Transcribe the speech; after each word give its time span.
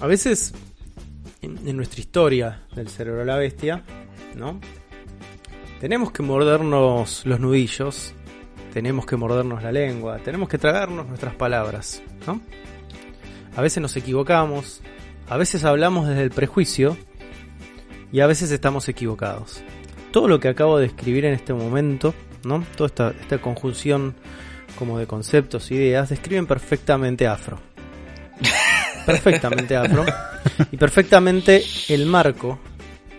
a 0.00 0.06
veces 0.06 0.54
en, 1.42 1.76
nuestra 1.76 2.00
historia 2.00 2.62
del 2.74 2.88
cerebro 2.88 3.20
de 3.20 3.26
la 3.26 3.36
bestia, 3.36 3.82
¿no? 4.36 4.60
Tenemos 5.80 6.10
que 6.10 6.22
mordernos 6.22 7.24
los 7.24 7.40
nudillos, 7.40 8.14
tenemos 8.72 9.06
que 9.06 9.16
mordernos 9.16 9.62
la 9.62 9.72
lengua, 9.72 10.18
tenemos 10.18 10.48
que 10.48 10.58
tragarnos 10.58 11.06
nuestras 11.06 11.34
palabras, 11.34 12.02
¿no? 12.26 12.40
A 13.56 13.62
veces 13.62 13.80
nos 13.80 13.96
equivocamos, 13.96 14.80
a 15.28 15.36
veces 15.36 15.64
hablamos 15.64 16.08
desde 16.08 16.22
el 16.22 16.30
prejuicio 16.30 16.96
y 18.12 18.20
a 18.20 18.26
veces 18.26 18.50
estamos 18.50 18.88
equivocados. 18.88 19.62
Todo 20.12 20.26
lo 20.26 20.40
que 20.40 20.48
acabo 20.48 20.78
de 20.78 20.86
escribir 20.86 21.24
en 21.24 21.34
este 21.34 21.52
momento, 21.52 22.14
¿no? 22.44 22.64
Toda 22.76 22.86
esta, 22.86 23.10
esta 23.20 23.38
conjunción 23.38 24.14
como 24.78 24.98
de 24.98 25.06
conceptos, 25.06 25.70
ideas, 25.70 26.08
describen 26.08 26.46
perfectamente 26.46 27.26
afro. 27.26 27.67
Perfectamente 29.08 29.76
afro. 29.76 30.04
Y 30.70 30.76
perfectamente 30.76 31.62
el 31.88 32.06
marco 32.06 32.58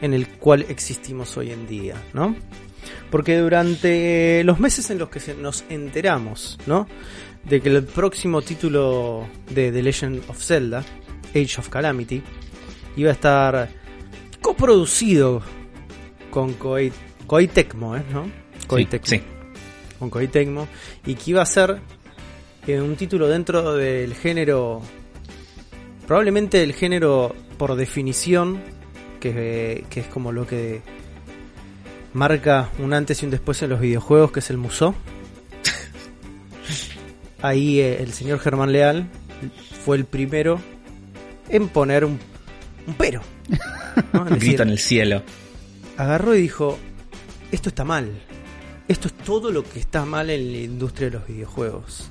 en 0.01 0.13
el 0.13 0.27
cual 0.27 0.65
existimos 0.69 1.35
hoy 1.37 1.51
en 1.51 1.67
día, 1.67 1.95
¿no? 2.13 2.35
Porque 3.11 3.37
durante 3.37 4.43
los 4.43 4.59
meses 4.59 4.89
en 4.89 4.99
los 4.99 5.09
que 5.09 5.19
nos 5.35 5.63
enteramos, 5.69 6.57
¿no? 6.65 6.87
De 7.43 7.61
que 7.61 7.69
el 7.69 7.83
próximo 7.83 8.41
título 8.41 9.27
de 9.49 9.71
The 9.71 9.83
Legend 9.83 10.23
of 10.29 10.41
Zelda, 10.41 10.83
Age 11.31 11.55
of 11.59 11.69
Calamity, 11.69 12.21
iba 12.95 13.09
a 13.09 13.13
estar 13.13 13.69
coproducido 14.41 15.41
con 16.31 16.53
Koei, 16.53 16.91
Koei 17.27 17.47
Tecmo, 17.47 17.95
¿eh? 17.95 18.03
¿no? 18.11 18.29
Koei 18.67 18.83
Sí, 18.85 18.89
Tecmo. 18.89 19.07
sí. 19.07 19.21
Con 19.97 20.09
Koei 20.09 20.27
Tecmo. 20.27 20.67
Y 21.05 21.15
que 21.15 21.31
iba 21.31 21.41
a 21.41 21.45
ser 21.45 21.79
eh, 22.67 22.79
un 22.79 22.95
título 22.95 23.27
dentro 23.27 23.75
del 23.75 24.13
género. 24.15 24.81
Probablemente 26.09 26.63
el 26.63 26.73
género 26.73 27.35
por 27.59 27.75
definición. 27.75 28.59
Que, 29.19 29.85
que 29.91 29.99
es 29.99 30.07
como 30.07 30.31
lo 30.31 30.47
que 30.47 30.81
marca 32.13 32.71
un 32.79 32.95
antes 32.95 33.21
y 33.21 33.25
un 33.25 33.31
después 33.31 33.61
en 33.61 33.69
los 33.69 33.79
videojuegos, 33.79 34.31
que 34.31 34.39
es 34.39 34.49
el 34.49 34.57
Musou. 34.57 34.95
Ahí 37.43 37.79
eh, 37.79 38.01
el 38.01 38.11
señor 38.13 38.39
Germán 38.39 38.71
Leal 38.71 39.07
fue 39.85 39.97
el 39.97 40.05
primero 40.05 40.59
en 41.47 41.67
poner 41.67 42.05
un, 42.05 42.17
un 42.87 42.93
pero. 42.95 43.21
¿no? 44.11 44.21
Un 44.23 44.39
grito 44.39 44.63
en 44.63 44.69
el 44.69 44.79
cielo. 44.79 45.21
agarró 45.95 46.33
y 46.33 46.41
dijo, 46.41 46.79
esto 47.51 47.69
está 47.69 47.83
mal. 47.83 48.09
Esto 48.87 49.09
es 49.09 49.13
todo 49.13 49.51
lo 49.51 49.63
que 49.63 49.79
está 49.79 50.05
mal 50.05 50.31
en 50.31 50.53
la 50.53 50.57
industria 50.57 51.11
de 51.11 51.19
los 51.19 51.27
videojuegos. 51.27 52.09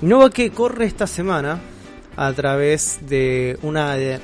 Innova 0.00 0.30
que 0.30 0.50
corre 0.52 0.86
esta 0.86 1.06
semana 1.06 1.60
a 2.16 2.32
través 2.32 3.00
de 3.08 3.58
una 3.62 3.96
de 3.96 4.20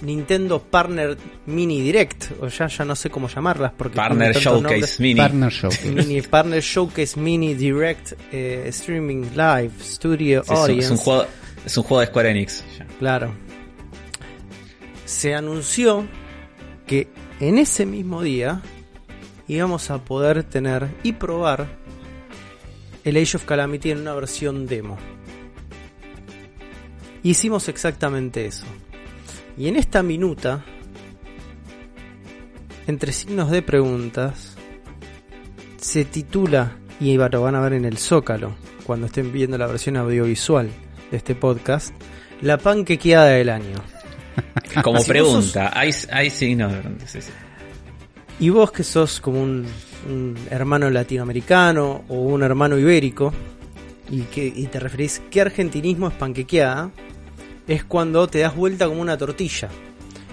Nintendo 0.00 0.60
Partner 0.62 1.16
Mini 1.46 1.80
Direct, 1.80 2.32
o 2.40 2.48
ya, 2.48 2.66
ya 2.68 2.84
no 2.84 2.94
sé 2.94 3.10
cómo 3.10 3.28
llamarlas, 3.28 3.72
porque 3.76 3.96
Partner 3.96 4.36
Showcase 4.36 4.96
Mini. 5.02 5.20
Partner. 5.20 5.52
Mini 5.92 6.20
Showcase 6.60 7.18
Mini 7.18 7.54
Direct 7.54 8.12
eh, 8.32 8.66
Streaming 8.68 9.30
Live 9.34 9.72
Studio 9.82 10.42
Sí, 10.44 10.52
es, 10.52 10.58
un, 10.58 10.64
Audience. 10.64 10.84
es 10.84 10.90
un 10.90 10.96
juego, 10.98 11.26
es 11.64 11.76
un 11.76 11.82
juego 11.84 12.00
de 12.00 12.06
Square 12.06 12.30
Enix. 12.30 12.64
Claro. 12.98 13.34
Se 15.04 15.34
anunció 15.34 16.06
que 16.86 17.08
en 17.40 17.58
ese 17.58 17.86
mismo 17.86 18.22
día 18.22 18.60
íbamos 19.46 19.90
a 19.90 20.04
poder 20.04 20.44
tener 20.44 20.88
y 21.02 21.12
probar 21.12 21.66
el 23.04 23.16
Age 23.16 23.38
of 23.38 23.44
Calamity 23.44 23.90
en 23.90 23.98
una 24.00 24.14
versión 24.14 24.66
demo. 24.66 24.98
Hicimos 27.28 27.68
exactamente 27.68 28.46
eso. 28.46 28.64
Y 29.58 29.68
en 29.68 29.76
esta 29.76 30.02
minuta, 30.02 30.64
entre 32.86 33.12
signos 33.12 33.50
de 33.50 33.60
preguntas, 33.60 34.56
se 35.76 36.06
titula, 36.06 36.78
y 36.98 37.18
lo 37.18 37.42
van 37.42 37.54
a 37.54 37.60
ver 37.60 37.74
en 37.74 37.84
el 37.84 37.98
Zócalo, 37.98 38.56
cuando 38.84 39.08
estén 39.08 39.30
viendo 39.30 39.58
la 39.58 39.66
versión 39.66 39.98
audiovisual 39.98 40.70
de 41.10 41.16
este 41.18 41.34
podcast, 41.34 41.92
la 42.40 42.56
panquequeada 42.56 43.26
del 43.26 43.50
año. 43.50 43.76
Como 44.82 45.04
pregunta, 45.04 45.70
hay, 45.78 45.90
hay 46.10 46.30
signos 46.30 46.72
de 46.72 46.78
pregunta, 46.78 47.06
sí, 47.06 47.20
sí. 47.20 47.32
Y 48.40 48.48
vos 48.48 48.72
que 48.72 48.84
sos 48.84 49.20
como 49.20 49.42
un, 49.42 49.66
un 50.08 50.34
hermano 50.48 50.88
latinoamericano 50.88 52.04
o 52.08 52.14
un 52.20 52.42
hermano 52.42 52.78
ibérico 52.78 53.34
y 54.08 54.22
que 54.22 54.46
y 54.46 54.66
te 54.68 54.80
referís 54.80 55.20
qué 55.30 55.42
argentinismo 55.42 56.08
es 56.08 56.14
panquequeada, 56.14 56.90
es 57.68 57.84
cuando 57.84 58.26
te 58.26 58.40
das 58.40 58.56
vuelta 58.56 58.88
como 58.88 59.00
una 59.00 59.16
tortilla, 59.16 59.68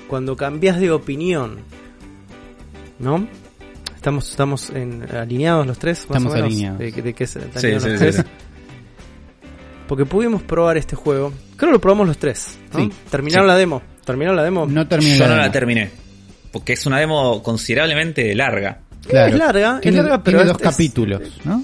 cuando 0.07 0.35
cambias 0.35 0.79
de 0.79 0.89
opinión, 0.91 1.57
¿no? 2.99 3.27
Estamos 3.95 4.29
estamos 4.29 4.69
en, 4.69 5.03
alineados 5.15 5.65
los 5.67 5.77
tres, 5.79 5.99
más 6.09 6.17
Estamos 6.17 6.31
o 6.33 6.35
menos, 6.35 6.47
alineados. 6.51 6.79
de, 6.79 6.91
de 6.91 7.27
se- 7.27 7.39
Sí, 7.41 7.47
sí, 7.55 7.71
los 7.71 7.83
sí, 7.83 7.89
tres. 7.97 8.15
sí. 8.17 8.21
Porque 9.87 10.05
pudimos 10.05 10.41
probar 10.43 10.77
este 10.77 10.95
juego. 10.95 11.31
Creo 11.57 11.69
que 11.69 11.73
lo 11.73 11.81
probamos 11.81 12.07
los 12.07 12.17
tres. 12.17 12.57
¿no? 12.73 12.79
Sí. 12.79 12.91
Terminaron 13.09 13.45
Sí. 13.45 13.47
la 13.47 13.55
demo. 13.57 13.81
Terminaron 14.03 14.35
la 14.35 14.43
demo. 14.43 14.65
No 14.65 14.87
terminé 14.87 15.17
Yo 15.17 15.23
no 15.25 15.31
demo. 15.31 15.41
la 15.45 15.51
terminé. 15.51 15.91
Porque 16.51 16.73
es 16.73 16.85
una 16.85 16.99
demo 16.99 17.43
considerablemente 17.43 18.33
larga. 18.35 18.79
Claro. 19.07 19.33
Es 19.33 19.37
larga, 19.39 19.75
es 19.75 19.81
Tiene, 19.81 19.97
larga, 19.97 20.23
pero 20.23 20.37
tiene 20.39 20.51
dos 20.53 20.61
es- 20.61 20.69
capítulos, 20.71 21.21
¿no? 21.43 21.63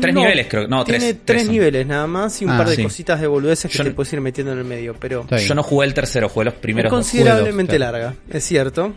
Tres 0.00 0.14
No, 0.14 0.20
niveles, 0.22 0.46
creo. 0.48 0.68
No, 0.68 0.84
tres. 0.84 0.98
Tiene 1.00 1.14
tres 1.14 1.24
tres 1.38 1.48
niveles 1.50 1.86
nada 1.86 2.06
más 2.06 2.40
y 2.40 2.44
un 2.44 2.52
Ah, 2.52 2.58
par 2.58 2.68
de 2.68 2.76
sí. 2.76 2.82
cositas 2.82 3.20
de 3.20 3.26
boludeces 3.26 3.70
que 3.70 3.78
Yo 3.78 3.84
te 3.84 3.90
no- 3.90 3.96
puedes 3.96 4.12
ir 4.12 4.20
metiendo 4.20 4.52
en 4.52 4.58
el 4.58 4.64
medio, 4.64 4.94
pero. 4.98 5.26
Yo 5.28 5.54
no 5.54 5.62
jugué 5.62 5.86
el 5.86 5.94
tercero, 5.94 6.28
jugué 6.28 6.46
los 6.46 6.54
es 6.54 6.60
primeros 6.60 6.90
dos. 6.90 6.98
considerablemente 6.98 7.76
claro. 7.76 7.92
larga, 7.98 8.14
es 8.30 8.44
cierto. 8.44 8.92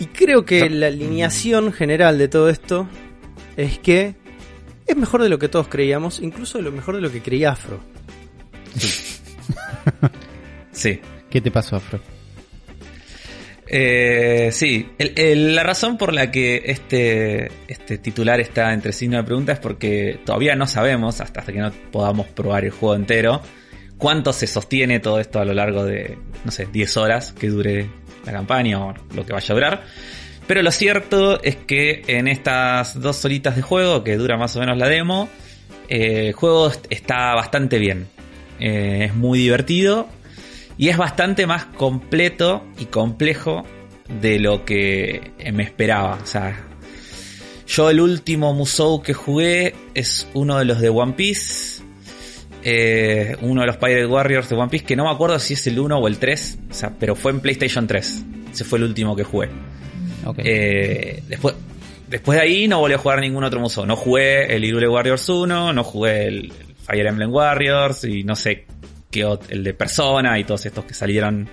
Y 0.00 0.06
creo 0.06 0.44
que 0.44 0.68
la 0.70 0.88
alineación 0.88 1.72
general 1.72 2.18
de 2.18 2.26
todo 2.28 2.48
esto 2.48 2.88
es 3.56 3.78
que 3.78 4.16
es 4.86 4.96
mejor 4.96 5.22
de 5.22 5.28
lo 5.28 5.38
que 5.38 5.48
todos 5.48 5.68
creíamos, 5.68 6.20
incluso 6.20 6.58
de 6.58 6.64
lo 6.64 6.72
mejor 6.72 6.96
de 6.96 7.00
lo 7.02 7.12
que 7.12 7.22
creía 7.22 7.52
Afro. 7.52 7.78
Sí. 10.72 11.00
¿Qué 11.30 11.40
te 11.40 11.50
pasó, 11.50 11.76
Afro? 11.76 12.00
Eh, 13.66 14.50
sí, 14.52 14.90
la 14.98 15.62
razón 15.62 15.96
por 15.96 16.12
la 16.12 16.30
que 16.30 16.62
este, 16.66 17.50
este 17.66 17.98
titular 17.98 18.40
está 18.40 18.72
entre 18.74 18.92
signos 18.92 19.20
de 19.20 19.24
pregunta 19.24 19.52
es 19.52 19.58
porque 19.58 20.20
todavía 20.24 20.54
no 20.54 20.66
sabemos, 20.66 21.20
hasta, 21.20 21.40
hasta 21.40 21.52
que 21.52 21.58
no 21.60 21.70
podamos 21.90 22.26
probar 22.28 22.64
el 22.64 22.70
juego 22.72 22.94
entero, 22.94 23.40
cuánto 23.96 24.32
se 24.32 24.46
sostiene 24.46 25.00
todo 25.00 25.18
esto 25.18 25.40
a 25.40 25.44
lo 25.44 25.54
largo 25.54 25.84
de, 25.84 26.18
no 26.44 26.50
sé, 26.50 26.66
10 26.70 26.96
horas 26.98 27.32
que 27.32 27.48
dure 27.48 27.88
la 28.26 28.32
campaña 28.32 28.84
o 28.84 28.94
lo 29.14 29.24
que 29.24 29.32
vaya 29.32 29.52
a 29.52 29.54
durar. 29.54 29.84
Pero 30.46 30.62
lo 30.62 30.70
cierto 30.70 31.42
es 31.42 31.56
que 31.56 32.02
en 32.06 32.28
estas 32.28 33.00
dos 33.00 33.24
horitas 33.24 33.56
de 33.56 33.62
juego, 33.62 34.04
que 34.04 34.16
dura 34.16 34.36
más 34.36 34.54
o 34.56 34.60
menos 34.60 34.76
la 34.76 34.88
demo, 34.88 35.30
eh, 35.88 36.28
el 36.28 36.32
juego 36.34 36.68
est- 36.68 36.86
está 36.90 37.34
bastante 37.34 37.78
bien. 37.78 38.08
Eh, 38.60 39.06
es 39.06 39.14
muy 39.14 39.38
divertido 39.38 40.06
y 40.76 40.88
es 40.88 40.96
bastante 40.96 41.46
más 41.46 41.64
completo 41.66 42.64
y 42.78 42.86
complejo 42.86 43.64
de 44.20 44.38
lo 44.38 44.64
que 44.64 45.32
me 45.52 45.62
esperaba. 45.62 46.18
O 46.22 46.26
sea, 46.26 46.56
yo 47.66 47.90
el 47.90 48.00
último 48.00 48.52
Musou 48.52 49.02
que 49.02 49.14
jugué 49.14 49.74
es 49.94 50.28
uno 50.34 50.58
de 50.58 50.64
los 50.64 50.80
de 50.80 50.88
One 50.88 51.14
Piece. 51.14 51.82
eh, 52.66 53.36
uno 53.42 53.60
de 53.60 53.66
los 53.66 53.76
Pirate 53.76 54.06
Warriors 54.06 54.48
de 54.48 54.56
One 54.56 54.70
Piece, 54.70 54.86
que 54.86 54.96
no 54.96 55.04
me 55.04 55.10
acuerdo 55.10 55.38
si 55.38 55.52
es 55.52 55.66
el 55.66 55.78
1 55.78 55.98
o 55.98 56.08
el 56.08 56.16
3, 56.18 56.58
o 56.70 56.74
sea, 56.74 56.94
pero 56.98 57.14
fue 57.14 57.32
en 57.32 57.40
PlayStation 57.40 57.86
3. 57.86 58.24
Ese 58.52 58.64
fue 58.64 58.78
el 58.78 58.84
último 58.84 59.14
que 59.14 59.24
jugué. 59.24 59.50
Eh, 60.38 61.22
después, 61.28 61.54
después 62.08 62.38
de 62.38 62.42
ahí 62.42 62.66
no 62.66 62.78
volví 62.80 62.94
a 62.94 62.98
jugar 62.98 63.20
ningún 63.20 63.44
otro 63.44 63.60
Musou. 63.60 63.84
No 63.84 63.96
jugué 63.96 64.54
el 64.54 64.64
Irule 64.64 64.88
Warriors 64.88 65.28
1, 65.28 65.72
no 65.74 65.84
jugué 65.84 66.26
el 66.26 66.52
Fire 66.86 67.06
Emblem 67.06 67.30
Warriors 67.30 68.04
y 68.04 68.24
no 68.24 68.34
sé 68.34 68.66
qué 69.22 69.38
el 69.48 69.62
de 69.64 69.74
Persona 69.74 70.38
y 70.38 70.44
todos 70.44 70.66
estos 70.66 70.84
que 70.84 70.94
salieron 70.94 71.48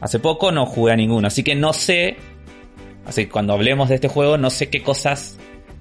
hace 0.00 0.18
poco. 0.18 0.50
No 0.52 0.66
jugué 0.66 0.92
a 0.92 0.96
ninguno. 0.96 1.26
Así 1.28 1.42
que 1.42 1.54
no 1.54 1.72
sé. 1.72 2.16
Así 3.06 3.24
que 3.24 3.30
cuando 3.30 3.52
hablemos 3.54 3.88
de 3.88 3.96
este 3.96 4.08
juego, 4.08 4.36
no 4.38 4.50
sé 4.50 4.68
qué 4.68 4.82
cosas 4.82 5.36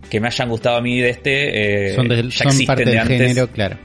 que 0.09 0.19
me 0.19 0.27
hayan 0.27 0.49
gustado 0.49 0.77
a 0.77 0.81
mí 0.81 0.99
de 0.99 1.09
este 1.09 1.91
eh, 1.91 1.95
son 1.95 2.09
ya 2.09 2.65
parte 2.67 2.85
de 2.85 2.91
del 2.91 2.99
antes. 2.99 3.17
género, 3.19 3.47
claro. 3.49 3.77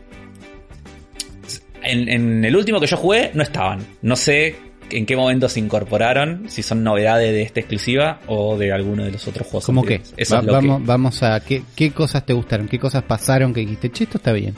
En, 1.83 2.09
en 2.09 2.45
el 2.45 2.57
último 2.57 2.81
que 2.81 2.87
yo 2.87 2.97
jugué 2.97 3.31
no 3.35 3.43
estaban. 3.43 3.81
No 4.03 4.17
sé 4.17 4.57
en 4.91 5.05
qué 5.07 5.17
momento 5.17 5.49
se 5.49 5.61
incorporaron, 5.61 6.45
si 6.49 6.63
son 6.63 6.83
novedades 6.85 7.33
de 7.33 7.43
esta 7.43 7.61
exclusiva 7.61 8.21
o 8.27 8.57
de 8.57 8.73
alguno 8.73 9.05
de 9.05 9.11
los 9.11 9.27
otros 9.29 9.47
juegos. 9.47 9.67
¿Cómo 9.67 9.83
que? 9.83 9.97
anteriores. 9.97 10.15
Eso 10.17 10.35
Va- 10.37 10.41
es 10.41 10.47
lo 10.47 10.53
que- 10.53 10.67
vamos, 10.67 10.87
vamos 10.87 11.23
a... 11.23 11.41
¿qué, 11.41 11.63
¿Qué 11.75 11.91
cosas 11.91 12.25
te 12.25 12.33
gustaron? 12.33 12.69
¿Qué 12.69 12.79
cosas 12.79 13.03
pasaron 13.03 13.53
que 13.53 13.61
dijiste? 13.61 13.91
Che, 13.91 14.05
esto 14.05 14.19
está 14.19 14.33
bien. 14.33 14.55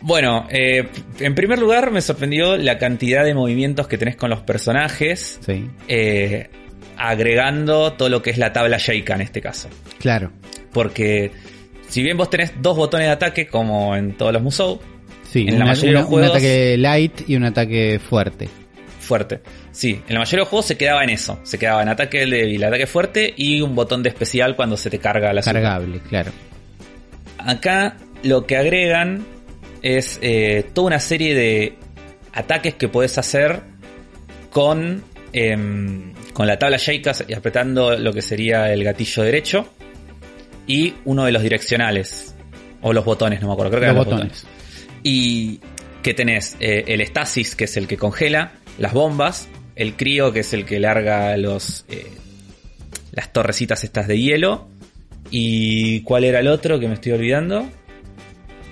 Bueno, 0.00 0.46
eh, 0.50 0.88
en 1.18 1.34
primer 1.34 1.58
lugar 1.58 1.90
me 1.90 2.00
sorprendió 2.00 2.56
la 2.56 2.78
cantidad 2.78 3.24
de 3.24 3.34
movimientos 3.34 3.88
que 3.88 3.98
tenés 3.98 4.16
con 4.16 4.30
los 4.30 4.40
personajes, 4.40 5.38
Sí. 5.44 5.68
eh, 5.88 6.48
agregando 6.96 7.92
todo 7.94 8.08
lo 8.08 8.22
que 8.22 8.30
es 8.30 8.38
la 8.38 8.52
tabla 8.52 8.78
Sheikah 8.78 9.14
en 9.16 9.20
este 9.22 9.40
caso. 9.40 9.68
Claro. 9.98 10.30
Porque 10.72 11.32
si 11.88 12.02
bien 12.02 12.16
vos 12.16 12.30
tenés 12.30 12.52
dos 12.60 12.76
botones 12.76 13.06
de 13.08 13.12
ataque 13.12 13.46
como 13.48 13.96
en 13.96 14.16
todos 14.16 14.32
los 14.32 14.42
Musou, 14.42 14.80
Sí, 15.30 15.40
En 15.40 15.50
la 15.50 15.56
una- 15.56 15.64
mayoría 15.66 15.90
de 15.90 15.98
los 15.98 16.04
juegos- 16.06 16.30
un 16.30 16.36
ataque 16.36 16.76
light 16.78 17.20
y 17.28 17.36
un 17.36 17.44
ataque 17.44 17.98
fuerte. 17.98 18.48
fuerte. 18.98 19.40
Sí, 19.72 20.00
en 20.08 20.14
la 20.14 20.20
mayoría 20.20 20.38
de 20.38 20.42
los 20.42 20.48
juegos 20.48 20.64
se 20.66 20.76
quedaba 20.78 21.04
en 21.04 21.10
eso. 21.10 21.38
Se 21.42 21.58
quedaba 21.58 21.82
en 21.82 21.88
ataque 21.90 22.24
débil, 22.24 22.64
ataque 22.64 22.86
fuerte 22.86 23.34
y 23.36 23.60
un 23.60 23.74
botón 23.74 24.02
de 24.02 24.08
especial 24.08 24.56
cuando 24.56 24.76
se 24.78 24.88
te 24.88 24.98
carga 24.98 25.32
la. 25.34 25.42
Cargable, 25.42 26.00
claro. 26.08 26.32
Acá 27.38 27.96
lo 28.22 28.46
que 28.46 28.56
agregan 28.56 29.26
es 29.82 30.18
eh, 30.22 30.66
toda 30.72 30.88
una 30.88 31.00
serie 31.00 31.34
de 31.34 31.76
ataques 32.32 32.74
que 32.74 32.88
puedes 32.88 33.18
hacer 33.18 33.62
con, 34.50 35.02
em, 35.32 36.12
con 36.32 36.46
la 36.46 36.58
tabla 36.58 36.76
Sheikas 36.76 37.24
y 37.28 37.34
apretando 37.34 37.96
lo 37.98 38.12
que 38.12 38.22
sería 38.22 38.72
el 38.72 38.84
gatillo 38.84 39.22
derecho 39.22 39.68
y 40.66 40.94
uno 41.04 41.24
de 41.24 41.32
los 41.32 41.42
direccionales. 41.42 42.34
O 42.80 42.92
los 42.92 43.04
botones, 43.04 43.40
no 43.40 43.48
me 43.48 43.54
acuerdo, 43.54 43.72
creo 43.72 43.80
que 43.80 43.86
Los 43.88 44.06
eran 44.06 44.18
botones. 44.20 44.46
Y 45.02 45.60
que 46.02 46.14
tenés 46.14 46.56
eh, 46.60 46.84
el 46.86 47.00
estasis, 47.00 47.56
que 47.56 47.64
es 47.64 47.76
el 47.76 47.88
que 47.88 47.96
congela, 47.96 48.52
las 48.78 48.92
bombas, 48.92 49.48
el 49.74 49.96
crío, 49.96 50.32
que 50.32 50.40
es 50.40 50.52
el 50.52 50.64
que 50.64 50.78
larga 50.78 51.36
los 51.36 51.84
eh, 51.88 52.06
las 53.12 53.32
torrecitas 53.32 53.82
estas 53.82 54.06
de 54.06 54.18
hielo. 54.18 54.68
¿Y 55.30 56.02
cuál 56.02 56.24
era 56.24 56.40
el 56.40 56.48
otro 56.48 56.78
que 56.78 56.86
me 56.86 56.94
estoy 56.94 57.12
olvidando? 57.12 57.68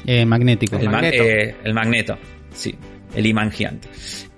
Eh, 0.06 0.24
magnético. 0.24 0.76
El, 0.76 0.86
ma- 0.86 0.92
magneto. 0.92 1.22
eh, 1.24 1.56
el 1.64 1.74
magneto, 1.74 2.18
sí, 2.54 2.74
el 3.14 3.26
imán 3.26 3.50
gigante. 3.50 3.88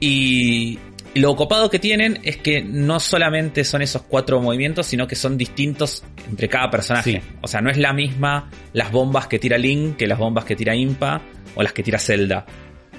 Y 0.00 0.78
lo 1.14 1.34
copado 1.36 1.68
que 1.70 1.78
tienen 1.78 2.18
es 2.22 2.36
que 2.38 2.62
no 2.62 3.00
solamente 3.00 3.64
son 3.64 3.82
esos 3.82 4.02
cuatro 4.02 4.40
movimientos, 4.40 4.86
sino 4.86 5.06
que 5.06 5.16
son 5.16 5.36
distintos 5.36 6.04
entre 6.28 6.48
cada 6.48 6.70
personaje. 6.70 7.12
Sí. 7.12 7.20
O 7.42 7.48
sea, 7.48 7.60
no 7.60 7.70
es 7.70 7.76
la 7.76 7.92
misma 7.92 8.50
las 8.72 8.92
bombas 8.92 9.26
que 9.26 9.38
tira 9.38 9.58
Link 9.58 9.96
que 9.96 10.06
las 10.06 10.18
bombas 10.18 10.44
que 10.44 10.54
tira 10.56 10.74
Impa 10.74 11.20
o 11.54 11.62
las 11.62 11.72
que 11.72 11.82
tira 11.82 11.98
Zelda 11.98 12.46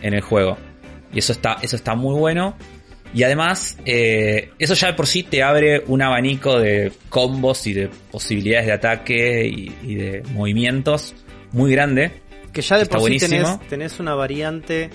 en 0.01 0.13
el 0.13 0.21
juego. 0.21 0.57
Y 1.13 1.19
eso 1.19 1.31
está, 1.31 1.57
eso 1.61 1.75
está 1.75 1.95
muy 1.95 2.15
bueno. 2.19 2.55
Y 3.13 3.23
además, 3.23 3.77
eh, 3.85 4.51
eso 4.59 4.75
ya 4.75 4.87
de 4.87 4.93
por 4.93 5.07
sí 5.07 5.23
te 5.23 5.41
abre 5.41 5.81
un 5.87 6.01
abanico 6.03 6.59
de 6.59 6.91
combos 7.09 7.65
y 7.65 7.73
de 7.73 7.89
posibilidades 8.11 8.67
de 8.67 8.73
ataque 8.73 9.47
y, 9.47 9.73
y 9.83 9.95
de 9.95 10.21
movimientos 10.33 11.15
muy 11.51 11.71
grande. 11.71 12.11
Que 12.53 12.61
ya 12.61 12.77
de 12.77 12.83
Está 12.83 12.97
por 12.97 13.09
sí 13.11 13.17
tenés, 13.19 13.59
tenés 13.67 13.99
una 13.99 14.15
variante 14.15 14.89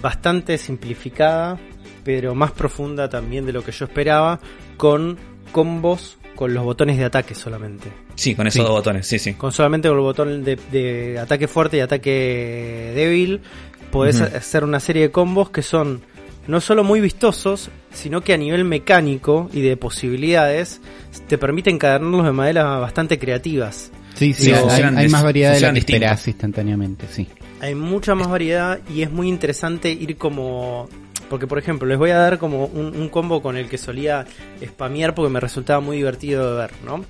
bastante 0.00 0.58
simplificada, 0.58 1.58
pero 2.04 2.34
más 2.34 2.52
profunda 2.52 3.08
también 3.08 3.46
de 3.46 3.52
lo 3.52 3.64
que 3.64 3.72
yo 3.72 3.84
esperaba, 3.84 4.40
con 4.76 5.18
combos 5.52 6.16
con 6.36 6.54
los 6.54 6.64
botones 6.64 6.96
de 6.96 7.04
ataque 7.04 7.34
solamente. 7.34 7.92
Sí, 8.14 8.34
con 8.34 8.46
esos 8.46 8.54
Sí. 8.54 8.62
dos 8.62 8.70
botones, 8.70 9.06
sí, 9.06 9.18
sí. 9.18 9.34
Con 9.34 9.52
solamente 9.52 9.88
con 9.88 9.98
el 9.98 10.02
botón 10.02 10.42
de, 10.44 10.56
de 10.70 11.18
ataque 11.18 11.48
fuerte 11.48 11.76
y 11.76 11.80
ataque 11.80 12.92
débil, 12.94 13.42
podés 13.90 14.20
hacer 14.20 14.64
una 14.64 14.80
serie 14.80 15.02
de 15.02 15.10
combos 15.10 15.50
que 15.50 15.62
son 15.62 16.00
no 16.46 16.60
solo 16.60 16.82
muy 16.82 17.00
vistosos, 17.00 17.70
sino 17.92 18.22
que 18.22 18.32
a 18.32 18.36
nivel 18.38 18.64
mecánico 18.64 19.50
y 19.52 19.60
de 19.60 19.76
posibilidades 19.76 20.80
te 21.28 21.36
permiten 21.36 21.74
encadenarlos 21.74 22.24
de 22.24 22.32
maneras 22.32 22.80
bastante 22.80 23.18
creativas. 23.18 23.90
Sí, 24.20 24.34
sí, 24.34 24.44
Sí, 24.44 24.52
hay, 24.52 24.82
hay 24.96 25.08
más 25.08 25.22
variedad 25.22 25.48
de 25.50 25.54
funcionan 25.54 25.74
que 25.74 25.80
esperás 25.80 26.28
instantáneamente, 26.28 27.06
sí. 27.10 27.26
Hay 27.60 27.74
mucha 27.74 28.14
más 28.14 28.28
variedad 28.28 28.78
y 28.94 29.00
es 29.02 29.10
muy 29.10 29.28
interesante 29.28 29.90
ir 29.90 30.16
como... 30.16 30.88
Porque, 31.30 31.46
por 31.46 31.58
ejemplo, 31.58 31.88
les 31.88 31.96
voy 31.96 32.10
a 32.10 32.16
dar 32.18 32.38
como 32.38 32.66
un, 32.66 32.94
un 32.94 33.08
combo 33.08 33.40
con 33.40 33.56
el 33.56 33.66
que 33.68 33.78
solía 33.78 34.26
spamear 34.62 35.14
porque 35.14 35.30
me 35.32 35.40
resultaba 35.40 35.80
muy 35.80 35.96
divertido 35.96 36.50
de 36.52 36.60
ver, 36.60 36.70
¿no? 36.84 37.04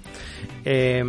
Eh, 0.65 1.03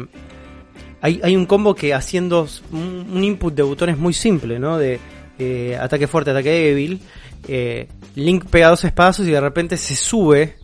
hay, 1.02 1.20
hay 1.24 1.36
un 1.36 1.46
combo 1.46 1.76
que 1.76 1.94
haciendo 1.94 2.48
un, 2.72 3.08
un 3.14 3.24
input 3.24 3.54
de 3.54 3.62
botones 3.64 3.98
muy 3.98 4.14
simple, 4.14 4.58
¿no? 4.60 4.78
De 4.78 5.00
eh, 5.40 5.78
ataque 5.80 6.08
fuerte, 6.08 6.32
ataque 6.32 6.50
débil. 6.50 7.00
eh, 7.48 7.88
Link 8.16 8.46
pega 8.46 8.70
dos 8.70 8.84
espadazos 8.86 9.28
y 9.28 9.32
de 9.32 9.42
repente 9.42 9.78
se 9.78 9.96
sube 9.96 10.56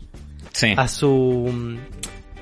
Sí. 0.53 0.73
a 0.75 0.87
su 0.87 1.77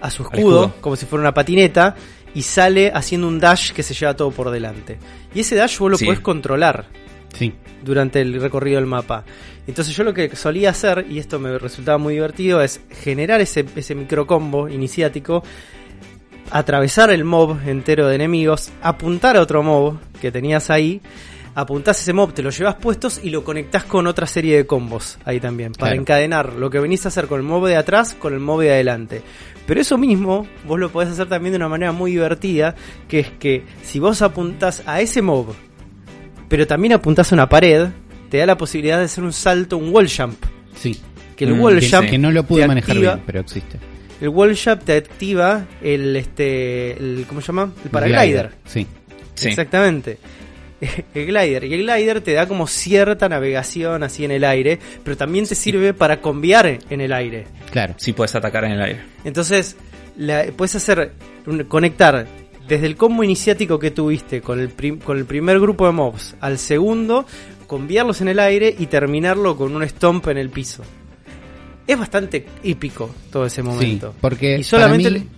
a 0.01 0.09
su 0.09 0.23
escudo. 0.23 0.73
como 0.81 0.95
si 0.95 1.05
fuera 1.05 1.21
una 1.21 1.33
patineta 1.33 1.95
y 2.35 2.41
sale 2.43 2.91
haciendo 2.93 3.27
un 3.27 3.39
dash 3.39 3.71
que 3.71 3.81
se 3.81 3.93
lleva 3.95 4.15
todo 4.15 4.29
por 4.29 4.51
delante. 4.51 4.99
Y 5.33 5.39
ese 5.39 5.55
dash 5.55 5.79
vos 5.79 5.89
lo 5.91 5.97
Sí. 5.97 6.05
podés 6.05 6.19
controlar 6.19 6.85
Sí, 7.33 7.53
durante 7.83 8.21
el 8.21 8.39
recorrido 8.39 8.77
del 8.77 8.85
mapa. 8.85 9.25
Entonces 9.67 9.95
yo 9.95 10.03
lo 10.03 10.13
que 10.13 10.33
solía 10.35 10.69
hacer, 10.69 11.05
y 11.09 11.17
esto 11.19 11.39
me 11.39 11.57
resultaba 11.57 11.97
muy 11.97 12.13
divertido, 12.13 12.61
es 12.61 12.79
generar 13.01 13.41
ese, 13.41 13.65
ese 13.75 13.95
microcombo 13.95 14.69
iniciático, 14.69 15.43
atravesar 16.51 17.09
el 17.09 17.23
mob 17.23 17.57
entero 17.67 18.07
de 18.07 18.15
enemigos, 18.15 18.71
apuntar 18.81 19.35
a 19.37 19.41
otro 19.41 19.63
mob 19.63 19.97
que 20.21 20.31
tenías 20.31 20.69
ahí, 20.69 21.01
apuntás 21.55 21.99
ese 22.01 22.13
mob, 22.13 22.33
te 22.33 22.43
lo 22.43 22.49
llevas 22.51 22.75
puestos 22.75 23.19
y 23.23 23.29
lo 23.29 23.43
conectás 23.43 23.85
con 23.85 24.05
otra 24.07 24.27
serie 24.27 24.57
de 24.57 24.65
combos 24.67 25.17
ahí 25.25 25.39
también, 25.39 25.71
para 25.71 25.91
Claro. 25.91 26.01
encadenar 26.01 26.53
lo 26.53 26.69
que 26.69 26.79
venís 26.79 27.05
a 27.05 27.07
hacer 27.07 27.27
con 27.27 27.39
el 27.39 27.45
mob 27.45 27.65
de 27.67 27.77
atrás 27.77 28.13
con 28.13 28.33
el 28.33 28.39
mob 28.41 28.61
de 28.61 28.71
adelante. 28.73 29.21
Pero 29.65 29.81
eso 29.81 29.97
mismo 29.97 30.47
vos 30.67 30.79
lo 30.79 30.91
podés 30.91 31.09
hacer 31.09 31.27
también 31.27 31.53
de 31.53 31.57
una 31.57 31.69
manera 31.69 31.91
muy 31.91 32.11
divertida, 32.11 32.75
que 33.07 33.19
es 33.21 33.31
que 33.31 33.63
si 33.83 33.99
vos 33.99 34.21
apuntás 34.21 34.83
a 34.85 35.01
ese 35.01 35.21
mob, 35.21 35.55
pero 36.49 36.67
también 36.67 36.93
apuntás 36.93 37.31
a 37.31 37.35
una 37.35 37.49
pared, 37.49 37.87
te 38.29 38.37
da 38.37 38.45
la 38.45 38.57
posibilidad 38.57 38.97
de 38.99 39.05
hacer 39.05 39.23
un 39.23 39.33
salto, 39.33 39.77
un 39.77 39.93
wall 39.93 40.07
jump. 40.09 40.37
sí. 40.75 40.99
Que 41.35 41.43
el 41.43 41.55
Mm, 41.55 41.59
wall 41.61 41.79
Que, 41.81 41.89
jump 41.89 42.09
que 42.09 42.17
no 42.17 42.31
lo 42.31 42.43
pude 42.43 42.65
manejar 42.65 42.91
activa- 42.95 43.13
bien, 43.15 43.23
pero 43.25 43.39
existe. 43.41 43.77
El 44.21 44.29
wall 44.29 44.55
jump 44.55 44.83
te 44.83 44.95
activa 44.95 45.65
el 45.81 46.15
este 46.15 46.93
el 46.93 47.25
¿cómo 47.27 47.41
se 47.41 47.47
llama? 47.47 47.73
El 47.83 47.89
paraglider. 47.89 48.51
Sí, 48.63 48.87
Sí. 49.33 49.49
Exactamente. 49.49 50.17
El 51.13 51.25
glider. 51.25 51.63
Y 51.63 51.73
el 51.73 51.81
glider 51.83 52.21
te 52.21 52.33
da 52.33 52.47
como 52.47 52.67
cierta 52.67 53.29
navegación 53.29 54.03
así 54.03 54.25
en 54.25 54.31
el 54.31 54.43
aire, 54.43 54.79
pero 55.03 55.15
también 55.17 55.45
te 55.47 55.55
sirve 55.55 55.93
para 55.93 56.21
conviar 56.21 56.79
en 56.89 57.01
el 57.01 57.13
aire. 57.13 57.45
claro. 57.71 57.93
Sí 57.97 58.13
puedes 58.13 58.35
atacar 58.35 58.65
en 58.65 58.71
el 58.73 58.81
aire. 58.81 58.99
Entonces, 59.23 59.77
la- 60.17 60.45
puedes 60.55 60.75
hacer 60.75 61.13
un- 61.45 61.63
conectar 61.63 62.27
desde 62.67 62.87
el 62.87 62.95
combo 62.95 63.23
iniciático 63.23 63.77
que 63.79 63.91
tuviste 63.91 64.41
con 64.41 64.59
el, 64.59 64.69
prim- 64.69 64.99
con 64.99 65.17
el 65.17 65.25
primer 65.25 65.59
grupo 65.59 65.85
de 65.85 65.91
mobs 65.93 66.35
al 66.41 66.57
segundo, 66.57 67.25
conviarlos 67.67 68.21
en 68.21 68.27
el 68.29 68.39
aire 68.39 68.73
y 68.77 68.87
terminarlo 68.87 69.55
con 69.55 69.75
un 69.75 69.83
stomp 69.87 70.27
en 70.29 70.37
el 70.37 70.49
piso. 70.49 70.83
Es 71.87 71.97
bastante 71.99 72.45
épico 72.63 73.13
todo 73.31 73.45
ese 73.45 73.61
momento. 73.61 74.11
Sí, 74.11 74.17
porque 74.19 74.57
y 74.57 74.63
solamente 74.63 75.09
para 75.11 75.19
mí, 75.23 75.29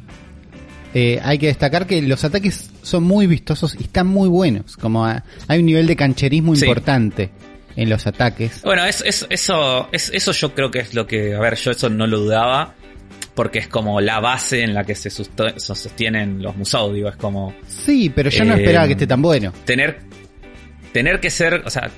eh, 0.93 1.19
hay 1.23 1.37
que 1.37 1.47
destacar 1.47 1.85
que 1.87 2.01
los 2.01 2.23
ataques 2.23 2.69
son 2.81 3.03
muy 3.03 3.27
vistosos 3.27 3.75
y 3.79 3.83
están 3.83 4.07
muy 4.07 4.29
buenos. 4.29 4.77
Como 4.77 5.05
a- 5.05 5.23
hay 5.47 5.59
un 5.59 5.65
nivel 5.65 5.87
de 5.87 5.95
cancherismo 5.95 6.55
Sí. 6.55 6.65
importante 6.65 7.29
en 7.75 7.89
los 7.89 8.07
ataques. 8.07 8.61
Bueno, 8.63 8.85
es, 8.85 9.03
es- 9.05 9.27
eso, 9.29 9.89
es, 9.91 10.09
eso 10.13 10.31
yo 10.31 10.53
creo 10.55 10.71
que 10.71 10.79
es 10.79 10.93
lo 10.93 11.05
que. 11.05 11.35
A 11.35 11.39
ver, 11.39 11.55
yo 11.55 11.71
eso 11.71 11.89
no 11.89 12.07
lo 12.07 12.19
dudaba. 12.19 12.73
Porque 13.33 13.59
es 13.59 13.67
como 13.67 14.01
la 14.01 14.19
base 14.19 14.63
en 14.63 14.73
la 14.73 14.83
que 14.83 14.95
se, 14.95 15.11
sostienen 15.11 16.41
los 16.41 16.55
Musou, 16.57 16.91
digo, 16.91 17.07
es 17.09 17.17
como 17.17 17.53
Sí, 17.67 18.09
pero 18.09 18.31
yo 18.31 18.43
no 18.43 18.55
Eh, 18.55 18.61
esperaba 18.61 18.87
que 18.87 18.93
esté 18.93 19.05
tan 19.05 19.21
bueno. 19.21 19.53
tener 19.63 19.99
tener 20.91 21.19
que 21.19 21.29
ser, 21.29 21.61
o 21.63 21.69
sea, 21.69 21.91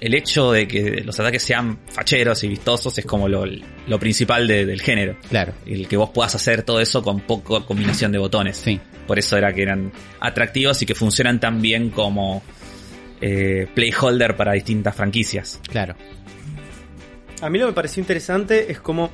el 0.00 0.14
hecho 0.14 0.50
de 0.52 0.66
que 0.66 1.02
los 1.04 1.18
ataques 1.20 1.42
sean 1.42 1.78
facheros 1.88 2.42
y 2.44 2.48
vistosos 2.48 2.96
es 2.98 3.04
como 3.04 3.28
lo, 3.28 3.44
lo 3.86 3.98
principal 3.98 4.46
de- 4.48 4.64
del 4.66 4.80
género. 4.80 5.16
Claro, 5.28 5.52
El 5.66 5.86
que 5.88 5.96
vos 5.96 6.10
puedas 6.10 6.34
hacer 6.34 6.62
todo 6.62 6.80
eso 6.80 7.02
con 7.02 7.20
poca 7.20 7.64
combinación 7.66 8.10
de 8.12 8.18
botones. 8.18 8.56
sí. 8.56 8.80
Por 9.06 9.18
eso 9.18 9.36
era 9.36 9.52
que 9.52 9.62
eran 9.62 9.92
atractivos 10.20 10.80
y 10.82 10.86
que 10.86 10.94
funcionan 10.94 11.40
tan 11.40 11.60
bien 11.60 11.90
como 11.90 12.42
eh, 13.20 13.66
playholder 13.74 14.36
para 14.36 14.52
distintas 14.52 14.94
franquicias. 14.94 15.60
Claro. 15.68 15.96
A 17.42 17.50
mí 17.50 17.58
lo 17.58 17.66
que 17.66 17.70
me 17.72 17.74
pareció 17.74 18.00
interesante 18.00 18.70
es 18.70 18.78
cómo 18.80 19.10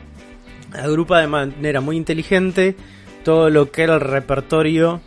agrupa 0.72 1.20
de 1.20 1.26
manera 1.28 1.80
muy 1.80 1.96
inteligente 1.96 2.76
todo 3.24 3.48
lo 3.50 3.70
que 3.72 3.82
era 3.84 3.94
el 3.94 4.00
repertorio 4.02 5.00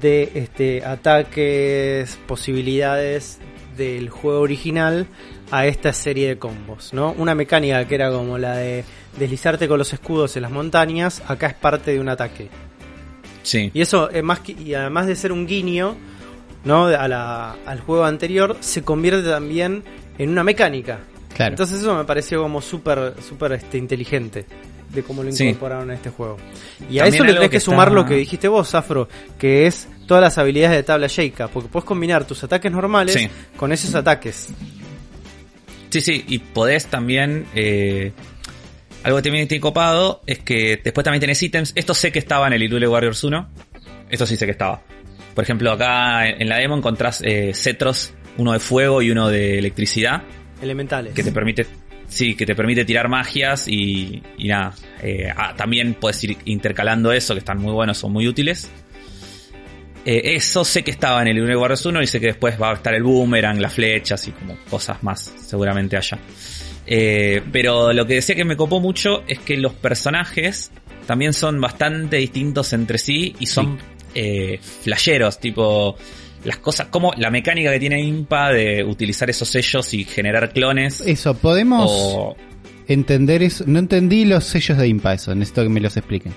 de 0.00 0.30
este 0.34 0.84
ataques, 0.84 2.18
posibilidades 2.26 3.38
del 3.76 4.08
juego 4.10 4.40
original 4.40 5.06
a 5.50 5.66
esta 5.66 5.92
serie 5.92 6.28
de 6.28 6.38
combos, 6.38 6.92
¿no? 6.92 7.12
Una 7.18 7.34
mecánica 7.34 7.86
que 7.86 7.94
era 7.94 8.10
como 8.10 8.38
la 8.38 8.56
de 8.56 8.84
deslizarte 9.18 9.68
con 9.68 9.78
los 9.78 9.92
escudos 9.92 10.36
en 10.36 10.42
las 10.42 10.50
montañas, 10.50 11.22
acá 11.28 11.46
es 11.48 11.54
parte 11.54 11.92
de 11.92 12.00
un 12.00 12.08
ataque. 12.08 12.48
Sí. 13.42 13.70
Y 13.74 13.80
eso, 13.80 14.10
es 14.10 14.22
más 14.22 14.40
que, 14.40 14.52
y 14.52 14.74
además 14.74 15.06
de 15.06 15.16
ser 15.16 15.30
un 15.32 15.46
guiño, 15.46 15.96
¿no? 16.64 16.86
A 16.86 17.06
la- 17.08 17.56
al 17.66 17.80
juego 17.80 18.04
anterior, 18.04 18.56
se 18.60 18.82
convierte 18.82 19.28
también 19.28 19.84
en 20.18 20.30
una 20.30 20.42
mecánica. 20.44 21.00
Claro. 21.34 21.50
Entonces 21.52 21.80
eso 21.80 21.94
me 21.96 22.04
pareció 22.04 22.42
como 22.42 22.60
súper 22.62 23.14
súper 23.28 23.52
este, 23.52 23.76
inteligente 23.76 24.46
de 24.94 25.02
cómo 25.02 25.22
lo 25.22 25.32
Sí. 25.32 25.44
incorporaron 25.44 25.90
en 25.90 25.96
este 25.96 26.10
juego. 26.10 26.36
Y 26.90 26.98
a 26.98 27.06
eso 27.06 27.24
le 27.24 27.32
tenés 27.34 27.48
que, 27.48 27.56
que 27.56 27.60
sumar 27.60 27.88
está- 27.88 27.94
lo 28.00 28.06
que 28.06 28.14
dijiste 28.14 28.48
vos, 28.48 28.74
Afro, 28.74 29.08
que 29.38 29.66
es 29.66 29.88
todas 30.06 30.22
las 30.22 30.38
habilidades 30.38 30.76
de 30.76 30.82
tabla 30.82 31.06
Sheikah, 31.08 31.48
porque 31.48 31.68
puedes 31.68 31.84
combinar 31.84 32.26
tus 32.26 32.42
ataques 32.44 32.70
normales 32.70 33.14
Sí. 33.14 33.28
con 33.56 33.72
esos 33.72 33.94
ataques. 33.94 34.48
Sí, 35.90 36.00
sí, 36.00 36.24
y 36.28 36.38
podés 36.38 36.86
también. 36.86 37.46
eh, 37.54 38.12
algo 39.04 39.18
que 39.18 39.22
también 39.24 39.46
tiene 39.46 39.60
copado 39.60 40.22
es 40.26 40.38
que 40.38 40.80
después 40.82 41.04
también 41.04 41.20
tenés 41.20 41.42
ítems. 41.42 41.72
Esto 41.74 41.92
sé 41.92 42.10
que 42.10 42.18
estaba 42.18 42.46
en 42.46 42.54
el 42.54 42.62
Irule 42.62 42.88
Warriors 42.88 43.22
1. 43.22 43.48
Esto 44.08 44.24
sí 44.26 44.34
sé 44.36 44.46
que 44.46 44.52
estaba. 44.52 44.82
Por 45.34 45.44
ejemplo, 45.44 45.70
acá 45.72 46.26
en 46.28 46.48
la 46.48 46.56
demo 46.58 46.76
encontrás 46.76 47.20
eh, 47.22 47.52
cetros 47.54 48.14
uno 48.38 48.52
de 48.52 48.60
fuego 48.60 49.02
y 49.02 49.10
uno 49.10 49.28
de 49.28 49.58
electricidad, 49.58 50.22
Elementales. 50.62 51.12
que 51.12 51.22
te 51.22 51.32
permite, 51.32 51.66
sí, 52.14 52.34
que 52.34 52.46
te 52.46 52.54
permite 52.54 52.84
tirar 52.84 53.08
magias 53.08 53.68
y, 53.68 54.22
y 54.38 54.48
nada. 54.48 54.74
Eh, 55.02 55.28
ah, 55.34 55.54
también 55.56 55.94
puedes 55.94 56.22
ir 56.24 56.36
intercalando 56.44 57.12
eso, 57.12 57.34
que 57.34 57.40
están 57.40 57.58
muy 57.58 57.72
buenos, 57.72 57.98
son 57.98 58.12
muy 58.12 58.26
útiles. 58.28 58.70
Eh, 60.06 60.34
eso 60.34 60.64
sé 60.64 60.82
que 60.84 60.90
estaba 60.90 61.22
en 61.22 61.28
el 61.28 61.40
Unique 61.40 61.56
Warriors 61.56 61.84
1 61.86 62.02
y 62.02 62.06
sé 62.06 62.20
que 62.20 62.26
después 62.26 62.60
va 62.60 62.70
a 62.70 62.74
estar 62.74 62.94
el 62.94 63.02
boomerang, 63.02 63.60
las 63.60 63.72
flechas 63.72 64.28
y 64.28 64.32
como 64.32 64.56
cosas 64.70 65.02
más, 65.02 65.32
seguramente 65.38 65.96
haya. 65.96 66.18
Eh, 66.86 67.42
pero 67.50 67.92
lo 67.92 68.06
que 68.06 68.14
decía 68.14 68.34
que 68.34 68.44
me 68.44 68.56
copó 68.56 68.80
mucho 68.80 69.24
es 69.26 69.38
que 69.38 69.56
los 69.56 69.72
personajes 69.72 70.70
también 71.06 71.32
son 71.32 71.60
bastante 71.60 72.18
distintos 72.18 72.72
entre 72.74 72.98
sí 72.98 73.34
y 73.38 73.46
son 73.46 73.78
eh, 74.14 74.60
flasheros, 74.82 75.40
tipo 75.40 75.96
las 76.44 76.58
cosas, 76.58 76.88
como 76.88 77.12
la 77.16 77.30
mecánica 77.30 77.70
que 77.72 77.80
tiene 77.80 78.00
Impa 78.02 78.50
de 78.52 78.84
utilizar 78.84 79.28
esos 79.30 79.48
sellos 79.48 79.92
y 79.94 80.04
generar 80.04 80.52
clones. 80.52 81.00
Eso, 81.00 81.34
podemos 81.34 81.90
O, 81.90 82.36
entender 82.86 83.42
eso. 83.42 83.64
No 83.66 83.78
entendí 83.78 84.24
los 84.24 84.44
sellos 84.44 84.76
de 84.78 84.86
IMPA, 84.88 85.14
eso. 85.14 85.34
Necesito 85.34 85.62
que 85.62 85.68
me 85.70 85.80
los 85.80 85.96
expliquen. 85.96 86.32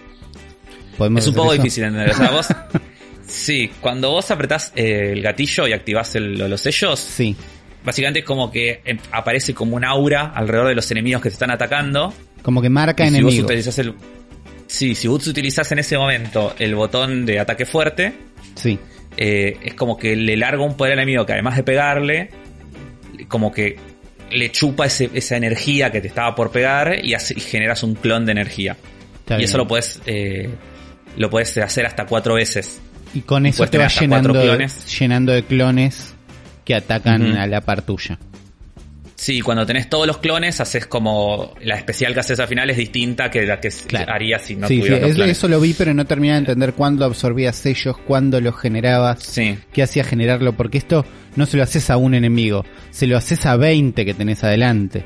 ¿Podemos 0.98 1.22
es 1.24 1.28
un 1.30 1.36
poco 1.36 1.54
eso? 1.54 1.62
difícil 1.62 1.84
entender. 1.84 2.10
O 2.12 2.14
sea, 2.16 2.32
vos, 2.32 2.48
sí, 3.28 3.70
cuando 3.82 4.12
vos 4.12 4.32
apretás 4.32 4.72
eh, 4.76 5.12
el 5.14 5.22
gatillo 5.22 5.68
y 5.68 5.74
activás 5.74 6.16
el- 6.16 6.38
los 6.50 6.62
sellos, 6.62 7.00
Sí, 7.00 7.36
básicamente 7.84 8.20
es 8.20 8.26
como 8.26 8.50
que 8.52 8.82
em, 8.86 8.98
aparece 9.12 9.54
como 9.54 9.76
un 9.76 9.86
aura 9.86 10.32
alrededor 10.34 10.70
de 10.70 10.76
los 10.76 10.90
enemigos 10.92 11.22
que 11.22 11.30
te 11.30 11.34
están 11.34 11.52
atacando. 11.52 12.14
como 12.42 12.62
que 12.62 12.70
marca 12.70 13.04
Y 13.04 13.08
si 13.10 13.14
vos 13.14 13.20
enemigos. 13.22 13.46
utilizás 13.46 13.80
el. 13.80 13.94
Sí, 14.68 14.96
si 14.96 15.08
vos 15.08 15.26
utilizás 15.28 15.72
en 15.72 15.80
ese 15.80 15.98
momento 15.98 16.54
el 16.60 16.76
botón 16.76 17.26
de 17.26 17.40
ataque 17.40 17.66
fuerte, 17.66 18.14
Sí, 18.56 18.80
eh, 19.18 19.58
es 19.64 19.74
como 19.74 19.98
que 19.98 20.16
le 20.16 20.38
larga 20.38 20.64
un 20.64 20.78
poder 20.78 20.94
al 20.94 21.00
enemigo 21.00 21.26
que 21.26 21.34
además 21.34 21.56
de 21.58 21.64
pegarle, 21.64 22.30
como 23.28 23.52
que 23.52 23.76
le 24.32 24.52
chupa 24.52 24.86
ese- 24.86 25.10
esa 25.14 25.38
energía 25.38 25.92
que 25.92 26.02
te 26.02 26.08
estaba 26.08 26.36
por 26.36 26.52
pegar 26.52 27.04
y, 27.04 27.14
hace- 27.14 27.34
y 27.38 27.42
generas 27.42 27.82
un 27.84 27.96
clon 27.96 28.26
de 28.26 28.32
energía. 28.34 28.78
está 29.20 29.36
y 29.36 29.38
bien. 29.40 29.50
eso 29.50 29.58
lo 29.58 29.68
puedes, 29.68 30.02
eh, 30.06 30.50
lo 31.18 31.30
puedes 31.30 31.58
hacer 31.58 31.86
hasta 31.86 32.06
cuatro 32.06 32.36
veces. 32.36 32.80
Y 33.14 33.22
con 33.22 33.46
y 33.46 33.50
eso 33.50 33.64
te 33.66 33.72
tener 33.72 33.84
va 33.86 33.88
hasta 33.88 34.02
llenando 34.02 34.30
cuatro 34.30 34.42
de, 34.42 34.48
clones. 34.58 35.00
llenando 35.00 35.32
de 35.32 35.44
clones 35.44 36.14
que 36.66 36.76
atacan 36.76 37.38
a 37.38 37.48
la 37.48 37.62
par 37.62 37.82
tuya. 37.82 38.20
Sí, 39.20 39.42
cuando 39.42 39.66
tenés 39.66 39.90
todos 39.90 40.06
los 40.06 40.20
clones, 40.20 40.62
haces 40.62 40.86
como. 40.86 41.56
La 41.64 41.76
especial 41.76 42.14
que 42.14 42.20
haces 42.20 42.40
al 42.40 42.48
final 42.48 42.70
es 42.70 42.78
distinta 42.78 43.32
que 43.32 43.48
la 43.48 43.60
que 43.60 43.70
Claro. 43.88 44.14
harías 44.14 44.44
si 44.44 44.56
no 44.56 44.68
sí, 44.68 44.76
sí, 44.76 44.80
tuvieras 44.82 45.02
los 45.02 45.10
es- 45.10 45.16
clones. 45.16 45.38
eso 45.38 45.48
lo 45.48 45.60
vi, 45.60 45.74
pero 45.74 45.92
no 45.96 46.06
terminé 46.06 46.34
de 46.34 46.40
entender 46.40 46.74
cuándo 46.74 47.04
absorbías 47.04 47.56
sellos, 47.56 47.98
cuándo 47.98 48.40
los 48.40 48.56
generabas, 48.56 49.24
Sí. 49.24 49.58
qué 49.74 49.82
hacía 49.82 50.04
generarlo, 50.04 50.54
porque 50.54 50.78
esto 50.78 51.04
no 51.36 51.48
se 51.48 51.58
lo 51.58 51.64
haces 51.64 51.90
a 51.90 51.98
un 51.98 52.14
enemigo, 52.14 52.64
se 52.92 53.08
lo 53.08 53.18
haces 53.18 53.44
a 53.48 53.58
20 53.58 54.06
que 54.06 54.14
tenés 54.14 54.44
adelante. 54.44 55.04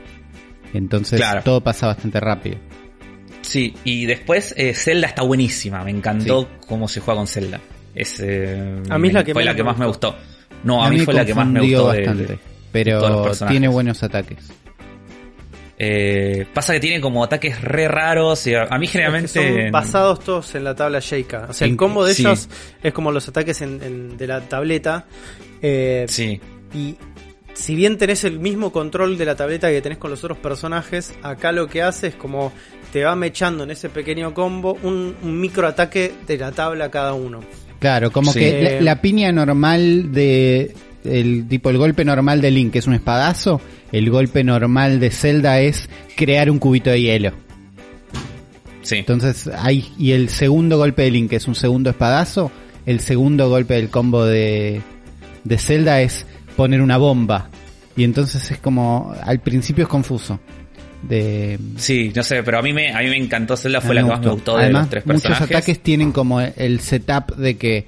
Entonces 0.73 1.17
Claro. 1.17 1.41
todo 1.43 1.61
pasa 1.61 1.87
bastante 1.87 2.19
rápido. 2.19 2.57
Sí, 3.41 3.73
y 3.85 4.05
después 4.07 4.53
eh, 4.57 4.73
Zelda 4.73 5.07
está 5.07 5.23
buenísima. 5.23 5.83
Me 5.85 5.91
encantó 5.91 6.49
cómo 6.67 6.87
se 6.89 6.99
juega 6.99 7.17
con 7.17 7.27
Zelda. 7.27 7.59
Es, 7.95 8.19
eh, 8.19 8.75
A 8.89 8.97
mí 8.97 9.07
es 9.07 9.13
la 9.13 9.23
que 9.23 9.33
fue 9.33 9.43
la 9.45 9.55
que 9.55 9.63
más 9.63 9.77
me 9.77 9.85
gustó. 9.87 10.15
No, 10.63 10.83
a, 10.83 10.89
mí 10.89 10.99
fue 10.99 11.13
la 11.13 11.25
que 11.25 11.33
más 11.33 11.47
me 11.47 11.61
gustó. 11.61 11.87
bastante, 11.87 12.25
de- 12.25 12.39
pero 12.71 13.31
tiene 13.47 13.67
buenos 13.67 14.01
ataques. 14.03 14.51
eh, 15.83 16.45
pasa 16.53 16.73
que 16.73 16.79
tiene 16.79 17.01
como 17.01 17.23
ataques 17.23 17.61
re 17.61 17.87
raros. 17.87 18.45
Y 18.47 18.53
a, 18.53 18.63
a 18.69 18.77
mí 18.77 18.85
Es 18.85 18.91
que 18.91 18.99
generalmente. 18.99 19.27
son 19.63 19.71
basados 19.71 20.19
todos 20.19 20.53
en 20.55 20.63
la 20.63 20.75
tabla 20.75 20.99
Sheikah. 20.99 21.47
O 21.49 21.53
sea, 21.53 21.67
el 21.67 21.75
combo 21.75 22.05
de 22.05 22.13
sí. 22.13 22.21
ellos 22.23 22.47
es 22.83 22.93
como 22.93 23.11
los 23.11 23.27
ataques 23.27 23.61
en- 23.61 23.81
en- 23.81 24.17
de 24.17 24.27
la 24.27 24.41
tableta. 24.41 25.05
Eh, 25.61 26.05
Sí, 26.07 26.39
Y 26.73 26.95
si 27.53 27.75
bien 27.75 27.97
tenés 27.97 28.23
el 28.23 28.39
mismo 28.39 28.71
control 28.71 29.17
de 29.17 29.25
la 29.25 29.35
tableta 29.35 29.69
que 29.69 29.81
tenés 29.81 29.97
con 29.97 30.09
los 30.11 30.23
otros 30.23 30.37
personajes, 30.37 31.13
acá 31.21 31.51
lo 31.51 31.67
que 31.67 31.81
hace 31.81 32.07
es 32.07 32.15
como 32.15 32.53
te 32.93 33.03
va 33.03 33.15
mechando 33.15 33.63
en 33.65 33.71
ese 33.71 33.89
pequeño 33.89 34.33
combo 34.33 34.77
un, 34.83 35.15
un 35.21 35.39
micro 35.41 35.67
ataque 35.67 36.13
de 36.27 36.37
la 36.37 36.51
tabla 36.51 36.89
cada 36.91 37.13
uno. 37.13 37.41
Claro, 37.79 38.11
como 38.11 38.31
Sí. 38.31 38.39
que 38.39 38.61
la, 38.63 38.69
Eh, 38.69 38.81
la 38.81 39.01
piña 39.01 39.31
normal 39.31 40.11
de 40.13 40.73
el 41.05 41.47
tipo 41.47 41.69
el 41.69 41.77
golpe 41.77 42.05
normal 42.05 42.41
de 42.41 42.51
Link 42.51 42.75
es 42.75 42.87
un 42.87 42.93
espadazo, 42.93 43.61
el 43.91 44.09
golpe 44.09 44.43
normal 44.43 44.99
de 44.99 45.09
Zelda 45.11 45.59
es 45.59 45.89
crear 46.15 46.49
un 46.49 46.59
cubito 46.59 46.89
de 46.89 47.01
hielo. 47.01 47.33
sí. 48.81 48.97
Entonces 48.97 49.47
hay 49.47 49.91
y 49.97 50.11
el 50.11 50.29
segundo 50.29 50.77
golpe 50.77 51.03
de 51.03 51.11
Link 51.11 51.33
es 51.33 51.47
un 51.47 51.55
segundo 51.55 51.89
espadazo, 51.89 52.51
el 52.85 52.99
segundo 52.99 53.49
golpe 53.49 53.75
del 53.75 53.89
combo 53.89 54.25
de 54.25 54.81
de 55.43 55.57
Zelda 55.57 56.01
es 56.01 56.25
poner 56.55 56.81
una 56.81 56.97
bomba. 56.97 57.49
Y 57.95 58.03
entonces 58.03 58.49
es 58.51 58.57
como 58.57 59.13
al 59.23 59.39
principio 59.39 59.83
es 59.83 59.89
confuso. 59.89 60.39
De 61.01 61.57
Sí, 61.77 62.11
no 62.15 62.21
sé, 62.21 62.43
pero 62.43 62.59
a 62.59 62.61
mí 62.61 62.73
me, 62.73 62.93
a 62.93 62.99
mí 62.99 63.07
me 63.07 63.17
encantó 63.17 63.57
Zelda, 63.57 63.81
fue 63.81 63.95
la 63.95 64.03
que 64.03 64.07
más 64.07 64.19
me 64.21 64.29
gustó 64.29 64.55
de 64.55 64.63
Además, 64.65 64.83
los 64.83 64.89
tres 64.91 65.05
muchos 65.05 65.21
personajes. 65.23 65.57
ataques 65.57 65.79
tienen 65.81 66.11
como 66.11 66.39
el 66.41 66.79
setup 66.79 67.35
de 67.37 67.57
que 67.57 67.85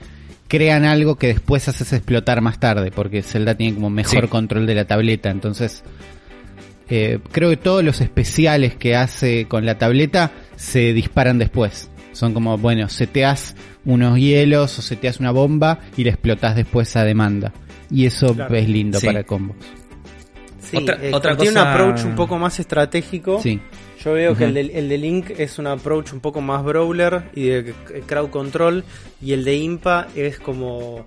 crean 0.55 0.85
algo 0.85 1.15
que 1.15 1.25
después 1.27 1.67
haces 1.67 1.93
explotar 1.93 2.39
más 2.41 2.59
tarde, 2.59 2.91
porque 2.91 3.23
Zelda 3.23 3.55
tiene 3.55 3.73
como 3.73 3.89
mejor 3.89 4.25
Sí. 4.25 4.27
control 4.27 4.67
de 4.67 4.75
la 4.75 4.85
tableta, 4.85 5.31
entonces 5.31 5.83
eh, 6.89 7.17
creo 7.31 7.49
que 7.49 7.57
todos 7.57 7.83
los 7.83 8.01
especiales 8.01 8.75
que 8.75 8.95
hace 8.95 9.45
con 9.47 9.65
la 9.65 9.79
tableta 9.79 10.31
se 10.55 10.93
disparan 10.93 11.39
después. 11.39 11.89
Son 12.11 12.35
como, 12.35 12.55
bueno, 12.59 12.87
seteas 12.87 13.55
unos 13.83 14.19
hielos 14.19 14.77
o 14.77 14.83
seteas 14.83 15.19
una 15.19 15.31
bomba 15.31 15.79
y 15.97 16.03
la 16.03 16.11
explotas 16.11 16.55
después 16.55 16.95
a 16.95 17.03
demanda. 17.03 17.51
Y 17.89 18.05
eso 18.05 18.35
Claro. 18.35 18.53
es 18.55 18.69
lindo 18.69 18.99
Sí. 18.99 19.07
para 19.07 19.23
combos. 19.23 19.57
Sí, 20.59 20.77
Otra- 20.77 20.97
eh, 21.01 21.11
otra 21.13 21.35
tiene 21.35 21.51
un 21.59 21.65
approach 21.67 22.05
un 22.05 22.13
poco 22.15 22.37
más 22.37 22.59
estratégico. 22.59 23.41
Sí, 23.41 23.59
Yo 24.03 24.13
veo 24.13 24.35
que 24.35 24.45
el 24.45 24.53
de, 24.53 24.61
el 24.61 24.89
de 24.89 24.97
Link 24.97 25.29
es 25.37 25.59
un 25.59 25.67
approach 25.67 26.11
un 26.13 26.19
poco 26.19 26.41
más 26.41 26.63
brawler 26.63 27.29
y 27.35 27.45
de 27.45 27.73
crowd 28.05 28.29
control. 28.29 28.83
Y 29.21 29.33
el 29.33 29.45
de 29.45 29.55
Impa 29.55 30.07
es 30.15 30.39
como 30.39 31.05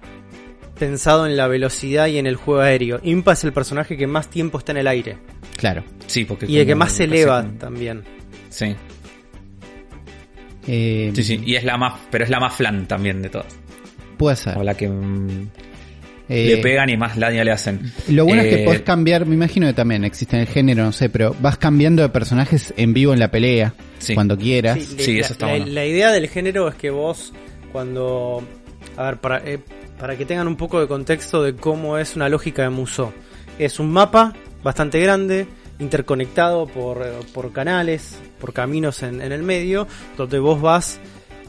pensado 0.78 1.26
en 1.26 1.36
la 1.36 1.46
velocidad 1.48 2.06
y 2.06 2.18
en 2.18 2.26
el 2.26 2.36
juego 2.36 2.60
aéreo. 2.60 3.00
Impa 3.02 3.32
es 3.34 3.44
el 3.44 3.52
personaje 3.52 3.96
que 3.96 4.06
más 4.06 4.28
tiempo 4.30 4.58
está 4.58 4.72
en 4.72 4.78
el 4.78 4.86
aire. 4.86 5.18
claro. 5.56 5.82
Sí, 6.06 6.24
porque 6.24 6.46
Y 6.46 6.58
el 6.58 6.66
que 6.66 6.74
más 6.74 6.92
se 6.92 7.04
eleva 7.04 7.42
como- 7.42 7.58
también. 7.58 8.02
Sí, 8.50 8.74
Eh, 10.68 11.12
sí, 11.14 11.22
sí. 11.22 11.40
Y 11.44 11.54
es 11.56 11.64
la 11.64 11.76
más, 11.76 11.94
pero 12.10 12.24
es 12.24 12.30
la 12.30 12.40
más 12.40 12.54
flan 12.54 12.86
también 12.86 13.22
de 13.22 13.28
todas. 13.28 13.56
Puede 14.16 14.36
ser. 14.36 14.56
O 14.58 14.62
la 14.64 14.74
que 14.74 14.88
mm, 14.88 15.48
Eh, 16.28 16.46
le 16.46 16.56
pegan 16.58 16.90
y 16.90 16.96
más 16.96 17.16
daño 17.18 17.44
le 17.44 17.52
hacen. 17.52 17.92
Lo 18.08 18.24
bueno 18.24 18.42
es 18.42 18.48
que 18.54 18.62
Eh, 18.62 18.64
podés 18.64 18.82
cambiar, 18.82 19.26
me 19.26 19.34
imagino 19.36 19.66
que 19.68 19.72
también 19.74 20.04
existe 20.04 20.34
en 20.36 20.42
el 20.42 20.48
género, 20.48 20.82
no 20.84 20.90
sé, 20.92 21.08
pero 21.08 21.36
vas 21.40 21.56
cambiando 21.56 22.02
de 22.02 22.08
personajes 22.08 22.74
en 22.76 22.92
vivo 22.92 23.12
en 23.12 23.20
la 23.20 23.30
pelea, 23.30 23.74
Sí. 23.98 24.14
cuando 24.14 24.36
quieras. 24.36 24.78
Sí, 24.82 24.96
Sí, 24.98 25.14
la, 25.14 25.20
eso 25.20 25.32
está 25.34 25.46
la- 25.46 25.52
bueno. 25.52 25.66
la 25.66 25.86
idea 25.86 26.10
del 26.10 26.28
género 26.28 26.68
es 26.68 26.74
que 26.74 26.90
vos, 26.90 27.32
cuando. 27.72 28.42
A 28.96 29.04
ver, 29.04 29.16
para, 29.18 29.38
eh, 29.48 29.58
para 30.00 30.16
que 30.16 30.24
tengan 30.24 30.48
un 30.48 30.56
poco 30.56 30.80
de 30.80 30.86
contexto 30.88 31.42
de 31.42 31.54
cómo 31.54 31.98
es 31.98 32.16
una 32.16 32.28
lógica 32.28 32.62
de 32.62 32.70
Musou. 32.70 33.12
Es 33.58 33.78
un 33.78 33.90
mapa 33.92 34.32
bastante 34.64 34.98
grande, 35.00 35.46
interconectado 35.78 36.66
por, 36.66 37.02
eh, 37.06 37.10
por 37.32 37.52
canales, 37.52 38.18
por 38.40 38.52
caminos 38.52 39.02
en, 39.02 39.20
en 39.20 39.32
el 39.32 39.42
medio, 39.42 39.86
donde 40.16 40.38
vos 40.38 40.60
vas 40.60 40.98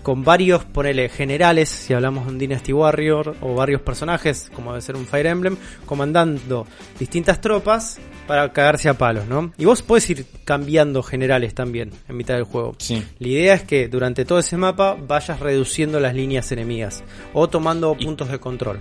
con 0.08 0.24
varios, 0.24 0.64
ponele, 0.64 1.10
generales, 1.10 1.68
si 1.68 1.94
hablamos 1.94 2.26
de 2.28 2.32
un 2.32 2.38
Dynasty 2.38 2.72
Warrior, 2.72 3.36
o 3.42 3.56
varios 3.56 3.82
personajes, 3.82 4.50
como 4.56 4.72
debe 4.72 4.82
ser 4.82 4.96
un 4.96 5.06
Fire 5.06 5.26
Emblem, 5.26 5.58
comandando 5.86 6.66
distintas 6.98 7.42
tropas 7.42 8.00
para 8.26 8.54
cagarse 8.54 8.88
a 8.88 8.94
palos, 8.94 9.28
¿no? 9.28 9.52
Y 9.58 9.66
vos 9.66 9.82
podés 9.82 10.10
ir 10.10 10.26
cambiando 10.46 11.04
generales 11.04 11.54
también 11.54 11.92
en 12.08 12.16
mitad 12.16 12.36
del 12.36 12.46
juego. 12.46 12.76
Sí. 12.78 13.04
La 13.20 13.28
idea 13.28 13.54
es 13.56 13.64
que 13.64 13.90
durante 13.90 14.24
todo 14.24 14.40
ese 14.40 14.56
mapa 14.56 14.96
vayas 14.98 15.42
reduciendo 15.42 16.00
las 16.00 16.16
líneas 16.16 16.50
enemigas 16.54 17.04
o 17.34 17.50
tomando 17.50 17.94
Y- 18.00 18.06
puntos 18.06 18.30
de 18.32 18.40
control. 18.40 18.80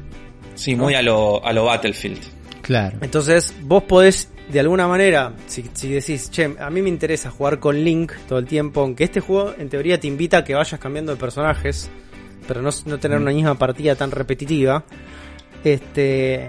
Sí, 0.54 0.76
muy 0.76 0.94
a 0.94 1.02
lo, 1.02 1.44
a 1.44 1.52
lo 1.52 1.64
Battlefield. 1.64 2.20
Claro. 2.66 2.98
Entonces 3.00 3.54
vos 3.62 3.84
podés 3.84 4.28
de 4.48 4.60
alguna 4.60 4.86
manera, 4.86 5.32
si, 5.46 5.64
si 5.72 5.88
decís, 5.88 6.30
che, 6.30 6.56
a 6.58 6.68
mí 6.70 6.82
me 6.82 6.88
interesa 6.88 7.30
jugar 7.30 7.58
con 7.58 7.82
Link 7.82 8.12
todo 8.28 8.38
el 8.38 8.46
tiempo, 8.46 8.80
aunque 8.80 9.04
este 9.04 9.20
juego 9.20 9.54
en 9.56 9.68
teoría 9.68 9.98
te 9.98 10.06
invita 10.06 10.38
a 10.38 10.44
que 10.44 10.54
vayas 10.54 10.78
cambiando 10.78 11.12
de 11.12 11.18
personajes, 11.18 11.88
pero 12.46 12.62
no, 12.62 12.70
no 12.86 12.98
tener 12.98 13.18
una 13.18 13.32
misma 13.32 13.56
partida 13.56 13.94
tan 13.96 14.10
repetitiva, 14.10 14.84
este, 15.64 16.48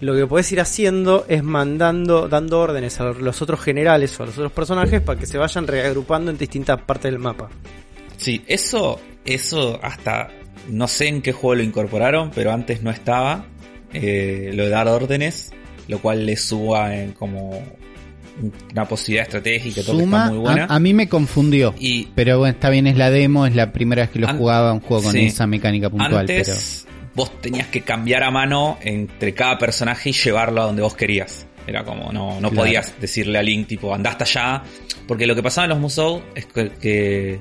lo 0.00 0.14
que 0.14 0.26
podés 0.26 0.50
ir 0.52 0.60
haciendo 0.60 1.24
es 1.28 1.42
mandando, 1.42 2.28
dando 2.28 2.60
órdenes 2.60 3.00
a 3.00 3.12
los 3.12 3.42
otros 3.42 3.60
generales 3.60 4.18
o 4.18 4.22
a 4.22 4.26
los 4.26 4.36
otros 4.38 4.52
personajes 4.52 5.00
para 5.00 5.18
que 5.18 5.26
se 5.26 5.38
vayan 5.38 5.66
reagrupando 5.66 6.30
en 6.30 6.38
distintas 6.38 6.80
partes 6.82 7.10
del 7.10 7.20
mapa. 7.20 7.48
Sí, 8.16 8.44
eso, 8.46 9.00
eso 9.24 9.78
hasta 9.82 10.30
no 10.68 10.88
sé 10.88 11.08
en 11.08 11.22
qué 11.22 11.32
juego 11.32 11.56
lo 11.56 11.62
incorporaron, 11.62 12.30
pero 12.34 12.52
antes 12.52 12.82
no 12.82 12.90
estaba. 12.90 13.46
Eh, 14.02 14.50
lo 14.54 14.64
de 14.64 14.70
dar 14.70 14.88
órdenes, 14.88 15.52
lo 15.88 16.00
cual 16.00 16.26
le 16.26 16.36
suba 16.36 16.94
en 16.96 17.12
como 17.12 17.62
una 18.72 18.84
posibilidad 18.86 19.24
estratégica, 19.24 19.82
todo 19.82 19.96
que 19.96 20.02
Suma, 20.04 20.18
está 20.24 20.30
muy 20.30 20.38
buena. 20.40 20.64
a, 20.66 20.74
a 20.76 20.78
mí 20.78 20.92
me 20.92 21.08
confundió. 21.08 21.74
y 21.78 22.08
Pero 22.14 22.38
bueno, 22.38 22.52
está 22.54 22.68
bien, 22.70 22.86
es 22.86 22.96
la 22.98 23.10
demo, 23.10 23.46
es 23.46 23.54
la 23.54 23.72
primera 23.72 24.02
vez 24.02 24.10
que 24.10 24.18
lo 24.18 24.28
jugaba 24.28 24.72
un 24.72 24.80
juego 24.80 25.04
con 25.04 25.12
sí. 25.12 25.26
esa 25.26 25.46
mecánica 25.46 25.88
puntual. 25.88 26.18
antes, 26.20 26.86
vos 27.14 27.40
tenías 27.40 27.68
que 27.68 27.80
cambiar 27.80 28.22
a 28.24 28.30
mano 28.30 28.76
entre 28.82 29.32
cada 29.32 29.56
personaje 29.58 30.10
y 30.10 30.12
llevarlo 30.12 30.60
a 30.62 30.64
donde 30.66 30.82
vos 30.82 30.94
querías. 30.94 31.46
Era 31.66 31.82
como, 31.82 32.12
no, 32.12 32.34
no 32.40 32.50
Claro. 32.50 32.56
podías 32.56 32.94
decirle 33.00 33.38
a 33.38 33.42
Link, 33.42 33.66
tipo, 33.68 33.94
andá 33.94 34.10
hasta 34.10 34.24
allá. 34.24 34.62
Porque 35.08 35.26
lo 35.26 35.34
que 35.34 35.42
pasaba 35.42 35.64
en 35.64 35.70
los 35.70 35.78
Musou 35.80 36.22
es 36.34 36.44
que, 36.46 36.70
que 36.72 37.38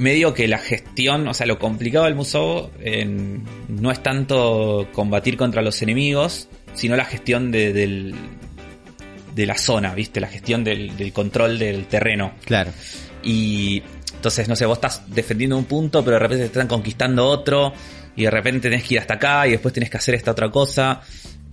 medio 0.00 0.32
que 0.32 0.48
la 0.48 0.58
gestión, 0.58 1.28
o 1.28 1.34
sea, 1.34 1.46
lo 1.46 1.58
complicado 1.58 2.06
del 2.06 2.14
Musou 2.14 2.70
en- 2.80 3.44
no 3.68 3.90
es 3.90 4.02
tanto 4.02 4.88
combatir 4.92 5.36
contra 5.36 5.60
los 5.60 5.82
enemigos, 5.82 6.48
sino 6.72 6.96
la 6.96 7.04
gestión 7.04 7.50
de, 7.50 7.72
del, 7.72 8.14
de 9.34 9.46
la 9.46 9.58
zona, 9.58 9.94
¿viste? 9.94 10.18
La 10.20 10.28
gestión 10.28 10.64
del, 10.64 10.96
del 10.96 11.12
control 11.12 11.58
del 11.58 11.84
terreno. 11.86 12.32
Claro. 12.46 12.72
Y 13.22 13.82
entonces, 14.14 14.48
no 14.48 14.56
sé, 14.56 14.64
vos 14.64 14.78
estás 14.78 15.02
defendiendo 15.14 15.58
un 15.58 15.64
punto, 15.66 16.02
pero 16.02 16.14
de 16.14 16.20
repente 16.20 16.44
te 16.44 16.52
están 16.52 16.68
conquistando 16.68 17.26
otro, 17.26 17.72
y 18.16 18.24
de 18.24 18.30
repente 18.30 18.70
tenés 18.70 18.84
que 18.84 18.94
ir 18.94 19.00
hasta 19.00 19.14
acá, 19.14 19.46
y 19.46 19.50
después 19.50 19.74
tenés 19.74 19.90
que 19.90 19.98
hacer 19.98 20.14
esta 20.14 20.30
otra 20.30 20.50
cosa. 20.50 21.02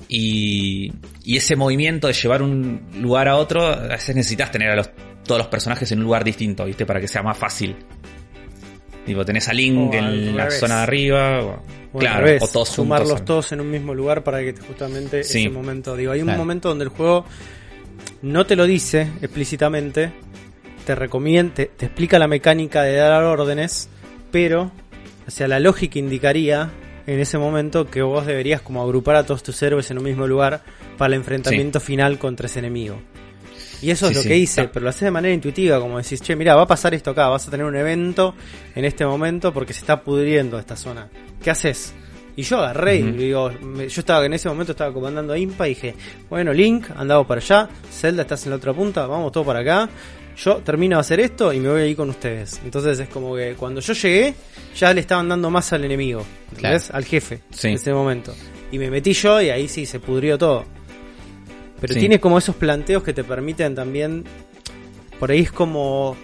Y, 0.07 0.93
y 1.25 1.35
ese 1.35 1.57
movimiento 1.57 2.07
de 2.07 2.13
llevar 2.13 2.41
un 2.41 2.81
lugar 3.01 3.27
a 3.27 3.35
otro, 3.35 3.65
a 3.65 3.87
veces 3.87 4.15
necesitas 4.15 4.51
tener 4.51 4.69
a 4.69 4.75
los, 4.77 4.89
todos 5.25 5.39
los 5.39 5.47
personajes 5.47 5.91
en 5.91 5.99
un 5.99 6.05
lugar 6.05 6.23
distinto, 6.23 6.63
¿viste? 6.63 6.85
Para 6.85 7.01
que 7.01 7.09
sea 7.09 7.21
más 7.21 7.37
fácil. 7.37 7.75
Tipo, 9.07 9.25
tenés 9.25 9.47
a 9.47 9.53
Link 9.53 9.91
O 9.91 9.95
en 9.95 10.35
la 10.37 10.43
revés. 10.43 10.59
zona 10.59 10.75
de 10.77 10.83
arriba, 10.83 11.39
o, 11.43 11.63
O 11.93 11.97
claro, 11.99 12.25
revés, 12.25 12.43
o 12.43 12.47
todos 12.49 12.69
sumarlos 12.69 13.09
juntos. 13.09 13.25
todos 13.25 13.51
en 13.53 13.61
un 13.61 13.71
mismo 13.71 13.95
lugar 13.95 14.23
para 14.23 14.39
que 14.41 14.53
justamente 14.53 15.23
Sí. 15.23 15.39
ese 15.45 15.49
momento, 15.49 15.95
digo, 15.95 16.11
hay 16.11 16.19
un 16.19 16.25
Claro. 16.27 16.39
momento 16.39 16.69
donde 16.69 16.83
el 16.83 16.89
juego 16.89 17.25
no 18.21 18.45
te 18.45 18.55
lo 18.55 18.65
dice 18.65 19.07
explícitamente, 19.21 20.11
te 20.85 20.93
recomienda, 20.93 21.53
te, 21.55 21.65
te 21.67 21.85
explica 21.85 22.19
la 22.19 22.27
mecánica 22.27 22.83
de 22.83 22.95
dar 22.97 23.23
órdenes, 23.23 23.89
pero, 24.31 24.71
o 25.25 25.31
sea, 25.31 25.47
la 25.47 25.59
lógica 25.59 25.97
indicaría 25.99 26.69
en 27.07 27.19
ese 27.19 27.37
momento 27.37 27.89
que 27.89 28.01
vos 28.01 28.25
deberías 28.25 28.61
como 28.61 28.83
agrupar 28.83 29.15
a 29.15 29.25
todos 29.25 29.41
tus 29.41 29.61
héroes 29.63 29.89
en 29.89 29.97
un 29.99 30.03
mismo 30.03 30.27
lugar 30.27 30.63
para 30.97 31.07
el 31.07 31.13
enfrentamiento 31.13 31.79
final 31.79 32.19
contra 32.19 32.47
ese 32.47 32.59
enemigo. 32.59 32.99
Y 33.81 33.91
eso 33.91 34.07
Sí, 34.07 34.11
es 34.11 34.17
lo 34.17 34.23
sí. 34.23 34.27
que 34.29 34.37
hice, 34.37 34.63
Ta- 34.63 34.71
pero 34.71 34.83
lo 34.85 34.89
haces 34.89 35.01
de 35.01 35.11
manera 35.11 35.33
intuitiva, 35.33 35.79
como 35.79 35.97
decís, 35.97 36.21
che, 36.21 36.35
mira, 36.35 36.55
va 36.55 36.63
a 36.63 36.67
pasar 36.67 36.93
esto 36.93 37.11
acá, 37.11 37.27
vas 37.27 37.47
a 37.47 37.51
tener 37.51 37.65
un 37.65 37.75
evento 37.75 38.33
en 38.75 38.85
este 38.85 39.05
momento 39.05 39.53
porque 39.53 39.73
se 39.73 39.81
está 39.81 40.01
pudriendo 40.01 40.57
esta 40.57 40.75
zona. 40.75 41.09
¿Qué 41.43 41.51
haces? 41.51 41.93
Y 42.35 42.43
yo 42.43 42.59
agarré 42.59 42.97
y 42.97 43.01
digo, 43.13 43.51
me- 43.63 43.87
yo 43.89 44.01
estaba 44.01 44.25
en 44.25 44.33
ese 44.33 44.47
momento 44.49 44.71
estaba 44.73 44.93
comandando 44.93 45.33
a 45.33 45.37
Impa 45.39 45.67
y 45.67 45.69
dije, 45.75 45.95
bueno, 46.29 46.53
Link, 46.53 46.85
andamos 46.95 47.25
para 47.27 47.41
allá, 47.41 47.67
Zelda 47.91 48.21
estás 48.23 48.43
en 48.45 48.51
la 48.51 48.55
otra 48.57 48.73
punta, 48.73 49.05
vamos 49.07 49.31
todos 49.31 49.45
para 49.47 49.59
acá. 49.59 49.89
Yo 50.37 50.57
termino 50.57 50.97
de 50.97 51.01
hacer 51.01 51.19
esto 51.19 51.51
y 51.51 51.59
me 51.59 51.69
voy 51.69 51.81
ahí 51.81 51.95
con 51.95 52.11
ustedes. 52.11 52.61
Entonces 52.63 52.99
es 52.99 53.09
como 53.09 53.35
que 53.35 53.55
cuando 53.55 53.81
yo 53.81 53.93
llegué, 53.93 54.35
ya 54.75 54.93
le 54.93 55.01
estaban 55.01 55.27
dando 55.29 55.49
más 55.49 55.73
al 55.73 55.83
enemigo, 55.85 56.23
¿entendés? 56.55 56.91
Al 56.91 57.05
jefe 57.05 57.41
Sí. 57.49 57.69
en 57.69 57.73
ese 57.73 57.91
momento. 57.91 58.35
Y 58.71 58.77
me 58.77 58.91
metí 58.91 59.13
yo 59.13 59.41
y 59.41 59.49
ahí 59.49 59.67
sí 59.67 59.87
se 59.87 59.99
pudrió 59.99 60.37
todo. 60.37 60.63
Pero 61.79 61.93
Sí. 61.93 61.99
tiene 61.99 62.19
como 62.19 62.37
esos 62.37 62.55
planteos 62.55 63.03
que 63.03 63.13
te 63.13 63.23
permiten 63.23 63.75
también. 63.75 64.23
Por 65.19 65.31
ahí 65.31 65.41
es 65.41 65.51
como 65.51 66.15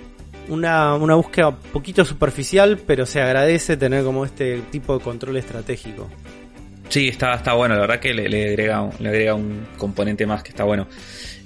una, 0.50 0.96
una 0.96 1.16
búsqueda 1.16 1.50
un 1.50 1.56
poquito 1.58 2.04
superficial, 2.06 2.80
pero 2.86 3.06
se 3.06 3.22
agradece 3.22 3.78
tener 3.78 4.04
como 4.04 4.26
este 4.26 4.62
tipo 4.72 4.98
de 4.98 5.04
control 5.04 5.38
estratégico. 5.38 6.10
Sí, 6.90 7.08
está, 7.08 7.34
está 7.36 7.54
bueno, 7.54 7.76
la 7.76 7.82
verdad 7.82 8.00
que 8.00 8.14
le, 8.14 8.28
le 8.30 8.50
agrega, 8.50 8.82
un- 8.82 8.92
le 9.00 9.10
agrega 9.10 9.34
un 9.36 9.68
componente 9.78 10.26
más 10.26 10.44
que 10.44 10.50
está 10.50 10.64
bueno. 10.64 10.88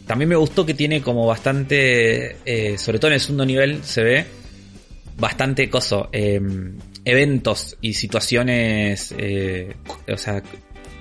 También 0.05 0.29
me 0.29 0.35
gustó 0.35 0.65
que 0.65 0.73
tiene 0.73 1.01
como 1.01 1.25
bastante, 1.25 2.37
eh, 2.45 2.77
sobre 2.77 2.97
todo 2.99 3.09
en 3.09 3.13
el 3.15 3.19
segundo 3.19 3.45
nivel 3.45 3.83
se 3.83 4.03
ve 4.03 4.25
bastante 5.17 5.69
coso, 5.69 6.09
eh, 6.11 6.39
eventos 7.05 7.77
y 7.81 7.93
situaciones, 7.93 9.13
eh, 9.17 9.75
o 10.11 10.17
sea, 10.17 10.43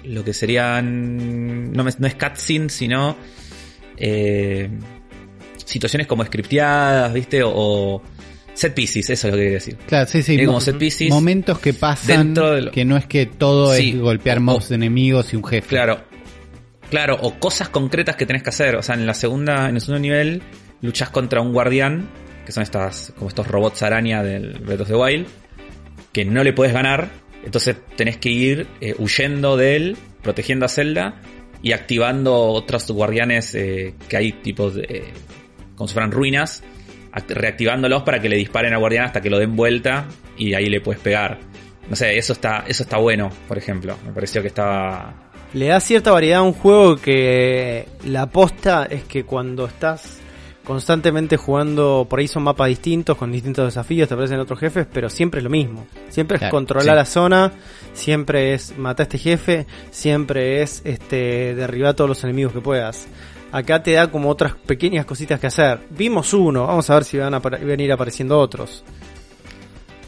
lo 0.06 0.24
que 0.24 0.32
serían, 0.32 1.72
no, 1.72 1.86
es 1.88 1.96
cutscene, 2.14 2.68
sino 2.68 3.16
eh, 3.96 4.68
situaciones 5.64 6.06
como 6.06 6.24
scripteadas, 6.24 7.12
¿viste? 7.12 7.42
O, 7.42 7.52
o 7.54 8.02
set 8.54 8.74
pieces, 8.74 9.10
eso 9.10 9.26
es 9.28 9.32
lo 9.32 9.36
que 9.36 9.42
quería 9.42 9.54
decir. 9.58 9.76
Claro, 9.86 10.06
sí, 10.08 10.22
sí. 10.22 10.38
Como 10.38 10.52
mo- 10.52 10.60
set 10.60 10.78
pieces. 10.78 11.10
Momentos 11.10 11.58
que 11.58 11.74
pasan, 11.74 12.34
de 12.34 12.62
lo- 12.62 12.70
que 12.70 12.84
no 12.84 12.96
es 12.96 13.06
que 13.06 13.26
todo 13.26 13.74
Sí. 13.74 13.90
es 13.90 14.00
golpear 14.00 14.40
mobs 14.40 14.70
enemigos 14.70 15.32
y 15.32 15.36
un 15.36 15.44
jefe. 15.44 15.68
Claro. 15.68 16.00
Claro, 16.90 17.18
o 17.20 17.34
cosas 17.40 17.68
concretas 17.68 18.14
que 18.16 18.26
tenés 18.26 18.42
que 18.44 18.50
hacer. 18.50 18.76
O 18.76 18.82
sea, 18.82 18.94
en 18.94 19.06
la 19.06 19.14
segunda, 19.14 19.68
en 19.68 19.74
el 19.74 19.80
segundo 19.80 20.00
nivel, 20.00 20.42
luchas 20.82 21.10
contra 21.10 21.40
un 21.40 21.52
guardián, 21.52 22.08
que 22.44 22.52
son 22.52 22.62
estas, 22.62 23.12
como 23.16 23.28
estos 23.28 23.48
robots 23.48 23.82
araña 23.82 24.22
del 24.22 24.60
Breath 24.60 24.82
of 24.82 24.88
the 24.88 24.94
Wild, 24.94 25.26
que 26.12 26.24
no 26.24 26.44
le 26.44 26.52
puedes 26.52 26.72
ganar. 26.72 27.10
Entonces 27.46 27.76
tenés 27.96 28.18
que 28.18 28.28
ir 28.28 28.66
eh, 28.82 28.94
huyendo 28.98 29.56
de 29.56 29.76
él, 29.76 29.96
protegiendo 30.22 30.66
a 30.66 30.68
Zelda 30.68 31.22
y 31.62 31.72
activando 31.72 32.34
otros 32.36 32.90
guardianes 32.90 33.54
eh, 33.54 33.94
que 34.08 34.16
hay 34.18 34.32
tipos 34.32 34.74
de, 34.74 34.82
eh, 34.82 35.04
como 35.76 35.88
si 35.88 35.94
fueran 35.94 36.10
ruinas, 36.10 36.62
act- 37.12 37.30
reactivándolos 37.30 38.02
para 38.02 38.20
que 38.20 38.28
le 38.28 38.36
disparen 38.36 38.74
al 38.74 38.80
guardián 38.80 39.04
hasta 39.06 39.20
que 39.22 39.30
lo 39.30 39.38
den 39.38 39.56
vuelta 39.56 40.06
y 40.36 40.52
ahí 40.54 40.66
le 40.66 40.80
puedes 40.82 41.00
pegar. 41.00 41.38
No 41.88 41.94
sé, 41.96 42.18
eso 42.18 42.32
está, 42.34 42.64
eso 42.66 42.82
está 42.82 42.98
bueno, 42.98 43.30
por 43.46 43.56
ejemplo. 43.56 43.96
Me 44.04 44.12
pareció 44.12 44.42
que 44.42 44.48
estaba 44.48 45.30
Le 45.54 45.66
da 45.68 45.78
cierta 45.80 46.10
variedad 46.10 46.40
a 46.40 46.42
un 46.42 46.52
juego 46.52 46.96
que 46.96 47.86
la 48.04 48.22
aposta 48.22 48.86
es 48.90 49.04
que 49.04 49.22
cuando 49.24 49.66
estás 49.66 50.18
constantemente 50.66 51.36
jugando, 51.36 52.06
por 52.10 52.18
ahí 52.18 52.26
son 52.28 52.42
mapas 52.42 52.68
distintos, 52.68 53.16
con 53.16 53.30
distintos 53.30 53.64
desafíos, 53.66 54.08
te 54.08 54.14
aparecen 54.14 54.40
otros 54.40 54.58
jefes, 54.58 54.86
pero 54.92 55.08
siempre 55.08 55.38
es 55.38 55.44
lo 55.44 55.50
mismo. 55.50 55.86
Siempre 56.08 56.36
es 56.36 56.40
Claro, 56.40 56.50
controlar 56.50 56.94
sí. 56.94 56.96
la 56.96 57.04
zona, 57.04 57.52
siempre 57.92 58.52
es 58.52 58.76
matar 58.76 59.04
a 59.04 59.06
este 59.06 59.18
jefe, 59.18 59.66
siempre 59.90 60.62
es 60.62 60.82
este 60.84 61.54
derribar 61.54 61.90
a 61.90 61.94
todos 61.96 62.08
los 62.10 62.24
enemigos 62.24 62.52
que 62.52 62.60
puedas. 62.60 63.06
Acá 63.52 63.82
te 63.82 63.92
da 63.92 64.10
como 64.10 64.28
otras 64.28 64.54
pequeñas 64.54 65.06
cositas 65.06 65.38
que 65.38 65.46
hacer. 65.46 65.78
Vimos 65.90 66.34
uno, 66.34 66.66
vamos 66.66 66.90
a 66.90 66.94
ver 66.94 67.04
si 67.04 67.16
van 67.16 67.32
a, 67.32 67.40
apare- 67.40 67.64
van 67.64 67.78
a 67.78 67.82
ir 67.82 67.92
apareciendo 67.92 68.38
otros. 68.38 68.84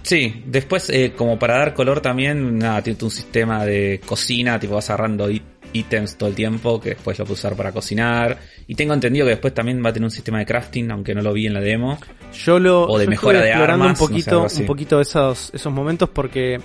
Sí, 0.03 0.43
después 0.47 0.89
eh, 0.91 1.13
como 1.17 1.39
para 1.39 1.59
dar 1.59 1.75
color 1.75 2.01
también, 2.01 2.59
nada, 2.59 2.83
tiene 2.83 2.99
un 3.03 3.11
sistema 3.11 3.65
de 3.65 4.01
cocina, 4.05 4.59
tipo 4.59 4.75
vas 4.75 4.89
agarrando 4.91 5.25
ítems 5.73 6.17
todo 6.17 6.29
el 6.29 6.35
tiempo 6.35 6.81
que 6.81 6.91
después 6.91 7.19
lo 7.19 7.25
puedes 7.25 7.41
usar 7.41 7.57
para 7.57 7.73
cocinar. 7.73 8.39
Y 8.67 8.75
tengo 8.75 8.95
entendido 8.95 9.27
que 9.27 9.31
después 9.31 9.55
también 9.55 9.83
va 9.85 9.91
a 9.91 9.93
tener 9.93 10.05
un 10.05 10.11
sistema 10.11 10.39
de 10.39 10.47
crafting, 10.47 10.91
aunque 10.91 11.15
no 11.15 11.23
lo 11.23 11.33
vi 11.33 11.47
en 11.47 11.55
la 11.55 11.61
demo. 11.61 11.99
Yo 12.45 12.59
lo 12.59 12.83
O 12.85 12.99
de 12.99 13.05
yo 13.05 13.11
mejora 13.11 13.41
de 13.41 13.49
explorando 13.49 13.85
armas, 13.85 14.01
un 14.01 14.05
no 14.05 14.07
sé, 14.07 14.13
poquito, 14.13 14.31
algo 14.31 14.47
así. 14.47 14.61
un 14.63 14.67
poquito 14.67 15.01
esos, 15.01 15.51
esos 15.55 15.73
momentos 15.73 16.09
porque 16.11 16.61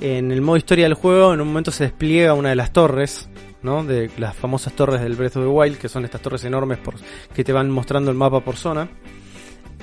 en 0.00 0.30
el 0.32 0.40
modo 0.40 0.56
historia 0.56 0.84
del 0.86 0.94
juego 0.94 1.34
en 1.34 1.40
un 1.40 1.48
momento 1.48 1.70
se 1.70 1.84
despliega 1.84 2.34
una 2.34 2.48
de 2.50 2.56
las 2.56 2.72
torres, 2.72 3.28
¿no? 3.62 3.84
De 3.84 4.10
las 4.18 4.34
famosas 4.34 4.72
torres 4.74 5.00
del 5.00 5.14
Breath 5.16 5.36
of 5.36 5.42
the 5.44 5.48
Wild, 5.48 5.76
que 5.78 5.88
son 5.88 6.04
estas 6.04 6.22
torres 6.22 6.44
enormes 6.44 6.78
por, 6.78 6.94
que 7.34 7.44
te 7.44 7.52
van 7.52 7.70
mostrando 7.70 8.10
el 8.10 8.16
mapa 8.16 8.40
por 8.40 8.56
zona. 8.56 8.88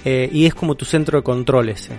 Eh, 0.06 0.30
y 0.32 0.46
es 0.46 0.54
como 0.54 0.76
tu 0.76 0.86
centro 0.86 1.18
de 1.20 1.24
control 1.24 1.70
ese. 1.70 1.94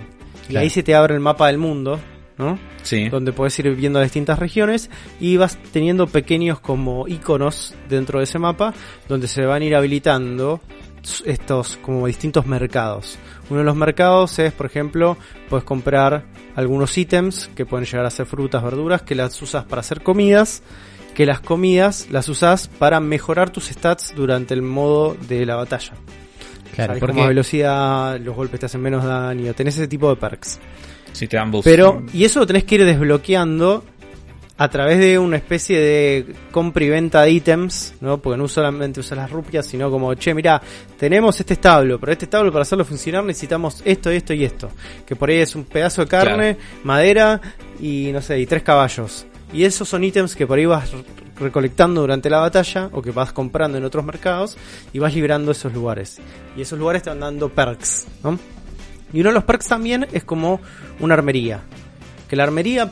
Y 0.45 0.51
Claro. 0.53 0.63
ahí 0.63 0.69
se 0.69 0.81
te 0.83 0.95
abre 0.95 1.13
el 1.13 1.19
mapa 1.19 1.47
del 1.47 1.59
mundo, 1.59 1.99
¿no? 2.39 2.57
Sí, 2.81 3.09
donde 3.09 3.33
puedes 3.33 3.59
ir 3.59 3.75
viendo 3.75 4.01
distintas 4.01 4.39
regiones 4.39 4.89
y 5.19 5.37
vas 5.37 5.59
teniendo 5.71 6.07
pequeños 6.07 6.59
como 6.59 7.07
iconos 7.07 7.75
dentro 7.89 8.19
de 8.19 8.23
ese 8.23 8.39
mapa 8.39 8.73
donde 9.07 9.27
se 9.27 9.45
van 9.45 9.61
a 9.61 9.65
ir 9.65 9.75
habilitando 9.75 10.61
estos 11.25 11.77
como 11.77 12.07
distintos 12.07 12.45
mercados. 12.45 13.19
Uno 13.49 13.59
de 13.59 13.65
los 13.65 13.75
mercados 13.75 14.39
es, 14.39 14.53
por 14.53 14.65
ejemplo, 14.65 15.17
puedes 15.49 15.65
comprar 15.65 16.25
algunos 16.55 16.97
ítems 16.97 17.49
que 17.55 17.65
pueden 17.65 17.85
llegar 17.85 18.05
a 18.05 18.09
ser 18.09 18.25
frutas, 18.25 18.63
verduras, 18.63 19.01
que 19.01 19.15
las 19.15 19.39
usas 19.41 19.65
para 19.65 19.81
hacer 19.81 20.01
comidas, 20.01 20.63
que 21.15 21.25
las 21.25 21.41
comidas 21.41 22.07
las 22.09 22.29
usas 22.29 22.67
para 22.67 22.99
mejorar 22.99 23.49
tus 23.49 23.65
stats 23.65 24.13
durante 24.15 24.53
el 24.53 24.61
modo 24.61 25.15
de 25.27 25.45
la 25.45 25.55
batalla. 25.55 25.93
Claro, 26.73 26.91
Sabes 26.91 26.99
porque 27.01 27.15
como 27.15 27.27
velocidad, 27.27 28.17
los 28.19 28.35
golpes 28.35 28.59
te 28.61 28.67
hacen 28.67 28.81
menos 28.81 29.03
daño, 29.03 29.53
tenés 29.53 29.75
ese 29.75 29.87
tipo 29.87 30.09
de 30.09 30.15
perks. 30.15 30.59
Sí 31.13 31.27
te 31.27 31.37
dan 31.37 31.51
boost. 31.51 31.65
Pero, 31.65 32.03
y 32.13 32.23
eso 32.25 32.39
lo 32.39 32.47
tenés 32.47 32.63
que 32.63 32.75
ir 32.75 32.85
desbloqueando 32.85 33.83
a 34.57 34.67
través 34.67 34.99
de 34.99 35.17
una 35.17 35.37
especie 35.37 35.79
de 35.79 36.35
compra 36.51 36.83
y 36.83 36.89
venta 36.89 37.21
de 37.21 37.31
ítems, 37.31 37.93
¿no? 38.01 38.17
Porque 38.17 38.37
no 38.37 38.45
solamente 38.49 38.99
usas 38.99 39.17
las 39.17 39.31
rupias, 39.31 39.65
sino 39.65 39.89
como, 39.89 40.13
che, 40.15 40.33
mira, 40.33 40.61
tenemos 40.97 41.39
este 41.39 41.53
establo, 41.53 41.97
pero 41.97 42.11
este 42.11 42.25
establo 42.25 42.51
para 42.51 42.63
hacerlo 42.63 42.83
funcionar 42.83 43.23
necesitamos 43.23 43.81
esto, 43.85 44.09
esto 44.09 44.33
y 44.33 44.43
esto. 44.43 44.69
Que 45.05 45.15
por 45.15 45.29
ahí 45.29 45.37
es 45.37 45.55
un 45.55 45.63
pedazo 45.63 46.01
de 46.01 46.07
carne, 46.09 46.57
madera 46.83 47.39
y 47.79 48.09
no 48.11 48.21
sé, 48.21 48.37
y 48.39 48.45
tres 48.45 48.63
caballos. 48.63 49.25
Y 49.53 49.63
esos 49.63 49.87
son 49.87 50.03
ítems 50.03 50.35
que 50.35 50.45
por 50.45 50.57
ahí 50.59 50.65
vas 50.65 50.91
re- 50.91 51.03
recolectando 51.39 52.01
durante 52.01 52.29
la 52.29 52.39
batalla 52.39 52.89
o 52.91 53.01
que 53.01 53.11
vas 53.11 53.31
comprando 53.31 53.77
en 53.77 53.85
otros 53.85 54.03
mercados 54.03 54.57
y 54.91 54.99
vas 54.99 55.15
librando 55.15 55.53
esos 55.53 55.73
lugares. 55.73 56.17
Y 56.57 56.61
esos 56.63 56.77
lugares 56.77 57.01
te 57.03 57.09
van 57.09 57.21
dando 57.21 57.47
perks, 57.47 58.07
¿no? 58.25 58.37
Y 59.13 59.21
uno 59.21 59.29
de 59.29 59.35
los 59.35 59.43
perks 59.43 59.67
también 59.67 60.07
es 60.11 60.23
como 60.23 60.59
una 60.99 61.15
armería. 61.15 61.61
Que 62.27 62.35
la 62.35 62.43
armería 62.43 62.91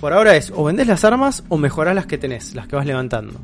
por 0.00 0.12
ahora 0.12 0.36
es 0.36 0.52
o 0.54 0.64
vendés 0.64 0.86
las 0.86 1.04
armas 1.04 1.44
o 1.48 1.56
mejorás 1.56 1.94
las 1.94 2.06
que 2.06 2.18
tenés, 2.18 2.54
las 2.54 2.66
que 2.66 2.76
vas 2.76 2.86
levantando. 2.86 3.40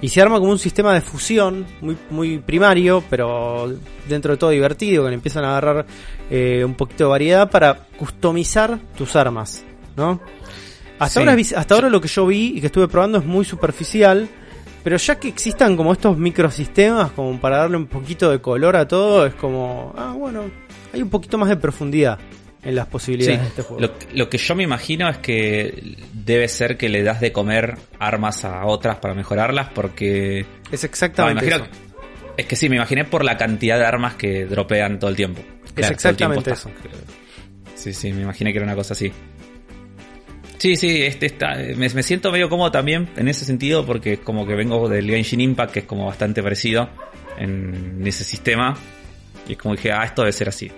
Y 0.00 0.10
se 0.10 0.22
arma 0.22 0.38
como 0.38 0.52
un 0.52 0.58
sistema 0.60 0.94
de 0.94 1.00
fusión 1.00 1.66
muy, 1.80 1.96
muy 2.10 2.38
primario, 2.38 3.02
pero 3.10 3.72
dentro 4.08 4.32
de 4.32 4.36
todo 4.38 4.50
divertido, 4.50 5.02
que 5.02 5.08
le 5.10 5.14
empiezan 5.16 5.44
a 5.44 5.50
agarrar 5.56 5.86
eh, 6.30 6.62
un 6.64 6.74
poquito 6.74 7.04
de 7.04 7.10
variedad 7.10 7.50
para 7.50 7.74
customizar 7.96 8.78
tus 8.96 9.16
armas, 9.16 9.64
¿no? 9.96 10.20
Hasta, 11.00 11.20
Sí. 11.20 11.26
ahora, 11.28 11.40
hasta 11.56 11.74
ahora 11.74 11.90
lo 11.90 12.00
que 12.00 12.06
yo 12.08 12.26
vi 12.26 12.54
y 12.56 12.60
que 12.60 12.66
estuve 12.66 12.86
probando 12.86 13.18
es 13.18 13.24
muy 13.24 13.44
superficial, 13.44 14.28
pero 14.84 14.96
ya 14.98 15.18
que 15.18 15.28
existan 15.28 15.76
como 15.76 15.92
estos 15.92 16.16
microsistemas 16.16 17.10
como 17.12 17.40
para 17.40 17.58
darle 17.58 17.76
un 17.76 17.86
poquito 17.86 18.30
de 18.30 18.40
color 18.40 18.76
a 18.76 18.86
todo, 18.86 19.26
es 19.26 19.34
como, 19.34 19.92
ah, 19.96 20.14
bueno, 20.16 20.42
hay 20.92 21.02
un 21.02 21.10
poquito 21.10 21.38
más 21.38 21.48
de 21.48 21.56
profundidad 21.56 22.18
en 22.62 22.74
las 22.74 22.86
posibilidades 22.86 23.38
Sí, 23.38 23.42
de 23.42 23.48
este 23.48 23.62
juego. 23.62 23.80
lo, 23.80 23.92
lo 24.14 24.28
que 24.28 24.38
yo 24.38 24.54
me 24.54 24.62
imagino 24.64 25.08
es 25.08 25.18
que 25.18 25.96
debe 26.12 26.48
ser 26.48 26.76
que 26.76 26.88
le 26.88 27.02
das 27.02 27.20
de 27.20 27.32
comer 27.32 27.76
armas 27.98 28.44
a 28.44 28.66
otras 28.66 28.96
para 28.98 29.14
mejorarlas 29.14 29.68
porque... 29.74 30.40
es 30.70 30.82
No, 30.82 30.86
exactamente 30.86 31.46
imagino 31.46 31.66
eso. 31.66 31.74
Es 32.36 32.46
que 32.46 32.56
sí, 32.56 32.68
me 32.68 32.76
imaginé 32.76 33.04
por 33.04 33.24
la 33.24 33.36
cantidad 33.36 33.78
de 33.78 33.84
armas 33.84 34.14
que 34.14 34.44
dropean 34.46 34.98
todo 34.98 35.10
el 35.10 35.16
tiempo. 35.16 35.40
Es 35.76 35.90
exactamente 35.90 36.52
tiempo 36.52 36.68
eso. 36.68 36.70
Sí, 37.74 37.92
sí, 37.92 38.12
me 38.12 38.22
imaginé 38.22 38.52
que 38.52 38.58
era 38.58 38.66
una 38.66 38.76
cosa 38.76 38.92
así. 38.94 39.12
Sí, 40.58 40.74
sí, 40.76 41.02
este 41.02 41.26
está, 41.26 41.54
me, 41.54 41.88
me 41.88 42.02
siento 42.02 42.32
medio 42.32 42.48
cómodo 42.48 42.72
también 42.72 43.08
en 43.16 43.28
ese 43.28 43.44
sentido 43.44 43.86
porque 43.86 44.14
es 44.14 44.18
como 44.20 44.44
que 44.46 44.54
vengo 44.54 44.88
del 44.88 45.08
Genshin 45.08 45.40
Impact 45.40 45.72
que 45.72 45.78
es 45.80 45.84
como 45.84 46.06
bastante 46.06 46.42
parecido 46.42 46.88
en 47.38 48.02
ese 48.04 48.24
sistema 48.24 48.76
y 49.48 49.52
es 49.52 49.58
como 49.58 49.74
dije, 49.74 49.90
ah, 49.92 50.04
esto 50.04 50.22
debe 50.22 50.32
ser 50.32 50.48
así. 50.48 50.70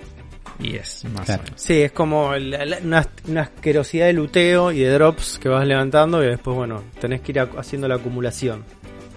Y 0.62 0.76
es 0.76 1.04
más 1.14 1.24
Claro. 1.26 1.42
o 1.42 1.44
menos. 1.44 1.60
Sí, 1.60 1.74
es 1.80 1.92
como 1.92 2.34
la- 2.36 2.64
la- 2.66 2.78
una, 2.78 3.08
una 3.28 3.40
asquerosidad 3.42 4.06
de 4.06 4.12
luteo 4.12 4.72
y 4.72 4.80
de 4.80 4.90
drops 4.90 5.38
que 5.38 5.48
vas 5.48 5.66
levantando 5.66 6.22
y 6.22 6.26
después, 6.26 6.56
bueno, 6.56 6.82
tenés 7.00 7.22
que 7.22 7.32
ir 7.32 7.38
ac- 7.38 7.58
haciendo 7.58 7.88
la 7.88 7.94
acumulación. 7.96 8.62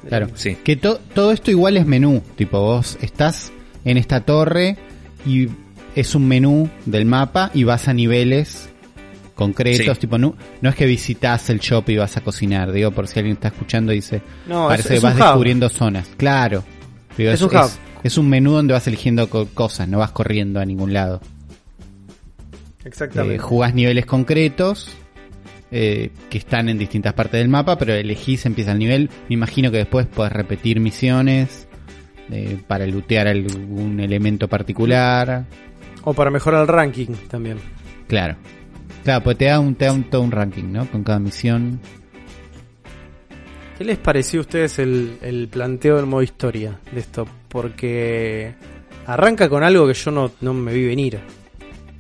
Claro. 0.08 0.28
Sí. 0.36 0.58
Que 0.64 0.76
to- 0.78 1.00
todo 1.14 1.32
esto 1.32 1.52
igual 1.52 1.78
es 1.78 1.86
menú. 1.86 2.22
Tipo, 2.36 2.60
vos 2.62 2.98
estás 3.02 3.52
en 3.86 3.98
esta 3.98 4.22
torre 4.22 4.78
y 5.26 5.48
es 5.96 6.16
un 6.16 6.28
menú 6.28 6.70
del 6.86 7.06
mapa 7.06 7.52
y 7.54 7.64
vas 7.66 7.88
a 7.88 7.94
niveles 7.94 8.70
concretos. 9.36 9.96
Sí. 9.96 10.02
Tipo, 10.02 10.18
no, 10.18 10.36
no 10.62 10.70
es 10.70 10.76
que 10.76 10.86
visitas 10.86 11.50
el 11.50 11.60
shop 11.60 11.90
y 11.90 11.98
vas 11.98 12.16
a 12.18 12.22
cocinar. 12.22 12.72
Digo, 12.72 12.92
por 12.92 13.08
si 13.08 13.20
alguien 13.20 13.36
está 13.36 13.50
escuchando 13.50 13.92
y 13.92 13.98
dice, 13.98 14.22
No, 14.48 14.68
parece 14.68 14.82
es, 14.88 14.88
que 14.92 14.96
es 14.98 15.04
vas 15.04 15.16
un 15.16 15.22
hub. 15.22 15.26
descubriendo 15.28 15.70
zonas. 15.70 16.10
Claro. 16.18 16.64
Digo, 17.18 17.32
Es 17.32 17.42
un 17.42 17.50
hub. 17.56 17.70
Es 18.04 18.18
un 18.18 18.30
menú 18.30 18.52
donde 18.52 18.74
vas 18.74 18.86
eligiendo 18.88 19.30
co- 19.30 19.48
cosas, 19.54 19.88
no 19.88 20.00
vas 20.00 20.12
corriendo 20.12 20.60
a 20.60 20.66
ningún 20.66 20.94
lado. 20.94 21.22
Exactamente. 22.86 23.36
Eh, 23.36 23.40
jugás 23.40 23.74
niveles 23.74 24.06
concretos 24.06 24.90
eh, 25.72 26.12
que 26.30 26.38
están 26.38 26.70
en 26.70 26.78
distintas 26.78 27.14
partes 27.14 27.40
del 27.40 27.50
mapa, 27.50 27.78
pero 27.78 27.94
elegís, 27.94 28.46
empieza 28.46 28.74
el 28.74 28.80
nivel. 28.80 29.10
Me 29.30 29.36
imagino 29.36 29.72
que 29.72 29.78
después 29.78 30.06
podés 30.06 30.34
repetir 30.34 30.80
misiones 30.80 31.68
eh, 32.30 32.58
para 32.68 32.86
lootear 32.86 33.28
algún 33.28 34.00
elemento 34.00 34.48
particular. 34.48 35.46
O 36.04 36.14
para 36.14 36.30
mejorar 36.30 36.62
el 36.62 36.68
ranking 36.68 37.08
también. 37.30 37.58
Claro. 38.08 38.36
Claro, 39.04 39.24
pues 39.24 39.38
te 39.38 39.46
da, 39.46 39.60
un, 39.60 39.76
te 39.76 39.86
da 39.86 39.94
un, 39.94 40.04
todo 40.06 40.22
un 40.22 40.32
ranking, 40.32 40.72
¿no? 40.72 40.86
Con 40.90 41.04
cada 41.04 41.20
misión. 41.20 41.80
¿Qué 43.78 43.84
les 43.84 43.98
pareció 43.98 44.40
a 44.40 44.42
ustedes 44.42 44.80
el, 44.80 45.18
el 45.22 45.48
planteo 45.48 45.96
del 45.98 46.06
modo 46.06 46.22
historia 46.22 46.80
de 46.92 47.00
esto? 47.00 47.28
Porque 47.48 48.54
arranca 49.08 49.50
con 49.50 49.64
algo 49.64 49.88
que 49.88 49.94
yo 49.94 50.12
no, 50.12 50.32
no 50.42 50.54
me 50.54 50.74
vi 50.74 50.86
venir. 50.86 51.20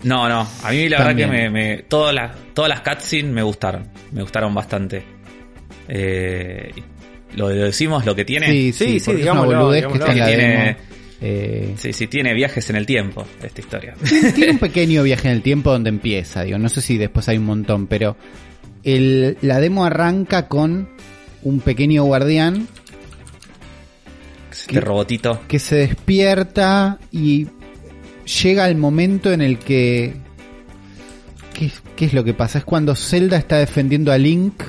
No, 0.03 0.27
no, 0.29 0.47
a 0.63 0.71
mí 0.71 0.89
la 0.89 0.97
También. 0.97 1.29
verdad 1.29 1.41
que 1.43 1.49
me, 1.49 1.49
me- 1.49 1.77
todas 1.83 2.13
las 2.13 2.31
todas 2.53 2.69
las 2.69 2.81
cutscenes 2.81 3.31
me 3.31 3.41
gustaron, 3.41 3.87
me 4.11 4.21
gustaron 4.21 4.53
bastante. 4.53 5.01
Eh, 5.87 6.71
lo, 7.35 7.49
lo 7.49 7.63
decimos 7.65 8.05
lo 8.05 8.13
que 8.15 8.25
tiene. 8.25 8.47
Sí, 8.47 8.73
Sí, 8.73 8.99
sí, 8.99 9.11
que 9.11 9.23
Que 10.19 10.25
tiene- 10.37 10.63
demo. 10.65 10.77
Eh, 11.25 11.73
Sí, 11.77 11.93
sí, 11.93 12.07
tiene 12.07 12.33
viajes 12.33 12.69
en 12.69 12.75
el 12.75 12.85
tiempo 12.85 13.25
esta 13.41 13.61
historia. 13.61 13.95
tiene 14.35 14.51
un 14.51 14.59
pequeño 14.59 15.03
viaje 15.03 15.29
en 15.29 15.35
el 15.35 15.41
tiempo 15.41 15.71
donde 15.71 15.89
empieza, 15.89 16.43
digo, 16.43 16.57
no 16.59 16.67
sé 16.69 16.81
si 16.81 16.97
después 16.97 17.27
hay 17.29 17.37
un 17.37 17.45
montón, 17.45 17.87
pero 17.87 18.17
el, 18.83 19.37
la 19.41 19.59
demo 19.61 19.85
arranca 19.85 20.49
con 20.49 20.89
un 21.43 21.59
pequeño 21.59 22.03
guardián 22.03 22.67
Este 24.51 24.79
robotito. 24.81 25.41
que 25.47 25.59
se 25.59 25.75
despierta 25.75 26.99
y 27.11 27.47
llega 28.43 28.67
el 28.67 28.75
momento 28.77 29.31
en 29.31 29.41
el 29.41 29.57
que... 29.59 30.15
¿Qué, 31.53 31.69
qué 31.95 32.05
es 32.05 32.13
lo 32.13 32.23
que 32.23 32.33
pasa? 32.33 32.57
Es 32.59 32.65
cuando 32.65 32.95
Zelda 32.95 33.37
está 33.37 33.57
defendiendo 33.57 34.11
a 34.11 34.17
Link 34.17 34.63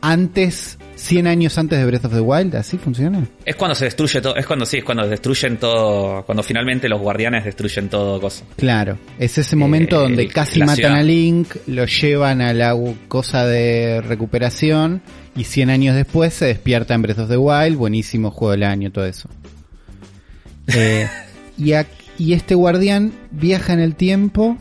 antes, 0.00 0.76
100 0.96 1.26
años 1.28 1.56
antes 1.58 1.78
de 1.78 1.84
Breath 1.86 2.04
of 2.06 2.12
the 2.14 2.20
Wild, 2.20 2.54
¿así 2.56 2.78
funciona? 2.78 3.24
Es 3.44 3.54
cuando 3.56 3.74
se 3.76 3.84
destruye 3.86 4.20
todo, 4.20 4.34
es 4.36 4.44
cuando 4.46 4.66
sí, 4.66 4.78
es 4.78 4.84
cuando 4.84 5.06
destruyen 5.08 5.56
todo, 5.56 6.24
cuando 6.24 6.42
finalmente 6.42 6.88
los 6.88 7.00
guardianes 7.00 7.44
destruyen 7.44 7.88
todo 7.88 8.20
cosa. 8.20 8.44
Claro, 8.56 8.98
es 9.18 9.38
ese 9.38 9.54
momento 9.56 9.96
Eh, 9.96 10.02
donde 10.02 10.22
el- 10.24 10.32
casi 10.32 10.60
matan 10.60 10.76
ciudad. 10.76 10.94
a 10.96 11.02
Link, 11.02 11.48
lo 11.68 11.86
llevan 11.86 12.40
a 12.40 12.52
la 12.52 12.74
cosa 13.08 13.46
de 13.46 14.00
recuperación 14.00 15.02
y 15.36 15.44
100 15.44 15.70
años 15.70 15.94
después 15.94 16.32
se 16.34 16.46
despierta 16.46 16.94
en 16.94 17.02
Breath 17.02 17.18
of 17.18 17.28
the 17.28 17.36
Wild, 17.36 17.76
buenísimo 17.76 18.30
juego 18.30 18.52
del 18.52 18.62
año, 18.64 18.90
todo 18.90 19.04
eso. 19.06 19.28
Eh, 20.68 21.08
y, 21.58 21.70
ac- 21.70 21.86
y 22.18 22.32
este 22.32 22.54
guardián 22.54 23.12
viaja 23.30 23.72
en 23.72 23.80
el 23.80 23.94
tiempo 23.94 24.56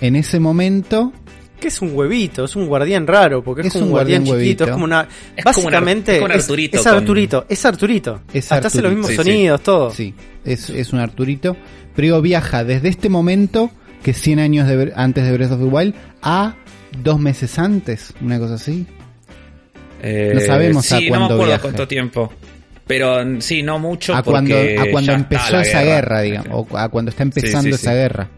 en 0.00 0.16
ese 0.16 0.40
momento. 0.40 1.12
Que 1.60 1.68
es 1.68 1.82
un 1.82 1.90
huevito, 1.96 2.44
es 2.44 2.54
un 2.54 2.66
guardián 2.68 3.06
raro, 3.06 3.42
porque 3.42 3.62
es, 3.62 3.66
Es 3.68 3.72
como 3.72 3.86
un 3.86 3.90
guardián, 3.90 4.24
guardián 4.24 4.44
chiquito, 4.46 4.64
huevito. 4.64 4.64
es 4.64 4.70
como 4.70 4.84
una... 4.84 5.00
Es 5.00 5.08
como 5.08 5.66
un 5.68 5.74
Ar- 5.74 5.80
básicamente 5.80 6.12
es 6.12 6.18
como 6.18 6.26
un 6.26 6.38
es- 6.38 6.44
Arturito 6.44 6.76
es 6.78 6.82
con- 6.84 6.94
Arturito, 6.94 7.46
es 7.48 7.64
Arturito. 7.64 8.20
Es 8.32 8.52
Hasta 8.52 8.68
hace 8.68 8.76
los 8.82 8.90
Arturito. 8.92 9.08
mismos 9.08 9.10
Sí, 9.10 9.16
sí. 9.16 9.22
sonidos, 9.36 9.62
todo. 9.62 9.90
Sí, 9.90 10.14
es, 10.44 10.70
es 10.70 10.92
un 10.92 10.98
Arturito. 11.00 11.56
Pero 11.96 12.06
digo, 12.06 12.22
viaja 12.22 12.62
desde 12.62 12.88
este 12.88 13.08
momento, 13.08 13.72
que 14.04 14.12
es 14.12 14.20
100 14.20 14.38
años 14.38 14.68
de 14.68 14.92
antes 14.94 15.24
de 15.24 15.32
Breath 15.32 15.50
of 15.50 15.58
the 15.58 15.64
Wild, 15.64 15.94
a 16.22 16.54
dos 17.02 17.18
meses 17.18 17.58
antes, 17.58 18.14
una 18.20 18.38
cosa 18.38 18.54
así. 18.54 18.86
Eh, 20.02 20.32
No 20.34 20.40
sabemos 20.40 20.92
a 20.92 20.98
sí, 20.98 21.04
no 21.04 21.08
cuándo 21.16 21.28
me 21.36 21.42
acuerdo 21.42 21.62
cuánto 21.62 21.88
tiempo. 21.88 22.32
Pero 22.86 23.24
mm, 23.24 23.40
sí, 23.40 23.62
no 23.62 23.78
mucho 23.78 24.14
a 24.14 24.22
cuando, 24.22 24.56
a 24.56 24.86
cuando 24.90 25.12
empezó 25.12 25.60
esa 25.60 25.82
guerra, 25.82 26.20
digamos, 26.22 26.66
o 26.70 26.76
a 26.78 26.88
cuando 26.88 27.10
está 27.10 27.22
empezando 27.22 27.62
Sí, 27.64 27.68
sí, 27.70 27.74
esa 27.74 27.90
sí. 27.90 27.96
guerra. 27.96 28.28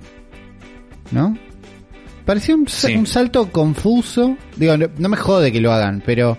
¿No? 1.13 1.37
Parecía 2.25 2.55
un, 2.55 2.69
sa- 2.69 2.89
Sí. 2.89 2.95
un 2.95 3.07
salto 3.07 3.51
confuso. 3.51 4.37
Digo, 4.57 4.77
no, 4.77 4.89
no 4.99 5.09
me 5.09 5.17
jode 5.17 5.53
que 5.53 5.61
lo 5.61 5.73
hagan, 5.73 6.03
pero. 6.05 6.37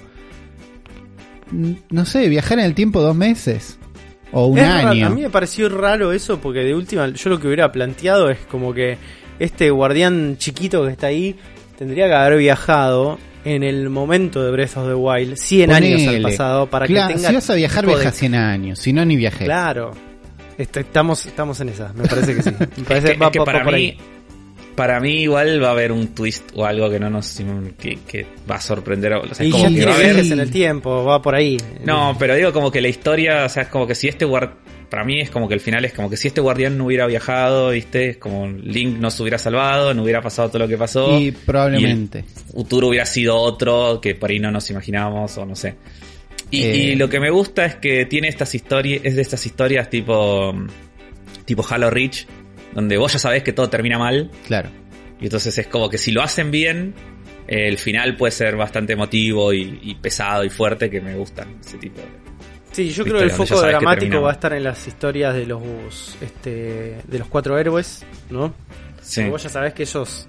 mm, 1.51 1.71
No 1.91 2.05
sé, 2.05 2.27
viajar 2.29 2.59
en 2.59 2.65
el 2.65 2.73
tiempo 2.73 3.01
dos 3.01 3.15
meses. 3.15 3.77
O 4.33 4.47
un 4.47 4.57
Es 4.59 4.67
raro, 4.67 4.89
año. 4.89 5.07
A 5.07 5.09
mí 5.09 5.21
me 5.23 5.29
pareció 5.29 5.67
raro 5.69 6.13
eso 6.13 6.39
porque 6.39 6.59
de 6.59 6.73
última 6.73 7.07
yo 7.09 7.29
lo 7.29 7.39
que 7.39 7.47
hubiera 7.47 7.71
planteado 7.71 8.29
es 8.29 8.39
como 8.49 8.73
que 8.73 8.97
este 9.39 9.69
guardián 9.71 10.37
chiquito 10.37 10.85
que 10.85 10.91
está 10.91 11.07
ahí 11.07 11.35
tendría 11.77 12.07
que 12.07 12.13
haber 12.13 12.37
viajado 12.39 13.17
en 13.45 13.63
el 13.63 13.89
momento 13.89 14.43
de 14.43 14.51
Breath 14.51 14.77
of 14.77 14.87
the 14.87 14.93
Wild 14.93 15.35
100 15.37 15.71
años 15.71 16.07
al 16.07 16.21
pasado 16.21 16.67
para 16.67 16.85
Claro, 16.87 17.07
que 17.09 17.13
tenga 17.15 17.29
si 17.29 17.35
vas 17.35 17.49
a 17.49 17.55
viajar, 17.55 17.83
tipo 17.85 17.97
de- 17.97 18.03
viaja 18.03 18.15
100 18.17 18.35
años. 18.35 18.79
Si 18.79 18.93
no, 18.93 19.03
ni 19.05 19.15
viajé. 19.15 19.45
Claro. 19.45 19.91
Est- 20.57 20.77
Estamos, 20.77 21.25
estamos 21.25 21.59
en 21.61 21.69
esa, 21.69 21.91
me 21.93 22.07
parece 22.07 22.35
que 22.35 22.43
sí. 22.43 22.49
Me 22.59 22.65
Es 22.65 22.83
parece 22.87 23.11
que, 23.13 23.17
va 23.17 23.25
es 23.27 23.31
que 23.31 23.39
po- 23.39 23.45
para 23.45 23.63
por 23.63 23.73
mí, 23.73 23.79
ahí. 23.79 23.97
para 24.75 24.99
mí 24.99 25.21
igual 25.23 25.63
va 25.63 25.69
a 25.69 25.71
haber 25.71 25.91
un 25.91 26.07
twist 26.09 26.51
o 26.55 26.65
algo 26.65 26.89
que 26.89 26.99
no 26.99 27.09
nos 27.09 27.39
que, 27.79 27.99
que 28.07 28.27
va 28.49 28.55
a 28.55 28.61
sorprender. 28.61 29.13
O 29.13 29.33
sea, 29.33 29.45
Y 29.45 29.51
como 29.51 29.67
ya 29.69 29.75
que 29.79 29.85
va 29.85 29.91
a 29.91 29.95
haber 29.95 30.13
viajes 30.13 30.31
en 30.31 30.39
el 30.39 30.51
tiempo, 30.51 31.03
va 31.03 31.21
por 31.21 31.33
ahí. 31.35 31.57
No, 31.83 32.15
pero 32.19 32.35
digo 32.35 32.51
como 32.53 32.69
que 32.71 32.79
la 32.81 32.89
historia, 32.89 33.45
o 33.45 33.49
sea, 33.49 33.63
es 33.63 33.69
como 33.69 33.87
que 33.87 33.95
si 33.95 34.07
este 34.07 34.25
guard 34.25 34.49
para 34.91 35.03
mí 35.05 35.19
es 35.21 35.31
como 35.31 35.47
que 35.47 35.53
el 35.55 35.59
final 35.61 35.83
es 35.85 35.93
como 35.93 36.09
que 36.09 36.17
si 36.17 36.27
este 36.27 36.41
guardián 36.41 36.77
no 36.77 36.85
hubiera 36.85 37.07
viajado, 37.07 37.69
¿viste? 37.71 38.09
Es 38.09 38.17
como 38.17 38.47
Link 38.47 38.99
no 38.99 39.09
se 39.09 39.23
hubiera 39.23 39.37
salvado, 39.39 39.93
no 39.95 40.03
hubiera 40.03 40.21
pasado 40.21 40.49
todo 40.49 40.59
lo 40.59 40.67
que 40.67 40.77
pasó. 40.77 41.17
Y 41.19 41.31
probablemente. 41.31 42.19
Y 42.19 42.21
el 42.21 42.53
futuro 42.53 42.89
hubiera 42.89 43.05
sido 43.05 43.37
otro 43.37 43.99
que 44.01 44.13
por 44.15 44.29
ahí 44.29 44.37
no 44.39 44.51
nos 44.51 44.69
imaginábamos 44.69 45.35
o 45.37 45.45
no 45.45 45.55
sé. 45.55 45.75
Y, 46.51 46.63
Eh. 46.63 46.75
y 46.75 46.95
lo 46.95 47.07
que 47.09 47.19
me 47.21 47.29
gusta 47.31 47.65
es 47.65 47.75
que 47.77 48.05
tiene 48.05 48.27
estas 48.27 48.53
historias, 48.53 49.01
es 49.05 49.15
de 49.15 49.21
estas 49.21 49.45
historias 49.45 49.89
tipo 49.89 50.53
tipo 51.45 51.65
Halo 51.67 51.89
Reach, 51.89 52.27
donde 52.73 52.97
vos 52.97 53.13
ya 53.13 53.19
sabés 53.19 53.41
que 53.43 53.53
todo 53.53 53.69
termina 53.69 53.97
mal 53.97 54.29
Claro. 54.45 54.69
y 55.19 55.23
entonces 55.25 55.57
es 55.57 55.67
como 55.67 55.89
que 55.89 55.97
si 55.97 56.11
lo 56.11 56.21
hacen 56.21 56.51
bien, 56.51 56.93
el 57.47 57.77
final 57.77 58.15
puede 58.17 58.31
ser 58.31 58.55
bastante 58.57 58.93
emotivo 58.93 59.53
y, 59.53 59.79
y 59.81 59.95
pesado 59.95 60.43
y 60.43 60.49
fuerte 60.49 60.89
que 60.89 61.01
me 61.01 61.15
gustan 61.15 61.55
ese 61.65 61.77
tipo 61.77 61.99
de... 62.01 62.07
Sí, 62.71 62.89
yo 62.89 63.03
creo 63.03 63.17
que 63.17 63.23
el 63.25 63.31
foco 63.31 63.61
dramático 63.61 64.21
va 64.21 64.29
a 64.29 64.33
estar 64.33 64.53
en 64.53 64.63
las 64.63 64.87
historias 64.87 65.35
de 65.35 65.45
los 65.45 66.17
este, 66.21 67.01
de 67.05 67.19
los 67.19 67.27
cuatro 67.27 67.57
héroes, 67.57 68.05
¿no? 68.29 68.53
Sí. 69.01 69.25
Vos 69.25 69.43
ya 69.43 69.49
sabés 69.49 69.73
que 69.73 69.83
ellos 69.83 70.27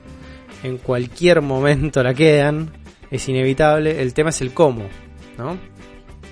en 0.62 0.78
cualquier 0.78 1.40
momento 1.40 2.02
la 2.02 2.14
quedan, 2.14 2.70
es 3.10 3.28
inevitable. 3.28 4.00
El 4.02 4.12
tema 4.14 4.30
es 4.30 4.40
el 4.40 4.52
cómo, 4.52 4.88
¿no? 5.38 5.56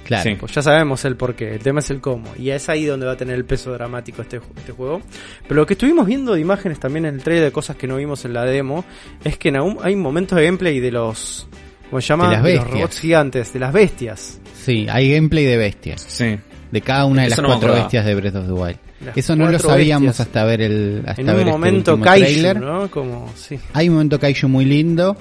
Claro. 0.04 0.24
Sí. 0.24 0.34
Pues 0.34 0.52
ya 0.52 0.62
sabemos 0.62 1.04
el 1.04 1.16
por 1.16 1.36
qué, 1.36 1.54
el 1.54 1.60
tema 1.60 1.78
es 1.78 1.90
el 1.90 2.00
cómo. 2.00 2.32
Y 2.36 2.50
es 2.50 2.68
ahí 2.68 2.84
donde 2.84 3.06
va 3.06 3.12
a 3.12 3.16
tener 3.16 3.36
el 3.36 3.44
peso 3.44 3.72
dramático 3.72 4.22
este, 4.22 4.40
este 4.56 4.72
juego. 4.72 5.00
Pero 5.46 5.60
lo 5.60 5.66
que 5.66 5.74
estuvimos 5.74 6.06
viendo 6.06 6.34
de 6.34 6.40
imágenes 6.40 6.80
también 6.80 7.06
en 7.06 7.14
el 7.14 7.22
trailer 7.22 7.44
de 7.44 7.52
cosas 7.52 7.76
que 7.76 7.86
no 7.86 7.96
vimos 7.96 8.24
en 8.24 8.32
la 8.32 8.44
demo, 8.44 8.84
es 9.22 9.38
que 9.38 9.50
en 9.50 9.58
aún 9.58 9.78
hay 9.80 9.94
momentos 9.94 10.36
de 10.36 10.44
gameplay 10.44 10.80
de 10.80 10.90
los... 10.90 11.46
¿Cómo 11.88 12.00
se 12.00 12.08
llama? 12.08 12.40
De 12.40 12.54
las 12.54 12.64
los 12.64 12.70
robots 12.72 13.00
gigantes, 13.00 13.52
de 13.52 13.58
las 13.60 13.72
bestias. 13.72 14.40
Sí, 14.64 14.86
hay 14.90 15.12
gameplay 15.14 15.44
de 15.44 15.56
bestias. 15.56 16.04
Sí. 16.08 16.36
De 16.70 16.80
cada 16.80 17.04
una 17.06 17.22
de 17.22 17.28
Eso 17.28 17.42
las 17.42 17.50
no 17.50 17.58
cuatro 17.58 17.74
bestias 17.74 18.04
de 18.04 18.14
Breath 18.14 18.36
of 18.36 18.46
the 18.46 18.52
Wild. 18.52 18.76
Las 19.04 19.16
Eso 19.16 19.34
no 19.34 19.50
lo 19.50 19.58
sabíamos 19.58 20.08
bestias. 20.08 20.26
hasta 20.26 20.44
ver 20.44 20.60
el 20.62 21.02
hasta 21.06 21.20
En 21.22 21.26
ver 21.26 21.34
un 21.36 21.40
este 21.40 21.50
momento 21.52 22.00
kaiju, 22.00 22.24
tráiler. 22.26 22.60
¿no? 22.60 22.90
Como, 22.90 23.32
sí. 23.34 23.58
Hay 23.72 23.88
un 23.88 23.94
momento 23.94 24.18
kaiju 24.20 24.48
muy 24.48 24.64
lindo. 24.66 25.16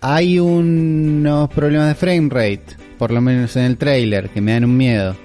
hay 0.00 0.38
unos 0.38 1.48
problemas 1.48 1.88
de 1.88 1.94
frame 1.94 2.28
rate, 2.30 2.64
por 2.98 3.10
lo 3.10 3.20
menos 3.20 3.56
en 3.56 3.64
el 3.64 3.76
trailer, 3.78 4.28
que 4.28 4.40
me 4.40 4.52
dan 4.52 4.64
un 4.64 4.76
miedo. 4.76 5.16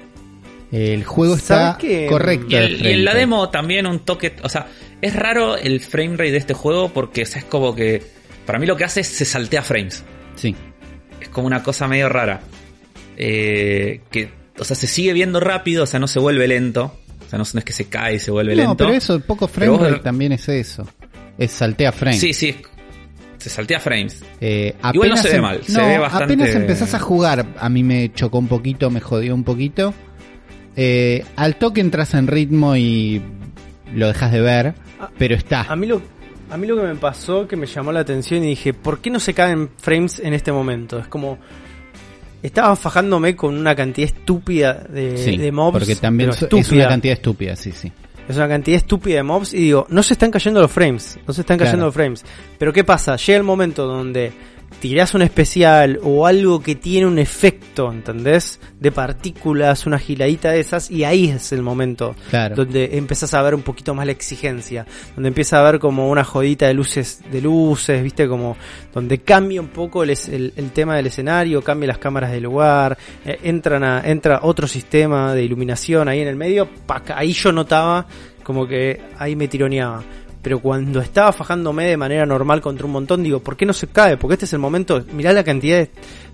El 0.72 1.04
juego 1.04 1.36
está 1.36 1.78
correcto. 2.10 2.48
Y, 2.50 2.56
el- 2.56 2.86
y 2.86 2.92
en 2.94 3.06
la 3.06 3.14
demo 3.14 3.50
también 3.50 3.88
un 3.88 4.00
toque, 4.00 4.36
o 4.44 4.50
sea, 4.50 4.68
es 5.02 5.16
raro 5.16 5.58
el 5.58 5.80
frame 5.82 6.12
rate 6.12 6.32
de 6.32 6.38
este 6.38 6.54
juego 6.54 6.90
porque 6.90 7.24
o 7.24 7.26
sea, 7.26 7.40
es 7.40 7.46
como 7.46 7.76
que, 7.76 8.02
para 8.46 8.58
mí 8.60 8.66
lo 8.66 8.78
que 8.78 8.84
hace 8.86 9.02
es 9.02 9.08
se 9.08 9.26
saltea 9.26 9.62
frames. 9.64 10.04
Sí. 10.36 10.56
Es 11.20 11.28
como 11.30 11.48
una 11.48 11.62
cosa 11.64 11.88
medio 11.88 12.08
rara. 12.08 12.40
Eh, 13.22 14.02
que, 14.10 14.30
o 14.58 14.64
sea, 14.64 14.76
se 14.76 14.88
sigue 14.88 15.14
viendo 15.14 15.40
rápido, 15.40 15.84
o 15.84 15.86
sea, 15.86 16.00
no 16.00 16.08
se 16.08 16.20
vuelve 16.20 16.48
lento. 16.48 16.96
O 17.26 17.30
sea, 17.30 17.38
no, 17.38 17.46
no 17.54 17.60
es 17.60 17.66
que 17.66 17.74
se 17.74 17.86
cae 17.86 18.16
y 18.16 18.20
se 18.20 18.32
vuelve 18.32 18.56
No, 18.56 18.62
lento. 18.62 18.78
pero 18.78 18.92
eso, 18.94 19.14
el 19.14 19.22
poco 19.22 19.48
frame 19.48 19.72
Pero 19.74 19.78
vos- 19.84 19.92
rate 19.92 20.04
también 20.04 20.32
es 20.32 20.48
eso. 20.50 20.88
Es 21.38 21.52
saltea 21.52 21.92
frame. 21.92 22.18
Sí, 22.18 22.34
sí, 22.34 22.56
se 23.38 23.50
saltea 23.50 23.80
frames. 23.80 24.24
Eh, 24.42 24.74
Igual 24.94 25.10
no 25.10 25.18
se 25.18 25.30
ve 25.30 25.36
em- 25.36 25.42
mal, 25.42 25.64
se 25.64 25.74
no, 25.74 25.88
ve 25.88 25.98
bastante- 26.00 26.34
Apenas 26.34 26.56
empezás 26.56 26.94
a 26.96 27.00
jugar, 27.00 27.46
a 27.58 27.70
mí 27.70 27.84
me 27.84 28.12
chocó 28.14 28.40
un 28.40 28.48
poquito, 28.48 28.90
me 28.90 29.00
jodió 29.00 29.36
un 29.36 29.44
poquito. 29.44 29.94
Eh, 30.76 31.24
al 31.36 31.58
toque 31.58 31.82
entras 31.82 32.14
en 32.14 32.28
ritmo 32.28 32.76
y 32.76 33.22
lo 33.94 34.08
dejas 34.08 34.32
de 34.32 34.42
ver, 34.42 34.74
pero 35.18 35.36
está. 35.36 35.62
A 35.64 35.76
mí 35.76 35.86
lo 35.88 36.02
a 36.52 36.58
mí 36.58 36.66
lo 36.66 36.76
que 36.78 36.82
me 36.84 36.96
pasó 36.96 37.48
que 37.48 37.56
me 37.56 37.68
llamó 37.68 37.92
la 37.92 38.00
atención 38.00 38.44
y 38.44 38.48
dije, 38.48 38.74
¿por 38.74 39.02
qué 39.02 39.12
no 39.12 39.20
se 39.20 39.34
caen 39.36 39.70
frames 39.78 40.20
en 40.20 40.34
este 40.34 40.52
momento? 40.52 40.98
Es 40.98 41.08
como 41.08 41.38
estaba 42.42 42.76
fajándome 42.76 43.36
con 43.36 43.58
una 43.58 43.76
cantidad 43.76 44.10
estúpida 44.10 44.74
de, 44.90 45.18
sí, 45.18 45.38
de 45.38 45.52
mobs, 45.52 45.74
porque 45.80 45.96
también 45.96 46.30
es 46.32 46.42
estúpida. 46.42 46.76
una 46.76 46.88
cantidad 46.90 47.14
estúpida, 47.14 47.56
sí, 47.56 47.72
sí. 47.72 47.92
Es 48.28 48.36
una 48.36 48.48
cantidad 48.48 48.78
estúpida 48.78 49.16
de 49.16 49.24
mobs 49.24 49.54
y 49.54 49.58
digo, 49.58 49.88
no 49.90 50.04
se 50.04 50.14
están 50.14 50.30
cayendo 50.32 50.62
los 50.62 50.72
frames, 50.72 51.18
no 51.28 51.34
se 51.34 51.42
están 51.42 51.58
cayendo 51.58 51.78
Claro. 51.78 51.88
los 51.88 51.96
frames. 51.96 52.26
Pero 52.60 52.72
¿qué 52.72 52.84
pasa? 52.84 53.16
Llega 53.16 53.38
el 53.38 53.44
momento 53.44 53.88
donde 53.88 54.32
tirás 54.80 55.14
un 55.14 55.22
especial 55.22 56.00
o 56.04 56.26
algo 56.26 56.62
que 56.62 56.76
tiene 56.76 57.06
un 57.08 57.20
efecto, 57.20 57.92
¿entendés? 57.92 58.60
De 58.80 58.92
partículas, 58.92 59.86
una 59.86 60.00
giladita 60.00 60.52
de 60.52 60.60
esas 60.62 60.90
y 60.90 61.04
ahí 61.04 61.28
es 61.30 61.52
el 61.52 61.62
momento 61.62 62.16
Claro. 62.30 62.56
donde 62.56 62.98
empezás 62.98 63.34
a 63.34 63.42
ver 63.42 63.56
un 63.56 63.62
poquito 63.62 63.94
más 63.94 64.06
la 64.06 64.12
exigencia, 64.14 64.86
donde 65.16 65.28
empieza 65.30 65.60
a 65.60 65.64
ver 65.70 65.80
como 65.80 66.10
una 66.10 66.24
jodita 66.24 66.68
de 66.68 66.74
luces, 66.74 67.22
de 67.32 67.42
luces, 67.42 68.02
viste, 68.04 68.28
como 68.28 68.56
donde 68.94 69.20
cambia 69.20 69.60
un 69.62 69.68
poco 69.70 70.04
el, 70.04 70.12
el- 70.12 70.54
el 70.56 70.72
tema 70.72 70.96
del 70.96 71.08
escenario, 71.08 71.62
cambia 71.62 71.88
las 71.88 71.98
cámaras 71.98 72.32
del 72.32 72.44
lugar, 72.44 72.98
eh, 73.26 73.40
entran 73.44 73.84
a, 73.84 74.02
entra 74.06 74.40
otro 74.44 74.68
sistema 74.68 75.34
de 75.34 75.44
iluminación 75.44 76.08
ahí 76.08 76.22
en 76.22 76.28
el 76.28 76.36
medio, 76.36 76.68
paca, 76.86 77.18
ahí 77.18 77.34
yo 77.34 77.52
notaba 77.52 78.06
como 78.44 78.68
que 78.68 79.00
ahí 79.18 79.36
me 79.36 79.48
tironeaba. 79.48 80.04
Pero 80.42 80.60
cuando 80.60 81.02
estaba 81.02 81.34
fajándome 81.34 81.86
de 81.86 81.98
manera 81.98 82.26
normal 82.26 82.62
contra 82.62 82.86
un 82.86 82.94
montón, 82.94 83.24
digo, 83.24 83.40
¿por 83.42 83.58
qué 83.58 83.66
no 83.66 83.74
se 83.74 83.88
cae? 83.88 84.16
Porque 84.16 84.36
este 84.36 84.46
es 84.46 84.54
el 84.54 84.60
momento, 84.60 85.04
mirá 85.14 85.34
la 85.34 85.44
cantidad 85.44 85.78
de, 85.80 85.92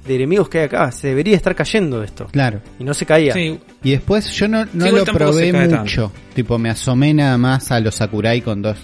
de 0.08 0.16
enemigos 0.16 0.48
que 0.48 0.60
hay 0.60 0.66
acá, 0.66 0.92
se 0.92 1.08
debería 1.08 1.36
estar 1.36 1.56
cayendo 1.56 2.04
esto. 2.04 2.28
Claro. 2.32 2.62
Y 2.80 2.84
no 2.84 2.94
se 2.94 3.06
caía. 3.08 3.34
Sí, 3.34 3.60
Y 3.84 3.92
después 3.92 4.30
yo 4.32 4.48
no, 4.48 4.66
no 4.74 4.92
lo 4.92 5.06
probé 5.06 5.52
tanto. 5.52 5.78
mucho. 5.78 6.12
Tipo, 6.36 6.60
me 6.60 6.70
asomé 6.70 7.16
nada 7.16 7.38
más 7.40 7.72
a 7.72 7.80
los 7.80 7.96
Sakurai 7.96 8.42
con 8.42 8.62
dos, 8.62 8.78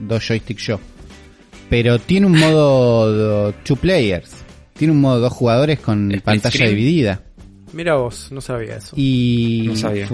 dos 0.00 0.24
joysticks 0.26 0.62
yo. 0.68 0.80
Pero 1.68 1.98
tiene 1.98 2.26
un 2.26 2.38
modo 2.38 3.52
two 3.64 3.76
players. 3.76 4.30
Tiene 4.74 4.92
un 4.92 5.00
modo 5.00 5.18
dos 5.18 5.32
jugadores 5.32 5.80
con 5.80 6.06
¿Split 6.12 6.22
pantalla 6.24 6.54
screen? 6.54 6.70
dividida. 6.76 7.20
Mira 7.72 7.96
vos, 7.96 8.28
no 8.30 8.40
sabía 8.40 8.76
eso. 8.76 8.94
Y 8.96 9.64
No 9.66 9.76
sabía. 9.76 10.08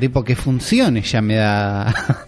tipo 0.00 0.24
que 0.24 0.34
funcione 0.34 1.02
ya 1.02 1.20
me 1.20 1.36
da 1.36 1.94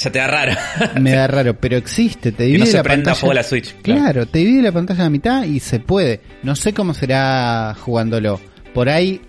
ya 0.00 0.10
te 0.10 0.18
da 0.18 0.26
raro. 0.26 0.52
me 1.00 1.12
da 1.12 1.26
raro, 1.26 1.54
pero 1.58 1.76
existe, 1.76 2.32
te 2.32 2.38
que 2.38 2.44
divide 2.44 2.60
no 2.60 2.66
se 2.66 2.76
la 2.78 2.82
prenda 2.82 3.04
pantalla. 3.04 3.20
fuego 3.20 3.34
la 3.34 3.42
Switch. 3.42 3.74
Claro, 3.82 4.26
te 4.26 4.38
divide 4.38 4.62
la 4.62 4.72
pantalla 4.72 5.00
a 5.00 5.04
la 5.04 5.10
mitad 5.10 5.44
y 5.44 5.60
se 5.60 5.78
puede. 5.78 6.20
No 6.42 6.56
sé 6.56 6.72
cómo 6.72 6.94
será 6.94 7.76
jugándolo. 7.78 8.40
Por 8.72 8.88
ahí 8.88 9.20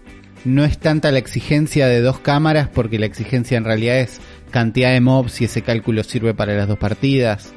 no 0.46 0.64
es 0.64 0.78
tanta 0.78 1.12
la 1.12 1.20
exigencia 1.20 1.88
de 1.88 2.02
dos 2.02 2.20
cámaras 2.20 2.70
porque 2.70 3.00
la 3.00 3.06
exigencia 3.06 3.58
en 3.58 3.66
realidad 3.66 4.00
es 4.00 4.22
cantidad 4.50 4.92
de 4.92 5.02
mobs 5.02 5.42
y 5.42 5.46
ese 5.46 5.62
cálculo 5.62 6.04
sirve 6.04 6.34
para 6.34 6.54
las 6.56 6.68
dos 6.68 6.78
partidas. 6.78 7.54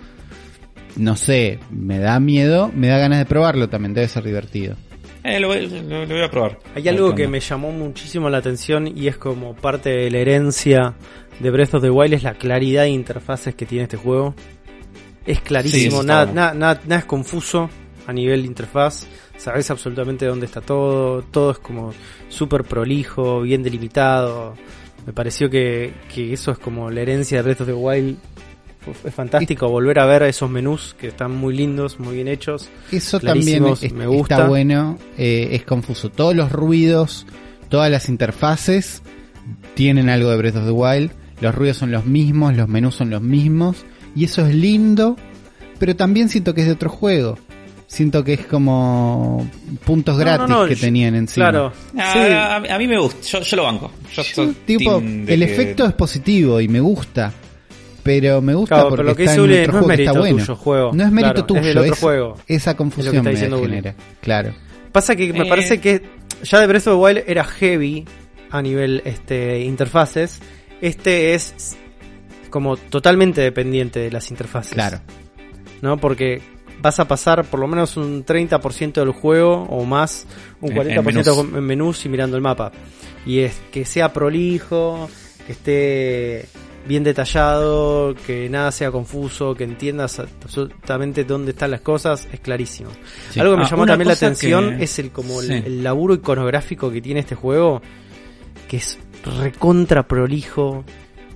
No 0.97 1.17
sé, 1.17 1.59
me 1.71 1.99
da 1.99 2.21
miedo, 2.21 2.71
me 2.75 2.89
da 2.89 2.99
ganas 2.99 3.19
de 3.19 3.27
probarlo 3.27 3.69
también, 3.69 3.95
debe 3.95 4.09
ser 4.09 4.25
divertido. 4.25 4.77
Eh, 5.25 5.41
lo, 5.41 5.49
voy- 5.49 5.67
lo- 5.67 6.05
lo 6.05 6.15
voy 6.15 6.23
a 6.23 6.31
probar. 6.31 6.59
Hay 6.75 6.87
algo 6.89 7.09
que 7.15 7.27
me 7.29 7.41
llamó 7.41 7.73
muchísimo 7.73 8.29
la 8.29 8.39
atención 8.39 8.87
y 8.87 9.09
es 9.09 9.17
como 9.17 9.55
parte 9.57 9.89
de 9.91 10.11
la 10.11 10.19
herencia 10.19 10.95
de 11.41 11.51
Breath 11.51 11.75
of 11.75 11.83
the 11.83 11.91
Wild 11.91 12.13
es 12.15 12.23
la 12.23 12.35
claridad 12.35 12.83
de 12.83 12.91
interfaces 12.91 13.55
que 13.55 13.65
tiene 13.67 13.85
este 13.85 13.97
juego. 13.97 14.35
Es 15.27 15.41
clarísimo, 15.41 16.03
nada, 16.03 16.27
nada, 16.35 16.55
nada, 16.55 16.81
nada 16.85 16.99
es 17.01 17.05
confuso 17.07 17.71
a 18.07 18.13
nivel 18.13 18.43
de 18.43 18.49
interfaz. 18.49 19.07
Sabes 19.39 19.71
absolutamente 19.71 20.27
dónde 20.27 20.45
está 20.47 20.61
todo, 20.61 21.23
todo 21.23 21.53
es 21.53 21.59
como 21.59 21.93
súper 22.29 22.63
prolijo, 22.65 23.41
bien 23.41 23.63
delimitado. 23.63 24.55
Me 25.07 25.13
pareció 25.15 25.49
que, 25.51 25.93
que 26.15 26.33
eso 26.35 26.51
es 26.53 26.59
como 26.59 26.91
la 26.91 27.01
herencia 27.01 27.39
de 27.39 27.43
Breath 27.43 27.63
of 27.63 27.67
the 27.67 27.73
Wild. 27.73 28.17
Es 29.05 29.15
fantástico 29.15 29.69
volver 29.69 29.99
a 29.99 30.07
ver 30.07 30.23
esos 30.25 30.51
menús 30.51 30.95
que 30.99 31.09
están 31.09 31.33
muy 31.35 31.57
lindos, 31.57 31.99
muy 32.01 32.15
bien 32.17 32.29
hechos. 32.29 32.69
Eso 32.93 33.19
también 33.21 33.65
es- 33.67 33.93
me 33.93 34.07
gusta. 34.07 34.35
está 34.37 34.47
bueno, 34.49 34.99
eh, 35.19 35.49
es 35.53 35.65
confuso. 35.65 36.11
Todos 36.11 36.35
los 36.35 36.51
ruidos, 36.53 37.27
todas 37.69 37.91
las 37.91 38.09
interfaces 38.09 39.03
tienen 39.75 40.09
algo 40.09 40.31
de 40.31 40.37
Breath 40.37 40.57
of 40.57 40.65
the 40.65 40.71
Wild. 40.71 41.11
Los 41.41 41.55
ruidos 41.55 41.77
son 41.79 41.91
los 41.91 42.07
mismos, 42.07 42.57
los 42.57 42.69
menús 42.69 42.95
son 42.95 43.11
los 43.11 43.21
mismos. 43.23 43.85
Y 44.15 44.25
eso 44.25 44.47
es 44.47 44.55
lindo, 44.55 45.17
pero 45.79 45.97
también 45.97 46.29
siento 46.29 46.55
que 46.55 46.61
es 46.63 46.67
de 46.69 46.73
otro 46.75 46.91
juego. 46.91 47.39
Siento 47.87 48.25
que 48.25 48.33
es 48.33 48.47
como 48.47 49.49
puntos 49.85 50.15
No, 50.17 50.25
no, 50.25 50.25
gratis 50.25 50.49
no, 50.49 50.67
que 50.67 50.75
yo- 50.75 50.81
tenían 50.81 51.15
encima. 51.15 51.51
Claro, 51.51 51.73
Ah, 51.99 52.11
sí. 52.13 52.19
a, 52.71 52.75
a 52.75 52.79
mí 52.79 52.87
me 52.89 52.99
gusta, 52.99 53.21
yo, 53.27 53.41
yo 53.41 53.57
lo 53.57 53.63
banco. 53.65 53.91
Yo 54.15 54.23
Yo, 54.23 54.35
soy 54.35 54.57
tipo, 54.67 54.97
el 54.99 55.27
que- 55.27 55.45
efecto 55.45 55.85
es 55.87 55.93
positivo 55.93 56.61
y 56.61 56.69
me 56.69 56.81
gusta. 56.81 57.33
Pero 58.05 58.41
me 58.43 58.55
gusta 58.55 58.77
Claro, 58.77 58.89
porque 58.91 59.01
pero 59.03 59.09
lo 59.11 59.17
que 59.17 59.25
está 59.25 59.43
dice 59.43 59.55
en 59.65 59.71
otro 59.71 59.73
no 59.73 59.79
es 59.79 59.85
juego 59.85 59.87
que 59.89 60.03
está 60.05 60.13
mérito 60.13 60.21
bueno. 60.21 60.37
tuyo, 60.47 60.57
juego. 60.57 60.93
No 60.95 61.05
es 61.05 61.11
mérito 61.11 61.33
Claro, 61.35 61.47
tuyo, 61.47 61.61
es 61.61 61.67
del 61.67 61.79
otro 61.79 61.93
es- 61.95 62.01
juego. 62.01 62.37
Esa 62.47 62.77
confusión 62.77 63.17
está 63.17 63.31
me 63.31 63.59
genera. 63.59 63.95
Claro. 64.21 64.55
Pasa 64.93 65.17
que 65.17 65.33
me 65.33 65.41
Eh. 65.41 65.49
parece 65.49 65.81
que 65.81 66.03
ya 66.45 66.61
de 66.61 66.67
Breath 66.67 66.87
of 66.87 66.95
the 66.95 67.03
Wild 67.03 67.25
era 67.27 67.43
heavy 67.45 68.05
a 68.51 68.63
nivel 68.63 69.03
este 69.05 69.61
interfaces. 69.61 70.41
Este 70.81 71.35
es 71.35 71.77
como 72.51 72.77
totalmente 72.77 73.41
dependiente 73.41 73.99
de 74.01 74.11
las 74.13 74.31
interfaces. 74.31 74.75
Claro. 74.75 75.01
¿No? 75.83 75.97
Porque 75.99 76.41
vas 76.81 77.01
a 77.01 77.09
pasar 77.09 77.45
por 77.45 77.59
lo 77.59 77.67
menos 77.67 77.97
un 77.97 78.25
30% 78.25 79.01
del 79.01 79.13
juego 79.13 79.63
o 79.71 79.85
más, 79.85 80.27
un 80.61 80.71
En- 80.73 80.77
40% 80.77 81.31
en 81.33 81.47
menús. 81.47 81.57
en 81.59 81.65
menús 81.65 82.05
y 82.05 82.09
mirando 82.11 82.37
el 82.37 82.43
mapa. 82.43 82.71
Y 83.25 83.39
es 83.41 83.61
que 83.73 83.85
sea 83.87 84.13
prolijo, 84.13 85.09
que 85.47 85.53
esté 85.53 86.47
bien 86.87 87.03
detallado, 87.05 88.15
que 88.27 88.49
nada 88.49 88.71
sea 88.73 88.91
confuso, 88.91 89.55
que 89.55 89.65
entiendas 89.65 90.19
absolutamente 90.21 91.25
dónde 91.25 91.53
están 91.53 91.71
las 91.71 91.81
cosas, 91.81 92.29
es 92.33 92.41
clarísimo. 92.41 92.91
Sí. 93.31 93.41
Algo 93.41 93.55
que 93.55 93.59
me 93.61 93.65
Ah, 93.67 93.71
llamó 93.71 93.87
también 93.87 94.09
la 94.09 94.15
atención 94.15 94.77
que- 94.79 94.85
es 94.85 94.99
el 94.99 95.11
como 95.11 95.41
el, 95.41 95.83
laburo 95.83 96.15
iconográfico 96.15 96.91
que 96.91 97.01
tiene 97.01 97.21
este 97.21 97.35
juego, 97.35 97.81
que 98.69 98.77
es 98.79 98.99
recontra 99.41 100.07
prolijo, 100.07 100.85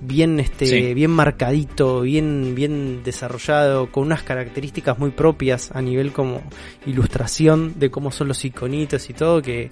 bien 0.01 0.39
este, 0.39 0.65
Sí. 0.65 0.93
bien 0.93 1.11
marcadito, 1.11 2.01
bien, 2.01 2.53
bien 2.55 3.01
desarrollado, 3.03 3.91
con 3.91 4.03
unas 4.05 4.23
características 4.23 4.97
muy 4.99 5.09
propias 5.11 5.71
a 5.73 5.81
nivel 5.81 6.11
como 6.13 6.41
ilustración 6.85 7.73
de 7.79 7.89
cómo 7.91 8.11
son 8.11 8.27
los 8.29 8.45
iconitos 8.45 9.09
y 9.09 9.13
todo, 9.13 9.41
que, 9.41 9.71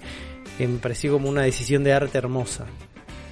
que 0.58 0.66
me 0.68 0.78
pareció 0.78 1.12
como 1.12 1.28
una 1.28 1.42
decisión 1.42 1.84
de 1.84 1.92
arte 1.92 2.18
hermosa. 2.18 2.66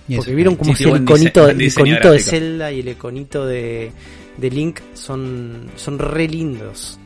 Eso 0.08 0.18
Porque 0.18 0.34
vieron 0.34 0.56
como 0.56 0.74
si 0.74 0.84
el 0.84 1.02
iconito, 1.02 1.48
el 1.48 1.62
iconito 1.62 2.12
de. 2.12 2.18
Zelda 2.20 2.70
y 2.70 2.80
el 2.80 2.88
iconito 2.88 3.46
de, 3.46 3.90
de 4.36 4.50
Link 4.50 4.80
son, 4.94 5.70
son 5.76 5.98
re 5.98 6.28
lindos. 6.28 6.98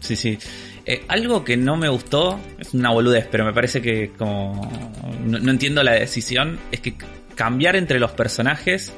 Sí, 0.00 0.16
sí. 0.16 0.38
Eh, 0.84 1.04
algo 1.08 1.44
que 1.44 1.56
no 1.56 1.76
me 1.76 1.88
gustó, 1.88 2.40
es 2.58 2.74
una 2.74 2.90
boludez, 2.90 3.28
pero 3.30 3.44
me 3.44 3.52
parece 3.52 3.80
que 3.80 4.10
como 4.10 4.70
no, 5.24 5.38
no 5.38 5.50
entiendo 5.50 5.82
la 5.82 5.92
decisión, 5.92 6.58
es 6.72 6.80
que 6.80 6.94
cambiar 7.34 7.76
entre 7.76 7.98
los 7.98 8.10
personajes 8.10 8.92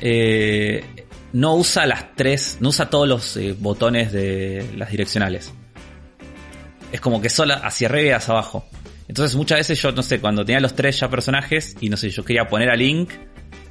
eh, 0.00 0.84
no 1.32 1.56
usa 1.56 1.86
las 1.86 2.14
tres, 2.14 2.58
no 2.60 2.70
usa 2.70 2.88
todos 2.88 3.08
los 3.08 3.36
eh, 3.36 3.54
botones 3.58 4.12
de 4.12 4.64
las 4.76 4.90
direccionales. 4.90 5.52
Es 6.92 7.00
como 7.00 7.20
que 7.20 7.28
solo 7.28 7.54
hacia 7.54 7.88
arriba 7.88 8.08
y 8.08 8.12
hacia 8.12 8.32
abajo. 8.32 8.64
Entonces 9.08 9.34
muchas 9.36 9.58
veces 9.58 9.80
yo, 9.80 9.90
no 9.92 10.02
sé, 10.02 10.20
cuando 10.20 10.44
tenía 10.44 10.60
los 10.60 10.74
tres 10.74 11.00
ya 11.00 11.08
personajes 11.08 11.74
y 11.80 11.88
no 11.88 11.96
sé, 11.96 12.10
yo 12.10 12.24
quería 12.24 12.46
poner 12.46 12.68
a 12.70 12.76
Link, 12.76 13.10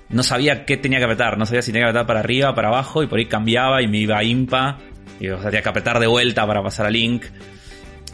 no 0.10 0.23
sabía 0.23 0.65
qué 0.65 0.78
tenía 0.78 0.97
que 0.97 1.06
apretar, 1.06 1.38
no 1.38 1.45
sabía 1.45 1.62
si 1.62 1.71
tenía 1.71 1.86
que 1.86 1.89
apretar 1.91 2.08
para 2.08 2.19
arriba, 2.21 2.56
para 2.56 2.69
abajo, 2.69 3.04
y 3.04 3.08
por 3.08 3.19
ahí 3.19 3.28
cambiaba 3.28 3.82
y 3.82 3.88
me 3.88 4.00
iba 4.00 4.17
a 4.17 4.23
impa, 4.23 4.80
y 5.19 5.30
o 5.30 5.36
sea, 5.39 5.50
tenía 5.52 5.62
que 5.62 5.69
apretar 5.69 6.00
de 6.00 6.08
vuelta 6.08 6.45
para 6.47 6.63
pasar 6.63 6.88
a 6.88 6.89
Link. 6.89 7.23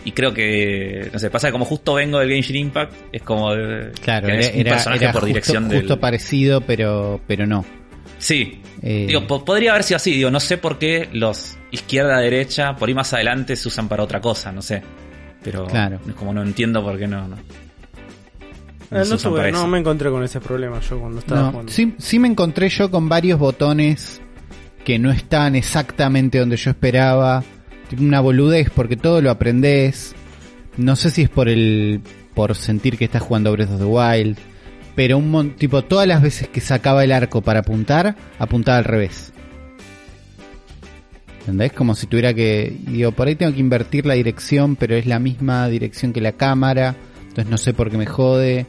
Y 0.05 0.11
creo 0.11 0.33
que, 0.33 1.09
no 1.13 1.17
sé, 1.17 1.29
pasa 1.29 1.47
que 1.47 1.53
como 1.53 1.63
justo 1.63 1.93
vengo 1.93 2.19
del 2.19 2.29
Genshin 2.29 2.57
Impact, 2.57 2.93
es 3.13 3.21
como 3.21 3.51
Claro, 4.01 4.27
era, 4.27 4.47
un 4.57 4.63
personaje 4.63 5.03
era 5.05 5.13
por 5.13 5.21
justo, 5.21 5.25
dirección 5.27 5.69
justo 5.69 5.87
del... 5.93 5.99
parecido, 5.99 6.59
pero, 6.59 7.21
pero 7.25 7.47
no. 7.47 7.63
Sí. 8.17 8.61
Eh, 8.81 9.05
Digo, 9.07 9.25
po- 9.25 9.45
podría 9.45 9.71
haber 9.71 9.83
sido 9.83 9.95
así. 9.95 10.11
Digo, 10.11 10.29
no 10.29 10.41
sé 10.41 10.57
por 10.57 10.77
qué 10.77 11.07
los 11.13 11.57
izquierda-derecha, 11.71 12.75
por 12.75 12.89
ahí 12.89 12.95
más 12.95 13.13
adelante, 13.13 13.55
se 13.55 13.69
usan 13.69 13.87
para 13.87 14.03
otra 14.03 14.19
cosa, 14.19 14.51
no 14.51 14.61
sé. 14.61 14.81
Pero 15.43 15.65
Claro. 15.67 15.99
es 16.07 16.13
como 16.15 16.33
no 16.33 16.41
entiendo 16.43 16.83
por 16.83 16.97
qué 16.97 17.07
no. 17.07 17.27
no. 17.27 17.35
Eh, 18.91 19.03
no, 19.09 19.17
tuve- 19.17 19.51
no 19.51 19.67
me 19.67 19.79
encontré 19.79 20.09
con 20.11 20.23
ese 20.23 20.39
problema 20.39 20.79
yo 20.79 20.99
cuando 20.99 21.19
estaba 21.19 21.41
No, 21.41 21.51
jugando. 21.51 21.71
sí, 21.71 21.95
sí 21.97 22.19
me 22.19 22.27
encontré 22.27 22.69
yo 22.69 22.91
con 22.91 23.09
varios 23.09 23.39
botones 23.39 24.21
que 24.85 24.99
no 24.99 25.11
estaban 25.11 25.55
exactamente 25.55 26.37
donde 26.39 26.57
yo 26.57 26.69
esperaba. 26.71 27.43
Tipo 27.89 28.03
una 28.03 28.19
boludez 28.21 28.69
porque 28.69 28.95
todo 28.95 29.21
lo 29.21 29.31
aprendes. 29.31 30.15
No 30.77 30.95
sé 30.95 31.09
si 31.09 31.23
es 31.23 31.29
por 31.29 31.49
el 31.49 32.01
por 32.35 32.55
sentir 32.55 32.97
que 32.97 33.05
estás 33.05 33.21
jugando 33.21 33.51
Breath 33.51 33.71
of 33.71 33.79
the 33.79 33.85
Wild, 33.85 34.37
pero 34.95 35.17
un 35.17 35.29
mon- 35.29 35.51
tipo 35.55 35.83
todas 35.83 36.07
las 36.07 36.21
veces 36.21 36.47
que 36.47 36.61
sacaba 36.61 37.03
el 37.03 37.11
arco 37.11 37.41
para 37.41 37.59
apuntar, 37.59 38.15
apuntaba 38.39 38.77
al 38.79 38.83
revés. 38.85 39.32
¿Entendés? 41.43 41.73
Como 41.73 41.93
si 41.95 42.07
tuviera 42.07 42.33
que 42.33 42.73
digo, 42.87 43.11
por 43.11 43.27
ahí 43.27 43.35
tengo 43.35 43.53
que 43.53 43.59
invertir 43.59 44.05
la 44.05 44.13
dirección, 44.13 44.75
pero 44.77 44.95
es 44.95 45.05
la 45.05 45.19
misma 45.19 45.67
dirección 45.67 46.13
que 46.13 46.21
la 46.21 46.31
cámara, 46.33 46.95
entonces 47.21 47.47
no 47.51 47.57
sé 47.57 47.73
por 47.73 47.89
qué 47.91 47.97
me 47.97 48.05
jode. 48.05 48.65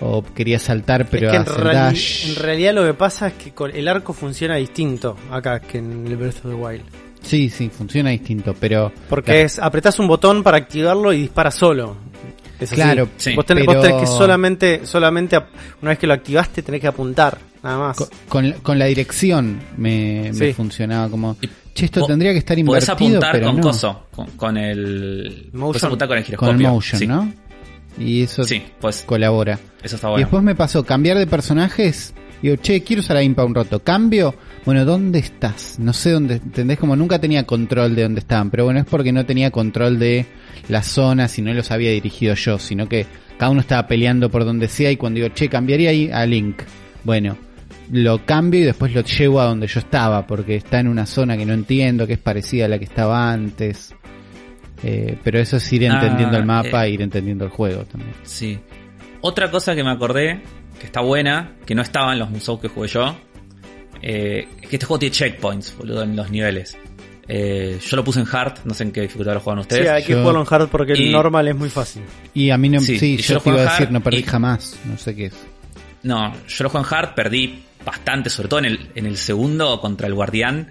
O 0.00 0.22
quería 0.22 0.60
saltar, 0.60 1.08
pero 1.10 1.26
es 1.26 1.30
que 1.32 1.36
en, 1.38 1.42
hacer 1.42 1.56
reali- 1.64 1.72
dash. 1.74 2.28
en 2.28 2.36
realidad 2.36 2.72
lo 2.74 2.86
que 2.86 2.94
pasa 2.94 3.26
es 3.28 3.32
que 3.34 3.52
el 3.74 3.88
arco 3.88 4.12
funciona 4.12 4.54
distinto 4.54 5.16
acá 5.28 5.58
que 5.58 5.78
en 5.78 6.06
el 6.06 6.16
Breath 6.16 6.36
of 6.44 6.52
the 6.52 6.54
Wild. 6.54 6.82
Sí, 7.20 7.48
sí, 7.50 7.68
funciona 7.68 8.10
distinto, 8.10 8.54
pero... 8.60 8.92
Porque 9.08 9.32
Claro. 9.32 9.46
es 9.46 9.58
apretás 9.58 9.98
un 9.98 10.06
botón 10.06 10.44
para 10.44 10.56
activarlo 10.56 11.12
y 11.12 11.22
dispara 11.22 11.50
solo. 11.50 11.96
Es 12.60 12.70
así. 12.70 12.76
Claro, 12.76 13.08
Sí. 13.16 13.34
vos, 13.34 13.44
tenés, 13.44 13.66
pero- 13.66 13.80
vos 13.80 13.86
tenés 13.88 14.00
que 14.02 14.06
solamente, 14.06 14.86
solamente 14.86 15.36
una 15.82 15.90
vez 15.90 15.98
que 15.98 16.06
lo 16.06 16.14
activaste 16.14 16.62
tenés 16.62 16.80
que 16.80 16.86
apuntar, 16.86 17.36
nada 17.62 17.78
más. 17.78 17.96
co- 17.96 18.08
Con, 18.28 18.52
con 18.62 18.78
la 18.78 18.86
dirección 18.86 19.58
me, 19.76 20.32
funcionaba 20.54 21.08
como... 21.08 21.36
Y 21.40 21.48
Che, 21.74 21.84
esto 21.84 22.04
tendría 22.06 22.32
que 22.32 22.38
estar 22.38 22.56
Podés 22.64 22.88
invertido, 22.88 23.18
apuntar 23.18 23.32
pero 23.32 23.46
con 23.46 23.56
no. 23.56 23.62
coso, 23.62 24.06
con, 24.10 24.26
con 24.32 24.56
el. 24.56 25.48
Motion. 25.52 25.68
Podés 25.68 25.84
apuntar 25.84 26.08
con 26.08 26.18
el 26.18 26.36
Con 26.36 26.48
el 26.48 26.58
motion, 26.58 26.98
sí. 26.98 27.06
¿no? 27.06 27.32
Y 28.00 28.22
eso 28.22 28.42
Sí, 28.42 28.60
pues 28.80 29.04
colabora. 29.06 29.60
eso 29.80 29.94
está 29.94 30.08
Y 30.08 30.10
bueno. 30.10 30.26
después 30.26 30.42
me 30.42 30.56
pasó 30.56 30.84
cambiar 30.84 31.18
de 31.18 31.28
personajes. 31.28 32.14
Digo, 32.42 32.56
che, 32.56 32.82
quiero 32.82 32.98
usar 33.00 33.16
a 33.16 33.22
Impa 33.22 33.44
un 33.44 33.54
roto. 33.54 33.78
Cambio. 33.84 34.34
Bueno, 34.64 34.84
¿dónde 34.84 35.20
estás? 35.20 35.78
No 35.78 35.92
sé 35.92 36.10
dónde. 36.10 36.34
¿Entendés? 36.36 36.78
Como 36.80 36.96
nunca 36.96 37.20
tenía 37.20 37.44
control 37.46 37.94
de 37.94 38.02
dónde 38.02 38.20
estaban. 38.20 38.50
Pero 38.50 38.64
bueno, 38.64 38.80
es 38.80 38.86
porque 38.86 39.12
no 39.12 39.24
tenía 39.24 39.52
control 39.52 40.00
de 40.00 40.26
las 40.68 40.86
zonas 40.88 41.38
y 41.38 41.42
no 41.42 41.54
los 41.54 41.70
había 41.70 41.90
dirigido 41.92 42.34
yo. 42.34 42.58
Sino 42.58 42.88
que 42.88 43.06
cada 43.38 43.50
uno 43.52 43.60
estaba 43.60 43.86
peleando 43.86 44.30
por 44.30 44.44
donde 44.44 44.66
sea. 44.66 44.90
Y 44.90 44.96
cuando 44.96 45.20
digo, 45.20 45.32
che, 45.32 45.48
cambiaría 45.48 45.90
ahí 45.90 46.10
a 46.12 46.26
Link. 46.26 46.62
Bueno, 47.04 47.36
lo 47.90 48.24
cambio 48.24 48.60
y 48.60 48.64
después 48.64 48.92
lo 48.94 49.02
llevo 49.02 49.40
a 49.40 49.44
donde 49.44 49.66
yo 49.66 49.80
estaba. 49.80 50.26
Porque 50.26 50.56
está 50.56 50.80
en 50.80 50.88
una 50.88 51.06
zona 51.06 51.36
que 51.36 51.46
no 51.46 51.54
entiendo, 51.54 52.06
que 52.06 52.14
es 52.14 52.18
parecida 52.18 52.66
a 52.66 52.68
la 52.68 52.78
que 52.78 52.84
estaba 52.84 53.32
antes. 53.32 53.94
Eh, 54.82 55.18
pero 55.24 55.38
eso 55.40 55.56
es 55.56 55.72
ir 55.72 55.88
Ah, 55.90 55.94
entendiendo 55.94 56.36
el 56.36 56.44
mapa 56.44 56.86
eh. 56.86 56.90
e 56.90 56.92
ir 56.92 57.02
entendiendo 57.02 57.44
el 57.44 57.50
juego 57.50 57.84
también. 57.84 58.12
Sí. 58.22 58.58
Otra 59.20 59.50
cosa 59.50 59.74
que 59.74 59.82
me 59.82 59.90
acordé, 59.90 60.40
que 60.78 60.86
está 60.86 61.00
buena, 61.00 61.56
que 61.66 61.74
no 61.74 61.82
estaba 61.82 62.12
en 62.12 62.20
los 62.20 62.30
museos 62.30 62.60
que 62.60 62.68
jugué 62.68 62.86
yo, 62.88 63.16
eh, 64.02 64.46
es 64.62 64.68
que 64.68 64.76
este 64.76 64.86
juego 64.86 65.00
tiene 65.00 65.12
checkpoints, 65.14 65.76
boludo, 65.76 66.04
en 66.04 66.14
los 66.14 66.30
niveles. 66.30 66.78
Eh, 67.26 67.78
yo 67.84 67.96
lo 67.96 68.04
puse 68.04 68.20
en 68.20 68.26
hard, 68.30 68.60
no 68.64 68.72
sé 68.72 68.84
en 68.84 68.92
qué 68.92 69.02
dificultad 69.02 69.34
lo 69.34 69.40
juegan 69.40 69.62
Sí, 69.64 69.68
ustedes. 69.74 69.88
hay 69.90 70.02
que 70.04 70.12
Yo- 70.12 70.20
jugarlo 70.20 70.40
en 70.42 70.46
hard 70.48 70.68
porque 70.68 70.92
el 70.92 71.00
Y- 71.00 71.10
normal 71.12 71.48
es 71.48 71.56
muy 71.56 71.68
fácil. 71.68 72.02
Y 72.32 72.50
a 72.50 72.56
mí 72.56 72.68
no, 72.68 72.80
Sí, 72.80 72.98
sí, 72.98 73.16
yo, 73.18 73.22
yo 73.22 73.34
lo 73.34 73.40
te 73.40 73.50
iba 73.50 73.58
a 73.58 73.62
en 73.64 73.68
decir, 73.70 73.90
no 73.90 74.00
perdí 74.00 74.18
y- 74.18 74.22
jamás, 74.22 74.78
no 74.84 74.96
sé 74.96 75.14
qué 75.16 75.26
es. 75.26 75.34
No, 76.04 76.32
yo 76.46 76.64
lo 76.64 76.70
juego 76.70 76.86
en 76.88 76.94
hard, 76.94 77.14
perdí 77.14 77.64
bastante, 77.88 78.30
sobre 78.30 78.48
todo 78.48 78.60
en 78.60 78.66
el, 78.66 78.90
en 78.94 79.06
el 79.06 79.16
segundo 79.16 79.80
contra 79.80 80.06
el 80.06 80.14
guardián. 80.14 80.70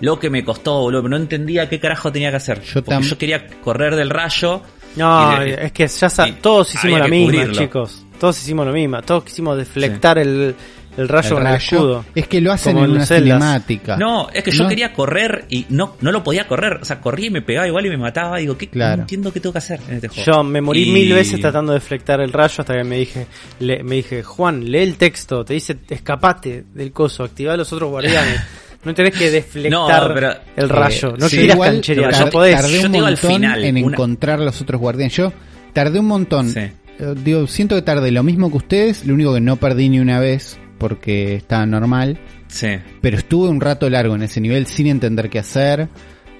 Lo 0.00 0.18
que 0.18 0.28
me 0.28 0.44
costó, 0.44 0.80
boludo, 0.80 1.02
pero 1.02 1.10
no 1.10 1.16
entendía 1.16 1.68
qué 1.68 1.80
carajo 1.80 2.12
tenía 2.12 2.30
que 2.30 2.36
hacer. 2.36 2.62
Yo 2.62 2.84
porque 2.84 3.02
yo 3.02 3.16
quería 3.16 3.46
correr 3.62 3.96
del 3.96 4.10
rayo. 4.10 4.60
No, 4.96 5.40
es 5.42 5.72
que 5.72 5.86
ya 5.86 6.08
todos 6.40 6.74
hicimos 6.74 6.98
la 6.98 7.08
misma, 7.08 7.32
cubrirlo. 7.32 7.54
chicos. 7.54 8.06
Todos 8.18 8.38
hicimos 8.38 8.66
lo 8.66 8.72
mismo. 8.72 9.00
Todos 9.02 9.24
quisimos 9.24 9.56
deflectar 9.56 10.18
el, 10.18 10.54
el 10.96 11.08
rayo 11.08 11.28
El 11.28 11.34
con 11.34 11.46
el 11.46 11.52
rayo. 11.52 11.76
escudo. 11.76 12.04
Es 12.14 12.28
que 12.28 12.40
lo 12.40 12.52
hacen 12.52 12.72
Como 12.74 12.84
en 12.84 12.90
una 12.92 13.00
los 13.00 13.08
Zeldas. 13.08 13.38
cinemática. 13.38 13.96
No, 13.96 14.28
es 14.32 14.42
que 14.42 14.50
yo 14.50 14.62
No, 14.64 14.68
quería 14.68 14.92
correr 14.92 15.44
y 15.48 15.66
no, 15.70 15.96
no 16.00 16.12
lo 16.12 16.22
podía 16.22 16.46
correr. 16.48 16.78
O 16.80 16.84
sea, 16.84 17.00
corría 17.00 17.26
y 17.26 17.30
me 17.30 17.42
pegaba 17.42 17.66
igual 17.66 17.86
y 17.86 17.90
me 17.90 17.98
mataba. 17.98 18.38
Digo, 18.38 18.56
¿qué? 18.56 18.68
Claro. 18.68 18.96
No 18.96 19.02
entiendo 19.02 19.32
qué 19.32 19.40
tengo 19.40 19.52
que 19.52 19.58
hacer 19.58 19.80
en 19.88 19.94
este 19.96 20.08
juego. 20.08 20.24
Yo 20.24 20.42
me 20.44 20.60
morí 20.60 20.88
Y- 20.88 20.92
mil 20.92 21.12
veces 21.12 21.40
tratando 21.40 21.72
de 21.72 21.78
deflectar 21.78 22.20
el 22.20 22.32
rayo 22.32 22.54
hasta 22.58 22.74
que 22.74 22.84
me 22.84 22.98
dije, 22.98 23.26
le- 23.60 23.82
me 23.82 23.96
dije, 23.96 24.22
Juan, 24.22 24.64
lee 24.70 24.78
el 24.82 24.96
texto, 24.96 25.44
te 25.44 25.54
dice, 25.54 25.76
escapate 25.88 26.64
del 26.74 26.92
coso, 26.92 27.24
activa 27.24 27.54
a 27.54 27.56
los 27.56 27.72
otros 27.72 27.90
guardianes. 27.90 28.40
No 28.84 28.94
tenés 28.94 29.14
que 29.18 29.32
deflectar 29.32 29.72
No, 30.08 30.14
pero, 30.14 30.30
el 30.54 30.68
rayo, 30.68 31.16
no 31.18 31.28
sí, 31.28 31.38
quieras 31.38 31.58
tar- 31.58 32.20
no 32.26 32.30
podés. 32.30 32.54
Tardé 32.54 32.80
Yo 32.80 32.88
un 32.88 32.94
al 32.94 33.02
montón 33.02 33.30
final, 33.32 33.64
en 33.64 33.76
una- 33.78 33.86
encontrar 33.94 34.38
los 34.38 34.60
otros 34.62 34.80
guardianes. 34.80 35.12
Yo 35.16 35.32
tardé 35.72 35.98
un 35.98 36.06
montón. 36.06 36.50
Sí. 36.50 36.60
Eh, 36.60 37.14
Digo, 37.16 37.48
siento 37.48 37.74
que 37.74 37.82
tardé 37.82 38.12
lo 38.12 38.22
mismo 38.22 38.48
que 38.48 38.58
ustedes, 38.58 39.04
lo 39.04 39.14
único 39.14 39.34
que 39.34 39.40
no 39.40 39.56
perdí 39.56 39.88
ni 39.88 39.98
una 39.98 40.20
vez 40.20 40.60
porque 40.78 41.34
estaba 41.34 41.66
normal. 41.66 42.18
Sí. 42.48 42.68
pero 43.00 43.16
estuve 43.18 43.48
un 43.48 43.60
rato 43.60 43.90
largo 43.90 44.14
en 44.14 44.22
ese 44.22 44.40
nivel 44.40 44.66
sin 44.66 44.86
entender 44.86 45.28
qué 45.28 45.40
hacer, 45.40 45.88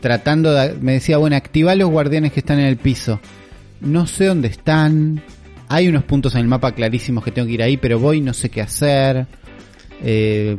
tratando 0.01 0.53
de... 0.55 0.75
Me 0.81 0.93
decía, 0.93 1.17
bueno, 1.19 1.35
activa 1.37 1.75
los 1.75 1.91
guardianes 1.91 2.33
que 2.33 2.41
están 2.41 2.61
en 2.61 2.67
el 2.67 2.77
piso. 2.77 3.21
No 3.81 4.07
sé 4.07 4.27
dónde 4.27 4.47
están. 4.49 5.21
Hay 5.69 5.89
unos 5.89 6.05
puntos 6.05 6.35
en 6.37 6.43
el 6.43 6.47
mapa 6.47 6.73
clarísimos 6.73 7.25
que 7.25 7.33
tengo 7.33 7.47
que 7.49 7.55
ir 7.55 7.63
ahí, 7.63 7.77
pero 7.77 7.99
voy 7.99 8.21
no 8.21 8.33
sé 8.35 8.51
qué 8.51 8.61
hacer. 8.63 9.27
Eh, 10.03 10.57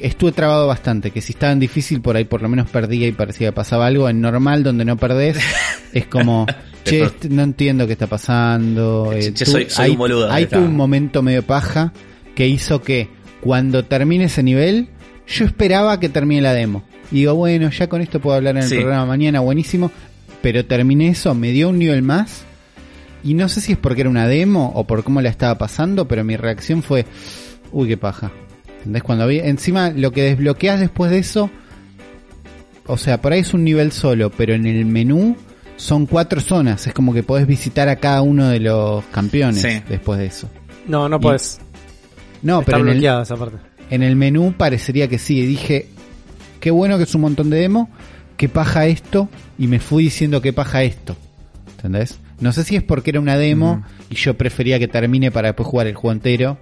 estuve 0.00 0.32
trabado 0.32 0.66
bastante, 0.68 1.10
que 1.10 1.20
si 1.20 1.32
estaba 1.32 1.52
en 1.52 1.58
difícil 1.60 2.00
por 2.00 2.16
ahí 2.16 2.24
por 2.24 2.40
lo 2.42 2.48
menos 2.48 2.68
perdía 2.70 3.06
y 3.08 3.12
parecía 3.12 3.48
que 3.48 3.52
pasaba 3.52 3.86
algo. 3.86 4.08
En 4.08 4.20
normal, 4.20 4.62
donde 4.62 4.84
no 4.84 4.96
perdés, 4.96 5.38
es 5.92 6.06
como... 6.06 6.46
Che, 6.84 7.02
este- 7.02 7.28
no 7.30 7.42
entiendo 7.42 7.84
qué 7.86 7.94
está 7.94 8.06
pasando. 8.06 9.08
Che, 9.12 9.18
Eh, 9.28 9.34
che, 9.34 9.44
tú- 9.44 9.50
soy- 9.50 9.66
soy 9.68 9.84
ahí, 9.86 9.90
un 9.90 9.98
boludo, 9.98 10.30
ahí 10.30 10.46
tuve 10.46 10.60
un 10.60 10.76
momento 10.76 11.20
medio 11.20 11.42
paja 11.42 11.92
que 12.36 12.46
hizo 12.46 12.80
que 12.82 13.08
cuando 13.40 13.84
termine 13.84 14.24
ese 14.24 14.44
nivel, 14.44 14.88
yo 15.26 15.44
esperaba 15.44 15.98
que 15.98 16.08
termine 16.08 16.40
la 16.42 16.52
demo. 16.54 16.84
Y 17.10 17.16
digo, 17.16 17.34
bueno, 17.34 17.68
ya 17.70 17.88
con 17.88 18.00
esto 18.00 18.20
puedo 18.20 18.36
hablar 18.36 18.56
en 18.56 18.62
el 18.62 18.68
Sí. 18.68 18.76
programa 18.76 19.06
mañana, 19.06 19.40
buenísimo. 19.40 19.90
Pero 20.42 20.64
terminé 20.64 21.08
eso, 21.08 21.34
me 21.34 21.50
dio 21.50 21.68
un 21.70 21.78
nivel 21.78 22.02
más. 22.02 22.44
Y 23.24 23.34
no 23.34 23.48
sé 23.48 23.60
si 23.60 23.72
es 23.72 23.78
porque 23.78 24.02
era 24.02 24.10
una 24.10 24.28
demo 24.28 24.70
o 24.76 24.86
por 24.86 25.02
cómo 25.02 25.20
la 25.20 25.28
estaba 25.30 25.56
pasando, 25.58 26.06
pero 26.06 26.22
mi 26.22 26.36
reacción 26.36 26.82
fue, 26.84 27.06
uy, 27.72 27.88
qué 27.88 27.96
paja. 27.96 28.30
¿Entendés? 28.78 29.02
Cuando 29.02 29.26
vi, 29.26 29.40
encima 29.40 29.90
lo 29.90 30.12
que 30.12 30.22
desbloqueas 30.22 30.78
después 30.78 31.10
de 31.10 31.18
eso, 31.18 31.50
o 32.86 32.96
sea, 32.96 33.20
por 33.20 33.32
ahí 33.32 33.40
es 33.40 33.52
un 33.54 33.64
nivel 33.64 33.90
solo, 33.90 34.30
pero 34.30 34.54
en 34.54 34.66
el 34.66 34.84
menú 34.86 35.36
son 35.76 36.06
cuatro 36.06 36.40
zonas. 36.40 36.86
Es 36.86 36.92
como 36.94 37.12
que 37.12 37.22
podés 37.24 37.46
visitar 37.46 37.88
a 37.88 37.96
cada 37.96 38.22
uno 38.22 38.48
de 38.48 38.60
los 38.60 39.04
campeones 39.06 39.62
Sí. 39.62 39.82
después 39.88 40.18
de 40.20 40.26
eso. 40.26 40.48
No, 40.86 41.08
no 41.08 41.16
Y- 41.16 41.20
podés. 41.20 41.58
No, 42.42 42.60
Está 42.60 42.72
pero 42.72 42.78
en 42.84 42.88
el, 42.88 42.94
bloqueada 42.94 43.22
esa 43.22 43.36
parte. 43.36 43.56
en 43.90 44.02
el 44.02 44.16
menú 44.16 44.54
parecería 44.56 45.08
que 45.08 45.18
sí. 45.18 45.38
Y 45.40 45.46
dije, 45.46 45.86
qué 46.60 46.70
bueno 46.70 46.96
que 46.98 47.04
es 47.04 47.14
un 47.14 47.20
montón 47.22 47.50
de 47.50 47.58
demo, 47.58 47.90
qué 48.36 48.48
paja 48.48 48.86
esto, 48.86 49.28
y 49.58 49.66
me 49.66 49.78
fui 49.80 50.04
diciendo 50.04 50.40
qué 50.42 50.52
paja 50.52 50.82
esto. 50.82 51.16
¿Entendés? 51.76 52.18
No 52.40 52.52
sé 52.52 52.64
si 52.64 52.76
es 52.76 52.82
porque 52.82 53.10
era 53.10 53.20
una 53.20 53.36
demo 53.38 53.82
y 54.10 54.14
yo 54.16 54.34
prefería 54.34 54.78
que 54.78 54.88
termine 54.88 55.30
para 55.30 55.48
después 55.48 55.66
jugar 55.68 55.86
el 55.86 55.94
juego 55.94 56.12
entero. 56.12 56.58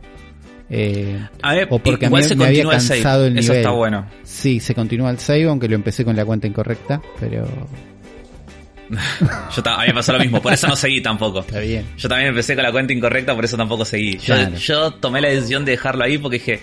eh, 0.71 1.19
A 1.43 1.55
ver, 1.55 1.69
o 1.71 1.79
porque 1.81 2.07
a 2.07 2.11
mí 2.11 2.23
se 2.23 2.37
me 2.37 2.45
había 2.45 2.63
continúa 2.65 2.75
el 2.77 2.81
save. 2.81 3.01
cansado 3.01 3.27
el 3.27 3.39
Eso 3.39 3.43
nivel. 3.53 3.57
está 3.59 3.71
bueno. 3.71 4.07
Sí, 4.23 4.61
se 4.61 4.75
continúa 4.75 5.11
el 5.11 5.19
save, 5.19 5.45
aunque 5.45 5.69
lo 5.69 5.75
empecé 5.75 6.05
con 6.05 6.15
la 6.15 6.25
cuenta 6.25 6.47
incorrecta, 6.47 7.03
pero 7.19 7.45
Yo 9.57 9.63
a 9.71 9.81
mí 9.81 9.87
me 9.89 9.95
pasó 9.95 10.13
lo 10.13 10.19
mismo, 10.19 10.41
por 10.43 10.53
eso 10.53 10.67
no 10.69 10.77
seguí 10.77 11.01
tampoco. 11.01 11.41
está 11.41 11.61
bien. 11.61 11.87
Yo 11.97 12.09
también 12.09 12.29
empecé 12.31 12.55
con 12.55 12.65
la 12.65 12.73
cuenta 12.73 12.93
incorrecta, 12.93 13.35
por 13.35 13.45
eso 13.45 13.57
tampoco 13.57 13.85
seguí. 13.85 14.19
Yo, 14.19 14.35
Claro. 14.35 14.57
yo 14.57 14.91
tomé 14.93 15.21
la 15.21 15.29
decisión 15.29 15.65
de 15.65 15.73
dejarlo 15.73 16.05
ahí 16.05 16.19
porque 16.19 16.39
dije, 16.39 16.61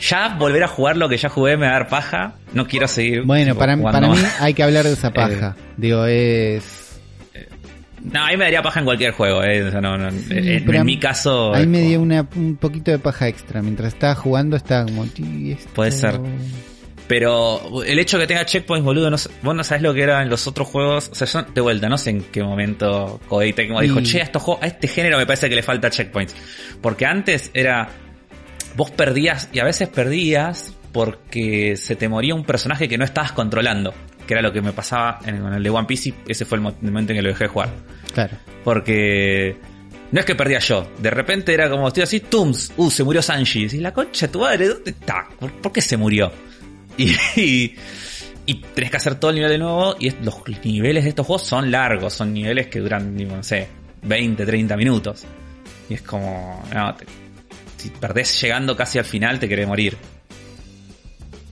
ya 0.00 0.34
volver 0.36 0.64
a 0.64 0.68
jugar 0.68 0.96
lo 0.96 1.08
que 1.08 1.16
ya 1.16 1.28
jugué 1.28 1.56
me 1.56 1.66
va 1.66 1.72
a 1.72 1.78
dar 1.80 1.88
paja, 1.88 2.34
no 2.54 2.66
quiero 2.66 2.88
seguir. 2.88 3.22
Bueno, 3.22 3.54
para, 3.54 3.76
para 3.76 4.08
mí 4.08 4.16
hay 4.40 4.54
que 4.54 4.62
hablar 4.62 4.84
de 4.84 4.92
esa 4.94 5.12
paja. 5.12 5.54
Digo, 5.76 6.04
es... 6.06 7.00
No, 8.02 8.24
a 8.24 8.30
mí 8.30 8.36
me 8.36 8.44
daría 8.46 8.62
paja 8.62 8.80
en 8.80 8.84
cualquier 8.84 9.12
juego, 9.12 9.44
eh. 9.44 9.70
no, 9.80 9.96
no, 9.96 10.08
en, 10.08 10.84
mi 10.84 10.98
caso... 10.98 11.54
Ahí 11.54 11.68
me 11.68 11.82
dio 11.82 12.00
una, 12.00 12.26
un 12.34 12.56
poquito 12.56 12.90
de 12.90 12.98
paja 12.98 13.28
extra. 13.28 13.62
Mientras 13.62 13.92
estaba 13.92 14.16
jugando 14.16 14.56
estaba 14.56 14.86
como... 14.86 15.04
"Ti, 15.06 15.52
esto- 15.52 15.70
Puede 15.72 15.92
ser. 15.92 16.18
Pero 17.12 17.82
el 17.84 17.98
hecho 17.98 18.16
de 18.16 18.22
que 18.22 18.28
tenga 18.28 18.46
checkpoints, 18.46 18.82
boludo, 18.84 19.10
no, 19.10 19.18
vos 19.42 19.54
no 19.54 19.62
sabés 19.62 19.82
lo 19.82 19.92
que 19.92 20.02
eran 20.02 20.30
los 20.30 20.46
otros 20.46 20.66
juegos. 20.66 21.10
O 21.12 21.14
sea, 21.14 21.26
yo 21.26 21.42
de 21.52 21.60
vuelta, 21.60 21.86
no 21.90 21.98
sé 21.98 22.08
en 22.08 22.22
qué 22.22 22.42
momento 22.42 23.20
Koei 23.28 23.52
Tecmo 23.52 23.82
dijo, 23.82 24.00
Y- 24.00 24.04
che, 24.04 24.20
a, 24.20 24.24
estos 24.24 24.40
juegos- 24.42 24.62
a 24.64 24.66
este 24.66 24.88
género 24.88 25.18
me 25.18 25.26
parece 25.26 25.50
que 25.50 25.54
le 25.54 25.62
falta 25.62 25.90
checkpoints. 25.90 26.34
Porque 26.80 27.04
antes 27.04 27.50
era, 27.52 27.86
vos 28.76 28.90
perdías, 28.92 29.50
y 29.52 29.58
a 29.58 29.64
veces 29.64 29.88
perdías 29.90 30.72
porque 30.90 31.76
se 31.76 31.96
te 31.96 32.08
moría 32.08 32.34
un 32.34 32.44
personaje 32.44 32.88
que 32.88 32.96
no 32.96 33.04
estabas 33.04 33.32
controlando. 33.32 33.92
Que 34.26 34.32
era 34.32 34.40
lo 34.42 34.50
que 34.52 34.62
me 34.62 34.72
pasaba 34.72 35.18
en, 35.26 35.34
el 35.44 35.62
de 35.62 35.68
One 35.68 35.86
Piece 35.86 36.08
y 36.08 36.14
ese 36.28 36.46
fue 36.46 36.56
el 36.56 36.62
mo- 36.62 36.74
el 36.80 36.88
momento 36.92 37.12
en 37.12 37.18
que 37.18 37.22
lo 37.22 37.28
dejé 37.28 37.44
de 37.44 37.48
jugar. 37.48 37.68
Claro. 38.14 38.38
Porque 38.64 39.56
No 40.12 40.20
es 40.20 40.26
que 40.26 40.34
perdía 40.34 40.58
yo. 40.60 40.86
De 40.98 41.10
repente 41.10 41.52
era 41.54 41.68
como, 41.70 41.88
estoy 41.88 42.02
así, 42.04 42.20
tums, 42.20 42.72
uh, 42.76 42.90
se 42.90 43.02
murió 43.04 43.20
Sanji. 43.22 43.64
Y 43.72 43.78
la 43.80 43.92
concha 43.92 44.26
de 44.26 44.32
tu 44.32 44.40
madre, 44.40 44.68
¿dónde 44.68 44.90
está? 44.92 45.26
¿Por, 45.38 45.50
por 45.60 45.72
qué 45.72 45.80
se 45.80 45.96
murió? 45.96 46.30
Y, 46.96 47.10
y, 47.40 47.74
y 48.46 48.54
tenés 48.74 48.90
que 48.90 48.96
hacer 48.96 49.14
todo 49.16 49.30
el 49.30 49.36
nivel 49.36 49.50
de 49.52 49.58
nuevo. 49.58 49.96
Y 49.98 50.10
los 50.22 50.36
niveles 50.64 51.04
de 51.04 51.10
estos 51.10 51.26
juegos 51.26 51.46
son 51.46 51.70
largos. 51.70 52.12
Son 52.14 52.32
niveles 52.32 52.66
que 52.68 52.80
duran, 52.80 53.16
no 53.16 53.42
sé, 53.42 53.68
20, 54.02 54.44
30 54.44 54.76
minutos. 54.76 55.24
Y 55.88 55.94
es 55.94 56.02
como, 56.02 56.62
no, 56.74 56.94
te- 56.94 57.06
si 57.76 57.90
perdés 57.90 58.40
llegando 58.40 58.76
casi 58.76 58.98
al 58.98 59.04
final, 59.04 59.38
te 59.38 59.48
querés 59.48 59.66
morir. 59.66 59.96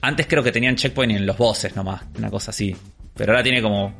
Antes 0.01 0.25
creo 0.27 0.41
que 0.41 0.51
tenían 0.51 0.75
checkpoint 0.75 1.13
en 1.13 1.25
los 1.25 1.37
bosses 1.37 1.75
nomás, 1.75 2.01
una 2.17 2.29
cosa 2.29 2.51
así. 2.51 2.75
Pero 3.15 3.33
ahora 3.33 3.43
tiene 3.43 3.61
como. 3.61 3.93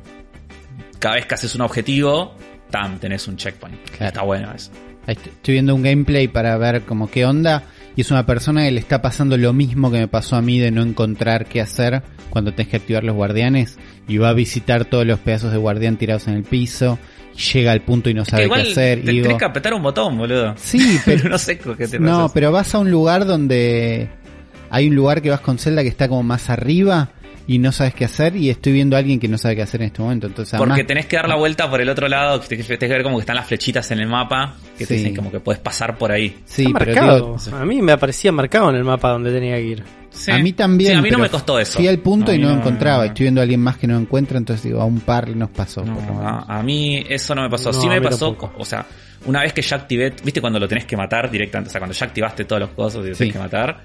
Cada 0.98 1.16
vez 1.16 1.26
que 1.26 1.34
haces 1.34 1.54
un 1.54 1.60
objetivo, 1.62 2.34
tam, 2.70 2.98
tenés 2.98 3.26
un 3.28 3.36
checkpoint. 3.36 3.78
Claro. 3.90 4.06
Está 4.06 4.22
bueno 4.22 4.52
eso. 4.54 4.70
Estoy 5.06 5.54
viendo 5.54 5.74
un 5.74 5.82
gameplay 5.82 6.28
para 6.28 6.56
ver 6.56 6.82
como 6.82 7.10
qué 7.10 7.24
onda. 7.26 7.62
Y 7.96 8.00
es 8.00 8.10
una 8.10 8.24
persona 8.24 8.64
que 8.64 8.70
le 8.70 8.80
está 8.80 9.02
pasando 9.02 9.36
lo 9.36 9.52
mismo 9.52 9.90
que 9.90 9.98
me 9.98 10.08
pasó 10.08 10.36
a 10.36 10.42
mí 10.42 10.58
de 10.58 10.70
no 10.70 10.82
encontrar 10.82 11.44
qué 11.46 11.60
hacer 11.60 12.02
cuando 12.30 12.52
tenés 12.54 12.68
que 12.70 12.76
activar 12.78 13.04
los 13.04 13.14
guardianes. 13.14 13.78
Y 14.08 14.16
va 14.18 14.30
a 14.30 14.32
visitar 14.32 14.84
todos 14.86 15.06
los 15.06 15.18
pedazos 15.18 15.52
de 15.52 15.58
guardián 15.58 15.96
tirados 15.98 16.26
en 16.28 16.34
el 16.34 16.42
piso. 16.44 16.98
Llega 17.52 17.72
al 17.72 17.82
punto 17.82 18.08
y 18.10 18.14
no 18.14 18.22
Es 18.22 18.28
que 18.28 18.30
sabe 18.30 18.48
qué 18.48 18.60
hacer. 18.70 19.02
te- 19.04 19.10
y 19.10 19.14
digo, 19.16 19.22
tenés 19.24 19.38
que 19.38 19.44
apretar 19.44 19.74
un 19.74 19.82
botón, 19.82 20.16
boludo. 20.18 20.54
Sí, 20.56 20.98
pero 21.04 21.28
no 21.28 21.38
sé 21.38 21.58
qué 21.58 21.86
te 21.88 21.98
No, 21.98 22.30
pero 22.32 22.50
vas 22.52 22.74
a 22.74 22.78
un 22.78 22.90
lugar 22.90 23.26
donde 23.26 24.08
hay 24.70 24.88
un 24.88 24.94
lugar 24.94 25.20
que 25.22 25.30
vas 25.30 25.40
con 25.40 25.58
Zelda 25.58 25.82
que 25.82 25.88
está 25.88 26.08
como 26.08 26.22
más 26.22 26.48
arriba 26.50 27.10
y 27.46 27.58
no 27.58 27.72
sabes 27.72 27.94
qué 27.94 28.04
hacer 28.04 28.36
y 28.36 28.50
estoy 28.50 28.72
viendo 28.72 28.94
a 28.96 29.00
alguien 29.00 29.18
que 29.18 29.28
no 29.28 29.36
sabe 29.38 29.56
qué 29.56 29.62
hacer 29.62 29.80
en 29.82 29.88
este 29.88 30.00
momento. 30.02 30.26
Entonces, 30.28 30.58
Porque 30.58 30.84
tenés 30.84 31.06
que 31.06 31.16
dar 31.16 31.28
la 31.28 31.34
vuelta 31.36 31.68
por 31.68 31.80
el 31.80 31.88
otro 31.88 32.08
lado, 32.08 32.40
que 32.40 32.46
te- 32.48 32.56
que 32.56 32.62
tenés 32.62 32.78
que 32.78 32.88
ver 32.88 33.02
como 33.02 33.16
que 33.16 33.20
están 33.22 33.36
las 33.36 33.46
flechitas 33.46 33.90
en 33.90 33.98
el 34.00 34.06
mapa, 34.08 34.54
que 34.78 34.86
te 34.86 34.94
Sí. 34.94 35.00
dicen 35.00 35.16
como 35.16 35.30
que 35.30 35.40
puedes 35.40 35.60
pasar 35.60 35.98
por 35.98 36.12
ahí. 36.12 36.36
sí, 36.44 36.66
Está 36.66 36.78
pero 36.78 36.94
marcado. 36.94 37.36
digo, 37.44 37.56
A 37.56 37.64
mí 37.64 37.82
me 37.82 37.92
aparecía 37.92 38.30
marcado 38.32 38.70
en 38.70 38.76
el 38.76 38.84
mapa 38.84 39.10
donde 39.10 39.32
tenía 39.32 39.56
que 39.56 39.62
ir. 39.62 39.84
Sí. 40.10 40.30
a 40.30 40.38
mí 40.38 40.52
también. 40.52 40.92
Sí, 40.92 40.98
a 40.98 41.02
mí 41.02 41.10
no 41.10 41.18
me 41.18 41.30
costó 41.30 41.58
eso. 41.58 41.78
Fui 41.78 41.88
al 41.88 41.98
punto 41.98 42.34
y 42.34 42.38
mí 42.38 42.44
no, 42.44 42.50
encontraba. 42.52 43.06
Estoy 43.06 43.24
viendo 43.24 43.40
a 43.40 43.44
alguien 43.44 43.60
más 43.60 43.78
que 43.78 43.86
no 43.86 43.96
encuentra, 43.98 44.36
entonces 44.36 44.62
digo, 44.64 44.80
a 44.82 44.84
un 44.84 45.00
par 45.00 45.28
nos 45.34 45.48
pasó. 45.48 45.82
No, 45.82 45.94
por 45.94 46.04
lo 46.06 46.14
menos. 46.14 46.44
a, 46.48 46.58
a 46.58 46.62
mí 46.62 47.02
eso 47.08 47.34
no 47.34 47.40
me 47.42 47.48
pasó. 47.48 47.72
No, 47.72 47.80
sí 47.80 47.88
me 47.88 47.98
pasó, 48.02 48.36
o 48.58 48.64
sea, 48.66 48.84
una 49.24 49.40
vez 49.40 49.54
que 49.54 49.62
ya 49.62 49.76
activé, 49.76 50.12
viste 50.22 50.40
cuando 50.42 50.58
lo 50.60 50.68
tenés 50.68 50.84
que 50.84 50.98
matar 50.98 51.30
directamente, 51.30 51.68
o 51.68 51.72
sea, 51.72 51.80
cuando 51.80 51.94
ya 51.94 52.04
activaste 52.06 52.44
todos 52.44 52.60
los 52.60 52.70
cosas 52.70 53.06
y 53.06 53.08
lo 53.08 53.14
Sí. 53.14 53.18
tenés 53.20 53.32
que 53.32 53.38
matar, 53.38 53.84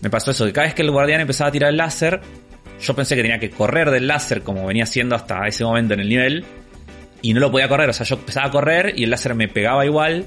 me 0.00 0.10
pasó 0.10 0.32
eso, 0.32 0.44
que 0.46 0.52
cada 0.52 0.66
vez 0.66 0.74
que 0.74 0.82
el 0.82 0.90
guardián 0.90 1.20
empezaba 1.20 1.48
a 1.48 1.52
tirar 1.52 1.70
el 1.70 1.76
láser, 1.76 2.20
yo 2.82 2.94
pensé 2.94 3.16
que 3.16 3.22
tenía 3.22 3.38
que 3.38 3.50
correr 3.50 3.90
del 3.90 4.06
láser 4.06 4.42
como 4.42 4.66
venía 4.66 4.84
haciendo 4.84 5.14
hasta 5.14 5.46
ese 5.46 5.64
momento 5.64 5.94
en 5.94 6.00
el 6.00 6.08
nivel, 6.08 6.44
y 7.22 7.32
no 7.32 7.40
lo 7.40 7.50
podía 7.50 7.68
correr, 7.68 7.88
o 7.88 7.92
sea, 7.92 8.04
yo 8.04 8.16
empezaba 8.16 8.48
a 8.48 8.50
correr 8.50 8.94
y 8.96 9.04
el 9.04 9.10
láser 9.10 9.34
me 9.34 9.48
pegaba 9.48 9.86
igual 9.86 10.26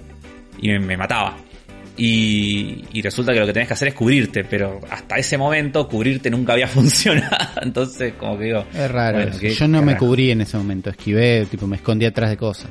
y 0.59 0.69
me, 0.69 0.79
me 0.79 0.97
mataba. 0.97 1.37
Y, 1.97 2.83
y 2.91 3.01
resulta 3.01 3.33
que 3.33 3.39
lo 3.39 3.45
que 3.45 3.53
tenés 3.53 3.67
que 3.69 3.73
hacer 3.73 3.87
es 3.89 3.93
cubrirte, 3.93 4.43
pero 4.43 4.81
hasta 4.89 5.15
ese 5.15 5.37
momento 5.37 5.87
cubrirte 5.87 6.29
nunca 6.29 6.53
había 6.53 6.67
funcionado. 6.69 7.61
Entonces, 7.61 8.13
como 8.13 8.37
que 8.37 8.45
digo. 8.45 8.65
Es 8.73 8.91
raro. 8.91 9.17
bueno, 9.17 9.37
Yo 9.39 9.67
no 9.67 9.81
me 9.81 9.95
cubrí 9.97 10.31
en 10.31 10.41
ese 10.41 10.57
momento. 10.57 10.89
Esquivé, 10.89 11.45
tipo, 11.45 11.67
me 11.67 11.77
escondí 11.77 12.05
atrás 12.05 12.29
de 12.29 12.37
cosas. 12.37 12.69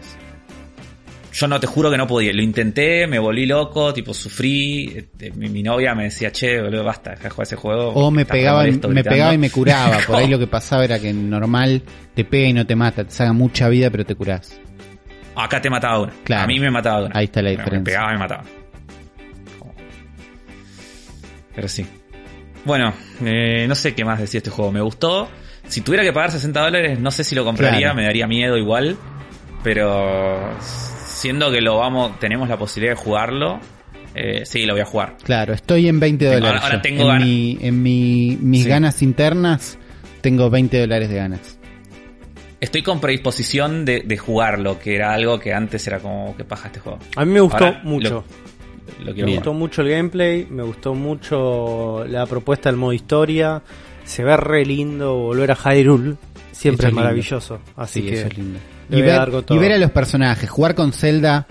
Yo 1.37 1.49
no 1.49 1.59
te 1.59 1.67
juro 1.67 1.91
que 1.91 1.97
no 1.99 2.07
podía. 2.07 2.33
Lo 2.33 2.43
intenté, 2.43 3.09
me 3.09 3.19
volví 3.19 3.45
loco, 3.45 3.93
tipo 3.93 4.15
sufrí. 4.15 4.93
este, 4.97 5.33
mi, 5.33 5.49
mi 5.49 5.65
novia 5.65 5.93
me 5.95 6.05
decía, 6.05 6.31
che, 6.31 6.63
boludo, 6.63 6.85
basta, 6.85 7.11
deja 7.11 7.25
de 7.25 7.31
jugar 7.31 7.47
ese 7.47 7.57
juego. 7.57 7.89
O 7.91 8.11
me 8.13 8.25
pegaba, 8.25 8.61
molesto 8.61 8.87
me 8.89 8.95
gritando". 8.95 9.15
pegaba 9.15 9.35
y 9.35 9.39
me 9.39 9.51
curaba. 9.51 9.99
Por 10.07 10.15
ahí 10.17 10.29
lo 10.29 10.39
que 10.39 10.47
pasaba 10.47 10.85
era 10.85 11.01
que 11.01 11.13
normal 11.13 11.83
te 12.15 12.25
pega 12.25 12.49
y 12.49 12.53
no 12.53 12.65
te 12.65 12.77
mata. 12.77 13.03
Te 13.05 13.11
saca 13.11 13.33
mucha 13.33 13.69
vida, 13.69 13.91
pero 13.91 14.07
te 14.07 14.15
curás. 14.15 14.61
Acá 15.35 15.61
te 15.61 15.69
mataba 15.69 16.03
una. 16.03 16.13
Claro. 16.23 16.45
A 16.45 16.47
mí 16.47 16.61
me 16.61 16.71
mataba 16.71 17.07
una. 17.07 17.11
Ahí 17.19 17.25
está 17.25 17.43
la 17.43 17.51
diferencia. 17.51 17.79
Me 17.81 17.85
pegaba 17.85 18.11
y 18.11 18.13
me 18.13 18.19
mataba. 18.21 18.45
Pero 21.55 21.69
sí. 21.69 21.87
Bueno, 22.65 22.93
eh, 23.25 23.67
no 23.69 23.75
sé 23.75 23.95
qué 23.95 24.05
más 24.05 24.21
decía 24.21 24.39
este 24.39 24.51
juego. 24.51 24.71
Me 24.73 24.81
gustó. 24.81 25.29
Si 25.67 25.81
tuviera 25.81 26.05
que 26.05 26.13
pagar 26.13 26.31
60 26.31 26.61
dólares, 26.61 26.99
no 27.01 27.11
sé 27.11 27.25
si 27.25 27.35
lo 27.35 27.45
compraría, 27.45 27.79
Claro. 27.81 27.95
me 27.97 28.05
daría 28.05 28.27
miedo 28.27 28.57
igual. 28.57 28.97
Pero 29.63 30.51
siendo 31.25 31.51
que 31.51 31.63
lo 31.63 31.79
vamos, 31.79 32.19
tenemos 32.21 32.51
la 32.51 32.59
posibilidad 32.59 32.95
de 32.95 33.03
jugarlo, 33.03 33.59
eh, 34.15 34.43
sí, 34.45 34.67
lo 34.67 34.75
voy 34.75 34.83
a 34.83 34.85
jugar. 34.85 35.17
Claro, 35.25 35.55
estoy 35.55 35.89
en 35.89 35.99
20 35.99 36.27
Tengo- 36.27 36.35
dólares. 36.41 36.61
ahora 36.63 36.83
tengo 36.83 37.01
en 37.01 37.09
ganas. 37.09 37.25
mi, 37.27 37.59
en 37.63 37.83
mi, 37.83 38.37
mis 38.43 38.63
Sí. 38.65 38.69
ganas 38.69 39.01
internas 39.01 39.79
tengo 40.21 40.51
20 40.51 40.79
dólares 40.81 41.09
de 41.09 41.17
ganas. 41.17 41.59
Estoy 42.61 42.83
con 42.83 43.01
predisposición 43.01 43.87
de, 43.87 44.01
de 44.01 44.19
jugarlo, 44.19 44.79
que 44.79 44.95
era 44.97 45.15
algo 45.15 45.39
que 45.41 45.55
antes 45.55 45.87
era 45.87 45.99
como 45.99 46.37
que 46.37 46.45
paja 46.45 46.67
este 46.69 46.81
juego. 46.81 46.99
A 47.17 47.25
mí 47.25 47.33
me 47.33 47.41
gustó 47.41 47.65
Ahora, 47.65 47.81
mucho. 47.85 48.25
Lo 49.03 49.15
quiero 49.15 49.29
Me 49.29 49.35
gustó 49.37 49.55
mucho 49.55 49.81
el 49.81 49.89
gameplay, 49.89 50.47
me 50.51 50.63
gustó 50.63 50.95
mucho 50.95 52.05
la 52.07 52.27
propuesta 52.27 52.69
del 52.69 52.79
modo 52.79 52.93
historia. 52.93 53.63
Se 54.05 54.23
ve 54.25 54.37
re 54.37 54.67
lindo 54.67 55.15
volver 55.17 55.53
a 55.53 55.57
Hyrule. 55.57 56.17
Siempre 56.53 56.89
es 56.89 56.93
maravilloso. 56.95 57.61
Así 57.77 58.01
Sí, 58.03 58.09
que 58.09 58.15
eso 58.19 58.27
es 58.29 58.37
lindo. 58.37 58.59
Y 58.91 59.01
ver, 59.03 59.71
y 59.71 59.73
a 59.75 59.79
los 59.79 59.91
personajes, 59.91 60.49
jugar 60.51 60.75
con 60.75 60.93
Zelda, 60.93 61.47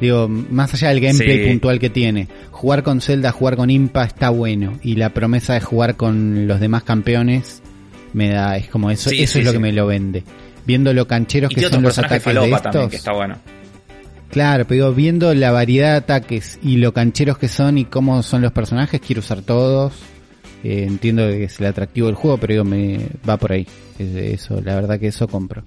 digo, 0.00 0.28
más 0.28 0.74
allá 0.74 0.88
del 0.88 1.00
gameplay 1.00 1.44
Sí. 1.44 1.48
puntual 1.50 1.78
que 1.78 1.90
tiene, 1.90 2.28
jugar 2.50 2.82
con 2.82 3.00
Zelda, 3.00 3.32
jugar 3.32 3.56
con 3.56 3.70
Impa 3.70 4.04
está 4.04 4.30
bueno. 4.30 4.78
Y 4.82 4.96
la 4.96 5.10
promesa 5.10 5.54
de 5.54 5.60
jugar 5.60 5.96
con 5.96 6.46
los 6.46 6.60
demás 6.60 6.82
campeones 6.82 7.62
me 8.12 8.30
da, 8.30 8.56
es 8.56 8.68
como 8.68 8.90
eso, 8.90 9.10
Sí, 9.10 9.22
eso 9.22 9.34
sí, 9.34 9.38
es 9.40 9.44
lo 9.46 9.52
que 9.52 9.58
me 9.58 9.72
lo 9.72 9.86
vende. 9.86 10.24
Viendo 10.66 10.92
lo 10.92 11.06
cancheros 11.08 11.50
Y 11.52 11.56
que 11.56 11.68
son 11.68 11.82
los 11.82 11.98
ataques 11.98 12.24
de 12.24 12.44
estos. 12.44 12.62
también, 12.62 12.90
que 12.90 12.96
está 12.96 13.12
bueno. 13.12 13.36
Claro, 14.30 14.64
pero 14.66 14.86
digo, 14.86 14.94
viendo 14.94 15.34
la 15.34 15.50
variedad 15.52 15.90
de 15.90 15.96
ataques 15.98 16.58
y 16.62 16.76
lo 16.78 16.92
cancheros 16.94 17.36
que 17.36 17.48
son 17.48 17.76
y 17.78 17.84
cómo 17.84 18.22
son 18.22 18.40
los 18.42 18.52
personajes, 18.52 19.00
quiero 19.00 19.20
usar 19.20 19.42
todos. 19.42 19.92
Eh, 20.64 20.84
entiendo 20.88 21.26
que 21.28 21.44
es 21.44 21.58
el 21.60 21.66
atractivo 21.66 22.06
del 22.06 22.14
juego, 22.16 22.38
pero 22.38 22.52
digo, 22.52 22.64
me 22.64 22.98
va 23.28 23.36
por 23.36 23.52
ahí. 23.52 23.66
Eso, 23.98 24.60
la 24.64 24.74
verdad 24.76 24.98
que 24.98 25.08
eso 25.08 25.26
compro. 25.28 25.64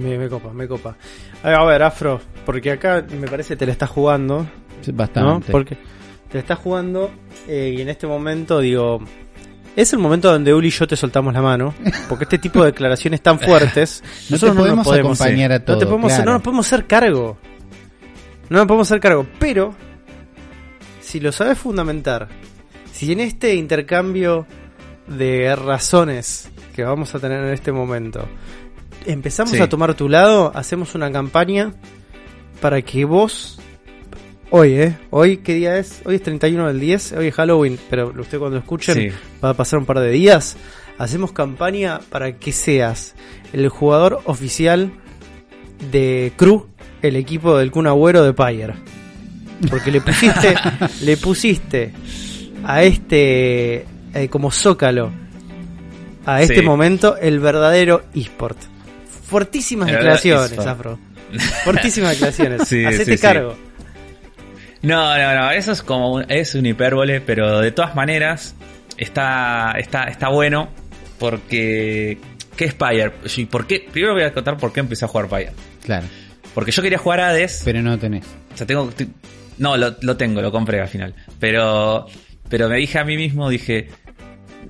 Me, 0.00 0.18
me 0.18 0.28
copa, 0.28 0.52
me 0.52 0.66
copa. 0.66 0.96
A 1.42 1.48
ver, 1.48 1.58
a 1.58 1.64
ver, 1.64 1.82
Afro, 1.82 2.20
porque 2.44 2.72
acá 2.72 3.04
me 3.18 3.28
parece 3.28 3.50
que 3.50 3.56
te 3.56 3.66
la 3.66 3.72
estás 3.72 3.90
jugando. 3.90 4.46
¿no? 4.86 4.92
Bastante. 4.94 5.52
Porque 5.52 5.74
te 5.74 6.34
la 6.34 6.40
estás 6.40 6.58
jugando 6.58 7.10
eh, 7.46 7.74
y 7.76 7.82
en 7.82 7.88
este 7.88 8.06
momento 8.06 8.60
digo, 8.60 9.00
es 9.76 9.92
el 9.92 9.98
momento 9.98 10.30
donde 10.30 10.52
Uli 10.52 10.68
y 10.68 10.70
yo 10.70 10.86
te 10.86 10.96
soltamos 10.96 11.34
la 11.34 11.42
mano, 11.42 11.74
porque 12.08 12.24
este 12.24 12.38
tipo 12.38 12.60
de 12.60 12.66
declaraciones 12.66 13.20
tan 13.20 13.38
fuertes, 13.40 14.02
No 14.28 14.34
nosotros 14.34 14.56
te 14.56 14.62
podemos 14.62 14.92
acompañar 14.92 15.52
a 15.52 15.58
no, 15.58 15.64
todo, 15.64 15.78
te 15.78 15.86
podemos, 15.86 16.12
claro. 16.12 16.24
no 16.24 16.32
nos 16.32 16.42
podemos 16.42 16.66
hacer 16.66 16.86
cargo. 16.86 17.38
No 18.48 18.58
nos 18.58 18.66
podemos 18.66 18.88
hacer 18.88 19.00
cargo, 19.00 19.26
pero 19.38 19.74
si 21.00 21.20
lo 21.20 21.30
sabes 21.30 21.58
fundamentar, 21.58 22.28
si 22.92 23.12
en 23.12 23.20
este 23.20 23.54
intercambio 23.54 24.46
de 25.06 25.54
razones 25.56 26.50
que 26.74 26.82
vamos 26.84 27.14
a 27.14 27.20
tener 27.20 27.44
en 27.44 27.52
este 27.52 27.72
momento, 27.72 28.26
empezamos 29.06 29.52
Sí. 29.52 29.60
a 29.60 29.68
tomar 29.68 29.94
tu 29.94 30.08
lado, 30.08 30.52
hacemos 30.54 30.94
una 30.94 31.10
campaña 31.10 31.72
para 32.60 32.82
que 32.82 33.04
vos 33.04 33.58
hoy, 34.50 34.72
¿eh? 34.74 34.98
Hoy, 35.10 35.38
¿qué 35.38 35.54
día 35.54 35.78
es? 35.78 36.02
Hoy 36.04 36.16
es 36.16 36.22
31 36.22 36.66
del 36.68 36.80
10, 36.80 37.12
hoy 37.12 37.28
es 37.28 37.34
Halloween, 37.34 37.78
pero 37.88 38.12
usted 38.18 38.38
cuando 38.38 38.58
escuchen 38.58 38.94
Sí. 38.94 39.08
va 39.42 39.50
a 39.50 39.54
pasar 39.54 39.78
un 39.78 39.86
par 39.86 40.00
de 40.00 40.10
días. 40.10 40.56
Hacemos 40.98 41.32
campaña 41.32 42.00
para 42.10 42.36
que 42.38 42.52
seas 42.52 43.14
el 43.52 43.68
jugador 43.68 44.20
oficial 44.24 44.92
de 45.90 46.32
Crew, 46.36 46.66
el 47.00 47.16
equipo 47.16 47.56
del 47.56 47.70
Kun 47.70 47.86
Agüero 47.86 48.22
de 48.22 48.34
Pyre. 48.34 48.74
Porque 49.70 49.90
le 49.90 50.00
pusiste, 50.02 50.54
le 51.02 51.16
pusiste 51.16 51.92
a 52.64 52.82
este 52.82 53.86
eh, 54.12 54.28
como 54.28 54.50
zócalo 54.50 55.10
a 56.26 56.42
este 56.42 56.56
Sí. 56.56 56.62
momento 56.62 57.16
el 57.16 57.40
verdadero 57.40 58.02
eSport. 58.14 58.58
Fuertísimas 59.30 59.88
El 59.88 59.94
verdadero 59.96 60.42
declaraciones. 60.42 60.66
Afro. 60.66 60.98
Fuertísimas 61.64 62.10
declaraciones. 62.10 62.62
Sí, 62.68 62.84
Hacete 62.84 63.04
sí, 63.04 63.16
sí. 63.16 63.22
cargo. 63.22 63.56
No, 64.82 65.16
no, 65.18 65.34
no, 65.34 65.50
eso 65.50 65.72
es 65.72 65.82
como 65.82 66.12
un, 66.14 66.24
es 66.30 66.54
un 66.54 66.64
hipérbole, 66.66 67.20
pero 67.20 67.60
de 67.60 67.70
todas 67.70 67.94
maneras 67.94 68.54
está, 68.96 69.72
está, 69.78 70.04
está 70.04 70.28
bueno 70.30 70.68
porque 71.18 72.18
¿qué 72.56 72.64
es 72.64 72.74
Pyre? 72.74 73.12
Y 73.36 73.44
¿Por 73.44 73.66
qué? 73.66 73.86
Primero 73.92 74.14
voy 74.14 74.22
a 74.22 74.32
contar 74.32 74.56
por 74.56 74.72
qué 74.72 74.80
empecé 74.80 75.04
a 75.04 75.08
jugar 75.08 75.28
Pyre. 75.28 75.52
Claro, 75.84 76.06
Porque 76.54 76.72
yo 76.72 76.82
quería 76.82 76.98
jugar 76.98 77.20
Hades, 77.20 77.60
pero 77.64 77.82
no 77.82 77.98
tenés. 77.98 78.24
o 78.52 78.56
sea, 78.56 78.66
tengo 78.66 78.86
te- 78.88 79.08
no, 79.58 79.76
lo, 79.76 79.94
lo 80.00 80.16
tengo, 80.16 80.40
lo 80.40 80.50
compré 80.50 80.80
al 80.80 80.88
final, 80.88 81.14
pero 81.38 82.06
pero 82.48 82.68
me 82.68 82.76
dije 82.78 82.98
a 82.98 83.04
mí 83.04 83.16
mismo, 83.16 83.48
dije, 83.50 83.88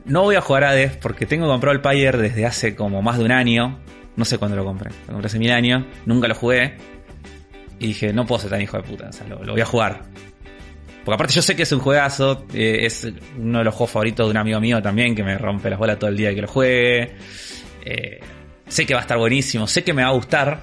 no 0.04 0.22
voy 0.22 0.34
a 0.34 0.40
jugar 0.40 0.64
Hades 0.64 0.96
porque 0.96 1.24
tengo 1.24 1.46
comprado 1.46 1.74
el 1.76 1.80
Pyre 1.80 2.18
desde 2.18 2.44
hace 2.46 2.74
como 2.74 3.00
más 3.00 3.16
de 3.18 3.24
un 3.24 3.30
año, 3.32 3.78
no 4.20 4.26
sé 4.26 4.36
cuándo 4.36 4.54
lo 4.54 4.66
compré, 4.66 4.90
lo 5.06 5.14
compré 5.14 5.26
hace 5.26 5.38
mil 5.38 5.50
años, 5.50 5.82
nunca 6.04 6.28
lo 6.28 6.34
jugué. 6.34 6.76
Y 7.78 7.88
dije, 7.88 8.12
no 8.12 8.26
puedo 8.26 8.42
ser 8.42 8.50
tan 8.50 8.60
hijo 8.60 8.76
de 8.76 8.82
puta, 8.82 9.08
o 9.08 9.12
sea, 9.12 9.26
lo, 9.26 9.38
voy 9.38 9.60
a 9.60 9.64
jugar. 9.64 10.02
Porque 11.02 11.14
aparte 11.14 11.32
yo 11.32 11.40
sé 11.40 11.56
que 11.56 11.62
es 11.62 11.72
un 11.72 11.80
juegazo, 11.80 12.44
eh, 12.52 12.80
es 12.82 13.10
uno 13.38 13.60
de 13.60 13.64
los 13.64 13.74
juegos 13.74 13.92
favoritos 13.92 14.26
de 14.26 14.30
un 14.32 14.36
amigo 14.36 14.60
mío 14.60 14.82
también, 14.82 15.14
que 15.14 15.24
me 15.24 15.38
rompe 15.38 15.70
las 15.70 15.78
bolas 15.78 15.98
todo 15.98 16.10
el 16.10 16.18
día 16.18 16.34
que 16.34 16.42
lo 16.42 16.48
juegue. 16.48 17.14
Eh, 17.82 18.20
sé 18.68 18.84
que 18.84 18.92
va 18.92 19.00
a 19.00 19.04
estar 19.04 19.16
buenísimo, 19.16 19.66
sé 19.66 19.82
que 19.82 19.94
me 19.94 20.02
va 20.02 20.10
a 20.10 20.12
gustar, 20.12 20.60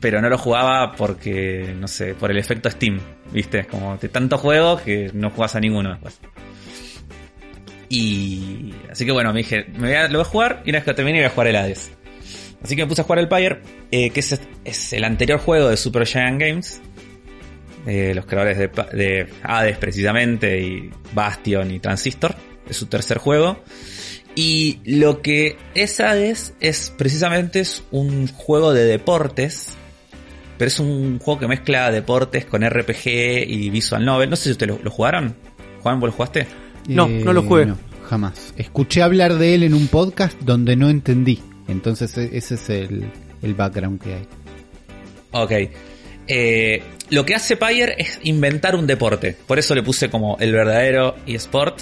pero 0.00 0.20
no 0.20 0.28
lo 0.28 0.36
jugaba 0.36 0.96
porque, 0.96 1.72
no 1.78 1.86
sé, 1.86 2.14
por 2.14 2.32
el 2.32 2.38
efecto 2.38 2.68
Steam, 2.68 2.98
¿viste? 3.30 3.66
Como 3.66 3.96
de 3.98 4.08
tanto 4.08 4.36
juego 4.36 4.82
que 4.82 5.12
no 5.14 5.30
jugás 5.30 5.54
a 5.54 5.60
ninguno 5.60 5.90
después. 5.90 6.20
Y 7.88 8.74
así 8.90 9.06
que 9.06 9.12
bueno, 9.12 9.32
me 9.32 9.38
dije, 9.38 9.66
me 9.76 9.88
voy 9.88 9.94
a, 9.94 10.08
lo 10.08 10.18
voy 10.18 10.20
a 10.22 10.24
jugar 10.24 10.62
y 10.64 10.70
una 10.70 10.78
vez 10.78 10.84
que 10.84 10.94
termine 10.94 11.18
voy 11.18 11.26
a 11.26 11.30
jugar 11.30 11.46
el 11.46 11.56
Hades. 11.56 11.92
Así 12.62 12.76
que 12.76 12.82
me 12.82 12.88
puse 12.88 13.00
a 13.00 13.04
jugar 13.04 13.20
el 13.20 13.28
Pyre, 13.28 13.62
eh, 13.90 14.10
que 14.10 14.20
es, 14.20 14.38
es, 14.64 14.92
el 14.92 15.04
anterior 15.04 15.38
juego 15.40 15.68
de 15.68 15.76
Super 15.76 16.06
Giant 16.06 16.40
Games. 16.40 16.80
Eh, 17.86 18.12
los 18.14 18.26
creadores 18.26 18.58
de, 18.58 18.68
de, 18.68 19.26
Hades 19.42 19.78
precisamente, 19.78 20.60
y 20.60 20.90
Bastion 21.14 21.70
y 21.70 21.78
Transistor. 21.78 22.34
Es 22.68 22.76
su 22.76 22.86
tercer 22.86 23.18
juego. 23.18 23.62
Y 24.34 24.80
lo 24.84 25.22
que 25.22 25.56
es 25.74 25.98
Hades 26.00 26.54
es 26.60 26.92
precisamente 26.96 27.60
es 27.60 27.82
un 27.90 28.28
juego 28.28 28.72
de 28.72 28.84
deportes. 28.84 29.76
Pero 30.58 30.68
es 30.68 30.78
un 30.78 31.18
juego 31.18 31.40
que 31.40 31.48
mezcla 31.48 31.90
deportes 31.90 32.44
con 32.44 32.62
RPG 32.62 33.06
y 33.48 33.70
Visual 33.70 34.04
Novel. 34.04 34.28
No 34.28 34.36
sé 34.36 34.44
si 34.44 34.50
ustedes 34.50 34.76
lo, 34.76 34.84
lo 34.84 34.90
jugaron. 34.90 35.34
Juan, 35.82 35.98
¿vos 35.98 36.08
lo 36.08 36.12
jugaste? 36.12 36.46
No, 36.86 37.06
Eh, 37.06 37.22
no 37.24 37.32
lo 37.32 37.42
jugué. 37.42 37.66
no, 37.66 37.78
jamás. 38.08 38.52
Escuché 38.56 39.02
hablar 39.02 39.34
de 39.38 39.54
él 39.54 39.62
en 39.62 39.72
un 39.72 39.88
podcast 39.88 40.38
donde 40.40 40.76
no 40.76 40.90
entendí. 40.90 41.40
Entonces 41.70 42.16
e- 42.18 42.36
ese 42.36 42.54
es 42.56 42.68
el, 42.70 43.10
el 43.42 43.54
background 43.54 44.02
que 44.02 44.14
hay. 44.14 44.26
Ok. 45.32 45.52
Eh, 46.26 46.82
lo 47.10 47.24
que 47.24 47.34
hace 47.34 47.56
Pyre 47.56 47.94
es 47.98 48.18
inventar 48.22 48.74
un 48.76 48.86
deporte. 48.86 49.36
Por 49.46 49.58
eso 49.58 49.74
le 49.74 49.82
puse 49.82 50.10
como 50.10 50.36
el 50.38 50.52
verdadero 50.52 51.16
eSport. 51.26 51.80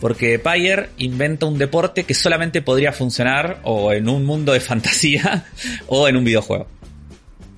Porque 0.00 0.38
Pyre 0.38 0.90
inventa 0.98 1.46
un 1.46 1.56
deporte 1.56 2.04
que 2.04 2.12
solamente 2.12 2.60
podría 2.60 2.92
funcionar 2.92 3.60
o 3.64 3.92
en 3.92 4.08
un 4.08 4.24
mundo 4.24 4.52
de 4.52 4.60
fantasía 4.70 5.46
o 5.86 6.06
en 6.08 6.16
un 6.16 6.24
videojuego. 6.24 6.66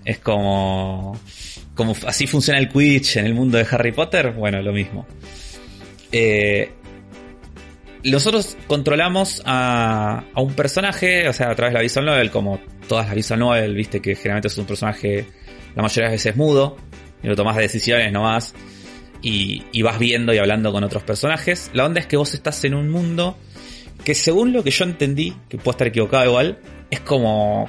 Es 0.05 0.18
como. 0.18 1.18
Como 1.74 1.94
así 2.07 2.26
funciona 2.26 2.59
el 2.59 2.68
Quidditch 2.68 3.18
en 3.18 3.26
el 3.26 3.34
mundo 3.34 3.57
de 3.57 3.66
Harry 3.70 3.92
Potter. 3.92 4.32
Bueno, 4.32 4.61
lo 4.62 4.72
mismo. 4.72 5.07
Eh, 6.11 6.72
nosotros 8.05 8.57
controlamos 8.66 9.42
a, 9.44 10.24
a, 10.32 10.40
un 10.40 10.55
personaje, 10.55 11.28
o 11.28 11.32
sea, 11.32 11.51
a 11.51 11.55
través 11.55 11.72
de 11.72 11.78
la 11.78 11.82
Visual 11.82 12.07
Novel, 12.07 12.30
como 12.30 12.61
todas 12.86 13.07
las 13.07 13.14
Visual 13.14 13.40
Novel, 13.40 13.74
viste 13.74 14.01
que 14.01 14.14
generalmente 14.14 14.49
es 14.49 14.59
un 14.59 14.66
personaje 14.66 15.26
la 15.74 15.82
mayoría 15.82 16.09
de 16.09 16.16
las 16.16 16.24
veces 16.24 16.36
mudo, 16.36 16.76
y 17.22 17.28
lo 17.28 17.34
decisiones 17.55 18.12
nomás, 18.12 18.55
y, 19.22 19.64
y 19.72 19.82
vas 19.82 19.99
viendo 19.99 20.32
y 20.32 20.38
hablando 20.38 20.72
con 20.72 20.84
otros 20.84 21.03
personajes. 21.03 21.70
La 21.72 21.84
onda 21.84 22.01
es 22.01 22.07
que 22.07 22.16
vos 22.16 22.34
estás 22.34 22.64
en 22.64 22.74
un 22.74 22.88
mundo 22.88 23.36
que 24.05 24.14
según 24.14 24.53
lo 24.53 24.62
que 24.62 24.70
yo 24.70 24.84
entendí, 24.84 25.34
que 25.49 25.57
puedo 25.57 25.72
estar 25.72 25.88
equivocado 25.88 26.24
igual, 26.24 26.59
es 26.90 27.01
como, 27.01 27.66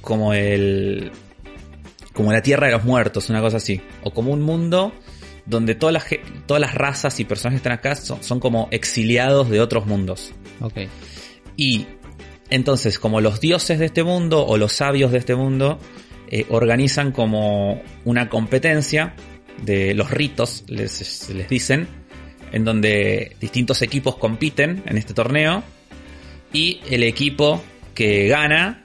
como 0.00 0.34
el, 0.34 1.10
como 2.12 2.32
la 2.32 2.42
tierra 2.42 2.66
de 2.66 2.72
los 2.74 2.84
muertos, 2.84 3.30
una 3.30 3.40
cosa 3.40 3.56
así, 3.56 3.80
o 4.02 4.12
como 4.12 4.32
un 4.32 4.42
mundo 4.42 4.92
donde 5.46 5.74
todas 5.74 5.92
las, 5.92 6.04
todas 6.46 6.60
las 6.60 6.74
razas 6.74 7.18
y 7.20 7.24
personajes 7.24 7.60
que 7.60 7.68
están 7.68 7.78
acá 7.78 7.96
son, 7.96 8.22
son, 8.22 8.40
como 8.40 8.68
exiliados 8.70 9.50
de 9.50 9.60
otros 9.60 9.86
mundos. 9.86 10.32
Ok. 10.60 10.78
Y 11.56 11.86
entonces, 12.50 12.98
como 12.98 13.20
los 13.20 13.40
dioses 13.40 13.78
de 13.78 13.86
este 13.86 14.02
mundo 14.02 14.44
o 14.44 14.56
los 14.56 14.72
sabios 14.72 15.12
de 15.12 15.18
este 15.18 15.34
mundo 15.34 15.78
eh, 16.28 16.46
organizan 16.50 17.12
como 17.12 17.82
una 18.04 18.28
competencia 18.28 19.14
de 19.62 19.94
los 19.94 20.10
ritos, 20.10 20.64
les, 20.68 21.28
les 21.30 21.48
dicen, 21.48 21.88
en 22.52 22.64
donde 22.64 23.36
distintos 23.40 23.82
equipos 23.82 24.16
compiten 24.16 24.82
en 24.86 24.96
este 24.96 25.14
torneo 25.14 25.62
y 26.52 26.80
el 26.90 27.02
equipo 27.02 27.62
que 27.94 28.28
gana 28.28 28.82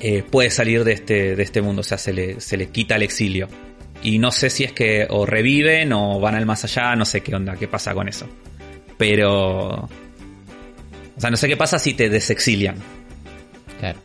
eh, 0.00 0.22
puede 0.22 0.50
salir 0.50 0.84
de 0.84 0.92
este, 0.92 1.34
de 1.34 1.42
este 1.42 1.60
mundo, 1.60 1.80
o 1.80 1.84
sea, 1.84 1.98
se 1.98 2.12
le, 2.12 2.40
se 2.40 2.56
le 2.56 2.68
quita 2.68 2.96
el 2.96 3.02
exilio. 3.02 3.48
Y 4.02 4.18
no 4.18 4.30
sé 4.30 4.50
si 4.50 4.64
es 4.64 4.72
que 4.72 5.06
o 5.10 5.26
reviven 5.26 5.92
o 5.92 6.20
van 6.20 6.34
al 6.34 6.46
más 6.46 6.64
allá, 6.64 6.94
no 6.94 7.04
sé 7.04 7.20
qué 7.20 7.34
onda, 7.34 7.56
qué 7.56 7.68
pasa 7.68 7.94
con 7.94 8.08
eso. 8.08 8.26
Pero... 8.96 9.88
O 11.16 11.20
sea, 11.20 11.30
no 11.30 11.36
sé 11.36 11.48
qué 11.48 11.56
pasa 11.56 11.78
si 11.78 11.94
te 11.94 12.08
desexilian. 12.08 12.76
Claro. 13.80 13.98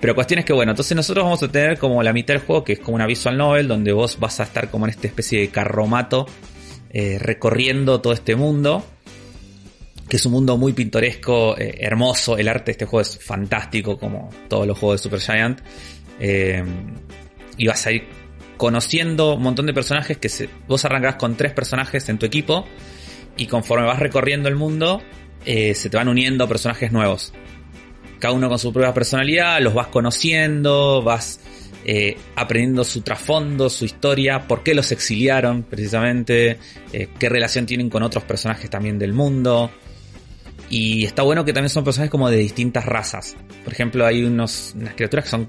Pero 0.00 0.14
cuestión 0.14 0.40
es 0.40 0.44
que, 0.44 0.52
bueno, 0.52 0.72
entonces 0.72 0.94
nosotros 0.94 1.24
vamos 1.24 1.42
a 1.42 1.48
tener 1.48 1.78
como 1.78 2.02
la 2.02 2.12
mitad 2.12 2.34
del 2.34 2.42
juego, 2.42 2.62
que 2.62 2.74
es 2.74 2.78
como 2.78 2.96
una 2.96 3.06
visual 3.06 3.38
novel, 3.38 3.66
donde 3.66 3.92
vos 3.92 4.18
vas 4.20 4.40
a 4.40 4.42
estar 4.42 4.70
como 4.70 4.84
en 4.84 4.90
esta 4.90 5.06
especie 5.06 5.40
de 5.40 5.48
carromato, 5.48 6.26
eh, 6.90 7.18
recorriendo 7.18 8.00
todo 8.02 8.12
este 8.12 8.36
mundo. 8.36 8.84
Que 10.08 10.18
es 10.18 10.26
un 10.26 10.32
mundo 10.32 10.56
muy 10.56 10.72
pintoresco, 10.72 11.58
eh, 11.58 11.78
hermoso. 11.80 12.36
El 12.36 12.48
arte 12.48 12.66
de 12.66 12.72
este 12.72 12.84
juego 12.84 13.00
es 13.00 13.18
fantástico, 13.18 13.98
como 13.98 14.30
todos 14.48 14.66
los 14.66 14.78
juegos 14.78 15.00
de 15.00 15.02
Supergiant. 15.02 15.60
Eh, 16.20 16.62
y 17.56 17.66
vas 17.66 17.86
a 17.86 17.92
ir 17.92 18.04
conociendo 18.56 19.34
un 19.34 19.42
montón 19.42 19.66
de 19.66 19.74
personajes 19.74 20.18
que 20.18 20.48
vos 20.66 20.84
arrancás 20.84 21.16
con 21.16 21.36
tres 21.36 21.52
personajes 21.52 22.08
en 22.08 22.18
tu 22.18 22.26
equipo 22.26 22.66
y 23.36 23.46
conforme 23.46 23.86
vas 23.86 23.98
recorriendo 23.98 24.48
el 24.48 24.56
mundo 24.56 25.02
eh, 25.44 25.74
se 25.74 25.88
te 25.88 25.96
van 25.96 26.08
uniendo 26.08 26.48
personajes 26.48 26.90
nuevos. 26.90 27.32
Cada 28.18 28.34
uno 28.34 28.48
con 28.48 28.58
su 28.58 28.72
propia 28.72 28.92
personalidad, 28.92 29.60
los 29.60 29.74
vas 29.74 29.86
conociendo, 29.88 31.02
vas 31.02 31.38
eh, 31.84 32.16
aprendiendo 32.34 32.82
su 32.82 33.02
trasfondo, 33.02 33.70
su 33.70 33.84
historia, 33.84 34.48
por 34.48 34.64
qué 34.64 34.74
los 34.74 34.90
exiliaron 34.90 35.62
precisamente, 35.62 36.58
eh, 36.92 37.08
qué 37.16 37.28
relación 37.28 37.64
tienen 37.64 37.88
con 37.88 38.02
otros 38.02 38.24
personajes 38.24 38.68
también 38.68 38.98
del 38.98 39.12
mundo. 39.12 39.70
Y 40.68 41.04
está 41.04 41.22
bueno 41.22 41.44
que 41.44 41.52
también 41.52 41.70
son 41.70 41.84
personajes 41.84 42.10
como 42.10 42.28
de 42.28 42.38
distintas 42.38 42.84
razas. 42.84 43.36
Por 43.62 43.72
ejemplo, 43.72 44.04
hay 44.04 44.24
unos, 44.24 44.72
unas 44.74 44.94
criaturas 44.94 45.26
que 45.26 45.30
son 45.30 45.48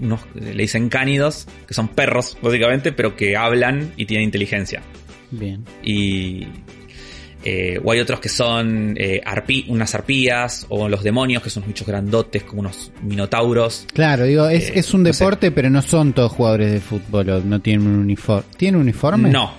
unos, 0.00 0.20
le 0.34 0.52
dicen 0.54 0.88
cánidos, 0.88 1.46
que 1.66 1.74
son 1.74 1.88
perros, 1.88 2.36
básicamente, 2.42 2.92
pero 2.92 3.16
que 3.16 3.36
hablan 3.36 3.92
y 3.96 4.06
tienen 4.06 4.24
inteligencia. 4.24 4.82
Bien. 5.30 5.64
Y. 5.82 6.46
Eh, 7.46 7.78
o 7.84 7.92
hay 7.92 8.00
otros 8.00 8.20
que 8.20 8.30
son 8.30 8.94
eh, 8.96 9.20
arpí, 9.22 9.66
unas 9.68 9.94
arpías, 9.94 10.64
o 10.70 10.88
los 10.88 11.02
demonios, 11.02 11.42
que 11.42 11.50
son 11.50 11.62
bichos 11.66 11.86
grandotes, 11.86 12.42
como 12.42 12.60
unos 12.60 12.90
minotauros. 13.02 13.86
Claro, 13.92 14.24
digo, 14.24 14.48
es, 14.48 14.70
Eh, 14.70 14.72
es 14.76 14.94
un 14.94 15.02
no 15.02 15.12
sé. 15.12 15.22
deporte, 15.24 15.50
pero 15.50 15.68
no 15.68 15.82
son 15.82 16.14
todos 16.14 16.32
jugadores 16.32 16.72
de 16.72 16.80
fútbol 16.80 17.28
o 17.28 17.40
no 17.42 17.60
tienen 17.60 17.86
un 17.86 17.98
uniforme. 17.98 18.44
¿Tienen 18.56 18.80
uniforme? 18.80 19.28
No, 19.28 19.52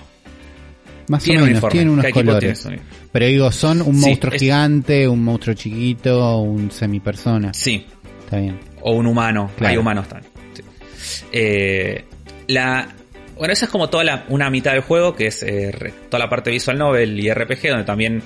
Más 1.08 1.22
tienen 1.22 1.42
o 1.44 1.46
menos, 1.46 1.58
uniforme. 1.62 1.72
tienen 1.72 1.88
unos 1.92 2.04
tiene 2.06 2.12
colores. 2.26 2.68
Pero 3.12 3.26
digo, 3.26 3.52
son 3.52 3.80
un 3.82 3.94
Sí, 3.94 4.06
monstruo 4.08 4.34
es- 4.34 4.40
gigante, 4.42 5.06
un 5.06 5.22
monstruo 5.22 5.54
chiquito, 5.54 6.38
un 6.38 6.72
semipersona. 6.72 7.54
Sí, 7.54 7.86
Está 8.24 8.38
bien. 8.38 8.58
O 8.80 8.92
un 8.94 9.06
humano. 9.06 9.50
Claro. 9.56 9.72
Hay 9.72 9.76
humanos 9.78 10.08
también. 10.08 10.32
sí. 10.54 11.24
Eh, 11.32 12.04
la, 12.48 12.88
bueno, 13.36 13.52
esa 13.52 13.66
es 13.66 13.70
como 13.70 13.88
toda 13.90 14.04
la, 14.04 14.24
una 14.28 14.50
mitad 14.50 14.72
del 14.72 14.82
juego, 14.82 15.14
que 15.14 15.26
es 15.28 15.42
eh, 15.42 15.72
toda 16.08 16.24
la 16.24 16.28
parte 16.30 16.50
visual 16.50 16.78
novel 16.78 17.18
y 17.20 17.32
RPG, 17.32 17.68
donde 17.68 17.84
también 17.84 18.22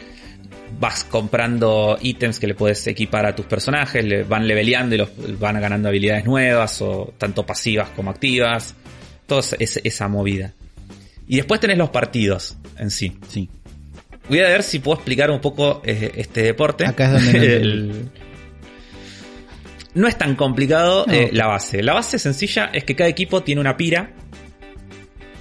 vas 0.78 1.04
comprando 1.04 1.98
ítems 2.00 2.38
que 2.38 2.46
le 2.46 2.54
puedes 2.54 2.86
equipar 2.86 3.26
a 3.26 3.34
tus 3.34 3.46
personajes, 3.46 4.04
le 4.04 4.22
van 4.22 4.46
leveleando 4.46 4.94
y 4.94 4.98
los 4.98 5.10
van 5.38 5.60
ganando 5.60 5.88
habilidades 5.88 6.24
nuevas, 6.24 6.80
o 6.80 7.12
tanto 7.18 7.44
pasivas 7.44 7.88
como 7.90 8.10
activas. 8.10 8.74
Toda 9.26 9.42
esa, 9.58 9.80
esa 9.84 10.08
movida. 10.08 10.52
Y 11.28 11.36
después 11.36 11.60
tenés 11.60 11.78
los 11.78 11.90
partidos 11.90 12.56
en 12.78 12.90
sí. 12.90 13.16
Sí. 13.28 13.48
Voy 14.28 14.40
a 14.40 14.44
ver 14.48 14.62
si 14.62 14.78
puedo 14.80 14.96
explicar 14.96 15.30
un 15.30 15.40
poco 15.40 15.82
eh, 15.84 16.12
este 16.16 16.42
deporte. 16.42 16.86
Acá 16.86 17.16
es 17.16 17.24
donde. 17.24 17.56
El- 17.56 18.10
No 19.94 20.06
es 20.06 20.16
tan 20.16 20.36
complicado 20.36 21.04
No. 21.06 21.12
eh, 21.12 21.30
la 21.32 21.46
base. 21.48 21.82
La 21.82 21.94
base 21.94 22.18
sencilla 22.18 22.70
es 22.72 22.84
que 22.84 22.94
cada 22.94 23.08
equipo 23.10 23.42
tiene 23.42 23.60
una 23.60 23.76
pira. 23.76 24.12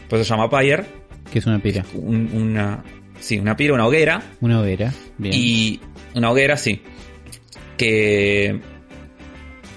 Por 0.09 0.17
eso 0.19 0.25
se 0.27 0.35
llama 0.37 0.49
Pyre. 0.49 0.85
Que 1.31 1.39
es 1.39 1.45
una 1.45 1.59
pira. 1.59 1.85
un- 1.93 2.29
una, 2.33 2.83
sí, 3.19 3.37
una 3.37 3.55
pira, 3.55 3.73
una 3.75 3.85
hoguera. 3.85 4.21
Una 4.41 4.59
hoguera. 4.61 4.91
Bien. 5.19 5.33
Y 5.35 5.79
una 6.15 6.31
hoguera, 6.31 6.57
sí. 6.57 6.81
Que. 7.77 8.59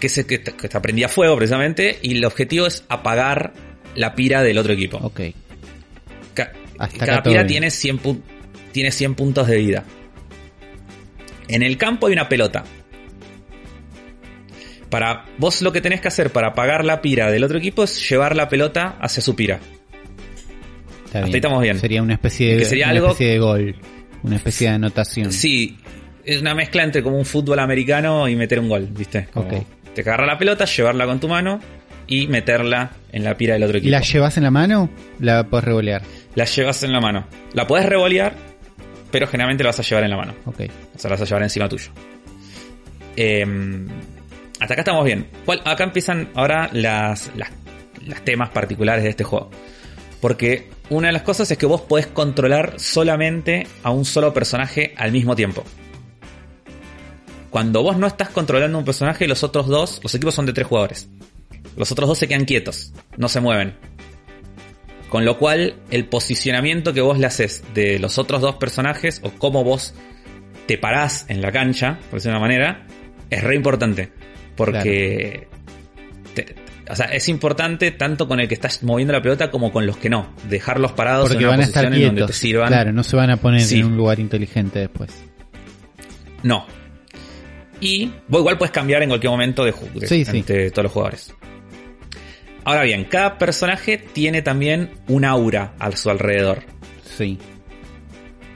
Que 0.01 0.09
se, 0.09 0.27
que, 0.27 0.43
que 0.43 0.69
te 0.69 0.81
prendía 0.81 1.09
fuego 1.09 1.37
precisamente. 1.37 1.99
Y 2.03 2.17
el 2.17 2.25
objetivo 2.25 2.67
es 2.67 2.85
apagar 2.89 3.53
la 3.95 4.15
pira 4.15 4.43
del 4.43 4.57
otro 4.59 4.73
equipo. 4.73 4.97
Ok. 4.97 5.21
Ca- 6.35 6.53
Hasta 6.79 7.07
cada 7.07 7.23
pira 7.23 7.43
bien. 7.43 7.47
tiene 7.47 7.71
100, 7.71 8.01
pu- 8.01 8.21
tiene 8.73 8.91
100 8.91 9.15
puntos 9.15 9.47
de 9.47 9.57
vida. 9.59 9.85
En 11.49 11.63
el 11.63 11.77
campo 11.77 12.07
hay 12.07 12.15
una 12.15 12.29
pelota. 12.29 12.65
Para 14.93 15.25
vos 15.39 15.63
lo 15.63 15.73
que 15.73 15.81
tenés 15.81 16.01
que 16.03 16.09
hacer 16.09 16.31
para 16.31 16.49
apagar 16.49 16.85
la 16.85 17.01
pira 17.01 17.31
del 17.31 17.43
otro 17.45 17.57
equipo 17.57 17.83
es 17.83 18.09
llevar 18.11 18.37
la 18.37 18.49
pelota 18.51 18.99
hacia 19.01 19.23
su 19.23 19.35
pira. 19.35 19.59
Está 21.07 21.19
Hasta 21.19 21.19
bien. 21.21 21.27
ahí 21.29 21.35
estamos 21.37 21.63
bien. 21.63 21.79
Sería 21.79 22.03
una 22.03 22.13
especie 22.15 22.53
de, 22.53 22.59
Que 22.59 22.65
sería 22.67 22.85
una 22.87 22.93
algo- 22.97 23.07
especie 23.09 23.33
de 23.33 23.39
gol. 23.39 23.77
Una 24.23 24.37
especie 24.37 24.69
de 24.69 24.75
anotación. 24.75 25.33
Sí, 25.33 25.79
es 26.25 26.41
una 26.43 26.55
mezcla 26.55 26.83
entre 26.85 27.03
como 27.03 27.17
un 27.19 27.25
fútbol 27.25 27.59
americano 27.59 28.29
y 28.29 28.37
meter 28.37 28.61
un 28.61 28.69
gol, 28.69 28.87
¿viste? 28.93 29.29
Como 29.33 29.49
Ok. 29.49 29.65
Te 29.95 30.03
agarra 30.03 30.27
la 30.27 30.37
pelota, 30.39 30.67
llevarla 30.67 31.07
con 31.07 31.19
tu 31.21 31.27
mano 31.29 31.59
y 32.07 32.27
meterla 32.27 32.91
en 33.13 33.25
la 33.25 33.35
pira 33.37 33.55
del 33.55 33.63
otro 33.65 33.79
equipo. 33.79 33.91
¿La 33.91 34.01
llevas 34.03 34.37
en 34.37 34.43
la 34.45 34.51
mano? 34.51 34.91
La 35.21 35.49
puedes 35.49 35.65
revolear. 35.65 36.03
la 36.35 36.45
llevas 36.45 36.83
en 36.83 36.93
la 36.93 37.01
mano. 37.01 37.27
La 37.55 37.67
podés 37.67 37.87
revolear, 37.87 38.35
pero 39.11 39.27
generalmente 39.27 39.65
la 39.65 39.71
vas 39.71 39.81
a 39.81 39.83
llevar 39.83 40.05
en 40.05 40.11
la 40.11 40.17
mano. 40.19 40.35
Ok. 40.45 40.61
O 40.95 40.99
sea, 40.99 41.09
la 41.11 41.17
vas 41.17 41.23
a 41.23 41.25
llevar 41.25 41.43
encima 41.43 41.67
tuyo. 41.69 41.91
Eh, 43.17 43.47
hasta 44.63 44.75
acá 44.75 44.81
estamos 44.83 45.05
bien. 45.05 45.29
¿Cuál- 45.45 45.61
Acá 45.65 45.85
empiezan 45.85 46.31
ahora 46.35 46.71
las, 46.73 47.31
las, 47.37 47.51
los 48.07 48.23
temas 48.25 48.51
particulares 48.51 49.05
de 49.05 49.11
este 49.11 49.25
juego. 49.25 49.51
Porque 50.21 50.71
una 50.89 51.09
de 51.09 51.13
las 51.13 51.23
cosas 51.23 51.51
es 51.51 51.59
que 51.59 51.67
vos 51.67 51.81
podés 51.81 52.07
controlar 52.07 52.75
solamente 52.79 53.67
a 53.83 53.91
un 53.91 54.05
solo 54.05 54.33
personaje 54.33 54.95
al 54.97 55.11
mismo 55.13 55.35
tiempo. 55.35 55.65
Cuando 57.51 57.83
vos 57.83 57.99
no 57.99 58.07
estás 58.07 58.31
controlando 58.31 58.79
un 58.79 58.85
personaje, 58.85 59.27
los 59.27 59.43
otros 59.43 59.67
dos, 59.67 60.01
los 60.03 60.15
equipos 60.15 60.35
son 60.35 60.47
de 60.47 60.53
tres 60.53 60.67
jugadores. 60.67 61.09
Los 61.77 61.91
otros 61.93 62.09
dos 62.09 62.19
se 62.19 62.29
quedan 62.29 62.45
quietos, 62.45 62.93
no 63.17 63.29
se 63.29 63.41
mueven. 63.41 63.75
Con 65.09 65.25
lo 65.27 65.37
cual, 65.39 65.75
el 65.91 66.07
posicionamiento 66.07 66.95
que 66.95 67.03
vos 67.03 67.19
le 67.19 67.27
haces 67.27 67.63
de 67.75 67.99
los 67.99 68.17
otros 68.19 68.41
dos 68.41 68.55
personajes, 68.57 69.21
o 69.23 69.31
cómo 69.33 69.65
vos 69.65 69.93
te 70.67 70.79
parás 70.79 71.27
en 71.29 71.43
la 71.43 71.53
cancha, 71.53 71.99
por 72.11 72.21
decirlo 72.21 72.39
de 72.39 72.39
una 72.39 72.47
manera, 72.49 72.87
es 73.29 73.43
re 73.43 73.55
importante. 73.57 74.13
Porque 74.57 75.49
te- 76.35 76.55
o 76.91 76.97
sea, 76.97 77.07
es 77.07 77.29
importante 77.29 77.91
tanto 77.93 78.27
con 78.29 78.41
el 78.41 78.49
que 78.49 78.55
estás 78.55 78.83
moviendo 78.83 79.13
la 79.13 79.23
pelota 79.23 79.51
como 79.51 79.73
con 79.73 79.87
los 79.87 79.97
que 79.97 80.11
no. 80.11 80.35
Dejarlos 80.49 80.93
parados 80.93 81.29
Porque 81.29 81.45
en 81.45 81.49
una 81.49 81.57
van 81.57 81.61
a 81.61 81.65
estar 81.65 81.85
posición 81.85 82.03
en 82.03 82.09
donde 82.09 82.21
te 82.23 82.25
quietos. 82.27 82.37
sirvan. 82.37 82.69
Claro, 82.69 82.93
no 82.93 83.03
se 83.03 83.17
van 83.17 83.31
a 83.31 83.37
poner 83.37 83.61
Sí. 83.63 83.79
en 83.81 83.87
un 83.87 83.97
lugar 83.97 84.19
inteligente 84.21 84.79
después. 84.81 85.11
No. 86.43 86.67
Y 87.81 88.13
vos 88.29 88.41
igual 88.41 88.59
puedes 88.59 88.73
cambiar 88.73 89.03
en 89.03 89.09
cualquier 89.09 89.31
momento 89.31 89.65
de 89.65 89.73
juego 89.73 90.01
Sí, 90.07 90.25
sí. 90.25 90.37
entre 90.39 90.71
todos 90.71 90.85
los 90.85 90.93
jugadores. 90.93 91.35
Ahora 92.65 92.83
bien, 92.85 93.05
cada 93.05 93.39
personaje 93.39 93.99
tiene 93.99 94.43
también 94.43 94.91
un 95.09 95.25
aura 95.25 95.75
a 95.79 95.91
su 95.97 96.11
alrededor. 96.11 96.63
Sí. 97.17 97.39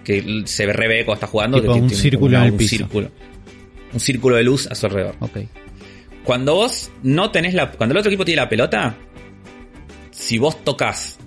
Que 0.05 0.43
se 0.45 0.67
revé 0.67 1.05
cuando 1.05 1.15
está 1.15 1.27
jugando. 1.27 1.61
Tipo 1.61 1.75
que 1.75 1.81
un 1.81 1.87
tiene 1.89 2.03
círculo 2.03 2.33
como 2.33 2.39
en 2.39 2.45
el 2.47 2.53
un 2.53 2.59
piso. 2.59 2.77
Círculo. 2.77 3.11
Un 3.93 4.01
círculo 4.01 4.37
de 4.37 4.45
luz 4.45 4.69
a 4.69 4.75
su 4.77 4.87
alrededor. 4.87 5.17
Ok. 5.21 5.39
Cuando 6.27 6.55
vos 6.57 6.91
no 7.03 7.31
tenés 7.31 7.55
la. 7.55 7.71
Cuando 7.71 7.93
el 7.95 7.99
otro 7.99 8.11
equipo 8.11 8.25
tiene 8.25 8.43
la 8.43 8.49
pelota, 8.49 8.97
si 10.11 10.39
vos 10.39 10.63
tocas 10.65 11.19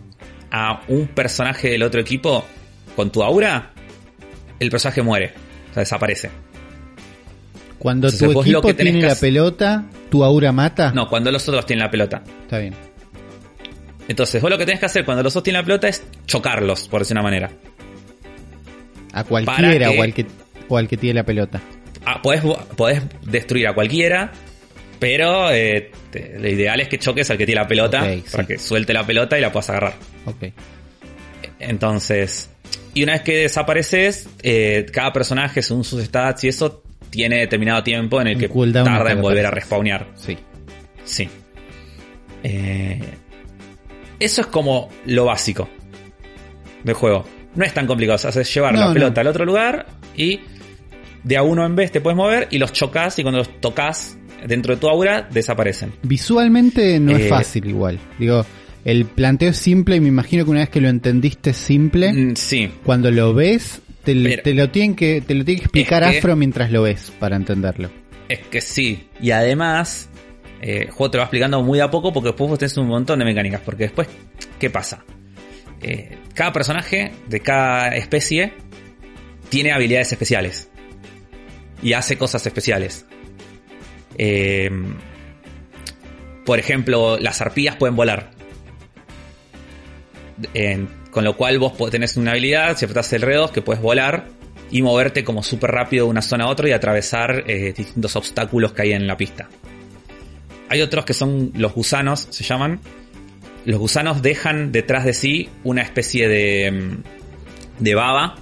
a 0.52 0.82
un 0.90 1.08
personaje 1.08 1.70
del 1.70 1.84
otro 1.84 2.02
equipo 2.02 2.46
con 2.98 3.10
tu 3.10 3.24
aura, 3.24 3.72
el 4.60 4.70
personaje 4.70 5.02
muere. 5.02 5.34
O 5.72 5.74
sea, 5.74 5.82
desaparece. 5.82 6.30
Cuando 7.78 8.08
Entonces, 8.10 8.34
tu 8.34 8.42
equipo 8.42 8.74
tiene 8.76 9.02
la 9.02 9.16
pelota, 9.16 9.86
tu 10.10 10.24
aura 10.26 10.52
mata. 10.52 10.92
No, 10.92 11.08
cuando 11.08 11.32
los 11.32 11.48
otros 11.48 11.66
tienen 11.66 11.86
la 11.86 11.90
pelota. 11.92 12.22
Está 12.42 12.60
bien. 12.60 12.74
Entonces, 14.10 14.42
vos 14.42 14.52
lo 14.52 14.58
que 14.58 14.66
tenés 14.66 14.82
que 14.82 14.88
hacer 14.88 15.06
cuando 15.06 15.24
los 15.24 15.32
otros 15.34 15.44
tienen 15.46 15.62
la 15.62 15.66
pelota 15.66 15.88
es 15.88 16.04
chocarlos, 16.26 16.90
por 16.90 17.00
decir 17.02 17.16
una 17.16 17.24
manera. 17.24 17.50
A 19.14 19.24
cualquiera 19.24 19.92
que- 19.92 19.98
o, 19.98 20.04
al 20.04 20.14
que, 20.14 20.26
o 20.68 20.78
al 20.78 20.88
que 20.90 20.98
tiene 20.98 21.14
la 21.14 21.24
pelota. 21.24 21.62
Ah, 22.06 22.22
podés, 22.22 22.42
podés 22.76 23.02
destruir 23.26 23.68
a 23.68 23.74
cualquiera, 23.74 24.32
pero 25.00 25.52
eh, 25.52 25.92
te- 26.12 26.38
lo 26.38 26.48
ideal 26.50 26.80
es 26.82 26.88
que 26.90 26.98
choques 27.00 27.30
al 27.32 27.38
que 27.38 27.46
tiene 27.46 27.62
la 27.62 27.68
pelota 27.68 28.04
sí. 28.14 28.24
para 28.32 28.46
que 28.46 28.58
suelte 28.58 28.94
la 28.94 29.06
pelota 29.06 29.38
y 29.38 29.42
la 29.42 29.52
puedas 29.52 29.70
agarrar. 29.70 29.94
Ok. 30.26 30.46
Entonces, 31.60 32.50
y 32.94 33.04
una 33.04 33.14
vez 33.14 33.22
que 33.22 33.38
desapareces, 33.38 34.28
eh, 34.44 34.86
cada 34.92 35.12
personaje, 35.14 35.62
según 35.62 35.84
sus 35.84 36.04
stats 36.04 36.44
y 36.44 36.48
eso, 36.50 36.84
tiene 37.10 37.40
determinado 37.40 37.84
tiempo 37.84 38.22
en 38.22 38.28
el 38.28 38.36
Un 38.36 38.42
que 38.42 38.50
cooldown 38.50 38.86
tarda 38.86 39.12
en 39.12 39.22
volver 39.22 39.46
a 39.46 39.52
respawnear. 39.52 40.08
Sí. 40.16 40.38
Sí. 41.06 41.28
Eh, 42.44 43.00
eso 44.20 44.42
es 44.42 44.48
como 44.48 44.90
lo 45.06 45.26
básico 45.26 45.70
del 46.84 46.94
juego. 46.96 47.26
No 47.56 47.66
es 47.66 47.74
tan 47.74 47.88
complicado. 47.88 48.16
O 48.16 48.32
sea, 48.32 48.42
es 48.42 48.54
llevar 48.54 48.74
No, 48.74 48.80
la 48.82 48.88
no. 48.88 48.94
pelota 48.94 49.22
al 49.22 49.28
otro 49.28 49.44
lugar 49.46 49.88
y 50.16 50.40
de 51.24 51.36
a 51.38 51.42
uno 51.44 51.66
en 51.66 51.76
vez 51.76 51.92
te 51.92 52.00
puedes 52.00 52.16
mover 52.16 52.48
y 52.52 52.58
los 52.60 52.72
chocas 52.72 53.18
y 53.20 53.24
cuando 53.24 53.40
los 53.40 53.60
tocas 53.60 54.18
dentro 54.48 54.76
de 54.76 54.82
tu 54.82 54.88
aura 54.90 55.28
desaparecen. 55.32 55.94
Visualmente 56.04 57.00
no 57.00 57.16
es 57.16 57.26
Eh, 57.26 57.30
fácil 57.30 57.66
igual. 57.68 58.00
Digo, 58.18 58.46
el 58.86 59.06
planteo 59.06 59.50
es 59.50 59.58
simple 59.58 59.96
y 59.98 60.00
me 60.00 60.08
imagino 60.08 60.44
que 60.46 60.52
una 60.52 60.60
vez 60.62 60.70
que 60.70 60.82
lo 60.82 60.90
entendiste 60.90 61.54
simple, 61.54 62.12
Mm, 62.14 62.36
sí. 62.36 62.72
cuando 62.84 63.12
lo 63.12 63.34
ves, 63.34 63.82
te, 64.04 64.16
Pero- 64.16 64.42
te 64.44 64.54
lo 64.54 64.70
tienen 64.70 64.96
que, 64.96 65.22
te 65.22 65.36
lo 65.36 65.44
tiene 65.46 65.60
que 65.60 65.66
explicar 65.66 66.04
Es 66.04 66.12
que- 66.12 66.18
Afro 66.20 66.36
mientras 66.36 66.72
lo 66.72 66.84
ves 66.84 67.12
para 67.20 67.36
entenderlo. 67.36 67.90
Es 68.30 68.40
que 68.48 68.62
sí. 68.62 69.08
Y 69.22 69.32
además, 69.32 70.10
eh, 70.62 70.84
el 70.86 70.92
juego 70.92 71.12
te 71.12 71.18
lo 71.18 71.22
va 71.22 71.26
explicando 71.26 71.62
muy 71.64 71.80
a 71.80 71.90
poco 71.90 72.14
porque 72.14 72.28
después 72.30 72.50
vos 72.50 72.60
tenés 72.60 72.78
un 72.78 72.88
montón 72.88 73.20
de 73.20 73.26
mecánicas. 73.26 73.62
Porque 73.66 73.84
después, 73.84 74.08
¿qué 74.60 74.70
pasa? 74.70 75.04
Eh, 75.82 76.18
cada 76.34 76.52
personaje 76.54 77.12
de 77.28 77.40
cada 77.40 77.90
especie 77.96 78.54
tiene 79.50 79.72
habilidades 79.72 80.12
especiales. 80.12 80.70
Y 81.82 81.94
hace 81.94 82.18
cosas 82.18 82.46
especiales. 82.46 83.06
Eh, 84.20 84.70
por 86.46 86.60
ejemplo, 86.60 87.18
las 87.18 87.42
arpías 87.42 87.78
pueden 87.78 87.96
volar. 87.96 88.32
Con 91.12 91.24
lo 91.24 91.36
cual 91.36 91.58
vos 91.58 91.74
tenés 91.90 92.18
una 92.18 92.32
habilidad, 92.32 92.78
si 92.78 92.86
apretás 92.86 93.12
el 93.14 93.24
R2, 93.24 93.52
que 93.52 93.62
puedes 93.62 93.82
volar 93.82 94.28
y 94.72 94.82
moverte 94.82 95.24
como 95.24 95.42
súper 95.42 95.72
rápido 95.72 96.06
de 96.06 96.12
una 96.12 96.22
zona 96.22 96.46
a 96.46 96.50
otra 96.50 96.70
y 96.70 96.72
atravesar 96.72 97.46
eh, 97.48 97.74
distintos 97.76 98.16
obstáculos 98.16 98.74
que 98.74 98.84
hay 98.84 98.92
en 98.92 99.08
la 99.08 99.18
pista. 99.18 99.50
Hay 100.70 100.82
otros 100.82 101.06
que 101.06 101.14
son 101.14 101.52
los 101.56 101.74
gusanos, 101.74 102.28
se 102.30 102.44
llaman. 102.44 102.80
Los 103.66 103.80
gusanos 103.80 104.22
dejan 104.22 104.72
detrás 104.72 105.06
de 105.06 105.14
sí 105.14 105.50
una 105.64 105.82
especie 105.82 106.28
de, 106.28 106.72
mm, 106.72 107.84
de 107.84 107.96
baba, 107.96 108.36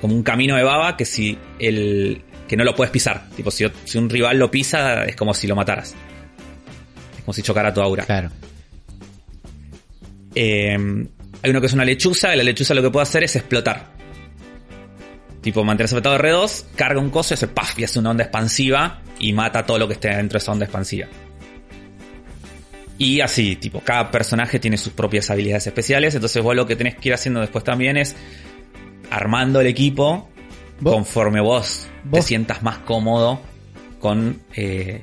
como 0.00 0.14
un 0.14 0.22
camino 0.22 0.56
de 0.56 0.62
baba 0.62 0.96
que 0.96 1.04
si 1.04 1.38
el 1.58 2.22
que 2.46 2.56
no 2.56 2.64
lo 2.64 2.74
puedes 2.74 2.90
pisar, 2.90 3.28
tipo 3.36 3.50
si, 3.50 3.66
si 3.84 3.98
un 3.98 4.08
rival 4.08 4.38
lo 4.38 4.50
pisa 4.50 5.04
es 5.04 5.16
como 5.16 5.34
si 5.34 5.46
lo 5.46 5.56
mataras. 5.56 5.94
Es 7.16 7.24
como 7.24 7.32
si 7.32 7.42
chocara 7.42 7.72
tu 7.72 7.80
aura. 7.80 8.04
Claro. 8.04 8.30
Eh, 10.34 10.76
hay 11.42 11.50
uno 11.50 11.60
que 11.60 11.66
es 11.66 11.72
una 11.72 11.84
lechuza, 11.84 12.34
y 12.34 12.36
la 12.36 12.42
lechuza 12.42 12.74
lo 12.74 12.82
que 12.82 12.90
puede 12.90 13.04
hacer 13.04 13.24
es 13.24 13.36
explotar. 13.36 13.96
Tipo, 15.40 15.64
mantenerse 15.64 15.94
apretado 15.94 16.18
R2, 16.18 16.64
carga 16.74 17.00
un 17.00 17.10
coso 17.10 17.32
y 17.32 17.36
hace 17.36 17.48
paf 17.48 17.78
y 17.78 17.84
hace 17.84 17.98
una 17.98 18.10
onda 18.10 18.24
expansiva 18.24 19.00
y 19.18 19.32
mata 19.32 19.64
todo 19.64 19.78
lo 19.78 19.86
que 19.86 19.94
esté 19.94 20.08
dentro 20.08 20.38
de 20.38 20.42
esa 20.42 20.52
onda 20.52 20.64
expansiva. 20.64 21.06
Y 22.98 23.20
así, 23.20 23.56
tipo, 23.56 23.80
cada 23.80 24.10
personaje 24.10 24.58
tiene 24.58 24.76
sus 24.76 24.92
propias 24.92 25.30
habilidades 25.30 25.66
especiales, 25.66 26.14
entonces 26.14 26.42
vos 26.42 26.56
lo 26.56 26.66
que 26.66 26.76
tenés 26.76 26.96
que 26.96 27.10
ir 27.10 27.14
haciendo 27.14 27.40
después 27.40 27.62
también 27.62 27.96
es 27.96 28.16
armando 29.10 29.60
el 29.60 29.66
equipo 29.68 30.28
Vos- 30.80 30.94
conforme 30.94 31.40
vos, 31.40 31.88
te 32.12 32.22
sientas 32.22 32.62
más 32.62 32.78
cómodo 32.78 33.40
con, 34.00 34.40
eh, 34.54 35.00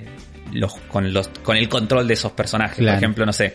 los, 0.51 0.74
con, 0.88 1.11
los, 1.13 1.28
con 1.43 1.57
el 1.57 1.67
control 1.69 2.07
de 2.07 2.13
esos 2.13 2.32
personajes. 2.34 2.78
Claro. 2.78 2.95
Por 2.97 3.03
ejemplo, 3.03 3.26
no 3.26 3.34
sé, 3.34 3.53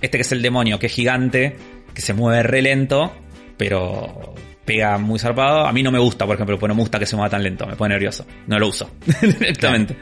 este 0.00 0.18
que 0.18 0.22
es 0.22 0.32
el 0.32 0.42
demonio, 0.42 0.78
que 0.78 0.86
es 0.86 0.92
gigante, 0.92 1.56
que 1.94 2.00
se 2.02 2.14
mueve 2.14 2.42
re 2.42 2.62
lento, 2.62 3.12
pero 3.56 4.34
pega 4.64 4.96
muy 4.98 5.18
zarpado. 5.18 5.66
A 5.66 5.72
mí 5.72 5.82
no 5.82 5.92
me 5.92 5.98
gusta, 5.98 6.24
por 6.26 6.34
ejemplo, 6.36 6.56
porque 6.58 6.68
no 6.70 6.74
me 6.76 6.80
gusta 6.82 6.98
que 6.98 7.06
se 7.06 7.16
mueva 7.16 7.28
tan 7.30 7.42
lento, 7.42 7.66
me 7.66 7.76
pone 7.76 7.94
nervioso. 7.94 8.24
No 8.46 8.58
lo 8.58 8.68
uso 8.68 8.90
directamente. 9.22 9.94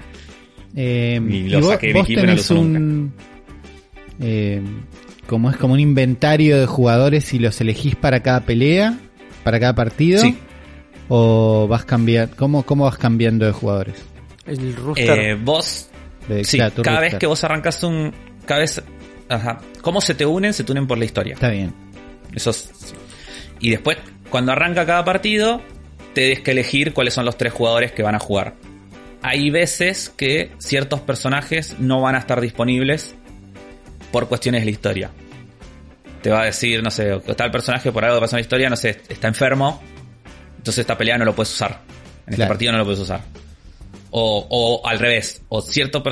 Eh, 0.76 1.20
Y 1.28 1.34
y 1.36 1.48
lo 1.48 1.60
vos, 1.60 1.70
saqué 1.70 1.92
de 1.92 2.04
y 2.06 2.16
no 2.16 2.24
lo 2.26 2.34
uso 2.34 2.60
un... 2.60 3.12
eh, 4.20 4.62
como 5.26 5.50
es 5.50 5.56
como 5.56 5.74
un 5.74 5.80
inventario 5.80 6.58
de 6.58 6.66
jugadores 6.66 7.32
y 7.34 7.38
los 7.38 7.60
elegís 7.60 7.96
para 7.96 8.20
cada 8.20 8.40
pelea, 8.40 8.96
para 9.44 9.58
cada 9.60 9.74
partido. 9.74 10.20
Sí. 10.20 10.36
O 11.12 11.66
vas 11.68 11.84
cambiando, 11.84 12.36
¿cómo, 12.36 12.62
cómo 12.64 12.84
vas 12.84 12.96
cambiando 12.96 13.44
de 13.44 13.52
jugadores? 13.52 13.96
El. 14.46 14.74
Eh, 14.96 15.34
vos 15.34 15.88
De- 16.28 16.44
Sí, 16.44 16.56
cada 16.58 17.00
vez 17.00 17.12
roster. 17.12 17.18
que 17.18 17.26
vos 17.26 17.42
arrancas 17.44 17.82
un. 17.82 18.14
Cada 18.46 18.60
vez. 18.60 18.80
Ajá. 19.28 19.58
¿Cómo 19.82 20.00
se 20.00 20.14
te 20.14 20.24
unen? 20.24 20.52
Se 20.54 20.62
te 20.64 20.70
unen 20.72 20.86
por 20.86 20.98
la 20.98 21.04
historia. 21.04 21.34
Está 21.34 21.50
bien. 21.50 21.74
Eso 22.34 22.50
es- 22.50 22.70
Y 23.58 23.70
después, 23.70 23.98
cuando 24.30 24.52
arranca 24.52 24.86
cada 24.86 25.04
partido, 25.04 25.60
te 26.14 26.22
tienes 26.22 26.40
que 26.40 26.52
elegir 26.52 26.92
cuáles 26.94 27.12
son 27.14 27.24
los 27.24 27.36
tres 27.36 27.52
jugadores 27.52 27.90
que 27.92 28.02
van 28.04 28.14
a 28.14 28.18
jugar. 28.20 28.54
Hay 29.22 29.50
veces 29.50 30.12
que 30.16 30.52
ciertos 30.58 31.00
personajes 31.00 31.76
no 31.80 32.00
van 32.00 32.14
a 32.14 32.18
estar 32.18 32.40
disponibles 32.40 33.14
por 34.12 34.28
cuestiones 34.28 34.62
de 34.62 34.64
la 34.66 34.70
historia. 34.70 35.10
Te 36.22 36.30
va 36.30 36.42
a 36.42 36.44
decir, 36.46 36.82
no 36.82 36.90
sé, 36.90 37.20
que 37.26 37.34
tal 37.34 37.50
personaje 37.50 37.92
por 37.92 38.04
algo 38.04 38.16
que 38.16 38.20
pasó 38.22 38.36
en 38.36 38.38
la 38.38 38.42
historia, 38.42 38.70
no 38.70 38.76
sé, 38.76 39.00
está 39.08 39.28
enfermo. 39.28 39.82
Entonces 40.60 40.80
esta 40.82 40.98
pelea 40.98 41.16
no 41.16 41.24
lo 41.24 41.34
puedes 41.34 41.54
usar. 41.54 41.80
En 42.26 42.34
este 42.34 42.46
partido 42.46 42.72
no 42.72 42.78
lo 42.78 42.84
puedes 42.84 43.00
usar. 43.00 43.22
O, 44.10 44.46
o 44.50 44.86
al 44.86 44.98
revés. 44.98 45.42
O 45.48 45.62
cierto 45.62 46.02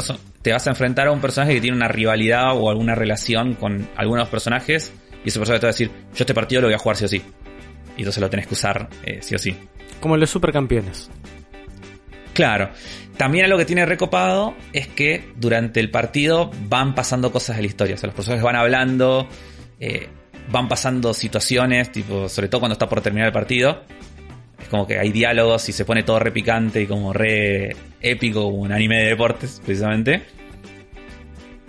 te 0.40 0.53
vas 0.53 0.66
a 0.66 0.70
enfrentar 0.70 1.07
a 1.07 1.12
un 1.12 1.20
personaje 1.20 1.53
que 1.53 1.61
tiene 1.61 1.76
una 1.76 1.88
rivalidad 1.88 2.57
o 2.57 2.70
alguna 2.70 2.94
relación 2.94 3.55
con 3.55 3.90
algunos 3.94 4.26
personajes. 4.28 4.90
Y 5.22 5.28
ese 5.28 5.38
personaje 5.38 5.61
te 5.61 5.66
va 5.66 5.68
a 5.68 5.72
decir, 5.72 5.90
yo 5.90 6.20
este 6.20 6.32
partido 6.32 6.62
lo 6.62 6.68
voy 6.68 6.74
a 6.74 6.78
jugar 6.78 6.96
sí 6.96 7.05
o 7.05 7.09
sí. 7.09 7.22
Y 7.94 8.01
entonces 8.01 8.22
lo 8.22 8.30
tenés 8.30 8.46
que 8.46 8.55
usar 8.55 8.88
eh, 9.05 9.18
sí 9.20 9.34
o 9.34 9.38
sí. 9.38 9.55
Como 10.01 10.16
los 10.16 10.30
supercampeones. 10.30 11.11
Claro. 12.32 12.70
También 13.18 13.44
algo 13.44 13.59
que 13.59 13.66
tiene 13.66 13.84
recopado 13.84 14.55
es 14.72 14.88
que 14.88 15.30
durante 15.36 15.80
el 15.80 15.90
partido 15.90 16.51
van 16.68 16.94
pasando 16.94 17.30
cosas 17.30 17.57
de 17.57 17.62
la 17.62 17.68
historia. 17.68 17.96
O 17.96 17.99
sea, 17.99 18.07
los 18.07 18.16
personajes 18.16 18.42
van 18.42 18.57
hablando, 18.57 19.28
eh, 19.78 20.09
van 20.51 20.68
pasando 20.68 21.12
situaciones, 21.12 21.92
tipo, 21.92 22.28
sobre 22.30 22.49
todo 22.49 22.61
cuando 22.61 22.72
está 22.72 22.88
por 22.88 23.01
terminar 23.03 23.26
el 23.26 23.32
partido. 23.32 23.82
Es 24.61 24.68
como 24.68 24.86
que 24.86 24.98
hay 24.98 25.12
diálogos 25.12 25.68
y 25.68 25.72
se 25.72 25.84
pone 25.84 26.02
todo 26.02 26.18
re 26.18 26.32
picante 26.32 26.82
y 26.82 26.86
como 26.86 27.12
re 27.12 27.76
épico, 28.00 28.44
como 28.44 28.59
un 28.62 28.72
anime 28.72 29.02
de 29.02 29.09
deportes, 29.11 29.61
precisamente. 29.64 30.22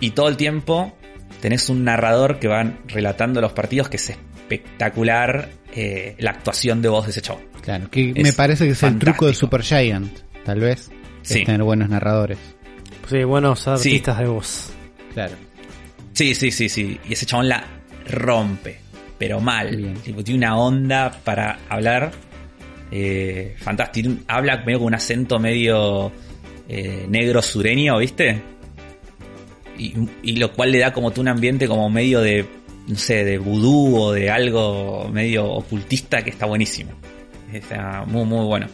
Y 0.00 0.10
todo 0.10 0.28
el 0.28 0.36
tiempo 0.36 0.96
tenés 1.40 1.68
un 1.68 1.84
narrador 1.84 2.38
que 2.38 2.48
va 2.48 2.64
relatando 2.86 3.40
los 3.40 3.52
partidos 3.52 3.88
que 3.88 3.96
es 3.96 4.10
espectacular 4.10 5.50
eh, 5.74 6.16
la 6.18 6.32
actuación 6.32 6.82
de 6.82 6.88
voz 6.88 7.04
de 7.06 7.10
ese 7.12 7.22
chavo. 7.22 7.40
Claro, 7.62 7.90
que 7.90 8.12
Es 8.14 8.22
me 8.22 8.32
parece 8.32 8.64
que 8.64 8.72
es 8.72 8.82
el 8.82 8.98
truco 8.98 9.26
de 9.26 9.32
fantástico. 9.32 9.46
Supergiant, 9.46 10.18
tal 10.44 10.60
vez. 10.60 10.90
Sí. 11.22 11.40
Es 11.40 11.46
tener 11.46 11.62
buenos 11.62 11.88
narradores. 11.88 12.38
Sí, 13.08 13.22
buenos 13.24 13.66
artistas 13.68 14.18
de 14.18 14.26
voz. 14.26 14.72
Claro. 15.14 15.34
Sí, 16.12 16.34
sí, 16.34 16.50
sí, 16.50 16.68
sí. 16.68 16.98
Y 17.08 17.12
ese 17.12 17.26
chabón 17.26 17.48
la 17.48 17.64
rompe, 18.08 18.78
pero 19.18 19.40
mal. 19.40 19.76
Bien. 19.76 19.94
Tipo, 19.94 20.24
tiene 20.24 20.38
una 20.46 20.56
onda 20.58 21.10
para 21.24 21.58
hablar. 21.68 22.12
Eh, 22.90 23.54
fantástico. 23.58 24.10
Habla 24.28 24.62
medio 24.64 24.78
con 24.78 24.88
un 24.88 24.94
acento 24.94 25.38
medio 25.38 26.10
eh, 26.68 27.06
negro 27.08 27.40
sureño, 27.42 27.98
¿viste? 27.98 28.40
Y, 29.78 29.94
y 30.22 30.36
lo 30.36 30.52
cual 30.52 30.72
le 30.72 30.78
da 30.80 30.92
como 30.92 31.10
tú 31.10 31.20
un 31.20 31.28
ambiente 31.28 31.66
como 31.66 31.88
medio 31.88 32.20
de, 32.20 32.44
no 32.86 32.96
sé, 32.96 33.24
de 33.24 33.38
vudú 33.38 33.96
o 33.96 34.12
de 34.12 34.30
algo 34.30 35.08
medio 35.12 35.46
ocultista 35.46 36.22
que 36.22 36.30
está 36.30 36.46
buenísimo. 36.46 36.90
Está 37.52 38.04
muy, 38.06 38.24
muy 38.24 38.44
bueno. 38.44 38.66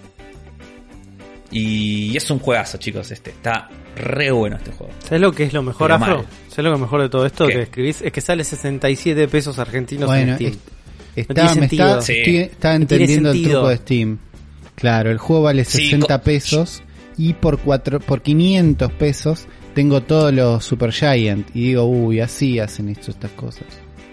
Y 1.51 2.17
es 2.17 2.29
un 2.31 2.39
juegazo, 2.39 2.77
chicos, 2.79 3.11
este. 3.11 3.31
Está 3.31 3.69
re 3.97 4.31
bueno 4.31 4.57
este 4.57 4.73
juego. 4.73 4.93
¿Sabes 5.05 5.21
lo 5.21 5.33
que 5.33 5.45
es 5.45 5.53
lo 5.53 5.63
mejor, 5.63 5.87
Pero 5.89 5.95
Afro? 5.95 6.17
mal. 6.19 6.27
¿Sabes 6.49 6.65
lo 6.65 6.75
que 6.75 6.81
mejor 6.81 7.03
de 7.03 7.09
todo 7.09 7.25
esto 7.25 7.47
¿Qué? 7.47 7.53
que 7.55 7.63
escribís? 7.63 8.03
Es 8.03 8.13
que 8.13 8.21
sale 8.21 8.45
67 8.45 9.29
pesos 9.29 9.59
argentinos 9.59 10.09
Bueno, 10.09 10.33
en 10.33 10.37
Steam. 10.37 10.55
Es- 11.17 11.27
estaba, 11.29 11.49
tiene 11.53 11.61
me 11.63 11.69
Sí. 11.69 11.77
estoy- 11.77 12.33
No 12.39 12.51
tiene 12.61 12.75
entendiendo 12.77 13.31
el 13.33 13.43
truco 13.43 13.69
de 13.69 13.77
Steam. 13.79 14.19
Claro, 14.75 15.11
el 15.11 15.19
juego 15.19 15.43
vale 15.45 15.65
Sí, 15.65 15.85
60 15.85 16.19
co- 16.19 16.25
pesos 16.25 16.83
y 17.17 17.33
por 17.33 17.59
cuatro, 17.59 17.99
por 17.99 18.23
500 18.23 18.93
pesos 18.93 19.47
tengo 19.75 20.03
todos 20.03 20.33
los 20.33 20.65
Super 20.65 20.93
Giant 20.93 21.49
y 21.55 21.69
digo, 21.69 21.85
uy, 21.85 22.21
así 22.21 22.59
hacen 22.59 22.89
esto, 22.91 23.11
estas 23.11 23.31
cosas. 23.33 23.65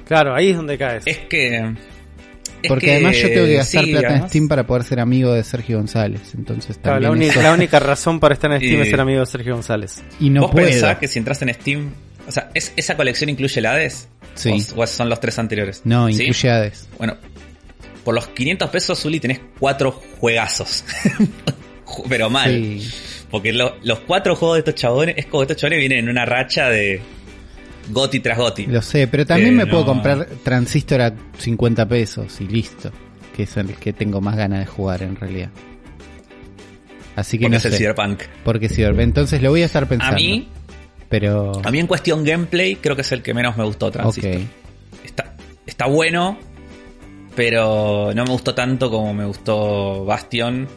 Claro, 0.08 0.34
ahí 0.36 0.49
es 0.49 0.58
donde 0.58 0.78
caes. 0.78 1.04
Es 1.06 1.18
que. 1.20 1.58
es 1.58 2.70
Porque 2.70 2.86
que, 2.86 2.91
además 2.93 3.18
yo 3.18 3.28
tengo 3.30 3.45
que 3.45 3.56
gastar 3.56 3.84
sí, 3.84 3.91
plata 3.91 4.16
en 4.16 4.30
Steam 4.30 4.47
para 4.47 4.66
poder 4.66 4.84
ser 4.84 4.99
amigo 5.01 5.34
de 5.34 5.43
Sergio 5.43 5.78
González, 5.78 6.22
entonces 6.34 6.78
Claro, 6.82 6.99
la, 7.01 7.08
también 7.10 7.28
única, 7.28 7.39
eso- 7.39 7.49
la 7.49 7.54
única 7.60 7.80
razón 7.80 8.20
para 8.22 8.34
estar 8.36 8.51
en 8.54 8.60
Steam 8.60 8.78
Y- 8.80 8.82
es 8.84 8.89
ser 8.89 9.01
amigo 9.01 9.20
de 9.20 9.26
Sergio 9.26 9.54
González. 9.54 10.01
y 10.22 10.30
no 10.30 10.41
¿Vos 10.43 10.51
puedo. 10.51 10.68
pensás 10.68 10.97
que 10.97 11.08
si 11.10 11.20
entras 11.20 11.41
en 11.41 11.54
Steam. 11.54 11.91
O 12.26 12.32
sea, 12.32 12.49
¿es- 12.54 12.72
¿esa 12.78 12.95
colección 12.95 13.30
incluye 13.30 13.60
el 13.60 13.66
Hades? 13.66 14.08
Sí. 14.36 14.52
¿O, 14.76 14.82
o 14.82 14.88
son 14.88 15.10
los 15.10 15.20
tres 15.20 15.38
anteriores? 15.40 15.82
No, 15.86 16.08
¿Sí? 16.08 16.14
incluye 16.24 16.50
Hades. 16.50 16.88
Bueno, 16.98 17.18
por 18.04 18.14
los 18.16 18.28
500 18.28 18.70
pesos, 18.70 19.00
Zuli, 19.00 19.20
tenés 19.20 19.40
cuatro 19.60 19.92
juegazos. 20.20 20.84
Ju- 21.86 22.06
Pero 22.10 22.30
mal. 22.30 22.50
Sí. 22.52 22.90
Porque 23.30 23.54
lo- 23.54 23.76
los 23.84 24.00
cuatro 24.02 24.36
juegos 24.36 24.56
de 24.58 24.60
estos 24.60 24.76
chabones, 24.76 25.16
es 25.18 25.26
como 25.28 25.44
estos 25.44 25.58
chabones 25.58 25.80
vienen 25.80 26.00
en 26.00 26.10
una 26.10 26.26
racha 26.26 26.70
de 26.70 27.02
Goti 27.90 28.20
tras 28.20 28.38
Goti. 28.38 28.66
Lo 28.68 28.82
sé, 28.82 29.08
pero 29.08 29.26
también 29.26 29.54
Eh, 29.54 29.58
me 29.58 29.68
puedo 29.68 29.86
comprar 29.86 30.26
Transistor 30.44 31.02
a 31.02 31.14
50 31.38 31.88
pesos 31.88 32.40
y 32.42 32.48
listo. 32.48 32.92
Que 33.36 33.44
es 33.44 33.58
el 33.58 33.74
que 33.76 33.94
tengo 33.94 34.22
más 34.22 34.36
ganas 34.36 34.60
de 34.60 34.66
jugar 34.68 35.02
en 35.04 35.16
realidad. 35.16 35.50
Así 37.16 37.38
que 37.38 37.44
Porque 37.46 37.52
no 37.52 37.58
es 37.58 37.66
el 37.66 37.72
sé. 37.74 37.78
Cyberpunk. 37.78 38.22
Porque 38.44 38.70
sí, 38.70 38.84
entonces 38.84 39.42
lo 39.42 39.50
voy 39.52 39.62
a 39.62 39.66
estar 39.66 39.84
A 39.84 39.88
pensando. 39.88 40.16
mí, 40.16 40.48
pero. 41.14 41.51
a 41.64 41.70
mí 41.70 41.80
en 41.80 41.86
cuestión 41.86 42.24
gameplay, 42.24 42.78
creo 42.78 42.95
que 42.95 43.03
es 43.03 43.11
el 43.11 43.22
que 43.22 43.36
menos 43.36 43.55
me 43.55 43.64
gustó. 43.64 43.91
Transistor. 43.91 44.41
Está, 45.05 45.36
está 45.64 45.86
bueno, 45.86 46.39
pero 47.36 48.11
no 48.16 48.24
me 48.24 48.32
gustó 48.32 48.55
tanto 48.55 48.89
como 48.89 49.14
me 49.14 49.24
gustó 49.24 50.05
Bastion 50.05 50.68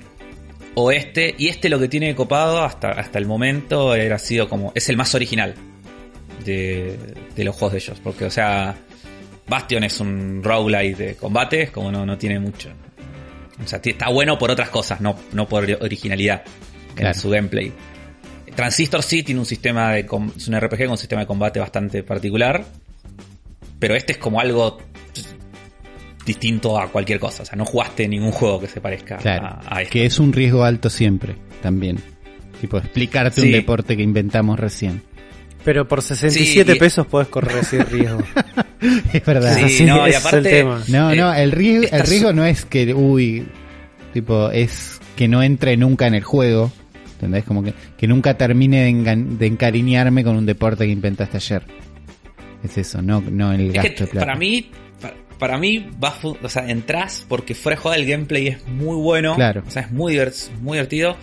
o 0.75 0.91
este. 0.91 1.35
Y 1.39 1.49
este 1.49 1.71
lo 1.71 1.79
que 1.79 1.89
tiene 1.89 2.15
copado 2.15 2.63
hasta, 2.63 2.91
hasta 2.91 3.19
el 3.19 3.25
momento 3.25 3.95
era 3.95 4.19
sido 4.19 4.47
como. 4.47 4.73
Es 4.75 4.91
el 4.91 4.99
más 4.99 5.15
original 5.15 5.55
de, 6.45 6.99
de 7.35 7.45
los 7.45 7.55
juegos 7.57 7.73
de 7.73 7.79
ellos. 7.79 7.99
Porque, 8.05 8.27
o 8.27 8.31
sea, 8.31 8.77
Bastion 9.49 9.85
es 9.85 9.99
un 10.01 10.43
roguelite 10.45 11.03
de 11.03 11.17
combates, 11.17 11.71
como 11.71 11.91
no, 11.91 12.05
no 12.05 12.19
tiene 12.19 12.39
mucho. 12.39 12.69
O 13.65 13.67
sea, 13.67 13.81
está 13.83 14.11
bueno 14.11 14.37
por 14.37 14.51
otras 14.51 14.69
cosas, 14.69 15.01
no, 15.01 15.17
no 15.33 15.49
por 15.49 15.65
originalidad 15.81 16.43
Claro. 16.95 17.15
en 17.15 17.21
su 17.21 17.31
gameplay. 17.31 17.73
Transistor 18.57 19.03
sí 19.03 19.23
tiene 19.23 19.41
un 19.41 19.47
sistema 19.47 19.93
de. 19.93 20.07
com- 20.07 20.33
Es 20.37 20.49
un 20.49 20.59
RPG 20.59 20.79
con 20.85 20.91
un 20.93 20.99
sistema 20.99 21.21
de 21.21 21.27
combate 21.27 21.61
bastante 21.61 22.03
particular. 22.03 22.65
Pero 23.79 23.95
este 23.95 24.13
es 24.13 24.19
como 24.19 24.41
algo 24.41 24.79
distinto 26.25 26.79
a 26.79 26.89
cualquier 26.91 27.21
cosa. 27.21 27.43
O 27.43 27.47
sea, 27.47 27.57
no 27.57 27.65
jugaste 27.65 28.09
ningún 28.09 28.33
juego 28.33 28.61
que 28.61 28.67
se 28.67 28.81
parezca 28.81 29.17
Claro. 29.19 29.47
a, 29.47 29.77
a 29.77 29.83
este. 29.83 29.93
Que 29.93 30.07
es 30.07 30.19
un 30.19 30.33
riesgo 30.33 30.65
alto 30.65 30.91
siempre. 30.91 31.37
También. 31.63 31.99
Tipo, 32.61 32.79
explicarte 32.79 33.43
un 33.43 33.53
deporte 33.53 33.97
que 33.97 34.03
inventamos 34.03 34.59
recién. 34.59 35.03
Pero 35.65 35.87
por 35.87 36.01
67 36.01 36.73
Sí, 36.73 36.77
y- 36.77 36.81
pesos 36.81 37.07
podés 37.07 37.29
correr 37.29 37.59
ese 37.59 37.83
riesgo. 37.85 38.19
Es 39.13 39.25
verdad. 39.25 39.57
Sí, 39.69 39.85
no, 39.85 40.07
y 40.07 40.11
es 40.11 40.17
aparte- 40.25 40.37
el 40.39 40.45
tema. 40.45 40.83
No, 40.89 41.11
Eh, 41.11 41.17
no, 41.17 41.33
el 41.35 41.51
riesgo, 41.51 41.89
el 41.97 42.07
riesgo 42.07 42.33
no 42.35 42.45
es 42.45 42.65
que, 42.67 42.93
uy, 42.95 43.47
tipo, 44.13 44.51
es 44.51 45.01
que 45.17 45.29
no 45.29 45.43
entre 45.43 45.77
nunca 45.79 46.07
en 46.07 46.15
el 46.15 46.23
juego. 46.23 46.71
¿Entendés? 47.17 47.45
Como 47.45 47.63
que, 47.63 47.73
que 47.97 48.07
nunca 48.07 48.37
termine 48.37 48.83
de, 48.85 48.91
engan- 48.91 49.39
de 49.39 49.47
encariñarme 49.47 50.23
con 50.23 50.37
un 50.37 50.47
deporte 50.47 50.85
que 50.87 50.93
inventaste 50.93 51.37
ayer. 51.39 51.63
Es 52.63 52.77
eso, 52.79 53.01
no, 53.03 53.21
no 53.21 53.53
el 53.53 53.69
Es 53.69 53.73
gasto 53.75 53.95
que 53.95 54.05
de 54.05 54.07
plata. 54.11 54.27
para 54.27 54.39
mí, 54.39 54.71
para, 55.01 55.15
para 55.39 55.59
mí, 55.59 55.87
va, 56.03 56.11
fu- 56.11 56.37
o 56.43 56.49
sea, 56.49 56.69
entras 56.69 57.25
porque 57.29 57.55
fuera 57.55 57.77
de 57.77 57.83
juego 57.83 57.95
el 57.97 58.07
gameplay 58.07 58.49
es 58.49 58.67
muy 58.69 58.97
bueno. 58.97 59.35
Claro. 59.37 59.63
O 59.67 59.71
sea, 59.71 59.83
es 59.83 59.91
muy, 59.93 60.19
muy 60.61 60.77
divertido. 60.77 61.17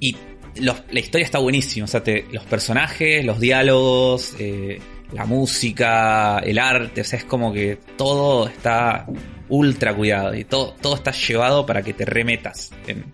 Y 0.00 0.16
los- 0.60 0.82
la 0.90 1.00
historia 1.00 1.24
está 1.24 1.38
buenísima. 1.38 1.84
O 1.84 1.88
sea, 1.88 2.02
te- 2.02 2.26
los 2.32 2.44
personajes, 2.44 3.24
los 3.24 3.38
diálogos, 3.40 4.34
eh, 4.38 4.80
la 5.12 5.24
música, 5.26 6.38
el 6.40 6.58
arte. 6.58 7.02
O 7.02 7.04
sea, 7.04 7.18
es 7.18 7.24
como 7.24 7.52
que 7.52 7.78
todo 7.96 8.48
está 8.48 9.06
ultra 9.48 9.94
cuidado. 9.94 10.34
Y 10.34 10.44
todo, 10.44 10.74
todo 10.80 10.94
está 10.94 11.10
llevado 11.12 11.64
para 11.66 11.82
que 11.82 11.92
te 11.92 12.04
remetas 12.04 12.70
en, 12.86 13.04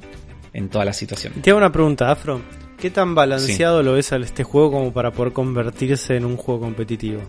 en 0.53 0.69
toda 0.69 0.85
la 0.85 0.93
situación. 0.93 1.35
Te 1.43 1.51
hago 1.51 1.59
una 1.59 1.73
pregunta, 1.73 2.11
Afro. 2.11 2.41
¿Qué 2.79 2.91
tan 2.91 3.15
balanceado 3.15 3.83
lo 3.83 3.95
ves 3.95 4.13
a 4.13 4.17
este 4.19 4.45
juego 4.45 4.71
como 4.71 4.93
para 4.93 5.11
poder 5.11 5.33
convertirse 5.33 6.17
en 6.17 6.25
un 6.25 6.37
juego 6.37 6.61
competitivo? 6.61 7.23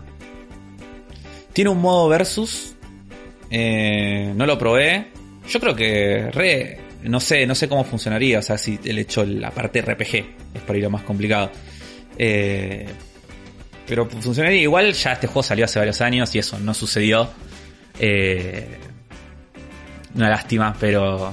Tiene 1.52 1.70
un 1.70 1.80
modo 1.80 2.08
versus. 2.08 2.74
eh, 3.50 4.32
no 4.36 4.46
lo 4.46 4.56
probé. 4.56 5.08
Yo 5.48 5.58
creo 5.60 5.74
que 5.74 6.30
re. 6.32 6.80
No 7.02 7.18
sé, 7.18 7.46
no 7.46 7.54
sé 7.54 7.68
cómo 7.68 7.82
funcionaría. 7.82 8.38
O 8.38 8.42
sea, 8.42 8.56
si 8.58 8.78
el 8.84 8.98
hecho 8.98 9.24
la 9.24 9.50
parte 9.50 9.80
RPG 9.82 10.14
es 10.54 10.62
por 10.64 10.76
ahí 10.76 10.82
lo 10.82 10.90
más 10.90 11.02
complicado. 11.02 11.50
Eh, 12.16 12.86
pero 13.88 14.06
funcionaría 14.08 14.60
igual. 14.60 14.92
Ya 14.92 15.14
este 15.14 15.26
juego 15.26 15.42
salió 15.42 15.64
hace 15.64 15.80
varios 15.80 16.00
años 16.00 16.32
y 16.34 16.38
eso 16.38 16.60
no 16.60 16.74
sucedió. 16.74 17.28
Eh, 17.98 18.68
una 20.14 20.28
lástima, 20.28 20.76
pero. 20.78 21.32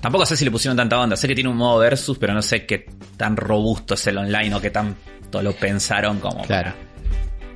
Tampoco 0.00 0.24
sé 0.26 0.36
si 0.36 0.44
le 0.44 0.50
pusieron 0.50 0.76
tanta 0.76 0.98
onda. 0.98 1.16
Sé 1.16 1.28
que 1.28 1.34
tiene 1.34 1.50
un 1.50 1.56
modo 1.56 1.78
versus, 1.78 2.18
pero 2.18 2.32
no 2.32 2.42
sé 2.42 2.64
qué 2.66 2.86
tan 3.16 3.36
robusto 3.36 3.94
es 3.94 4.06
el 4.06 4.18
online 4.18 4.54
o 4.54 4.60
qué 4.60 4.70
tanto 4.70 5.42
lo 5.42 5.52
pensaron 5.52 6.18
como 6.20 6.42
Claro. 6.44 6.70
para- 6.72 6.90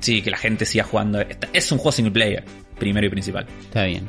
Sí, 0.01 0.21
que 0.21 0.31
la 0.31 0.37
gente 0.37 0.67
siga 0.67 0.85
jugando. 0.85 1.21
Es 1.55 1.73
un 1.73 1.79
juego 1.79 1.93
single 1.93 2.13
player, 2.13 2.45
primero 2.79 3.07
y 3.07 3.11
principal. 3.11 3.47
Está 3.63 3.85
bien. 3.85 4.07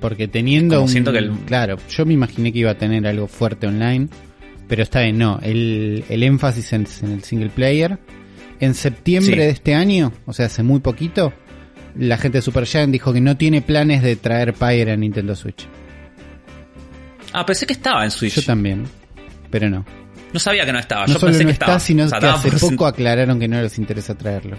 Porque 0.00 0.28
teniendo 0.28 0.80
un... 0.80 0.88
siento 0.88 1.10
que 1.12 1.18
el- 1.18 1.32
Claro, 1.46 1.76
yo 1.90 2.06
me 2.06 2.14
imaginé 2.14 2.52
que 2.52 2.60
iba 2.60 2.70
a 2.70 2.78
tener 2.78 3.04
algo 3.08 3.26
fuerte 3.26 3.66
online, 3.66 4.08
pero 4.68 4.84
está 4.84 5.00
bien, 5.00 5.18
no. 5.18 5.40
El, 5.42 6.04
el 6.08 6.22
énfasis 6.22 6.72
en, 6.74 6.86
en 7.02 7.10
el 7.12 7.24
single 7.24 7.48
player. 7.50 7.98
En 8.60 8.74
septiembre 8.74 9.34
Sí. 9.34 9.40
de 9.40 9.48
este 9.50 9.74
año, 9.74 10.12
o 10.26 10.32
sea, 10.32 10.46
hace 10.46 10.62
muy 10.62 10.78
poquito, 10.80 11.32
la 11.96 12.16
gente 12.18 12.38
de 12.38 12.42
Supergiant 12.42 12.92
dijo 12.92 13.12
que 13.12 13.20
no 13.20 13.36
tiene 13.36 13.60
planes 13.62 14.02
de 14.02 14.14
traer 14.16 14.54
Pyre 14.54 14.92
a 14.92 14.96
Nintendo 14.96 15.34
Switch. 15.34 15.66
Ah, 17.32 17.44
pensé 17.44 17.66
que 17.66 17.72
estaba 17.74 18.04
en 18.04 18.10
Switch. 18.10 18.34
Yo 18.34 18.42
también, 18.42 18.84
pero 19.50 19.68
no. 19.68 19.84
No 20.32 20.40
sabía 20.40 20.64
que 20.66 20.72
no 20.72 20.78
estaba. 20.78 21.02
No 21.06 21.14
Yo 21.14 21.18
solo 21.20 21.32
pensé 21.32 21.44
no 21.44 21.48
que 21.48 21.52
está, 21.52 21.64
estaba. 21.66 21.80
sino 21.80 22.04
O 22.04 22.08
sea, 22.08 22.18
que 22.20 22.26
hace 22.26 22.50
por 22.50 22.60
poco 22.60 22.86
aclararon 22.86 23.38
que 23.38 23.48
no 23.48 23.60
les 23.60 23.78
interesa 23.78 24.14
traerlo. 24.16 24.56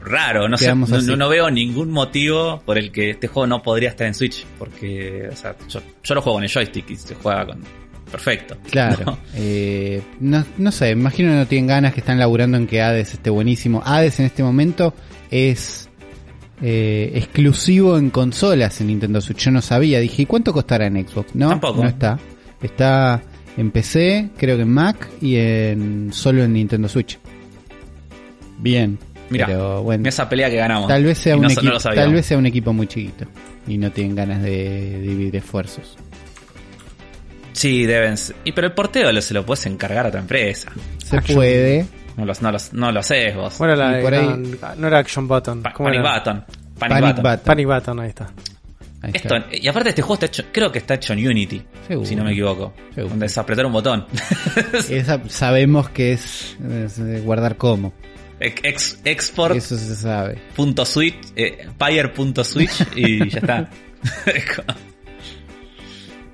Raro, 0.00 0.48
no 0.48 0.56
sé. 0.56 0.74
No, 0.74 0.84
así. 0.84 1.06
no- 1.06 1.16
no 1.16 1.28
veo 1.28 1.50
ningún 1.50 1.90
motivo 1.90 2.62
por 2.64 2.78
el 2.78 2.90
que 2.90 3.10
este 3.10 3.26
juego 3.28 3.46
no 3.46 3.62
podría 3.62 3.90
estar 3.90 4.06
en 4.06 4.14
Switch. 4.14 4.44
Porque, 4.58 5.28
o 5.30 5.36
sea, 5.36 5.54
yo, 5.68 5.80
yo 6.02 6.14
lo 6.14 6.22
juego 6.22 6.36
con 6.36 6.44
el 6.44 6.50
joystick 6.50 6.90
y 6.90 6.96
se 6.96 7.14
juega 7.14 7.46
con. 7.46 7.62
Perfecto. 8.10 8.56
Claro. 8.70 9.04
¿no? 9.04 9.18
Eh, 9.34 10.00
no, 10.20 10.42
no 10.56 10.72
sé, 10.72 10.90
imagino 10.92 11.30
que 11.30 11.36
no 11.36 11.46
tienen 11.46 11.66
ganas 11.66 11.92
que 11.92 12.00
están 12.00 12.18
laburando 12.18 12.56
en 12.56 12.66
que 12.66 12.80
Hades 12.80 13.12
esté 13.12 13.28
buenísimo. 13.28 13.82
Hades 13.84 14.18
en 14.20 14.26
este 14.26 14.42
momento 14.42 14.94
es 15.30 15.87
eh, 16.62 17.12
exclusivo 17.14 17.96
en 17.98 18.10
consolas 18.10 18.80
en 18.80 18.88
Nintendo 18.88 19.20
Switch. 19.20 19.38
Yo 19.44 19.50
no 19.50 19.62
sabía, 19.62 20.00
dije, 20.00 20.22
¿y 20.22 20.26
cuánto 20.26 20.52
costará 20.52 20.86
en 20.86 21.06
Xbox? 21.06 21.34
No, 21.34 21.48
Tampoco. 21.50 21.82
no 21.82 21.88
está. 21.88 22.18
Está 22.62 23.22
en 23.56 23.70
PC, 23.70 24.30
creo 24.36 24.56
que 24.56 24.62
en 24.62 24.70
Mac 24.72 25.08
y 25.20 25.36
en 25.36 26.10
solo 26.12 26.42
en 26.44 26.52
Nintendo 26.54 26.88
Switch. 26.88 27.18
Bien. 28.58 28.98
Mira, 29.30 29.46
pero 29.46 29.82
bueno, 29.82 30.08
Esa 30.08 30.28
pelea 30.28 30.48
que 30.48 30.56
ganamos. 30.56 30.88
tal 30.88 31.04
vez 31.04 31.18
sea 31.18 31.36
un 31.36 31.42
no, 31.42 31.50
equipo, 31.50 31.76
tal 31.78 32.12
vez 32.14 32.24
sea 32.24 32.38
un 32.38 32.46
equipo 32.46 32.72
muy 32.72 32.86
chiquito 32.86 33.26
y 33.66 33.76
no 33.76 33.92
tienen 33.92 34.16
ganas 34.16 34.42
de 34.42 35.00
dividir 35.02 35.36
esfuerzos. 35.36 35.96
Sí, 37.52 37.84
deben. 37.86 38.14
Y 38.44 38.52
pero 38.52 38.68
el 38.68 38.72
porteo 38.72 39.12
lo- 39.12 39.20
se 39.20 39.34
lo 39.34 39.44
puedes 39.44 39.66
encargar 39.66 40.06
a 40.06 40.08
otra 40.08 40.20
empresa. 40.20 40.70
Se 41.04 41.20
puede, 41.20 41.86
No 42.18 42.26
lo, 42.26 42.32
no 42.40 42.52
lo, 42.52 42.58
no 42.72 42.92
lo 42.92 43.00
haces 43.00 43.34
vos. 43.34 43.56
Bueno, 43.58 43.74
la, 43.76 43.98
Y 43.98 44.02
por 44.02 44.12
ahí- 44.14 44.26
no, 44.26 44.74
no 44.76 44.86
era 44.88 44.98
Action 44.98 45.26
Button. 45.26 45.62
Pa- 45.62 45.72
¿cómo 45.72 45.88
Panic 45.88 46.00
era? 46.00 46.18
Button. 46.18 46.44
Panic, 46.44 46.78
Panic 46.78 47.00
Button. 47.00 47.22
Button. 47.22 47.40
Panic 47.44 47.66
Button, 47.66 48.00
ahí 48.00 48.08
está. 48.08 48.24
Ahí 49.00 49.10
Esto, 49.14 49.36
está. 49.36 49.56
y 49.56 49.68
aparte 49.68 49.90
este 49.90 50.02
juego 50.02 50.14
está 50.14 50.26
hecho, 50.26 50.42
creo 50.52 50.72
que 50.72 50.78
está 50.80 50.94
hecho 50.94 51.12
en 51.12 51.24
Unity, 51.26 51.62
Seguro. 51.86 52.04
si 52.06 52.16
no 52.16 52.24
me 52.24 52.32
equivoco. 52.32 52.74
Seguro. 52.92 53.10
Donde 53.10 53.26
es 53.26 53.38
apretar 53.38 53.64
un 53.64 53.72
botón. 53.72 54.04
Esa 54.90 55.20
sabemos 55.28 55.88
que 55.90 56.12
es, 56.14 56.56
es, 56.68 57.24
guardar 57.24 57.56
como. 57.56 57.92
Ex, 58.40 59.00
export 59.04 59.54
Eso 59.56 59.76
se 59.76 59.94
sabe. 59.96 60.38
punto 60.56 60.84
switch, 60.84 61.16
eh, 61.36 61.68
Pyre.switch 61.78 62.86
y 62.96 63.30
ya 63.30 63.38
está. 63.38 63.68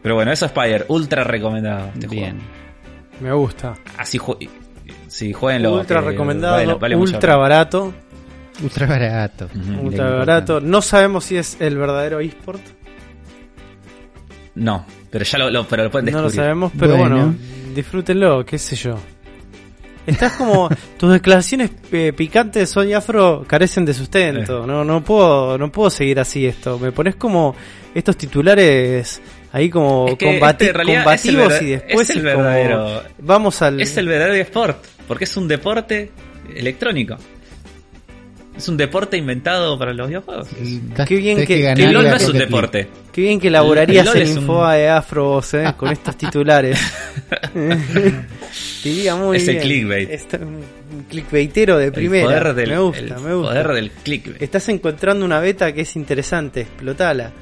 Pero 0.03 0.14
bueno, 0.14 0.32
eso 0.32 0.47
es 0.47 0.53
Pyre, 0.53 0.85
ultra 0.89 1.24
recomendado. 1.24 1.91
Este 1.95 2.07
Bien. 2.09 2.39
Me 3.20 3.32
gusta. 3.32 3.74
juego. 3.74 3.91
Así 3.99 4.18
si 5.15 5.33
jueguenlo. 5.33 5.75
ultra 5.75 6.01
que 6.01 6.07
recomendado, 6.09 6.55
vale- 6.57 6.75
vale 6.75 6.97
ultra 6.97 7.37
barato. 7.37 7.93
Ultra 8.62 8.87
barato. 8.87 9.49
Ultra 9.83 10.11
barato. 10.11 10.61
No 10.61 10.81
sabemos 10.83 11.25
si 11.25 11.37
es 11.37 11.57
el 11.61 11.77
verdadero 11.77 12.21
eSport. 12.21 12.61
No, 14.55 14.87
pero 15.11 15.25
ya 15.25 15.39
lo, 15.39 15.51
lo- 15.51 15.67
pero 15.67 15.85
lo 15.85 15.91
pueden 15.91 16.07
No 16.12 16.23
descubrir. 16.23 16.37
lo 16.37 16.43
sabemos, 16.43 16.73
pero 16.79 16.97
bueno, 16.97 17.17
Bueno. 17.17 17.35
disfrútenlo, 17.75 18.45
qué 18.45 18.59
sé 18.59 18.77
yo. 18.77 18.97
Estás 20.07 20.33
como 20.35 20.69
tus 20.99 21.12
declaraciones 21.12 21.71
eh, 21.91 22.12
picantes 22.12 22.61
de 22.61 22.67
Soy 22.67 22.93
Afro 22.93 23.45
carecen 23.47 23.85
de 23.85 23.95
sustento. 23.95 24.67
No 24.67 24.85
no 24.85 25.03
puedo 25.03 25.57
no 25.59 25.73
puedo 25.73 25.91
seguir 25.91 26.21
así 26.21 26.47
esto. 26.47 26.79
Me 26.79 26.93
pones 26.93 27.17
como 27.17 27.57
estos 27.95 28.17
titulares 28.17 29.21
ahí 29.51 29.71
como 29.71 30.07
Es 30.09 30.17
que 30.19 30.27
combati- 30.41 30.67
este 30.67 30.73
combativos 30.85 31.62
y 31.62 31.67
después 31.71 32.11
es 32.11 32.17
el 32.17 32.23
como, 32.23 32.45
verdadero- 32.45 33.03
vamos 33.19 33.62
al 33.62 33.81
Es 33.81 33.97
el 33.97 34.07
verdadero 34.09 34.35
sport, 34.43 34.85
porque 35.09 35.25
es 35.25 35.37
un 35.37 35.47
deporte 35.49 36.11
electrónico. 36.55 37.17
Es 38.57 38.69
un 38.69 38.77
deporte 38.77 39.17
inventado 39.17 39.77
para 39.77 39.93
los 39.93 40.07
videojuegos. 40.07 40.47
Qué 41.09 41.17
bien 41.17 41.45
que- 41.45 41.69
El 41.73 41.93
LOL 41.93 42.05
no 42.09 42.15
es 42.17 42.29
un 42.29 42.39
deporte. 42.39 42.87
Qué 43.11 43.21
bien 43.23 43.41
que 43.41 43.49
elaborarías 43.49 44.07
El 44.15 44.29
un- 44.29 44.39
Infoa 44.39 44.75
de 44.75 44.89
Afro 44.89 45.41
eh, 45.53 45.73
con 45.77 45.91
estos 45.91 46.17
titulares. 46.17 46.79
Diría 48.85 49.17
muy 49.17 49.39
Es 49.39 49.49
el 49.49 49.55
bien. 49.57 49.63
clickbait. 49.67 50.11
Está 50.11 50.39
un 50.39 50.63
clickbaitero 51.09 51.79
de 51.79 51.87
El 51.87 51.93
primera. 51.93 52.27
poder 52.27 52.55
del, 52.55 52.71
me 52.71 52.79
gusta, 52.79 53.01
el 53.01 53.21
me 53.23 53.35
gusta. 53.35 53.51
poder 53.53 53.69
del 53.75 53.91
clickbait. 53.91 54.43
Estás 54.43 54.69
encontrando 54.69 55.25
una 55.25 55.41
beta 55.41 55.73
que 55.73 55.81
es 55.83 55.97
interesante, 55.97 56.61
explotala. 56.63 57.33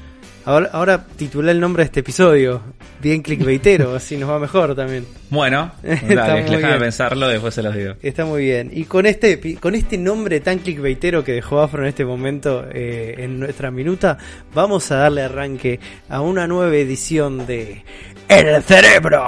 Ahora, 0.45 0.69
ahora 0.73 1.05
titula 1.15 1.51
el 1.51 1.59
nombre 1.59 1.83
de 1.83 1.85
este 1.85 1.99
episodio. 2.01 2.61
Bien 3.01 3.21
clickbaitero, 3.21 3.95
así 3.95 4.17
nos 4.17 4.29
va 4.29 4.39
mejor 4.39 4.75
también. 4.75 5.05
Bueno, 5.29 5.71
dale, 5.83 6.43
déjame 6.43 6.79
pensarlo, 6.79 7.27
después 7.27 7.53
se 7.53 7.63
los 7.63 7.75
digo. 7.75 7.93
Está 8.01 8.25
muy 8.25 8.43
bien. 8.43 8.69
Y 8.73 8.85
con 8.85 9.05
este, 9.05 9.57
con 9.59 9.75
este 9.75 9.97
nombre 9.97 10.39
tan 10.41 10.59
clickbaitero 10.59 11.23
que 11.23 11.33
dejó 11.33 11.61
Afro 11.61 11.83
en 11.83 11.89
este 11.89 12.05
momento 12.05 12.65
eh, 12.71 13.15
en 13.19 13.39
nuestra 13.39 13.71
minuta, 13.71 14.17
vamos 14.53 14.91
a 14.91 14.97
darle 14.97 15.23
arranque 15.23 15.79
a 16.09 16.21
una 16.21 16.47
nueva 16.47 16.75
edición 16.75 17.45
de 17.45 17.83
El 18.27 18.63
cerebro 18.63 19.27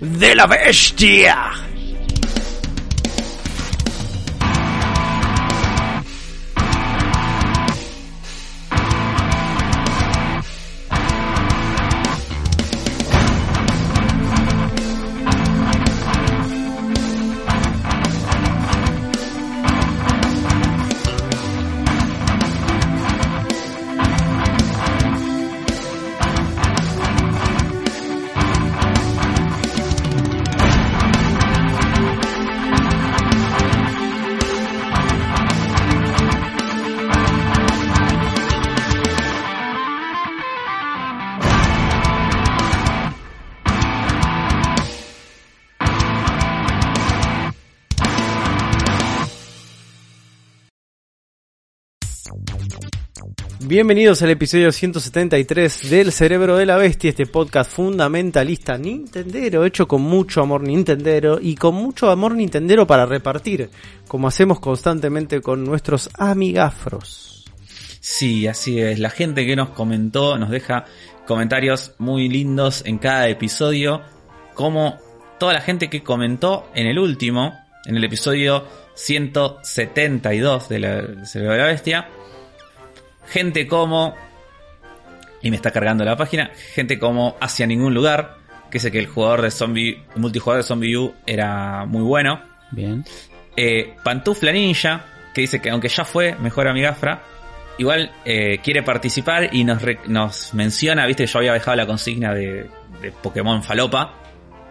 de 0.00 0.34
la 0.34 0.46
bestia. 0.46 1.52
Bienvenidos 53.66 54.20
al 54.20 54.28
episodio 54.28 54.70
173 54.70 55.88
del 55.88 56.12
Cerebro 56.12 56.58
de 56.58 56.66
la 56.66 56.76
Bestia, 56.76 57.08
este 57.08 57.24
podcast 57.24 57.70
fundamentalista 57.70 58.76
nintendero, 58.76 59.64
hecho 59.64 59.88
con 59.88 60.02
mucho 60.02 60.42
amor 60.42 60.60
nintendero 60.60 61.38
y 61.40 61.54
con 61.54 61.74
mucho 61.74 62.10
amor 62.10 62.34
nintendero 62.34 62.86
para 62.86 63.06
repartir, 63.06 63.70
como 64.06 64.28
hacemos 64.28 64.60
constantemente 64.60 65.40
con 65.40 65.64
nuestros 65.64 66.10
amigafros. 66.18 67.46
Sí, 68.00 68.46
así 68.46 68.82
es. 68.82 68.98
La 68.98 69.08
gente 69.08 69.46
que 69.46 69.56
nos 69.56 69.70
comentó 69.70 70.36
nos 70.36 70.50
deja 70.50 70.84
comentarios 71.26 71.94
muy 71.96 72.28
lindos 72.28 72.82
en 72.84 72.98
cada 72.98 73.28
episodio. 73.28 74.02
Como 74.52 74.98
toda 75.38 75.54
la 75.54 75.62
gente 75.62 75.88
que 75.88 76.02
comentó 76.02 76.68
en 76.74 76.86
el 76.86 76.98
último, 76.98 77.54
en 77.86 77.96
el 77.96 78.04
episodio 78.04 78.66
172 78.92 80.68
de 80.68 80.78
la, 80.78 80.96
del 81.00 81.26
Cerebro 81.26 81.54
de 81.54 81.58
la 81.58 81.66
Bestia. 81.68 82.08
Gente 83.28 83.66
como. 83.66 84.14
Y 85.42 85.50
me 85.50 85.56
está 85.56 85.70
cargando 85.70 86.04
la 86.04 86.16
página. 86.16 86.50
Gente 86.74 86.98
como 86.98 87.36
Hacia 87.40 87.66
Ningún 87.66 87.94
Lugar. 87.94 88.36
Que 88.70 88.78
dice 88.78 88.90
que 88.90 88.98
el 88.98 89.06
jugador 89.06 89.42
de 89.42 89.50
zombie. 89.50 90.02
El 90.14 90.20
multijugador 90.20 90.62
de 90.62 90.66
Zombie 90.68 90.96
U 90.96 91.14
era 91.26 91.84
muy 91.86 92.02
bueno. 92.02 92.40
Bien. 92.70 93.04
Eh, 93.56 93.94
Pantufla 94.02 94.50
Ninja, 94.50 95.04
que 95.32 95.42
dice 95.42 95.60
que 95.60 95.70
aunque 95.70 95.88
ya 95.88 96.04
fue 96.04 96.34
mejor 96.34 96.66
amigafra, 96.66 97.22
igual 97.78 98.10
eh, 98.24 98.58
quiere 98.64 98.82
participar 98.82 99.54
y 99.54 99.62
nos, 99.62 99.80
re- 99.80 100.00
nos 100.06 100.54
menciona, 100.54 101.06
viste, 101.06 101.24
yo 101.26 101.38
había 101.38 101.52
dejado 101.52 101.76
la 101.76 101.86
consigna 101.86 102.34
de, 102.34 102.68
de 103.00 103.12
Pokémon 103.12 103.62
Falopa, 103.62 104.12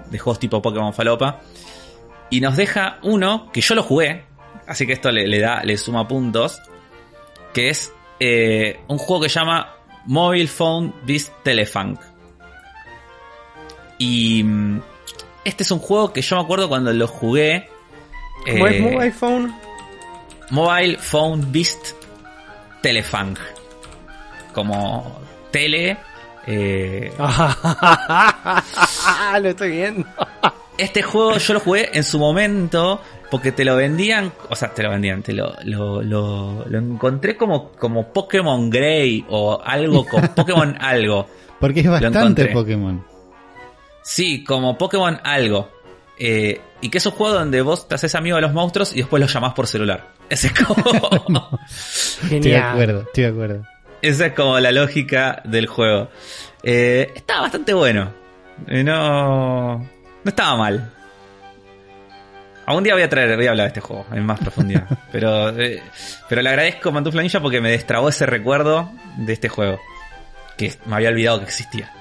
de 0.09 0.19
juegos 0.19 0.39
tipo 0.39 0.61
Pokémon 0.61 0.93
Falopa, 0.93 1.39
y 2.29 2.41
nos 2.41 2.57
deja 2.57 2.97
uno 3.03 3.49
que 3.53 3.61
yo 3.61 3.73
lo 3.73 3.83
jugué, 3.83 4.25
así 4.67 4.85
que 4.85 4.91
esto 4.91 5.11
le, 5.11 5.27
le 5.27 5.39
da, 5.39 5.63
le 5.63 5.77
suma 5.77 6.05
puntos, 6.05 6.61
que 7.53 7.69
es 7.69 7.93
eh, 8.19 8.79
un 8.87 8.97
juego 8.97 9.23
que 9.23 9.29
se 9.29 9.39
llama 9.39 9.75
Mobile 10.05 10.47
Phone 10.47 10.93
Beast 11.05 11.31
Telefunk. 11.43 11.99
Y 13.97 14.43
mm, 14.43 14.81
este 15.45 15.63
es 15.63 15.71
un 15.71 15.79
juego 15.79 16.13
que 16.13 16.21
yo 16.21 16.37
me 16.37 16.43
acuerdo 16.43 16.69
cuando 16.69 16.93
lo 16.93 17.07
jugué. 17.07 17.69
¿Cómo 18.45 18.67
es 18.67 18.75
eh, 18.75 18.81
Mobile 18.81 19.11
Phone? 19.11 19.53
Mobile 20.49 20.97
Phone 20.97 21.51
Beast 21.51 21.93
Telefunk. 22.81 23.39
Como 24.53 25.21
tele. 25.51 25.97
eh, 26.47 27.13
lo 29.41 29.49
estoy 29.49 29.71
viendo. 29.71 30.05
este 30.77 31.01
juego 31.01 31.37
yo 31.37 31.53
lo 31.53 31.59
jugué 31.61 31.89
en 31.93 32.03
su 32.03 32.19
momento 32.19 33.01
porque 33.33 33.51
te 33.51 33.65
lo 33.65 33.75
vendían, 33.75 34.31
o 34.47 34.55
sea, 34.55 34.75
te 34.75 34.83
lo 34.83 34.91
vendían, 34.91 35.23
te 35.23 35.33
lo, 35.33 35.55
lo, 35.63 36.03
lo, 36.03 36.65
lo 36.69 36.77
encontré 36.77 37.35
como, 37.35 37.71
como 37.71 38.13
Pokémon 38.13 38.69
Grey 38.69 39.25
o 39.27 39.59
algo 39.59 40.05
con 40.05 40.27
Pokémon 40.35 40.77
algo. 40.79 41.27
Porque 41.59 41.79
es 41.79 41.89
bastante. 41.89 42.45
Pokémon. 42.49 43.03
Sí, 44.03 44.43
como 44.43 44.77
Pokémon 44.77 45.19
algo. 45.23 45.67
Eh, 46.19 46.61
y 46.79 46.89
que 46.89 46.99
es 46.99 47.05
un 47.07 47.13
juego 47.13 47.33
donde 47.33 47.63
vos 47.63 47.87
te 47.87 47.95
haces 47.95 48.13
amigo 48.13 48.35
de 48.35 48.43
los 48.43 48.53
monstruos 48.53 48.93
y 48.93 48.97
después 48.97 49.19
los 49.19 49.33
llamás 49.33 49.55
por 49.55 49.65
celular. 49.65 50.09
Ese 50.29 50.45
es 50.45 50.53
como, 50.53 51.59
Estoy 52.21 52.39
de 52.39 52.57
acuerdo, 52.57 53.01
estoy 53.01 53.23
de 53.23 53.29
acuerdo. 53.31 53.65
esa 54.03 54.27
es 54.27 54.33
como 54.33 54.59
la 54.59 54.71
lógica 54.71 55.41
del 55.43 55.65
juego. 55.65 56.07
Eh, 56.61 57.11
estaba 57.15 57.41
bastante 57.41 57.73
bueno. 57.73 58.13
Eh, 58.67 58.83
no, 58.83 59.79
no 59.79 59.87
estaba 60.23 60.55
mal. 60.55 60.91
Algún 62.65 62.83
día 62.83 62.93
voy 62.93 63.03
a 63.03 63.09
traer, 63.09 63.35
voy 63.35 63.47
a 63.47 63.51
hablar 63.51 63.65
de 63.65 63.67
este 63.69 63.81
juego 63.81 64.05
en 64.11 64.25
más 64.25 64.39
profundidad. 64.39 64.87
pero, 65.11 65.49
eh, 65.49 65.81
pero 66.29 66.41
le 66.41 66.49
agradezco 66.49 66.89
a 66.89 66.91
Mantufla 66.93 67.21
Ninja 67.21 67.41
porque 67.41 67.61
me 67.61 67.71
destrabó 67.71 68.09
ese 68.09 68.25
recuerdo 68.25 68.91
de 69.17 69.33
este 69.33 69.49
juego. 69.49 69.79
Que 70.57 70.73
me 70.85 70.95
había 70.95 71.09
olvidado 71.09 71.39
que 71.39 71.45
existía. 71.45 71.91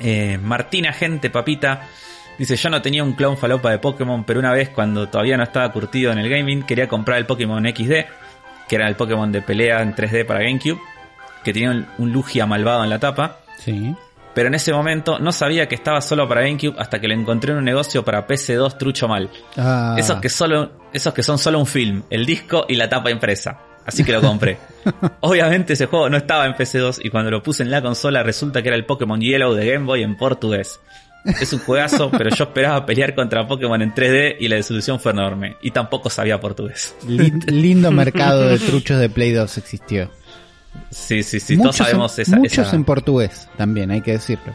Eh, 0.00 0.38
Martina 0.38 0.92
Gente 0.92 1.30
Papita 1.30 1.82
dice: 2.38 2.56
Yo 2.56 2.70
no 2.70 2.82
tenía 2.82 3.04
un 3.04 3.12
clon 3.12 3.36
falopa 3.36 3.70
de 3.70 3.78
Pokémon, 3.78 4.24
pero 4.24 4.40
una 4.40 4.52
vez 4.52 4.70
cuando 4.70 5.08
todavía 5.08 5.36
no 5.36 5.44
estaba 5.44 5.70
curtido 5.70 6.10
en 6.12 6.18
el 6.18 6.28
gaming, 6.28 6.62
quería 6.62 6.88
comprar 6.88 7.18
el 7.18 7.26
Pokémon 7.26 7.62
XD, 7.64 7.92
que 8.68 8.76
era 8.76 8.88
el 8.88 8.96
Pokémon 8.96 9.30
de 9.30 9.42
pelea 9.42 9.82
en 9.82 9.94
3D 9.94 10.24
para 10.26 10.40
GameCube, 10.40 10.80
que 11.44 11.52
tenía 11.52 11.70
un, 11.70 11.86
un 11.98 12.12
Lugia 12.12 12.46
malvado 12.46 12.82
en 12.82 12.90
la 12.90 12.98
tapa. 12.98 13.40
Sí. 13.58 13.94
Pero 14.34 14.48
en 14.48 14.54
ese 14.54 14.72
momento 14.72 15.18
no 15.18 15.32
sabía 15.32 15.68
que 15.68 15.74
estaba 15.74 16.00
solo 16.00 16.28
para 16.28 16.42
GameCube 16.42 16.74
hasta 16.78 17.00
que 17.00 17.08
lo 17.08 17.14
encontré 17.14 17.52
en 17.52 17.58
un 17.58 17.64
negocio 17.64 18.04
para 18.04 18.26
PC2 18.26 18.78
trucho 18.78 19.08
mal. 19.08 19.30
Ah, 19.56 19.94
Esos 19.98 20.20
que 20.20 20.28
solo, 20.28 20.72
esos 20.92 21.12
que 21.14 21.22
son 21.22 21.38
solo 21.38 21.58
un 21.58 21.66
film, 21.66 22.02
el 22.10 22.24
disco 22.26 22.64
y 22.68 22.76
la 22.76 22.88
tapa 22.88 23.10
impresa. 23.10 23.58
Así 23.84 24.04
que 24.04 24.12
lo 24.12 24.20
compré. 24.20 24.58
Obviamente 25.20 25.72
ese 25.72 25.86
juego 25.86 26.08
no 26.08 26.16
estaba 26.16 26.46
en 26.46 26.52
PC2 26.54 27.00
y 27.04 27.10
cuando 27.10 27.30
lo 27.30 27.42
puse 27.42 27.62
en 27.64 27.70
la 27.70 27.82
consola 27.82 28.22
resulta 28.22 28.62
que 28.62 28.68
era 28.68 28.76
el 28.76 28.84
Pokémon 28.86 29.20
Yellow 29.20 29.54
de 29.54 29.72
Game 29.72 29.84
Boy 29.86 30.02
en 30.02 30.16
portugués. 30.16 30.78
Es 31.40 31.52
un 31.52 31.60
juegazo, 31.60 32.10
pero 32.10 32.30
yo 32.30 32.44
esperaba 32.44 32.84
pelear 32.84 33.14
contra 33.14 33.46
Pokémon 33.46 33.80
en 33.80 33.94
3D 33.94 34.36
y 34.40 34.48
la 34.48 34.56
desilusión 34.56 34.98
fue 34.98 35.12
enorme. 35.12 35.56
Y 35.62 35.70
tampoco 35.70 36.10
sabía 36.10 36.40
portugués. 36.40 36.96
lin- 37.06 37.44
lindo 37.48 37.90
mercado 37.92 38.48
de 38.48 38.58
truchos 38.58 38.98
de 38.98 39.08
Play 39.08 39.30
2 39.32 39.58
existió. 39.58 40.10
Sí, 40.90 41.22
sí, 41.22 41.40
sí, 41.40 41.56
todos 41.58 41.76
sabemos 41.76 42.18
en, 42.18 42.22
esa, 42.22 42.36
muchos 42.36 42.66
esa- 42.66 42.76
en 42.76 42.84
portugués 42.84 43.48
también, 43.56 43.90
hay 43.90 44.00
que 44.02 44.12
decirlo. 44.12 44.54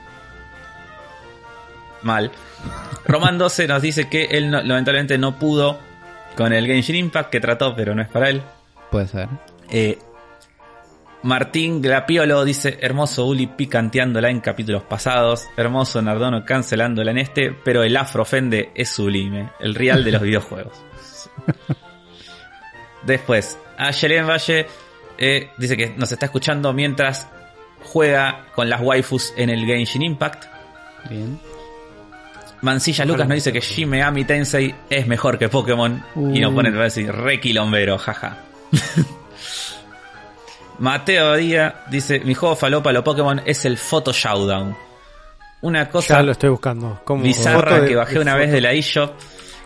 mal. 2.04 2.32
Roman 3.06 3.38
12 3.38 3.68
nos 3.68 3.82
dice 3.82 4.08
que 4.10 4.26
él 4.26 4.50
no- 4.52 4.62
lamentablemente 4.62 5.18
no 5.18 5.38
pudo 5.40 5.80
con 6.36 6.54
el 6.54 6.66
Genshin 6.68 6.96
Impact 6.96 7.30
que 7.32 7.40
trató, 7.40 7.76
pero 7.76 7.96
no 7.96 8.02
es 8.02 8.08
para 8.08 8.30
él. 8.30 8.42
Puede 8.92 9.08
ser. 9.08 9.28
Eh, 9.70 9.98
Martín 11.24 11.82
Glapiolo 11.82 12.46
dice, 12.46 12.78
hermoso 12.82 13.26
Uli 13.26 13.48
picanteándola 13.48 14.30
en 14.30 14.40
capítulos 14.40 14.84
pasados, 14.84 15.48
hermoso 15.58 16.02
Nardono 16.02 16.46
cancelándola 16.46 17.12
en 17.12 17.18
este, 17.18 17.52
pero 17.52 17.84
el 17.84 17.98
afro 17.98 18.22
ofende 18.22 18.72
es 18.76 18.90
sublime, 18.90 19.50
el 19.60 19.74
real 19.76 20.04
de 20.04 20.12
los 20.12 20.22
videojuegos. 20.22 20.74
Después, 23.04 23.58
Ayelen 23.78 24.28
Valle 24.28 24.68
eh, 25.18 25.50
dice 25.58 25.76
que 25.78 25.90
nos 25.98 26.12
está 26.12 26.26
escuchando 26.28 26.74
mientras 26.74 27.28
juega 27.84 28.46
con 28.56 28.70
las 28.70 28.82
waifus 28.82 29.34
en 29.38 29.50
el 29.50 29.66
Genshin 29.66 30.02
Impact. 30.02 30.46
Bien. 31.10 31.40
Mancilla 32.62 33.06
Lucas 33.06 33.28
nos 33.28 33.36
dice 33.36 33.54
que 33.54 33.60
Shin 33.62 33.88
Megami 33.90 34.26
Tensei 34.26 34.74
es 34.90 35.06
mejor 35.08 35.38
que 35.38 35.48
Pokémon 35.48 36.04
y 36.34 36.40
nos 36.40 36.52
Uh. 36.52 36.56
pone 36.56 36.84
así, 36.84 37.06
re 37.06 37.40
quilombero, 37.40 37.98
jaja. 38.00 38.38
Mateo 40.80 41.36
Díaz 41.36 41.74
dice, 41.90 42.20
mi 42.20 42.34
juego 42.34 42.56
falopa 42.56 42.92
lo 42.92 43.04
Pokémon 43.04 43.42
es 43.46 43.66
el 43.66 43.78
Photo 43.78 44.12
Showdown. 44.14 44.76
Una 45.62 45.90
cosa 45.90 46.18
Ya 46.18 46.24
lo 46.24 46.32
estoy 46.34 46.50
buscando. 46.52 47.02
Como 47.04 47.24
bizarra 47.24 47.86
que 47.86 47.96
bajé 47.96 48.14
de 48.16 48.20
una 48.22 48.32
foto. 48.34 48.42
vez 48.42 48.52
de 48.52 48.62
la 48.62 48.74
eShop, 48.74 49.12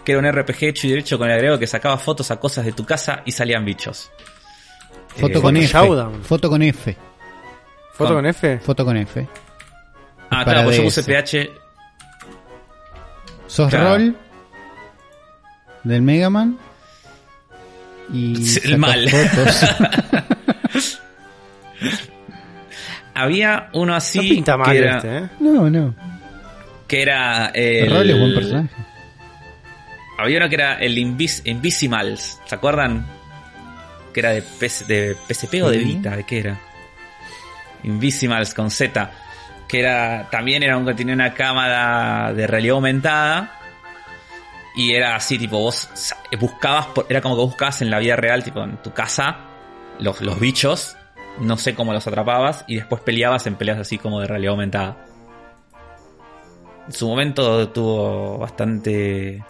que 0.05 0.13
era 0.13 0.19
un 0.19 0.31
RPG 0.31 0.63
hecho 0.63 0.87
y 0.87 0.91
derecho 0.91 1.17
con 1.17 1.29
el 1.29 1.35
agrego 1.35 1.59
que 1.59 1.67
sacaba 1.67 1.97
fotos 1.97 2.31
a 2.31 2.39
cosas 2.39 2.65
de 2.65 2.71
tu 2.71 2.85
casa 2.85 3.23
y 3.25 3.31
salían 3.33 3.65
bichos. 3.65 4.09
Foto 5.15 5.39
Eh, 5.39 5.41
con 5.41 5.55
Foto 5.55 5.57
F. 5.57 5.67
Showdown. 5.73 6.23
Foto 6.23 6.49
con 6.49 6.61
F. 6.61 6.97
¿Foto 7.93 8.13
con 8.15 8.25
F? 8.25 8.59
Foto 8.59 8.85
con 8.85 8.97
F. 8.97 9.27
Ah, 10.29 10.43
claro, 10.43 10.63
pues 10.63 10.77
yo 10.77 10.83
puse. 10.83 11.03
PH. 11.03 11.51
Sos 13.47 13.69
Claro. 13.69 13.89
rol 13.89 14.15
del 15.83 16.01
Mega 16.01 16.29
Man. 16.29 16.57
Y 18.13 18.35
el 18.63 18.77
mal. 18.77 19.07
fotos. 19.09 19.65
Había 23.13 23.69
uno 23.73 23.93
así 23.95 24.17
no 24.19 24.23
pinta 24.23 24.57
mal 24.57 24.71
que, 24.71 24.77
era, 24.77 24.95
este, 24.97 25.17
¿eh? 25.17 25.29
no, 25.41 25.69
no. 25.69 25.93
que 26.87 27.01
era 27.01 27.47
el, 27.47 27.91
Rol 27.91 28.09
es 28.09 28.17
buen 28.19 28.33
personaje. 28.33 28.69
Había 30.17 30.37
uno 30.37 30.49
que 30.49 30.55
era 30.55 30.73
el 30.79 30.97
Invis 30.97 31.41
Invisimals, 31.45 32.39
¿se 32.45 32.55
acuerdan? 32.55 33.05
Que 34.13 34.19
era 34.19 34.31
de, 34.31 34.41
PS 34.41 34.87
de 34.87 35.15
PSP 35.27 35.61
o 35.63 35.69
de. 35.69 35.77
Vita, 35.77 36.15
¿de 36.15 36.23
qué 36.23 36.39
era? 36.39 36.59
Invisimals 37.83 38.53
con 38.53 38.69
Z. 38.69 39.11
Que 39.67 39.79
era 39.79 40.29
también 40.29 40.63
era 40.63 40.77
un 40.77 40.85
que 40.85 40.93
tenía 40.93 41.13
una 41.13 41.33
cámara 41.33 42.33
de 42.33 42.47
realidad 42.47 42.75
aumentada. 42.75 43.57
Y 44.75 44.93
era 44.93 45.15
así, 45.15 45.37
tipo, 45.37 45.59
vos 45.59 45.89
buscabas, 46.39 46.87
era 47.09 47.21
como 47.21 47.35
que 47.35 47.41
buscabas 47.41 47.81
en 47.81 47.89
la 47.89 47.99
vida 47.99 48.15
real, 48.15 48.43
tipo, 48.43 48.63
en 48.63 48.77
tu 48.77 48.93
casa, 48.93 49.37
los, 49.99 50.21
los 50.21 50.39
bichos. 50.39 50.95
No 51.39 51.57
sé 51.57 51.75
cómo 51.75 51.93
los 51.93 52.07
atrapabas. 52.07 52.63
Y 52.67 52.75
después 52.75 53.01
peleabas 53.01 53.47
en 53.47 53.55
peleas 53.55 53.79
así 53.79 53.97
como 53.97 54.19
de 54.21 54.27
realidad 54.27 54.51
aumentada. 54.51 55.05
En 56.87 56.93
su 56.93 57.07
momento 57.07 57.69
tuvo 57.69 58.37
bastante 58.37 59.43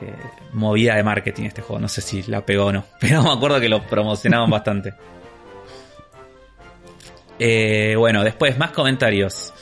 eh, 0.00 0.14
movida 0.52 0.94
de 0.96 1.02
marketing 1.02 1.44
este 1.44 1.62
juego. 1.62 1.80
No 1.80 1.88
sé 1.88 2.00
si 2.00 2.22
la 2.24 2.44
pegó 2.44 2.66
o 2.66 2.72
no. 2.72 2.84
Pero 3.00 3.22
me 3.22 3.32
acuerdo 3.32 3.60
que 3.60 3.68
lo 3.68 3.82
promocionaban 3.86 4.50
bastante. 4.50 4.94
Eh, 7.38 7.94
bueno, 7.96 8.22
después 8.22 8.56
más 8.58 8.70
comentarios. 8.70 9.52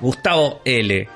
Gustavo 0.00 0.60
L. 0.64 1.08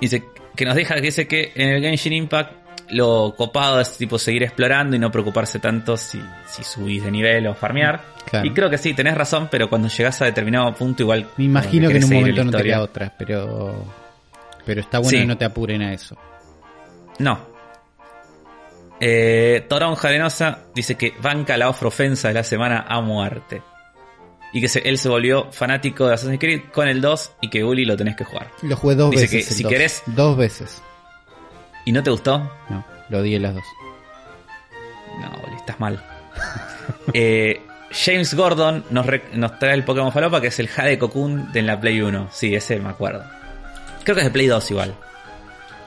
Dice 0.00 0.24
que 0.54 0.64
nos 0.64 0.74
deja 0.74 0.94
que 0.94 1.00
dice 1.00 1.26
que 1.26 1.52
en 1.54 1.68
el 1.70 1.82
Genshin 1.82 2.12
Impact 2.12 2.52
lo 2.90 3.34
copado 3.36 3.80
es 3.80 3.96
tipo 3.96 4.18
seguir 4.18 4.42
explorando 4.42 4.96
y 4.96 4.98
no 4.98 5.10
preocuparse 5.12 5.60
tanto 5.60 5.96
si, 5.96 6.20
si 6.46 6.64
subís 6.64 7.04
de 7.04 7.10
nivel 7.10 7.46
o 7.46 7.54
farmear. 7.54 8.00
Claro. 8.28 8.46
Y 8.46 8.50
creo 8.52 8.68
que 8.68 8.78
sí, 8.78 8.94
tenés 8.94 9.14
razón, 9.14 9.48
pero 9.50 9.68
cuando 9.68 9.88
llegás 9.88 10.20
a 10.22 10.24
determinado 10.24 10.74
punto 10.74 11.02
igual... 11.04 11.28
Me 11.36 11.44
imagino 11.44 11.88
que 11.88 11.96
en 11.98 12.04
un 12.04 12.10
momento 12.12 12.44
no 12.44 12.50
te 12.50 12.62
queda 12.64 12.82
otra, 12.82 13.14
pero. 13.16 13.84
Pero 14.66 14.80
está 14.80 14.98
bueno 14.98 15.10
Sí. 15.10 15.18
que 15.18 15.26
no 15.26 15.38
te 15.38 15.44
apuren 15.44 15.82
a 15.82 15.92
eso. 15.92 16.16
No. 17.20 17.38
Eh, 19.00 19.64
Torón 19.68 19.94
Jarenosa 19.94 20.58
dice 20.74 20.96
que 20.96 21.14
banca 21.22 21.56
la 21.56 21.68
ofensa 21.70 22.28
de 22.28 22.34
la 22.34 22.44
semana 22.44 22.84
a 22.88 23.00
muerte. 23.00 23.62
Y 24.52 24.60
que 24.60 24.68
se- 24.68 24.86
él 24.88 24.98
se 24.98 25.08
volvió 25.08 25.50
fanático 25.52 26.06
de 26.08 26.14
Assassin's 26.14 26.40
Creed 26.40 26.62
con 26.72 26.88
el 26.88 27.00
2 27.00 27.32
y 27.40 27.48
que 27.48 27.62
Uli 27.64 27.84
lo 27.84 27.96
tenés 27.96 28.16
que 28.16 28.24
jugar. 28.24 28.48
Lo 28.62 28.76
jugué 28.76 28.96
dos 28.96 29.10
Dice 29.12 29.22
veces. 29.22 29.30
que 29.46 29.50
el 29.50 29.56
si 29.56 29.62
dos. 29.62 29.72
querés- 29.72 30.02
Dos 30.06 30.36
veces. 30.36 30.82
¿Y 31.84 31.92
no 31.92 32.02
te 32.02 32.10
gustó? 32.10 32.38
No, 32.68 32.84
lo 33.08 33.18
odié 33.20 33.38
las 33.38 33.54
dos. 33.54 33.64
No, 35.20 35.28
Uli, 35.46 35.56
estás 35.56 35.78
mal. 35.80 36.02
Eh, 37.14 37.62
James 37.92 38.34
Gordon 38.34 38.84
nos, 38.90 39.06
re- 39.06 39.22
nos 39.34 39.58
trae 39.58 39.74
el 39.74 39.84
Pokémon 39.84 40.12
Falopa 40.12 40.40
que 40.40 40.48
es 40.48 40.58
el 40.58 40.68
Jade 40.68 40.98
Cocoon 40.98 41.52
de 41.52 41.62
la 41.62 41.80
Play 41.80 42.00
1. 42.00 42.28
Sí, 42.32 42.54
ese 42.54 42.78
me 42.80 42.88
acuerdo. 42.90 43.24
Creo 44.04 44.14
que 44.16 44.20
es 44.22 44.26
de 44.26 44.30
Play 44.32 44.46
2 44.48 44.70
igual. 44.72 44.94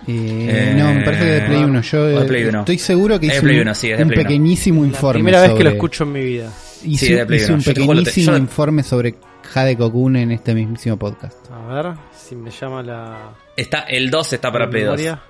Eh, 0.07 0.73
no, 0.77 0.93
me 0.93 1.01
parece 1.03 1.23
que 1.25 1.31
de 1.31 1.41
Play 1.41 1.63
1. 1.63 1.81
Yo 1.81 2.05
de 2.05 2.21
eh, 2.21 2.25
Play 2.27 2.43
1. 2.45 2.59
estoy 2.59 2.77
seguro 2.79 3.19
que 3.19 3.27
hice 3.27 3.41
Play 3.41 3.55
un, 3.57 3.61
1, 3.63 3.75
sí, 3.75 3.91
es 3.91 3.97
de 3.97 4.03
un 4.03 4.09
Play 4.09 4.19
1. 4.19 4.27
pequeñísimo 4.27 4.81
La 4.81 4.87
informe. 4.87 5.13
primera 5.13 5.41
vez 5.41 5.49
que 5.51 5.55
lo 5.55 5.59
sobre- 5.69 5.75
escucho 5.75 6.03
en 6.03 6.11
mi 6.11 6.23
vida. 6.23 6.51
Hice, 6.83 7.05
Sí, 7.05 7.13
de 7.13 7.25
Play 7.25 7.39
hice 7.39 7.47
1. 7.47 7.55
un 7.55 7.61
Yo 7.61 7.73
te- 7.73 7.79
pequeñísimo 7.81 8.31
yo 8.31 8.37
informe 8.37 8.83
sobre 8.83 9.15
Jade 9.53 9.77
Cocoon 9.77 10.15
en 10.17 10.31
este 10.31 10.53
mismísimo 10.53 10.97
podcast. 10.97 11.37
A 11.51 11.73
ver 11.73 11.93
si 12.13 12.35
me 12.35 12.49
llama 12.51 12.83
la. 12.83 13.31
Está, 13.55 13.79
el 13.81 14.09
2 14.09 14.33
está 14.33 14.51
para 14.51 14.65
la 14.65 14.71
Play 14.71 14.83
2. 14.83 14.97
memoria. 14.97 15.21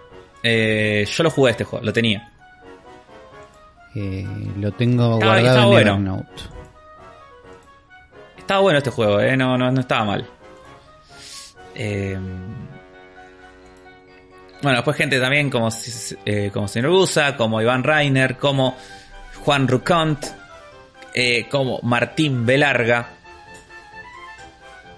Eh, 0.41 1.05
yo 1.07 1.23
lo 1.23 1.29
jugué 1.29 1.51
este 1.51 1.63
juego, 1.63 1.85
lo 1.85 1.93
tenía. 1.93 2.29
Eh, 3.95 4.25
lo 4.59 4.71
tengo 4.71 5.13
Estaba- 5.13 5.15
guardado 5.35 5.47
estaba 5.47 5.63
en 5.65 5.69
bueno. 5.71 5.91
Evernote. 5.91 6.41
Estaba 8.39 8.59
bueno 8.61 8.77
este 8.79 8.89
juego, 8.89 9.19
eh, 9.21 9.37
no, 9.37 9.57
no, 9.57 9.71
no 9.71 9.79
estaba 9.79 10.03
mal. 10.03 10.25
Eh, 11.75 12.17
bueno, 14.63 14.77
después 14.77 14.95
gente 14.95 15.19
también 15.19 15.49
como, 15.49 15.69
eh, 16.25 16.49
como 16.53 16.69
señor 16.69 16.91
Gusa, 16.91 17.35
como 17.35 17.61
Iván 17.61 17.83
Reiner, 17.83 18.37
como 18.37 18.77
Juan 19.43 19.67
Rucont, 19.67 20.25
eh, 21.13 21.47
como 21.49 21.79
Martín 21.83 22.45
Velarga, 22.45 23.09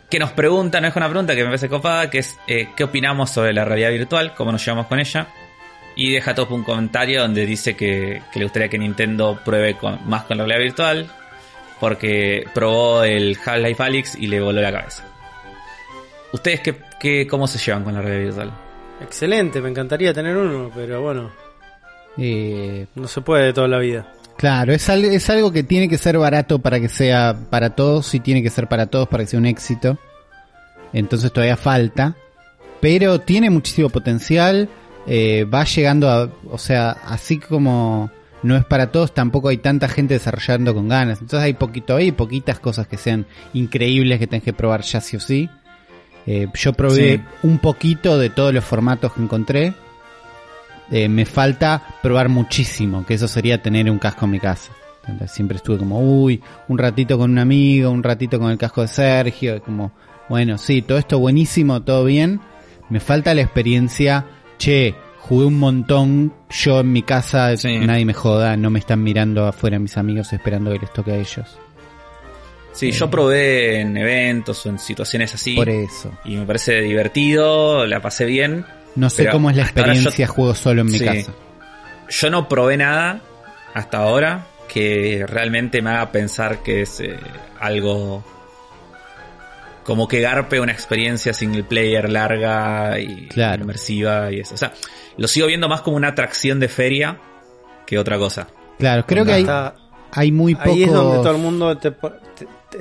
que 0.08 0.20
nos 0.20 0.32
pregunta, 0.34 0.80
nos 0.80 0.90
deja 0.90 1.00
una 1.00 1.10
pregunta 1.10 1.36
que 1.36 1.42
me 1.42 1.48
parece 1.48 1.68
copada, 1.68 2.12
que 2.12 2.20
es 2.20 2.38
eh, 2.48 2.70
¿qué 2.76 2.84
opinamos 2.84 3.32
sobre 3.32 3.54
la 3.54 3.66
realidad 3.66 3.90
virtual? 3.90 4.36
¿Cómo 4.36 4.52
nos 4.52 4.64
llevamos 4.64 4.86
con 4.86 5.00
ella? 5.00 5.28
Y 5.96 6.12
deja 6.12 6.36
todo 6.36 6.54
un 6.54 6.64
comentario 6.64 7.22
donde 7.22 7.46
dice 7.48 7.76
que, 7.76 8.22
le 8.36 8.44
gustaría 8.44 8.70
que 8.70 8.78
Nintendo 8.78 9.40
pruebe 9.44 9.76
más 10.06 10.26
con 10.26 10.38
la 10.38 10.44
realidad 10.46 10.64
virtual, 10.64 11.10
porque 11.80 12.46
probó 12.54 13.04
el 13.04 13.36
Half-Life 13.44 13.82
Alyx 13.82 14.16
y 14.16 14.28
le 14.28 14.42
voló 14.42 14.62
la 14.62 14.72
cabeza. 14.72 15.04
¿Ustedes 16.32 16.60
qué, 16.60 16.76
qué, 17.00 17.26
cómo 17.26 17.48
se 17.48 17.58
llevan 17.58 17.84
con 17.84 17.96
la 17.96 18.02
realidad 18.02 18.26
virtual? 18.26 18.65
Excelente, 19.06 19.62
me 19.62 19.70
encantaría 19.70 20.14
tener 20.14 20.36
uno, 20.36 20.72
pero 20.74 21.02
bueno, 21.02 21.32
Eh, 22.18 22.88
no 22.96 23.08
se 23.08 23.22
puede 23.22 23.54
toda 23.54 23.68
la 23.68 23.78
vida. 23.80 24.12
claro, 24.38 24.74
es, 24.74 24.90
al- 24.90 25.06
es 25.06 25.30
algo 25.30 25.52
que 25.52 25.64
tiene 25.64 25.88
que 25.90 25.98
ser 25.98 26.18
barato 26.18 26.60
para 26.60 26.80
que 26.80 26.90
sea 26.90 27.36
para 27.50 27.76
todos 27.76 28.14
y 28.16 28.20
tiene 28.20 28.42
que 28.42 28.50
ser 28.50 28.68
para 28.68 28.88
todos 28.88 29.08
para 29.08 29.24
que 29.24 29.30
sea 29.30 29.40
un 29.40 29.46
éxito. 29.46 29.98
Entonces 30.94 31.32
todavía 31.32 31.58
falta. 31.58 32.16
Pero 32.82 33.20
tiene 33.20 33.50
muchísimo 33.50 33.90
potencial. 33.90 34.70
eh, 35.08 35.44
va 35.46 35.64
llegando 35.66 36.10
a. 36.10 36.30
O 36.50 36.58
sea, 36.58 36.90
así 36.92 37.38
como 37.38 38.10
no 38.44 38.56
es 38.56 38.66
para 38.66 38.92
todos, 38.92 39.14
tampoco 39.14 39.50
hay 39.50 39.58
tanta 39.58 39.88
gente 39.88 40.14
desarrollando 40.16 40.74
con 40.74 40.88
ganas. 40.90 41.22
Entonces 41.22 41.46
hay 41.46 41.54
poquito 41.54 41.96
ahí, 41.96 42.12
poquitas 42.12 42.60
cosas 42.60 42.88
que 42.88 42.98
sean 42.98 43.26
increíbles 43.54 44.18
que 44.20 44.26
tenés 44.28 44.44
que 44.44 44.54
probar 44.54 44.82
ya 44.82 45.02
sí 45.02 45.18
o 45.18 45.20
sí. 45.20 45.48
Eh, 46.28 46.48
yo 46.54 46.74
probé 46.74 47.18
Sí. 47.18 47.24
un 47.44 47.60
poquito 47.60 48.18
de 48.18 48.30
todos 48.30 48.54
los 48.54 48.64
formatos 48.64 49.14
que 49.14 49.22
encontré. 49.22 49.74
Eh, 50.92 51.08
me 51.10 51.26
falta 51.26 51.82
probar 52.04 52.30
muchísimo, 52.30 53.06
que 53.06 53.16
eso 53.16 53.28
sería 53.28 53.62
tener 53.62 53.90
un 53.90 53.98
casco 54.00 54.26
en 54.26 54.32
mi 54.32 54.40
casa. 54.40 54.72
Entonces, 55.08 55.32
siempre 55.32 55.58
estuve 55.58 55.78
como, 55.78 56.00
uy, 56.00 56.42
un 56.68 56.78
ratito 56.78 57.18
con 57.18 57.32
un 57.32 57.38
amigo, 57.40 57.90
un 57.92 58.04
ratito 58.04 58.40
con 58.40 58.52
el 58.52 58.58
casco 58.58 58.82
de 58.82 58.88
Sergio, 58.88 59.62
como 59.64 59.92
bueno, 60.30 60.58
sí, 60.58 60.82
todo 60.82 60.98
esto 60.98 61.20
buenísimo, 61.20 61.84
todo 61.84 62.06
bien. 62.06 62.40
Me 62.90 63.00
falta 63.00 63.34
la 63.36 63.42
experiencia, 63.42 64.26
che, 64.58 64.96
jugué 65.20 65.46
un 65.46 65.60
montón, 65.60 66.34
yo 66.50 66.80
en 66.80 66.92
mi 66.92 67.04
casa, 67.04 67.56
Sí. 67.58 67.78
nadie 67.80 68.06
me 68.06 68.14
joda, 68.14 68.58
no 68.58 68.70
me 68.72 68.80
están 68.80 69.04
mirando 69.04 69.46
afuera 69.48 69.78
mis 69.80 69.98
amigos 69.98 70.34
esperando 70.34 70.72
que 70.72 70.80
les 70.80 70.94
toque 70.94 71.12
a 71.12 71.18
ellos. 71.18 71.60
Sí, 72.76 72.92
yo 72.92 73.10
probé 73.10 73.80
en 73.80 73.96
eventos 73.96 74.66
o 74.66 74.70
en 74.70 74.78
situaciones 74.80 75.34
así. 75.34 75.56
Por 75.56 75.70
eso. 75.70 76.12
Y 76.26 76.36
me 76.36 76.46
parece 76.46 76.82
divertido, 76.82 77.86
la 77.86 78.02
pasé 78.02 78.26
bien. 78.26 78.66
No 78.96 79.10
sé 79.10 79.28
cómo 79.30 79.50
es 79.50 79.56
la 79.56 79.64
experiencia 79.64 80.26
yo- 80.28 80.34
juego 80.34 80.54
solo 80.56 80.82
en 80.82 80.88
mi 80.88 80.98
Sí. 81.00 81.06
casa. 81.06 81.34
Yo 82.10 82.30
no 82.30 82.48
probé 82.50 82.78
nada 82.78 83.22
hasta 83.74 83.98
ahora 84.00 84.46
que 84.68 85.26
realmente 85.28 85.82
me 85.82 85.90
haga 85.92 86.12
pensar 86.12 86.64
que 86.64 86.82
es 86.82 87.00
eh, 87.00 87.18
algo 87.60 88.24
como 89.84 90.08
que 90.08 90.20
garpe 90.20 90.60
una 90.60 90.72
experiencia 90.72 91.34
single 91.34 91.64
player 91.64 92.10
larga 92.10 93.00
y 93.00 93.28
Claro. 93.28 93.62
inmersiva 93.64 94.32
y 94.32 94.40
eso. 94.40 94.56
O 94.56 94.58
sea, 94.58 94.74
lo 95.18 95.28
sigo 95.28 95.48
viendo 95.48 95.70
más 95.70 95.82
como 95.82 95.96
una 95.98 96.10
atracción 96.10 96.60
de 96.60 96.68
feria 96.68 97.18
que 97.86 98.00
otra 98.00 98.18
cosa. 98.18 98.48
Claro, 98.80 99.06
creo 99.06 99.24
que 99.26 99.34
hay, 99.34 99.48
hay 100.12 100.32
muy 100.32 100.56
poco... 100.56 100.72
ahí 100.72 100.84
es 100.84 100.92
donde 100.92 101.18
todo 101.18 101.32
el 101.32 101.42
mundo 101.42 101.78
te- 101.78 101.94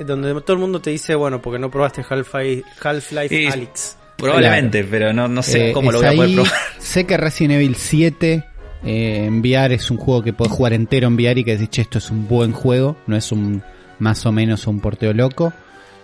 donde 0.03 0.33
todo 0.41 0.53
el 0.53 0.59
mundo 0.59 0.81
te 0.81 0.89
dice, 0.89 1.15
bueno, 1.15 1.41
porque 1.41 1.59
no 1.59 1.69
probaste 1.71 2.03
Half-Life 2.07 2.63
Half-Life 2.81 3.35
Y- 3.43 3.45
Alyx. 3.47 3.97
Probablemente, 4.17 4.83
pero 4.85 5.11
no, 5.11 5.27
no 5.27 5.43
sé 5.43 5.69
Eh, 5.69 5.73
cómo 5.73 5.91
lo 5.91 5.97
voy 5.99 6.07
a 6.07 6.13
poder 6.13 6.33
probar. 6.35 6.51
Sé 6.79 7.05
que 7.05 7.17
Resident 7.17 7.55
Evil 7.55 7.75
7 7.75 8.45
eh, 8.85 9.25
en 9.25 9.39
VR 9.41 9.73
es 9.75 9.91
un 9.91 9.97
juego 9.97 10.23
que 10.23 10.31
podés 10.31 10.53
jugar 10.53 10.71
entero 10.73 11.07
en 11.07 11.15
VR 11.15 11.39
y 11.39 11.43
que 11.43 11.51
decís, 11.57 11.69
che, 11.69 11.81
esto 11.81 11.97
es 11.97 12.09
un 12.11 12.25
buen 12.27 12.53
juego, 12.53 12.95
no 13.07 13.17
es 13.17 13.31
un 13.33 13.61
más 13.99 14.25
o 14.25 14.31
menos 14.31 14.67
un 14.67 14.79
porteo 14.79 15.13
loco. 15.13 15.51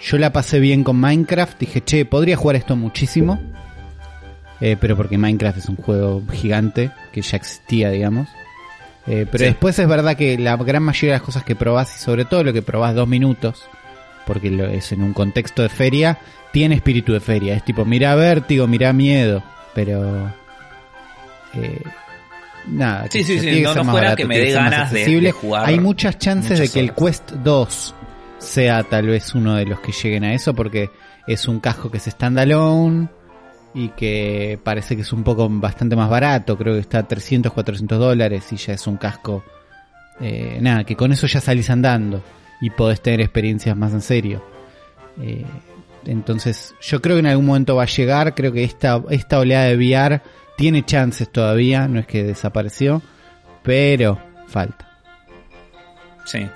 Yo 0.02 0.18
la 0.18 0.34
pasé 0.34 0.60
bien 0.60 0.84
con 0.84 0.98
Minecraft, 1.00 1.58
dije, 1.60 1.82
che, 1.86 2.04
podría 2.06 2.36
jugar 2.36 2.58
esto 2.58 2.76
muchísimo. 2.76 3.40
Eh, 4.60 4.76
pero 4.80 4.96
porque 4.98 5.18
Minecraft 5.18 5.58
es 5.60 5.70
un 5.70 5.76
juego 5.78 6.22
gigante 6.32 6.92
que 7.14 7.22
ya 7.22 7.38
existía, 7.38 7.90
digamos. 7.90 8.28
Eh, 9.08 9.26
pero 9.32 9.40
Sí. 9.40 9.46
después 9.46 9.80
es 9.80 9.88
verdad 9.88 10.16
que 10.16 10.38
la 10.38 10.56
gran 10.58 10.84
mayoría 10.84 11.14
de 11.14 11.20
las 11.20 11.26
cosas 11.26 11.44
que 11.44 11.56
probás, 11.56 11.96
y 11.96 12.00
sobre 12.00 12.26
todo 12.26 12.44
lo 12.44 12.54
que 12.54 12.62
probás 12.62 12.94
dos 12.94 13.08
minutos, 13.08 13.64
porque 14.26 14.50
lo 14.52 14.66
es 14.68 14.92
en 14.92 15.04
un 15.04 15.14
contexto 15.14 15.62
de 15.62 15.70
feria, 15.70 16.18
tiene 16.52 16.76
espíritu 16.76 17.14
de 17.14 17.20
feria. 17.20 17.56
Es 17.56 17.64
tipo, 17.66 17.86
mira 17.86 18.16
vértigo, 18.16 18.68
mira 18.68 18.94
miedo, 18.94 19.44
pero... 19.74 20.32
eh, 21.54 21.82
nada, 22.68 23.08
Sí, 23.10 23.24
sí, 23.24 23.40
sí, 23.40 23.62
no- 23.62 23.74
no 23.76 23.84
fuera 23.86 23.94
barato, 24.10 24.16
que 24.18 24.26
me 24.26 24.38
dé 24.40 24.52
ganas 24.52 24.92
de- 24.92 25.06
de 25.20 25.32
jugar 25.32 25.68
Hay 25.68 25.80
muchas 25.80 26.18
chances 26.18 26.60
de 26.60 26.70
que 26.70 26.80
el. 26.80 26.94
Quest 26.94 27.32
2 27.32 27.96
sea 28.38 28.84
tal 28.84 29.08
vez 29.08 29.34
uno 29.36 29.56
de 29.56 29.66
los 29.66 29.80
que 29.80 29.92
lleguen 29.92 30.24
a 30.24 30.34
eso, 30.34 30.54
porque 30.54 30.90
es 31.28 31.48
un 31.48 31.60
casco 31.60 31.92
que 31.92 31.98
es 31.98 32.06
standalone 32.06 33.08
y 33.74 33.90
que 33.90 34.60
parece 34.64 34.96
que 34.96 35.04
es 35.04 35.14
un 35.14 35.24
poco 35.24 35.48
bastante 35.50 35.96
más 35.96 36.10
barato, 36.10 36.58
creo 36.58 36.74
que 36.74 36.80
está 36.82 37.00
a 37.00 37.08
300, 37.08 37.54
400 37.54 38.00
dólares 38.00 38.46
y 38.52 38.58
ya 38.58 38.74
es 38.74 38.86
un 38.88 38.98
casco, 38.98 39.44
eh, 40.20 40.58
nada, 40.62 40.84
que 40.84 40.96
con 40.96 41.12
eso 41.12 41.28
ya 41.28 41.40
salís 41.40 41.70
andando 41.70 42.22
y 42.62 42.70
podés 42.70 43.02
tener 43.02 43.22
experiencias 43.22 43.76
más 43.76 43.92
en 43.92 44.02
serio. 44.02 44.44
Eh, 45.22 45.46
entonces, 46.06 46.74
yo 46.82 47.02
creo 47.02 47.16
que 47.18 47.22
en 47.22 47.28
algún 47.28 47.46
momento 47.46 47.76
va 47.76 47.84
a 47.84 47.88
llegar, 47.88 48.34
creo 48.34 48.54
que 48.54 48.64
esta, 48.64 49.02
esta 49.10 49.40
oleada 49.40 49.66
de 49.66 49.76
VR 49.76 50.22
tiene 50.58 50.86
chances 50.86 51.30
todavía, 51.30 51.88
no 51.88 52.00
es 52.00 52.08
que 52.08 52.24
desapareció, 52.24 53.02
pero 53.64 54.20
falta. 54.48 54.88
Sí. 56.26 56.48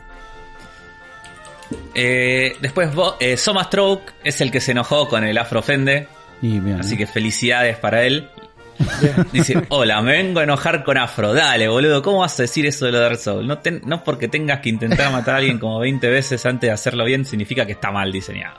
Eh, 1.93 2.55
después 2.61 2.89
eh, 3.19 3.37
Soma 3.37 3.63
Stroke 3.63 4.13
es 4.23 4.39
el 4.41 4.51
que 4.51 4.61
se 4.61 4.71
enojó 4.71 5.07
con 5.07 5.23
el 5.23 5.37
Afro 5.37 5.61
Fende, 5.61 6.07
Y 6.41 6.59
bien, 6.59 6.79
así 6.79 6.95
que 6.97 7.07
felicidades 7.07 7.77
para 7.77 8.03
él. 8.03 8.29
Dice, 9.31 9.63
hola, 9.69 10.01
me 10.01 10.11
vengo 10.13 10.39
a 10.39 10.43
enojar 10.43 10.83
con 10.83 10.97
Afro. 10.97 11.33
Dale, 11.33 11.67
boludo, 11.67 12.01
¿cómo 12.01 12.19
vas 12.19 12.37
a 12.39 12.43
decir 12.43 12.65
eso 12.65 12.85
de 12.85 12.91
lo 12.91 12.97
de 12.99 13.03
Dark 13.05 13.17
Souls? 13.17 13.47
No, 13.47 13.59
ten- 13.59 13.81
no 13.85 14.03
porque 14.03 14.27
tengas 14.27 14.59
que 14.59 14.69
intentar 14.69 15.11
matar 15.11 15.35
a 15.35 15.37
alguien 15.37 15.59
como 15.59 15.79
20 15.79 16.07
veces 16.09 16.45
antes 16.45 16.67
de 16.67 16.71
hacerlo 16.73 17.05
bien, 17.05 17.25
significa 17.25 17.65
que 17.65 17.73
está 17.73 17.91
mal 17.91 18.11
diseñado. 18.11 18.57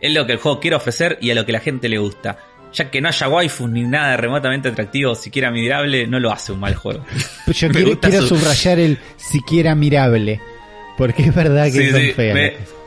Es 0.00 0.12
lo 0.12 0.26
que 0.26 0.32
el 0.32 0.38
juego 0.38 0.60
quiere 0.60 0.76
ofrecer 0.76 1.18
y 1.20 1.30
a 1.30 1.34
lo 1.34 1.44
que 1.46 1.52
la 1.52 1.60
gente 1.60 1.88
le 1.88 1.98
gusta. 1.98 2.38
Ya 2.72 2.90
que 2.90 3.00
no 3.00 3.08
haya 3.08 3.28
waifus 3.28 3.70
ni 3.70 3.82
nada 3.82 4.16
remotamente 4.18 4.68
atractivo, 4.68 5.14
siquiera 5.14 5.48
admirable, 5.48 6.06
no 6.06 6.20
lo 6.20 6.30
hace 6.30 6.52
un 6.52 6.60
mal 6.60 6.74
juego. 6.74 7.04
Yo 7.46 7.68
me 7.68 7.74
quiero, 7.74 7.88
gusta 7.90 8.10
quiero 8.10 8.26
su- 8.26 8.36
subrayar 8.36 8.78
el 8.78 8.98
siquiera 9.16 9.74
mirable, 9.74 10.40
porque 10.98 11.22
es 11.22 11.34
verdad 11.34 11.64
que 11.64 11.70
Sí, 11.72 11.90
son 11.90 12.00
sí, 12.00 12.12
feas. 12.12 12.34
me-. 12.34 12.77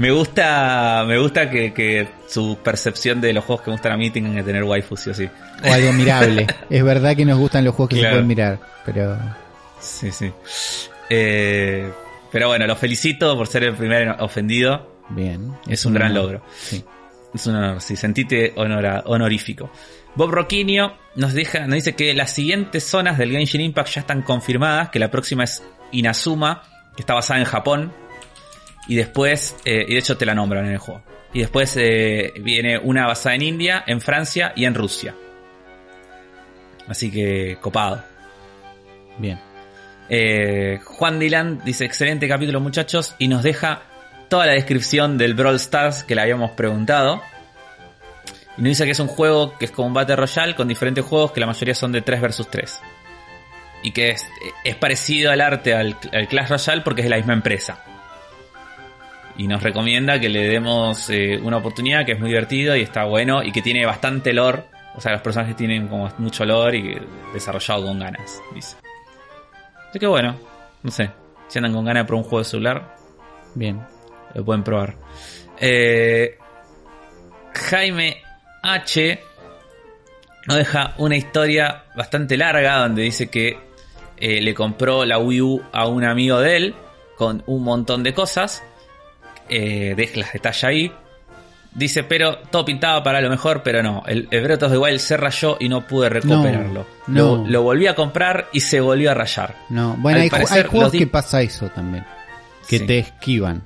Me 0.00 0.10
gusta, 0.10 1.04
me 1.06 1.18
gusta 1.18 1.50
que, 1.50 1.74
que 1.74 2.08
su 2.26 2.56
percepción 2.64 3.20
de 3.20 3.34
los 3.34 3.44
juegos 3.44 3.62
que 3.64 3.70
me 3.70 3.74
gustan 3.76 3.92
a 3.92 3.96
mí 3.98 4.10
tengan 4.10 4.34
que 4.34 4.42
tener 4.42 4.64
waifus, 4.64 4.98
sí 5.00 5.10
o 5.10 5.14
sí. 5.14 5.28
O 5.62 5.72
algo 5.72 5.92
mirable. 5.92 6.46
es 6.70 6.82
verdad 6.82 7.14
que 7.14 7.26
nos 7.26 7.38
gustan 7.38 7.64
los 7.66 7.74
juegos 7.74 7.90
que 7.90 8.00
se 8.00 8.08
pueden 8.08 8.26
mirar, 8.26 8.58
pero 8.86 9.18
Sí, 9.78 10.10
sí. 10.10 10.32
Eh, 11.10 11.90
pero 12.32 12.48
bueno, 12.48 12.66
lo 12.66 12.76
felicito 12.76 13.36
por 13.36 13.46
ser 13.46 13.64
el 13.64 13.74
primer 13.74 14.08
ofendido. 14.20 14.90
bien. 15.10 15.52
Es 15.66 15.84
un 15.84 15.92
gran 15.94 16.12
honor. 16.12 16.22
logro. 16.24 16.42
Sí. 16.58 16.82
Es 17.34 17.46
un 17.46 17.56
honor, 17.56 17.80
sí, 17.82 17.94
sentite 17.94 18.54
honora- 18.56 19.02
honorífico. 19.06 19.70
Bob 20.14 20.30
Roquinio 20.30 20.94
nos 21.14 21.34
deja, 21.34 21.60
nos 21.66 21.74
dice 21.74 21.94
que 21.94 22.14
las 22.14 22.32
siguientes 22.32 22.84
zonas 22.84 23.18
del 23.18 23.32
Genshin 23.32 23.60
Impact 23.60 23.90
ya 23.90 24.00
están 24.00 24.22
confirmadas, 24.22 24.88
que 24.88 24.98
la 24.98 25.10
próxima 25.10 25.44
es 25.44 25.62
Inazuma, 25.92 26.62
que 26.96 27.02
está 27.02 27.14
basada 27.14 27.38
en 27.38 27.46
Japón. 27.46 27.92
Y 28.86 28.96
después, 28.96 29.56
eh, 29.64 29.84
y 29.86 29.94
de 29.94 29.98
hecho 29.98 30.16
te 30.16 30.26
la 30.26 30.34
nombran 30.34 30.66
en 30.66 30.72
el 30.72 30.78
juego. 30.78 31.02
Y 31.32 31.40
después 31.40 31.76
eh, 31.76 32.32
viene 32.40 32.78
una 32.78 33.06
basada 33.06 33.36
en 33.36 33.42
India, 33.42 33.84
en 33.86 34.00
Francia 34.00 34.52
y 34.56 34.64
en 34.64 34.74
Rusia. 34.74 35.14
Así 36.88 37.10
que 37.10 37.58
copado. 37.60 38.02
Bien. 39.18 39.38
Eh, 40.08 40.80
Juan 40.84 41.20
Dylan 41.20 41.60
dice, 41.64 41.84
excelente 41.84 42.26
capítulo 42.26 42.58
muchachos, 42.60 43.14
y 43.18 43.28
nos 43.28 43.44
deja 43.44 43.82
toda 44.28 44.46
la 44.46 44.52
descripción 44.52 45.16
del 45.16 45.34
Brawl 45.34 45.56
Stars 45.56 46.02
que 46.02 46.16
le 46.16 46.22
habíamos 46.22 46.50
preguntado. 46.52 47.22
Y 48.56 48.62
nos 48.62 48.70
dice 48.70 48.84
que 48.84 48.90
es 48.90 48.98
un 48.98 49.06
juego 49.06 49.56
que 49.56 49.66
es 49.66 49.70
como 49.70 49.86
un 49.86 49.94
Battle 49.94 50.16
Royale 50.16 50.56
con 50.56 50.66
diferentes 50.66 51.04
juegos 51.04 51.30
que 51.30 51.40
la 51.40 51.46
mayoría 51.46 51.74
son 51.74 51.92
de 51.92 52.02
3 52.02 52.20
versus 52.20 52.48
3. 52.50 52.80
Y 53.84 53.92
que 53.92 54.10
es, 54.10 54.26
es 54.64 54.74
parecido 54.74 55.30
al 55.30 55.40
arte 55.40 55.74
al, 55.74 55.96
al 56.12 56.26
Clash 56.26 56.48
Royale 56.48 56.82
porque 56.82 57.02
es 57.02 57.04
de 57.04 57.10
la 57.10 57.16
misma 57.16 57.34
empresa. 57.34 57.84
Y 59.36 59.46
nos 59.46 59.62
recomienda 59.62 60.20
que 60.20 60.28
le 60.28 60.48
demos 60.48 61.08
eh, 61.10 61.38
una 61.42 61.58
oportunidad 61.58 62.04
que 62.04 62.12
es 62.12 62.20
muy 62.20 62.28
divertido 62.28 62.76
y 62.76 62.82
está 62.82 63.04
bueno 63.04 63.42
y 63.42 63.52
que 63.52 63.62
tiene 63.62 63.86
bastante 63.86 64.32
lore. 64.32 64.64
O 64.94 65.00
sea, 65.00 65.12
los 65.12 65.22
personajes 65.22 65.56
tienen 65.56 65.88
como 65.88 66.10
mucho 66.18 66.44
lore 66.44 66.78
y 66.78 66.98
desarrollado 67.32 67.86
con 67.86 67.98
ganas, 67.98 68.42
dice. 68.54 68.76
Así 69.88 69.98
que 69.98 70.06
bueno, 70.06 70.36
no 70.82 70.90
sé. 70.90 71.10
Si 71.48 71.58
andan 71.58 71.72
con 71.72 71.84
ganas 71.84 72.06
probar 72.06 72.24
un 72.24 72.28
juego 72.28 72.38
de 72.44 72.44
celular, 72.44 72.96
Bien. 73.54 73.80
lo 74.34 74.44
pueden 74.44 74.62
probar. 74.62 74.96
Eh, 75.58 76.38
Jaime 77.54 78.22
H 78.62 79.20
nos 80.46 80.56
deja 80.56 80.94
una 80.98 81.16
historia 81.16 81.84
bastante 81.96 82.36
larga 82.36 82.78
donde 82.78 83.02
dice 83.02 83.28
que 83.28 83.58
eh, 84.16 84.40
le 84.40 84.54
compró 84.54 85.04
la 85.04 85.18
Wii 85.18 85.40
U 85.40 85.62
a 85.72 85.86
un 85.86 86.04
amigo 86.04 86.40
de 86.40 86.56
él 86.56 86.74
con 87.16 87.42
un 87.46 87.62
montón 87.62 88.02
de 88.02 88.14
cosas. 88.14 88.62
Eh, 89.50 89.94
deja 89.96 90.20
las 90.20 90.32
detalles 90.32 90.64
ahí. 90.64 90.92
Dice, 91.72 92.02
pero 92.02 92.38
todo 92.38 92.64
pintaba 92.64 93.00
para 93.02 93.20
lo 93.20 93.30
mejor, 93.30 93.62
pero 93.62 93.80
no. 93.82 94.02
El, 94.06 94.26
el 94.30 94.42
Breath 94.42 94.64
of 94.64 94.72
the 94.72 94.78
Wild 94.78 94.98
se 94.98 95.16
rayó 95.16 95.56
y 95.60 95.68
no 95.68 95.86
pude 95.86 96.08
recuperarlo. 96.08 96.84
No, 97.06 97.14
Lo, 97.14 97.38
no. 97.38 97.48
lo 97.48 97.62
volví 97.62 97.86
a 97.86 97.94
comprar 97.94 98.48
y 98.52 98.60
se 98.60 98.80
volvió 98.80 99.10
a 99.12 99.14
rayar. 99.14 99.54
No, 99.68 99.94
bueno, 99.98 100.16
Al 100.16 100.22
hay, 100.22 100.28
ju- 100.28 100.32
parecer, 100.32 100.64
hay 100.64 100.70
juegos 100.70 100.92
que 100.92 101.06
pasa 101.06 101.42
eso 101.42 101.68
también. 101.68 102.04
Que 102.68 102.78
Sí. 102.78 102.86
te 102.86 102.98
esquivan. 102.98 103.62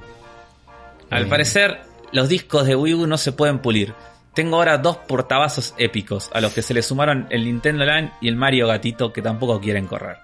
Al 1.10 1.24
Eh, 1.24 1.26
parecer, 1.26 1.80
los 2.12 2.28
discos 2.28 2.66
de 2.66 2.76
Wii 2.76 2.94
U 2.94 3.06
no 3.06 3.16
se 3.16 3.32
pueden 3.32 3.58
pulir. 3.60 3.94
Tengo 4.34 4.56
ahora 4.56 4.76
dos 4.78 4.96
portavasos 4.98 5.74
épicos, 5.78 6.30
a 6.34 6.40
los 6.42 6.52
que 6.52 6.60
se 6.60 6.74
le 6.74 6.82
sumaron 6.82 7.26
el 7.30 7.44
Nintendo 7.44 7.84
Land 7.86 8.12
y 8.20 8.28
el 8.28 8.36
Mario 8.36 8.66
Gatito, 8.66 9.12
que 9.12 9.22
tampoco 9.22 9.60
quieren 9.60 9.86
correr. 9.86 10.16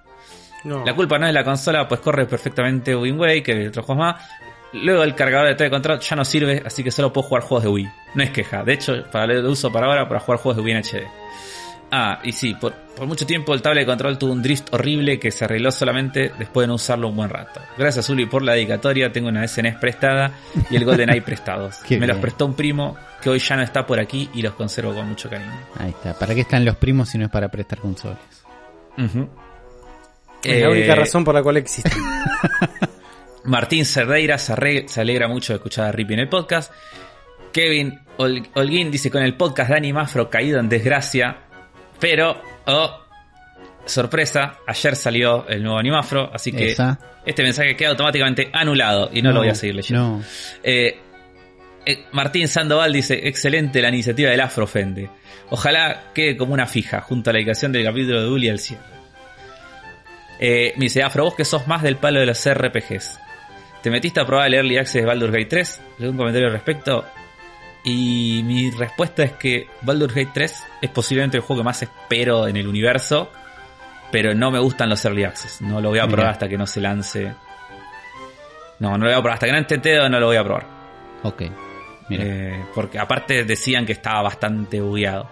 No. 0.64 0.84
La 0.84 0.94
culpa 0.94 1.18
no 1.18 1.24
es 1.26 1.30
de 1.30 1.38
la 1.38 1.44
consola, 1.44 1.88
pues 1.88 2.00
corre 2.00 2.26
perfectamente 2.26 2.94
Wind 2.94 3.18
Waker 3.18 3.62
y 3.62 3.66
otros 3.68 3.86
juegos 3.86 4.04
más. 4.04 4.22
Luego 4.72 5.02
el 5.02 5.14
cargador 5.14 5.48
de 5.48 5.54
TV 5.56 5.70
Control 5.70 5.98
ya 6.00 6.16
no 6.16 6.24
sirve, 6.24 6.62
así 6.64 6.84
que 6.84 6.90
solo 6.90 7.12
puedo 7.12 7.26
jugar 7.28 7.42
juegos 7.42 7.64
de 7.64 7.70
Wii. 7.70 7.90
No 8.14 8.22
es 8.22 8.30
queja, 8.30 8.62
de 8.62 8.72
hecho, 8.74 8.92
para 9.10 9.26
lo 9.26 9.50
uso 9.50 9.70
para 9.72 9.86
ahora 9.86 10.08
para 10.08 10.20
jugar 10.20 10.40
juegos 10.40 10.56
de 10.56 10.62
Wii 10.62 10.72
en 10.74 10.78
HD. 10.82 11.06
Ah, 11.92 12.20
y 12.22 12.30
sí, 12.30 12.54
por, 12.54 12.72
por 12.72 13.08
mucho 13.08 13.26
tiempo 13.26 13.52
el 13.52 13.62
tablet 13.62 13.82
de 13.82 13.86
control 13.86 14.16
tuvo 14.16 14.30
un 14.32 14.40
drift 14.42 14.72
horrible 14.72 15.18
que 15.18 15.32
se 15.32 15.44
arregló 15.44 15.72
solamente 15.72 16.30
después 16.38 16.62
de 16.62 16.68
no 16.68 16.74
usarlo 16.74 17.08
un 17.08 17.16
buen 17.16 17.28
rato. 17.28 17.60
Gracias 17.76 18.08
Uli 18.10 18.26
por 18.26 18.42
la 18.42 18.52
dedicatoria, 18.52 19.10
tengo 19.10 19.28
una 19.28 19.46
SNES 19.48 19.74
prestada 19.78 20.30
y 20.70 20.76
el 20.76 20.84
GoldenEye 20.84 21.20
prestados. 21.26 21.78
Qué 21.78 21.98
Me 21.98 22.06
los 22.06 22.18
prestó 22.18 22.46
un 22.46 22.54
primo 22.54 22.96
que 23.20 23.28
hoy 23.28 23.40
ya 23.40 23.56
no 23.56 23.62
está 23.62 23.84
por 23.86 23.98
aquí 23.98 24.30
y 24.34 24.40
los 24.42 24.54
conservo 24.54 24.94
con 24.94 25.08
mucho 25.08 25.28
cariño. 25.28 25.50
Ahí 25.80 25.90
está. 25.90 26.16
¿Para 26.16 26.32
qué 26.32 26.42
están 26.42 26.64
los 26.64 26.76
primos 26.76 27.08
si 27.08 27.18
no 27.18 27.24
es 27.24 27.30
para 27.32 27.48
prestar 27.48 27.80
consolas? 27.80 28.18
Ujú. 28.96 29.28
Es 30.44 30.60
la 30.62 30.68
Eh, 30.68 30.70
única 30.70 30.94
razón 30.94 31.24
por 31.24 31.34
la 31.34 31.42
cual 31.42 31.56
existe. 31.56 31.90
Martín 33.44 33.84
Cerdeira 33.84 34.38
se, 34.38 34.52
arre- 34.52 34.88
se 34.88 35.00
alegra 35.00 35.28
mucho 35.28 35.52
de 35.52 35.56
escuchar 35.58 35.86
a 35.86 35.92
Rippy 35.92 36.14
en 36.14 36.20
el 36.20 36.28
podcast. 36.28 36.72
Kevin 37.52 38.00
Ol- 38.18 38.48
Holguín 38.54 38.90
dice 38.90 39.10
con 39.10 39.22
el 39.22 39.34
podcast 39.34 39.70
Dani 39.70 39.92
Mafro 39.92 40.30
caído 40.30 40.60
en 40.60 40.68
desgracia, 40.68 41.38
pero, 41.98 42.40
oh, 42.66 43.00
sorpresa, 43.86 44.58
ayer 44.66 44.94
salió 44.94 45.48
el 45.48 45.62
nuevo 45.62 45.78
Animafro, 45.78 46.30
así 46.32 46.52
que 46.52 46.70
Esa. 46.70 46.98
este 47.26 47.42
mensaje 47.42 47.74
queda 47.76 47.90
automáticamente 47.90 48.50
anulado 48.52 49.10
y 49.12 49.20
no, 49.22 49.32
lo 49.32 49.40
voy 49.40 49.48
a 49.48 49.54
seguir 49.54 49.74
leyendo. 49.74 50.02
No. 50.18 50.22
Eh, 50.62 50.98
eh, 51.86 52.04
Martín 52.12 52.46
Sandoval 52.46 52.92
dice, 52.92 53.26
excelente 53.26 53.80
la 53.82 53.88
iniciativa 53.88 54.30
del 54.30 54.40
Afro 54.42 54.64
Ofende. 54.64 55.10
Ojalá 55.48 56.12
quede 56.14 56.36
como 56.36 56.52
una 56.54 56.66
fija, 56.66 57.00
junto 57.00 57.30
a 57.30 57.32
la 57.32 57.38
dedicación 57.38 57.72
del 57.72 57.84
capítulo 57.84 58.22
de 58.22 58.28
Uli 58.28 58.48
al 58.48 58.58
cierre. 58.60 58.84
Eh, 60.38 60.72
me 60.76 60.84
dice, 60.84 61.02
Afro, 61.02 61.24
vos 61.24 61.34
que 61.34 61.44
sos 61.44 61.66
más 61.66 61.82
del 61.82 61.96
palo 61.96 62.20
de 62.20 62.26
los 62.26 62.48
RPGs. 62.48 63.18
¿Te 63.82 63.90
metiste 63.90 64.20
a 64.20 64.26
probar 64.26 64.46
el 64.48 64.54
Early 64.54 64.76
Access 64.78 65.02
de 65.02 65.06
Baldur's 65.06 65.32
Gate 65.32 65.46
3? 65.46 65.82
¿Algún 66.00 66.16
comentario 66.16 66.48
al 66.48 66.52
respecto? 66.52 67.04
Y 67.84 68.42
mi 68.44 68.70
respuesta 68.70 69.22
es 69.22 69.32
que 69.32 69.68
Baldur's 69.82 70.14
Gate 70.14 70.30
3 70.34 70.66
es 70.82 70.90
posiblemente 70.90 71.38
el 71.38 71.42
juego 71.42 71.62
que 71.62 71.64
más 71.64 71.82
espero 71.82 72.46
en 72.46 72.56
el 72.56 72.68
universo, 72.68 73.30
pero 74.12 74.34
no 74.34 74.50
me 74.50 74.58
gustan 74.58 74.90
los 74.90 75.02
Early 75.04 75.24
Access. 75.24 75.62
No 75.62 75.80
lo 75.80 75.88
voy 75.88 75.98
a 75.98 76.02
Mira. 76.04 76.14
probar 76.16 76.32
hasta 76.32 76.48
que 76.48 76.58
no 76.58 76.66
se 76.66 76.80
lance. 76.80 77.34
No, 78.80 78.90
no 78.92 78.98
lo 78.98 79.04
voy 79.06 79.12
a 79.12 79.16
probar. 79.22 79.32
Hasta 79.34 79.46
que 79.46 79.52
no 79.52 79.58
esté 79.58 80.08
no 80.10 80.20
lo 80.20 80.26
voy 80.26 80.36
a 80.36 80.44
probar. 80.44 80.66
Ok. 81.22 81.42
Mira, 82.10 82.24
Eh, 82.26 82.64
porque 82.74 82.98
aparte 82.98 83.44
decían 83.44 83.86
que 83.86 83.92
estaba 83.92 84.22
bastante 84.22 84.80
bugueado. 84.80 85.28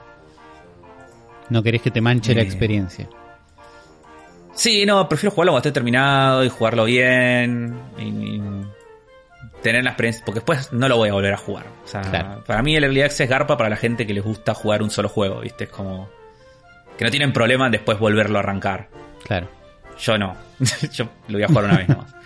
no 1.51 1.63
querés 1.63 1.83
que 1.83 1.91
te 1.91 2.01
manche 2.01 2.35
la 2.35 2.43
eh, 2.43 2.45
experiencia. 2.45 3.09
Sí, 4.59 4.85
no, 4.85 5.09
prefiero 5.09 5.33
jugarlo 5.35 5.53
cuando 5.53 5.69
esté 5.69 5.73
terminado 5.73 6.45
y 6.45 6.49
jugarlo 6.49 6.85
bien. 6.85 7.81
Y, 7.99 8.03
y 8.03 8.43
tener 9.63 9.85
la 9.85 9.91
experiencia. 9.91 10.25
Porque 10.25 10.41
después 10.41 10.73
no 10.73 10.89
lo 10.89 10.97
voy 10.97 11.09
a 11.11 11.13
volver 11.13 11.33
a 11.35 11.37
jugar. 11.37 11.67
O 11.85 11.87
sea, 11.87 12.03
Claro. 12.03 12.43
para 12.45 12.63
mí 12.63 12.75
el 12.77 12.85
Early 12.85 13.03
Access 13.03 13.21
es 13.23 13.29
garpa 13.31 13.57
para 13.57 13.71
la 13.71 13.77
gente 13.77 14.07
que 14.07 14.13
les 14.13 14.25
gusta 14.25 14.55
jugar 14.55 14.83
un 14.83 14.91
solo 14.91 15.09
juego, 15.09 15.41
¿viste? 15.41 15.65
Es 15.65 15.71
como. 15.71 16.09
Que 16.97 17.05
no 17.05 17.11
tienen 17.11 17.33
problema 17.33 17.67
en 17.67 17.73
después 17.73 17.99
volverlo 17.99 18.39
a 18.39 18.41
arrancar. 18.41 18.89
Claro. 19.25 19.49
Yo 19.99 20.19
no. 20.19 20.37
Yo 20.93 21.05
lo 21.29 21.35
voy 21.39 21.43
a 21.45 21.49
jugar 21.49 21.65
una 21.65 21.77
vez 21.79 21.89
nomás. 21.89 22.15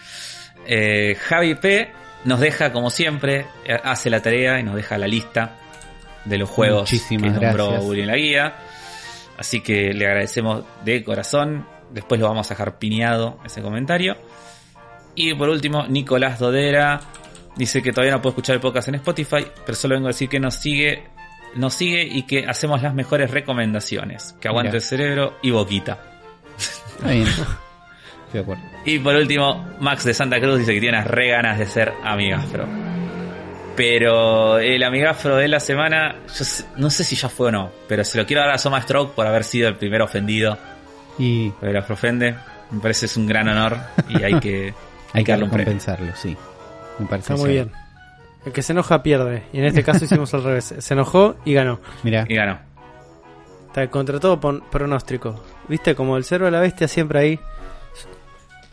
Eh, 0.64 1.16
Javi 1.20 1.56
P 1.56 1.90
nos 2.24 2.38
deja, 2.38 2.72
como 2.72 2.88
siempre, 2.88 3.46
eh, 3.64 3.76
hace 3.82 4.10
la 4.10 4.22
tarea 4.22 4.60
y 4.60 4.62
nos 4.62 4.76
deja 4.76 4.96
la 4.96 5.08
lista 5.08 5.56
de 6.24 6.38
los 6.38 6.48
juegos 6.48 6.82
Muchísimas 6.82 7.36
que 7.36 7.44
nombró 7.44 7.66
gracias. 7.70 7.84
Uri 7.90 8.00
en 8.02 8.06
la 8.06 8.16
guía. 8.16 8.54
Así 9.36 9.60
que 9.60 9.92
le 9.92 10.06
agradecemos 10.06 10.64
de 10.84 11.02
corazón. 11.02 11.66
Después 11.92 12.20
lo 12.20 12.28
vamos 12.28 12.50
a 12.50 12.54
dejar 12.54 12.78
piñado 12.78 13.38
ese 13.44 13.62
comentario. 13.62 14.16
Y 15.14 15.34
por 15.34 15.48
último, 15.48 15.86
Nicolás 15.86 16.38
Dodera 16.38 17.00
dice 17.56 17.82
que 17.82 17.92
todavía 17.92 18.12
no 18.12 18.22
puede 18.22 18.32
escuchar 18.32 18.54
el 18.54 18.60
podcast 18.60 18.88
en 18.88 18.96
Spotify, 18.96 19.46
pero 19.64 19.76
solo 19.76 19.94
vengo 19.94 20.08
a 20.08 20.10
decir 20.10 20.28
que 20.28 20.40
nos 20.40 20.54
sigue, 20.54 21.04
nos 21.54 21.74
sigue 21.74 22.02
y 22.02 22.22
que 22.22 22.46
hacemos 22.46 22.82
las 22.82 22.94
mejores 22.94 23.30
recomendaciones. 23.30 24.34
Que 24.40 24.48
aguante 24.48 24.76
el 24.76 24.82
cerebro 24.82 25.38
y 25.42 25.50
boquita. 25.50 25.98
Está 26.58 27.10
bien. 27.10 27.26
Estoy 27.26 27.50
de 28.32 28.40
acuerdo. 28.40 28.62
Y 28.86 28.98
por 28.98 29.14
último, 29.14 29.68
Max 29.80 30.04
de 30.04 30.14
Santa 30.14 30.40
Cruz 30.40 30.58
dice 30.58 30.72
que 30.74 30.80
tiene 30.80 31.02
re 31.04 31.28
ganas 31.28 31.58
de 31.58 31.66
ser 31.66 31.92
amigafro. 32.02 32.66
Pero 33.76 34.58
el 34.58 34.82
amigafro 34.82 35.36
de 35.36 35.48
la 35.48 35.60
semana, 35.60 36.16
yo 36.26 36.44
no 36.76 36.90
sé 36.90 37.04
si 37.04 37.16
ya 37.16 37.28
fue 37.28 37.48
o 37.48 37.50
no, 37.50 37.72
pero 37.88 38.04
se 38.04 38.18
lo 38.18 38.26
quiero 38.26 38.42
dar 38.42 38.52
a 38.52 38.58
Soma 38.58 38.82
Stroke 38.82 39.14
por 39.14 39.26
haber 39.26 39.44
sido 39.44 39.68
el 39.68 39.76
primer 39.76 40.02
ofendido 40.02 40.58
Y 41.18 41.50
por 41.50 41.68
el 41.68 41.76
Afrofende. 41.76 42.36
Me 42.70 42.80
parece 42.80 43.06
es 43.06 43.16
un 43.16 43.26
gran 43.26 43.48
honor 43.48 43.76
y 44.08 44.22
hay 44.22 44.40
que, 44.40 44.74
hay 45.12 45.24
que 45.24 45.32
darle 45.32 45.44
un 45.44 45.50
premio. 45.50 45.66
recompensarlo, 45.66 46.12
sí. 46.16 46.36
Me 46.98 47.06
parece 47.06 47.32
Está 47.34 47.42
muy 47.44 47.52
bien. 47.52 47.70
El 48.46 48.52
que 48.52 48.62
se 48.62 48.72
enoja 48.72 49.02
pierde. 49.02 49.44
Y 49.52 49.58
en 49.58 49.64
este 49.66 49.84
caso 49.84 50.04
hicimos 50.04 50.32
al 50.34 50.42
revés. 50.42 50.74
Se 50.78 50.94
enojó 50.94 51.36
y 51.44 51.52
ganó. 51.54 51.80
Mira, 52.02 52.24
Y 52.28 52.34
ganó. 52.34 52.58
Está 53.68 53.88
contra 53.88 54.18
todo 54.20 54.40
pon- 54.40 54.62
pronóstico. 54.70 55.42
Viste, 55.68 55.94
como 55.94 56.16
el 56.16 56.24
cero 56.24 56.46
de 56.46 56.50
la 56.50 56.60
bestia 56.60 56.88
siempre 56.88 57.18
ahí. 57.20 57.40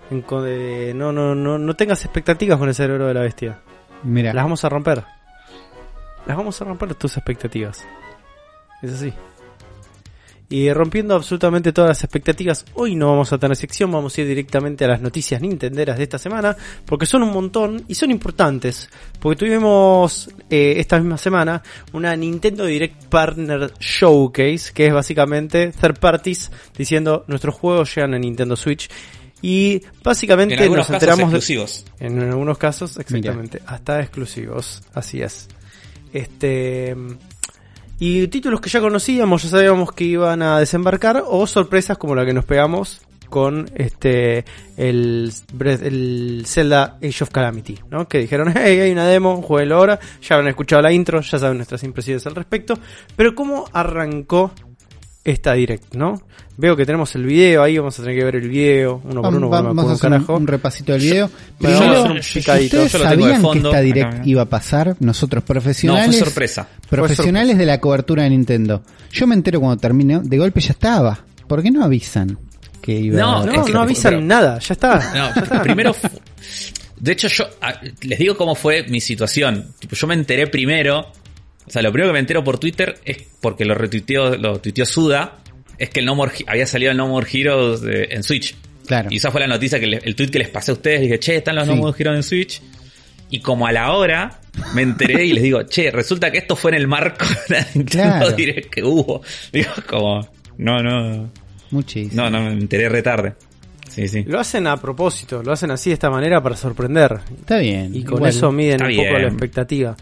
De- 0.10 0.94
no, 0.96 1.12
no, 1.12 1.36
no, 1.36 1.60
no 1.60 1.74
tengas 1.76 2.04
expectativas 2.04 2.58
con 2.58 2.68
el 2.68 2.74
cerebro 2.76 3.06
de 3.08 3.14
la 3.14 3.22
bestia. 3.22 3.60
mira. 4.04 4.34
Las 4.34 4.44
vamos 4.44 4.64
a 4.66 4.70
romper. 4.70 5.04
Las 6.26 6.36
vamos 6.38 6.60
a 6.62 6.66
romper 6.66 6.96
tus 6.96 7.16
expectativas. 7.18 7.86
Es 8.82 8.94
así. 8.94 9.14
Y 10.52 10.74
rompiendo 10.74 11.14
absolutamente 11.14 11.72
todas 11.72 11.90
las 11.90 12.04
expectativas, 12.04 12.66
hoy 12.74 12.96
no 12.96 13.12
vamos 13.12 13.32
a 13.32 13.38
tener 13.38 13.56
sección, 13.56 13.92
vamos 13.92 14.18
a 14.18 14.22
ir 14.22 14.28
directamente 14.28 14.84
a 14.84 14.88
las 14.88 15.00
noticias 15.00 15.40
nintenderas 15.42 15.98
de 15.98 16.04
esta 16.04 16.18
semana, 16.18 16.58
porque 16.86 17.06
son 17.06 17.22
un 17.22 17.32
montón 17.32 17.84
y 17.88 17.94
son 17.94 18.10
importantes, 18.10 18.90
porque 19.20 19.46
tuvimos 19.46 20.28
eh, 20.50 20.74
esta 20.78 20.98
misma 20.98 21.20
semana 21.20 21.62
una 21.94 22.16
Nintendo 22.16 22.66
Direct 22.66 23.06
Partner 23.06 23.72
Showcase, 23.80 24.74
que 24.74 24.88
es 24.88 24.94
básicamente 24.94 25.72
third 25.72 26.00
parties 26.00 26.52
diciendo 26.76 27.26
nuestros 27.28 27.54
juegos 27.54 27.94
llegan 27.96 28.16
a 28.16 28.20
Nintendo 28.20 28.56
Switch. 28.56 28.90
Y 29.42 29.82
básicamente 30.04 30.56
En 30.56 30.64
algunos 30.64 30.80
nos 30.80 30.88
casos 30.88 31.04
enteramos 31.04 31.32
de, 31.32 31.38
exclusivos. 31.38 31.86
en 32.00 32.20
algunos 32.20 32.58
casos, 32.58 32.98
exactamente. 32.98 33.62
Hasta 33.68 34.02
exclusivos. 34.02 34.82
Así 34.94 35.22
es. 35.22 35.48
Este. 36.12 36.96
Y 38.00 38.28
títulos 38.30 38.62
que 38.62 38.70
ya 38.70 38.80
conocíamos, 38.80 39.44
ya 39.44 39.50
sabíamos 39.50 39.92
que 39.92 40.06
iban 40.06 40.42
a 40.42 40.60
desembarcar, 40.60 41.24
o 41.28 41.46
sorpresas 41.46 41.98
como 41.98 42.16
la 42.16 42.26
que 42.26 42.34
nos 42.34 42.46
pegamos 42.46 43.02
con 43.30 43.70
este 43.76 44.44
el, 44.76 45.32
el 45.60 46.44
Zelda 46.46 46.98
Age 47.04 47.24
of 47.24 47.30
Calamity, 47.30 47.78
¿no? 47.90 48.08
Que 48.08 48.20
dijeron, 48.20 48.54
hey, 48.56 48.80
hay 48.80 48.92
una 48.92 49.06
demo, 49.06 49.42
jueguenlo 49.42 49.76
ahora, 49.76 50.00
ya 50.22 50.36
habrán 50.36 50.50
escuchado 50.50 50.82
la 50.82 50.92
intro, 50.92 51.22
ya 51.22 51.40
saben 51.40 51.58
nuestras 51.58 51.84
impresiones 51.84 52.26
al 52.26 52.36
respecto. 52.36 52.80
Pero 53.16 53.36
¿cómo 53.36 53.66
arrancó 53.74 54.52
esta 55.24 55.54
direct, 55.54 55.94
no? 55.96 56.22
Veo 56.58 56.76
que 56.76 56.86
tenemos 56.86 57.14
el 57.16 57.24
video 57.26 57.64
ahí, 57.64 57.78
vamos 57.78 57.98
a 58.00 58.04
tener 58.04 58.18
que 58.18 58.26
ver 58.26 58.36
el 58.38 58.50
video, 58.50 59.02
uno 59.06 59.22
por 59.22 59.34
uno, 59.34 59.50
porque 59.50 59.64
no 59.64 59.74
me 59.74 59.74
Vamos 59.76 59.80
acuerdo 59.80 59.82
a 59.82 59.84
un 59.86 59.92
hacer 59.96 60.12
un, 60.12 60.14
carajo. 60.14 60.36
un 60.38 60.48
repasito 60.48 60.92
del 60.92 61.02
video. 61.02 61.30
Vamos 61.60 61.78
a 61.78 61.84
Primero, 61.84 62.04
un 62.14 62.20
picadito. 62.34 62.76
¿ustedes 62.84 62.92
Yo 62.92 62.98
lo 63.00 63.04
tengo 63.10 63.16
de 63.16 63.22
sabían 63.32 63.42
fondo, 63.42 63.62
que 63.64 63.68
esta 63.70 63.82
direct 63.82 64.14
acá, 64.14 64.22
iba 64.26 64.42
a 64.42 64.46
pasar? 64.46 64.96
Nosotros 65.00 65.44
No, 65.44 65.46
profesionales, 65.46 66.18
fue 66.18 66.26
sorpresa. 66.26 66.68
profesionales 66.90 67.58
de 67.58 67.66
la 67.66 67.80
cobertura 67.80 68.24
de 68.24 68.30
Nintendo. 68.32 68.84
Yo 69.12 69.28
me 69.28 69.36
entero 69.36 69.60
cuando 69.62 69.78
termine, 69.78 70.20
de 70.24 70.38
golpe 70.38 70.60
ya 70.60 70.72
estaba. 70.72 71.20
¿Por 71.48 71.64
qué 71.64 71.72
no 71.72 71.84
avisan 71.84 72.38
que 72.82 72.92
iba 72.94 73.20
No, 73.20 73.46
No, 73.46 73.52
Es 73.54 73.66
que- 73.66 73.72
no 73.74 73.80
avisan 73.82 74.14
pero- 74.16 74.22
nada, 74.26 74.60
ya 74.60 74.74
está. 74.74 75.34
No, 75.54 75.62
primero. 75.64 75.96
De 77.00 77.14
hecho, 77.14 77.30
yo 77.30 77.46
ah, 77.62 77.74
les 78.02 78.20
digo 78.20 78.36
cómo 78.36 78.56
fue 78.56 78.84
mi 78.90 79.00
situación. 79.00 79.68
Tipo, 79.80 79.96
yo 79.96 80.08
me 80.08 80.14
enteré 80.16 80.48
primero. 80.48 81.08
O 81.70 81.72
sea, 81.72 81.82
lo 81.84 81.92
primero 81.92 82.10
que 82.10 82.14
me 82.14 82.20
entero 82.20 82.44
por 82.44 82.58
Twitter 82.60 83.00
es 83.06 83.18
porque 83.40 83.64
lo 83.64 83.76
retuiteó, 83.76 84.36
lo 84.38 84.60
tuiteó 84.60 84.86
Suda. 84.86 85.38
Es 85.78 85.90
que 85.92 86.00
el 86.02 86.06
No 86.08 86.16
More 86.16 86.32
había 86.48 86.66
salido 86.66 86.92
el 86.92 86.98
No 86.98 87.08
More 87.08 87.28
Heroes 87.32 87.82
de- 87.82 88.10
en 88.12 88.24
Switch. 88.24 88.56
Claro. 88.88 89.10
Y 89.12 89.18
esa 89.18 89.30
fue 89.32 89.40
la 89.40 89.48
noticia 89.48 89.80
que 89.80 89.86
le- 89.88 90.02
el 90.04 90.16
tweet 90.16 90.30
que 90.30 90.40
les 90.40 90.50
pasé 90.50 90.72
a 90.72 90.74
ustedes. 90.74 91.02
Dije, 91.02 91.20
che, 91.20 91.36
están 91.38 91.56
los 91.56 91.66
Sí. 91.66 91.70
No 91.70 91.76
More 91.78 91.96
Heroes 91.98 92.18
en 92.18 92.24
Switch. 92.24 92.62
Y 93.30 93.40
como 93.42 93.68
a 93.68 93.72
la 93.72 93.92
hora 93.94 94.42
me 94.74 94.82
enteré 94.82 95.24
y 95.26 95.34
les 95.34 95.44
digo, 95.44 95.62
che, 95.64 95.92
resulta 95.92 96.32
que 96.32 96.40
esto 96.40 96.56
fue 96.56 96.72
en 96.72 96.78
el 96.78 96.88
marco 96.88 97.24
de 97.50 97.56
la 97.56 97.68
Nintendo 97.76 97.86
Claro. 98.18 98.32
Direct 98.32 98.70
que 98.74 98.84
hubo. 98.84 99.22
Digo, 99.54 99.70
como, 99.88 100.28
no, 100.58 100.82
no, 100.82 101.32
Muchísimo. 101.70 102.24
no, 102.24 102.30
no, 102.32 102.42
me 102.46 102.54
enteré 102.54 102.90
retarde. 102.90 103.36
Sí, 103.88 104.08
sí. 104.08 104.24
Lo 104.28 104.40
hacen 104.40 104.66
a 104.68 104.78
propósito, 104.78 105.42
lo 105.44 105.52
hacen 105.52 105.70
así 105.72 105.92
de 105.92 105.94
esta 105.96 106.10
manera 106.10 106.42
para 106.42 106.56
sorprender. 106.56 107.20
Está 107.40 107.58
bien. 107.60 107.96
Y 107.96 108.04
con 108.04 108.18
igual. 108.18 108.30
eso 108.32 108.52
miden 108.52 108.74
está 108.82 108.86
un 108.88 108.96
poco 108.96 109.10
bien. 109.10 109.22
la 109.22 109.28
expectativa. 109.28 109.98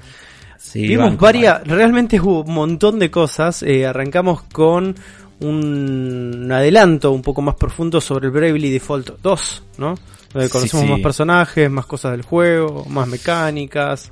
Sí, 0.60 0.88
Vimos 0.88 1.10
banco, 1.12 1.26
varias, 1.26 1.66
realmente 1.68 2.20
hubo 2.20 2.42
un 2.44 2.54
montón 2.54 3.00
de 3.00 3.10
cosas. 3.12 3.64
Eh, 3.64 3.86
arrancamos 3.86 4.44
con 4.44 4.96
un 5.40 6.50
adelanto 6.52 7.12
un 7.12 7.22
poco 7.22 7.42
más 7.42 7.56
profundo 7.56 8.02
sobre 8.02 8.28
el 8.28 8.32
Bravely 8.32 8.72
Default 8.72 9.20
2, 9.22 9.64
¿no? 9.78 9.96
Donde 10.34 10.50
conocemos 10.50 10.86
sí. 10.86 10.92
más 10.92 11.00
personajes, 11.02 11.70
más 11.70 11.86
cosas 11.86 12.12
del 12.12 12.24
juego, 12.24 12.86
más 12.90 13.08
mecánicas. 13.08 14.12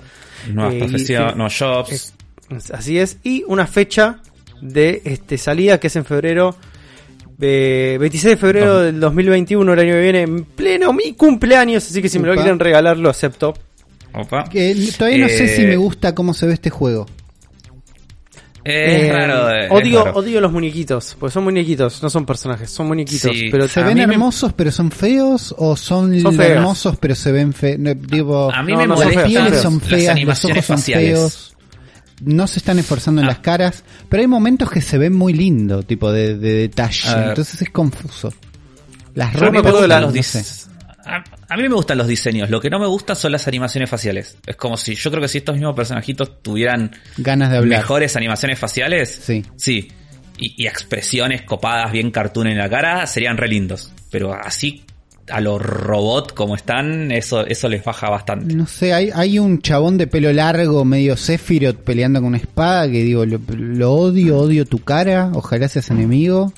Nuevas 0.52 0.74
Eh, 0.76 1.06
que- 1.06 1.20
nuevos 1.36 1.58
jobs. 1.58 2.14
Así 2.72 3.00
es. 3.00 3.18
Y 3.24 3.44
una 3.48 3.66
fecha 3.68 4.20
de 4.62 5.02
este 5.04 5.38
salida 5.38 5.80
que 5.80 5.88
es 5.88 5.96
en 5.96 6.06
febrero. 6.06 6.56
eh, 7.42 7.98
26 8.00 8.36
de 8.36 8.38
febrero 8.38 8.80
del 8.80 8.98
2021, 8.98 9.74
el 9.74 9.80
año 9.80 9.94
que 9.96 10.02
viene, 10.02 10.22
en 10.22 10.46
pleno 10.46 10.94
mi 10.94 11.14
cumpleaños. 11.16 11.86
Así 11.86 12.02
que 12.02 12.08
si 12.08 12.18
me 12.18 12.30
lo 12.30 12.36
quieren 12.36 12.58
regalar, 12.60 12.98
lo 12.98 13.10
acepto. 13.10 13.54
Opa. 14.16 14.46
Que 14.46 14.74
todavía 14.98 15.20
no 15.20 15.28
sé 15.28 15.46
Eh, 15.46 15.56
si 15.58 15.62
me 15.64 15.76
gusta 15.78 16.16
cómo 16.16 16.34
se 16.34 16.46
ve 16.48 16.54
este 16.54 16.70
juego. 16.70 17.06
Es 18.64 19.02
Eh, 19.04 19.12
raro. 19.14 19.50
eh, 19.52 19.66
es 19.66 19.72
odio, 19.72 20.06
raro. 20.06 20.18
odio 20.18 20.42
los 20.42 20.52
muñequitos, 20.52 21.16
pues 21.20 21.32
son 21.34 21.44
muñequitos, 21.44 22.02
no 22.02 22.10
son 22.10 22.26
personajes, 22.26 22.72
son 22.72 22.88
muñequitos. 22.88 23.32
Sí. 23.32 23.50
pero 23.52 23.68
¿Se 23.68 23.84
ven 23.84 23.96
me- 23.98 24.04
hermosos 24.04 24.54
pero 24.54 24.72
son 24.72 24.90
feos? 24.90 25.54
¿O 25.60 25.76
son, 25.78 26.16
hermosos 26.42 26.98
pero 27.00 27.14
se 27.14 27.32
ven 27.32 27.54
feos? 27.54 27.78
Digo, 28.10 28.52
A 28.52 28.64
mí 28.64 28.72
No, 28.72 28.80
me 28.80 28.88
no, 28.88 28.96
las 28.96 29.24
pieles 29.26 29.62
son 29.62 29.76
las 29.78 29.84
feas, 29.88 30.20
los 30.24 30.46
ojos 30.46 30.66
son 30.66 30.78
faciales. 30.78 31.08
feos. 31.12 31.52
No 32.24 32.48
se 32.48 32.58
están 32.60 32.80
esforzando 32.80 33.22
en 33.22 33.26
Ah. 33.28 33.32
las 33.32 33.40
caras, 33.40 33.84
pero 34.10 34.22
hay 34.22 34.28
momentos 34.28 34.72
que 34.72 34.82
se 34.82 34.98
ven 34.98 35.14
muy 35.14 35.34
lindo, 35.34 35.84
tipo 35.84 36.12
de, 36.12 36.36
de 36.38 36.54
detalle. 36.54 37.08
Entonces 37.28 37.62
es 37.62 37.70
confuso. 37.70 38.34
Las 39.14 39.32
Yo 39.34 39.42
me 39.42 39.46
ropas, 39.48 39.60
acuerdo 39.60 39.82
de 39.84 39.88
la- 39.90 40.00
no 40.02 40.12
los 40.12 40.26
sé. 40.26 40.40
dis- 40.40 40.68
a, 41.06 41.24
A 41.50 41.58
mí 41.58 41.64
me 41.70 41.76
gustan 41.76 41.98
los 41.98 42.08
diseños, 42.08 42.50
lo 42.50 42.60
que 42.60 42.70
no 42.70 42.80
me 42.80 42.88
gusta 42.88 43.14
son 43.16 43.32
las 43.32 43.48
animaciones 43.48 43.90
faciales. 43.90 44.38
Es 44.48 44.56
como 44.56 44.78
si, 44.78 44.96
yo 44.96 45.10
creo 45.12 45.22
que 45.22 45.28
si 45.28 45.38
estos 45.40 45.56
mismos 45.56 45.76
personajitos 45.76 46.42
tuvieran 46.42 46.92
Ganas 47.18 47.52
de 47.52 47.58
hablar. 47.58 47.80
mejores 47.80 48.16
animaciones 48.16 48.58
faciales, 48.58 49.10
Sí. 49.24 49.44
sí, 49.56 49.90
y, 50.38 50.64
y 50.64 50.68
expresiones 50.68 51.44
copadas, 51.44 51.92
bien 51.92 52.12
cartoon 52.12 52.48
en 52.48 52.58
la 52.58 52.70
cara, 52.70 53.06
serían 53.08 53.38
re 53.38 53.48
lindos. 53.48 53.92
Pero 54.12 54.34
así, 54.34 54.84
a 55.30 55.40
los 55.40 55.62
robots 55.62 56.34
como 56.34 56.56
están, 56.56 57.12
eso, 57.12 57.46
eso 57.46 57.70
les 57.70 57.84
baja 57.84 58.10
bastante. 58.10 58.54
No 58.56 58.66
sé, 58.68 58.94
hay, 58.94 59.10
hay 59.14 59.38
un 59.40 59.62
chabón 59.62 59.98
de 59.98 60.08
pelo 60.08 60.34
largo, 60.34 60.84
medio 60.84 61.16
Sephiroth, 61.16 61.78
peleando 61.78 62.20
con 62.20 62.28
una 62.30 62.38
espada 62.38 62.86
que 62.88 63.04
digo, 63.04 63.26
lo, 63.26 63.40
lo 63.56 63.94
odio, 63.94 64.38
odio 64.40 64.66
tu 64.66 64.80
cara, 64.80 65.30
ojalá 65.34 65.68
seas 65.68 65.90
enemigo. 65.92 66.54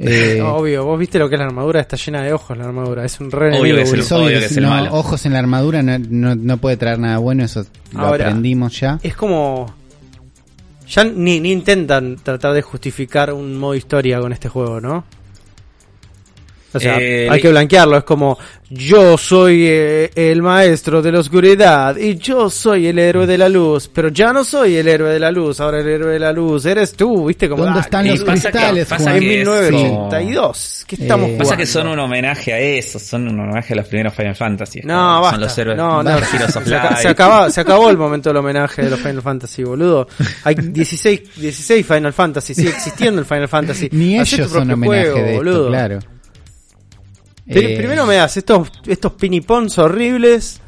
Eh, 0.00 0.40
Obvio, 0.44 0.84
vos 0.84 0.98
viste 0.98 1.18
lo 1.18 1.28
que 1.28 1.34
es 1.34 1.38
la 1.40 1.46
armadura, 1.46 1.80
está 1.80 1.96
llena 1.96 2.22
de 2.22 2.32
ojos 2.32 2.56
la 2.56 2.64
armadura, 2.64 3.04
es 3.04 3.18
un 3.20 3.30
re 3.30 3.48
Obvio 3.58 3.74
enemigo, 3.74 3.76
que 3.76 3.82
es 3.82 3.88
el- 3.92 3.96
boludo. 3.96 4.04
es 4.04 4.12
obvio 4.12 4.24
obvio 4.26 4.34
que 4.34 4.38
que 4.40 4.46
es 4.46 4.52
si 4.52 4.58
el 4.58 4.64
no, 4.64 4.70
malo. 4.70 4.94
ojos 4.94 5.26
en 5.26 5.32
la 5.32 5.38
armadura 5.40 5.82
no, 5.82 5.98
no, 5.98 6.34
no 6.36 6.56
puede 6.58 6.76
traer 6.76 6.98
nada 6.98 7.18
bueno, 7.18 7.44
eso 7.44 7.64
lo 7.92 8.00
Ahora, 8.00 8.26
aprendimos 8.26 8.78
ya. 8.80 8.98
Es 9.02 9.14
como... 9.16 9.74
Ya 10.88 11.04
ni, 11.04 11.38
ni 11.40 11.52
intentan 11.52 12.16
tratar 12.22 12.54
de 12.54 12.62
justificar 12.62 13.32
un 13.32 13.58
modo 13.58 13.74
historia 13.74 14.20
con 14.20 14.32
este 14.32 14.48
juego, 14.48 14.80
¿no? 14.80 15.04
O 16.74 16.78
sea, 16.80 16.98
Eh, 17.00 17.28
hay 17.30 17.40
que 17.40 17.48
blanquearlo, 17.48 17.96
es 17.96 18.04
como 18.04 18.38
yo 18.70 19.16
soy 19.16 19.64
eh, 19.66 20.10
el 20.14 20.42
maestro 20.42 21.00
de 21.00 21.10
la 21.10 21.20
oscuridad 21.20 21.96
y 21.96 22.16
yo 22.18 22.50
soy 22.50 22.86
el 22.88 22.98
héroe 22.98 23.26
de 23.26 23.38
la 23.38 23.48
luz, 23.48 23.88
pero 23.88 24.08
ya 24.10 24.32
no 24.34 24.44
soy 24.44 24.76
el 24.76 24.86
héroe 24.88 25.10
de 25.14 25.18
la 25.18 25.30
luz, 25.30 25.60
ahora 25.60 25.80
el 25.80 25.88
héroe 25.88 26.12
de 26.12 26.18
la 26.18 26.30
luz 26.32 26.66
eres 26.66 26.92
tú, 26.92 27.24
¿viste? 27.26 27.48
Como, 27.48 27.64
¿Dónde 27.64 27.78
ah, 27.78 27.82
están 27.82 28.06
los 28.06 28.20
pasa 28.22 28.50
que- 28.50 28.58
cristales, 28.58 28.86
pasa 28.86 29.02
Juan? 29.04 29.14
en 29.16 29.20
que 29.22 29.40
es 29.40 29.48
1982, 29.48 30.84
¿qué 30.86 30.96
estamos 30.96 31.30
Eh, 31.30 31.36
Pasa 31.38 31.56
que 31.56 31.66
son 31.66 31.88
un 31.88 31.98
homenaje 31.98 32.52
a 32.52 32.58
eso, 32.58 32.98
son 32.98 33.28
un 33.28 33.40
homenaje 33.40 33.72
a 33.72 33.76
los 33.76 33.86
primeros 33.86 34.14
Final 34.14 34.36
Fantasy. 34.36 34.80
No, 34.84 34.94
como- 34.94 35.20
basta. 35.22 35.30
Son 35.30 35.40
los 35.40 35.58
héroes. 35.58 35.76
no, 35.78 36.02
no, 36.02 36.10
Heroes 36.10 36.56
of 36.56 36.64
se, 36.64 37.02
se 37.02 37.08
acaba- 37.08 37.50
se 37.50 37.60
acabó 37.62 37.88
el 37.90 37.96
momento 37.96 38.28
del 38.30 38.36
homenaje 38.36 38.82
de 38.82 38.90
los 38.90 39.00
Final 39.00 39.22
Fantasy, 39.22 39.64
boludo. 39.64 40.06
Hay 40.44 40.54
16, 40.58 41.22
16 41.36 41.86
Final 41.86 42.12
Fantasy, 42.12 42.54
sigue 42.54 42.70
existiendo 42.70 43.20
el 43.20 43.26
Final 43.26 43.48
Fantasy. 43.48 43.88
Ni 43.92 44.16
ellos 44.18 44.50
son 44.50 44.68
propio 44.68 44.74
homenaje 44.74 45.00
juego, 45.10 45.16
de 45.16 45.22
esto, 45.32 45.36
boludo. 45.38 45.68
claro. 45.68 45.98
Eh, 47.48 47.76
Primero 47.78 48.06
me 48.06 48.16
das 48.16 48.36
estos, 48.36 48.70
estos 48.86 49.12
pinipons 49.14 49.78
horribles, 49.78 50.60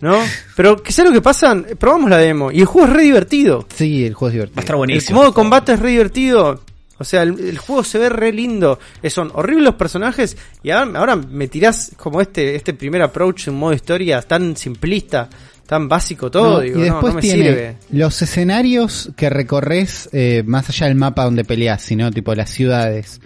¿no? 0.00 0.18
Pero, 0.56 0.82
¿qué 0.82 0.92
sé 0.92 1.04
lo 1.04 1.12
que 1.12 1.20
pasan? 1.22 1.66
Probamos 1.78 2.10
la 2.10 2.18
demo 2.18 2.50
y 2.52 2.60
el 2.60 2.66
juego 2.66 2.88
es 2.88 2.92
re 2.94 3.02
divertido. 3.04 3.66
Sí, 3.74 4.04
el 4.04 4.14
juego 4.14 4.30
es 4.32 4.34
Va 4.34 4.42
a 4.42 4.46
divertido. 4.46 4.60
estar 4.60 4.74
El 4.74 4.78
buenísimo. 4.78 5.18
modo 5.20 5.28
de 5.30 5.34
combate 5.34 5.72
es 5.74 5.78
re 5.80 5.90
divertido. 5.90 6.60
O 6.96 7.02
sea, 7.04 7.22
el, 7.22 7.38
el 7.40 7.58
juego 7.58 7.82
se 7.82 7.98
ve 7.98 8.08
re 8.08 8.32
lindo. 8.32 8.78
Eh, 9.02 9.10
son 9.10 9.30
horribles 9.34 9.64
los 9.64 9.74
personajes. 9.74 10.36
Y 10.62 10.70
ahora, 10.70 10.98
ahora 11.00 11.16
me 11.16 11.48
tirás 11.48 11.90
como 11.96 12.20
este, 12.20 12.54
este 12.54 12.72
primer 12.74 13.02
approach 13.02 13.48
en 13.48 13.54
modo 13.54 13.72
historia 13.72 14.22
tan 14.22 14.56
simplista, 14.56 15.28
tan 15.66 15.88
básico 15.88 16.30
todo. 16.30 16.54
No, 16.54 16.60
digo, 16.60 16.76
y 16.78 16.88
no, 16.88 16.94
después 16.94 17.12
no 17.12 17.16
me 17.16 17.20
tiene 17.20 17.42
sirve. 17.48 17.76
los 17.90 18.22
escenarios 18.22 19.10
que 19.16 19.28
recorres 19.28 20.08
eh, 20.12 20.44
más 20.46 20.68
allá 20.68 20.86
del 20.86 20.94
mapa 20.94 21.24
donde 21.24 21.44
peleas, 21.44 21.82
sino 21.82 22.10
tipo 22.12 22.32
las 22.34 22.50
ciudades. 22.50 23.20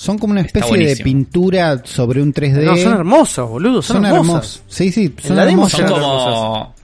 Son 0.00 0.16
como 0.16 0.30
una 0.30 0.42
especie 0.42 0.78
de 0.78 0.96
pintura 0.98 1.82
sobre 1.84 2.22
un 2.22 2.32
3D. 2.32 2.62
No, 2.62 2.76
son 2.76 2.92
hermosos, 2.92 3.50
boludo. 3.50 3.82
Son, 3.82 3.96
Son 3.96 4.06
hermosos. 4.06 4.28
hermosos. 4.28 4.62
Sí, 4.68 4.92
sí, 4.92 5.12
son 5.20 5.34
la 5.34 5.42
hermosos. 5.42 5.80
Son 5.80 5.88
como. 5.90 6.74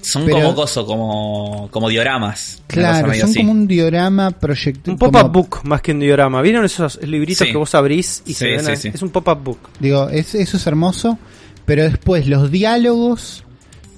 Son 0.00 0.24
Pero- 0.24 0.36
como 0.38 0.54
coso, 0.56 0.84
como, 0.84 1.68
como 1.70 1.88
dioramas. 1.88 2.62
Claro, 2.66 3.14
son 3.14 3.22
así. 3.30 3.38
como 3.38 3.52
un 3.52 3.68
diorama 3.68 4.32
proyecto. 4.32 4.90
Un 4.90 4.98
pop-up 4.98 5.30
book 5.30 5.60
más 5.62 5.82
que 5.82 5.92
un 5.92 6.00
diorama. 6.00 6.42
¿Vieron 6.42 6.64
esos 6.64 6.98
libritos 7.02 7.46
Sí. 7.46 7.52
que 7.52 7.56
vos 7.56 7.72
abrís 7.76 8.22
y 8.26 8.34
Sí, 8.34 8.40
se 8.40 8.46
ven? 8.56 8.76
sí. 8.76 8.90
Es 8.92 9.02
un 9.02 9.10
pop-up 9.10 9.38
book. 9.44 9.58
Digo, 9.78 10.08
es, 10.08 10.34
eso 10.34 10.56
es 10.56 10.66
hermoso, 10.66 11.16
pero 11.64 11.84
después 11.84 12.26
los 12.26 12.50
diálogos 12.50 13.44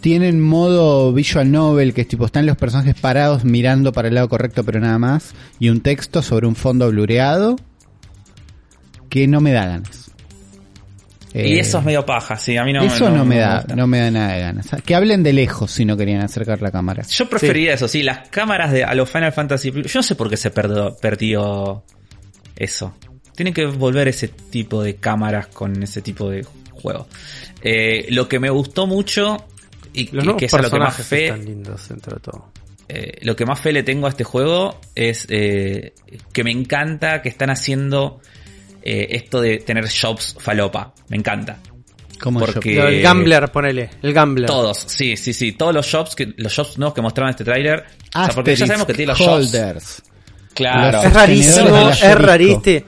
tienen 0.02 0.38
modo 0.40 1.14
visual 1.14 1.50
novel, 1.50 1.94
que 1.94 2.02
es 2.02 2.08
tipo, 2.08 2.26
están 2.26 2.44
los 2.44 2.58
personajes 2.58 2.94
parados 2.94 3.44
mirando 3.44 3.90
para 3.92 4.08
el 4.08 4.14
lado 4.14 4.28
correcto, 4.28 4.62
pero 4.64 4.78
nada 4.80 4.98
más, 4.98 5.32
y 5.58 5.70
un 5.70 5.80
texto 5.80 6.20
sobre 6.22 6.46
un 6.46 6.54
fondo 6.54 6.88
blureado 6.90 7.56
que 9.08 9.26
no 9.26 9.40
me 9.40 9.52
da 9.52 9.66
ganas. 9.66 10.10
Y 11.34 11.38
Eh, 11.38 11.60
eso 11.60 11.78
es 11.80 11.84
medio 11.84 12.06
paja, 12.06 12.36
sí, 12.36 12.56
a 12.56 12.64
mí 12.64 12.72
no 12.72 12.82
eso 12.82 13.10
no, 13.10 13.24
me 13.26 13.38
da, 13.38 13.58
gusta. 13.58 13.76
no 13.76 13.86
me 13.86 13.98
da 14.00 14.10
nada 14.10 14.32
de 14.34 14.40
ganas. 14.40 14.68
Que 14.84 14.94
hablen 14.94 15.22
de 15.22 15.32
lejos 15.34 15.70
si 15.70 15.84
no 15.84 15.96
querían 15.96 16.22
acercar 16.22 16.62
la 16.62 16.70
cámara. 16.70 17.02
Yo 17.02 17.28
preferiría 17.28 17.74
eso, 17.74 17.88
sí, 17.88 18.02
las 18.02 18.28
cámaras 18.30 18.72
de 18.72 18.84
a 18.84 18.94
los 18.94 19.10
Final 19.10 19.32
Fantasy. 19.32 19.70
Yo 19.70 19.82
no 19.96 20.02
sé 20.02 20.14
por 20.14 20.30
qué 20.30 20.36
se 20.38 20.50
perdió, 20.50 20.96
perdió 20.96 21.84
eso. 22.56 22.94
Tienen 23.34 23.52
que 23.52 23.66
volver 23.66 24.08
ese 24.08 24.28
tipo 24.28 24.82
de 24.82 24.96
cámaras 24.96 25.48
con 25.48 25.82
ese 25.82 26.00
tipo 26.00 26.30
de 26.30 26.42
juego. 26.72 27.06
Eh, 27.60 28.06
lo 28.10 28.28
que 28.28 28.38
me 28.40 28.48
gustó 28.48 28.86
mucho 28.86 29.36
y, 29.92 30.04
Los 30.12 30.24
y 30.24 30.26
nuevos 30.26 30.40
que 30.40 30.46
es 30.46 30.54
a 30.54 30.62
lo 30.62 30.70
que 30.70 30.78
más 30.78 30.96
fe, 31.06 31.26
están 31.26 31.44
lindos 31.44 31.88
dentro 31.90 32.14
de 32.14 32.20
todo. 32.20 32.50
eh, 32.88 33.18
lo 33.22 33.36
que 33.36 33.44
más 33.44 33.60
fe 33.60 33.72
le 33.74 33.82
tengo 33.82 34.06
a 34.06 34.10
este 34.10 34.24
juego 34.24 34.80
es 34.94 35.26
eh, 35.28 35.92
que 36.32 36.44
me 36.44 36.50
encanta 36.50 37.20
que 37.20 37.28
están 37.28 37.50
haciendo 37.50 38.20
eh, 38.86 39.08
esto 39.16 39.40
de 39.40 39.58
tener 39.58 39.84
shops 39.86 40.36
falopa. 40.38 40.92
Me 41.08 41.16
encanta. 41.16 41.58
Como 42.20 42.40
Porque- 42.40 42.78
Eh, 42.98 43.02
Gambler, 43.02 43.50
ponele. 43.52 43.90
El 44.02 44.12
Gambler. 44.14 44.46
Todos, 44.46 44.78
sí, 44.86 45.16
sí, 45.16 45.32
sí. 45.34 45.52
Todos 45.52 45.74
los 45.74 45.86
shops, 45.86 46.14
que, 46.14 46.32
los 46.36 46.52
shops 46.52 46.78
nuevos 46.78 46.94
que 46.94 47.02
mostraron 47.02 47.28
en 47.28 47.32
este 47.32 47.44
tráiler. 47.44 47.84
O 48.14 48.24
sea, 48.24 48.28
porque 48.34 48.56
ya 48.56 48.66
sabemos 48.66 48.86
que 48.86 48.94
tiene 48.94 49.10
los 49.12 49.18
shops. 49.18 49.30
holders. 49.54 50.02
Claro. 50.54 50.96
Los- 50.98 51.04
Es 51.06 51.12
rarísimo, 51.12 51.90
es 51.90 52.14
rariste. 52.18 52.84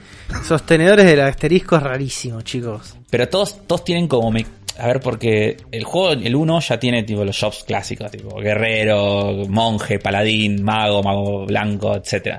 Sostenedores 0.47 1.05
del 1.05 1.21
asterisco 1.21 1.75
es 1.77 1.83
rarísimo, 1.83 2.41
chicos. 2.41 2.95
Pero 3.09 3.27
todos, 3.29 3.67
todos 3.67 3.83
tienen 3.83 4.07
como... 4.07 4.31
me- 4.31 4.45
a 4.77 4.87
ver, 4.87 5.01
porque 5.01 5.57
el 5.71 5.83
juego, 5.83 6.13
el 6.13 6.33
1 6.35 6.59
ya 6.61 6.79
tiene 6.79 7.03
tipo 7.03 7.25
los 7.25 7.35
shops 7.35 7.65
clásicos, 7.67 8.09
tipo 8.11 8.39
guerrero, 8.39 9.43
monje, 9.49 9.99
paladín, 9.99 10.63
mago, 10.63 11.03
mago 11.03 11.45
blanco, 11.45 11.95
etcétera. 11.97 12.37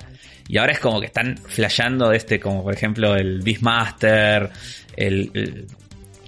Y 0.50 0.58
ahora 0.58 0.72
es 0.72 0.80
como 0.80 0.98
que 0.98 1.06
están 1.06 1.36
flasheando 1.46 2.10
este, 2.10 2.40
como 2.40 2.64
por 2.64 2.74
ejemplo 2.74 3.14
el 3.14 3.40
Beastmaster, 3.40 4.50
el, 4.96 5.30
el, 5.32 5.66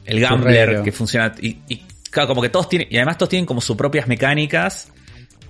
el 0.05 0.21
Gambler 0.21 0.83
que 0.85 0.93
funciona. 0.93 1.35
Y, 1.41 1.59
y 1.69 1.83
claro, 2.09 2.29
como 2.29 2.41
que 2.41 2.49
todos 2.49 2.69
tienen, 2.69 2.87
y 2.89 2.97
además 2.99 3.19
todos 3.19 3.31
tienen 3.31 3.47
como 3.47 3.61
sus 3.61 3.77
propias 3.77 4.07
mecánicas. 4.07 4.93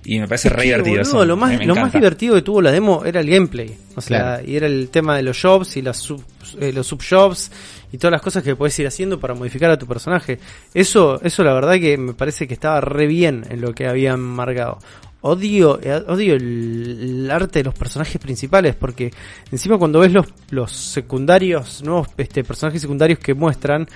Y 0.05 0.19
me 0.19 0.27
parece 0.27 0.47
Es 0.47 0.55
re 0.55 0.63
divertido 0.63 0.95
boludo, 0.95 1.01
eso. 1.01 1.25
Lo 1.25 1.37
más, 1.37 1.65
lo 1.65 1.75
más 1.75 1.93
divertido 1.93 2.33
que 2.35 2.41
tuvo 2.41 2.63
la 2.63 2.71
demo 2.71 3.05
era 3.05 3.19
el 3.21 3.29
gameplay. 3.29 3.77
O 3.95 4.01
sea, 4.01 4.17
Claro. 4.37 4.43
y 4.49 4.55
era 4.55 4.65
el 4.65 4.89
tema 4.89 5.15
de 5.17 5.21
los 5.23 5.39
jobs 5.39 5.77
y 5.77 5.81
las 5.83 5.97
sub, 5.97 6.23
eh, 6.59 6.73
los 6.73 6.87
subjobs 6.87 7.51
y 7.91 7.97
todas 7.99 8.11
las 8.11 8.21
cosas 8.23 8.41
que 8.41 8.55
puedes 8.55 8.77
ir 8.79 8.87
haciendo 8.87 9.19
para 9.19 9.35
modificar 9.35 9.69
a 9.69 9.77
tu 9.77 9.85
personaje. 9.85 10.39
Eso, 10.73 11.21
eso 11.23 11.43
la 11.43 11.53
verdad 11.53 11.75
que 11.75 11.95
me 11.97 12.13
parece 12.15 12.47
que 12.47 12.55
estaba 12.55 12.81
re 12.81 13.05
bien 13.05 13.45
en 13.49 13.61
lo 13.61 13.73
que 13.73 13.85
habían 13.87 14.19
marcado. 14.19 14.79
Odio, 15.25 15.79
eh, 15.81 16.03
odio 16.07 16.33
el, 16.35 16.97
el 17.23 17.31
arte 17.31 17.59
de 17.59 17.63
los 17.63 17.73
personajes 17.73 18.19
principales 18.21 18.75
porque 18.75 19.09
encima 19.51 19.77
cuando 19.77 19.99
ves 19.99 20.11
los, 20.11 20.25
los 20.49 20.71
secundarios, 20.71 21.81
nuevos 21.83 22.09
este, 22.17 22.43
personajes 22.43 22.81
secundarios 22.81 23.19
que 23.19 23.33
muestran, 23.33 23.87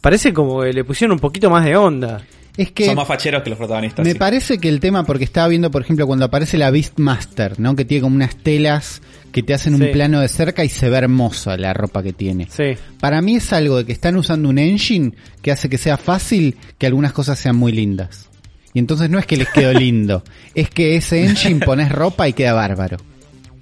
parece 0.00 0.32
como 0.32 0.62
que 0.62 0.72
le 0.72 0.84
pusieron 0.84 1.12
un 1.12 1.18
poquito 1.20 1.50
más 1.50 1.64
de 1.64 1.76
onda. 1.76 2.22
Es 2.56 2.72
que 2.72 2.86
Son 2.86 2.96
más 2.96 3.06
facheros 3.06 3.42
que 3.44 3.50
los 3.50 3.58
protagonistas. 3.58 4.04
Me 4.04 4.12
sí. 4.14 4.18
parece 4.18 4.58
que 4.58 4.68
el 4.68 4.80
tema, 4.80 5.04
porque 5.04 5.22
estaba 5.22 5.46
viendo, 5.46 5.70
por 5.70 5.82
ejemplo, 5.82 6.08
cuando 6.08 6.24
aparece 6.24 6.58
la 6.58 6.72
Beastmaster, 6.72 7.60
¿no? 7.60 7.76
Que 7.76 7.84
tiene 7.84 8.02
como 8.02 8.16
unas 8.16 8.34
telas 8.34 9.00
que 9.30 9.44
te 9.44 9.54
hacen 9.54 9.76
Sí. 9.76 9.82
un 9.84 9.92
plano 9.92 10.18
de 10.20 10.26
cerca 10.28 10.64
y 10.64 10.68
se 10.68 10.88
ve 10.90 10.96
hermosa 10.96 11.56
la 11.56 11.72
ropa 11.72 12.02
que 12.02 12.12
tiene. 12.12 12.48
Sí. 12.50 12.74
Para 12.98 13.20
mí 13.22 13.36
es 13.36 13.52
algo 13.52 13.76
de 13.76 13.84
que 13.84 13.92
están 13.92 14.16
usando 14.16 14.48
un 14.48 14.58
engine 14.58 15.12
que 15.40 15.52
hace 15.52 15.68
que 15.68 15.78
sea 15.78 15.98
fácil 15.98 16.56
que 16.78 16.86
algunas 16.88 17.12
cosas 17.12 17.38
sean 17.38 17.54
muy 17.54 17.70
lindas. 17.70 18.27
Y 18.74 18.78
entonces 18.78 19.10
no 19.10 19.18
es 19.18 19.26
que 19.26 19.36
les 19.36 19.48
quedó 19.48 19.72
lindo, 19.72 20.22
es 20.54 20.70
que 20.70 20.96
ese 20.96 21.24
engine 21.24 21.64
pones 21.64 21.90
ropa 21.90 22.28
y 22.28 22.32
queda 22.32 22.52
bárbaro. 22.52 22.98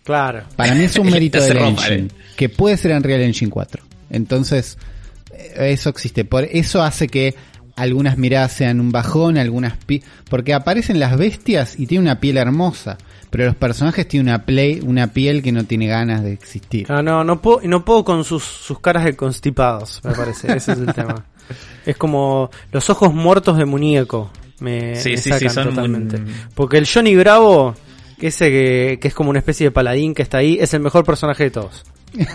Claro. 0.04 0.44
Para 0.54 0.74
mí 0.74 0.84
es 0.84 0.96
un 0.96 1.06
mérito 1.10 1.40
del 1.40 1.54
ropa, 1.54 1.68
engine, 1.68 2.08
eh. 2.08 2.08
que 2.36 2.48
puede 2.48 2.76
ser 2.76 2.92
en 2.92 3.02
Real 3.02 3.22
Engine 3.22 3.50
4. 3.50 3.82
Entonces, 4.10 4.78
eh, 5.32 5.72
eso 5.72 5.90
existe. 5.90 6.24
Por 6.24 6.44
eso 6.44 6.82
hace 6.82 7.08
que 7.08 7.34
algunas 7.76 8.16
miradas 8.16 8.52
sean 8.52 8.80
un 8.80 8.90
bajón, 8.90 9.36
algunas 9.36 9.76
pi 9.76 10.02
porque 10.30 10.54
aparecen 10.54 10.98
las 10.98 11.16
bestias 11.16 11.78
y 11.78 11.86
tiene 11.86 12.02
una 12.02 12.20
piel 12.20 12.38
hermosa, 12.38 12.96
pero 13.30 13.44
los 13.44 13.54
personajes 13.54 14.08
tienen 14.08 14.28
una 14.28 14.44
play, 14.44 14.80
una 14.82 15.08
piel 15.08 15.42
que 15.42 15.52
no 15.52 15.64
tiene 15.64 15.86
ganas 15.86 16.22
de 16.22 16.32
existir. 16.32 16.86
Ah, 16.90 17.02
no, 17.02 17.22
no 17.22 17.40
puedo, 17.40 17.60
no 17.64 17.84
puedo 17.84 18.04
con 18.04 18.24
sus, 18.24 18.42
sus 18.42 18.80
caras 18.80 19.04
de 19.04 19.14
constipados, 19.14 20.00
me 20.04 20.12
parece. 20.12 20.56
Ese 20.56 20.72
es 20.72 20.78
el 20.78 20.92
tema. 20.92 21.24
Es 21.86 21.96
como 21.96 22.50
los 22.72 22.90
ojos 22.90 23.14
muertos 23.14 23.56
de 23.56 23.64
muñeco. 23.64 24.32
Me, 24.60 24.96
Sí, 24.96 25.10
me 25.10 25.16
sí, 25.18 25.30
sacan 25.30 25.48
sí, 25.48 25.54
son 25.54 25.68
totalmente. 25.70 26.16
un- 26.16 26.32
Porque 26.54 26.78
el 26.78 26.86
Johnny 26.88 27.14
Bravo, 27.16 27.74
que 28.18 28.28
ese 28.28 28.50
que, 28.50 28.98
que 29.00 29.08
es 29.08 29.14
como 29.14 29.30
una 29.30 29.38
especie 29.40 29.66
de 29.66 29.70
paladín 29.70 30.14
que 30.14 30.22
está 30.22 30.38
ahí, 30.38 30.58
es 30.60 30.72
el 30.74 30.80
mejor 30.80 31.04
personaje 31.04 31.44
de 31.44 31.50
todos. 31.50 31.84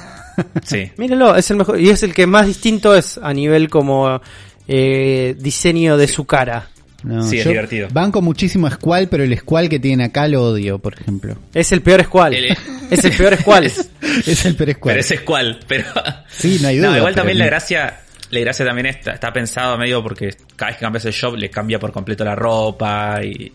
Sí. 0.63 0.89
Mírenlo, 0.97 1.35
es 1.35 1.51
el 1.51 1.57
mejor. 1.57 1.79
Y 1.79 1.89
es 1.89 2.03
el 2.03 2.13
que 2.13 2.25
más 2.25 2.47
distinto 2.47 2.95
es 2.95 3.17
a 3.21 3.33
nivel 3.33 3.69
como 3.69 4.21
eh, 4.67 5.35
diseño 5.37 5.97
de 5.97 6.07
su 6.07 6.25
cara. 6.25 6.69
No, 7.03 7.21
Sí, 7.23 7.39
es 7.39 7.47
divertido. 7.47 7.89
Banco 7.91 8.21
muchísimo 8.21 8.67
a 8.67 8.71
Squall, 8.71 9.07
pero 9.09 9.23
el 9.23 9.37
Squall 9.37 9.67
que 9.67 9.79
tienen 9.79 10.05
acá 10.07 10.27
lo 10.27 10.43
odio, 10.43 10.79
por 10.79 10.93
ejemplo. 10.99 11.35
Es 11.53 11.71
el 11.73 11.81
peor 11.81 12.03
Squall. 12.05 12.33
El- 12.33 12.57
Es 12.91 13.03
el 13.03 13.11
peor 13.13 13.35
Squall. 13.37 13.65
Es 14.25 14.45
el 14.45 14.55
peor 14.55 14.71
Squall. 14.73 14.95
Pero 14.95 14.99
es 15.15 15.21
cual, 15.21 15.59
pero... 15.67 15.85
Sí, 16.29 16.59
no 16.61 16.67
hay 16.69 16.77
duda. 16.77 16.91
No, 16.91 16.97
igual 16.97 17.15
también 17.15 17.37
no- 17.37 17.43
la 17.43 17.49
gracia... 17.49 17.99
la 18.31 18.39
gracia 18.39 18.65
también 18.65 18.87
está, 18.87 19.11
está 19.11 19.31
pensado 19.31 19.77
medio 19.77 20.01
porque 20.01 20.35
cada 20.55 20.71
vez 20.71 20.77
que 20.77 20.85
cambias 20.85 21.05
el 21.05 21.13
shop 21.13 21.35
le 21.35 21.49
cambia 21.49 21.77
por 21.79 21.91
completo 21.91 22.23
la 22.23 22.33
ropa 22.35 23.19
y, 23.23 23.51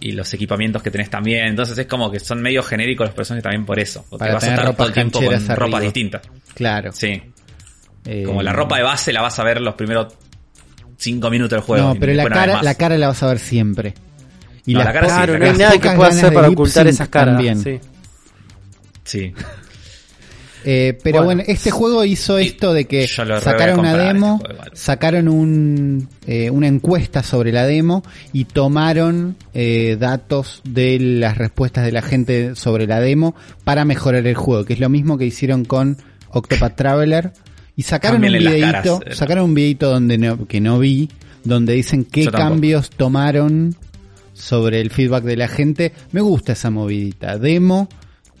y 0.00 0.12
los 0.12 0.32
equipamientos 0.34 0.82
que 0.82 0.90
tenés 0.90 1.08
también. 1.10 1.46
Entonces 1.46 1.78
es 1.78 1.86
como 1.86 2.10
que 2.10 2.20
son 2.20 2.42
medio 2.42 2.62
genéricos 2.62 3.06
los 3.06 3.14
personajes 3.14 3.42
también 3.42 3.64
por 3.64 3.78
eso. 3.78 4.04
Porque 4.10 4.20
Para 4.24 4.34
vas 4.34 4.44
a 4.44 4.48
estar 4.50 4.76
todo 4.76 4.86
el 4.88 4.92
tiempo 4.92 5.20
con 5.22 5.34
arriba. 5.34 5.54
ropas 5.54 5.82
distintas. 5.82 6.22
Claro. 6.54 6.92
Sí. 6.92 7.22
Eh, 8.06 8.22
Como 8.26 8.42
la 8.42 8.52
ropa 8.52 8.76
de 8.76 8.82
base 8.82 9.12
la 9.12 9.22
vas 9.22 9.38
a 9.38 9.44
ver 9.44 9.60
los 9.60 9.74
primeros 9.74 10.12
cinco 10.98 11.30
minutos 11.30 11.56
del 11.56 11.60
juego. 11.60 11.94
No, 11.94 12.00
pero 12.00 12.12
la 12.14 12.24
cara, 12.28 12.62
la 12.62 12.74
cara 12.74 12.98
la 12.98 13.08
vas 13.08 13.22
a 13.22 13.28
ver 13.28 13.38
siempre. 13.38 13.94
Y 14.66 14.74
No, 14.74 14.80
la 14.82 14.92
cara 14.92 15.08
sí, 15.08 15.14
Claro, 15.14 15.32
la 15.34 15.38
no 15.38 15.44
hay 15.44 15.50
cara 15.52 15.64
nada 15.68 15.80
que 15.80 15.96
pueda 15.96 16.08
hacer 16.10 16.32
para 16.34 16.48
ocultar 16.48 16.86
esas 16.86 17.08
caras. 17.08 17.34
también. 17.36 17.58
sí. 17.62 17.80
Sí. 19.04 19.32
Eh, 20.64 20.98
pero 21.02 21.18
Bueno. 21.24 21.42
bueno, 21.42 21.42
este 21.46 21.70
juego 21.70 22.04
hizo 22.04 22.38
esto 22.38 22.72
de 22.72 22.86
que 22.86 23.06
sacaron 23.06 23.80
una 23.80 23.96
demo, 23.96 24.40
este 24.42 24.54
juego 24.54 24.70
sacaron 24.72 25.28
un, 25.28 26.08
eh, 26.26 26.50
una 26.50 26.68
encuesta 26.68 27.22
sobre 27.22 27.52
la 27.52 27.66
demo 27.66 28.02
y 28.32 28.46
tomaron 28.46 29.36
eh, 29.52 29.96
datos 30.00 30.62
de 30.64 30.98
las 30.98 31.36
respuestas 31.36 31.84
de 31.84 31.92
la 31.92 32.02
gente 32.02 32.54
sobre 32.56 32.86
la 32.86 33.00
demo 33.00 33.34
para 33.64 33.84
mejorar 33.84 34.26
el 34.26 34.34
juego, 34.34 34.64
que 34.64 34.72
es 34.72 34.80
lo 34.80 34.88
mismo 34.88 35.18
que 35.18 35.26
hicieron 35.26 35.64
con 35.64 35.98
Octopath 36.30 36.76
Traveler 36.76 37.32
y 37.76 37.82
sacaron 37.82 38.24
un 38.24 38.32
videito, 38.32 39.00
caras, 39.00 39.12
eh. 39.12 39.14
sacaron 39.14 39.44
un 39.44 39.54
videito 39.54 39.90
donde 39.90 40.16
no, 40.16 40.46
que 40.46 40.60
no 40.60 40.78
vi, 40.78 41.10
donde 41.44 41.74
dicen 41.74 42.04
qué 42.04 42.26
cambios 42.30 42.90
tomaron 42.90 43.76
sobre 44.32 44.80
el 44.80 44.90
feedback 44.90 45.24
de 45.24 45.36
la 45.36 45.48
gente. 45.48 45.92
Me 46.12 46.20
gusta 46.20 46.52
esa 46.52 46.70
movidita. 46.70 47.38
Demo, 47.38 47.88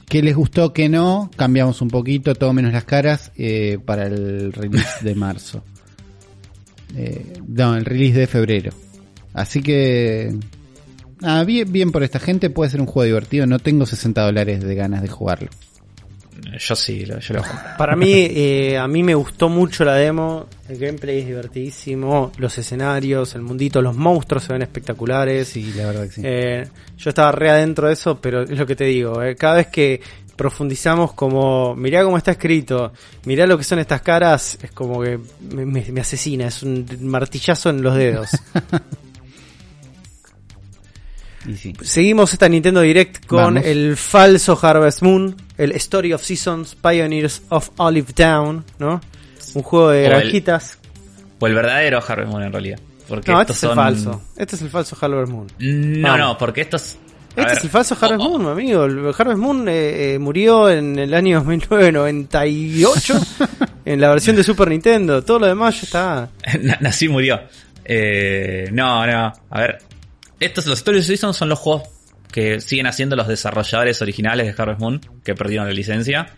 ¿Qué 0.08 0.22
les 0.22 0.36
gustó, 0.36 0.72
qué 0.72 0.88
no? 0.88 1.30
Cambiamos 1.36 1.80
un 1.80 1.88
poquito, 1.88 2.34
todo 2.34 2.52
menos 2.52 2.72
las 2.72 2.84
caras, 2.84 3.32
eh, 3.36 3.78
para 3.84 4.06
el 4.06 4.52
release 4.52 5.04
de 5.04 5.14
marzo. 5.14 5.64
Eh, 6.96 7.40
no, 7.48 7.74
el 7.74 7.84
release 7.84 8.16
de 8.20 8.28
febrero. 8.28 8.70
Así 9.32 9.62
que... 9.62 10.32
Ah, 11.22 11.42
bien, 11.42 11.72
bien 11.72 11.90
por 11.90 12.04
esta 12.04 12.20
gente, 12.20 12.50
puede 12.50 12.70
ser 12.70 12.80
un 12.80 12.86
juego 12.86 13.04
divertido. 13.04 13.46
No 13.46 13.58
tengo 13.58 13.84
60 13.84 14.22
dólares 14.22 14.62
de 14.62 14.74
ganas 14.76 15.02
de 15.02 15.08
jugarlo. 15.08 15.48
Yo 16.58 16.76
sí, 16.76 17.04
lo- 17.06 17.18
yo 17.20 17.34
lo 17.34 17.42
comprar. 17.42 17.76
Para 17.76 17.96
mí, 17.96 18.12
eh, 18.12 18.76
a 18.78 18.86
mí 18.88 19.02
me 19.02 19.14
gustó 19.14 19.48
mucho 19.48 19.84
la 19.84 19.94
demo. 19.94 20.46
El 20.68 20.78
gameplay 20.78 21.20
es 21.20 21.26
divertidísimo. 21.26 22.32
Los 22.38 22.56
escenarios, 22.58 23.34
el 23.34 23.42
mundito, 23.42 23.80
los 23.82 23.96
monstruos 23.96 24.44
se 24.44 24.52
ven 24.52 24.62
espectaculares. 24.62 25.48
Sí, 25.48 25.72
la 25.76 25.86
verdad 25.86 26.04
que 26.04 26.10
sí. 26.12 26.20
Eh, 26.24 26.66
yo 26.96 27.08
estaba 27.10 27.32
re 27.32 27.50
adentro 27.50 27.86
de 27.88 27.94
eso, 27.94 28.20
pero 28.20 28.42
es 28.42 28.50
lo 28.50 28.66
que 28.66 28.76
te 28.76 28.84
digo. 28.84 29.22
eh, 29.22 29.36
cada 29.36 29.56
vez 29.56 29.68
que 29.68 30.00
profundizamos 30.36 31.12
como, 31.12 31.76
mirá 31.76 32.02
cómo 32.02 32.16
está 32.18 32.32
escrito, 32.32 32.92
mirá 33.24 33.46
lo 33.46 33.56
que 33.56 33.62
son 33.64 33.78
estas 33.78 34.02
caras, 34.02 34.58
es 34.62 34.72
como 34.72 35.00
que 35.00 35.18
me, 35.52 35.64
me- 35.64 35.86
me 35.92 36.00
asesina, 36.00 36.48
es 36.48 36.62
un 36.64 36.84
martillazo 37.02 37.70
en 37.70 37.82
los 37.82 37.94
dedos. 37.94 38.30
Y 41.46 41.54
sí. 41.56 41.74
Seguimos 41.82 42.32
esta 42.32 42.48
Nintendo 42.48 42.80
Direct 42.80 43.26
con 43.26 43.54
Vamos. 43.54 43.64
el 43.66 43.96
falso 43.96 44.58
Harvest 44.60 45.02
Moon, 45.02 45.36
el 45.58 45.72
Story 45.72 46.12
of 46.12 46.22
Seasons, 46.22 46.74
Pioneers 46.74 47.42
of 47.50 47.70
Olive 47.76 48.12
Town, 48.14 48.64
¿no? 48.78 49.00
Un 49.54 49.62
juego 49.62 49.90
de 49.90 50.02
O 50.02 50.04
el- 50.06 50.10
granjitas. 50.10 50.78
O 51.38 51.46
el 51.46 51.54
verdadero 51.54 52.02
Harvest 52.06 52.30
Moon 52.30 52.42
en 52.44 52.52
realidad. 52.52 52.78
Porque 53.08 53.30
No, 53.30 53.40
este 53.42 53.52
es 53.52 53.62
el 53.62 53.68
son... 53.68 53.76
falso. 53.76 54.22
Este 54.36 54.56
es 54.56 54.62
el 54.62 54.70
falso 54.70 54.96
Harvest 55.00 55.30
Moon. 55.32 55.46
No, 55.58 56.08
Vamos. 56.08 56.18
no, 56.18 56.38
porque 56.38 56.62
estos... 56.62 56.96
Este 57.36 57.42
ver, 57.42 57.52
es 57.58 57.64
el 57.64 57.70
falso 57.70 57.96
Harvest 58.00 58.20
o- 58.22 58.24
o- 58.24 58.38
Moon, 58.38 58.46
amigo. 58.52 58.84
El 58.84 58.98
Harvest 59.18 59.38
Moon 59.38 59.68
eh, 59.68 60.14
eh, 60.14 60.18
murió 60.18 60.70
en 60.70 60.98
el 60.98 61.12
año 61.12 61.42
1998 61.44 63.20
en 63.84 64.00
la 64.00 64.08
versión 64.10 64.36
de 64.36 64.42
Super 64.44 64.68
Nintendo. 64.68 65.22
Todo 65.22 65.40
lo 65.40 65.46
demás 65.46 65.80
ya 65.80 65.82
está. 65.84 66.30
Na- 66.62 66.78
Nací 66.80 67.08
murió. 67.08 67.40
Eh, 67.84 68.68
no, 68.72 69.06
no. 69.06 69.32
A 69.50 69.60
ver. 69.60 69.78
Estos, 70.44 70.66
los 70.66 70.78
Story 70.78 71.02
Seasons 71.02 71.36
son 71.36 71.48
los 71.48 71.58
juegos 71.58 71.88
que 72.30 72.60
siguen 72.60 72.86
haciendo 72.86 73.16
los 73.16 73.28
desarrolladores 73.28 74.02
originales 74.02 74.46
de 74.46 74.62
Harvest 74.62 74.80
Moon, 74.80 75.00
que 75.24 75.34
perdieron 75.34 75.66
la 75.66 75.72
licencia. 75.72 76.34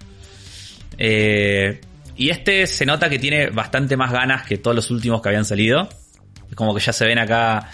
Eh, 0.98 1.80
y 2.16 2.30
este 2.30 2.66
se 2.66 2.86
nota 2.86 3.08
que 3.08 3.18
tiene 3.18 3.50
bastante 3.50 3.96
más 3.96 4.12
ganas 4.12 4.46
que 4.46 4.58
todos 4.58 4.76
los 4.76 4.90
últimos 4.90 5.20
que 5.20 5.30
habían 5.30 5.44
salido. 5.44 5.88
Como 6.54 6.74
que 6.74 6.80
ya 6.80 6.92
se 6.92 7.04
ven 7.04 7.18
acá 7.18 7.68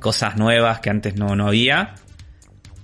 cosas 0.00 0.36
nuevas 0.36 0.80
que 0.80 0.90
antes 0.90 1.16
no, 1.16 1.34
no 1.34 1.48
había. 1.48 1.94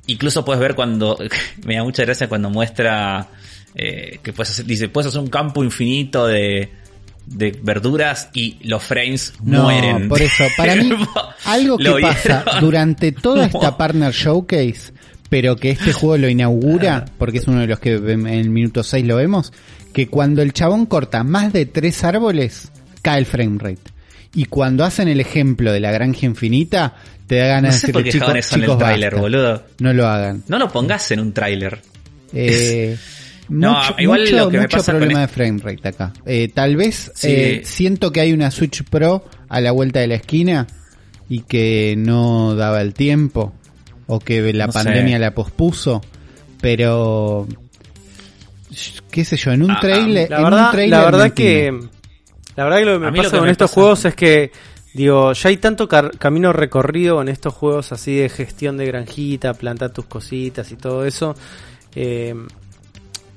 Incluso 0.06 0.44
puedes 0.44 0.60
ver 0.60 0.74
cuando. 0.74 1.18
me 1.66 1.76
da 1.76 1.84
mucha 1.84 2.04
gracia 2.04 2.28
cuando 2.28 2.48
muestra. 2.48 3.28
eh, 3.74 4.20
que 4.22 4.32
puedes 4.32 4.66
dice, 4.66 4.88
puedes 4.88 5.08
hacer 5.08 5.20
un 5.20 5.28
campo 5.28 5.62
infinito 5.62 6.26
de, 6.26 6.70
de 7.26 7.58
verduras 7.62 8.30
y 8.32 8.56
los 8.62 8.82
frames 8.82 9.34
No, 9.42 9.64
mueren. 9.64 10.08
por 10.08 10.22
eso, 10.22 10.44
para 10.56 10.76
mí, 10.76 10.90
algo 11.44 11.76
que 11.76 11.84
¿Lo 11.84 12.00
pasa 12.00 12.44
durante 12.60 13.12
toda 13.12 13.46
esta 13.46 13.76
Partner 13.76 14.12
Showcase, 14.12 14.92
pero 15.28 15.56
que 15.56 15.70
este 15.70 15.92
juego 15.92 16.16
lo 16.18 16.28
inaugura, 16.28 17.04
porque 17.18 17.38
es 17.38 17.48
uno 17.48 17.60
de 17.60 17.66
los 17.66 17.80
que 17.80 17.94
en 17.94 18.26
el 18.28 18.48
minuto 18.50 18.82
6 18.84 19.04
lo 19.04 19.16
vemos, 19.16 19.52
que 19.92 20.06
cuando 20.08 20.40
el 20.42 20.52
chabón 20.52 20.86
corta 20.86 21.24
más 21.24 21.52
de 21.52 21.66
tres 21.66 22.04
árboles, 22.04 22.70
cae 23.02 23.18
el 23.18 23.26
frame 23.26 23.58
rate. 23.58 23.80
Y 24.34 24.44
cuando 24.44 24.84
hacen 24.84 25.08
el 25.08 25.18
ejemplo 25.20 25.72
de 25.72 25.80
la 25.80 25.90
granja 25.90 26.26
infinita, 26.26 26.94
te 27.26 27.36
da 27.36 27.46
No 27.46 27.50
ganas 27.54 27.76
sé 27.80 27.86
de 27.88 27.92
decirle, 27.94 28.12
chicos, 28.12 28.28
en 28.30 28.36
el 28.36 28.42
chicos, 28.62 28.78
tráiler, 28.78 29.10
basta". 29.12 29.20
boludo. 29.22 29.62
No 29.80 29.92
lo 29.92 30.06
hagan. 30.06 30.44
No 30.46 30.58
lo 30.58 30.68
pongas 30.68 31.10
en 31.10 31.20
un 31.20 31.32
tráiler. 31.32 31.80
Eh, 32.32 32.96
No, 33.48 33.74
mucho, 33.74 33.94
igual 33.98 34.20
mucho- 34.20 34.36
lo 34.36 34.50
que 34.50 34.56
me 34.56 34.62
mucho 34.64 34.76
con 34.78 34.84
problema 34.96 35.20
de 35.20 35.28
frame 35.28 35.60
rate 35.62 35.88
acá. 35.88 36.12
Eh, 36.26 36.48
tal 36.52 36.76
vez 36.76 37.12
Sí. 37.14 37.28
eh, 37.30 37.62
siento 37.64 38.10
que 38.12 38.20
hay 38.20 38.32
una 38.32 38.50
Switch 38.50 38.82
Pro 38.84 39.24
a 39.48 39.60
la 39.60 39.70
vuelta 39.72 40.00
de 40.00 40.08
la 40.08 40.14
esquina 40.16 40.66
y 41.28 41.40
que 41.42 41.94
no 41.96 42.54
daba 42.56 42.80
el 42.82 42.92
tiempo 42.94 43.52
o 44.06 44.18
que 44.20 44.52
la 44.52 44.66
No 44.66 44.72
sé. 44.72 44.78
pandemia 44.84 45.18
la 45.18 45.32
pospuso, 45.34 46.00
pero 46.60 47.46
qué 49.10 49.24
sé 49.24 49.36
yo, 49.36 49.52
en 49.52 49.62
un 49.62 49.70
Ah, 49.70 49.78
trailer, 49.80 50.28
La 50.30 50.38
en 50.38 50.44
verdad, 50.44 50.64
un 50.66 50.70
trailer 50.72 50.98
la 50.98 51.04
verdad 51.04 51.32
que 51.32 51.80
la 52.56 52.64
verdad 52.64 52.78
que 52.78 52.84
lo 52.84 52.92
que 52.94 52.98
me 52.98 53.12
pasa 53.12 53.30
que 53.30 53.36
con 53.36 53.46
me 53.46 53.52
estos 53.52 53.70
pasa- 53.70 53.74
juegos 53.80 54.04
es 54.06 54.14
que 54.14 54.50
digo, 54.94 55.32
ya 55.34 55.48
hay 55.50 55.56
tanto 55.58 55.88
car- 55.88 56.16
camino 56.18 56.52
recorrido 56.52 57.20
en 57.20 57.28
estos 57.28 57.52
juegos 57.54 57.92
así 57.92 58.14
de 58.16 58.28
gestión 58.28 58.76
de 58.76 58.86
granjita, 58.86 59.54
plantar 59.54 59.90
tus 59.90 60.06
cositas 60.06 60.70
y 60.72 60.76
todo 60.76 61.04
eso, 61.04 61.36
eh, 61.94 62.34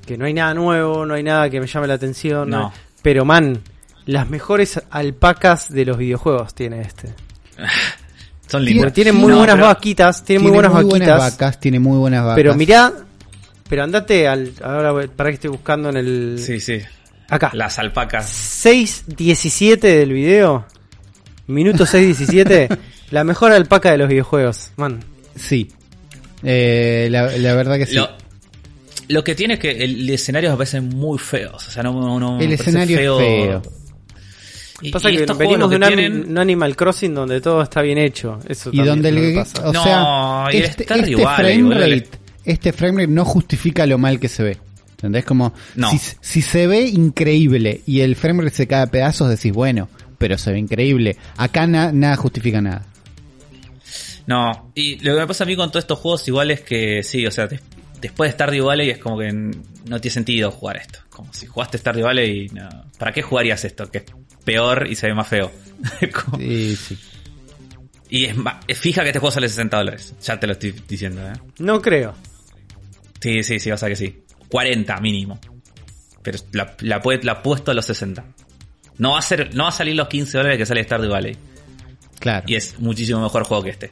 que 0.09 0.17
no 0.17 0.25
hay 0.25 0.33
nada 0.33 0.55
nuevo, 0.55 1.05
no 1.05 1.13
hay 1.13 1.21
nada 1.21 1.49
que 1.51 1.59
me 1.61 1.67
llame 1.67 1.85
la 1.87 1.93
atención, 1.93 2.49
No. 2.49 2.73
pero 3.03 3.25
man, 3.25 3.59
las 4.07 4.27
mejores 4.27 4.81
alpacas 4.89 5.69
de 5.71 5.85
los 5.85 5.97
videojuegos 5.99 6.55
tiene 6.55 6.81
este. 6.81 7.09
Son 8.47 8.61
Tiene- 8.61 8.65
lindos. 8.65 8.83
Porque 8.85 8.95
tiene 8.95 9.11
muy 9.11 9.31
No, 9.31 9.37
buenas 9.37 9.59
vaquitas, 9.59 10.23
tiene, 10.25 10.41
muy 10.41 10.51
buenas 10.51 10.73
vaquitas. 10.73 11.19
vacas, 11.19 11.59
tiene 11.59 11.79
muy 11.79 11.99
buenas 11.99 12.23
vacas. 12.23 12.35
Pero 12.37 12.55
mirá, 12.55 12.91
pero 13.69 13.83
andate 13.83 14.27
al. 14.27 14.51
Ahora 14.63 15.07
para 15.15 15.29
que 15.29 15.35
estoy 15.35 15.51
buscando 15.51 15.89
en 15.89 15.97
el. 15.97 16.39
Sí, 16.43 16.59
sí. 16.59 16.79
Acá. 17.29 17.51
Las 17.53 17.77
alpacas. 17.77 18.25
6.17 18.65 19.79
del 19.79 20.11
video. 20.11 20.65
Minuto 21.45 21.85
6.17. 21.85 22.75
la 23.11 23.23
mejor 23.23 23.51
alpaca 23.51 23.91
de 23.91 23.99
los 23.99 24.09
videojuegos. 24.09 24.71
Man. 24.77 25.03
Sí. 25.35 25.69
Eh, 26.41 27.07
la, 27.11 27.27
la 27.37 27.53
verdad 27.53 27.77
que 27.77 27.85
sí. 27.85 27.93
Lo, 27.95 28.09
lo 29.09 29.23
que 29.23 29.35
tiene 29.35 29.55
es 29.55 29.59
que 29.59 29.71
el, 29.71 30.09
escenario 30.09 30.51
me 30.51 30.57
parecen 30.57 30.87
muy 30.89 31.19
feos. 31.19 31.67
O 31.67 31.71
sea, 31.71 31.83
no, 31.83 32.19
no- 32.19 32.39
El 32.39 32.45
parece 32.45 32.63
escenario 32.63 33.19
es 33.19 33.25
feo. 33.25 33.61
Y, 34.81 34.91
Pasa 34.91 35.09
y 35.11 35.15
que 35.17 35.21
estos 35.23 35.37
venimos 35.37 35.67
juegos 35.67 35.69
de 35.71 35.75
un, 35.75 35.83
tienen- 35.97 36.29
un 36.29 36.37
Animal 36.37 36.75
Crossing 36.77 37.13
donde 37.13 37.41
todo 37.41 37.61
está 37.61 37.81
bien 37.81 37.97
hecho. 37.97 38.39
Eso 38.47 38.69
y 38.71 38.81
donde 38.81 39.09
el, 39.09 39.35
pasa. 39.35 39.67
o 39.69 39.73
No, 39.73 39.83
sea, 39.83 40.45
y 40.53 40.57
el 40.57 40.63
este, 40.63 40.83
este 40.83 41.15
Valley, 41.15 41.15
frame 41.59 41.75
el- 41.85 41.99
rate, 42.01 42.09
este 42.45 42.71
frame 42.71 43.01
rate 43.01 43.11
no 43.13 43.25
justifica 43.25 43.85
lo 43.85 43.97
mal 43.97 44.19
que 44.21 44.29
se 44.29 44.43
ve. 44.43 44.57
¿Entendés? 44.91 45.25
Como 45.25 45.53
No. 45.75 45.89
si, 45.91 45.99
si 46.21 46.41
se 46.41 46.67
ve 46.67 46.81
increíble 46.87 47.81
y 47.85 48.01
el 48.01 48.15
frame 48.15 48.43
rate 48.43 48.55
se 48.55 48.67
cae 48.67 48.83
a 48.83 48.87
pedazos, 48.87 49.29
decís, 49.29 49.51
bueno, 49.51 49.89
pero 50.17 50.37
se 50.37 50.51
ve 50.53 50.59
increíble. 50.59 51.17
Acá 51.35 51.67
na- 51.67 51.91
nada 51.91 52.15
justifica 52.15 52.61
nada. 52.61 52.85
No, 54.27 54.71
y 54.75 54.97
lo 54.99 55.13
que 55.15 55.19
me 55.21 55.27
pasa 55.27 55.43
a 55.43 55.47
mí 55.47 55.55
con 55.55 55.69
todos 55.71 55.83
estos 55.83 55.99
juegos 55.99 56.27
igual 56.27 56.51
es 56.51 56.61
que 56.61 57.01
sí, 57.03 57.25
o 57.25 57.31
sea, 57.31 57.49
después 58.01 58.29
de 58.29 58.33
Stardew 58.33 58.65
Valley 58.65 58.89
es 58.89 58.97
como 58.97 59.17
que 59.17 59.31
no 59.31 59.99
tiene 60.01 60.13
sentido 60.13 60.51
jugar 60.51 60.77
esto. 60.77 60.99
Como 61.09 61.33
si 61.33 61.45
jugaste 61.47 61.77
Stardew 61.77 62.05
Valley 62.05 62.45
y 62.45 62.49
no, 62.49 62.67
¿para 62.97 63.11
qué 63.11 63.21
jugarías 63.21 63.63
esto? 63.65 63.89
Que 63.91 63.99
es 63.99 64.05
peor 64.43 64.87
y 64.89 64.95
se 64.95 65.07
ve 65.07 65.13
más 65.13 65.27
feo. 65.27 65.51
Como- 66.25 66.37
Sí, 66.37 66.75
sí. 66.75 66.97
y 68.09 68.25
es, 68.25 68.35
ma- 68.35 68.59
es 68.67 68.77
fija 68.77 69.01
que 69.03 69.09
este 69.09 69.19
juego 69.19 69.31
sale 69.31 69.47
60 69.49 69.77
dólares. 69.77 70.13
Ya 70.21 70.39
te 70.39 70.47
lo 70.47 70.53
estoy 70.53 70.71
diciendo, 70.87 71.21
¿eh? 71.27 71.33
No 71.59 71.81
creo. 71.81 72.15
Sí, 73.21 73.43
sí, 73.43 73.59
sí, 73.59 73.69
vas 73.69 73.83
a 73.83 73.87
que 73.87 73.95
sí. 73.95 74.23
40 74.49 74.97
mínimo. 75.01 75.39
Pero 76.23 76.37
la, 76.53 76.75
la, 76.81 77.41
puesto 77.43 77.71
a 77.71 77.73
los 77.73 77.85
60. 77.85 78.25
No 78.97 79.11
va 79.11 79.19
a 79.19 79.21
ser, 79.21 79.53
no 79.55 79.63
va 79.63 79.69
a 79.69 79.73
salir 79.73 79.95
los 79.95 80.07
15 80.07 80.37
dólares 80.37 80.57
que 80.57 80.65
sale 80.65 80.83
Stardew 80.83 81.11
Valley. 81.11 81.37
Claro. 82.19 82.45
Y 82.47 82.55
es 82.55 82.77
muchísimo 82.79 83.21
mejor 83.21 83.43
juego 83.45 83.63
que 83.63 83.69
este. 83.69 83.91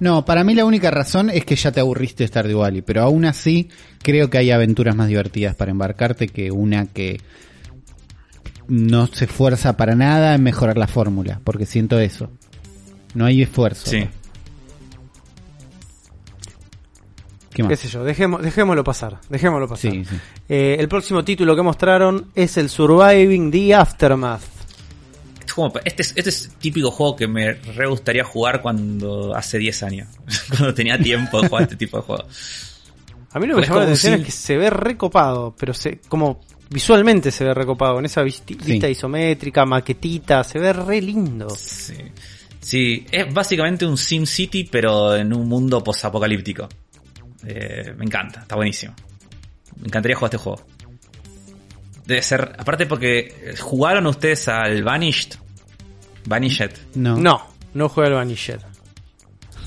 No, 0.00 0.24
para 0.24 0.44
mí 0.44 0.54
la 0.54 0.64
única 0.64 0.90
razón 0.90 1.28
es 1.28 1.44
que 1.44 1.56
ya 1.56 1.72
te 1.72 1.80
aburriste 1.80 2.24
de 2.24 2.28
Stardew 2.28 2.60
Valley, 2.60 2.80
pero 2.80 3.02
aún 3.02 3.26
así 3.26 3.68
creo 4.02 4.30
que 4.30 4.38
hay 4.38 4.50
aventuras 4.50 4.96
más 4.96 5.08
divertidas 5.08 5.54
para 5.54 5.70
embarcarte 5.70 6.26
que 6.28 6.50
una 6.50 6.86
que 6.86 7.20
no 8.66 9.06
se 9.08 9.26
esfuerza 9.26 9.76
para 9.76 9.94
nada 9.94 10.34
en 10.34 10.42
mejorar 10.42 10.78
la 10.78 10.86
fórmula, 10.86 11.40
porque 11.44 11.66
siento 11.66 12.00
eso. 12.00 12.30
No 13.14 13.26
hay 13.26 13.42
esfuerzo. 13.42 13.90
Sí. 13.90 14.08
¿Qué 17.50 17.56
qué 17.56 17.62
más? 17.64 17.78
sé 17.78 17.88
yo, 17.88 18.04
dejemos, 18.04 18.42
dejémoslo 18.42 18.84
pasar, 18.84 19.18
dejémoslo 19.28 19.68
pasar. 19.68 19.90
Sí, 19.90 20.04
sí. 20.04 20.16
Eh, 20.48 20.76
el 20.78 20.88
próximo 20.88 21.24
título 21.24 21.56
que 21.56 21.62
mostraron 21.62 22.30
es 22.34 22.56
el 22.56 22.68
Surviving 22.70 23.50
the 23.50 23.74
Aftermath. 23.74 24.59
Es 25.50 25.54
como- 25.54 25.72
este, 25.84 26.02
es, 26.02 26.12
este 26.16 26.30
es 26.30 26.48
típico 26.60 26.92
juego 26.92 27.16
que 27.16 27.26
me 27.26 27.54
re 27.54 27.86
gustaría 27.88 28.22
jugar 28.22 28.62
cuando 28.62 29.34
hace 29.34 29.58
10 29.58 29.82
años. 29.82 30.06
cuando 30.48 30.72
tenía 30.72 30.96
tiempo 30.96 31.42
de 31.42 31.48
jugar 31.48 31.64
este 31.64 31.74
tipo 31.74 31.96
de 31.96 32.04
juego. 32.04 32.24
A 33.32 33.38
mí 33.40 33.46
lo 33.48 33.54
que 33.54 33.60
me 33.60 33.62
Es 33.62 33.68
llama 33.68 33.80
la 33.80 33.84
atención 33.86 34.14
si- 34.14 34.20
es 34.20 34.26
que 34.26 34.32
se 34.32 34.56
ve 34.56 34.70
recopado, 34.70 35.54
pero 35.58 35.74
se, 35.74 35.98
como 36.08 36.40
visualmente 36.68 37.32
se 37.32 37.42
ve 37.44 37.52
recopado, 37.52 37.94
con 37.94 38.06
esa 38.06 38.22
Sí. 38.28 38.44
vista 38.54 38.88
isométrica, 38.88 39.66
maquetita, 39.66 40.44
se 40.44 40.60
ve 40.60 40.72
re 40.72 41.02
lindo. 41.02 41.48
Sí. 41.50 41.94
Sí, 42.60 43.06
es 43.10 43.32
básicamente 43.34 43.84
un 43.86 43.96
Sim 43.98 44.26
City, 44.26 44.68
pero 44.70 45.16
en 45.16 45.32
un 45.32 45.48
mundo 45.48 45.82
posapocalíptico. 45.82 46.68
Eh, 47.44 47.92
me 47.96 48.04
encanta, 48.04 48.42
está 48.42 48.54
buenísimo. 48.54 48.94
Me 49.80 49.86
encantaría 49.88 50.16
jugar 50.16 50.28
este 50.28 50.36
juego. 50.38 50.62
Debe 52.10 52.22
ser, 52.22 52.56
aparte 52.58 52.86
porque 52.86 53.54
jugaron 53.60 54.04
ustedes 54.08 54.48
al 54.48 54.82
Vanished. 54.82 55.34
Vanished. 56.26 56.72
No. 56.96 57.16
No, 57.16 57.46
no 57.72 57.88
juega 57.88 58.08
el 58.08 58.16
Vanished. 58.16 58.58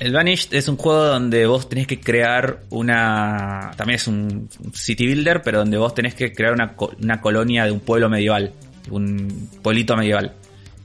El 0.02 0.12
Vanished 0.12 0.54
es 0.54 0.68
un 0.68 0.76
juego 0.76 1.06
donde 1.06 1.46
vos 1.46 1.70
tenés 1.70 1.88
que 1.88 2.02
crear 2.02 2.60
una. 2.70 3.72
También 3.78 3.96
es 3.96 4.10
un 4.10 4.50
city 4.74 5.06
builder, 5.06 5.42
pero 5.42 5.60
donde 5.60 5.78
vos 5.78 5.96
tenés 5.96 6.16
que 6.16 6.34
crear 6.34 6.52
una, 6.52 6.76
una 7.02 7.22
colonia 7.22 7.64
de 7.64 7.72
un 7.72 7.80
pueblo 7.80 8.10
medieval. 8.10 8.52
Un 8.92 9.50
pueblito 9.62 9.96
medieval. 9.96 10.34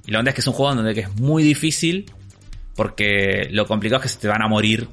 Y 0.06 0.12
la 0.12 0.20
onda 0.20 0.30
es 0.30 0.36
que 0.36 0.42
es 0.42 0.46
un 0.46 0.52
juego 0.52 0.76
donde 0.76 0.94
que 0.94 1.00
es 1.00 1.16
muy 1.16 1.42
difícil. 1.42 2.08
Porque 2.76 3.48
lo 3.50 3.66
complicado 3.66 3.98
es 3.98 4.02
que 4.04 4.14
se 4.14 4.20
te 4.20 4.28
van 4.28 4.42
a 4.42 4.46
morir 4.46 4.86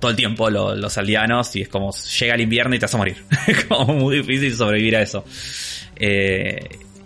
todo 0.00 0.10
el 0.10 0.16
tiempo 0.16 0.50
lo- 0.50 0.74
los 0.74 0.96
aldeanos. 0.98 1.54
Y 1.56 1.62
es 1.62 1.68
como 1.68 1.92
llega 1.92 2.34
el 2.34 2.40
invierno 2.40 2.74
y 2.74 2.78
te 2.78 2.86
vas 2.86 2.94
a 2.94 2.98
morir. 2.98 3.24
es 3.46 3.64
como 3.64 3.94
muy 3.94 4.16
difícil 4.18 4.54
sobrevivir 4.56 4.96
a 4.96 5.02
eso. 5.02 5.24
Eh, 5.96 6.58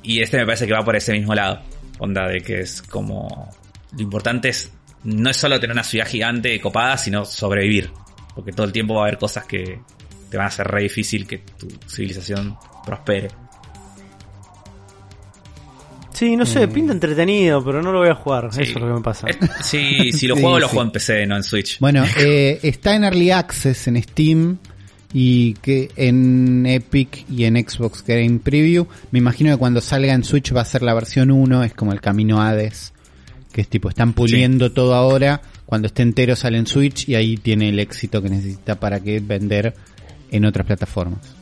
y 0.03 0.21
este 0.21 0.37
me 0.39 0.45
parece 0.47 0.67
que 0.67 0.73
va 0.73 0.85
por 0.85 0.97
ese 0.97 1.13
mismo 1.13 1.35
lado. 1.35 1.61
Onda 1.99 2.27
de 2.29 2.41
que 2.41 2.61
es 2.61 2.83
como. 2.83 3.51
Lo 3.97 4.03
importante 4.03 4.49
es. 4.49 4.73
No 5.05 5.31
es 5.31 5.37
solo 5.37 5.59
tener 5.59 5.75
una 5.75 5.85
ciudad 5.85 6.07
gigante 6.07 6.61
copada, 6.61 6.97
sino 6.97 7.25
sobrevivir. 7.25 7.91
Porque 8.35 8.53
todo 8.53 8.67
el 8.67 8.73
tiempo 8.73 8.95
va 8.95 9.03
a 9.03 9.05
haber 9.09 9.19
cosas 9.19 9.45
que 9.47 9.81
te 10.31 10.37
van 10.37 10.47
a 10.47 10.49
hacer 10.49 10.67
re 10.67 10.83
difícil 10.83 11.27
que 11.27 11.39
tu 11.39 11.69
civilización 11.89 12.57
prospere. 12.87 13.29
Sí, 16.23 16.37
no 16.37 16.47
sé, 16.47 16.69
pinta 16.69 16.93
entretenido, 16.93 17.65
pero 17.65 17.83
no 17.83 17.91
lo 17.91 17.99
voy 17.99 18.09
a 18.11 18.15
jugar. 18.15 18.49
Sí. 18.53 18.63
Eso 18.63 18.79
es 18.79 18.81
lo 18.81 18.87
que 18.87 18.95
me 18.95 19.01
pasa. 19.01 19.27
Sí, 19.61 20.13
si 20.13 20.29
lo 20.29 20.37
Sí, 20.37 20.41
juego, 20.43 20.61
lo 20.61 20.69
sí. 20.69 20.71
juego 20.71 20.87
en 20.87 20.93
PC, 20.93 21.27
no 21.27 21.37
en 21.37 21.43
Switch. 21.43 21.81
Bueno, 21.81 22.05
eh, 22.17 22.61
está 22.63 22.95
en 22.95 23.03
Early 23.03 23.33
Access 23.33 23.89
en 23.89 24.01
Steam 24.01 24.59
y 25.13 25.55
que 25.55 25.91
en 25.97 26.65
Epic 26.65 27.29
y 27.29 27.43
en 27.43 27.57
Xbox 27.57 28.05
Game 28.07 28.39
Preview. 28.39 28.87
Me 29.11 29.19
imagino 29.19 29.51
que 29.51 29.57
cuando 29.57 29.81
salga 29.81 30.13
en 30.15 30.23
Switch 30.23 30.55
va 30.55 30.61
a 30.61 30.65
ser 30.65 30.83
la 30.85 30.95
versión 30.95 31.33
1, 31.33 31.65
es 31.65 31.75
como 31.75 31.93
el 31.93 32.01
camino 32.01 32.41
Hades, 32.41 32.93
que 33.53 33.63
es 33.63 33.69
tipo, 33.69 33.89
están 33.89 34.13
puliendo 34.13 34.71
todo 34.71 34.95
ahora. 34.95 35.43
Cuando 35.67 35.89
esté 35.89 36.03
entero 36.05 36.37
sale 36.37 36.57
en 36.57 36.69
Switch 36.69 37.09
y 37.09 37.17
ahí 37.17 37.37
tiene 37.37 37.71
el 37.71 37.81
éxito 37.81 38.23
que 38.23 38.29
necesita 38.31 38.79
para 38.79 39.01
que 39.01 39.19
vender 39.19 39.75
en 40.31 40.45
otras 40.45 40.69
plataformas. 40.69 41.35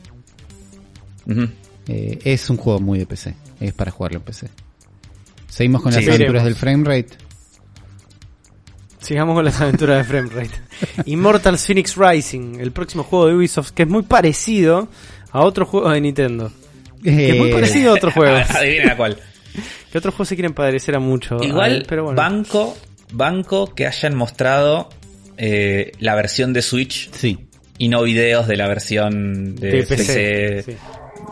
Eh, 1.87 2.17
es 2.23 2.49
un 2.49 2.57
juego 2.57 2.79
muy 2.79 2.97
de 2.97 3.05
PC, 3.05 3.35
es 3.59 3.73
para 3.73 3.91
jugarlo 3.91 4.17
en 4.17 4.23
PC. 4.23 4.49
Seguimos 5.51 5.81
con 5.83 5.91
Sí. 5.91 5.99
las 5.99 6.15
aventuras 6.15 6.43
del 6.45 6.55
framerate. 6.55 7.17
Sigamos 8.99 9.35
con 9.35 9.43
las 9.43 9.59
aventuras 9.59 9.97
de 9.97 10.03
Framerate. 10.03 10.55
Immortal 11.05 11.57
Phoenix 11.57 11.95
Rising, 11.97 12.59
el 12.59 12.71
próximo 12.71 13.03
juego 13.03 13.27
de 13.27 13.33
Ubisoft, 13.35 13.71
que 13.71 13.83
es 13.83 13.89
muy 13.89 14.03
parecido 14.03 14.87
a 15.31 15.41
otro 15.41 15.65
juego 15.65 15.89
de 15.89 15.99
Nintendo. 16.01 16.51
Que 17.03 17.31
es 17.31 17.37
muy 17.37 17.49
Eh, 17.49 17.53
parecido 17.53 17.91
a 17.91 17.95
otros 17.95 18.13
juegos. 18.13 18.49
Adivinen 18.51 18.91
a 18.91 18.97
cuál. 18.97 19.17
Que 19.91 19.97
otros 19.97 20.13
juegos 20.13 20.29
se 20.29 20.35
quieren 20.35 20.53
parecer 20.53 20.95
a 20.95 20.99
mucho. 20.99 21.41
a 21.41 21.45
Igual, 21.45 21.71
él, 21.77 21.85
pero 21.89 22.03
bueno. 22.05 22.21
banco, 22.21 22.77
banco 23.11 23.73
que 23.73 23.87
hayan 23.87 24.15
mostrado 24.15 24.89
eh, 25.37 25.93
la 25.99 26.13
versión 26.13 26.53
de 26.53 26.61
Switch 26.61 27.09
Sí, 27.11 27.47
y 27.79 27.87
no 27.87 28.03
videos 28.03 28.47
de 28.47 28.55
la 28.55 28.67
versión 28.67 29.55
de, 29.55 29.71
de 29.71 29.83
PC, 29.83 29.95
PC. 29.95 30.63
sí. 30.63 30.77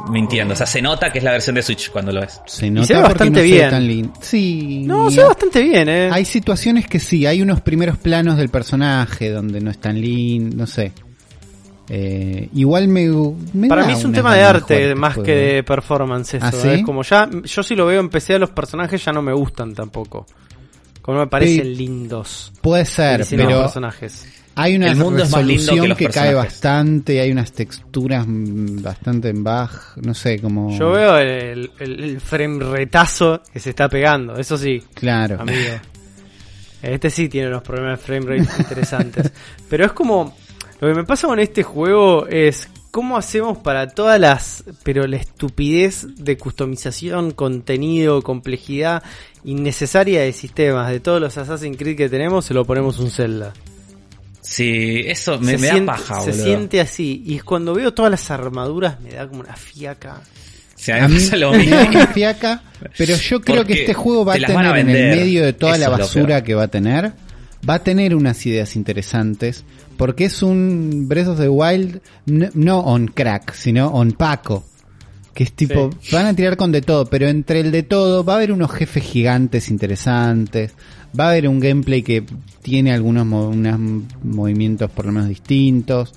Mintiendo. 0.10 0.54
O 0.54 0.58
sea, 0.58 0.66
se 0.66 0.82
nota 0.82 1.12
que 1.12 1.18
es 1.20 1.24
la 1.24 1.32
versión 1.32 1.56
de 1.56 1.62
Switch 1.62 1.90
cuando 1.92 2.12
lo 2.12 2.24
es. 2.24 2.40
se 2.46 2.70
nota 2.72 2.88
se 2.88 2.94
ve 2.96 3.02
bastante 3.02 3.30
no 3.30 3.36
se 3.36 3.42
ve 3.42 3.48
bien. 3.48 3.70
tan 3.70 3.88
lindo. 3.88 4.14
Sí, 4.22 4.84
No, 4.86 5.10
se 5.12 5.22
ve 5.22 5.28
bastante 5.28 5.62
bien, 5.62 5.90
eh. 5.90 6.10
Hay 6.12 6.26
situaciones 6.26 6.88
que 6.88 7.00
sí, 7.00 7.26
hay 7.26 7.42
unos 7.42 7.62
primeros 7.62 7.98
planos 7.98 8.38
del 8.38 8.50
personaje 8.50 9.30
donde 9.30 9.60
no 9.62 9.72
es 9.72 9.80
tan 9.80 10.00
lindo, 10.00 10.56
no 10.58 10.68
sé. 10.68 10.92
Eh, 11.92 12.50
igual 12.54 12.88
me, 12.88 13.08
me 13.54 13.68
Para 13.68 13.84
mí 13.86 13.94
es 13.94 14.04
un 14.06 14.14
tema 14.14 14.36
de 14.36 14.44
arte 14.44 14.84
este 14.90 14.96
más 14.96 15.18
que 15.18 15.34
de 15.34 15.64
performance 15.64 16.36
eso. 16.36 16.46
¿Ah, 16.46 16.52
sí? 16.52 16.68
Es 16.70 16.84
como 16.84 17.02
ya, 17.02 17.28
yo 17.44 17.64
si 17.64 17.76
lo 17.76 17.88
veo 17.88 18.00
en 18.00 18.10
PC 18.10 18.36
a 18.36 18.40
los 18.40 18.52
personajes 18.52 19.04
ya 19.04 19.12
no 19.12 19.24
me 19.24 19.34
gustan 19.34 19.74
tampoco. 19.74 20.28
Como 21.02 21.18
no 21.18 21.24
me 21.26 21.30
parecen 21.32 21.64
Sí. 21.66 21.76
lindos. 21.76 22.54
Puede 22.62 22.86
ser, 22.86 23.26
pero 23.28 23.50
los 23.50 23.62
personajes. 23.62 24.28
Hay 24.56 24.76
una 24.76 24.88
El 24.92 24.98
mundo 24.98 25.24
es 25.24 25.32
más 25.32 25.46
lindo 25.46 25.64
que 25.66 25.72
resolución 25.72 25.98
que, 25.98 26.08
cae 26.08 26.34
bastante, 26.34 27.20
hay 27.22 27.32
unas 27.32 27.52
texturas 27.52 28.26
bastante 28.28 29.30
en 29.30 29.44
baj, 29.44 29.98
no 29.98 30.14
sé, 30.14 30.40
como... 30.40 30.78
Yo 30.78 30.92
veo 30.92 31.18
el, 31.18 31.72
el, 31.80 32.04
el 32.04 32.22
frame 32.22 32.64
retazo 32.64 33.42
que 33.54 33.60
se 33.60 33.70
está 33.70 33.88
pegando, 33.88 34.36
eso 34.38 34.58
sí, 34.58 34.84
Claro. 34.94 35.40
amigo. 35.40 35.80
Este 36.82 37.10
sí 37.10 37.28
tiene 37.28 37.50
unos 37.50 37.62
problemas 37.62 38.00
de 38.00 38.06
frame 38.06 38.38
rate 38.38 38.62
interesantes. 38.62 39.32
Pero 39.70 39.86
es 39.86 39.92
como. 39.92 40.36
Lo 40.80 40.88
que 40.88 40.94
me 40.94 41.04
pasa 41.04 41.28
con 41.28 41.40
este 41.40 41.64
juego 41.64 42.28
es. 42.28 42.70
¿Cómo 42.92 43.18
hacemos 43.18 43.58
para 43.58 43.90
todas 43.90 44.20
las. 44.20 44.64
Pero 44.84 45.06
la 45.06 45.18
estupidez 45.18 46.08
de 46.16 46.38
customización, 46.38 47.32
contenido, 47.32 48.22
complejidad 48.22 49.04
innecesaria 49.44 50.22
de 50.22 50.34
sistemas 50.34 50.90
de 50.90 51.00
todos 51.00 51.22
los 51.22 51.38
Assassin's 51.38 51.78
Creed 51.78 51.98
que 51.98 52.10
tenemos, 52.10 52.46
se 52.46 52.54
lo 52.54 52.66
ponemos 52.66 53.00
un 53.00 53.12
Zelda. 53.12 53.54
Sí, 54.42 55.02
eso 55.06 55.40
me, 55.40 55.58
se 55.58 55.68
da 55.80 55.86
paja, 55.86 56.22
se 56.22 56.32
boludo. 56.32 56.44
siente 56.46 56.82
así. 56.82 57.24
Y 57.26 57.36
es 57.36 57.44
cuando 57.44 57.74
veo 57.74 57.94
todas 57.94 58.10
las 58.12 58.32
armaduras, 58.32 59.00
me 59.02 59.12
da 59.12 59.28
como 59.28 59.42
una 59.42 59.56
fiaca. 59.56 60.22
A 60.94 61.08
mí 61.08 61.16
pasa 61.20 61.36
lo 61.38 61.52
me 61.52 61.58
mismo. 61.60 61.76
da 61.76 61.90
una 61.90 62.08
fiaca, 62.08 62.64
pero 62.98 63.16
yo 63.16 63.42
creo 63.42 63.58
Porque 63.58 63.74
que 63.74 63.80
este 63.82 63.94
juego 63.94 64.24
va 64.26 64.34
a 64.34 64.38
te 64.38 64.46
tener 64.46 64.66
a 64.66 64.80
en 64.80 64.90
el 64.90 65.18
medio 65.18 65.44
de 65.44 65.54
toda 65.54 65.74
Eso 65.74 65.82
la 65.82 65.90
basura 65.90 66.44
que 66.44 66.56
va 66.56 66.64
a 66.64 66.68
tener, 66.70 67.12
va 67.70 67.74
a 67.76 67.84
tener 67.84 68.16
unas 68.16 68.46
ideas 68.46 68.76
interesantes, 68.78 69.66
porque 69.98 70.26
es 70.26 70.42
un 70.42 71.08
Breath 71.10 71.28
of 71.28 71.40
the 71.40 71.50
Wild 71.50 72.00
no, 72.26 72.48
no 72.54 72.80
on 72.80 73.08
crack, 73.10 73.54
sino 73.54 73.88
on 73.90 74.14
Paco. 74.14 74.64
Que 75.40 75.46
es 75.46 75.54
tipo, 75.54 75.90
van 76.12 76.26
a 76.26 76.36
tirar 76.36 76.58
con 76.58 76.70
de 76.74 76.82
todo, 76.82 77.06
pero 77.06 77.30
entre 77.30 77.62
el 77.62 77.72
de 77.72 77.84
todo 77.84 78.26
va 78.26 78.34
a 78.34 78.36
haber 78.36 78.52
unos 78.52 78.72
jefes 78.74 79.02
gigantes 79.06 79.70
interesantes, 79.70 80.74
va 81.18 81.28
a 81.28 81.30
haber 81.30 81.48
un 81.48 81.62
gameplay 81.62 82.04
que 82.04 82.26
tiene 82.62 82.92
algunos 82.92 83.26
mo- 83.26 83.48
unos 83.48 83.80
movimientos 84.22 84.92
por 84.92 85.06
lo 85.06 85.14
menos 85.14 85.30
distintos. 85.30 86.14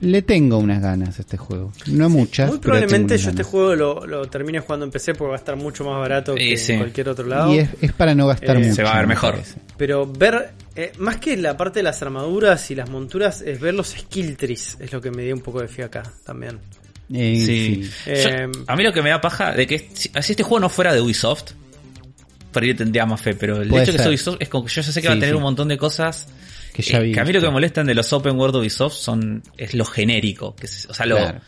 Le 0.00 0.22
tengo 0.22 0.56
unas 0.56 0.80
ganas 0.80 1.18
a 1.18 1.20
este 1.20 1.36
juego. 1.36 1.70
No 1.86 2.08
muchas. 2.08 2.48
Muy 2.48 2.60
probablemente 2.60 3.18
yo 3.18 3.28
este 3.28 3.42
juego 3.42 3.74
lo, 3.76 4.06
lo 4.06 4.24
termine 4.28 4.60
jugando 4.60 4.86
en 4.86 4.90
PC 4.90 5.14
porque 5.16 5.28
va 5.28 5.36
a 5.36 5.38
estar 5.38 5.56
mucho 5.56 5.84
más 5.84 5.98
barato 6.00 6.34
que 6.34 6.56
sí. 6.56 6.72
en 6.72 6.78
cualquier 6.78 7.10
otro 7.10 7.26
lado. 7.26 7.52
Y 7.54 7.58
es, 7.58 7.68
es 7.82 7.92
para 7.92 8.14
no 8.14 8.26
gastar 8.26 8.56
Eh, 8.56 8.60
mucho. 8.60 8.74
se 8.74 8.82
va 8.84 8.92
a 8.92 8.96
ver 8.96 9.06
me 9.06 9.14
mejor. 9.14 9.38
Pero 9.76 10.10
ver, 10.10 10.52
eh, 10.76 10.92
más 10.98 11.18
que 11.18 11.36
la 11.36 11.58
parte 11.58 11.80
de 11.80 11.82
las 11.84 12.00
armaduras 12.00 12.70
y 12.70 12.74
las 12.74 12.88
monturas, 12.88 13.42
es 13.42 13.60
ver 13.60 13.74
los 13.74 13.88
skill 13.90 14.34
trees, 14.38 14.78
es 14.80 14.90
lo 14.92 15.00
que 15.02 15.10
me 15.10 15.22
dio 15.24 15.34
un 15.34 15.42
poco 15.42 15.60
de 15.60 15.68
fiaca 15.68 16.02
también. 16.24 16.58
Eh, 17.14 17.36
Sí. 17.36 17.84
sí. 17.84 17.90
Yo- 18.06 18.12
Eh, 18.12 18.48
a 18.66 18.76
mí 18.76 18.82
lo 18.82 18.92
que 18.92 19.02
me 19.02 19.10
da 19.10 19.20
paja 19.20 19.52
de 19.52 19.66
que 19.66 19.90
si, 19.92 20.08
si 20.08 20.32
este 20.32 20.42
juego 20.42 20.60
no 20.60 20.68
fuera 20.68 20.92
de 20.94 21.00
Ubisoft, 21.00 21.52
por 22.52 22.62
ahí 22.62 22.74
tendría 22.74 23.06
más 23.06 23.20
fe, 23.20 23.34
pero 23.34 23.60
el 23.62 23.68
Puede 23.68 23.82
hecho 23.84 23.92
de 23.92 23.98
que 23.98 24.02
ser. 24.04 24.04
sea 24.04 24.10
Ubisoft 24.10 24.36
es 24.40 24.48
como 24.48 24.64
que 24.64 24.72
yo 24.72 24.82
ya 24.82 24.92
sé 24.92 25.00
que 25.02 25.08
va 25.08 25.14
a 25.14 25.16
tener 25.18 25.30
sí. 25.30 25.36
un 25.36 25.42
montón 25.42 25.68
de 25.68 25.78
cosas 25.78 26.28
Que 26.74 26.82
ya 26.82 26.98
eh, 26.98 27.02
vi. 27.04 27.12
que 27.12 27.20
a 27.20 27.24
mí 27.24 27.32
lo 27.32 27.40
que 27.40 27.46
me 27.46 27.52
molestan 27.52 27.86
de 27.86 27.94
los 27.94 28.12
open 28.12 28.36
world 28.36 28.54
de 28.54 28.60
Ubisoft 28.60 28.94
son 28.94 29.42
es 29.56 29.74
lo 29.74 29.84
genérico, 29.84 30.54
que 30.56 30.66
es- 30.66 30.86
o 30.90 30.94
sea, 30.94 31.06
lo, 31.06 31.16
Claro. 31.16 31.40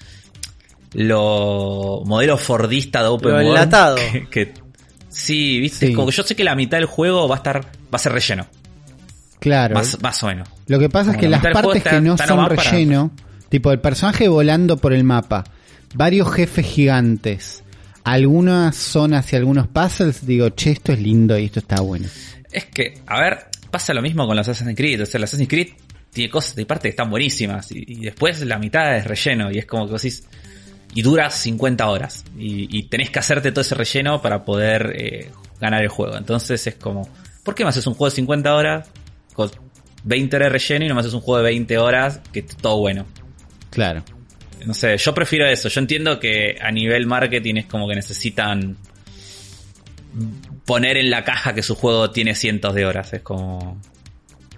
lo 0.92 2.02
modelo 2.06 2.36
fordista 2.38 3.02
de 3.02 3.08
open 3.08 3.30
Lo 3.30 3.36
world. 3.36 3.50
enlatado. 3.50 3.96
Que, 3.96 4.26
que- 4.30 4.54
sí, 5.08 5.60
viste, 5.60 5.86
Sí. 5.86 5.92
Es 5.92 5.96
como 5.96 6.08
que 6.08 6.16
yo 6.16 6.22
sé 6.22 6.34
que 6.36 6.44
la 6.44 6.54
mitad 6.54 6.78
del 6.78 6.86
juego 6.86 7.28
va 7.28 7.36
a 7.36 7.38
estar 7.38 7.60
va 7.64 7.68
a 7.92 7.98
ser 7.98 8.12
relleno, 8.12 8.46
Claro. 9.40 9.74
más, 9.74 10.00
más 10.02 10.22
o 10.22 10.26
menos. 10.28 10.48
Lo 10.66 10.78
que 10.78 10.88
pasa 10.88 11.12
es 11.12 11.16
que 11.18 11.28
la 11.28 11.40
las 11.42 11.52
partes 11.52 11.76
está- 11.76 11.90
que 11.90 12.00
no 12.00 12.16
son 12.16 12.36
para- 12.36 12.54
relleno, 12.56 13.10
tipo 13.54 13.70
el 13.70 13.78
personaje 13.78 14.26
volando 14.26 14.78
por 14.78 14.92
el 14.92 15.04
mapa, 15.04 15.44
varios 15.94 16.28
jefes 16.34 16.66
gigantes, 16.66 17.62
algunas 18.02 18.74
zonas 18.74 19.32
y 19.32 19.36
algunos 19.36 19.68
puzzles, 19.68 20.26
digo, 20.26 20.48
che, 20.48 20.72
esto 20.72 20.92
es 20.92 20.98
lindo 20.98 21.38
y 21.38 21.44
esto 21.44 21.60
está 21.60 21.80
bueno. 21.80 22.08
Es 22.50 22.64
que, 22.64 22.98
a 23.06 23.20
ver, 23.20 23.44
pasa 23.70 23.94
lo 23.94 24.02
mismo 24.02 24.26
con 24.26 24.34
los 24.34 24.48
Assassin's 24.48 24.76
Creed. 24.76 25.02
O 25.02 25.06
sea, 25.06 25.20
los 25.20 25.30
Assassin's 25.30 25.48
Creed 25.48 25.68
tiene 26.12 26.28
cosas 26.32 26.56
de 26.56 26.66
parte 26.66 26.88
que 26.88 26.90
están 26.90 27.08
buenísimas. 27.08 27.70
Y, 27.70 28.00
después 28.04 28.40
la 28.40 28.58
mitad 28.58 28.96
es 28.96 29.06
relleno. 29.06 29.52
Y 29.52 29.58
es 29.58 29.66
como 29.66 29.86
que 29.86 29.92
vos 29.92 30.02
decís. 30.02 30.24
y 30.92 31.02
dura 31.02 31.30
50 31.30 31.88
horas. 31.88 32.24
Y, 32.36 32.88
tenés 32.88 33.10
que 33.10 33.20
hacerte 33.20 33.52
todo 33.52 33.60
ese 33.60 33.76
relleno 33.76 34.20
para 34.20 34.44
poder 34.44 34.96
eh, 34.96 35.30
ganar 35.60 35.80
el 35.80 35.90
juego. 35.90 36.16
Entonces 36.16 36.66
es 36.66 36.74
como, 36.74 37.08
¿por 37.44 37.54
qué 37.54 37.62
me 37.62 37.68
haces 37.70 37.86
un 37.86 37.94
juego 37.94 38.10
de 38.10 38.16
50 38.16 38.52
horas 38.52 38.88
con 39.32 39.48
20 40.02 40.34
horas 40.34 40.46
de 40.46 40.50
relleno 40.50 40.86
y 40.86 40.88
no 40.88 40.94
me 40.96 41.02
haces 41.02 41.14
un 41.14 41.20
juego 41.20 41.38
de 41.38 41.44
20 41.44 41.78
horas 41.78 42.20
que 42.32 42.40
esté 42.40 42.56
todo 42.60 42.80
bueno? 42.80 43.06
Claro. 43.74 44.02
No 44.66 44.72
sé, 44.72 44.96
yo 44.96 45.12
prefiero 45.14 45.46
eso. 45.46 45.68
Yo 45.68 45.80
entiendo 45.80 46.18
que 46.18 46.56
a 46.60 46.70
nivel 46.70 47.06
marketing 47.06 47.56
es 47.56 47.66
como 47.66 47.86
que 47.88 47.94
necesitan 47.94 48.76
poner 50.64 50.96
en 50.96 51.10
la 51.10 51.24
caja 51.24 51.54
que 51.54 51.62
su 51.62 51.74
juego 51.74 52.10
tiene 52.10 52.34
cientos 52.34 52.74
de 52.74 52.86
horas. 52.86 53.12
Es 53.12 53.22
como... 53.22 53.78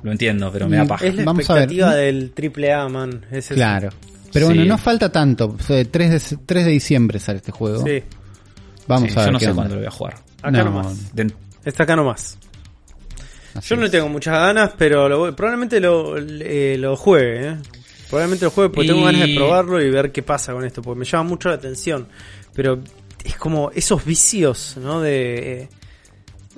Lo 0.02 0.12
entiendo, 0.12 0.52
pero 0.52 0.68
me 0.68 0.76
da 0.76 0.84
Y 0.84 0.86
paja. 0.86 1.06
Es 1.06 1.14
la 1.16 1.24
Vamos 1.24 1.48
a 1.50 1.54
ver. 1.54 1.62
expectativa 1.64 1.94
del 1.96 2.30
triple 2.32 2.72
A, 2.72 2.88
man. 2.88 3.24
Es. 3.32 3.48
Claro. 3.48 3.88
Pero 4.32 4.46
Sí. 4.48 4.54
bueno, 4.54 4.68
no 4.68 4.78
falta 4.78 5.10
tanto. 5.10 5.56
Fue 5.58 5.84
3 5.86 6.30
de, 6.30 6.36
3 6.46 6.64
de 6.66 6.70
diciembre 6.70 7.18
sale 7.18 7.38
este 7.38 7.50
juego. 7.50 7.84
Sí, 7.84 8.02
Vamos 8.86 9.10
Sí, 9.10 9.18
a 9.18 9.22
ver 9.22 9.26
yo 9.26 9.32
no 9.32 9.38
qué 9.40 9.44
sé 9.46 9.50
onda. 9.50 9.60
cuándo 9.62 9.74
lo 9.74 9.80
voy 9.80 9.88
a 9.88 9.90
jugar. 9.90 10.14
acá 10.42 10.50
No, 10.52 10.64
nomás. 10.64 11.14
De- 11.16 11.32
Está 11.64 11.82
acá 11.82 11.96
nomás. 11.96 12.38
así 13.54 13.70
Yo 13.70 13.76
no 13.76 13.86
es. 13.86 13.90
tengo 13.90 14.08
muchas 14.08 14.34
ganas, 14.34 14.70
pero 14.78 15.08
lo 15.08 15.18
voy- 15.18 15.32
probablemente 15.32 15.80
lo, 15.80 16.16
eh, 16.18 16.76
lo 16.78 16.94
juegue. 16.96 17.48
¿eh? 17.48 17.56
Probablemente 18.08 18.44
lo 18.44 18.50
juegue 18.50 18.70
porque 18.70 18.88
tengo 18.88 19.04
ganas 19.04 19.26
de 19.28 19.34
probarlo 19.34 19.82
y 19.82 19.90
ver 19.90 20.12
qué 20.12 20.22
pasa 20.22 20.52
con 20.52 20.64
esto, 20.64 20.82
porque 20.82 20.98
me 21.00 21.04
llama 21.04 21.24
mucho 21.28 21.48
la 21.48 21.56
atención. 21.56 22.08
Pero 22.54 22.80
es 23.24 23.36
como 23.36 23.70
esos 23.74 24.04
vicios, 24.04 24.76
¿no? 24.80 25.00
De, 25.00 25.68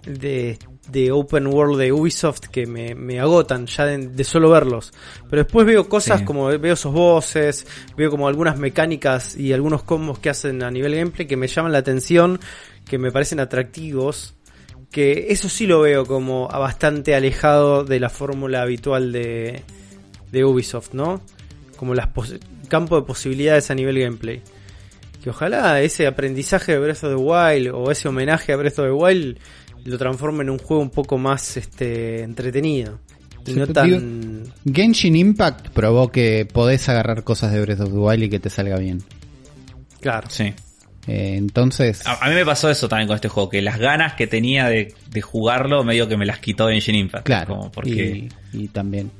de, 0.04 0.58
de 0.90 1.10
open 1.12 1.46
world 1.46 1.78
de 1.78 1.90
Ubisoft 1.92 2.40
que 2.52 2.66
me, 2.66 2.94
me 2.94 3.18
agotan 3.20 3.66
ya 3.66 3.86
de, 3.86 4.08
de 4.08 4.24
solo 4.24 4.50
verlos. 4.50 4.92
Pero 5.30 5.42
después 5.44 5.66
veo 5.66 5.88
cosas 5.88 6.20
Sí. 6.20 6.24
como 6.26 6.46
veo 6.46 6.74
esos 6.74 6.92
voces, 6.92 7.66
veo 7.96 8.10
como 8.10 8.28
algunas 8.28 8.58
mecánicas 8.58 9.34
y 9.36 9.52
algunos 9.52 9.82
combos 9.82 10.18
que 10.18 10.30
hacen 10.30 10.62
a 10.62 10.70
nivel 10.70 10.94
gameplay 10.94 11.26
que 11.26 11.36
me 11.36 11.46
llaman 11.46 11.72
la 11.72 11.78
atención, 11.78 12.40
que 12.84 12.98
me 12.98 13.10
parecen 13.10 13.40
atractivos 13.40 14.34
que 14.90 15.26
eso 15.28 15.50
sí 15.50 15.66
lo 15.66 15.82
veo 15.82 16.06
como 16.06 16.48
a 16.50 16.58
bastante 16.58 17.14
alejado 17.14 17.84
de 17.84 18.00
la 18.00 18.08
fórmula 18.08 18.62
habitual 18.62 19.12
de, 19.12 19.62
de 20.32 20.44
Ubisoft, 20.46 20.94
¿no? 20.94 21.20
Como 21.78 21.94
las 21.94 22.08
campo 22.68 23.00
de 23.00 23.06
posibilidades 23.06 23.70
a 23.70 23.74
nivel 23.74 23.98
gameplay. 23.98 24.42
Que 25.22 25.30
ojalá 25.30 25.80
ese 25.80 26.06
aprendizaje 26.06 26.72
de 26.72 26.78
Breath 26.78 27.04
of 27.04 27.16
the 27.16 27.16
Wild 27.16 27.70
o 27.74 27.90
ese 27.90 28.08
homenaje 28.08 28.52
a 28.52 28.56
Breath 28.56 28.78
of 28.78 28.86
the 28.86 28.92
Wild 28.92 29.38
lo 29.84 29.96
transforme 29.96 30.42
en 30.42 30.50
un 30.50 30.58
juego 30.58 30.82
un 30.82 30.90
poco 30.90 31.16
más 31.16 31.56
este 31.56 32.22
entretenido 32.22 32.98
y 33.46 33.52
no 33.54 33.66
tan 33.66 34.44
Genshin 34.70 35.16
Impact 35.16 35.68
probó 35.70 36.10
que 36.10 36.46
podés 36.52 36.88
agarrar 36.88 37.24
cosas 37.24 37.52
de 37.52 37.60
Breath 37.60 37.80
of 37.80 37.90
the 37.90 37.96
Wild 37.98 38.24
y 38.24 38.28
que 38.28 38.40
te 38.40 38.50
salga 38.50 38.78
bien. 38.78 39.02
claro. 40.00 40.28
sí. 40.30 40.52
Eh, 41.06 41.36
entonces, 41.38 42.06
A, 42.06 42.22
a 42.22 42.28
mí 42.28 42.34
me 42.34 42.44
pasó 42.44 42.68
eso 42.68 42.86
también 42.86 43.08
con 43.08 43.14
este 43.14 43.28
juego, 43.28 43.48
que 43.48 43.62
las 43.62 43.78
ganas 43.78 44.12
que 44.12 44.26
tenía 44.26 44.68
de, 44.68 44.94
de 45.08 45.20
jugarlo 45.22 45.82
medio 45.82 46.06
que 46.06 46.18
me 46.18 46.26
las 46.26 46.38
quitó 46.38 46.68
Engine 46.68 46.98
Impact. 46.98 47.24
claro. 47.24 47.56
Como 47.56 47.72
porque... 47.72 48.28
y, 48.52 48.64
y 48.64 48.68
también. 48.68 49.10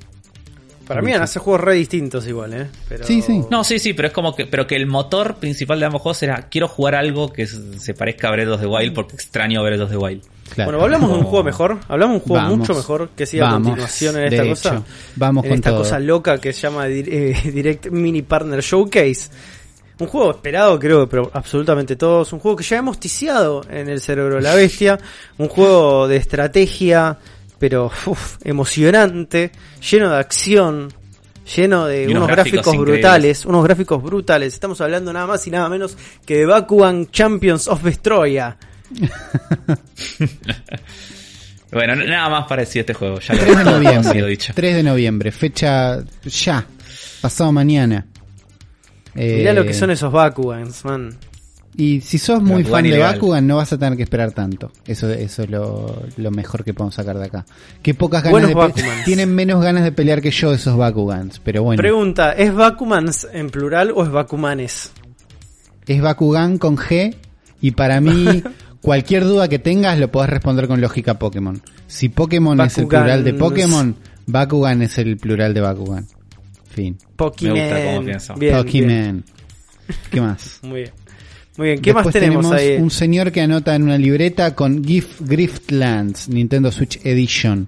Para 0.89 1.03
mí 1.03 1.13
van 1.13 1.23
a 1.23 1.27
ser 1.27 1.43
juegos 1.43 1.61
re 1.61 1.75
distintos 1.75 2.27
igual, 2.27 2.55
¿eh? 2.55 2.67
Pero... 2.89 3.05
Sí, 3.07 3.21
sí. 3.21 3.43
No, 3.51 3.63
sí, 3.63 3.79
sí, 3.79 3.93
pero 3.93 4.09
es 4.09 4.15
como 4.15 4.35
que, 4.35 4.47
pero 4.47 4.67
que 4.67 4.75
el 4.75 4.87
motor 4.87 5.37
principal 5.37 5.79
de 5.79 5.87
ambos 5.87 6.01
juegos 6.03 6.23
era 6.23 6.49
quiero 6.49 6.67
jugar 6.67 6.95
algo 6.95 7.31
que 7.31 7.47
se 7.47 7.93
parezca 7.95 8.29
a 8.29 8.33
Breath 8.33 8.49
of 8.49 8.61
the 8.61 8.67
Wild 8.67 8.95
porque 8.95 9.15
extraño 9.15 9.63
Breath 9.63 9.83
of 9.83 9.91
the 9.91 9.97
Wild. 9.99 10.23
Claro. 10.55 10.71
Bueno, 10.71 10.85
hablamos 10.85 11.11
de 11.11 11.17
un 11.19 11.25
juego 11.25 11.45
mejor, 11.45 11.79
hablamos 11.89 12.15
de 12.15 12.21
un 12.21 12.27
juego 12.27 12.43
Vamos. 12.43 12.59
mucho 12.59 12.75
mejor 12.75 13.11
que 13.11 13.27
siga 13.27 13.51
a 13.51 13.53
continuación 13.53 14.17
en 14.17 14.25
esta 14.25 14.43
hecho, 14.43 14.49
cosa. 14.51 14.83
vamos 15.17 15.45
en 15.45 15.51
con 15.51 15.59
esta 15.59 15.71
todo. 15.71 15.79
cosa 15.81 15.99
loca 15.99 16.39
que 16.39 16.53
se 16.55 16.63
llama 16.63 16.89
eh, 16.89 17.37
Direct 17.53 17.91
Mini 17.91 18.23
Partner 18.23 18.63
Showcase. 18.63 19.29
Un 20.01 20.07
juego 20.07 20.31
esperado, 20.31 20.79
creo, 20.79 21.09
pero 21.09 21.29
absolutamente 21.35 21.97
todos. 21.97 22.33
Un 22.33 22.39
juego 22.39 22.57
que 22.57 22.65
ya 22.65 22.77
hemos 22.79 22.99
ticiado 23.01 23.63
en 23.69 23.89
el 23.89 24.01
cerebro 24.01 24.37
de 24.37 24.43
la 24.43 24.55
bestia. 24.55 24.99
Un 25.39 25.49
juego 25.49 26.07
de 26.07 26.17
estrategia, 26.17 27.19
pero 27.59 27.91
uf, 28.07 28.37
emocionante, 28.45 29.51
lleno 29.91 30.11
de 30.11 30.17
acción, 30.17 30.93
lleno 31.57 31.87
de 31.87 32.07
unos, 32.07 32.17
unos 32.17 32.29
gráficos, 32.29 32.65
gráficos 32.65 32.87
brutales, 32.87 33.47
unos 33.47 33.65
gráficos 33.65 34.03
brutales. 34.03 34.55
Estamos 34.55 34.81
hablando 34.81 35.13
nada 35.13 35.27
más 35.27 35.47
y 35.47 35.51
nada 35.51 35.69
menos 35.69 35.97
que 36.25 36.39
de 36.39 36.47
Bakugan 36.47 37.11
Champions 37.11 37.69
of 37.69 37.83
Vestroya. 37.83 38.57
Bueno, 41.71 41.95
nada 41.97 42.31
más 42.31 42.47
para 42.47 42.63
decir 42.63 42.81
este 42.81 42.95
juego. 42.95 43.21
Ya 43.21 43.35
lo 43.35 43.41
3 43.41 43.59
de 43.59 43.65
noviembre. 43.65 44.27
dicho. 44.27 44.53
3 44.55 44.77
de 44.77 44.83
noviembre, 44.83 45.31
fecha 45.33 45.99
ya, 46.25 46.65
pasado 47.21 47.53
mañana. 47.53 48.07
Eh, 49.15 49.37
Mirá 49.39 49.53
lo 49.53 49.65
que 49.67 49.75
son 49.75 49.91
esos 49.91 50.11
Bakugans, 50.11 50.85
man. 50.85 51.15
Y 51.79 52.01
si 52.01 52.19
sos 52.19 52.43
muy 52.43 52.65
fan 52.65 52.83
de. 52.83 52.99
Bakugan, 52.99 53.47
no 53.47 53.57
vas 53.57 53.73
a 53.73 53.79
tener 53.79 53.97
que 53.97 54.03
esperar 54.03 54.33
tanto. 54.33 54.73
Eso, 54.85 55.09
eso 55.13 55.45
es 55.45 55.49
lo, 55.49 56.03
lo 56.17 56.31
mejor 56.33 56.65
que 56.65 56.75
podemos 56.75 56.97
sacar 56.97 57.17
de 57.17 57.27
acá. 57.27 57.47
Que 57.81 57.95
pocas 57.95 58.25
ganas 58.25 58.53
Buenos 58.53 58.75
de. 58.75 58.83
Tienen 59.05 59.33
menos 59.33 59.63
ganas 59.63 59.85
de 59.85 59.93
pelear 59.93 60.21
que 60.21 60.33
yo 60.33 60.53
esos 60.53 60.77
Bakugans. 60.77 61.39
Pero 61.39 61.63
bueno, 61.63 61.81
Pregunta, 61.81 62.33
¿es 62.33 62.53
Bakumans 62.53 63.29
en 63.33 63.51
plural 63.51 63.93
o 63.95 64.03
es 64.03 64.11
Bakumanes? 64.11 64.91
es 65.87 66.03
Bakugan 66.03 66.59
con 66.59 66.77
G. 66.77 67.15
Y 67.61 67.71
para 67.71 68.01
mí, 68.01 68.43
cualquier 68.83 69.23
duda 69.23 69.47
que 69.47 69.61
tengas 69.61 70.01
lo 70.01 70.11
podés 70.11 70.31
responder 70.31 70.67
con 70.67 70.81
lógica 70.81 71.17
Pokémon. 71.17 71.63
Si 71.87 72.09
Pokémon 72.09 72.61
es 72.61 72.77
el 72.77 72.89
plural 72.89 73.23
de 73.23 73.35
Pokémon, 73.35 73.95
Bakugan 74.27 74.83
es 74.83 74.99
el 74.99 75.17
plural 75.17 75.55
de 75.55 75.61
Bakugan. 75.61 76.07
Fin. 76.71 76.99
Pokémon. 77.15 77.55
Me 77.55 77.63
gusta 77.63 77.85
cómo 77.85 78.05
pienso. 78.05 78.35
Bien, 78.35 78.53
bien. 78.53 78.65
Pokémon. 78.65 79.25
¿Qué 80.11 80.21
más? 80.21 80.59
Muy 80.63 80.81
bien. 80.81 80.93
Muy 81.59 81.67
bien, 81.69 81.81
¿qué 81.83 81.93
más 81.93 82.05
Después 82.07 82.23
tenemos, 82.25 82.51
ahí? 82.53 82.77
un 82.77 82.91
señor 82.91 83.31
que 83.33 83.43
anota 83.43 83.75
en 83.75 83.83
una 83.83 83.99
libreta 83.99 84.55
con 84.55 84.83
GIF 84.83 85.21
Griftlands, 85.21 86.29
Nintendo 86.31 86.73
Switch 86.73 86.99
Edition. 87.05 87.67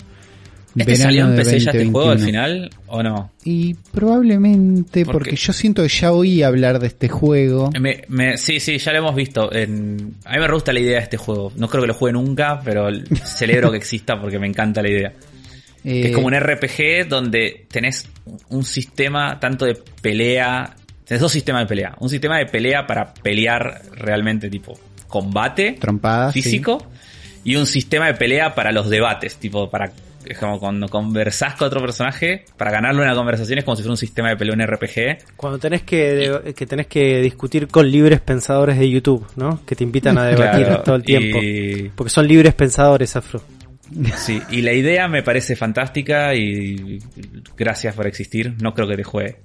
¿Este 0.77 0.95
salió 0.95 1.25
en 1.27 1.33
de 1.35 1.43
PC 1.43 1.59
ya 1.59 1.71
este 1.73 1.85
juego 1.87 2.11
al 2.11 2.19
2021. 2.19 2.27
final 2.27 2.71
o 2.87 3.03
no? 3.03 3.33
Y 3.45 3.75
probablemente, 3.91 5.05
¿Por 5.05 5.15
porque 5.15 5.35
yo 5.35 5.53
siento 5.53 5.83
que 5.83 5.89
ya 5.89 6.13
oí 6.13 6.43
hablar 6.45 6.79
de 6.79 6.87
este 6.87 7.09
juego. 7.09 7.71
Me, 7.81 8.05
me- 8.09 8.37
sí, 8.39 8.61
sí, 8.61 8.79
ya 8.79 8.93
lo 8.93 8.99
hemos 8.99 9.15
visto. 9.17 9.53
En, 9.53 10.15
a 10.25 10.35
mí 10.35 10.39
me 10.39 10.49
gusta 10.53 10.73
la 10.73 10.79
idea 10.81 10.99
de 10.99 11.03
este 11.03 11.17
juego. 11.17 11.53
No 11.57 11.69
creo 11.69 11.83
que 11.83 11.89
lo 11.89 11.95
juegue 11.95 12.13
nunca, 12.13 12.61
pero 12.65 12.89
celebro 13.25 13.71
que 13.73 13.79
exista 13.79 14.21
porque 14.21 14.39
me 14.39 14.47
encanta 14.47 14.81
la 14.83 14.91
idea. 14.91 15.13
Que 15.83 16.03
Eh, 16.03 16.07
es 16.11 16.15
como 16.15 16.29
un 16.29 16.35
RPG 16.39 17.09
donde 17.09 17.67
tenés 17.69 18.07
un 18.51 18.63
sistema 18.63 19.41
tanto 19.41 19.65
de 19.65 19.75
pelea. 20.01 20.77
Tenés 21.11 21.23
dos 21.23 21.33
sistemas 21.33 21.63
de 21.63 21.67
pelea. 21.67 21.97
Un 21.99 22.09
sistema 22.09 22.39
de 22.39 22.47
pelea 22.47 22.87
para 22.87 23.13
pelear 23.13 23.83
realmente 23.97 24.49
tipo 24.49 24.79
combate 25.09 25.73
trompadas. 25.73 26.33
sí. 26.33 26.41
físico. 26.41 26.87
Y 27.43 27.57
un 27.57 27.67
sistema 27.67 28.07
de 28.07 28.15
pelea 28.15 28.55
para 28.55 28.71
los 28.71 28.89
debates. 28.89 29.35
Tipo, 29.35 29.69
para. 29.69 29.91
Es 30.25 30.39
como 30.39 30.61
cuando 30.61 30.87
conversás 30.89 31.57
con 31.57 31.67
otro 31.67 31.81
personaje. 31.81 32.45
Para 32.57 32.71
ganarle 32.71 33.03
una 33.03 33.17
conversación 33.17 33.59
es 33.59 33.65
como 33.65 33.75
si 33.75 33.83
fuera 33.83 33.95
un 33.95 33.97
sistema 33.97 34.29
de 34.29 34.37
pelea, 34.37 34.55
un 34.55 34.63
RPG. 34.65 35.35
Cuando 35.37 35.59
tenés 35.59 35.83
que, 35.83 36.53
que 36.55 36.65
tenés 36.67 36.87
que 36.87 37.21
discutir 37.21 37.67
con 37.67 37.91
libres 37.91 38.21
pensadores 38.21 38.79
de 38.79 38.89
YouTube, 38.89 39.27
¿no? 39.35 39.65
Que 39.67 39.75
te 39.75 39.83
invitan 39.83 40.17
a 40.17 40.27
debatir 40.27 40.65
Claro, 40.67 40.83
todo 40.85 40.95
el 40.95 41.03
tiempo. 41.03 41.39
y- 41.43 41.91
Porque 41.93 42.11
son 42.11 42.29
libres 42.29 42.55
pensadores, 42.55 43.17
Afro. 43.17 43.43
Sí, 44.17 44.41
y 44.51 44.63
la 44.63 44.73
idea 44.75 45.09
me 45.09 45.25
parece 45.25 45.57
fantástica 45.57 46.37
y 46.37 47.01
gracias 47.57 47.97
por 47.97 48.07
existir. 48.07 48.55
No 48.63 48.75
creo 48.75 48.87
que 48.87 48.97
te 48.97 49.03
juegue. 49.03 49.39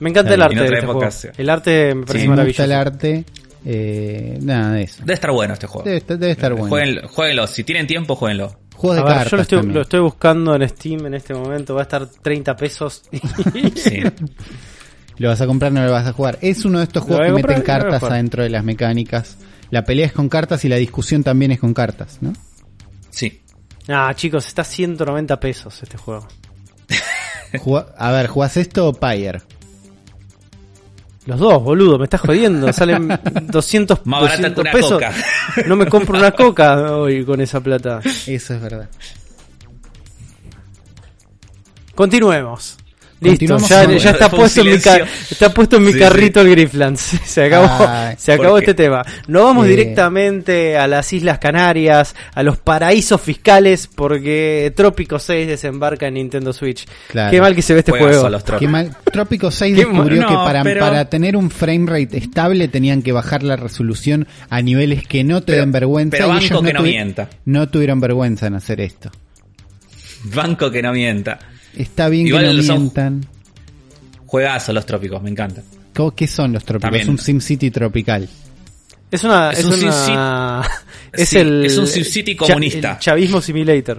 Me 0.00 0.10
encanta 0.10 0.34
el 0.34 0.42
arte 0.42 0.54
en 0.54 0.60
de 0.60 0.64
este 0.66 0.78
época 0.84 1.10
juego. 1.10 1.34
El 1.38 1.50
arte 1.50 1.94
me 1.94 2.06
parece 2.06 2.24
Sí, 2.24 2.30
me 2.30 2.44
gusta 2.44 2.64
el 2.64 2.72
arte. 2.72 3.24
Eh, 3.64 4.38
nada 4.42 4.72
de 4.74 4.82
eso. 4.84 4.98
Debe 5.00 5.14
estar 5.14 5.30
bueno 5.32 5.54
este 5.54 5.66
juego. 5.66 5.84
Debe, 5.84 5.96
estar- 5.98 6.18
debe 6.18 6.32
estar 6.32 6.52
bueno. 6.52 6.68
Jueguenlo, 6.68 7.08
jueguenlo. 7.08 7.46
Si 7.46 7.64
tienen 7.64 7.86
tiempo, 7.86 8.14
jueguenlo. 8.16 8.56
Juegos 8.74 8.96
de 8.96 9.02
A 9.02 9.04
ver, 9.04 9.14
cartas 9.14 9.30
yo 9.30 9.36
lo 9.36 9.42
estoy, 9.42 9.58
también. 9.58 9.74
lo 9.74 9.82
estoy 9.82 10.00
buscando 10.00 10.54
en 10.54 10.68
Steam 10.68 11.06
en 11.06 11.14
este 11.14 11.34
momento. 11.34 11.74
Va 11.74 11.80
a 11.80 11.82
estar 11.82 12.06
30 12.06 12.56
pesos. 12.56 13.02
Sí. 13.74 14.02
Lo 15.16 15.28
vas 15.30 15.40
a 15.40 15.46
comprar, 15.46 15.72
no 15.72 15.84
lo 15.84 15.90
vas 15.90 16.06
a 16.06 16.12
jugar. 16.12 16.38
Es 16.40 16.64
uno 16.64 16.78
de 16.78 16.84
estos 16.84 17.02
juegos 17.02 17.22
a 17.22 17.26
que 17.26 17.32
comprar 17.32 17.58
meten 17.58 17.70
a 17.70 17.80
cartas 17.80 18.02
adentro 18.04 18.44
de 18.44 18.50
las 18.50 18.62
mecánicas. 18.62 19.36
La 19.70 19.84
pelea 19.84 20.06
es 20.06 20.12
con 20.12 20.28
cartas 20.28 20.64
y 20.64 20.68
la 20.68 20.76
discusión 20.76 21.24
también 21.24 21.50
es 21.50 21.58
con 21.58 21.74
cartas, 21.74 22.18
¿no? 22.20 22.32
Sí. 23.10 23.42
ah, 23.88 24.12
chicos, 24.14 24.46
está 24.46 24.62
190 24.62 25.40
pesos 25.40 25.82
este 25.82 25.96
juego. 25.98 26.28
A 27.96 28.12
ver, 28.12 28.28
¿jugás 28.28 28.56
esto 28.56 28.88
o 28.88 28.92
Pyre? 28.92 29.40
Los 31.28 31.38
dos, 31.40 31.62
boludo, 31.62 31.98
me 31.98 32.04
estás 32.04 32.22
jodiendo. 32.22 32.72
Salen 32.72 33.06
200, 33.48 34.06
Más 34.06 34.22
barata 34.22 34.36
que 34.48 34.54
200 34.54 34.62
una 34.62 34.72
pesos. 34.72 34.92
coca. 34.92 35.12
No 35.66 35.76
me 35.76 35.84
compro 35.86 36.18
una 36.18 36.30
coca 36.32 36.96
hoy 36.96 37.22
con 37.22 37.38
esa 37.42 37.60
plata. 37.60 38.00
Eso 38.26 38.54
es 38.54 38.60
verdad. 38.62 38.88
Continuemos. 41.94 42.77
Listo, 43.20 43.58
ya, 43.58 43.84
con- 43.84 43.96
ya 43.98 44.10
está, 44.10 44.30
puesto 44.30 44.60
en 44.60 44.66
mi 44.66 44.78
silencio. 44.78 45.04
ca- 45.04 45.10
está 45.30 45.52
puesto 45.54 45.76
en 45.76 45.84
mi 45.84 45.92
Sí, 45.92 45.98
carrito 45.98 46.40
el 46.40 46.50
Grifflands. 46.50 47.00
Se 47.24 47.44
acabó, 47.44 47.86
Ay, 47.88 48.14
se 48.18 48.32
acabó 48.32 48.58
este 48.58 48.74
tema. 48.74 49.02
Nos 49.26 49.42
vamos 49.42 49.66
Eh. 49.66 49.70
directamente 49.70 50.76
a 50.78 50.86
las 50.86 51.12
Islas 51.12 51.38
Canarias, 51.38 52.14
a 52.34 52.42
los 52.42 52.58
paraísos 52.58 53.20
fiscales, 53.20 53.88
porque 53.92 54.72
Trópico 54.76 55.18
6 55.18 55.48
desembarca 55.48 56.06
en 56.06 56.14
Nintendo 56.14 56.52
Switch. 56.52 56.86
Claro. 57.08 57.30
Qué 57.30 57.40
mal 57.40 57.54
que 57.54 57.62
se 57.62 57.72
ve 57.74 57.80
este 57.80 57.90
Juegazo 57.92 58.12
juego. 58.20 58.28
los 58.30 58.44
tropos. 58.44 58.60
Qué 58.60 58.68
mal. 58.68 58.96
Trópico 59.12 59.50
6 59.50 59.74
Qué 59.76 59.84
descubrió 59.84 60.26
que 60.26 60.32
No, 60.34 60.44
para, 60.44 60.62
pero- 60.62 60.80
para 60.80 61.04
tener 61.10 61.36
un 61.36 61.50
frame 61.50 61.86
rate 61.90 62.18
estable 62.18 62.68
tenían 62.68 63.02
que 63.02 63.12
bajar 63.12 63.42
la 63.42 63.56
resolución 63.56 64.26
a 64.48 64.62
niveles 64.62 65.06
que 65.06 65.24
no 65.24 65.40
te 65.40 65.52
Pero- 65.52 65.60
den 65.62 65.72
vergüenza. 65.72 66.16
pero 66.16 66.26
y 66.26 66.30
banco 66.30 66.44
ellos 66.44 66.62
que 66.62 66.72
no 66.72 66.82
mienta. 66.82 67.28
No 67.44 67.68
tuvieron 67.68 68.00
vergüenza 68.00 68.46
en 68.46 68.54
hacer 68.54 68.80
esto. 68.80 69.10
Banco 70.24 70.70
que 70.70 70.82
no 70.82 70.92
mienta. 70.92 71.38
Está 71.76 72.08
bien 72.08 72.26
Igual 72.26 72.46
que 72.56 72.62
no 72.62 72.78
mientan. 72.78 73.26
Juegazo 74.26 74.72
los 74.72 74.84
trópicos, 74.86 75.22
me 75.22 75.30
encanta. 75.30 75.62
¿Cómo- 75.94 76.14
¿Qué 76.14 76.26
son 76.26 76.52
los 76.52 76.64
trópicos? 76.64 76.90
También. 76.90 77.08
Un 77.10 77.18
SimCity 77.18 77.70
tropical. 77.70 78.28
Es 79.10 79.24
una, 79.24 79.50
Es 79.52 79.60
es, 79.60 79.64
un 79.64 79.84
una, 79.84 80.62
es 81.12 81.28
Sí, 81.28 81.38
el, 81.38 81.64
es 81.64 81.78
un 81.78 81.86
SimCity 81.86 82.36
comunista. 82.36 82.92
el 82.92 82.98
chavismo 82.98 83.40
simulator. 83.40 83.98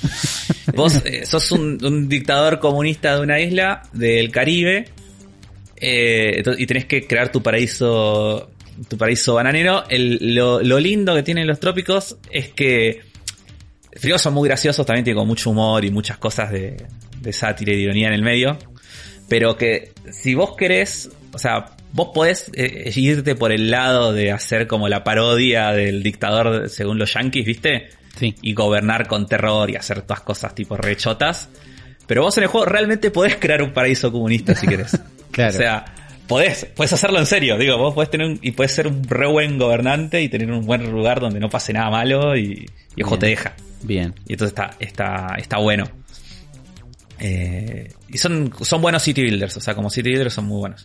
Vos 0.74 1.02
eh, 1.04 1.26
sos 1.26 1.50
un, 1.52 1.84
un 1.84 2.08
dictador 2.08 2.58
comunista 2.60 3.16
de 3.16 3.20
una 3.22 3.40
isla 3.40 3.82
del 3.92 4.30
Caribe 4.30 4.86
eh, 5.76 6.42
y 6.56 6.66
tenés 6.66 6.84
que 6.86 7.06
crear 7.06 7.30
tu 7.32 7.42
paraíso 7.42 8.50
tu 8.88 8.96
paraíso 8.96 9.34
bananero. 9.34 9.84
El- 9.88 10.34
lo, 10.34 10.62
lo 10.62 10.78
lindo 10.78 11.14
que 11.14 11.22
tienen 11.24 11.46
los 11.46 11.58
trópicos 11.58 12.16
es 12.30 12.48
que 12.50 13.02
primero 14.00 14.18
son 14.18 14.34
muy 14.34 14.48
graciosos, 14.48 14.84
también 14.86 15.04
tienen 15.04 15.18
como 15.18 15.28
mucho 15.28 15.50
humor 15.50 15.84
y 15.84 15.90
muchas 15.90 16.18
cosas 16.18 16.50
de, 16.50 16.86
de 17.20 17.32
sátira 17.32 17.72
y 17.72 17.76
de 17.76 17.82
ironía 17.82 18.08
en 18.08 18.14
el 18.14 18.22
medio. 18.22 18.58
Pero 19.28 19.56
que 19.56 19.92
si 20.10 20.34
vos 20.34 20.56
querés, 20.56 21.10
o 21.32 21.38
sea, 21.38 21.76
vos 21.92 22.10
podés 22.14 22.50
eh, 22.54 22.90
irte 22.96 23.34
por 23.34 23.52
el 23.52 23.70
lado 23.70 24.12
de 24.12 24.32
hacer 24.32 24.66
como 24.66 24.88
la 24.88 25.04
parodia 25.04 25.72
del 25.72 26.02
dictador 26.02 26.68
según 26.68 26.98
los 26.98 27.12
yankees, 27.14 27.44
¿viste? 27.44 27.88
Sí. 28.16 28.34
y 28.42 28.52
gobernar 28.52 29.06
con 29.06 29.28
terror 29.28 29.70
y 29.70 29.76
hacer 29.76 30.02
todas 30.02 30.22
cosas 30.22 30.52
tipo 30.52 30.76
rechotas. 30.76 31.50
Pero 32.08 32.22
vos 32.22 32.36
en 32.38 32.44
el 32.44 32.48
juego 32.48 32.66
realmente 32.66 33.12
podés 33.12 33.36
crear 33.36 33.62
un 33.62 33.72
paraíso 33.72 34.10
comunista 34.10 34.54
si 34.54 34.66
querés. 34.66 34.98
Claro. 35.30 35.54
O 35.54 35.58
sea, 35.58 35.84
podés, 36.26 36.64
podés 36.64 36.92
hacerlo 36.94 37.20
en 37.20 37.26
serio. 37.26 37.58
Digo, 37.58 37.76
vos 37.76 37.94
podés 37.94 38.10
tener 38.10 38.26
un, 38.26 38.40
y 38.42 38.52
podés 38.52 38.72
ser 38.72 38.88
un 38.88 39.04
re 39.04 39.28
buen 39.28 39.56
gobernante 39.56 40.20
y 40.20 40.28
tener 40.28 40.50
un 40.50 40.66
buen 40.66 40.90
lugar 40.90 41.20
donde 41.20 41.38
no 41.38 41.48
pase 41.48 41.72
nada 41.72 41.90
malo 41.90 42.36
y, 42.36 42.66
y 42.96 43.00
el 43.00 43.04
juego 43.04 43.18
Bien. 43.18 43.20
te 43.20 43.26
deja. 43.26 43.67
Bien. 43.82 44.14
Y 44.26 44.32
entonces 44.32 44.52
está, 44.58 44.76
está, 44.80 45.34
está 45.38 45.58
bueno. 45.58 45.84
Eh, 47.20 47.92
y 48.08 48.18
son, 48.18 48.52
son 48.62 48.80
buenos 48.80 49.02
city 49.02 49.22
builders, 49.22 49.56
o 49.56 49.60
sea, 49.60 49.74
como 49.74 49.90
city 49.90 50.10
builders 50.10 50.34
son 50.34 50.46
muy 50.46 50.58
buenos. 50.58 50.84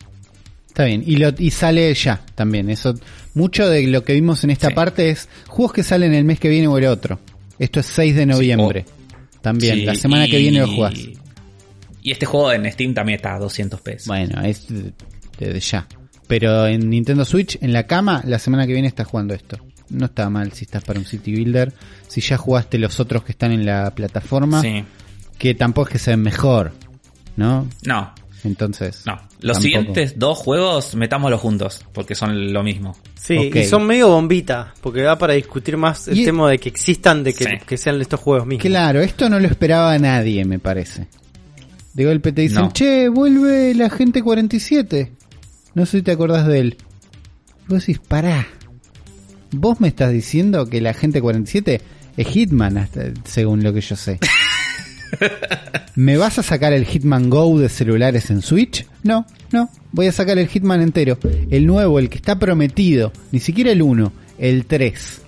Está 0.68 0.84
bien. 0.84 1.04
Y, 1.06 1.16
lo, 1.16 1.32
y 1.38 1.50
sale 1.50 1.92
ya 1.94 2.20
también. 2.34 2.68
Eso, 2.70 2.94
mucho 3.34 3.68
de 3.68 3.86
lo 3.86 4.02
que 4.02 4.14
vimos 4.14 4.42
en 4.42 4.50
esta 4.50 4.68
Sí. 4.68 4.74
parte 4.74 5.10
es 5.10 5.28
juegos 5.46 5.72
que 5.72 5.82
salen 5.84 6.12
el 6.14 6.24
mes 6.24 6.40
que 6.40 6.48
viene 6.48 6.66
o 6.66 6.76
el 6.78 6.86
otro. 6.86 7.20
Esto 7.58 7.78
es 7.80 7.86
6 7.86 8.16
de 8.16 8.26
noviembre. 8.26 8.84
También. 9.40 9.76
Sí, 9.76 9.84
la 9.84 9.94
semana 9.94 10.26
que 10.26 10.38
viene 10.38 10.58
lo 10.58 10.68
jugás. 10.68 10.94
Y 12.02 12.10
este 12.10 12.26
juego 12.26 12.52
en 12.52 12.70
Steam 12.72 12.92
también 12.92 13.16
está 13.16 13.34
a 13.34 13.38
200 13.38 13.80
pesos. 13.80 14.08
Bueno, 14.08 14.42
es 14.42 14.66
de, 14.68 14.92
de 15.52 15.60
ya. 15.60 15.86
Pero 16.26 16.66
en 16.66 16.90
Nintendo 16.90 17.24
Switch, 17.24 17.56
en 17.62 17.72
la 17.72 17.86
cama, 17.86 18.22
la 18.26 18.38
semana 18.38 18.66
que 18.66 18.72
viene 18.72 18.88
estás 18.88 19.06
jugando 19.06 19.32
esto. 19.34 19.58
No 19.90 20.06
está 20.06 20.30
mal 20.30 20.52
si 20.52 20.64
estás 20.64 20.82
para 20.84 20.98
un 20.98 21.04
City 21.04 21.32
Builder. 21.32 21.72
Si 22.08 22.20
ya 22.20 22.36
jugaste 22.36 22.78
los 22.78 23.00
otros 23.00 23.22
que 23.24 23.32
están 23.32 23.52
en 23.52 23.66
la 23.66 23.90
plataforma, 23.94 24.60
Sí. 24.62 24.84
que 25.38 25.54
tampoco 25.54 25.88
es 25.88 25.92
que 25.92 25.98
sean 25.98 26.20
mejor, 26.22 26.72
¿no? 27.36 27.68
No, 27.84 28.12
Entonces. 28.44 29.04
No, 29.06 29.14
los 29.40 29.56
tampoco. 29.56 29.60
siguientes 29.62 30.18
dos 30.18 30.36
juegos 30.38 30.94
metámoslos 30.96 31.40
juntos, 31.40 31.84
porque 31.94 32.14
son 32.14 32.52
lo 32.52 32.62
mismo. 32.62 32.94
Sí, 33.14 33.50
y 33.54 33.64
son 33.64 33.86
medio 33.86 34.08
bombita, 34.08 34.74
porque 34.82 35.00
da 35.00 35.16
para 35.16 35.32
discutir 35.32 35.78
más 35.78 36.08
el 36.08 36.18
Y- 36.18 36.24
tema 36.26 36.50
de 36.50 36.58
que 36.58 36.68
existan, 36.68 37.24
de 37.24 37.32
que, 37.32 37.44
Sí. 37.44 37.50
que 37.66 37.76
sean 37.78 37.98
estos 38.02 38.20
juegos 38.20 38.46
mismos. 38.46 38.62
Claro, 38.66 39.00
esto 39.00 39.30
no 39.30 39.40
lo 39.40 39.46
esperaba 39.48 39.98
nadie, 39.98 40.44
me 40.44 40.58
parece. 40.58 41.08
De 41.94 42.04
golpe 42.04 42.32
te 42.32 42.42
dicen, 42.42 42.62
No. 42.64 42.72
che, 42.72 43.08
vuelve 43.08 43.72
la 43.74 43.88
gente 43.88 44.20
47. 44.22 45.12
No 45.74 45.86
sé 45.86 45.98
si 45.98 46.02
te 46.02 46.12
acordás 46.12 46.46
de 46.46 46.58
él. 46.60 46.76
Vos 47.66 47.80
decís, 47.86 47.98
pará. 48.06 48.46
Vos 49.58 49.80
me 49.80 49.88
estás 49.88 50.12
diciendo 50.12 50.66
que 50.66 50.80
la 50.80 50.94
gente 50.94 51.20
47 51.20 51.80
es 52.16 52.26
Hitman, 52.26 52.78
hasta- 52.78 53.12
según 53.24 53.62
lo 53.62 53.72
que 53.72 53.80
yo 53.80 53.96
sé. 53.96 54.18
¿Me 55.96 56.16
vas 56.16 56.38
a 56.38 56.42
sacar 56.42 56.72
el 56.72 56.84
Hitman 56.86 57.30
Go 57.30 57.58
de 57.58 57.68
celulares 57.68 58.30
en 58.30 58.42
Switch? 58.42 58.86
No, 59.04 59.26
no. 59.52 59.70
Voy 59.92 60.06
a 60.08 60.12
sacar 60.12 60.38
el 60.38 60.48
Hitman 60.48 60.82
entero. 60.82 61.18
El 61.50 61.66
nuevo, 61.66 61.98
el 61.98 62.08
que 62.08 62.16
está 62.16 62.38
prometido. 62.38 63.12
Ni 63.30 63.38
siquiera 63.38 63.70
el 63.70 63.82
1, 63.82 64.12
el 64.38 64.66
3. 64.66 65.20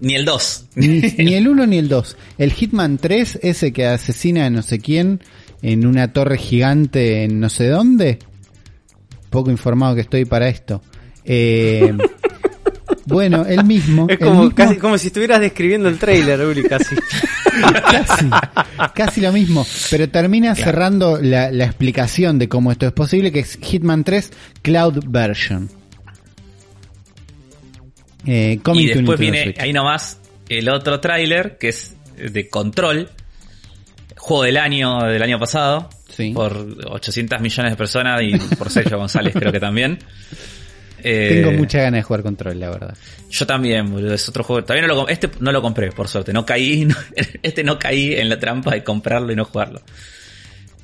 Ni 0.00 0.14
el 0.16 0.24
2. 0.24 0.64
Ni, 0.76 0.88
ni 1.18 1.34
el 1.34 1.46
1 1.48 1.66
ni 1.66 1.78
el 1.78 1.88
2. 1.88 2.16
El 2.38 2.52
Hitman 2.52 2.98
3, 2.98 3.38
ese 3.42 3.72
que 3.72 3.86
asesina 3.86 4.46
a 4.46 4.50
no 4.50 4.62
sé 4.62 4.80
quién 4.80 5.20
en 5.62 5.86
una 5.86 6.12
torre 6.12 6.38
gigante 6.38 7.22
en 7.24 7.38
no 7.38 7.48
sé 7.50 7.68
dónde. 7.68 8.18
Poco 9.30 9.50
informado 9.52 9.94
que 9.94 10.00
estoy 10.00 10.24
para 10.24 10.48
esto. 10.48 10.82
Eh, 11.24 11.96
bueno, 13.10 13.44
el 13.46 13.64
mismo. 13.64 14.06
Es 14.08 14.18
como, 14.18 14.44
mismo- 14.44 14.54
casi, 14.54 14.76
como 14.76 14.96
si 14.98 15.08
estuvieras 15.08 15.40
describiendo 15.40 15.88
el 15.88 15.98
trailer, 15.98 16.40
Uli, 16.40 16.62
casi. 16.62 16.94
casi, 17.90 18.26
casi 18.94 19.20
lo 19.20 19.32
mismo. 19.32 19.66
Pero 19.90 20.08
termina 20.08 20.54
cerrando 20.54 21.18
la, 21.20 21.50
la 21.50 21.64
explicación 21.64 22.38
de 22.38 22.48
cómo 22.48 22.72
esto 22.72 22.86
es 22.86 22.92
posible, 22.92 23.30
que 23.32 23.40
es 23.40 23.58
Hitman 23.60 24.04
3 24.04 24.30
Cloud 24.62 25.04
Version. 25.06 25.68
Eh, 28.26 28.58
coming 28.62 28.84
Y 28.86 28.92
to 28.92 28.98
después 28.98 29.18
viene 29.18 29.42
Switch. 29.44 29.58
ahí 29.60 29.72
nomás 29.72 30.18
el 30.48 30.68
otro 30.68 31.00
tráiler, 31.00 31.56
que 31.58 31.68
es 31.68 31.94
de 32.16 32.48
Control. 32.48 33.08
Juego 34.16 34.42
del 34.44 34.58
año 34.58 34.98
del 35.04 35.22
año 35.22 35.38
pasado. 35.38 35.88
Sí. 36.14 36.32
Por 36.34 36.76
800 36.86 37.40
millones 37.40 37.72
de 37.72 37.76
personas 37.76 38.20
y 38.22 38.36
por 38.56 38.68
Sergio 38.68 38.98
González 38.98 39.32
creo 39.34 39.50
que 39.52 39.60
también. 39.60 39.98
Eh, 41.04 41.42
Tengo 41.42 41.52
mucha 41.58 41.78
ganas 41.82 41.98
de 41.98 42.02
jugar 42.02 42.22
control, 42.22 42.58
la 42.60 42.70
verdad. 42.70 42.96
Yo 43.30 43.46
también, 43.46 43.90
boludo, 43.90 44.14
es 44.14 44.28
otro 44.28 44.42
juego. 44.44 44.62
Todavía 44.64 44.86
no 44.86 44.94
lo, 44.94 45.08
este 45.08 45.30
no 45.40 45.52
lo 45.52 45.62
compré, 45.62 45.92
por 45.92 46.08
suerte. 46.08 46.32
No 46.32 46.44
caí, 46.46 46.84
no- 46.86 46.96
este 47.42 47.64
no 47.64 47.78
caí 47.78 48.14
en 48.14 48.28
la 48.28 48.38
trampa 48.38 48.72
de 48.72 48.82
comprarlo 48.84 49.32
y 49.32 49.36
no 49.36 49.44
jugarlo. 49.44 49.82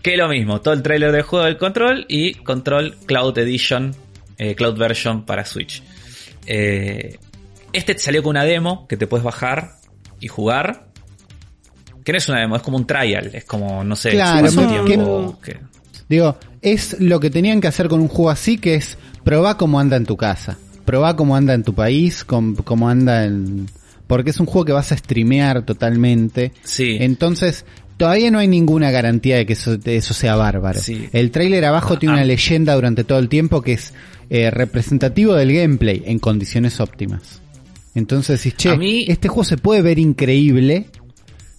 Que 0.02 0.12
es 0.12 0.18
lo 0.18 0.28
mismo, 0.28 0.60
todo 0.60 0.74
el 0.74 0.82
trailer 0.82 1.10
del 1.12 1.22
juego 1.22 1.44
del 1.47 1.56
Control 1.59 2.05
y 2.09 2.34
Control 2.34 2.97
Cloud 3.06 3.36
Edition, 3.38 3.94
eh, 4.38 4.55
Cloud 4.55 4.78
Version 4.78 5.24
para 5.26 5.44
Switch. 5.44 5.82
Eh, 6.47 7.18
este 7.72 7.94
te 7.94 8.01
salió 8.01 8.22
con 8.22 8.30
una 8.30 8.44
demo 8.44 8.86
que 8.88 8.97
te 8.97 9.06
puedes 9.06 9.24
bajar 9.24 9.72
y 10.20 10.28
jugar. 10.28 10.86
Que 12.05 12.12
no 12.12 12.18
es 12.18 12.28
una 12.28 12.38
demo, 12.38 12.55
es 12.55 12.62
como 12.62 12.76
un 12.76 12.86
trial, 12.86 13.30
es 13.34 13.44
como, 13.44 13.82
no 13.82 13.97
sé, 13.97 14.10
Claro, 14.10 14.48
no, 14.52 14.84
tiempo. 14.84 15.40
que- 15.43 15.59
Digo, 16.09 16.37
es 16.62 16.97
lo 17.01 17.19
que 17.20 17.31
tenían 17.31 17.61
que 17.61 17.69
hacer 17.69 17.89
con 17.89 18.01
un 18.01 18.09
juego 18.09 18.31
así, 18.31 18.59
que 18.59 18.74
es 18.77 18.97
probar 19.24 19.57
cómo 19.57 19.81
anda 19.81 19.97
en 19.97 20.07
tu 20.07 20.16
casa, 20.16 20.57
probar 20.85 21.16
cómo 21.16 21.35
anda 21.37 21.53
en 21.55 21.62
tu 21.65 21.74
país, 21.74 22.24
cómo 22.24 22.89
anda 22.89 23.24
en... 23.24 23.66
Porque 24.07 24.31
es 24.31 24.39
un 24.39 24.47
juego 24.47 24.65
que 24.65 24.73
vas 24.73 24.93
a 24.93 24.97
streamear 24.97 25.62
totalmente. 25.65 26.53
Sí. 26.62 26.97
Entonces, 27.01 27.65
todavía 27.97 28.31
no 28.31 28.39
hay 28.39 28.47
ninguna 28.47 28.93
garantía 28.93 29.37
de 29.37 29.47
que 29.47 29.55
eso, 29.55 29.77
de 29.78 29.97
eso 29.97 30.15
sea 30.15 30.37
bárbaro. 30.37 30.78
Sí. 30.78 31.09
El 31.12 31.33
tráiler 31.33 31.65
abajo 31.65 31.99
tiene 31.99 32.12
Ah. 32.15 32.19
una 32.19 32.24
leyenda 32.24 32.74
durante 32.77 33.03
todo 33.03 33.19
el 33.19 33.28
tiempo 33.28 33.62
que 33.62 33.73
es 33.73 33.93
eh, 34.31 34.51
representativo 34.53 35.35
del 35.35 35.53
gameplay 35.53 36.05
en 36.07 36.20
condiciones 36.20 36.78
óptimas. 36.78 37.41
Entonces 37.97 38.39
decís, 38.45 38.57
che, 38.57 38.77
mí- 38.77 39.07
este 39.09 39.27
juego 39.27 39.43
se 39.45 39.57
puede 39.57 39.83
ver 39.83 39.99
increíble. 39.99 40.87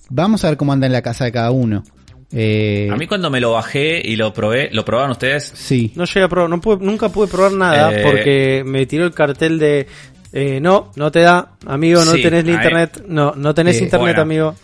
Vamos 0.09 0.45
a 0.45 0.49
ver 0.49 0.57
cómo 0.57 0.71
anda 0.71 0.85
en 0.87 0.93
la 0.93 1.01
casa 1.01 1.25
de 1.25 1.31
cada 1.33 1.51
uno. 1.51 1.83
Eh, 2.31 2.89
A 2.91 2.97
mí 2.97 3.07
cuando 3.07 3.29
me 3.29 3.39
lo 3.39 3.53
bajé 3.53 4.01
y 4.03 4.15
lo 4.17 4.33
probé, 4.33 4.69
¿lo 4.73 4.83
probaron 4.83 5.11
ustedes? 5.11 5.51
sí. 5.55 5.93
No 5.95 6.03
llegué 6.05 6.23
a 6.23 6.27
probar, 6.27 6.49
no 6.49 6.59
pude- 6.59 6.79
nunca 6.83 7.07
pude 7.09 7.27
probar 7.27 7.53
nada 7.53 7.93
Eh. 7.97 8.03
porque 8.03 8.63
me 8.65 8.85
tiró 8.85 9.05
el 9.05 9.13
cartel 9.13 9.57
de 9.59 9.87
eh, 10.33 10.59
no, 10.59 10.91
no 10.97 11.09
te 11.09 11.21
da, 11.21 11.53
amigo, 11.65 12.03
no 12.03 12.11
Sí, 12.11 12.21
tenés 12.21 12.43
ni 12.43 12.51
internet, 12.51 13.01
no, 13.07 13.33
no 13.35 13.53
tenés 13.55 13.77
Eh, 13.79 13.85
internet, 13.85 14.07
bueno. 14.17 14.21
amigo. 14.21 14.55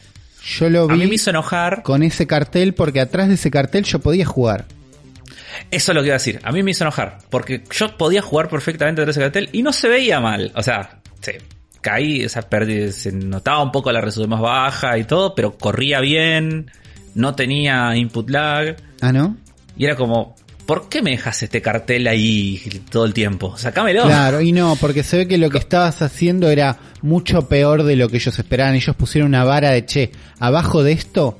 Yo 0.44 0.70
lo 0.70 0.84
A 0.84 0.88
mí 0.94 1.04
vi 1.04 1.08
me 1.10 1.16
hizo 1.16 1.30
enojar. 1.30 1.84
con 1.84 2.04
ese 2.04 2.28
cartel 2.28 2.74
porque 2.74 3.00
atrás 3.00 3.30
de 3.30 3.36
ese 3.36 3.50
cartel 3.50 3.86
yo 3.86 4.00
podía 4.00 4.26
jugar. 4.26 4.66
Eso 5.72 5.92
es 5.92 5.96
lo 5.96 6.02
que 6.02 6.08
iba 6.08 6.16
a 6.16 6.20
decir. 6.20 6.40
A 6.44 6.52
mí 6.52 6.62
me 6.64 6.72
hizo 6.72 6.84
enojar. 6.84 7.20
Porque 7.30 7.64
yo 7.72 7.96
podía 7.98 8.22
jugar 8.22 8.50
perfectamente 8.50 9.02
detrás 9.02 9.16
del 9.16 9.24
cartel 9.26 9.50
y 9.54 9.64
no 9.64 9.72
se 9.72 9.88
veía 9.88 10.20
mal. 10.20 10.52
O 10.56 10.62
sea, 10.62 11.00
se 11.22 11.40
caí, 11.80 12.26
o 12.26 12.30
sea, 12.30 12.42
perdí, 12.44 12.92
se 12.92 13.14
notaba 13.14 13.64
un 13.64 13.72
poco 13.72 13.90
la 13.94 14.02
resolución 14.02 14.32
más 14.32 14.42
baja 14.42 14.98
y 14.98 15.06
todo, 15.06 15.34
pero 15.34 15.54
corría 15.58 16.02
bien, 16.02 16.70
no 17.16 17.36
tenía 17.36 17.96
input 17.96 18.30
lag. 18.30 18.76
Ah, 19.02 19.12
¿no? 19.12 19.38
Y 19.78 19.86
era 19.86 19.96
como, 19.96 20.36
¿por 20.66 20.88
qué 20.90 21.02
me 21.02 21.12
dejas 21.12 21.42
este 21.44 21.62
cartel 21.62 22.08
ahí 22.08 22.62
todo 22.90 23.06
el 23.06 23.14
tiempo? 23.14 23.58
Sácamelo. 23.58 24.04
Claro, 24.04 24.42
y 24.42 24.52
no, 24.52 24.76
porque 24.80 25.04
se 25.04 25.18
ve 25.18 25.28
que 25.28 25.38
lo 25.38 25.50
que 25.50 25.58
estabas 25.58 26.02
haciendo 26.02 26.50
era 26.50 26.78
mucho 27.02 27.48
peor 27.48 27.84
de 27.84 27.96
lo 27.96 28.08
que 28.10 28.18
ellos 28.18 28.38
esperaban. 28.38 28.76
Ellos 28.76 28.96
pusieron 28.96 29.30
una 29.30 29.44
vara 29.44 29.72
de, 29.72 29.86
che, 29.86 30.12
abajo 30.40 30.84
de 30.84 30.94
esto 30.94 31.40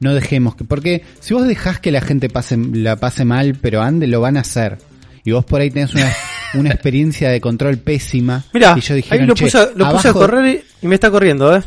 no 0.00 0.14
dejemos 0.14 0.56
que, 0.56 0.64
porque 0.64 1.04
si 1.20 1.34
vos 1.34 1.46
dejás 1.46 1.78
que 1.80 1.90
la 1.90 2.00
gente 2.00 2.28
pase, 2.30 2.56
la 2.56 2.96
pase 2.96 3.24
mal, 3.24 3.56
pero 3.60 3.82
ande, 3.82 4.06
lo 4.06 4.20
van 4.20 4.36
a 4.36 4.40
hacer. 4.40 4.78
Y 5.24 5.32
vos 5.32 5.44
por 5.44 5.60
ahí 5.60 5.70
tenés 5.70 5.92
una, 5.94 6.10
una 6.54 6.70
experiencia 6.70 7.28
de 7.30 7.40
control 7.40 7.76
pésima. 7.78 8.44
Mira, 8.54 8.74
y 8.76 8.80
yo 8.80 8.94
dije, 8.94 9.14
ahí 9.14 9.26
lo 9.26 9.34
puse, 9.34 9.58
a- 9.58 9.70
lo 9.74 9.90
puse 9.92 10.08
a 10.08 10.12
correr 10.14 10.64
y, 10.80 10.84
y 10.86 10.88
me 10.88 10.94
está 10.94 11.10
corriendo, 11.10 11.54
¿eh? 11.54 11.62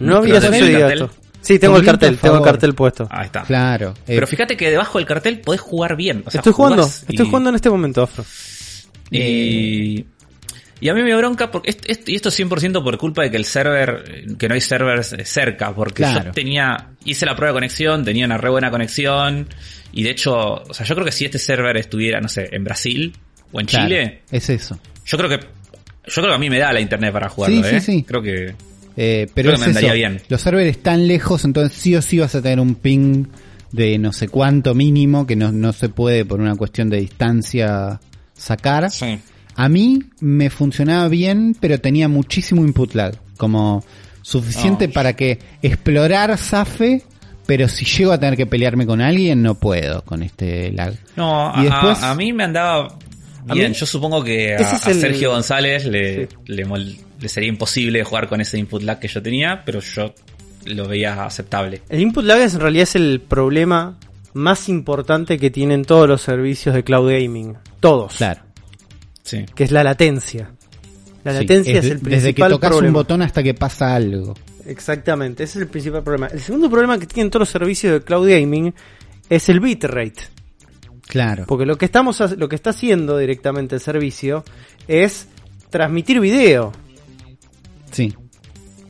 No 0.00 0.16
había 0.18 0.34
¿Pero 0.40 0.50
tenés 0.50 0.60
el 0.60 0.66
sucedido 0.66 0.80
cartel? 0.88 1.02
esto. 1.04 1.23
Sí, 1.44 1.58
tengo 1.58 1.76
el 1.76 1.84
cartel, 1.84 2.16
tengo 2.18 2.38
el 2.38 2.42
cartel 2.42 2.74
puesto. 2.74 3.06
Ahí 3.10 3.26
está. 3.26 3.42
Claro. 3.42 3.90
eh, 4.06 4.14
Pero 4.14 4.26
fíjate 4.26 4.56
que 4.56 4.70
debajo 4.70 4.98
del 4.98 5.06
cartel 5.06 5.40
podés 5.40 5.60
jugar 5.60 5.94
bien. 5.94 6.22
O 6.26 6.30
sea, 6.30 6.38
estoy 6.40 6.52
jugando, 6.54 6.84
estoy 6.84 7.26
jugando 7.26 7.50
en 7.50 7.54
este 7.56 7.68
momento, 7.70 8.02
Afro. 8.02 8.24
Y, 9.10 10.06
y 10.80 10.88
a 10.88 10.94
mí 10.94 11.00
me 11.02 11.06
dio 11.06 11.18
bronca, 11.18 11.50
porque 11.50 11.76
y 12.06 12.14
esto 12.16 12.28
es 12.30 12.40
100% 12.40 12.82
por 12.82 12.98
culpa 12.98 13.22
de 13.22 13.30
que 13.30 13.36
el 13.36 13.44
server, 13.44 14.24
que 14.38 14.48
no 14.48 14.54
hay 14.54 14.60
servers 14.60 15.12
eh, 15.12 15.24
cerca, 15.24 15.74
porque 15.74 16.02
Claro. 16.02 16.26
yo 16.26 16.32
tenía, 16.32 16.88
hice 17.04 17.26
la 17.26 17.36
prueba 17.36 17.52
de 17.52 17.56
conexión, 17.56 18.04
tenía 18.04 18.26
una 18.26 18.38
re 18.38 18.50
buena 18.50 18.70
conexión, 18.70 19.48
y 19.92 20.02
de 20.02 20.10
hecho, 20.10 20.34
o 20.34 20.74
sea, 20.74 20.84
yo 20.86 20.94
creo 20.94 21.04
que 21.04 21.12
si 21.12 21.24
este 21.26 21.38
server 21.38 21.76
estuviera, 21.76 22.20
no 22.20 22.28
sé, 22.28 22.48
en 22.50 22.64
Brasil 22.64 23.14
o 23.52 23.60
en 23.60 23.66
claro, 23.66 23.86
Chile, 23.86 24.22
Es 24.30 24.48
eso. 24.50 24.78
yo 25.06 25.18
creo 25.18 25.30
que, 25.30 25.36
yo 25.36 26.12
creo 26.14 26.28
que 26.28 26.34
a 26.34 26.38
mí 26.38 26.50
me 26.50 26.58
da 26.58 26.72
la 26.72 26.80
internet 26.80 27.12
para 27.12 27.28
jugarlo, 27.28 27.62
Sí, 27.62 27.68
sí, 27.70 27.76
¿eh? 27.76 27.80
sí. 27.80 28.02
Creo 28.06 28.20
que, 28.22 28.54
Eh, 28.96 29.26
pero 29.34 29.48
Creo 29.48 29.54
es 29.54 29.60
que 29.60 29.66
me 29.66 29.70
andaría 29.70 29.88
eso. 29.90 29.94
bien. 30.14 30.22
Los 30.28 30.40
servers 30.40 30.70
están 30.70 31.06
lejos, 31.08 31.44
entonces 31.44 31.76
sí 31.76 31.94
o 31.96 32.02
sí 32.02 32.18
vas 32.18 32.34
a 32.34 32.42
tener 32.42 32.60
un 32.60 32.74
ping 32.76 33.24
de 33.72 33.98
no 33.98 34.12
sé 34.12 34.28
cuánto 34.28 34.74
mínimo 34.74 35.26
que 35.26 35.34
no, 35.34 35.50
no 35.50 35.72
se 35.72 35.88
puede 35.88 36.24
por 36.24 36.40
una 36.40 36.54
cuestión 36.54 36.90
de 36.90 36.98
distancia 36.98 38.00
sacar. 38.34 38.90
sí. 38.90 39.18
A 39.56 39.68
mí 39.68 40.00
me 40.18 40.50
funcionaba 40.50 41.06
bien, 41.08 41.56
pero 41.60 41.78
tenía 41.78 42.08
muchísimo 42.08 42.62
input 42.64 42.92
lag. 42.94 43.14
Como 43.36 43.84
suficiente 44.20 44.88
para 44.88 45.12
que 45.14 45.38
explorar 45.62 46.36
zafe, 46.38 47.02
pero 47.46 47.68
si 47.68 47.84
llego 47.84 48.10
a 48.10 48.18
tener 48.18 48.36
que 48.36 48.46
pelearme 48.46 48.84
con 48.84 49.00
alguien, 49.00 49.42
no 49.42 49.54
puedo 49.54 50.02
con 50.02 50.24
este 50.24 50.72
lag. 50.72 50.94
No, 51.14 51.52
Y 51.56 51.60
a, 51.60 51.70
después- 51.70 52.02
a- 52.02 52.14
mí 52.16 52.32
me 52.32 52.42
andaba 52.44 52.98
bien. 53.52 53.70
mí- 53.70 53.76
Yo 53.76 53.86
supongo 53.86 54.24
que 54.24 54.54
a, 54.54 54.58
Ese 54.58 54.74
es 54.76 54.86
a 54.86 54.90
el- 54.90 55.00
Sergio 55.00 55.30
González 55.30 55.84
le, 55.86 56.26
Sí. 56.26 56.36
le, 56.46 56.64
mol- 56.66 56.96
le 57.20 57.28
sería 57.28 57.48
imposible 57.48 58.02
jugar 58.04 58.28
con 58.28 58.40
ese 58.40 58.58
input 58.58 58.82
lag 58.82 58.98
que 58.98 59.08
yo 59.08 59.22
tenía, 59.22 59.62
pero 59.64 59.80
yo 59.80 60.14
lo 60.66 60.88
veía 60.88 61.24
aceptable. 61.24 61.82
El 61.88 62.00
input 62.00 62.24
lag 62.24 62.40
es, 62.40 62.54
en 62.54 62.60
realidad 62.60 62.82
es 62.84 62.96
el 62.96 63.20
problema 63.20 63.98
más 64.32 64.68
importante 64.68 65.38
que 65.38 65.50
tienen 65.50 65.84
todos 65.84 66.08
los 66.08 66.22
servicios 66.22 66.74
de 66.74 66.82
cloud 66.84 67.10
gaming. 67.10 67.54
Todos. 67.80 68.16
Claro. 68.16 68.40
Sí. 69.22 69.46
Que 69.54 69.64
es 69.64 69.70
la 69.70 69.84
latencia. 69.84 70.50
La 71.22 71.32
Sí, 71.32 71.38
latencia 71.40 71.78
es, 71.78 71.84
el 71.86 72.00
desde 72.00 72.00
que 72.00 72.10
principal 72.42 72.50
tocas 72.52 72.70
problema. 72.70 72.88
un 72.88 72.94
botón 72.94 73.22
hasta 73.22 73.42
que 73.42 73.54
pasa 73.54 73.94
algo. 73.94 74.34
Exactamente, 74.66 75.44
ese 75.44 75.58
es 75.58 75.62
el 75.62 75.68
principal 75.68 76.02
problema. 76.02 76.26
El 76.28 76.40
segundo 76.40 76.68
problema 76.70 76.98
que 76.98 77.06
tienen 77.06 77.30
todos 77.30 77.40
los 77.42 77.48
servicios 77.50 77.92
de 77.94 78.02
cloud 78.02 78.28
gaming 78.28 78.74
es 79.30 79.48
el 79.48 79.60
bitrate. 79.60 80.14
Claro. 81.06 81.44
Porque 81.46 81.66
lo 81.66 81.76
que 81.76 81.84
estamos 81.84 82.20
ha- 82.20 82.34
lo 82.34 82.48
que 82.48 82.56
está 82.56 82.70
haciendo 82.70 83.16
directamente 83.18 83.74
el 83.74 83.80
servicio 83.80 84.42
es 84.88 85.28
transmitir 85.70 86.18
video. 86.20 86.72
Sí. 87.94 88.14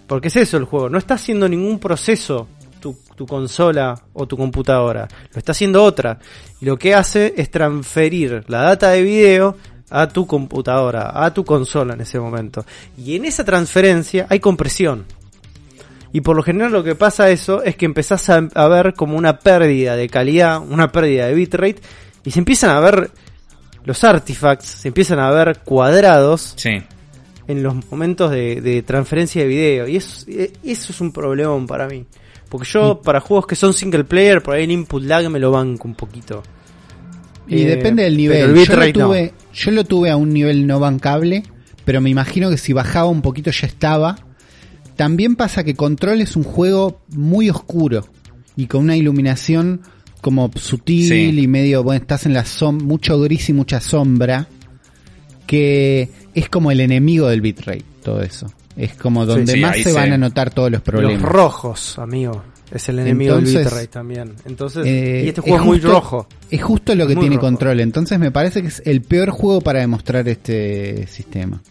Porque 0.07 0.29
es 0.29 0.37
eso 0.37 0.57
el 0.57 0.65
juego. 0.65 0.89
No 0.89 0.99
está 0.99 1.15
haciendo 1.15 1.49
ningún 1.49 1.79
proceso 1.79 2.49
tu, 2.81 2.97
tu 3.15 3.27
consola 3.27 3.95
o 4.13 4.27
tu 4.27 4.37
computadora. 4.37 5.07
Lo 5.33 5.39
está 5.39 5.53
haciendo 5.53 5.83
otra. 5.83 6.19
Y 6.61 6.67
lo 6.67 6.79
que 6.79 6.95
hace 6.95 7.35
es 7.37 7.51
transferir 7.51 8.45
la 8.49 8.63
data 8.63 8.91
de 8.91 9.03
video 9.03 9.57
a 9.91 10.09
tu 10.09 10.27
computadora, 10.27 11.13
a 11.25 11.33
tu 11.33 11.45
consola 11.45 11.95
en 11.95 12.01
ese 12.01 12.19
momento. 12.19 12.65
Y 12.99 13.17
en 13.17 13.25
esa 13.25 13.45
transferencia 13.45 14.27
hay 14.29 14.41
compresión. 14.41 15.05
Y 16.13 16.21
por 16.21 16.37
lo 16.37 16.43
general 16.43 16.73
lo 16.73 16.85
que 16.85 16.95
pasa 16.95 17.31
eso 17.31 17.63
es 17.63 17.77
que 17.77 17.87
empezás 17.87 18.31
a, 18.31 18.49
a 18.55 18.69
ver 18.69 18.95
como 18.95 19.17
una 19.17 19.39
pérdida 19.39 19.97
de 19.97 20.09
calidad, 20.09 20.61
una 20.61 20.93
pérdida 20.93 21.27
de 21.27 21.35
bitrate, 21.35 21.81
y 22.25 22.31
se 22.31 22.39
empiezan 22.39 22.71
a 22.71 22.81
ver 22.81 23.11
los 23.85 24.03
artifacts, 24.05 24.67
se 24.67 24.89
empiezan 24.89 25.19
a 25.19 25.31
ver 25.31 25.61
cuadrados 25.65 26.55
Sí. 26.57 26.83
En 27.47 27.63
los 27.63 27.75
momentos 27.91 28.31
de, 28.31 28.61
de 28.61 28.83
transferencia 28.83 29.43
de 29.43 29.49
video. 29.49 29.89
Y 29.89 29.97
eso, 29.97 30.25
eh, 30.29 30.53
eso 30.65 30.93
es 30.93 31.01
un 31.01 31.13
problemón 31.13 31.67
para 31.67 31.87
mí. 31.89 32.05
Porque 32.49 32.69
yo, 32.71 33.01
para 33.03 33.21
juegos 33.21 33.47
que 33.47 33.57
son 33.57 33.73
single 33.73 34.05
player, 34.05 34.43
por 34.43 34.55
ahí 34.55 34.65
el 34.65 34.71
input 34.71 35.03
lag 35.03 35.29
me 35.31 35.39
lo 35.41 35.51
banco 35.51 35.89
un 35.89 35.95
poquito. 35.95 36.43
Y 37.49 37.63
Eh, 37.63 37.67
depende 37.67 38.05
del 38.05 38.17
nivel. 38.17 38.51
el 38.51 38.65
yo, 38.65 38.77
lo 38.77 38.87
no. 38.87 38.93
tuve, 38.93 39.33
yo 39.53 39.71
lo 39.71 39.85
tuve 39.85 40.11
a 40.11 40.17
un 40.17 40.31
nivel 40.31 40.67
no 40.67 40.79
bancable, 40.81 41.43
pero 41.85 42.01
me 42.01 42.11
imagino 42.11 42.49
que 42.51 42.57
si 42.57 42.73
bajaba 42.73 43.09
un 43.09 43.23
poquito 43.23 43.51
ya 43.51 43.67
estaba. 43.67 44.17
También 44.97 45.35
pasa 45.37 45.65
que 45.65 45.75
Control 45.75 46.21
es 46.21 46.37
un 46.37 46.45
juego 46.45 47.01
muy 47.09 47.51
oscuro 47.51 48.07
y 48.57 48.67
con 48.67 48.85
una 48.85 48.97
iluminación 48.97 49.81
como 50.21 50.51
sutil 50.55 51.09
Sí. 51.09 51.41
y 51.43 51.47
medio, 51.49 51.83
bueno, 51.83 52.01
estás 52.01 52.25
en 52.25 52.33
la 52.33 52.45
sombra, 52.45 52.87
mucho 52.87 53.21
gris 53.21 53.49
y 53.51 53.53
mucha 53.53 53.81
sombra, 53.81 54.47
que 55.47 56.09
es 56.35 56.49
como 56.49 56.71
el 56.71 56.81
enemigo 56.81 57.29
del 57.29 57.41
bitrate, 57.41 57.85
todo 58.03 58.23
eso. 58.23 58.53
Es 58.77 58.95
como 58.95 59.25
donde 59.25 59.53
sí, 59.53 59.61
más 59.61 59.77
se 59.77 59.85
se- 59.85 59.93
van 59.93 60.13
a 60.13 60.19
notar 60.19 60.51
todos 60.53 60.71
los 60.71 60.81
problemas. 60.81 61.23
Los 61.23 61.31
rojos, 61.31 61.99
amigo. 61.99 62.43
Es 62.73 62.89
el 62.89 62.99
enemigo 62.99 63.37
del 63.37 63.45
bitrate 63.45 63.87
también. 63.87 64.33
Entonces, 64.47 64.85
Eh, 64.85 65.23
y 65.27 65.29
este 65.29 65.43
juego 65.43 65.59
es, 65.59 65.65
muy 65.65 65.77
justo- 65.79 65.93
rojo. 65.93 66.29
Es 66.51 66.63
justo 66.63 66.95
lo 66.97 67.07
que 67.07 67.15
Muy 67.15 67.23
tiene 67.23 67.37
rojo. 67.37 67.47
control. 67.47 67.81
Entonces 67.81 68.19
me 68.19 68.33
parece 68.33 68.63
que 68.63 68.69
es 68.69 68.83
el 68.85 69.03
peor 69.03 69.31
juego 69.31 69.61
para 69.61 69.79
demostrar 69.81 70.27
este 70.29 71.07
sistema. 71.07 71.63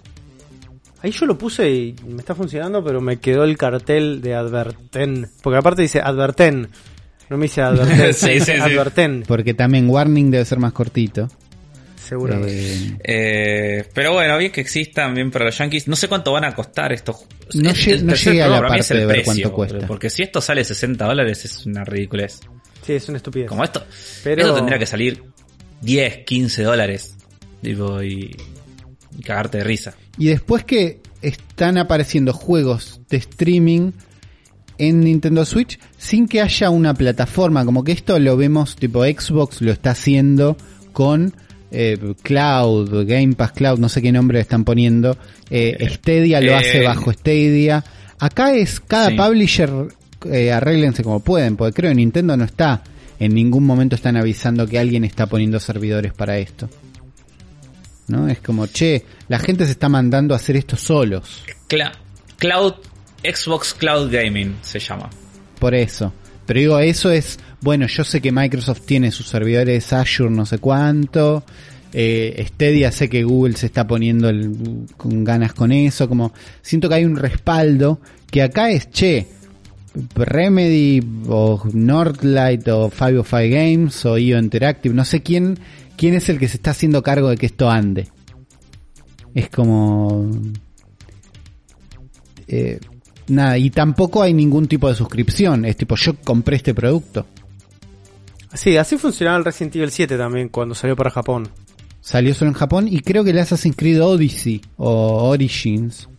Ahí 1.02 1.12
yo 1.12 1.26
lo 1.26 1.38
puse 1.38 1.70
y 1.70 1.96
me 2.08 2.20
está 2.20 2.34
funcionando, 2.34 2.82
pero 2.82 3.02
me 3.02 3.18
quedó 3.20 3.44
el 3.44 3.58
cartel 3.58 4.22
de 4.22 4.36
Adverten. 4.36 5.28
Porque 5.42 5.58
aparte 5.58 5.82
dice 5.82 6.00
Adverten. 6.00 6.70
No 7.30 7.38
me 7.38 7.44
dice 7.48 7.62
Adverten, 7.64 8.14
Sí, 8.14 8.30
dice 8.30 8.46
sí, 8.46 8.52
sí. 8.54 8.62
Adverten, 8.62 9.24
Porque 9.28 9.54
también 9.54 9.90
Warning 9.90 10.32
debe 10.32 10.46
ser 10.46 10.60
más 10.60 10.72
cortito. 10.72 11.28
Seguramente. 12.08 12.74
Eh, 13.04 13.80
Eh, 13.80 13.90
pero 13.94 14.14
bueno, 14.14 14.38
bien 14.38 14.52
que 14.52 14.62
existan, 14.62 15.14
bien 15.14 15.32
para 15.32 15.46
los 15.46 15.58
yankees. 15.58 15.88
No 15.88 15.96
sé 15.96 16.08
cuánto 16.08 16.32
van 16.32 16.46
a 16.46 16.54
costar 16.56 16.92
estos. 16.94 17.26
No 17.54 17.70
el- 17.72 18.06
no 18.06 18.14
llegué 18.16 18.44
a 18.44 18.48
la 18.48 18.68
parte 18.68 18.94
de 18.94 19.06
ver 19.06 19.24
precio, 19.24 19.52
cuánto 19.52 19.54
cuesta. 19.54 19.88
Porque 19.88 20.10
si 20.10 20.24
esto 20.24 20.42
sale 20.42 20.64
60 20.64 21.06
dólares 21.06 21.46
es 21.46 21.66
una 21.66 21.84
ridiculez. 21.84 22.40
Sí, 22.86 22.94
es 22.94 23.08
una 23.10 23.18
estupidez. 23.18 23.48
Como 23.48 23.64
esto. 23.64 23.86
Pero- 24.24 24.42
Esto 24.42 24.56
tendría 24.56 24.78
que 24.80 24.86
salir 24.86 25.24
10, 25.82 26.18
15 26.26 26.64
dólares. 26.64 27.16
Tipo, 27.62 28.02
y, 28.04 28.36
y 29.18 29.22
cagarte 29.24 29.60
de 29.60 29.64
risa. 29.64 29.96
y 30.18 30.28
después 30.28 30.64
que 30.66 31.00
están 31.22 31.78
apareciendo 31.78 32.34
juegos 32.34 33.00
de 33.10 33.18
streaming 33.18 33.92
en 34.78 35.00
Nintendo 35.02 35.46
Switch 35.46 35.80
sin 35.98 36.28
que 36.28 36.42
haya 36.42 36.70
una 36.70 36.94
plataforma, 36.94 37.64
como 37.64 37.84
que 37.84 37.92
esto 37.94 38.20
lo 38.20 38.36
vemos, 38.36 38.76
tipo 38.76 39.04
Xbox 39.06 39.62
lo 39.62 39.72
está 39.72 39.92
haciendo 39.92 40.58
con 40.92 41.34
eh, 41.74 41.98
Cloud, 42.22 43.06
Game 43.08 43.34
Pass 43.34 43.52
Cloud, 43.52 43.80
no 43.80 43.90
sé 43.90 44.02
qué 44.02 44.12
nombre 44.12 44.38
le 44.38 44.42
están 44.42 44.64
poniendo, 44.64 45.18
eh, 45.50 45.76
Stadia 45.92 46.40
lo 46.40 46.52
eh, 46.52 46.56
hace 46.56 46.82
bajo 46.84 47.12
Stadia. 47.12 47.84
Acá 48.20 48.54
es 48.54 48.80
cada 48.80 49.10
Sí. 49.10 49.18
publisher 49.18 49.70
eh, 50.32 50.52
arréglense 50.54 51.04
como 51.04 51.20
pueden, 51.20 51.58
porque 51.58 51.74
creo 51.74 51.92
que 51.92 51.96
Nintendo 51.96 52.38
no 52.38 52.46
está, 52.46 52.82
en 53.20 53.34
ningún 53.34 53.66
momento 53.66 53.96
están 53.96 54.16
avisando 54.16 54.66
que 54.68 54.80
alguien 54.80 55.04
está 55.04 55.26
poniendo 55.26 55.60
servidores 55.60 56.14
para 56.14 56.38
esto. 56.38 56.70
¿No? 58.08 58.28
Es 58.28 58.40
como, 58.40 58.68
che, 58.68 59.06
la 59.30 59.40
gente 59.40 59.66
se 59.66 59.72
está 59.72 59.90
mandando 59.90 60.34
a 60.34 60.38
hacer 60.38 60.58
esto 60.58 60.76
solos. 60.76 61.44
Cla- 61.70 61.94
Cloud, 62.38 62.74
Xbox 63.24 63.74
Cloud 63.74 64.12
Gaming 64.12 64.58
se 64.62 64.80
llama. 64.80 65.10
Por 65.60 65.74
eso. 65.74 66.14
Pero 66.46 66.60
digo, 66.60 66.80
eso 66.80 67.10
es, 67.10 67.40
bueno, 67.64 67.88
yo 67.88 68.04
sé 68.04 68.22
que 68.22 68.32
Microsoft 68.32 68.82
tiene 68.86 69.10
sus 69.12 69.28
servidores 69.28 69.92
Azure 69.94 70.30
no 70.30 70.46
sé 70.46 70.58
cuánto. 70.60 71.44
Eh, 71.96 72.44
Stadia 72.50 72.92
sé 72.92 73.08
que 73.08 73.24
Google 73.24 73.56
se 73.56 73.68
está 73.68 73.86
poniendo 73.88 74.28
el- 74.30 74.86
con 74.98 75.24
ganas 75.24 75.54
con 75.54 75.72
eso. 75.72 76.10
Como, 76.10 76.34
siento 76.62 76.90
que 76.90 76.96
hay 76.96 77.06
un 77.06 77.16
respaldo 77.16 78.00
que 78.32 78.42
acá 78.42 78.70
es, 78.72 78.90
che, 78.90 79.28
Remedy 80.16 81.02
o 81.28 81.62
Northlight 81.72 82.68
o 82.70 82.90
505 82.90 83.54
Games 83.56 84.06
o 84.06 84.18
IO 84.18 84.40
Interactive, 84.40 84.94
no 84.96 85.06
sé 85.06 85.22
quién, 85.22 85.60
quién 85.96 86.16
es 86.16 86.30
el 86.30 86.40
que 86.40 86.48
se 86.48 86.58
está 86.58 86.72
haciendo 86.72 87.04
cargo 87.04 87.30
de 87.30 87.38
que 87.38 87.46
esto 87.46 87.70
ande. 87.70 88.08
Es 89.36 89.50
como... 89.50 90.32
eh, 92.48 92.80
nada, 93.28 93.58
y 93.58 93.70
tampoco 93.70 94.22
hay 94.24 94.34
ningún 94.34 94.68
tipo 94.68 94.90
de 94.90 94.96
suscripción. 94.96 95.66
Es 95.66 95.78
tipo, 95.78 95.96
yo 95.96 96.16
compré 96.24 96.56
este 96.58 96.74
producto. 96.74 97.26
Sí, 98.54 98.78
así 98.78 98.98
funcionaba 98.98 99.38
el 99.38 99.46
Resident 99.46 99.76
Evil 99.76 99.92
7 99.92 100.18
también 100.18 100.50
cuando 100.50 100.76
salió 100.76 100.96
para 100.96 101.10
Japón. 101.10 101.50
Salió 102.02 102.34
solo 102.36 102.50
en 102.52 102.56
Japón 102.56 102.88
y 102.90 103.00
creo 103.00 103.24
que 103.24 103.32
el 103.32 103.40
Assassin's 103.40 103.76
Creed 103.76 104.02
Odyssey 104.04 104.62
o 104.78 105.30
Origins. 105.30 106.10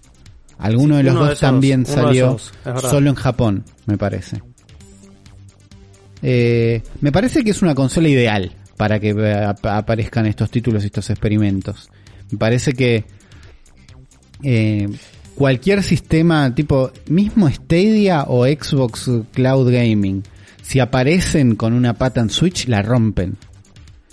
Alguno 0.58 0.96
de 0.96 1.02
los 1.02 1.14
de 1.14 1.20
dos 1.20 1.28
esos, 1.30 1.40
también 1.40 1.84
salió 1.84 2.36
esos, 2.36 2.52
solo 2.90 3.10
en 3.10 3.16
Japón, 3.16 3.64
me 3.86 3.98
parece. 3.98 4.40
Eh, 6.22 6.80
me 7.00 7.12
parece 7.12 7.44
que 7.44 7.50
es 7.50 7.60
una 7.62 7.74
consola 7.74 8.08
ideal 8.08 8.52
para 8.76 8.98
que 8.98 9.10
eh, 9.10 9.34
ap- 9.44 9.66
aparezcan 9.66 10.26
estos 10.26 10.50
títulos 10.50 10.82
y 10.82 10.86
estos 10.86 11.10
experimentos. 11.10 11.90
Me 12.30 12.38
parece 12.38 12.72
que 12.72 13.04
eh, 14.42 14.88
cualquier 15.34 15.82
sistema 15.82 16.54
tipo, 16.54 16.90
mismo 17.08 17.48
Stadia 17.50 18.24
o 18.28 18.46
Xbox 18.46 19.10
Cloud 19.32 19.70
Gaming, 19.70 20.22
si 20.64 20.80
aparecen 20.80 21.56
con 21.56 21.74
una 21.74 21.92
pata 21.94 22.20
en 22.22 22.30
Switch, 22.30 22.66
la 22.68 22.80
rompen. 22.82 23.36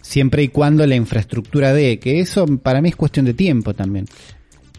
Siempre 0.02 0.44
y 0.44 0.50
cuando 0.50 0.86
la 0.86 0.96
infraestructura 0.96 1.74
de, 1.74 1.98
que 1.98 2.20
eso 2.20 2.46
para 2.58 2.82
mí 2.82 2.90
es 2.90 2.96
cuestión 2.98 3.26
de 3.26 3.34
tiempo 3.34 3.74
también. 3.74 4.06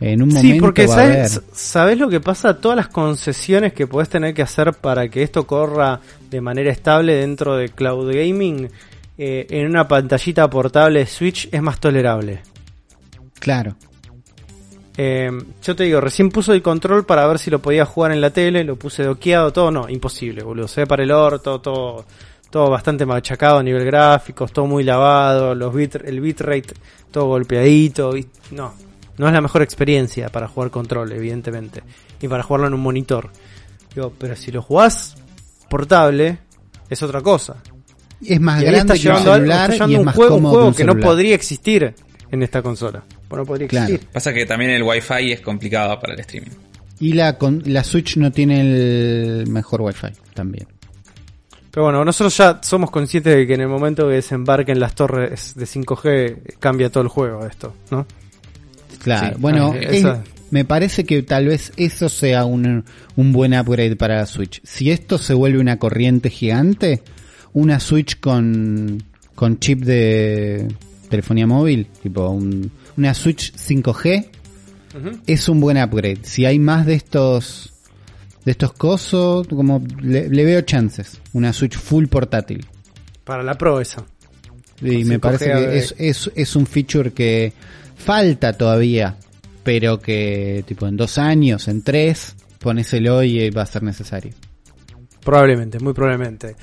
En 0.01 0.21
un 0.21 0.29
momento 0.29 0.55
Sí, 0.55 0.61
porque 0.61 0.87
va 0.87 0.95
a 0.95 0.97
¿sabes, 0.99 1.37
haber- 1.37 1.45
¿sabes 1.55 1.99
lo 1.99 2.09
que 2.11 2.21
pasa? 2.21 2.61
Todas 2.61 2.77
las 2.77 2.89
concesiones 2.89 3.73
que 3.73 3.87
puedes 3.87 4.09
tener 4.11 4.35
que 4.35 4.43
hacer 4.43 4.73
para 4.75 5.09
que 5.09 5.23
esto 5.23 5.47
corra 5.47 6.01
de 6.29 6.41
manera 6.41 6.71
estable 6.73 7.15
dentro 7.15 7.57
de 7.57 7.69
Cloud 7.71 8.13
Gaming 8.13 8.69
eh, 9.17 9.47
en 9.49 9.67
una 9.67 9.87
pantallita 9.89 10.51
portable 10.51 11.07
Switch 11.07 11.49
es 11.53 11.63
más 11.63 11.79
tolerable. 11.81 12.41
Claro. 13.39 13.77
Eh, 14.97 15.31
yo 15.63 15.75
te 15.77 15.85
digo, 15.85 16.01
recién 16.01 16.31
puso 16.31 16.53
el 16.53 16.61
control 16.63 17.05
para 17.07 17.27
ver 17.27 17.39
si 17.39 17.51
lo 17.51 17.61
podía 17.61 17.85
jugar 17.87 18.13
en 18.13 18.21
la 18.21 18.31
tele, 18.31 18.63
lo 18.65 18.77
puse 18.77 19.03
doqueado, 19.05 19.53
todo, 19.53 19.71
no, 19.71 19.89
imposible, 19.89 20.43
boludo. 20.43 20.69
Se 20.69 20.83
ve 20.83 20.87
para 20.87 21.03
el 21.03 21.11
orto, 21.11 21.61
todo, 21.61 22.05
todo 22.51 22.69
bastante 22.71 23.07
machacado 23.07 23.59
a 23.59 23.63
nivel 23.63 23.85
gráfico, 23.87 24.47
todo 24.49 24.67
muy 24.67 24.85
lavado, 24.85 25.55
los 25.55 25.75
bit, 25.75 25.97
el 26.05 26.21
bitrate 26.21 26.75
todo 27.11 27.27
golpeadito, 27.27 28.17
y- 28.17 28.27
no, 28.53 28.73
no 29.19 29.27
es 29.27 29.33
la 29.33 29.41
mejor 29.41 29.63
experiencia 29.63 30.29
para 30.31 30.49
jugar 30.49 30.71
control, 30.71 31.13
evidentemente, 31.13 31.83
y 32.21 32.29
para 32.29 32.43
jugarlo 32.43 32.67
en 32.69 32.75
un 32.75 32.81
monitor. 32.81 33.31
Digo, 33.95 34.13
pero 34.19 34.35
si 34.35 34.51
lo 34.51 34.63
jugás 34.63 35.15
portable, 35.69 36.39
es 36.89 37.03
otra 37.03 37.21
cosa. 37.21 37.57
Es 38.25 38.41
más 38.41 38.63
Y 38.63 38.67
grande 38.67 38.99
que 38.99 39.09
un 39.11 39.17
celular 39.19 39.71
y 39.71 39.75
es 39.95 39.99
un 39.99 40.05
más 40.05 40.15
juego, 40.15 40.37
un 40.37 40.45
juego 40.45 40.67
un 40.69 40.75
que 40.75 40.85
no 40.85 40.93
podría 41.03 41.35
existir 41.35 41.95
en 42.33 42.43
esta 42.43 42.61
consola. 42.63 43.05
Pues 43.29 43.39
no 43.39 43.47
podría 43.47 43.69
Claro. 43.69 43.87
existir. 43.87 44.09
Pasa 44.13 44.33
que 44.35 44.45
también 44.47 44.73
el 44.73 44.83
Wi-Fi 44.83 45.31
es 45.33 45.41
complicado 45.41 46.01
para 46.01 46.15
el 46.15 46.21
streaming. 46.21 46.51
Y 46.99 47.13
la, 47.13 47.39
con, 47.39 47.63
la 47.67 47.85
Switch 47.85 48.17
no 48.17 48.33
tiene 48.33 48.61
el 48.61 49.47
mejor 49.49 49.83
Wi-Fi 49.83 50.09
también. 50.35 50.67
Pero 51.71 51.85
bueno, 51.85 52.05
nosotros 52.05 52.37
ya 52.37 52.61
somos 52.63 52.91
conscientes 52.91 53.35
de 53.35 53.47
que 53.47 53.55
en 53.55 53.63
el 53.63 53.69
momento 53.69 54.07
que 54.09 54.15
desembarquen 54.17 54.79
las 54.79 54.95
torres 54.95 55.55
de 55.55 55.65
5G 55.65 56.59
cambia 56.59 56.91
todo 56.91 57.03
el 57.03 57.09
juego 57.09 57.47
esto, 57.47 57.75
¿no? 57.91 58.07
Claro, 59.03 59.35
Sí, 59.35 59.41
bueno, 59.41 59.73
ah, 59.75 59.79
es- 59.79 60.07
me 60.51 60.65
parece 60.67 61.05
que 61.05 61.23
tal 61.23 61.47
vez 61.47 61.73
eso 61.79 62.11
sea 62.11 62.45
un, 62.45 62.85
un 63.17 63.33
buen 63.33 63.59
upgrade 63.59 63.97
para 63.97 64.17
la 64.17 64.27
Switch. 64.27 64.61
Si 64.65 64.91
esto 64.91 65.17
se 65.17 65.33
vuelve 65.33 65.59
una 65.61 65.79
corriente 65.79 66.29
gigante, 66.29 67.03
una 67.55 67.81
Switch 67.81 68.21
con, 68.21 69.03
con 69.35 69.59
chip 69.59 69.81
de 69.83 70.69
telefonía 71.13 71.47
móvil, 71.47 71.87
tipo 72.03 72.29
un- 72.29 72.71
una 72.97 73.15
Switch 73.15 73.53
5G, 73.55 74.29
Ujú. 74.99 75.19
es 75.27 75.49
un 75.49 75.61
buen 75.61 75.77
upgrade. 75.81 76.21
Si 76.25 76.45
hay 76.45 76.59
más 76.59 76.87
de 76.87 76.95
estos 76.95 77.69
de 78.45 78.51
estos 78.51 78.73
cosos, 78.73 79.47
como 79.47 79.81
le, 80.01 80.29
le 80.29 80.45
veo 80.45 80.61
chances. 80.63 81.21
Una 81.33 81.53
Switch 81.53 81.77
full 81.77 82.07
portátil. 82.07 82.67
Para 83.23 83.45
la 83.45 83.55
Pro 83.57 83.81
esa. 83.81 84.05
Y 84.81 85.05
me 85.05 85.15
5G 85.17 85.21
parece 85.21 85.45
que 85.45 85.79
es, 85.79 85.95
es, 85.97 86.31
es 86.35 86.57
un 86.57 86.67
feature 86.67 87.13
que 87.13 87.53
falta 87.95 88.53
todavía, 88.55 89.17
pero 89.63 90.01
que 90.01 90.65
tipo 90.67 90.89
en 90.89 90.97
dos 90.97 91.19
años, 91.19 91.69
en 91.69 91.83
tres, 91.83 92.35
ponéselo 92.59 93.23
y 93.23 93.51
va 93.51 93.63
a 93.63 93.67
ser 93.67 93.85
necesario. 93.85 94.33
Probablemente, 95.25 95.79
muy 95.79 95.93
probablemente. 95.93 96.57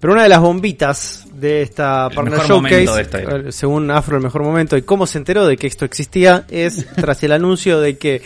Pero 0.00 0.12
una 0.12 0.22
de 0.22 0.28
las 0.28 0.40
bombitas 0.40 1.26
de 1.32 1.62
esta 1.62 2.06
El 2.08 2.14
Partner 2.14 2.40
Showcase, 2.40 2.90
de 2.92 3.02
esta 3.02 3.20
era. 3.20 3.36
eh, 3.36 3.52
según 3.52 3.90
Afro 3.90 4.16
el 4.16 4.22
mejor 4.22 4.42
momento, 4.42 4.76
y 4.76 4.82
cómo 4.82 5.06
se 5.06 5.18
enteró 5.18 5.46
de 5.46 5.56
que 5.56 5.66
esto 5.66 5.84
existía, 5.84 6.44
es 6.48 6.86
tras 6.96 7.22
el 7.24 7.32
anuncio 7.32 7.80
de 7.80 7.98
que 7.98 8.22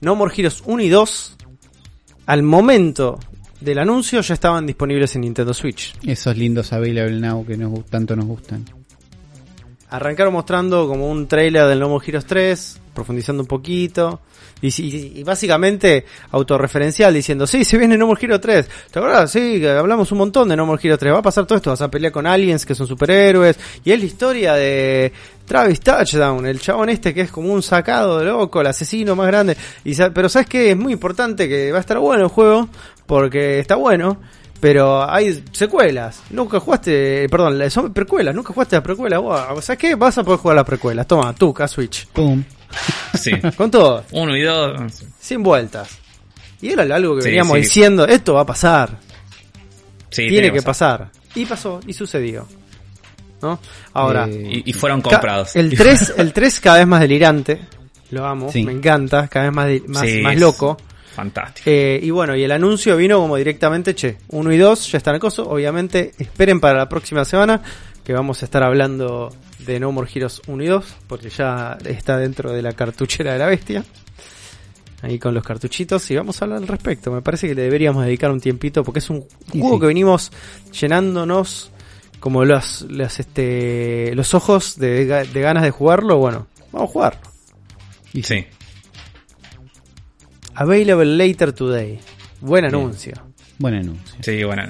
No 0.00 0.14
More 0.14 0.32
Heroes 0.36 0.62
1 0.64 0.82
y 0.82 0.88
2, 0.88 1.36
al 2.26 2.42
momento 2.42 3.18
del 3.60 3.78
anuncio, 3.78 4.20
ya 4.20 4.34
estaban 4.34 4.66
disponibles 4.66 5.14
en 5.16 5.22
Nintendo 5.22 5.52
Switch. 5.54 5.94
Esos 6.04 6.36
lindos 6.36 6.72
Available 6.72 7.18
Now 7.20 7.44
que 7.44 7.56
nos, 7.56 7.84
tanto 7.86 8.14
nos 8.14 8.26
gustan. 8.26 8.64
Arrancaron 9.90 10.32
mostrando 10.32 10.88
como 10.88 11.08
un 11.10 11.28
trailer 11.28 11.66
del 11.68 11.78
No 11.78 11.88
More 11.88 12.04
Heroes 12.06 12.26
3, 12.26 12.80
profundizando 12.94 13.42
un 13.42 13.46
poquito. 13.46 14.20
Y, 14.62 14.68
y- 14.82 15.12
y 15.20 15.22
básicamente 15.22 16.06
autorreferencial 16.30 17.12
diciendo, 17.12 17.46
sí, 17.46 17.62
se 17.64 17.76
viene 17.78 17.96
No 17.98 18.06
More 18.06 18.18
Heroes 18.24 18.40
3. 18.40 18.68
¿Te 18.90 18.98
acuerdas? 18.98 19.30
Sí, 19.30 19.64
hablamos 19.66 20.10
un 20.12 20.18
montón 20.18 20.48
de 20.48 20.56
No 20.56 20.66
More 20.66 20.80
Heroes 20.82 20.98
3. 20.98 21.12
Va 21.12 21.18
a 21.18 21.22
pasar 21.22 21.46
todo 21.46 21.56
esto, 21.56 21.70
vas 21.70 21.82
a 21.82 21.90
pelear 21.90 22.12
con 22.12 22.26
aliens 22.26 22.64
que 22.66 22.74
son 22.74 22.86
superhéroes. 22.86 23.58
Y 23.84 23.92
es 23.92 23.98
la 24.00 24.04
historia 24.06 24.54
de 24.54 25.12
Travis 25.44 25.80
Touchdown, 25.80 26.46
el 26.46 26.58
chabón 26.60 26.88
este 26.88 27.12
que 27.14 27.20
es 27.20 27.30
como 27.30 27.52
un 27.52 27.62
sacado 27.62 28.18
de 28.18 28.24
loco, 28.24 28.60
el 28.60 28.66
asesino 28.68 29.14
más 29.14 29.26
grande. 29.28 29.56
Y, 29.84 29.94
pero 30.12 30.28
sabes 30.28 30.48
que 30.48 30.70
es 30.70 30.76
muy 30.76 30.92
importante 30.94 31.48
que 31.48 31.70
va 31.70 31.78
a 31.78 31.80
estar 31.80 31.98
bueno 31.98 32.24
el 32.24 32.28
juego, 32.30 32.68
porque 33.06 33.60
está 33.60 33.76
bueno. 33.76 34.18
Pero 34.60 35.08
hay 35.08 35.44
secuelas. 35.52 36.22
Nunca 36.30 36.58
jugaste, 36.60 37.28
perdón, 37.28 37.70
son 37.70 37.92
precuelas. 37.92 38.34
Nunca 38.34 38.52
jugaste 38.52 38.76
las 38.76 38.82
precuelas. 38.82 39.20
Wow, 39.20 39.60
¿Sabes 39.60 39.78
qué? 39.78 39.94
Vas 39.94 40.16
a 40.18 40.24
poder 40.24 40.40
jugar 40.40 40.56
las 40.56 40.64
precuelas. 40.64 41.06
Toma, 41.06 41.34
tú. 41.34 41.52
Sí. 43.14 43.32
Con 43.56 43.70
todo. 43.70 44.04
Uno 44.12 44.36
y 44.36 44.42
dos. 44.42 45.04
Sin 45.20 45.42
vueltas. 45.42 45.98
Y 46.60 46.70
era 46.70 46.82
algo 46.94 47.16
que 47.16 47.22
Sí, 47.22 47.28
veníamos 47.28 47.54
sí. 47.56 47.62
diciendo. 47.62 48.06
Esto 48.06 48.34
va 48.34 48.40
a 48.42 48.46
pasar. 48.46 48.98
Sí, 50.10 50.28
tiene 50.28 50.50
que 50.52 50.62
pasar. 50.62 51.10
Y 51.34 51.44
pasó. 51.44 51.80
Y 51.86 51.92
sucedió. 51.92 52.46
¿No? 53.42 53.58
Ahora. 53.92 54.26
Eh, 54.26 54.62
Y, 54.64 54.70
y 54.70 54.72
fueron 54.72 55.02
comprados. 55.02 55.54
el 55.54 55.76
3, 55.76 56.14
el 56.16 56.32
3 56.32 56.60
cada 56.60 56.78
vez 56.78 56.86
más 56.86 57.00
delirante. 57.02 57.60
Lo 58.10 58.24
amo. 58.24 58.50
Sí. 58.50 58.64
Me 58.64 58.72
encanta. 58.72 59.28
Cada 59.28 59.50
vez 59.50 59.54
más, 59.54 59.68
más, 59.88 60.02
Sí, 60.08 60.20
más 60.22 60.34
es 60.34 60.40
loco. 60.40 60.78
Fantástico. 61.16 61.70
Eh, 61.70 61.98
y 62.02 62.10
bueno, 62.10 62.36
y 62.36 62.44
el 62.44 62.52
anuncio 62.52 62.94
vino 62.94 63.18
como 63.18 63.36
directamente, 63.36 63.94
che, 63.94 64.18
1 64.28 64.52
y 64.52 64.58
2 64.58 64.92
ya 64.92 64.98
están 64.98 65.14
en 65.14 65.20
coso. 65.20 65.48
Obviamente, 65.48 66.12
esperen 66.18 66.60
para 66.60 66.76
la 66.76 66.90
próxima 66.90 67.24
semana 67.24 67.62
que 68.04 68.12
vamos 68.12 68.42
a 68.42 68.44
estar 68.44 68.62
hablando 68.62 69.34
de 69.60 69.80
No 69.80 69.92
More 69.92 70.10
Heroes 70.14 70.42
1 70.46 70.62
y 70.62 70.66
2, 70.66 70.96
porque 71.08 71.30
ya 71.30 71.78
está 71.86 72.18
dentro 72.18 72.52
de 72.52 72.60
la 72.60 72.74
cartuchera 72.74 73.32
de 73.32 73.38
la 73.38 73.46
bestia. 73.46 73.82
Ahí 75.00 75.18
con 75.18 75.32
los 75.32 75.42
cartuchitos 75.42 76.10
y 76.10 76.16
vamos 76.16 76.40
a 76.40 76.44
hablar 76.44 76.58
al 76.58 76.68
respecto. 76.68 77.10
Me 77.10 77.22
parece 77.22 77.48
que 77.48 77.54
le 77.54 77.62
deberíamos 77.62 78.04
dedicar 78.04 78.30
un 78.30 78.40
tiempito 78.40 78.84
porque 78.84 78.98
es 78.98 79.08
un 79.08 79.24
juego 79.52 79.76
sí. 79.76 79.80
que 79.80 79.86
venimos 79.86 80.32
llenándonos 80.78 81.70
como 82.20 82.44
los, 82.44 82.82
los, 82.90 83.18
este, 83.18 84.14
los 84.14 84.34
ojos 84.34 84.78
de, 84.78 85.06
de 85.06 85.40
ganas 85.40 85.62
de 85.62 85.70
jugarlo. 85.70 86.18
Bueno, 86.18 86.46
vamos 86.72 86.90
a 86.90 86.92
jugarlo. 86.92 87.20
y 88.12 88.22
Sí. 88.22 88.44
Available 90.56 91.16
later 91.16 91.52
today. 91.52 91.98
Buen 92.40 92.64
anuncio. 92.64 93.12
Buen 93.58 93.74
anuncio. 93.74 94.16
Sí, 94.22 94.42
bueno. 94.42 94.64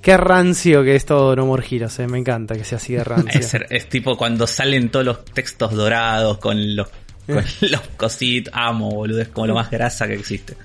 Qué 0.00 0.16
rancio 0.16 0.82
que 0.82 0.96
es 0.96 1.04
todo 1.04 1.36
No 1.36 1.46
More 1.46 1.66
Heroes, 1.68 1.98
eh. 1.98 2.06
me 2.06 2.18
encanta 2.18 2.54
que 2.54 2.64
sea 2.64 2.78
así 2.78 2.94
de 2.94 3.04
rancio. 3.04 3.40
Es, 3.40 3.54
es 3.68 3.88
tipo 3.88 4.16
cuando 4.16 4.46
salen 4.46 4.88
todos 4.88 5.04
los 5.04 5.24
textos 5.26 5.72
dorados 5.72 6.38
con 6.38 6.76
los, 6.76 6.88
con 7.26 7.44
los 7.70 7.80
cositos. 7.96 8.52
Amo, 8.56 8.90
boludo. 8.90 9.20
Es 9.20 9.28
como 9.28 9.48
lo 9.48 9.54
más 9.54 9.70
grasa 9.70 10.06
que 10.06 10.14
existe. 10.14 10.56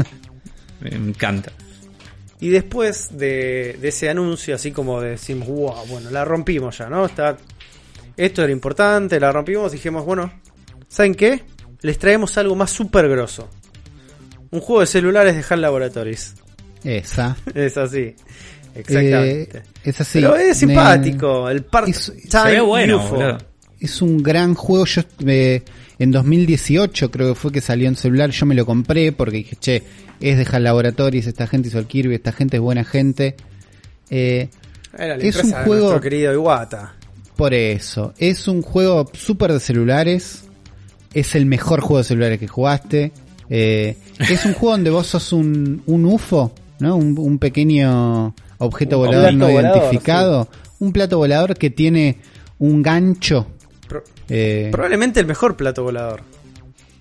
Me 0.80 0.90
encanta. 0.90 1.50
Y 2.38 2.50
después 2.50 3.16
de, 3.16 3.78
de 3.80 3.88
ese 3.88 4.10
anuncio, 4.10 4.54
así 4.54 4.70
como 4.70 5.00
de 5.00 5.10
decimos, 5.10 5.48
wow, 5.48 5.86
bueno, 5.86 6.10
la 6.10 6.26
rompimos 6.26 6.76
ya, 6.76 6.90
¿no? 6.90 7.06
Está, 7.06 7.38
esto 8.14 8.42
era 8.42 8.52
importante, 8.52 9.18
la 9.18 9.32
rompimos, 9.32 9.72
dijimos, 9.72 10.04
bueno, 10.04 10.30
¿saben 10.88 11.14
qué? 11.14 11.42
Les 11.82 11.98
traemos 11.98 12.36
algo 12.38 12.54
más 12.56 12.70
súper 12.70 13.08
grosso. 13.08 13.48
Un 14.50 14.60
juego 14.60 14.80
de 14.80 14.86
celulares 14.86 15.34
de 15.36 15.44
HAL 15.48 15.60
Laboratories. 15.60 16.34
Esa. 16.84 17.36
Es 17.54 17.76
así, 17.76 18.14
exactamente. 18.74 19.58
Eh, 19.58 19.62
es 19.84 20.00
así. 20.00 20.20
Pero 20.20 20.36
es 20.36 20.48
Me- 20.48 20.54
simpático, 20.54 21.48
el 21.48 21.58
Es- 21.58 21.62
part-time 21.64 21.94
Se 21.94 22.42
ve 22.50 22.60
bueno, 22.60 22.96
UFO. 22.98 23.38
Es 23.80 24.00
un 24.02 24.22
gran 24.22 24.54
juego. 24.54 24.84
Yo 24.86 25.02
eh, 25.26 25.62
en 25.98 26.10
2018 26.12 27.10
creo 27.10 27.34
que 27.34 27.34
fue 27.40 27.52
que 27.52 27.60
salió 27.60 27.88
en 27.88 27.96
celular. 27.96 28.30
Yo 28.30 28.46
me 28.46 28.54
lo 28.54 28.64
compré 28.64 29.12
porque 29.12 29.38
dije, 29.38 29.56
che, 29.56 29.82
es 30.20 30.38
de 30.38 30.46
HAL 30.50 30.64
Laboratories. 30.64 31.26
Esta 31.26 31.46
gente 31.46 31.68
hizo 31.68 31.78
el 31.78 31.86
Kirby. 31.86 32.14
Esta 32.14 32.32
gente 32.32 32.56
es 32.56 32.62
buena 32.62 32.84
gente. 32.84 33.36
Eh, 34.10 34.48
Era 34.96 35.16
la 35.18 35.24
Es 35.24 35.36
un 35.42 35.50
de 35.50 35.56
juego- 35.58 35.74
nuestro 35.88 36.00
querido 36.00 36.32
Iwata. 36.32 36.94
por 37.36 37.52
eso. 37.52 38.14
Es 38.16 38.48
un 38.48 38.62
juego 38.62 39.10
súper 39.12 39.52
de 39.52 39.60
celulares. 39.60 40.44
Es 41.18 41.34
el 41.34 41.46
mejor 41.46 41.80
juego 41.80 41.98
de 41.98 42.04
celulares 42.04 42.38
que 42.38 42.46
jugaste. 42.48 43.12
Eh, 43.48 43.96
es 44.18 44.44
un 44.44 44.52
juego 44.54 44.72
donde 44.72 44.90
vos 44.90 45.06
sos 45.06 45.32
un, 45.32 45.82
un 45.86 46.04
UFO, 46.04 46.52
¿no? 46.80 46.96
Un, 46.96 47.16
un 47.18 47.38
pequeño 47.38 48.34
objeto 48.58 48.98
Un 48.98 49.06
volador 49.06 49.34
no 49.34 49.48
volador, 49.48 49.76
identificado. 49.78 50.48
Un 50.78 50.92
plato 50.92 51.18
volador 51.18 51.56
que 51.56 51.70
tiene 51.70 52.18
un 52.58 52.82
gancho. 52.82 53.46
Pro- 53.88 54.02
eh, 54.28 54.68
probablemente 54.72 55.20
el 55.20 55.26
mejor 55.26 55.56
plato 55.56 55.84
volador. 55.84 56.22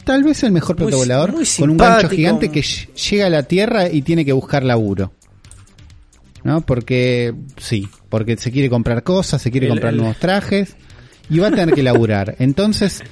Tal 0.06 0.24
vez 0.24 0.44
el 0.44 0.52
mejor 0.52 0.76
plato 0.76 0.92
Muy- 0.92 1.00
volador 1.00 1.32
muy 1.34 1.46
con 1.60 1.70
un 1.72 1.78
gancho 1.78 2.10
gigante 2.10 2.50
que 2.50 2.62
ll- 2.62 2.94
llega 2.94 3.26
a 3.26 3.30
la 3.32 3.44
Tierra 3.44 3.90
y 3.90 4.02
tiene 4.04 4.24
que 4.24 4.34
buscar 4.34 4.64
laburo. 4.64 5.12
¿No? 6.44 6.62
Porque 6.62 7.34
sí, 7.58 7.90
porque 8.08 8.38
se 8.38 8.52
quiere 8.52 8.70
comprar 8.70 9.02
cosas, 9.02 9.42
se 9.42 9.50
quiere 9.50 9.66
El- 9.66 9.72
comprar 9.72 9.94
el- 9.94 9.98
nuevos 9.98 10.18
trajes 10.20 10.76
y 11.30 11.40
va 11.40 11.48
a 11.48 11.52
tener 11.52 11.74
que 11.74 11.84
laburar. 11.84 12.36
Entonces 12.40 13.04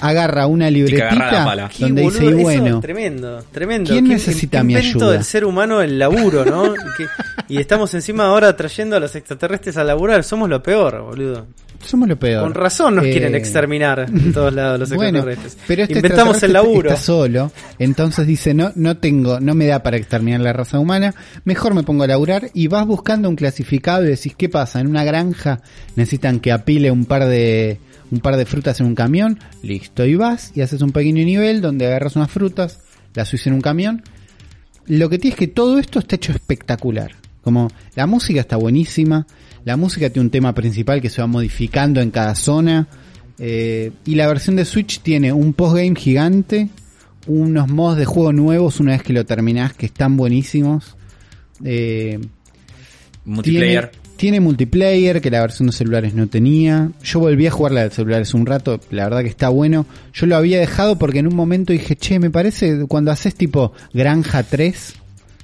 agarra 0.00 0.46
una 0.46 0.70
libretita 0.70 1.68
donde 1.78 2.02
boludo, 2.02 2.20
dice, 2.20 2.40
y 2.40 2.42
bueno, 2.42 2.80
tremendo, 2.80 3.44
tremendo. 3.52 3.90
¿quién 3.92 4.08
necesita 4.08 4.62
mi 4.62 4.74
ayuda? 4.76 5.12
del 5.12 5.24
ser 5.24 5.44
humano 5.44 5.80
el 5.80 5.98
laburo, 5.98 6.44
¿no? 6.44 6.74
Que- 6.74 7.06
y 7.48 7.58
estamos 7.58 7.92
encima 7.94 8.26
ahora 8.26 8.56
trayendo 8.56 8.96
a 8.96 9.00
los 9.00 9.14
extraterrestres 9.14 9.76
a 9.76 9.84
laburar. 9.84 10.24
Somos 10.24 10.48
lo 10.48 10.62
peor, 10.62 11.02
boludo. 11.02 11.46
Somos 11.88 12.08
lo 12.08 12.18
peor. 12.18 12.42
Con 12.42 12.54
razón 12.54 12.96
nos 12.96 13.04
Eh, 13.06 13.10
quieren 13.12 13.34
exterminar 13.34 14.06
en 14.08 14.32
todos 14.34 14.52
lados 14.52 14.80
los 14.80 14.90
Bueno, 14.90 15.18
extraterrestres. 15.18 15.58
pero 15.66 15.82
este 15.82 15.94
Inventamos 15.94 16.42
el 16.42 16.52
laburo. 16.52 16.90
Está 16.90 17.00
solo, 17.02 17.52
entonces 17.78 18.26
dice, 18.26 18.54
no, 18.54 18.72
no 18.74 18.96
tengo, 18.96 19.40
no 19.40 19.54
me 19.54 19.66
da 19.66 19.82
para 19.82 19.96
exterminar 19.96 20.40
la 20.40 20.52
raza 20.52 20.78
humana, 20.78 21.14
mejor 21.44 21.74
me 21.74 21.82
pongo 21.82 22.04
a 22.04 22.06
laburar 22.06 22.50
y 22.54 22.66
vas 22.68 22.86
buscando 22.86 23.28
un 23.28 23.36
clasificado 23.36 24.04
y 24.04 24.08
decís, 24.08 24.34
¿qué 24.36 24.48
pasa? 24.48 24.80
En 24.80 24.86
una 24.88 25.04
granja 25.04 25.60
necesitan 25.96 26.40
que 26.40 26.52
apile 26.52 26.90
un 26.90 27.04
par 27.04 27.26
de, 27.26 27.78
un 28.10 28.20
par 28.20 28.36
de 28.36 28.46
frutas 28.46 28.80
en 28.80 28.86
un 28.86 28.94
camión, 28.94 29.38
listo, 29.62 30.04
y 30.04 30.14
vas 30.16 30.52
y 30.54 30.60
haces 30.62 30.82
un 30.82 30.92
pequeño 30.92 31.24
nivel 31.24 31.60
donde 31.60 31.86
agarras 31.86 32.16
unas 32.16 32.30
frutas, 32.30 32.80
las 33.14 33.28
subís 33.28 33.46
en 33.46 33.54
un 33.54 33.60
camión. 33.60 34.02
Lo 34.86 35.08
que 35.08 35.18
tienes 35.18 35.34
es 35.34 35.38
que 35.38 35.46
todo 35.48 35.78
esto 35.78 35.98
está 36.00 36.16
hecho 36.16 36.32
espectacular. 36.32 37.12
Como 37.42 37.68
la 37.94 38.06
música 38.06 38.40
está 38.40 38.56
buenísima, 38.56 39.26
la 39.64 39.76
música 39.76 40.10
tiene 40.10 40.26
un 40.26 40.30
tema 40.30 40.54
principal 40.54 41.00
que 41.00 41.10
se 41.10 41.20
va 41.20 41.26
modificando 41.26 42.00
en 42.00 42.10
cada 42.10 42.34
zona. 42.34 42.88
eh, 43.38 43.90
y 44.04 44.14
la 44.14 44.26
versión 44.26 44.56
de 44.56 44.64
Switch 44.64 45.00
tiene 45.00 45.32
un 45.32 45.52
postgame 45.52 45.94
gigante, 45.96 46.68
unos 47.26 47.68
mods 47.68 47.98
de 47.98 48.04
juego 48.04 48.32
nuevos 48.32 48.80
una 48.80 48.92
vez 48.92 49.02
que 49.02 49.12
lo 49.12 49.24
terminás 49.24 49.72
que 49.74 49.86
están 49.86 50.16
buenísimos. 50.16 50.96
Eh, 51.64 52.18
Multiplayer. 53.24 53.90
tiene, 53.90 54.02
tiene 54.16 54.40
multiplayer 54.40 55.20
que 55.20 55.30
la 55.30 55.40
versión 55.40 55.68
de 55.68 55.72
celulares 55.72 56.14
no 56.14 56.26
tenía. 56.26 56.90
Yo 57.02 57.20
volví 57.20 57.46
a 57.46 57.50
jugar 57.50 57.72
la 57.72 57.84
de 57.84 57.90
celulares 57.90 58.34
un 58.34 58.46
rato, 58.46 58.80
la 58.90 59.04
verdad 59.04 59.22
que 59.22 59.28
está 59.28 59.48
bueno. 59.48 59.86
Yo 60.12 60.26
lo 60.26 60.36
había 60.36 60.58
dejado 60.58 60.98
porque 60.98 61.20
en 61.20 61.28
un 61.28 61.36
momento 61.36 61.72
dije, 61.72 61.96
che, 61.96 62.18
me 62.18 62.30
parece 62.30 62.86
cuando 62.86 63.10
haces 63.12 63.34
tipo 63.34 63.72
Granja 63.92 64.42
3, 64.42 64.94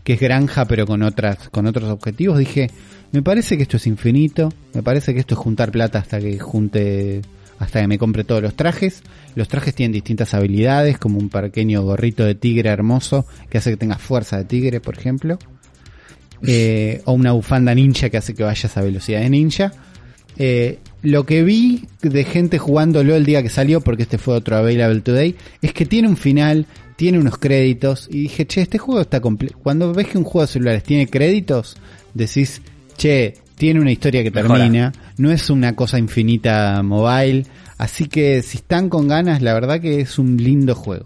que 0.08 0.14
es 0.14 0.20
granja 0.20 0.64
pero 0.64 0.86
con 0.86 1.02
otras 1.02 1.50
con 1.50 1.66
otros 1.66 1.90
objetivos, 1.90 2.38
dije, 2.38 2.70
me 3.12 3.20
parece 3.20 3.58
que 3.58 3.64
esto 3.64 3.76
es 3.76 3.86
infinito, 3.86 4.50
me 4.72 4.82
parece 4.82 5.12
que 5.12 5.20
esto 5.20 5.34
es 5.34 5.38
juntar 5.38 5.70
plata 5.70 5.98
hasta 5.98 6.18
que 6.18 6.38
junte 6.38 7.20
hasta 7.58 7.82
que 7.82 7.88
me 7.88 7.98
compre 7.98 8.24
todos 8.24 8.40
los 8.40 8.54
trajes. 8.54 9.02
Los 9.34 9.48
trajes 9.48 9.74
tienen 9.74 9.92
distintas 9.92 10.32
habilidades, 10.32 10.96
como 10.96 11.18
un 11.18 11.28
pequeño 11.28 11.82
gorrito 11.82 12.24
de 12.24 12.34
tigre 12.34 12.70
hermoso 12.70 13.26
que 13.50 13.58
hace 13.58 13.68
que 13.68 13.76
tengas 13.76 14.00
fuerza 14.00 14.38
de 14.38 14.46
tigre, 14.46 14.80
por 14.80 14.96
ejemplo 14.96 15.38
eh, 16.42 17.02
o 17.04 17.12
una 17.12 17.32
bufanda 17.32 17.74
ninja 17.74 18.10
que 18.10 18.16
hace 18.16 18.34
que 18.34 18.44
vayas 18.44 18.76
a 18.76 18.82
velocidad 18.82 19.20
de 19.20 19.30
ninja. 19.30 19.72
Eh, 20.38 20.78
lo 21.02 21.26
que 21.26 21.42
vi 21.42 21.84
de 22.02 22.24
gente 22.24 22.58
jugándolo 22.58 23.14
el 23.14 23.24
día 23.24 23.42
que 23.42 23.50
salió, 23.50 23.80
porque 23.80 24.04
este 24.04 24.18
fue 24.18 24.34
otro 24.34 24.56
available 24.56 25.00
today, 25.00 25.34
es 25.62 25.72
que 25.72 25.86
tiene 25.86 26.08
un 26.08 26.16
final, 26.16 26.66
tiene 26.96 27.18
unos 27.18 27.38
créditos, 27.38 28.08
y 28.10 28.22
dije, 28.22 28.46
che, 28.46 28.62
este 28.62 28.78
juego 28.78 29.00
está 29.00 29.20
completo. 29.20 29.58
Cuando 29.62 29.92
ves 29.92 30.08
que 30.08 30.18
un 30.18 30.24
juego 30.24 30.46
de 30.46 30.52
celulares 30.52 30.82
tiene 30.82 31.08
créditos, 31.08 31.76
decís, 32.14 32.62
che, 32.96 33.34
tiene 33.56 33.80
una 33.80 33.92
historia 33.92 34.22
que 34.22 34.30
Mejora. 34.30 34.60
termina, 34.60 34.92
no 35.16 35.30
es 35.30 35.50
una 35.50 35.74
cosa 35.74 35.98
infinita 35.98 36.82
mobile, 36.82 37.44
así 37.76 38.06
que 38.06 38.42
si 38.42 38.58
están 38.58 38.88
con 38.88 39.08
ganas, 39.08 39.42
la 39.42 39.54
verdad 39.54 39.80
que 39.80 40.00
es 40.00 40.18
un 40.18 40.36
lindo 40.36 40.74
juego. 40.74 41.04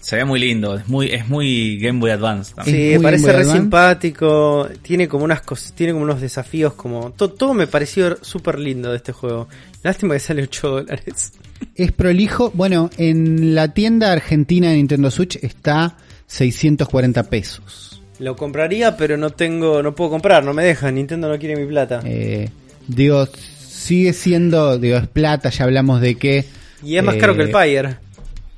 Se 0.00 0.16
ve 0.16 0.24
muy 0.24 0.40
lindo. 0.40 0.76
Es 0.76 0.88
muy, 0.88 1.06
es 1.08 1.28
muy 1.28 1.78
Game 1.78 1.98
Boy 2.00 2.10
Advance 2.10 2.54
también. 2.54 2.76
Sí, 2.76 2.94
muy 2.96 3.02
parece 3.02 3.26
re 3.26 3.32
Advance. 3.42 3.52
simpático. 3.60 4.68
Tiene 4.82 5.08
como 5.08 5.24
unas 5.24 5.40
cosas, 5.42 5.72
tiene 5.74 5.92
como 5.92 6.04
unos 6.04 6.20
desafíos 6.20 6.74
como 6.74 7.10
to- 7.12 7.30
todo 7.30 7.54
me 7.54 7.66
pareció 7.66 8.18
súper 8.22 8.58
lindo 8.58 8.90
de 8.90 8.96
este 8.96 9.12
juego. 9.12 9.48
Lástima 9.82 10.14
que 10.14 10.20
sale 10.20 10.42
8 10.42 10.68
dólares. 10.68 11.32
Es 11.74 11.92
prolijo. 11.92 12.50
Bueno, 12.54 12.90
en 12.96 13.54
la 13.54 13.72
tienda 13.74 14.12
argentina 14.12 14.70
de 14.70 14.76
Nintendo 14.76 15.10
Switch 15.10 15.36
está 15.42 15.96
640 16.26 17.24
pesos. 17.24 18.00
Lo 18.20 18.34
compraría, 18.36 18.96
pero 18.96 19.16
no 19.16 19.30
tengo, 19.30 19.82
no 19.82 19.94
puedo 19.94 20.10
comprar, 20.10 20.44
no 20.44 20.52
me 20.52 20.64
deja. 20.64 20.90
Nintendo 20.90 21.28
no 21.28 21.38
quiere 21.38 21.56
mi 21.56 21.66
plata. 21.66 22.00
Eh, 22.04 22.48
digo, 22.88 23.28
sigue 23.68 24.12
siendo, 24.12 24.78
digo, 24.78 24.96
es 24.96 25.06
plata, 25.08 25.50
ya 25.50 25.64
hablamos 25.64 26.00
de 26.00 26.16
que... 26.16 26.44
y 26.82 26.96
es 26.96 27.04
más 27.04 27.14
eh, 27.14 27.18
caro 27.18 27.36
que 27.36 27.42
el 27.42 27.50
Pyre. 27.50 27.96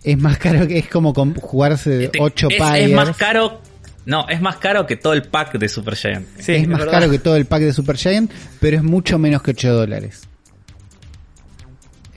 Es 0.02 0.18
más 0.18 0.39
caro 0.39 0.66
que 0.66 0.78
es 0.78 0.89
como 0.89 1.12
com- 1.12 1.35
jugarse 1.35 2.05
Este, 2.05 2.18
8 2.20 2.48
es, 2.51 2.56
Pyres. 2.56 2.89
es 2.89 2.93
más 2.94 3.16
caro. 3.16 3.60
No, 4.06 4.27
es 4.28 4.40
más 4.40 4.56
caro 4.56 4.86
que 4.86 4.97
todo 4.97 5.12
el 5.12 5.24
pack 5.24 5.59
de 5.59 5.68
Super 5.68 5.94
Giant. 5.94 6.27
Sí, 6.39 6.52
es 6.52 6.66
más 6.68 6.78
verdad. 6.81 6.93
caro 6.93 7.10
que 7.10 7.18
todo 7.18 7.36
el 7.36 7.44
pack 7.44 7.62
de 7.62 7.72
Super 7.72 7.97
Giant, 7.98 8.31
pero 8.59 8.78
es 8.78 8.82
mucho 8.82 9.18
menos 9.18 9.43
que 9.43 9.51
8 9.51 9.72
dólares. 9.74 10.22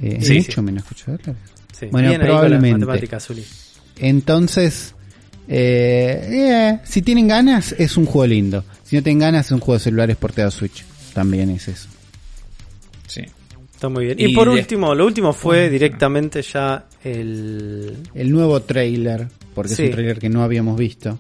Eh, 0.02 0.18
es 0.20 0.28
Sí, 0.28 0.38
mucho 0.40 0.52
sí. 0.54 0.62
menos 0.62 0.84
que 0.86 0.90
8 0.96 1.12
dólares. 1.12 1.36
Sí, 1.78 1.86
Bueno, 1.92 2.10
con 2.12 2.22
probablemente. 2.22 2.86
Entonces, 4.00 4.96
eh, 5.48 6.30
eh, 6.32 6.80
si 6.86 7.02
tienen 7.02 7.28
ganas, 7.28 7.74
es 7.78 7.98
un 7.98 8.06
juego 8.06 8.28
lindo. 8.28 8.64
Si 8.84 8.96
no 8.96 9.04
tienen 9.04 9.20
ganas, 9.20 9.48
es 9.48 9.52
un 9.52 9.60
juego 9.60 9.78
de 9.78 9.84
celulares 9.84 10.16
porteado 10.18 10.48
a 10.48 10.52
Switch. 10.52 10.84
También 11.14 11.50
es 11.50 11.68
eso. 11.68 11.90
Sí. 13.08 13.24
Está 13.84 13.90
muy 13.90 14.06
bien. 14.06 14.18
Y 14.18 14.32
Y, 14.32 14.34
por 14.34 14.48
de- 14.50 14.54
último, 14.62 14.96
lo 14.96 15.06
último 15.06 15.34
fue 15.34 15.70
directamente 15.70 16.42
ya 16.42 16.86
el 17.04 17.98
El 18.14 18.32
nuevo 18.32 18.62
trailer, 18.62 19.28
porque 19.54 19.76
Sí. 19.76 19.84
es 19.84 19.90
un 19.90 19.96
trailer 19.96 20.20
que 20.20 20.30
no 20.30 20.42
habíamos 20.42 20.78
visto. 20.78 21.20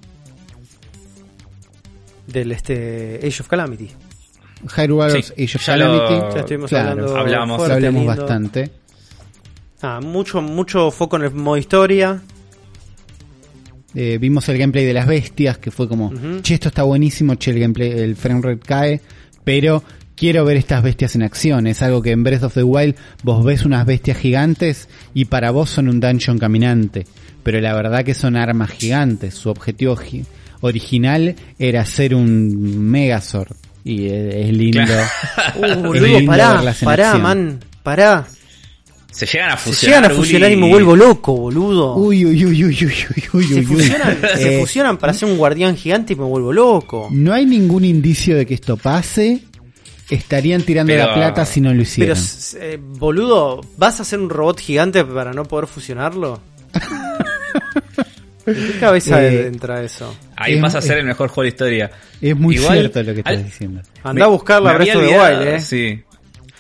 del 2.26 2.54
este 2.54 3.20
Age 3.22 3.42
of 3.42 3.48
Calamity. 3.50 3.90
Hyrule 4.78 4.94
Warriors 4.94 5.34
Sí, 5.36 5.44
Age 5.44 5.58
of 5.58 5.66
ya 5.66 5.76
lo- 5.78 5.86
Calamity. 6.06 6.34
Ya 6.36 6.40
estuvimos 6.40 6.70
Claro, 6.70 6.90
hablando, 6.92 7.18
hablamos. 7.18 7.58
fuerte, 7.58 7.74
hablamos 7.76 8.02
lindo. 8.06 8.16
bastante. 8.22 8.72
Ah, 9.82 10.00
mucho, 10.02 10.42
mucho 10.42 10.90
foco 10.90 11.18
en 11.18 11.24
el 11.24 11.32
modo 11.34 11.58
historia. 11.58 12.22
Eh, 13.94 14.18
vimos 14.22 14.48
el 14.48 14.58
gameplay 14.58 14.86
de 14.86 14.94
las 14.94 15.06
bestias, 15.06 15.58
que 15.58 15.70
fue 15.70 15.90
como, 15.90 16.08
Ujú. 16.08 16.40
che, 16.42 16.54
esto 16.54 16.70
está 16.70 16.84
buenísimo, 16.84 17.36
che, 17.36 17.52
el 17.52 17.60
gameplay, 17.60 17.92
el 17.92 18.16
frame 18.16 18.42
rate 18.42 18.62
cae, 18.66 19.02
pero 19.44 19.84
quiero 20.16 20.46
ver 20.46 20.58
estas 20.58 20.84
bestias 20.84 21.16
en 21.16 21.24
acción. 21.24 21.68
Es 21.68 21.82
algo 21.82 22.02
que 22.02 22.12
en 22.12 22.24
Breath 22.24 22.44
of 22.44 22.54
the 22.54 22.64
Wild 22.64 22.96
vos 23.24 23.44
ves 23.44 23.66
unas 23.66 23.86
bestias 23.86 24.18
gigantes 24.18 24.88
y 25.14 25.26
para 25.26 25.52
vos 25.52 25.70
son 25.70 25.90
un 25.90 26.00
dungeon 26.00 26.38
caminante, 26.40 27.06
pero 27.44 27.60
la 27.62 27.74
verdad 27.74 28.04
que 28.04 28.14
son 28.14 28.36
armas 28.36 28.72
gigantes. 28.72 29.34
Su 29.36 29.50
objetivo 29.50 29.96
gi- 29.96 30.26
original 30.62 31.36
era 31.60 31.86
ser 31.86 32.16
un 32.16 32.80
Megazord. 32.90 33.56
Y 33.86 34.06
es, 34.08 34.36
es 34.36 34.54
lindo. 34.54 34.82
Uh, 35.56 35.66
Es 35.66 35.76
boludo, 35.82 36.06
lindo 36.08 36.32
pará, 36.32 36.54
verlas 36.54 36.82
en 36.82 36.86
pará, 36.86 37.06
acción. 37.10 37.22
man, 37.22 37.60
pará. 37.84 38.26
Se 39.12 39.28
llegan 39.28 39.52
a 39.52 39.58
Se 39.58 39.70
fusionar. 39.70 40.02
llegan 40.02 40.12
a 40.12 40.16
fusionar 40.16 40.52
y 40.52 40.56
me 40.56 40.70
vuelvo 40.70 40.96
loco, 40.96 41.34
boludo. 41.36 41.96
Uy, 41.98 42.26
uy, 42.26 42.46
uy, 42.46 42.64
uy, 42.64 42.74
uy, 42.86 42.86
uy, 42.86 43.24
uy, 43.34 43.44
se, 43.44 43.54
uy, 43.60 43.60
uy. 43.60 43.66
fusionan, 43.66 44.18
se 44.36 44.56
Eh, 44.56 44.60
fusionan 44.60 44.98
para 44.98 45.12
hacer 45.12 45.30
un 45.30 45.38
guardián 45.38 45.76
gigante 45.76 46.14
y 46.14 46.16
me 46.16 46.24
vuelvo 46.24 46.52
loco. 46.52 47.10
No 47.12 47.34
hay 47.34 47.46
ningún 47.46 47.86
indicio 47.86 48.36
de 48.38 48.46
que 48.48 48.56
esto 48.56 48.78
pase. 48.78 49.44
Estarían 50.10 50.62
tirando 50.64 50.92
Pero- 50.94 51.08
la 51.08 51.14
plata 51.14 51.46
si 51.46 51.62
no 51.62 51.70
lo 51.70 51.74
Pero, 51.76 51.82
hicieran. 51.84 52.18
s- 52.18 52.58
eh, 52.60 52.78
boludo, 52.82 53.62
¿vas 53.78 54.00
a 54.00 54.04
hacer 54.04 54.20
un 54.20 54.30
robot 54.30 54.60
gigante 54.60 55.04
para 55.06 55.34
no 55.34 55.46
poder 55.46 55.68
fusionarlo? 55.68 56.42
¿En 58.46 58.54
qué 58.56 58.80
cabeza 58.80 59.24
Eh, 59.24 59.48
entra 59.48 59.82
eso? 59.82 60.14
Ahí 60.36 60.56
Es- 60.56 60.62
pasa 60.62 60.80
a 60.80 60.82
ser 60.82 60.98
el 60.98 61.06
mejor 61.06 61.30
juego 61.30 61.44
de 61.44 61.48
la 61.50 61.54
historia. 61.54 61.92
es 62.22 62.36
muy 62.36 62.56
Igual, 62.56 62.80
cierto 62.80 63.04
lo 63.04 63.14
que 63.14 63.20
estás 63.20 63.34
al- 63.38 63.44
diciendo. 63.46 63.82
Anda 64.04 64.26
a 64.26 64.28
buscarla 64.28 64.70
me 64.72 64.76
Breath 64.80 64.96
había 64.98 65.32
of 65.34 65.40
the 65.40 65.56
eh. 65.56 65.60
Sí. 65.62 66.02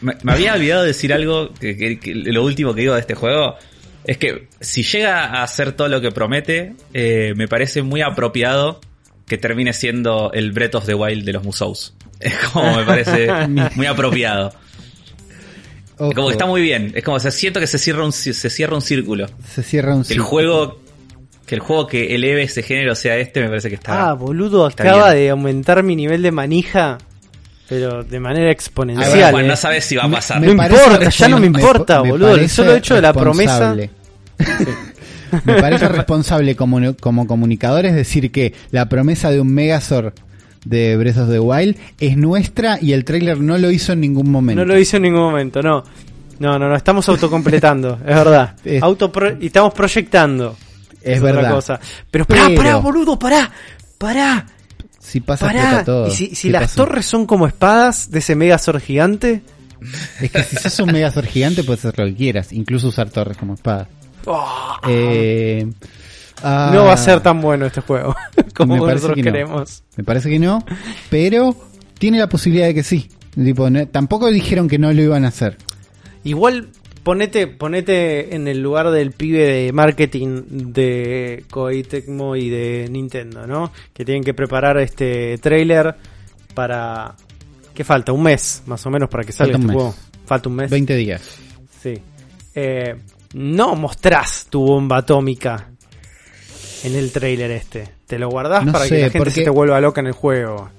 Me, 0.01 0.13
me 0.23 0.31
había 0.33 0.53
olvidado 0.53 0.83
decir 0.83 1.13
algo, 1.13 1.53
que, 1.53 1.75
que- 1.77 1.99
que 1.99 2.13
lo 2.15 2.43
último 2.43 2.73
que 2.73 2.81
digo 2.81 2.93
de 2.93 3.01
este 3.01 3.15
juego, 3.15 3.55
es 4.05 4.17
que 4.17 4.47
si 4.61 4.83
llega 4.83 5.25
a 5.25 5.43
hacer 5.43 5.73
todo 5.73 5.87
lo 5.89 5.99
que 6.01 6.11
promete, 6.11 6.73
eh, 6.93 7.33
me 7.35 7.47
parece 7.49 7.81
muy 7.83 8.01
apropiado 8.01 8.79
que 9.27 9.37
termine 9.37 9.73
siendo 9.73 10.31
el 10.33 10.51
Breath 10.51 10.75
of 10.75 10.85
the 10.85 10.93
Wild 10.93 11.25
de 11.25 11.33
los 11.33 11.43
Musous. 11.43 11.93
Es 12.23 12.37
como 12.51 12.75
me 12.77 12.83
parece 12.85 13.27
muy 13.75 13.85
apropiado. 13.85 14.53
Ojo, 15.97 16.13
Como 16.13 16.27
que 16.27 16.33
está 16.33 16.45
muy 16.45 16.61
bien. 16.61 16.91
Es 16.95 17.03
como 17.03 17.19
se 17.19 17.31
siento 17.31 17.59
que 17.59 17.67
se 17.67 17.77
cierra 17.77 18.03
un, 18.03 18.11
se 18.11 18.33
cierra 18.49 18.75
un 18.75 18.81
círculo. 18.81 19.27
Se 19.47 19.61
cierra 19.63 19.95
un 19.95 20.03
Que 20.03 20.13
el 20.15 20.19
juego, 20.21 20.79
que 21.45 21.55
el 21.55 21.61
juego 21.61 21.87
que 21.87 22.15
eleve 22.15 22.43
ese 22.43 22.63
género 22.63 22.95
sea 22.95 23.15
este, 23.17 23.41
me 23.41 23.47
parece 23.47 23.69
que 23.69 23.75
está. 23.75 24.09
Ah, 24.09 24.13
boludo, 24.13 24.67
está 24.67 24.83
acaba 24.83 25.11
bien. 25.13 25.23
de 25.23 25.29
aumentar 25.29 25.83
mi 25.83 25.95
nivel 25.95 26.21
de 26.23 26.31
manija, 26.31 26.97
pero 27.69 28.03
de 28.03 28.19
manera 28.19 28.45
A 28.45 28.47
ver, 28.47 28.53
exponencial. 28.55 29.31
Juan, 29.31 29.45
eh. 29.45 29.47
no 29.49 29.55
sabes 29.55 29.85
si 29.85 29.95
va 29.95 30.05
a 30.05 30.09
pasar. 30.11 30.41
Me- 30.41 30.55
parece 30.55 30.83
importa, 30.83 31.09
ya 31.09 31.27
no 31.29 31.39
me 31.39 31.45
importa, 31.47 32.03
me 32.03 32.09
boludo, 32.09 32.35
el 32.35 32.49
solo 32.49 32.73
hecho 32.75 32.95
de 32.95 33.01
la 33.01 33.13
promesa- 33.13 33.75
me 35.45 35.61
parece 35.61 35.87
responsable 35.87 36.55
como, 36.55 36.95
como 36.99 37.27
comunicador 37.27 37.85
es 37.85 37.95
decir 37.95 38.31
que 38.31 38.53
la 38.71 38.89
promesa 38.89 39.31
de 39.31 39.39
un 39.39 39.53
Megazord 39.53 40.13
de 40.65 40.95
Breath 40.97 41.17
of 41.17 41.29
the 41.29 41.39
Wild 41.39 41.77
es 41.99 42.15
nuestra 42.17 42.77
y 42.81 42.93
el 42.93 43.03
trailer 43.03 43.39
no 43.39 43.57
lo 43.57 43.69
hizo 43.71 43.93
en 43.93 44.01
ningún 44.01 44.29
momento. 44.31 44.63
No 44.65 44.73
lo 44.73 44.79
hizo 44.79 44.97
en 44.97 45.03
ningún 45.03 45.21
momento, 45.21 45.61
no. 45.61 45.83
No, 46.39 46.57
no, 46.59 46.67
no, 46.67 46.75
estamos 46.75 47.07
autocompletando, 47.09 47.93
es 47.99 48.15
verdad. 48.15 48.55
Es- 48.65 48.81
Auto 48.83 49.11
y 49.39 49.47
estamos 49.47 49.73
proyectando. 49.73 50.55
Es 51.01 51.19
otra 51.19 51.33
verdad. 51.33 51.51
cosa. 51.51 51.79
Pero 52.09 52.25
pará, 52.25 52.43
Pero- 52.47 52.55
pará, 52.57 52.75
boludo, 52.77 53.19
pará, 53.19 53.51
pará, 53.97 54.45
Si 54.99 55.19
pasa 55.19 55.47
pará. 55.47 55.83
todo. 55.83 56.07
Y 56.07 56.11
si, 56.11 56.35
si 56.35 56.47
¿Qué 56.47 56.53
las 56.53 56.61
pasó? 56.63 56.85
torres 56.85 57.05
son 57.05 57.25
como 57.25 57.45
espadas 57.45 58.09
de 58.09 58.19
ese 58.19 58.35
Megazord 58.35 58.81
gigante, 58.81 59.41
Es 60.21 60.31
que 60.31 60.43
si 60.43 60.55
sos 60.55 60.79
un 60.79 60.93
Megazord 60.93 61.25
gigante 61.27 61.61
puedes 61.63 61.83
hacer 61.85 61.99
lo 61.99 62.05
que 62.05 62.15
quieras, 62.15 62.53
incluso 62.53 62.87
usar 62.87 63.09
torres 63.09 63.35
como 63.37 63.53
espada. 63.55 63.87
Eh, 64.87 65.67
ah, 66.43 66.71
no 66.73 66.85
va 66.85 66.93
a 66.93 66.97
ser 66.97 67.21
tan 67.21 67.41
bueno 67.41 67.65
este 67.65 67.81
juego 67.81 68.15
como 68.55 68.75
nosotros 68.77 69.15
que 69.15 69.21
no. 69.23 69.31
queremos. 69.31 69.83
Me 69.97 70.03
parece 70.03 70.29
que 70.29 70.39
no, 70.39 70.63
pero 71.09 71.55
tiene 71.97 72.19
la 72.19 72.27
posibilidad 72.27 72.67
de 72.67 72.73
que 72.75 72.83
sí. 72.83 73.09
Tipo, 73.35 73.69
no- 73.69 73.87
tampoco 73.87 74.29
dijeron 74.29 74.67
que 74.67 74.77
no 74.77 74.91
lo 74.93 75.01
iban 75.01 75.25
a 75.25 75.29
hacer. 75.29 75.57
Igual 76.23 76.69
ponete, 77.03 77.47
ponete 77.47 78.35
en 78.35 78.47
el 78.47 78.61
lugar 78.61 78.91
del 78.91 79.11
pibe 79.11 79.45
de 79.45 79.73
marketing 79.73 80.43
de 80.73 81.43
Koei 81.49 81.83
Tecmo 81.83 82.35
y 82.35 82.49
de 82.49 82.87
Nintendo, 82.89 83.45
¿no? 83.47 83.71
Que 83.93 84.05
tienen 84.05 84.23
que 84.23 84.33
preparar 84.33 84.77
este 84.77 85.37
trailer 85.39 85.95
para... 86.53 87.15
¿Qué 87.73 87.83
falta? 87.83 88.11
Un 88.11 88.21
mes, 88.23 88.61
más 88.67 88.85
o 88.85 88.91
menos, 88.91 89.09
para 89.09 89.23
que 89.23 89.31
salga 89.31 89.55
este 89.55 89.65
mes. 89.67 89.75
juego. 89.75 89.95
Falta 90.25 90.47
un 90.47 90.55
mes. 90.55 90.69
20 90.69 90.95
días. 90.95 91.21
Sí. 91.81 91.95
Eh, 92.53 92.95
no 93.33 93.75
mostrás 93.75 94.45
tu 94.49 94.61
bomba 94.63 94.97
atómica 94.97 95.71
en 96.83 96.95
el 96.95 97.11
trailer 97.11 97.51
este. 97.51 97.89
Te 98.07 98.19
lo 98.19 98.29
guardás 98.29 98.65
No 98.65 98.71
para 98.71 98.85
sé, 98.85 98.95
que 98.97 99.01
la 99.03 99.09
gente 99.09 99.31
se 99.31 99.43
te 99.43 99.49
vuelva 99.49 99.79
loca 99.81 100.01
en 100.01 100.07
el 100.07 100.13
juego. 100.13 100.69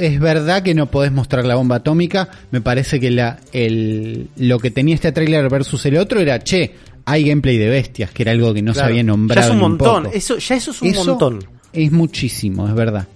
Es 0.00 0.18
verdad 0.18 0.62
que 0.62 0.74
no 0.74 0.90
podés 0.90 1.12
mostrar 1.12 1.44
la 1.44 1.54
bomba 1.54 1.76
atómica. 1.76 2.28
Me 2.50 2.60
parece 2.60 2.98
que 2.98 3.10
la, 3.10 3.38
el, 3.52 4.28
lo 4.36 4.58
que 4.58 4.70
tenía 4.72 4.94
este 4.96 5.12
tráiler 5.12 5.48
versus 5.48 5.84
el 5.86 5.96
otro 5.98 6.18
era, 6.20 6.40
che, 6.42 6.74
hay 7.04 7.28
gameplay 7.28 7.58
de 7.58 7.68
bestias, 7.68 8.10
que 8.10 8.22
era 8.24 8.32
algo 8.32 8.52
que 8.52 8.62
no 8.62 8.72
se 8.72 8.78
Claro. 8.78 8.90
había 8.90 9.02
nombrado. 9.04 9.40
Ya 9.40 9.46
es 9.46 9.52
un 9.52 9.60
montón. 9.60 10.08
Eso, 10.12 10.38
ya 10.38 10.56
eso 10.56 10.70
es 10.72 10.82
un 10.82 10.88
Eso 10.88 11.04
montón. 11.04 11.44
Es 11.72 11.92
muchísimo, 11.92 12.66
es 12.68 12.74
verdad. 12.74 13.06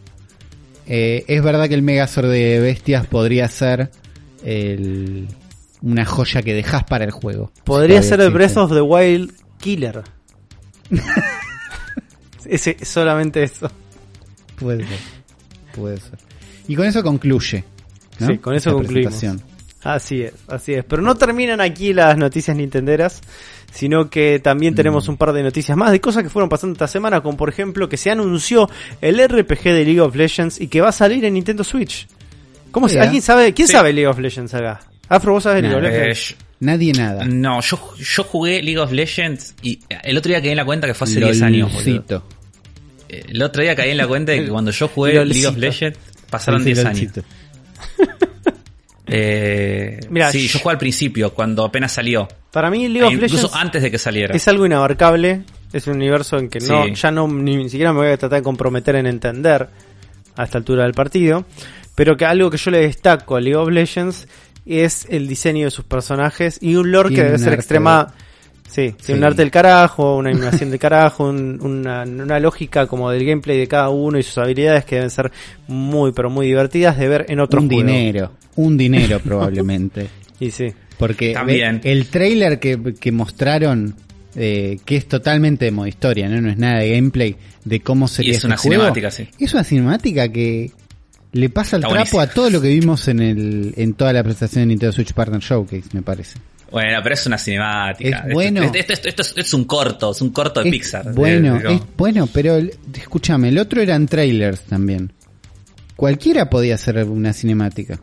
Eh, 0.86 1.24
es 1.26 1.42
verdad 1.42 1.68
que 1.68 1.74
el 1.74 1.82
Megazord 1.82 2.30
de 2.30 2.60
bestias 2.60 3.06
podría 3.06 3.48
ser 3.48 3.90
el- 4.44 5.26
una 5.82 6.04
joya 6.04 6.42
que 6.42 6.54
dejas 6.54 6.84
para 6.84 7.04
el 7.04 7.10
juego. 7.10 7.50
Podría 7.64 8.02
Si 8.02 8.08
ser 8.10 8.20
el 8.20 8.30
Breath 8.30 8.56
of 8.56 8.72
the 8.72 8.80
Wild 8.80 9.32
Killer. 9.60 10.02
Ese, 12.48 12.76
solamente 12.84 13.42
eso. 13.42 13.70
Puede 14.58 14.86
ser. 14.86 14.98
Puede 15.74 15.96
ser. 15.98 16.18
Y 16.66 16.74
con 16.74 16.86
eso 16.86 17.02
concluye. 17.02 17.64
¿no? 18.18 18.26
Sí, 18.26 18.38
con 18.38 18.54
eso 18.54 18.72
concluimos. 18.72 19.22
Así 19.84 20.22
es, 20.22 20.32
así 20.48 20.74
es. 20.74 20.84
Pero 20.84 21.02
no 21.02 21.14
terminan 21.14 21.60
aquí 21.60 21.92
las 21.92 22.16
noticias 22.18 22.56
nintenderas, 22.56 23.20
sino 23.72 24.10
que 24.10 24.40
también 24.40 24.74
tenemos 24.74 25.06
Mm. 25.06 25.10
un 25.12 25.16
par 25.16 25.32
de 25.32 25.42
noticias 25.44 25.76
más 25.78 25.92
de 25.92 26.00
cosas 26.00 26.24
que 26.24 26.28
fueron 26.30 26.48
pasando 26.48 26.72
esta 26.72 26.88
semana, 26.88 27.20
como 27.20 27.36
por 27.36 27.48
ejemplo 27.48 27.88
que 27.88 27.96
se 27.96 28.10
anunció 28.10 28.68
el 29.00 29.20
RPG 29.20 29.62
de 29.72 29.84
League 29.84 30.00
of 30.00 30.16
Legends 30.16 30.60
y 30.60 30.66
que 30.66 30.80
va 30.80 30.88
a 30.88 30.92
salir 30.92 31.24
en 31.24 31.34
Nintendo 31.34 31.62
Switch. 31.62 32.08
¿Cómo 32.72 32.88
se-. 32.88 32.98
¿Alguien 32.98 33.22
sabe? 33.22 33.54
¿Quién 33.54 33.68
Sí. 33.68 33.72
sabe 33.74 33.92
League 33.92 34.08
of 34.08 34.18
Legends 34.18 34.52
acá? 34.54 34.80
Afro, 35.08 35.32
¿vos 35.34 35.44
sabés 35.44 35.62
League 35.62 35.76
of 35.76 35.82
Nah, 35.82 35.88
Eh, 35.88 35.92
Legends? 36.08 36.28
yo- 36.30 36.36
Nadie 36.60 36.92
nada. 36.92 37.24
no, 37.24 37.60
yo, 37.60 37.78
yo 37.96 38.24
jugué 38.24 38.60
League 38.62 38.78
of 38.80 38.90
Legends 38.90 39.54
y 39.62 39.78
el 40.02 40.18
otro 40.18 40.28
día 40.30 40.40
caí 40.40 40.50
en 40.50 40.56
la 40.56 40.64
cuenta 40.64 40.88
que 40.88 40.94
fue 40.94 41.06
hace 41.06 41.20
10 41.20 41.40
años. 41.40 41.72
boludo. 41.72 42.24
Eh, 43.08 43.24
El 43.28 43.42
otro 43.42 43.62
día 43.62 43.74
caí 43.76 43.90
en 43.90 43.96
la 43.96 44.06
cuenta 44.06 44.32
de 44.32 44.44
que 44.44 44.48
cuando 44.50 44.70
yo 44.70 44.88
jugué 44.88 45.12
League 45.24 45.46
of. 45.46 45.56
Legends 45.56 45.98
pasaron 46.30 46.62
Parece 46.62 46.82
10 46.82 46.86
años. 46.86 47.12
Eh, 49.10 50.00
Mirá, 50.10 50.30
sí, 50.30 50.46
yo 50.48 50.58
jugué 50.58 50.72
al 50.72 50.78
principio, 50.78 51.32
cuando 51.32 51.64
apenas 51.64 51.92
salió. 51.92 52.28
Para 52.52 52.70
mí 52.70 52.88
League 52.88 53.06
of 53.06 53.12
Incluso 53.14 53.36
Legends 53.36 53.54
antes 53.56 53.82
de 53.82 53.90
que 53.90 53.98
saliera. 53.98 54.34
es 54.36 54.46
algo 54.48 54.66
inabarcable, 54.66 55.42
es 55.72 55.86
un 55.86 55.94
universo 55.96 56.36
en 56.38 56.50
que 56.50 56.60
no, 56.60 56.84
Sí. 56.84 56.94
ya 56.94 57.10
no 57.10 57.26
ni 57.26 57.70
siquiera 57.70 57.92
me 57.94 58.00
voy 58.00 58.08
a 58.08 58.18
tratar 58.18 58.40
de 58.40 58.42
comprometer 58.42 58.96
en 58.96 59.06
entender 59.06 59.68
a 60.36 60.44
esta 60.44 60.58
altura 60.58 60.82
del 60.82 60.92
partido, 60.92 61.46
pero 61.94 62.16
que 62.18 62.26
algo 62.26 62.50
que 62.50 62.58
yo 62.58 62.70
le 62.70 62.80
destaco 62.80 63.36
a 63.36 63.40
League 63.40 63.56
of 63.56 63.70
Legends 63.70 64.28
es 64.66 65.06
el 65.08 65.26
diseño 65.26 65.64
de 65.64 65.70
sus 65.70 65.86
personajes 65.86 66.58
y 66.60 66.74
un 66.74 66.92
lore 66.92 67.14
que 67.14 67.24
debe 67.24 67.38
ser 67.38 67.54
extrema 67.54 68.12
Sí, 68.68 68.94
un 69.12 69.24
arte 69.24 69.42
del 69.42 69.50
carajo, 69.50 70.16
una 70.16 70.30
animación 70.30 70.70
del 70.70 70.78
carajo, 70.78 71.28
un- 71.28 71.58
una, 71.62 72.02
una 72.02 72.38
lógica 72.38 72.86
como 72.86 73.10
del 73.10 73.24
gameplay 73.24 73.58
de 73.58 73.66
cada 73.66 73.88
uno 73.88 74.18
y 74.18 74.22
sus 74.22 74.38
habilidades 74.38 74.84
que 74.84 74.96
deben 74.96 75.10
ser 75.10 75.32
muy, 75.66 76.12
pero 76.12 76.28
muy 76.30 76.46
divertidas 76.46 76.98
de 76.98 77.08
ver 77.08 77.26
en 77.28 77.40
otros 77.40 77.62
un 77.62 77.68
dinero. 77.68 78.32
Un 78.56 78.76
dinero 78.76 79.20
probablemente. 79.20 80.08
Y 80.40 80.52
sí. 80.52 80.66
Porque 80.98 81.32
También. 81.32 81.80
el 81.82 82.06
trailer 82.06 82.60
que, 82.60 82.94
que 83.00 83.10
mostraron, 83.10 83.96
eh, 84.36 84.78
que 84.84 84.94
es 84.96 85.08
totalmente 85.08 85.64
de 85.64 85.72
modo 85.72 85.88
historia, 85.88 86.28
¿no? 86.28 86.40
no 86.40 86.48
es 86.50 86.58
nada 86.58 86.78
de 86.78 86.92
gameplay, 86.94 87.34
de 87.64 87.80
cómo 87.80 88.06
sería 88.06 88.30
es 88.32 88.36
este 88.36 88.46
una 88.46 88.56
juego, 88.56 88.82
cinemática, 88.82 89.10
sí. 89.10 89.26
Es 89.40 89.52
una 89.54 89.64
cinemática 89.64 90.28
que 90.30 90.70
le 91.32 91.48
pasa 91.50 91.74
el 91.76 91.82
Está 91.82 91.92
trapo 91.94 92.16
buenísimo. 92.18 92.20
a 92.20 92.26
todo 92.28 92.50
lo 92.50 92.60
que 92.60 92.68
vimos 92.68 93.08
en 93.08 93.18
el 93.20 93.74
en 93.76 93.94
toda 93.94 94.12
la 94.12 94.22
presentación 94.22 94.62
de 94.62 94.66
Nintendo 94.66 94.92
Switch 94.92 95.12
Partner 95.12 95.40
Showcase, 95.40 95.88
me 95.92 96.02
parece. 96.02 96.38
Bueno, 96.70 97.00
pero 97.02 97.14
es 97.14 97.26
una 97.26 97.38
cinemática. 97.38 98.24
Es 98.28 98.34
bueno. 98.34 98.62
Esto, 98.62 98.78
esto- 98.78 98.92
esto- 98.92 99.08
esto 99.08 99.22
es, 99.22 99.34
es 99.46 99.54
un 99.54 99.64
corto, 99.64 100.10
es 100.12 100.20
un 100.20 100.30
corto 100.30 100.60
de 100.62 100.68
Es 100.68 100.72
Pixar. 100.72 101.12
Bueno, 101.14 101.56
es 101.56 101.80
bueno, 101.96 102.28
pero 102.32 102.56
el- 102.56 102.74
escúchame, 102.94 103.48
el 103.48 103.58
otro 103.58 103.80
eran 103.80 104.06
trailers 104.06 104.60
también. 104.62 105.12
Cualquiera 105.96 106.48
podía 106.48 106.74
hacer 106.76 107.02
una 107.04 107.32
cinemática. 107.32 107.98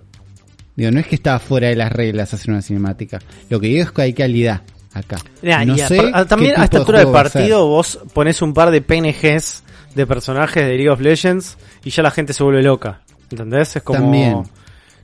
Digo, 0.75 0.91
no 0.91 0.99
es 0.99 1.07
que 1.07 1.15
estaba 1.15 1.39
fuera 1.39 1.69
de 1.69 1.75
las 1.75 1.91
reglas 1.91 2.33
hacer 2.33 2.51
una 2.51 2.61
cinemática. 2.61 3.19
Lo 3.49 3.59
que 3.59 3.67
digo 3.67 3.83
es 3.83 3.91
que 3.91 4.01
hay 4.01 4.13
calidad 4.13 4.61
acá. 4.93 5.17
No 5.65 5.75
sé 5.87 5.97
también 6.25 6.51
a 6.59 6.63
esta 6.65 6.77
altura 6.79 6.99
del 6.99 7.07
partido 7.33 7.67
vos 7.67 7.99
pones 8.13 8.41
un 8.41 8.53
par 8.53 8.71
de 8.71 8.81
PNGs 8.81 9.63
de 9.93 10.05
personajes 10.07 10.65
de 10.65 10.71
League 10.73 10.89
of 10.89 10.99
Legends 10.99 11.57
y 11.85 11.89
ya 11.91 12.03
la 12.03 12.11
gente 12.11 12.33
se 12.33 12.43
vuelve 12.43 12.61
loca. 12.63 13.01
¿Entendés? 13.31 13.75
Es 13.77 13.83
como... 13.83 13.99
También. 13.99 14.43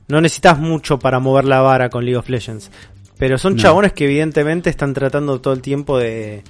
No 0.08 0.20
necesitas 0.20 0.58
mucho 0.58 0.98
para 0.98 1.20
mover 1.20 1.44
la 1.46 1.60
vara 1.60 1.88
con 1.88 2.04
League 2.04 2.18
of 2.18 2.28
Legends. 2.28 2.70
Pero 3.18 3.38
son 3.38 3.56
No. 3.56 3.62
chabones 3.62 3.92
que 3.92 4.04
evidentemente 4.04 4.70
están 4.70 4.94
tratando 4.94 5.40
todo 5.40 5.54
el 5.54 5.60
tiempo 5.62 5.98
de... 5.98 6.42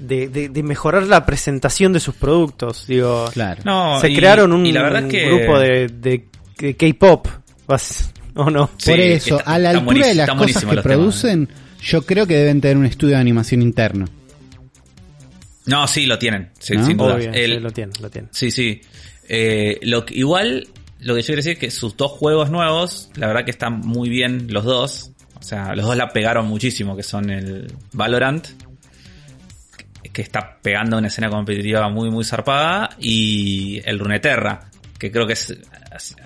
De, 0.00 0.28
de- 0.28 0.48
de 0.48 0.62
mejorar 0.62 1.04
la 1.08 1.26
presentación 1.26 1.92
de 1.92 1.98
sus 2.00 2.14
productos. 2.14 2.86
Digo, 2.86 3.28
Claro. 3.32 3.62
No, 3.64 4.00
se 4.00 4.10
y- 4.10 4.16
crearon 4.16 4.52
un, 4.52 4.64
y 4.64 4.70
la 4.72 4.82
verdad 4.82 5.04
es 5.06 5.10
que- 5.10 5.26
grupo 5.28 5.58
de, 5.58 5.88
de, 5.88 6.24
de 6.58 6.76
K-pop. 6.76 7.26
vas- 7.66 8.12
¿O 8.36 8.48
no? 8.50 8.70
Sí, 8.76 8.90
Por 8.92 9.00
eso, 9.00 9.38
está- 9.38 9.52
a 9.52 9.58
la 9.58 9.70
altura 9.70 10.06
de 10.06 10.14
las 10.14 10.30
cosas 10.30 10.62
que 10.62 10.68
temas. 10.70 10.84
producen, 10.84 11.48
yo 11.82 12.02
creo 12.02 12.26
que 12.28 12.36
deben 12.36 12.60
tener 12.60 12.76
un 12.76 12.86
estudio 12.86 13.14
de 13.16 13.20
animación 13.20 13.60
interno. 13.62 14.04
No, 15.66 15.86
sí, 15.88 16.06
lo 16.06 16.16
tienen, 16.18 16.50
sí, 16.60 16.74
¿No? 16.76 16.86
sin 16.86 16.96
duda. 16.96 17.16
Obvio, 17.16 17.32
El- 17.32 17.54
sí, 17.54 17.58
lo 17.60 17.70
tiene, 17.72 17.92
lo 18.00 18.08
tiene. 18.10 18.28
Sí, 18.30 18.50
sí. 18.52 18.80
Eh, 19.28 19.78
lo 19.82 20.06
que- 20.06 20.14
igual, 20.14 20.68
lo 21.00 21.14
que 21.16 21.22
yo 21.22 21.26
quiero 21.26 21.38
decir 21.40 21.52
es 21.54 21.58
que 21.58 21.70
sus 21.72 21.96
dos 21.96 22.12
juegos 22.12 22.50
nuevos, 22.50 23.10
la 23.16 23.26
verdad 23.26 23.44
que 23.44 23.50
están 23.50 23.80
muy 23.80 24.08
bien 24.08 24.46
los 24.52 24.64
dos. 24.64 25.10
O 25.38 25.42
sea, 25.42 25.74
los 25.74 25.86
dos 25.86 25.96
la 25.96 26.08
pegaron 26.08 26.46
muchísimo, 26.46 26.96
que 26.96 27.02
son 27.02 27.30
el 27.30 27.72
Valorant, 27.92 28.46
que 30.12 30.22
está 30.22 30.58
pegando 30.60 30.98
una 30.98 31.08
escena 31.08 31.30
competitiva 31.30 31.88
muy, 31.88 32.10
muy 32.10 32.24
zarpada, 32.24 32.90
y 32.98 33.80
el 33.84 33.98
Runeterra, 33.98 34.68
que 34.98 35.12
creo 35.12 35.26
que 35.26 35.34
es, 35.34 35.56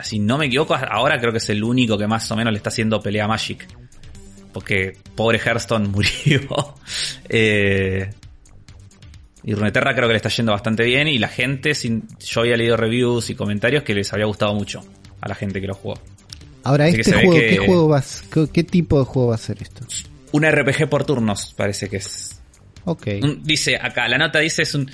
si 0.03 0.19
no 0.19 0.39
me 0.39 0.47
equivoco, 0.47 0.75
ahora 0.75 1.19
creo 1.19 1.33
que 1.33 1.39
es 1.39 1.51
el 1.51 1.63
único 1.63 1.99
que 1.99 2.07
más 2.07 2.31
o 2.31 2.37
menos 2.37 2.53
le 2.53 2.57
está 2.57 2.71
haciendo 2.71 3.01
pelea 3.01 3.25
a 3.25 3.29
Magic. 3.29 3.67
Porque 4.53 4.97
pobre 5.15 5.39
Hearthstone 5.39 5.89
murió. 5.91 6.75
Eh, 7.29 8.11
y 9.45 9.55
Runeterra 9.55 9.95
creo 9.95 10.09
que 10.09 10.13
le 10.13 10.17
está 10.17 10.29
yendo 10.29 10.53
bastante 10.53 10.85
bien 10.85 11.09
y 11.09 11.19
la 11.19 11.29
gente, 11.29 11.75
sin, 11.75 12.07
yo 12.19 12.43
había 12.43 12.57
leído 12.57 12.77
reviews 12.77 13.31
y 13.31 13.35
comentarios 13.35 13.83
que 13.83 13.95
les 13.95 14.13
había 14.13 14.27
gustado 14.27 14.55
mucho 14.55 14.85
a 15.21 15.29
la 15.29 15.35
gente 15.35 15.61
que 15.61 15.67
lo 15.67 15.75
jugó. 15.75 15.99
Ahora, 16.65 16.85
Así 16.87 17.01
este 17.01 17.13
juego, 17.13 17.33
que- 17.33 17.47
¿qué 17.49 17.59
juego 17.59 17.89
va 17.89 17.97
a 17.99 18.01
s- 18.01 18.25
qué, 18.33 18.47
qué 18.53 18.65
tipo 18.65 18.99
de 18.99 19.05
juego 19.05 19.29
va 19.31 19.35
a 19.35 19.39
ser 19.39 19.59
esto? 19.61 19.85
Un 20.33 20.45
RPG 20.45 20.89
por 20.89 21.05
turnos, 21.05 21.53
parece 21.57 21.89
que 21.89 21.97
es. 21.97 22.41
Ok. 22.85 23.07
Un- 23.23 23.43
dice 23.45 23.77
acá, 23.81 24.09
la 24.09 24.19
nota 24.19 24.39
dice 24.39 24.63
es 24.63 24.75
un 24.75 24.91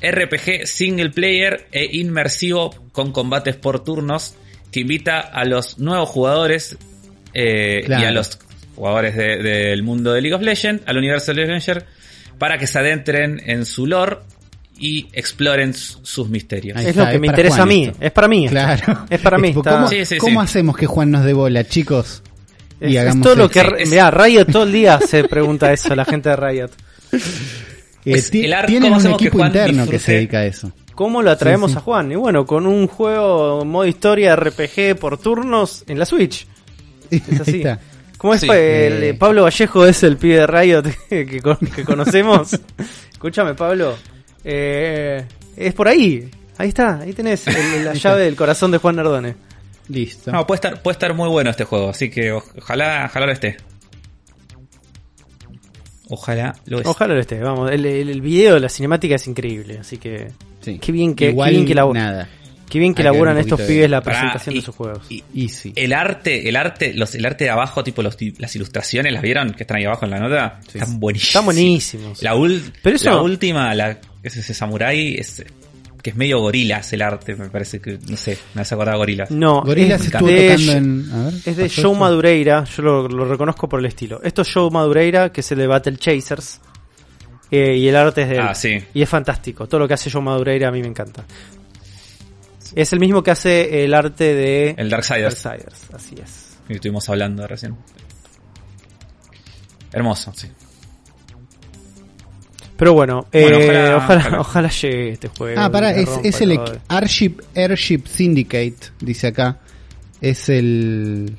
RPG 0.00 0.66
single 0.66 1.10
player 1.10 1.66
e 1.70 1.96
inmersivo 1.98 2.74
con 2.92 3.12
combates 3.12 3.56
por 3.56 3.84
turnos 3.84 4.34
que 4.72 4.80
invita 4.80 5.20
a 5.20 5.44
los 5.44 5.78
nuevos 5.78 6.08
jugadores 6.08 6.76
eh, 7.34 7.82
Claro. 7.86 8.02
y 8.02 8.06
a 8.06 8.10
los 8.10 8.38
jugadores 8.76 9.16
de- 9.16 9.38
del 9.38 9.82
mundo 9.82 10.12
de 10.12 10.20
League 10.20 10.34
of 10.34 10.42
Legends, 10.42 10.82
al 10.86 10.96
universo 10.98 11.32
de 11.32 11.36
League 11.36 11.52
of 11.56 11.66
Legends, 11.66 11.84
para 12.38 12.58
que 12.58 12.66
se 12.66 12.78
adentren 12.78 13.40
en 13.46 13.64
su 13.64 13.86
lore 13.86 14.18
y 14.82 15.06
exploren 15.12 15.72
sus 15.74 16.28
misterios. 16.28 16.76
Ahí 16.76 16.82
es 16.86 16.90
está, 16.90 17.04
lo 17.04 17.08
que 17.10 17.14
es 17.14 17.20
me 17.20 17.26
interesa 17.28 17.56
Juan 17.58 17.60
a 17.62 17.66
mí. 17.66 17.84
esto. 17.84 17.98
Es 18.04 18.10
para 18.10 18.26
mí. 18.28 18.44
esto. 18.46 18.50
Claro. 18.54 19.06
Es 19.08 19.20
para 19.20 19.38
mí. 19.38 19.54
¿Cómo, 19.54 19.86
Sí, 19.88 20.04
sí, 20.04 20.18
cómo 20.18 20.40
sí. 20.40 20.44
hacemos 20.44 20.76
que 20.76 20.86
Juan 20.86 21.12
nos 21.12 21.24
dé 21.24 21.32
bola, 21.32 21.62
chicos? 21.64 22.20
Es, 22.80 22.90
Y 22.90 22.96
es 22.96 23.02
hagamos 23.02 23.22
todo 23.22 23.36
lo 23.36 23.48
que. 23.48 23.62
Mirá, 23.88 24.10
Riot 24.10 24.46
todo 24.46 24.64
el 24.64 24.72
día 24.72 24.98
se 24.98 25.22
pregunta 25.28 25.72
eso, 25.72 25.94
la 25.94 26.04
gente 26.04 26.30
de 26.30 26.36
Riot. 26.36 26.70
Eh, 28.04 28.20
tienen 28.66 28.92
¿cómo 28.92 28.96
un 28.96 29.02
que 29.02 29.24
equipo 29.26 29.38
Juan 29.38 29.46
interno 29.50 29.86
que 29.88 30.00
se 30.00 30.14
dedica 30.14 30.38
a 30.38 30.46
eso. 30.46 30.72
¿Cómo 30.96 31.22
lo 31.22 31.30
atraemos 31.30 31.70
Sí, 31.70 31.74
sí. 31.74 31.78
a 31.78 31.82
Juan? 31.82 32.10
Y 32.10 32.16
bueno, 32.16 32.44
con 32.44 32.66
un 32.66 32.88
juego 32.88 33.64
modo 33.64 33.86
historia 33.86 34.34
RPG 34.34 34.96
por 34.98 35.16
turnos 35.18 35.84
en 35.86 36.00
la 36.00 36.04
Switch. 36.06 36.44
Es 37.08 37.40
así. 37.40 37.58
está. 37.58 37.78
¿Cómo 38.18 38.34
es 38.34 38.40
Sí, 38.40 38.48
el, 38.50 39.02
eh. 39.04 39.14
Pablo 39.14 39.44
Vallejo 39.44 39.86
es 39.86 40.02
el 40.02 40.16
pibe 40.16 40.38
de 40.38 40.46
Riot 40.48 40.82
que, 41.08 41.26
que 41.26 41.84
conocemos? 41.84 42.58
Escúchame, 43.12 43.54
Pablo. 43.54 43.94
Eh, 44.44 45.24
es 45.56 45.74
por 45.74 45.88
ahí. 45.88 46.28
Ahí 46.58 46.68
está, 46.68 46.98
ahí 47.00 47.12
tenés 47.12 47.46
el- 47.48 47.84
la 47.84 47.94
llave 47.94 48.24
del 48.24 48.36
corazón 48.36 48.70
de 48.70 48.78
Juan 48.78 48.96
Nardone. 48.96 49.34
Listo. 49.88 50.30
No, 50.30 50.46
puede 50.46 50.56
estar, 50.56 50.82
puede 50.82 50.92
estar 50.94 51.12
muy 51.14 51.28
bueno 51.28 51.50
este 51.50 51.64
juego, 51.64 51.90
así 51.90 52.08
que 52.10 52.32
ojalá, 52.32 53.06
ojalá 53.10 53.26
lo 53.26 53.32
esté. 53.32 53.56
Ojalá 56.08 56.54
lo 56.66 56.78
esté. 56.78 56.88
Ojalá 56.90 57.14
lo 57.14 57.20
esté, 57.20 57.38
vamos. 57.40 57.70
El, 57.70 57.86
el, 57.86 58.10
el 58.10 58.20
video 58.20 58.54
de 58.54 58.60
la 58.60 58.68
cinemática 58.68 59.14
es 59.14 59.26
increíble, 59.26 59.78
así 59.78 59.96
que. 59.98 60.28
Sí. 60.60 60.78
Qué 60.78 60.92
bien 60.92 61.14
que, 61.14 61.30
Igual 61.30 61.48
qué 61.50 61.54
bien 61.56 61.66
que, 61.66 61.74
nada. 61.74 62.28
qué 62.68 62.78
bien 62.78 62.94
que 62.94 63.02
estos 63.40 63.60
pibes 63.62 63.90
la 63.90 64.00
presentación 64.02 64.54
y- 64.54 64.58
de 64.58 64.64
sus 64.64 64.74
juegos. 64.74 65.06
y- 65.10 65.24
Easy. 65.34 65.72
el 65.74 65.92
arte, 65.92 66.48
el 66.48 66.56
arte, 66.56 66.92
los, 66.94 67.14
el 67.14 67.24
arte 67.24 67.44
de 67.44 67.50
abajo, 67.50 67.82
tipo 67.82 68.02
los, 68.02 68.16
ti- 68.16 68.34
las 68.38 68.54
ilustraciones, 68.54 69.12
¿las 69.12 69.22
vieron? 69.22 69.52
Que 69.54 69.62
están 69.64 69.78
ahí 69.78 69.84
abajo 69.84 70.04
en 70.04 70.10
la 70.10 70.18
nota. 70.20 70.60
Sí. 70.70 70.78
Están 70.78 71.00
buenísimas. 71.00 71.28
Están 71.28 71.44
buenísimos. 71.46 72.22
La, 72.22 72.34
ul- 72.34 72.72
Pero 72.82 72.96
eso- 72.96 73.10
la 73.10 73.22
última, 73.22 73.74
la, 73.74 73.98
es 74.22 74.36
ese 74.36 74.54
samurai, 74.54 75.14
es, 75.16 75.44
que 76.02 76.10
es 76.10 76.16
medio 76.16 76.40
gorilas 76.40 76.92
el 76.92 77.02
arte, 77.02 77.34
me 77.36 77.48
parece 77.48 77.80
que, 77.80 77.98
no 78.08 78.16
sé, 78.16 78.36
me 78.54 78.62
hace 78.62 78.74
acordar 78.74 78.94
a 78.94 78.98
gorilas. 78.98 79.30
No, 79.30 79.62
Gorilas 79.62 80.00
es 80.00 80.06
estuvo 80.08 80.28
de, 80.28 80.48
tocando 80.50 80.72
en. 80.72 81.10
A 81.12 81.24
ver, 81.24 81.34
es 81.44 81.56
de 81.56 81.62
¿pasó 81.68 81.82
Joe? 81.90 81.98
Madureira, 81.98 82.64
yo 82.64 82.82
lo, 82.82 83.08
lo 83.08 83.24
reconozco 83.24 83.68
por 83.68 83.80
el 83.80 83.86
estilo. 83.86 84.20
Esto 84.22 84.42
es 84.42 84.52
Joe 84.52 84.70
Madureira, 84.70 85.30
que 85.32 85.40
es 85.42 85.52
el 85.52 85.58
de 85.58 85.66
Battle 85.66 85.96
Chasers. 85.96 86.60
eh, 87.50 87.76
y 87.76 87.86
el 87.88 87.96
arte 87.96 88.22
es 88.22 88.28
de 88.30 88.34
él. 88.36 88.40
Ah, 88.42 88.54
sí. 88.54 88.78
Y 88.94 89.02
es 89.02 89.08
fantástico. 89.08 89.68
Todo 89.68 89.80
lo 89.80 89.88
que 89.88 89.94
hace 89.94 90.10
Joe 90.10 90.22
Madureira 90.22 90.68
a 90.68 90.72
mí 90.72 90.80
me 90.80 90.88
encanta. 90.88 91.24
Es 92.74 92.92
el 92.94 92.98
mismo 93.00 93.22
que 93.22 93.30
hace 93.30 93.84
el 93.84 93.92
arte 93.92 94.34
de 94.34 94.74
El 94.78 94.88
Darksiders, 94.88 95.42
Darksiders, 95.42 95.90
así 95.94 96.14
es. 96.22 96.56
que 96.66 96.74
estuvimos 96.74 97.06
hablando 97.10 97.46
recién. 97.46 97.76
Hermoso, 99.92 100.32
sí. 100.34 100.48
Pero 102.82 102.94
bueno, 102.94 103.26
Bueno, 103.30 103.58
eh, 103.58 103.94
ojalá- 103.94 103.96
ojalá, 103.96 104.18
ojalá. 104.18 104.40
ojalá 104.40 104.68
llegue 104.70 105.10
este 105.12 105.28
juego. 105.28 105.60
Ah, 105.60 105.70
pará, 105.70 105.94
es, 105.94 106.08
es 106.24 106.40
el 106.40 106.58
Airship, 106.88 107.34
Airship 107.54 108.06
Syndicate, 108.08 108.74
dice 109.00 109.28
acá. 109.28 109.58
Es 110.20 110.48
el. 110.48 111.36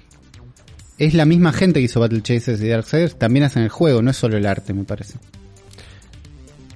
Es 0.98 1.14
la 1.14 1.26
misma 1.26 1.52
gente 1.52 1.80
que 1.80 1.86
hizo 1.86 1.99
Battle 1.99 2.22
Chasers 2.22 2.61
y 2.61 2.68
Darksiders. 2.70 3.18
También 3.20 3.44
hacen 3.44 3.64
el 3.64 3.70
juego, 3.70 4.02
no 4.02 4.11
es 4.11 4.15
solo 4.15 4.38
el 4.38 4.45
arte, 4.45 4.74
me 4.74 4.86
parece. 4.86 5.15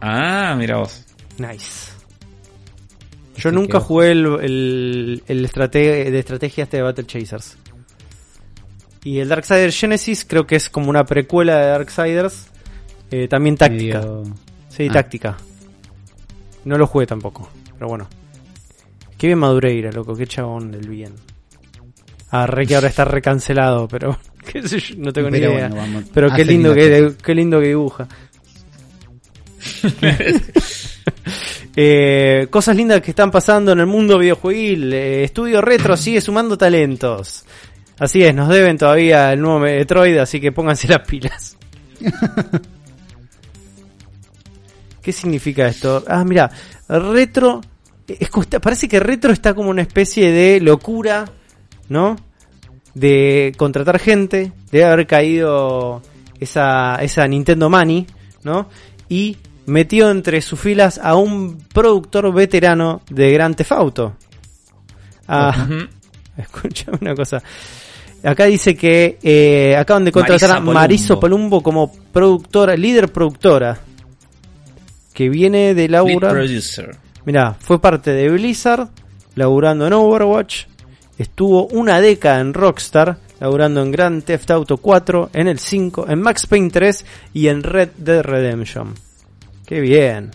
Ah, 0.02 0.56
mira 0.58 0.78
vos. 0.80 1.04
Nice. 1.38 1.92
Yo 3.38 3.50
Así 3.50 3.56
nunca 3.56 3.80
que 3.80 3.86
jugué 3.86 4.12
el, 4.12 4.26
el, 4.42 5.24
el 5.28 5.42
de 5.44 6.20
estrategia 6.20 6.64
este 6.64 6.78
de 6.78 6.84
Battle 6.84 7.06
Chasers. 7.06 7.58
Y 9.04 9.20
el 9.20 9.30
Darksiders 9.30 9.80
Genesis 9.80 10.26
creo 10.26 10.46
que 10.46 10.56
es 10.58 10.70
como 10.70 10.90
una 10.90 11.06
precuela 11.06 11.58
de 11.58 11.68
Darksiders. 11.68 12.48
eh, 13.12 13.28
también 13.30 13.56
táctica. 13.56 14.00
Medio- 14.00 14.24
Sí, 14.78 14.88
Ah. 14.90 14.94
táctica. 14.94 15.36
No 16.66 16.78
lo 16.78 16.86
jugué 16.88 17.08
tampoco, 17.08 17.50
pero 17.74 17.88
bueno. 17.88 18.08
Qué 19.18 19.26
bien 19.28 19.40
Madureira, 19.40 19.92
loco, 19.92 20.16
qué 20.16 20.28
chabón 20.28 20.72
del 20.72 20.88
bien. 20.88 21.14
Ah, 22.30 22.46
re 22.46 22.68
que 22.68 22.76
ahora 22.76 22.90
está 22.90 23.04
recancelado, 23.04 23.88
pero 23.88 24.16
qué 24.52 24.62
sé 24.68 24.80
yo, 24.80 24.96
no 25.00 25.12
tengo 25.12 25.32
ni 25.32 25.40
idea. 25.40 25.68
bueno, 25.70 26.04
pero 26.14 26.30
qué 26.32 26.46
lindo 26.46 26.74
que 26.74 27.14
qué 27.24 27.34
lindo 27.34 27.60
que 27.60 27.68
dibuja. 27.70 28.08
Eh, 31.80 32.48
cosas 32.50 32.76
lindas 32.76 33.02
que 33.02 33.12
están 33.12 33.30
pasando 33.30 33.72
en 33.72 33.80
el 33.80 33.86
mundo 33.86 34.18
videojueguil. 34.18 34.92
Eh, 34.94 35.24
Estudio 35.26 35.62
Retro 35.62 35.96
sigue 35.96 36.22
sumando 36.22 36.58
talentos. 36.58 37.46
Así 38.00 38.24
es, 38.24 38.34
nos 38.34 38.50
deben 38.50 38.80
todavía 38.80 39.32
el 39.32 39.40
nuevo 39.42 39.60
Metroid, 39.60 40.18
así 40.18 40.42
que 40.42 40.52
pónganse 40.52 40.88
las 40.88 41.08
pilas. 41.08 41.56
¿Qué 45.08 45.14
significa 45.14 45.66
esto? 45.70 46.04
Ah, 46.06 46.26
mira, 46.26 46.52
retro. 46.90 47.62
es 48.10 48.30
parece 48.60 48.90
que 48.90 49.00
retro 49.00 49.32
está 49.32 49.54
como 49.54 49.70
una 49.70 49.82
especie 49.82 50.34
de 50.34 50.60
locura, 50.60 51.24
¿no? 51.88 52.18
De 52.94 53.54
contratar 53.56 54.00
gente, 54.00 54.52
de 54.70 54.84
haber 54.84 55.08
caído 55.08 56.02
esa, 56.42 56.98
esa 56.98 57.26
Nintendo 57.26 57.70
Money, 57.70 58.06
¿no? 58.44 58.68
Y 59.08 59.38
metió 59.66 60.12
entre 60.12 60.42
sus 60.42 60.60
filas 60.60 61.00
a 61.02 61.16
un 61.16 61.58
productor 61.74 62.34
veterano 62.34 63.00
de 63.10 63.32
Gran 63.32 63.56
Theft 63.56 63.72
Auto. 63.72 64.14
Ah, 65.26 65.56
Ujú. 65.58 65.88
Escúchame 66.38 66.98
una 67.00 67.16
cosa. 67.16 67.42
Acá 68.26 68.44
dice 68.44 68.76
que 68.76 69.20
eh, 69.24 69.74
acaban 69.78 70.04
de 70.04 70.12
contratar 70.12 70.50
Marisa 70.50 70.58
a 70.58 70.74
Mariso. 70.74 71.18
Palumbo 71.18 71.64
como 71.64 71.94
productora, 72.12 72.76
líder 72.76 73.10
productora. 73.14 73.87
Que 75.18 75.30
viene 75.30 75.74
de 75.74 75.90
laburar. 75.90 76.32
Mirá, 77.26 77.56
fue 77.60 77.82
parte 77.82 78.12
de 78.12 78.30
Blizzard, 78.30 78.90
laburando 79.34 79.88
en 79.88 79.94
Overwatch. 79.94 80.66
Estuvo 81.18 81.66
una 81.70 82.00
década 82.00 82.40
en 82.40 82.54
Rockstar, 82.54 83.18
laburando 83.40 83.82
en 83.82 83.90
Grand 83.92 84.24
Theft 84.24 84.52
Auto 84.52 84.78
4, 84.78 85.32
en 85.34 85.48
el 85.48 85.58
5, 85.58 86.06
en 86.08 86.22
Max 86.22 86.46
Payne 86.46 86.70
3 86.70 87.04
y 87.34 87.48
en 87.48 87.64
Red 87.64 87.90
Dead 87.98 88.22
Redemption. 88.22 88.94
Qué 89.66 89.80
bien. 89.80 90.30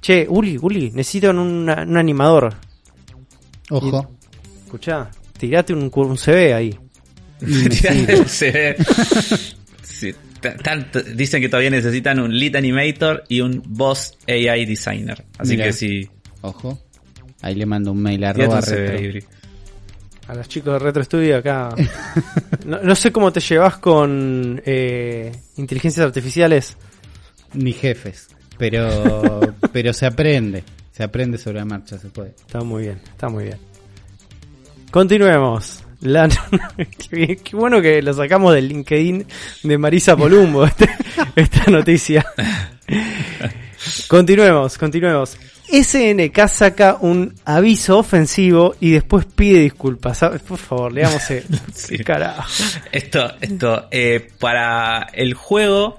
Che, 0.00 0.26
Uli, 0.28 0.58
Uli, 0.60 0.90
necesitan 0.90 1.38
un, 1.38 1.70
un 1.70 1.96
animador. 1.96 2.54
Ojo. 3.70 4.10
Escuchá, 4.64 5.10
tirate 5.38 5.72
un, 5.72 5.92
un 5.94 6.18
CV 6.18 6.54
ahí. 6.54 6.76
Se 8.26 8.50
ve. 8.50 8.76
Sí, 8.76 9.36
ta- 9.44 9.57
tanto- 10.62 11.02
dicen 11.02 11.40
que 11.40 11.48
todavía 11.48 11.70
necesitan 11.70 12.18
un 12.20 12.36
lead 12.38 12.56
animator 12.56 13.24
y 13.28 13.40
un 13.40 13.62
boss 13.66 14.16
AI 14.26 14.64
designer. 14.66 15.24
Así 15.38 15.56
que 15.56 15.72
sí. 15.72 16.08
Ojo. 16.42 16.78
Ahí 17.42 17.54
le 17.54 17.66
mando 17.66 17.92
un 17.92 18.02
mail 18.02 18.24
a 18.24 18.30
arroba 18.30 18.60
retro. 18.60 19.28
A 20.26 20.34
los 20.34 20.46
chicos 20.48 20.74
de 20.74 20.78
Retro 20.78 21.02
Studio 21.04 21.38
acá. 21.38 21.74
No, 22.66 22.82
no 22.82 22.94
sé 22.94 23.10
cómo 23.12 23.32
te 23.32 23.40
llevas 23.40 23.78
con 23.78 24.60
eh, 24.66 25.32
inteligencias 25.56 26.04
artificiales. 26.04 26.76
Ni 27.54 27.72
jefes. 27.72 28.28
Pero, 28.58 29.40
pero 29.72 29.92
se 29.94 30.04
aprende. 30.04 30.64
Se 30.92 31.02
aprende 31.02 31.38
sobre 31.38 31.58
la 31.60 31.64
marcha, 31.64 31.96
se 31.98 32.08
puede. 32.08 32.30
Está 32.30 32.60
muy 32.60 32.82
bien, 32.82 33.00
está 33.10 33.28
muy 33.28 33.44
bien. 33.44 33.56
Continuemos. 34.90 35.84
La- 36.00 36.28
qué, 37.10 37.36
qué 37.36 37.56
bueno 37.56 37.80
que 37.82 38.00
lo 38.02 38.12
sacamos 38.14 38.54
del 38.54 38.68
LinkedIn 38.68 39.26
de 39.64 39.78
Marisa 39.78 40.16
Polumbo, 40.16 40.64
este- 40.66 40.88
esta 41.36 41.70
noticia. 41.70 42.24
Continuemos, 44.08 44.78
continuemos. 44.78 45.36
SNK 45.70 46.48
saca 46.48 46.96
un 47.00 47.34
aviso 47.44 47.98
ofensivo 47.98 48.74
y 48.80 48.90
después 48.92 49.26
pide 49.26 49.60
disculpas. 49.60 50.20
Por 50.46 50.56
favor, 50.58 50.92
leamos 50.92 51.30
el 51.30 51.44
Sí. 51.74 51.98
carajo. 51.98 52.48
Esto, 52.90 53.34
esto, 53.40 53.86
eh, 53.90 54.28
para 54.40 55.08
el 55.12 55.34
juego. 55.34 55.98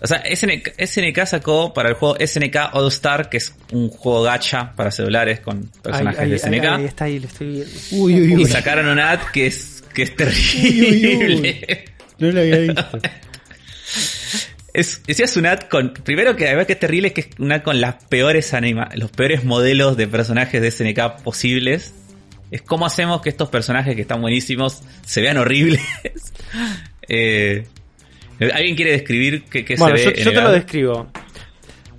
O 0.00 0.06
sea, 0.06 0.22
SNK, 0.24 0.74
SNK 0.78 1.26
sacó 1.26 1.72
para 1.72 1.88
el 1.88 1.94
juego 1.94 2.16
SNK 2.24 2.74
All 2.74 2.88
Star, 2.88 3.30
que 3.30 3.38
es 3.38 3.54
un 3.72 3.88
juego 3.88 4.22
gacha 4.22 4.72
para 4.76 4.90
celulares 4.90 5.40
con 5.40 5.70
personajes 5.82 6.30
de 6.30 6.38
SNK. 6.38 6.64
ahí 6.64 6.84
está 6.84 7.04
ahí, 7.04 7.18
lo 7.18 7.26
estoy 7.26 7.46
viendo. 7.48 7.72
Uy, 7.92 8.20
uy, 8.20 8.34
uy. 8.36 8.42
Y 8.42 8.46
sacaron 8.46 8.88
un 8.88 8.98
ad 8.98 9.20
que 9.32 9.46
es, 9.46 9.82
que 9.94 10.02
es 10.02 10.16
terrible. 10.16 11.16
uy, 11.16 11.34
uy. 11.34 11.56
No 12.18 12.30
lo 12.30 12.40
había 12.40 12.58
visto. 12.58 13.00
Es, 14.76 15.02
decías 15.06 15.34
un 15.38 15.46
ad 15.46 15.60
con. 15.60 15.94
Primero 15.94 16.36
que 16.36 16.46
además 16.48 16.66
que 16.66 16.74
es 16.74 16.78
terrible 16.78 17.08
es 17.08 17.14
que 17.14 17.20
es 17.22 17.28
un 17.38 17.50
ad 17.50 17.62
con 17.62 17.80
las 17.80 17.94
peores 18.04 18.52
anima, 18.52 18.90
los 18.94 19.10
peores 19.10 19.42
modelos 19.42 19.96
de 19.96 20.06
personajes 20.06 20.60
de 20.60 20.70
SNK 20.70 21.22
posibles. 21.22 21.94
Es 22.50 22.60
cómo 22.60 22.84
hacemos 22.84 23.22
que 23.22 23.30
estos 23.30 23.48
personajes 23.48 23.94
que 23.94 24.02
están 24.02 24.20
buenísimos 24.20 24.82
se 25.04 25.20
vean 25.22 25.38
horribles. 25.38 25.80
Eh, 27.08 27.68
¿Alguien 28.40 28.76
quiere 28.76 28.92
describir 28.92 29.44
qué, 29.44 29.64
qué 29.64 29.76
Bueno, 29.76 29.96
se 29.96 30.04
yo, 30.04 30.10
ve? 30.10 30.18
en 30.18 30.24
yo 30.24 30.30
el 30.30 30.36
te 30.36 30.42
lo 30.42 30.52
describo. 30.52 31.06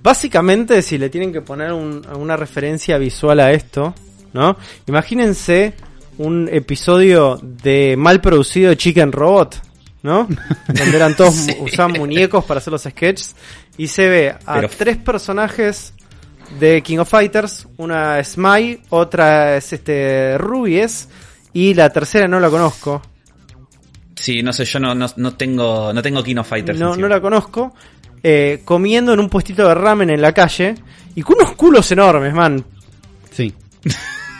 Básicamente, 0.02 0.80
si 0.82 0.96
le 0.98 1.10
tienen 1.10 1.32
que 1.32 1.40
poner 1.42 1.72
un- 1.72 2.06
una 2.16 2.36
referencia 2.36 2.98
visual 2.98 3.40
a 3.40 3.50
esto, 3.52 3.94
¿no? 4.32 4.56
Imagínense 4.86 5.74
un 6.18 6.48
episodio 6.50 7.38
de 7.42 7.96
mal 7.96 8.20
producido 8.20 8.70
de 8.70 8.76
Chicken 8.76 9.10
Robot, 9.12 9.60
¿no? 10.02 10.28
Donde 10.68 10.96
eran 10.96 11.16
todos 11.16 11.34
Sí. 11.34 11.56
usaban 11.60 11.92
muñecos 11.98 12.44
para 12.44 12.58
hacer 12.58 12.72
los 12.72 12.82
sketches 12.82 13.34
y 13.76 13.88
se 13.88 14.08
ve 14.08 14.34
a 14.46 14.54
Pero- 14.54 14.68
tres 14.76 14.96
personajes 14.98 15.92
de 16.60 16.80
King 16.82 16.98
of 16.98 17.10
Fighters, 17.10 17.66
una 17.76 18.18
es 18.20 18.38
Mai, 18.38 18.80
otra 18.90 19.56
es 19.56 19.72
este 19.72 20.38
Rubies 20.38 21.08
y 21.52 21.74
la 21.74 21.90
tercera 21.90 22.26
no 22.28 22.38
la 22.40 22.48
conozco. 22.48 23.02
Sí, 24.20 24.42
no 24.42 24.52
sé, 24.52 24.64
yo 24.64 24.80
no, 24.80 24.94
no, 24.94 25.06
no 25.16 25.34
tengo 25.34 25.92
no 25.92 26.02
tengo 26.02 26.22
King 26.22 26.36
of 26.36 26.48
Fighters. 26.48 26.78
no, 26.78 26.88
encima. 26.88 27.02
no 27.08 27.14
la 27.14 27.20
conozco, 27.20 27.74
eh, 28.22 28.62
comiendo 28.64 29.12
en 29.12 29.20
un 29.20 29.28
puestito 29.28 29.66
de 29.68 29.74
ramen 29.74 30.10
en 30.10 30.20
la 30.20 30.32
calle 30.32 30.74
y 31.14 31.22
con 31.22 31.36
unos 31.40 31.52
culos 31.54 31.90
enormes, 31.92 32.34
man. 32.34 32.64
Sí. 33.30 33.52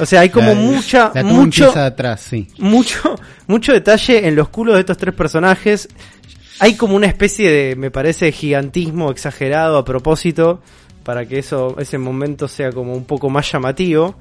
O 0.00 0.06
sea, 0.06 0.20
hay 0.20 0.30
como 0.30 0.48
La- 0.48 0.54
mucha, 0.54 1.10
la 1.14 1.22
mucho, 1.24 1.76
atrás, 1.78 2.20
sí. 2.20 2.46
mucho, 2.58 3.14
mucho 3.46 3.72
detalle 3.72 4.26
en 4.28 4.36
los 4.36 4.48
culos 4.48 4.74
de 4.74 4.80
estos 4.80 4.96
tres 4.98 5.14
personajes. 5.14 5.88
Hay 6.60 6.74
como 6.74 6.96
una 6.96 7.06
especie 7.06 7.50
de, 7.50 7.76
me 7.76 7.90
parece, 7.90 8.32
gigantismo 8.32 9.10
exagerado 9.10 9.76
a 9.78 9.84
propósito 9.84 10.60
para 11.04 11.26
que 11.26 11.38
eso, 11.38 11.76
ese 11.78 11.98
momento 11.98 12.48
sea 12.48 12.70
como 12.72 12.94
un 12.94 13.04
poco 13.04 13.30
más 13.30 13.50
llamativo. 13.50 14.16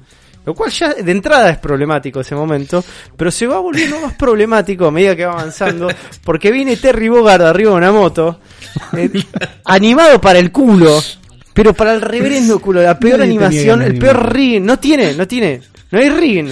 Lo 0.48 0.54
cual 0.54 0.70
ya 0.70 0.94
de 0.94 1.12
entrada 1.12 1.50
es 1.50 1.58
problemático 1.58 2.20
ese 2.20 2.34
momento, 2.34 2.82
pero 3.18 3.30
se 3.30 3.46
va 3.46 3.58
volviendo 3.58 4.00
más 4.00 4.14
problemático 4.14 4.86
a 4.86 4.90
medida 4.90 5.14
que 5.14 5.26
va 5.26 5.32
avanzando, 5.32 5.88
porque 6.24 6.50
viene 6.50 6.78
Terry 6.78 7.10
Bogard 7.10 7.42
arriba 7.42 7.72
de 7.72 7.76
una 7.76 7.92
moto, 7.92 8.40
eh, 8.96 9.10
animado 9.66 10.18
para 10.22 10.38
el 10.38 10.50
culo, 10.50 11.02
pero 11.52 11.74
para 11.74 11.92
el 11.92 12.00
reverendo 12.00 12.60
culo, 12.60 12.82
la 12.82 12.98
peor 12.98 13.18
Nadie 13.18 13.32
animación, 13.32 13.82
el 13.82 13.98
peor 13.98 14.32
rigging, 14.32 14.64
no 14.64 14.78
tiene, 14.78 15.12
no 15.12 15.28
tiene, 15.28 15.60
no 15.90 15.98
hay 15.98 16.08
rigging. 16.08 16.50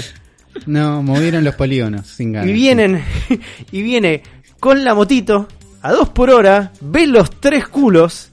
No, 0.67 1.03
movieron 1.03 1.43
los 1.43 1.55
polígonos 1.55 2.07
sin 2.07 2.33
ganas. 2.33 2.51
Y 2.51 2.53
vienen, 2.53 3.03
y 3.73 3.81
viene 3.81 4.23
con 4.61 4.85
la 4.85 4.95
motito 4.95 5.49
a 5.81 5.91
dos 5.91 6.11
por 6.11 6.29
hora, 6.29 6.71
ve 6.83 7.07
los 7.07 7.41
tres 7.41 7.67
culos 7.67 8.29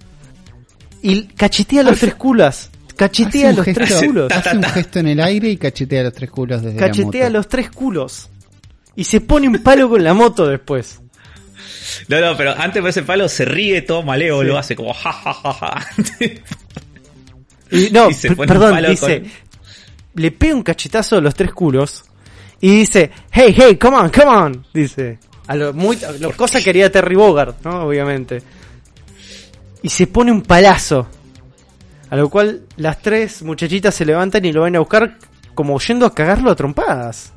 y 1.01 1.23
cachetea 1.23 1.83
los 1.83 1.99
tres 1.99 2.15
culos. 2.15 2.69
Cachetea 2.95 3.51
los 3.53 3.65
gesto- 3.65 3.73
tres 3.85 3.93
culos. 4.05 4.31
Hace 4.31 4.55
un 4.57 4.63
gesto 4.63 4.99
en 4.99 5.07
el 5.07 5.19
aire 5.19 5.49
y 5.49 5.57
cachetea 5.57 6.03
los 6.03 6.13
tres 6.13 6.29
culos 6.31 6.61
desde 6.61 6.77
Cachetea 6.77 7.23
la 7.23 7.29
moto. 7.29 7.37
los 7.37 7.47
tres 7.47 7.69
culos. 7.71 8.29
Y 8.95 9.03
se 9.03 9.21
pone 9.21 9.47
un 9.47 9.61
palo 9.63 9.89
con 9.89 10.03
la 10.03 10.13
moto 10.13 10.47
después. 10.47 10.99
No, 12.07 12.19
no, 12.21 12.37
pero 12.37 12.53
antes 12.57 12.83
de 12.83 12.89
ese 12.89 13.03
palo 13.03 13.27
se 13.27 13.45
ríe 13.45 13.81
todo 13.81 14.03
malévolo, 14.03 14.53
Sí. 14.53 14.59
hace 14.59 14.75
como 14.75 14.93
ja, 14.93 15.11
ja, 15.11 15.33
ja, 15.33 15.53
ja. 15.53 15.87
Y, 17.71 17.89
no, 17.91 18.09
Y 18.11 18.13
se 18.13 18.29
pone 18.29 18.41
un 18.41 18.47
perdón, 18.47 18.71
palo 18.75 18.89
dice. 18.89 19.21
con- 19.21 19.31
Le 20.15 20.31
pega 20.31 20.55
un 20.55 20.63
cachetazo 20.63 21.17
a 21.17 21.21
los 21.21 21.33
tres 21.33 21.51
culos. 21.53 22.03
Y 22.61 22.69
dice, 22.77 23.11
hey, 23.31 23.53
hey, 23.57 23.75
come 23.77 23.97
on, 23.97 24.09
come 24.09 24.25
on. 24.31 24.65
Dice. 24.73 25.17
A 25.47 25.55
lo 25.55 25.73
muy, 25.73 26.01
a 26.03 26.11
lo 26.13 26.31
cosa 26.31 26.61
que 26.61 26.69
haría 26.69 26.89
Terry 26.91 27.15
Bogard, 27.15 27.55
¿no? 27.65 27.85
Obviamente. 27.87 28.41
Y 29.81 29.89
se 29.89 30.07
pone 30.07 30.31
un 30.31 30.41
palazo. 30.43 31.07
A 32.13 32.15
lo 32.15 32.29
cual 32.29 32.61
las 32.77 33.01
tres 33.01 33.41
muchachitas 33.41 33.95
se 33.95 34.05
levantan 34.05 34.45
y 34.45 34.51
lo 34.51 34.61
van 34.61 34.75
a 34.75 34.79
buscar 34.79 35.17
como 35.55 35.79
yendo 35.79 36.05
a 36.05 36.13
cagarlo 36.13 36.51
a 36.51 36.55
trompadas. 36.55 37.33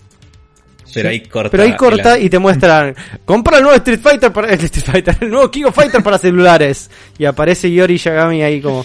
Pero 0.93 1.09
ahí 1.09 1.23
corta. 1.23 1.51
Pero 1.51 1.63
ahí 1.63 1.75
corta 1.77 2.19
y 2.19 2.29
te 2.29 2.39
muestran, 2.39 2.95
compra 3.25 3.57
el 3.57 3.63
nuevo 3.63 3.79
Street 3.79 4.01
Fighter 4.01 4.31
para 4.31 4.49
el 4.53 4.61
Street 4.61 4.85
Fighter, 4.85 5.17
el 5.23 5.31
nuevo 5.31 5.51
King 5.51 5.65
of 5.65 5.75
Fighter 5.75 6.03
para 6.03 6.19
celulares. 6.19 6.91
Y 7.17 7.25
aparece 7.25 7.73
Yori 7.73 7.97
Yagami 7.97 8.43
ahí 8.43 8.61
como, 8.61 8.85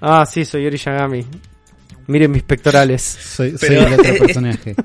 ah, 0.00 0.24
sí, 0.26 0.44
soy 0.44 0.62
Yori 0.62 0.76
Yagami. 0.76 1.26
Miren 2.06 2.30
mis 2.30 2.44
pectorales. 2.44 3.02
Soy, 3.02 3.56
el 3.62 3.94
otro 3.94 4.14
personaje. 4.24 4.76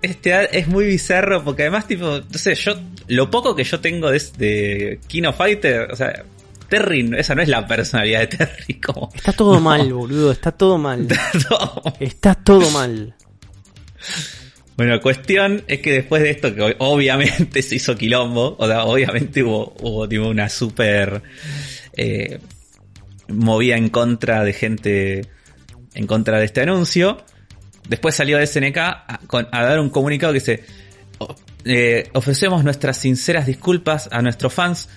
Este 0.00 0.32
ad 0.32 0.44
es 0.52 0.68
muy 0.68 0.84
bizarro 0.84 1.42
porque 1.42 1.62
además, 1.62 1.88
tipo, 1.88 2.20
no 2.20 2.38
sé, 2.38 2.54
yo, 2.54 2.74
lo 3.08 3.28
poco 3.32 3.56
que 3.56 3.64
yo 3.64 3.80
tengo 3.80 4.12
de, 4.12 4.22
de 4.38 5.00
Kino 5.08 5.32
Fighter, 5.32 5.90
o 5.90 5.96
sea, 5.96 6.22
Terry, 6.76 7.10
esa 7.16 7.34
no 7.34 7.42
es 7.42 7.48
la 7.48 7.66
personalidad 7.66 8.20
de 8.20 8.26
Terry, 8.28 8.74
como. 8.84 9.10
Está 9.14 9.32
todo 9.32 9.60
mal, 9.60 9.92
boludo, 9.92 10.32
está 10.32 10.52
todo 10.52 10.78
mal. 10.78 11.06
Está 12.00 12.34
todo 12.34 12.70
mal. 12.70 13.14
Bueno, 14.76 15.00
cuestión 15.00 15.62
es 15.68 15.80
que 15.80 15.92
después 15.92 16.22
de 16.22 16.30
esto, 16.30 16.54
que 16.54 16.74
obviamente 16.78 17.62
se 17.62 17.76
hizo 17.76 17.94
quilombo, 17.96 18.56
o 18.58 18.66
sea, 18.66 18.84
obviamente 18.84 19.42
hubo, 19.42 19.74
hubo 19.80 20.08
tipo, 20.08 20.26
una 20.28 20.48
super 20.48 21.22
eh, 21.96 22.40
movida 23.28 23.76
en 23.76 23.88
contra 23.88 24.42
de 24.42 24.52
gente, 24.52 25.28
en 25.94 26.06
contra 26.06 26.38
de 26.40 26.46
este 26.46 26.62
anuncio. 26.62 27.18
Después 27.88 28.14
salió 28.16 28.44
SNK 28.44 28.76
a, 28.78 29.20
dar 29.52 29.78
un 29.78 29.90
comunicado 29.90 30.32
que 30.32 30.40
dice, 30.40 30.64
"O- 31.18 31.34
eh, 31.64 32.08
ofrecemos 32.14 32.64
nuestras 32.64 32.96
sinceras 32.96 33.46
disculpas 33.46 34.08
a 34.10 34.22
nuestros 34.22 34.52
fans 34.52 34.88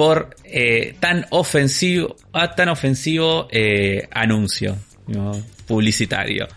por 0.00 0.34
eh, 0.44 0.94
tan 0.98 1.26
ofensivo, 1.28 2.16
a 2.32 2.54
tan 2.54 2.70
ofensivo 2.70 3.48
eh, 3.50 4.08
anuncio 4.10 4.74
¿no? 5.08 5.32
publicitario 5.66 6.48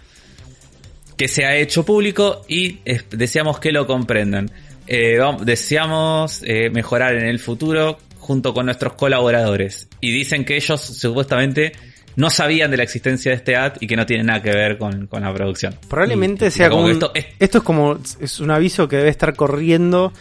que 1.17 1.27
se 1.27 1.43
ha 1.45 1.53
hecho 1.57 1.83
público 1.83 2.45
y 2.47 2.79
deseamos 3.11 3.59
que 3.59 3.73
lo 3.73 3.85
comprendan. 3.85 4.49
Eh, 4.87 5.19
deseamos 5.41 6.41
mejorar 6.71 7.15
en 7.15 7.25
el 7.25 7.39
futuro 7.39 7.97
junto 8.17 8.53
con 8.53 8.65
nuestros 8.67 8.93
colaboradores. 8.93 9.87
Y 9.99 10.11
dicen 10.11 10.45
que 10.45 10.55
ellos 10.55 10.79
supuestamente 10.81 11.73
no 12.15 12.29
sabían 12.29 12.71
de 12.71 12.77
la 12.77 12.83
existencia 12.83 13.31
de 13.31 13.35
este 13.37 13.55
ad 13.57 13.73
y 13.81 13.87
que 13.87 13.95
no 13.97 14.05
tiene 14.05 14.23
nada 14.23 14.41
que 14.41 14.51
ver 14.51 14.77
con, 14.77 15.07
con 15.07 15.21
la 15.23 15.33
producción. 15.33 15.75
Probablemente 15.89 16.47
Y- 16.47 16.51
sea 16.51 16.69
como 16.69 16.87
esto 16.87 17.11
esto, 17.13 17.29
es- 17.39 17.55
es 17.55 17.61
como 17.63 17.99
es 18.21 18.39
un 18.39 18.51
aviso 18.51 18.87
que 18.87 18.95
debe 18.97 19.09
estar 19.09 19.35
corriendo 19.35 20.13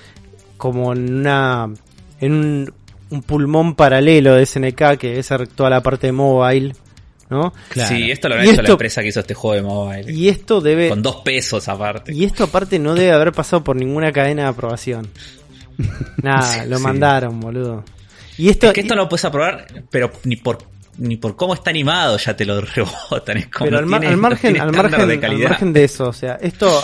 como 0.57 0.93
en 0.93 1.15
una 1.15 1.71
en 2.21 2.33
un, 2.33 2.75
un 3.13 3.23
pulmón 3.23 3.75
paralelo 3.75 4.35
de 4.35 4.45
SNK 4.47 4.97
que 4.99 5.19
es 5.19 5.29
toda 5.55 5.71
la 5.71 5.83
parte 5.83 6.09
de 6.09 6.13
mobile, 6.13 6.75
¿no? 7.31 7.53
Claro. 7.69 7.95
Sí, 7.95 8.11
esto 8.11 8.29
lo 8.29 8.35
ha 8.37 8.43
hecho 8.45 8.63
la 8.63 8.71
empresa 8.71 9.03
que 9.03 9.09
hizo 9.09 9.21
este 9.21 9.35
juego 9.35 9.55
de 9.55 9.63
mobile. 9.63 10.13
Y 10.13 10.29
esto 10.29 10.61
debe 10.61 10.89
con 10.89 11.03
dos 11.03 11.17
pesos 11.17 11.69
aparte. 11.69 12.13
y 12.15 12.25
esto 12.25 12.45
aparte 12.45 12.79
no 12.79 12.95
debe 12.95 13.13
haber 13.13 13.33
pasado 13.33 13.63
por 13.63 13.77
ninguna 13.77 14.11
cadena 14.13 14.43
de 14.43 14.49
aprobación. 14.49 15.09
Nada, 16.23 16.43
Sí, 16.65 16.69
lo 16.69 16.77
sí. 16.79 16.83
mandaron, 16.83 17.41
boludo. 17.41 17.85
Y 18.39 18.49
esto, 18.49 18.67
es 18.69 18.73
que 18.73 18.81
esto 18.81 18.95
no 18.95 19.03
lo 19.03 19.09
puedes 19.09 19.25
aprobar, 19.25 19.67
pero 19.91 20.11
ni 20.25 20.37
por 20.37 20.59
ni 20.99 21.17
por 21.17 21.37
cómo 21.37 21.55
está 21.55 21.71
animado 21.71 22.19
ya 22.19 22.37
te 22.37 22.45
lo 22.45 22.61
rebotan. 22.75 23.37
Es 23.39 23.47
como 23.49 23.67
pero 23.67 23.79
al, 23.79 23.87
mar- 23.87 24.01
tiene- 24.01 24.15
al 24.15 24.21
margen, 24.21 24.61
al 24.61 24.73
margen, 24.73 25.09
de 25.09 25.15
al 25.15 25.21
calidad. 25.21 25.49
margen 25.51 25.73
de 25.73 25.85
eso, 25.85 26.09
o 26.09 26.13
sea, 26.13 26.35
esto 26.41 26.83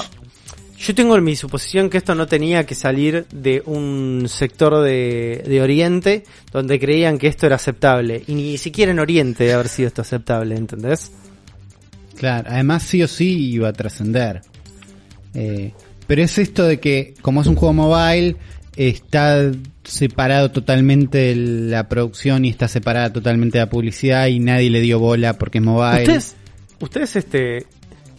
yo 0.79 0.95
tengo 0.95 1.21
mi 1.21 1.35
suposición 1.35 1.91
que 1.91 1.99
esto 1.99 2.15
no 2.15 2.27
tenía 2.27 2.65
que 2.65 2.75
salir 2.75 3.27
de 3.33 3.63
un 3.67 4.27
sector 4.29 4.83
de, 4.83 5.43
de 5.47 5.61
Oriente 5.61 6.25
donde 6.53 6.79
creían 6.79 7.19
que 7.19 7.27
esto 7.27 7.47
era 7.47 7.57
aceptable 7.57 8.23
y 8.27 8.35
ni 8.35 8.59
siquiera 8.59 8.93
en 8.93 9.01
Oriente 9.01 9.45
debe 9.45 9.55
haber 9.55 9.69
sido 9.69 9.89
esto 9.89 10.03
aceptable, 10.03 10.57
¿entendés? 10.57 11.11
Claro, 12.17 12.49
además 12.51 12.85
sí 12.85 13.03
o 13.03 13.09
sí 13.09 13.51
iba 13.51 13.69
a 13.69 13.73
trascender. 13.73 14.43
Eh, 15.35 15.73
pero 16.07 16.23
es 16.23 16.39
esto 16.39 16.65
de 16.65 16.81
que, 16.81 17.15
como 17.23 17.43
es 17.43 17.47
un 17.47 17.55
juego 17.55 17.75
mobile, 17.75 18.37
está 18.77 19.51
separado 19.85 20.51
totalmente 20.51 21.19
de 21.19 21.37
la 21.37 21.89
producción 21.89 22.45
y 22.45 22.51
está 22.51 22.69
separada 22.69 23.13
totalmente 23.13 23.59
de 23.59 23.65
la 23.65 23.71
publicidad 23.71 24.29
y 24.29 24.39
nadie 24.39 24.71
le 24.71 24.81
dio 24.81 24.99
bola 24.99 25.39
porque 25.39 25.59
es 25.59 25.65
mobile. 25.65 26.03
Ustedes, 26.03 26.37
ustedes 26.81 27.17
este 27.17 27.67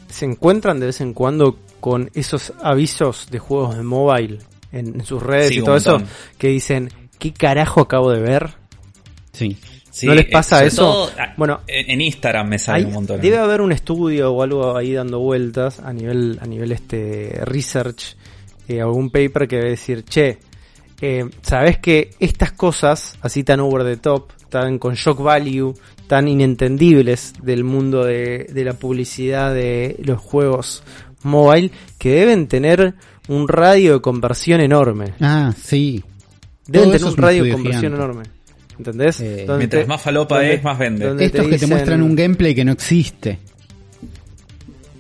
se 0.10 0.26
encuentran 0.26 0.80
de 0.80 0.88
vez 0.88 1.02
en 1.02 1.14
cuando 1.14 1.58
con 1.80 2.10
esos 2.14 2.54
avisos 2.62 3.28
de 3.32 3.40
juegos 3.40 3.78
de 3.78 3.84
mobile 3.84 4.40
en, 4.72 5.00
en 5.00 5.06
sus 5.06 5.22
redes 5.22 5.50
Sí, 5.50 5.60
y 5.60 5.64
todo 5.64 5.76
eso 5.76 6.02
que 6.38 6.50
dicen 6.50 6.90
¿qué 7.20 7.34
carajo 7.34 7.82
acabo 7.82 8.12
de 8.12 8.22
ver? 8.22 8.50
Sí. 9.34 9.58
Sí, 9.92 10.06
¿No 10.06 10.14
les 10.14 10.26
eh, 10.26 10.30
pasa 10.32 10.64
eso? 10.64 10.84
todo, 10.84 11.12
ah, 11.18 11.34
Bueno, 11.36 11.62
en, 11.68 12.00
Instagram 12.00 12.48
me 12.48 12.60
sale 12.60 12.86
un 12.86 12.94
montón. 12.94 13.20
debe 13.20 13.38
haber 13.38 13.60
un 13.62 13.72
estudio 13.72 14.32
o 14.32 14.44
algo 14.44 14.78
ahí 14.78 14.94
dando 14.94 15.20
vueltas 15.20 15.80
a 15.80 15.92
nivel 15.92 16.38
a 16.42 16.46
nivel 16.46 16.72
este 16.72 17.40
research 17.44 18.16
eh, 18.68 18.82
algún 18.82 19.10
paper 19.10 19.48
que 19.48 19.58
debe 19.58 19.70
decir 19.72 20.04
che 20.04 20.38
eh, 21.02 21.26
sabes 21.42 21.80
que 21.80 22.12
estas 22.20 22.52
cosas 22.52 23.18
así 23.22 23.44
tan 23.44 23.60
over 23.62 23.84
the 23.84 23.98
top 23.98 24.32
tan 24.50 24.78
con 24.78 24.94
shock 24.94 25.22
value 25.22 25.74
tan 26.08 26.28
inentendibles 26.28 27.34
del 27.42 27.64
mundo 27.64 28.04
de, 28.04 28.48
de 28.52 28.64
la 28.64 28.74
publicidad 28.74 29.54
de 29.54 29.96
los 30.04 30.22
juegos 30.22 30.84
mobile 31.24 31.72
que 31.98 32.12
deben 32.16 32.48
tener 32.48 32.94
un 33.28 33.48
radio 33.48 33.94
de 33.94 34.02
conversión 34.02 34.62
enorme 34.62 35.14
Ah, 35.20 35.54
sí. 35.62 36.04
deben 36.68 36.90
Todo 36.90 36.98
tener 36.98 37.08
un 37.14 37.18
radio 37.18 37.44
de 37.44 37.52
conversión 37.52 37.82
gigante. 37.94 38.04
enorme 38.04 38.24
¿entendés? 38.78 39.20
Eh, 39.22 39.46
Mientras 39.58 39.84
te- 39.84 39.88
más 39.88 40.02
falopa 40.02 40.36
donde- 40.38 40.54
es, 40.56 40.64
más 40.64 40.78
vende. 40.80 41.26
Estos 41.26 41.48
que 41.48 41.58
te 41.58 41.68
muestran 41.68 42.02
un 42.02 42.16
gameplay 42.16 42.56
que 42.56 42.64
no 42.64 42.72
existe. 42.72 43.40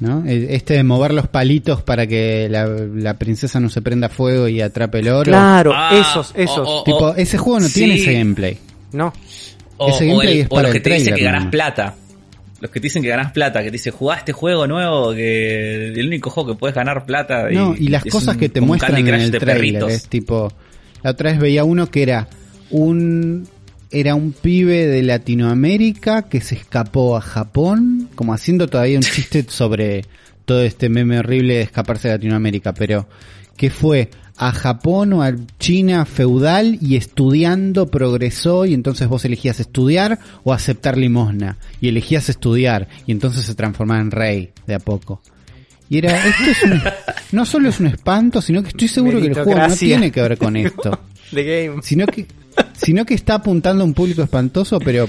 ¿No? 0.01 0.23
Eh, 0.25 0.47
Este 0.51 0.75
de 0.75 0.83
mover 0.83 1.13
los 1.13 1.27
palitos 1.27 1.81
para 1.81 2.07
que 2.07 2.47
la, 2.49 2.65
la 2.67 3.17
princesa 3.17 3.59
no 3.59 3.69
se 3.69 3.81
prenda 3.81 4.07
fuego 4.07 4.47
y 4.47 4.61
atrape 4.61 4.99
el 4.99 5.09
oro. 5.09 5.23
Claro, 5.31 5.71
Ah, 5.75 5.91
esos, 5.99 6.31
esos. 6.35 6.83
Tipo, 6.85 7.13
ese 7.15 7.37
juego 7.37 7.59
no 7.59 7.67
sí. 7.67 7.73
tiene 7.81 7.95
ese 7.95 8.13
gameplay. 8.13 8.57
No. 8.93 9.11
O, 9.77 9.89
ese 9.89 10.05
o 10.05 10.07
gameplay 10.09 10.33
el- 10.35 10.39
es 10.41 10.45
o 10.47 10.49
para 10.55 10.61
los 10.63 10.71
que 10.71 10.77
el 10.77 10.83
te 10.83 10.89
trailer 10.89 11.13
que 11.15 11.23
nomás. 11.31 11.45
plata. 11.47 11.95
Los 12.61 12.71
que 12.71 12.79
te 12.79 12.85
dicen 12.87 13.01
que 13.01 13.09
ganás 13.09 13.31
plata, 13.31 13.59
que 13.59 13.67
te 13.67 13.73
dicen 13.77 13.93
jugá 13.93 14.15
este 14.17 14.33
juego 14.33 14.67
nuevo, 14.67 15.13
que 15.13 15.87
el 15.93 16.07
único 16.07 16.29
juego 16.29 16.53
que 16.53 16.59
puedes 16.59 16.75
ganar 16.75 17.05
plata. 17.05 17.49
No, 17.49 17.73
y 17.77 17.87
las 17.87 18.03
cosas 18.05 18.35
un- 18.35 18.39
que 18.39 18.49
te 18.49 18.61
muestran 18.61 18.97
en 18.97 19.07
el 19.07 19.31
de 19.31 19.39
trailer 19.39 19.57
perritos. 19.57 19.91
es 19.91 20.07
tipo, 20.09 20.51
la 21.03 21.11
otra 21.11 21.31
vez 21.31 21.39
veía 21.39 21.63
uno 21.63 21.89
que 21.89 22.03
era 22.03 22.27
un 22.69 23.47
era 23.91 24.13
un 24.13 24.33
pibe 24.33 24.85
de 24.85 25.01
Latinoamérica 25.01 26.23
que 26.29 26.41
se 26.41 26.55
escapó 26.55 27.17
a 27.17 27.21
Japón, 27.21 28.09
como 28.15 28.33
haciendo 28.33 28.67
todavía 28.67 28.97
un 28.97 29.03
chiste 29.03 29.43
sobre 29.47 30.05
todo 30.45 30.61
este 30.61 30.89
meme 30.89 31.19
horrible 31.19 31.55
de 31.55 31.61
escaparse 31.61 32.07
de 32.07 32.15
Latinoamérica, 32.15 32.73
pero 32.73 33.07
que 33.57 33.69
fue 33.69 34.09
a 34.39 34.53
Japón 34.53 35.11
o 35.13 35.21
a 35.21 35.33
China 35.59 36.05
feudal 36.05 36.79
y 36.81 36.95
estudiando 36.95 37.87
progresó 37.87 38.65
y 38.65 38.73
entonces 38.73 39.09
vos 39.09 39.25
elegías 39.25 39.59
estudiar 39.59 40.17
o 40.45 40.53
aceptar 40.53 40.97
limosna 40.97 41.57
y 41.81 41.89
elegías 41.89 42.29
estudiar 42.29 42.87
y 43.05 43.11
entonces 43.11 43.43
se 43.43 43.53
transformaba 43.53 43.99
en 43.99 44.11
rey 44.11 44.51
de 44.65 44.75
a 44.75 44.79
poco. 44.79 45.21
Y 45.89 45.97
era, 45.97 46.25
esto 46.25 46.43
es 46.51 46.63
un, 46.63 46.81
no 47.33 47.45
solo 47.45 47.67
es 47.67 47.81
un 47.81 47.87
espanto, 47.87 48.41
sino 48.41 48.63
que 48.63 48.69
estoy 48.69 48.87
seguro 48.87 49.19
que 49.19 49.27
el 49.27 49.33
juego 49.33 49.55
no 49.55 49.75
tiene 49.75 50.09
que 50.09 50.21
ver 50.21 50.37
con 50.37 50.55
esto, 50.55 50.97
The 51.33 51.67
Game. 51.67 51.81
sino 51.81 52.05
que, 52.07 52.25
sino 52.77 53.05
que 53.05 53.15
está 53.15 53.35
apuntando 53.35 53.83
a 53.83 53.85
un 53.85 53.93
público 53.93 54.23
espantoso, 54.23 54.79
pero 54.79 55.05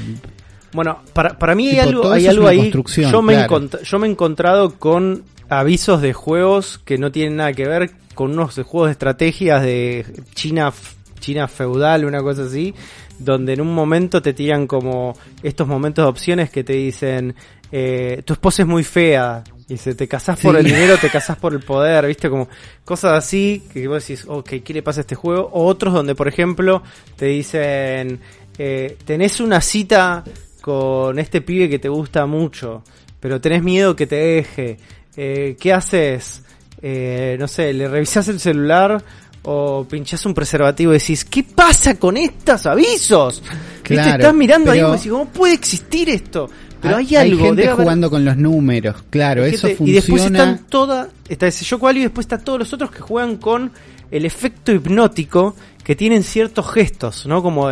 Bueno, 0.73 1.03
para, 1.13 1.39
para 1.39 1.55
mí 1.55 1.69
hay 1.69 1.79
algo, 1.79 2.11
hay 2.11 2.27
algo 2.27 2.49
ahí. 2.49 2.73
yo, 2.73 3.23
me 3.23 3.35
claro. 3.35 3.83
yo 3.85 3.99
me 4.01 4.09
he 4.09 4.11
encontrado 4.11 4.77
con 4.77 5.23
avisos 5.51 6.01
de 6.01 6.13
juegos 6.13 6.79
que 6.85 6.97
no 6.97 7.13
tienen 7.13 7.37
nada 7.37 7.53
que 7.53 7.67
ver 7.69 7.91
con 8.15 8.33
unos 8.33 8.55
juegos 8.55 8.89
de 8.89 8.93
estrategias 8.93 9.63
de 9.63 10.07
China, 10.35 10.73
China 11.19 11.49
feudal, 11.49 12.05
una 12.05 12.23
cosa 12.23 12.45
así, 12.45 12.75
donde 13.19 13.53
en 13.55 13.61
un 13.61 13.75
momento 13.75 14.23
te 14.23 14.33
tiran 14.33 14.67
como 14.67 15.17
estos 15.43 15.67
momentos 15.67 16.05
de 16.05 16.09
opciones 16.09 16.51
que 16.51 16.65
te 16.65 16.75
dicen, 16.75 17.35
eh, 17.73 18.23
tu 18.25 18.33
esposa 18.33 18.63
es 18.63 18.69
muy 18.69 18.85
fea, 18.85 19.45
y 19.71 19.77
se 19.77 19.95
te 19.95 20.09
casás 20.09 20.39
por 20.41 20.57
el 20.57 20.65
dinero, 20.65 20.97
te 20.99 21.09
casás 21.13 21.37
por 21.37 21.53
el 21.53 21.61
poder, 21.61 22.07
viste, 22.07 22.29
como 22.29 22.49
cosas 22.85 23.13
así 23.13 23.63
que 23.73 23.87
vos 23.87 24.07
decís, 24.07 24.25
ok, 24.29 24.55
¿qué 24.65 24.75
le 24.75 24.83
pasa 24.83 25.01
a 25.01 25.03
este 25.03 25.15
juego? 25.15 25.49
O 25.53 25.65
otros 25.65 25.95
donde, 25.95 26.17
por 26.17 26.27
ejemplo, 26.27 26.83
te 27.17 27.27
dicen, 27.27 28.19
eh, 28.59 28.97
tenés 29.05 29.41
una 29.41 29.61
cita 29.61 30.25
con 30.61 31.19
este 31.19 31.41
pibe 31.41 31.69
que 31.69 31.79
te 31.79 31.89
gusta 31.89 32.27
mucho, 32.27 32.83
pero 33.21 33.41
tenés 33.41 33.63
miedo 33.63 33.95
que 33.95 34.07
te 34.07 34.17
deje. 34.17 34.79
Eh, 35.17 35.57
¿Qué 35.59 35.73
haces? 35.73 36.43
Eh, 36.83 37.37
no 37.39 37.47
sé, 37.49 37.73
le 37.73 37.89
revisás 37.89 38.29
el 38.29 38.41
celular 38.41 39.03
o 39.43 39.87
pinchás 39.89 40.25
un 40.27 40.35
preservativo 40.35 40.93
y 40.95 40.99
decís, 40.99 41.25
¿qué 41.25 41.43
pasa 41.43 41.95
con 41.99 42.17
estos 42.17 42.67
avisos? 42.67 43.43
¿Viste? 43.43 43.95
Claro, 43.95 44.11
Estás 44.23 44.35
mirando 44.35 44.71
ahí 44.71 44.81
y 44.81 44.91
decís, 44.91 45.11
¿cómo 45.11 45.27
puede 45.27 45.55
existir 45.55 46.09
esto? 46.11 46.49
Pero 46.81 46.97
hay, 46.97 47.15
hay 47.17 47.31
algo. 47.33 47.45
gente 47.47 47.65
haber- 47.69 47.77
jugando 47.77 48.09
con 48.09 48.25
los 48.25 48.37
números, 48.39 48.97
claro, 49.11 49.45
hay 49.45 49.55
eso 49.55 49.67
gente- 49.69 49.85
Y 49.85 49.93
después 49.93 50.23
funciona. 50.23 50.39
están 50.53 50.67
todas, 50.69 51.09
está 51.29 51.47
ese 51.47 51.65
Yoko 51.67 51.89
Alio 51.89 52.01
y 52.01 52.05
después 52.05 52.25
está 52.25 52.39
todos 52.39 52.59
los 52.59 52.73
otros 52.73 52.91
que 52.91 53.01
juegan 53.01 53.37
con 53.37 53.71
el 54.11 54.25
efecto 54.25 54.73
hipnótico 54.73 55.55
que 55.85 55.95
tienen 55.97 56.23
ciertos 56.23 56.71
gestos, 56.73 57.27
¿no? 57.27 57.43
Como 57.43 57.71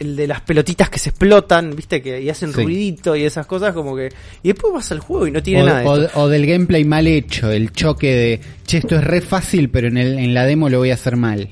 el 0.00 0.16
de 0.16 0.26
las 0.26 0.40
pelotitas 0.40 0.90
que 0.90 0.98
se 0.98 1.10
explotan, 1.10 1.76
¿viste? 1.76 2.02
que 2.02 2.20
Y 2.20 2.28
hacen 2.30 2.52
Sí. 2.52 2.62
ruidito 2.62 3.14
y 3.14 3.24
esas 3.24 3.46
cosas 3.46 3.72
como 3.74 3.94
que... 3.94 4.08
Y 4.42 4.48
después 4.48 4.72
vas 4.72 4.90
al 4.92 4.98
juego 5.00 5.26
y 5.26 5.30
no 5.30 5.42
tiene 5.42 5.62
O, 5.62 5.66
nada 5.66 5.80
de 5.80 5.86
o- 5.86 6.02
esto. 6.02 6.20
o 6.20 6.28
del 6.28 6.46
gameplay 6.46 6.84
mal 6.84 7.06
hecho, 7.06 7.50
el 7.50 7.70
choque 7.72 8.14
de, 8.14 8.40
che, 8.66 8.78
esto 8.78 8.96
es 8.96 9.04
re 9.04 9.20
fácil, 9.20 9.68
pero 9.70 9.88
en, 9.88 9.96
el, 9.98 10.18
en 10.18 10.34
la 10.34 10.44
demo 10.46 10.68
lo 10.68 10.78
voy 10.78 10.90
a 10.90 10.94
hacer 10.94 11.16
mal. 11.16 11.50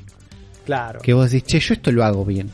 Claro. 0.64 1.00
Que 1.00 1.12
vos 1.14 1.30
decís, 1.30 1.46
che, 1.46 1.60
yo 1.60 1.74
esto 1.74 1.92
lo 1.92 2.04
hago 2.04 2.24
bien. 2.24 2.50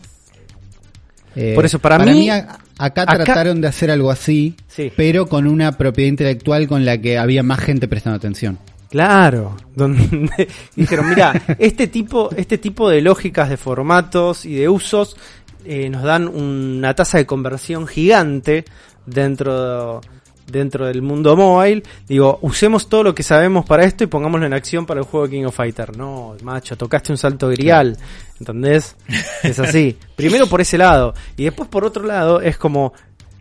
Eh, 1.37 1.53
Por 1.55 1.65
eso, 1.65 1.79
para 1.81 1.99
mí- 1.99 2.31
a- 2.31 2.59
acá, 2.79 3.03
acá- 3.03 3.25
trataron 3.25 3.61
de 3.61 3.67
hacer 3.69 3.91
algo 3.91 4.11
así, 4.11 4.55
Sí. 4.69 4.93
pero 4.97 5.27
con 5.27 5.47
una 5.47 5.73
propiedad 5.73 6.09
intelectual 6.09 6.69
con 6.69 6.85
la 6.85 6.99
que 7.01 7.19
había 7.19 7.43
más 7.43 7.61
gente 7.61 7.89
prestando 7.89 8.17
atención. 8.17 8.59
Claro, 8.91 9.57
donde 9.75 10.49
dijeron, 10.77 11.09
mira, 11.09 11.43
este 11.59 11.89
tipo, 11.89 12.31
este 12.37 12.59
tipo 12.59 12.89
de 12.89 13.01
lógicas 13.01 13.49
de 13.51 13.57
formatos 13.57 14.45
y 14.47 14.55
de 14.55 14.69
usos 14.69 15.17
eh, 15.65 15.89
nos 15.91 16.03
dan 16.03 16.29
una 16.29 16.95
tasa 16.95 17.19
de 17.19 17.27
conversión 17.27 17.87
gigante 17.87 18.65
dentro 19.07 20.01
dentro 20.47 20.87
del 20.87 21.01
mundo 21.03 21.37
mobile. 21.37 21.83
Digo, 22.07 22.39
usemos 22.43 22.89
todo 22.89 23.03
lo 23.03 23.15
que 23.15 23.23
sabemos 23.23 23.65
para 23.65 23.85
esto 23.85 24.05
y 24.05 24.09
pongámoslo 24.09 24.47
en 24.47 24.53
acción 24.53 24.85
para 24.87 25.01
el 25.01 25.07
juego 25.07 25.29
King 25.29 25.45
of 25.45 25.57
Fighter. 25.57 25.97
No, 25.97 26.37
macho, 26.43 26.77
tocaste 26.77 27.13
un 27.13 27.19
salto 27.19 27.49
grial, 27.49 27.97
¿entendés? 28.39 28.95
Es 29.43 29.59
así. 29.59 29.97
Primero 30.17 30.47
por 30.47 30.61
ese 30.61 30.77
lado 30.79 31.15
y 31.37 31.45
después 31.45 31.69
por 31.69 31.85
otro 31.85 32.05
lado 32.05 32.41
es 32.41 32.59
como 32.59 32.93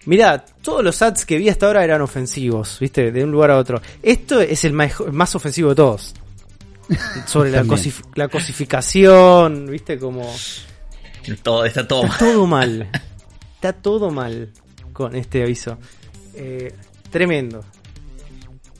Mirá, 0.05 0.43
todos 0.61 0.83
los 0.83 1.01
ads 1.01 1.25
que 1.25 1.37
vi 1.37 1.47
hasta 1.47 1.65
ahora 1.65 1.83
eran 1.83 2.01
ofensivos, 2.01 2.77
¿viste? 2.81 3.11
De 3.11 3.23
un 3.23 3.31
lugar 3.31 3.51
a 3.51 3.57
otro. 3.57 3.81
Esto 4.01 4.41
es 4.41 4.65
el 4.65 4.73
más, 4.73 5.35
ofensivo 5.35 5.69
de 5.69 5.75
todos. 5.75 6.13
Sobre 7.25 7.51
la, 7.51 7.63
cosif- 7.63 8.03
la 8.15 8.27
cosificación, 8.27 9.67
¿viste? 9.67 9.97
Como... 9.97 10.29
Todo, 11.43 11.65
está 11.65 11.87
todo 11.87 12.03
Está 12.05 12.17
todo 12.19 12.47
mal. 12.47 12.89
Está 13.55 13.73
todo 13.73 14.11
mal 14.11 14.49
con 14.91 15.15
este 15.15 15.41
aviso. 15.43 15.77
Eh, 16.35 16.73
tremendo. 17.09 17.63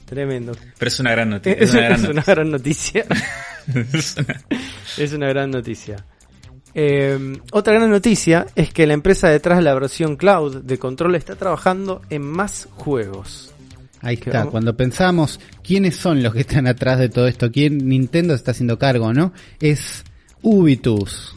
Tremendo. 0.04 0.52
Pero 0.78 0.88
es 0.88 1.00
una 1.00 1.10
gran 1.12 1.30
noticia. 1.30 1.56
Es, 1.62 1.70
Es, 1.70 1.74
una 1.74 1.82
gran 1.82 1.94
es 1.94 2.04
una 2.08 2.14
noticia. 2.14 2.34
gran 2.34 2.50
noticia. 2.50 3.06
Es 3.94 4.16
una- 4.18 4.44
Es 4.98 5.12
una 5.14 5.28
gran 5.28 5.50
noticia. 5.50 6.04
Eh, 6.74 7.38
otra 7.52 7.72
gran 7.74 7.88
noticia 7.90 8.46
es 8.54 8.72
que 8.72 8.86
la 8.86 8.92
empresa 8.94 9.28
detrás 9.28 9.58
de 9.58 9.64
la 9.64 9.74
versión 9.74 10.16
cloud 10.16 10.62
de 10.62 10.78
Control 10.78 11.14
está 11.14 11.36
trabajando 11.36 12.02
en 12.10 12.22
más 12.22 12.68
juegos. 12.72 13.52
Ahí 14.02 14.16
está, 14.16 14.40
vamos- 14.40 14.50
cuando 14.50 14.76
pensamos 14.76 15.40
quiénes 15.62 15.96
son 15.96 16.22
los 16.22 16.34
que 16.34 16.40
están 16.40 16.66
atrás 16.66 16.98
de 16.98 17.08
todo 17.08 17.26
esto, 17.26 17.50
quién 17.50 17.88
Nintendo 17.88 18.34
se 18.34 18.38
está 18.38 18.50
haciendo 18.50 18.78
cargo, 18.78 19.14
¿no? 19.14 19.32
Es 19.60 20.04
Ubitus. 20.42 21.33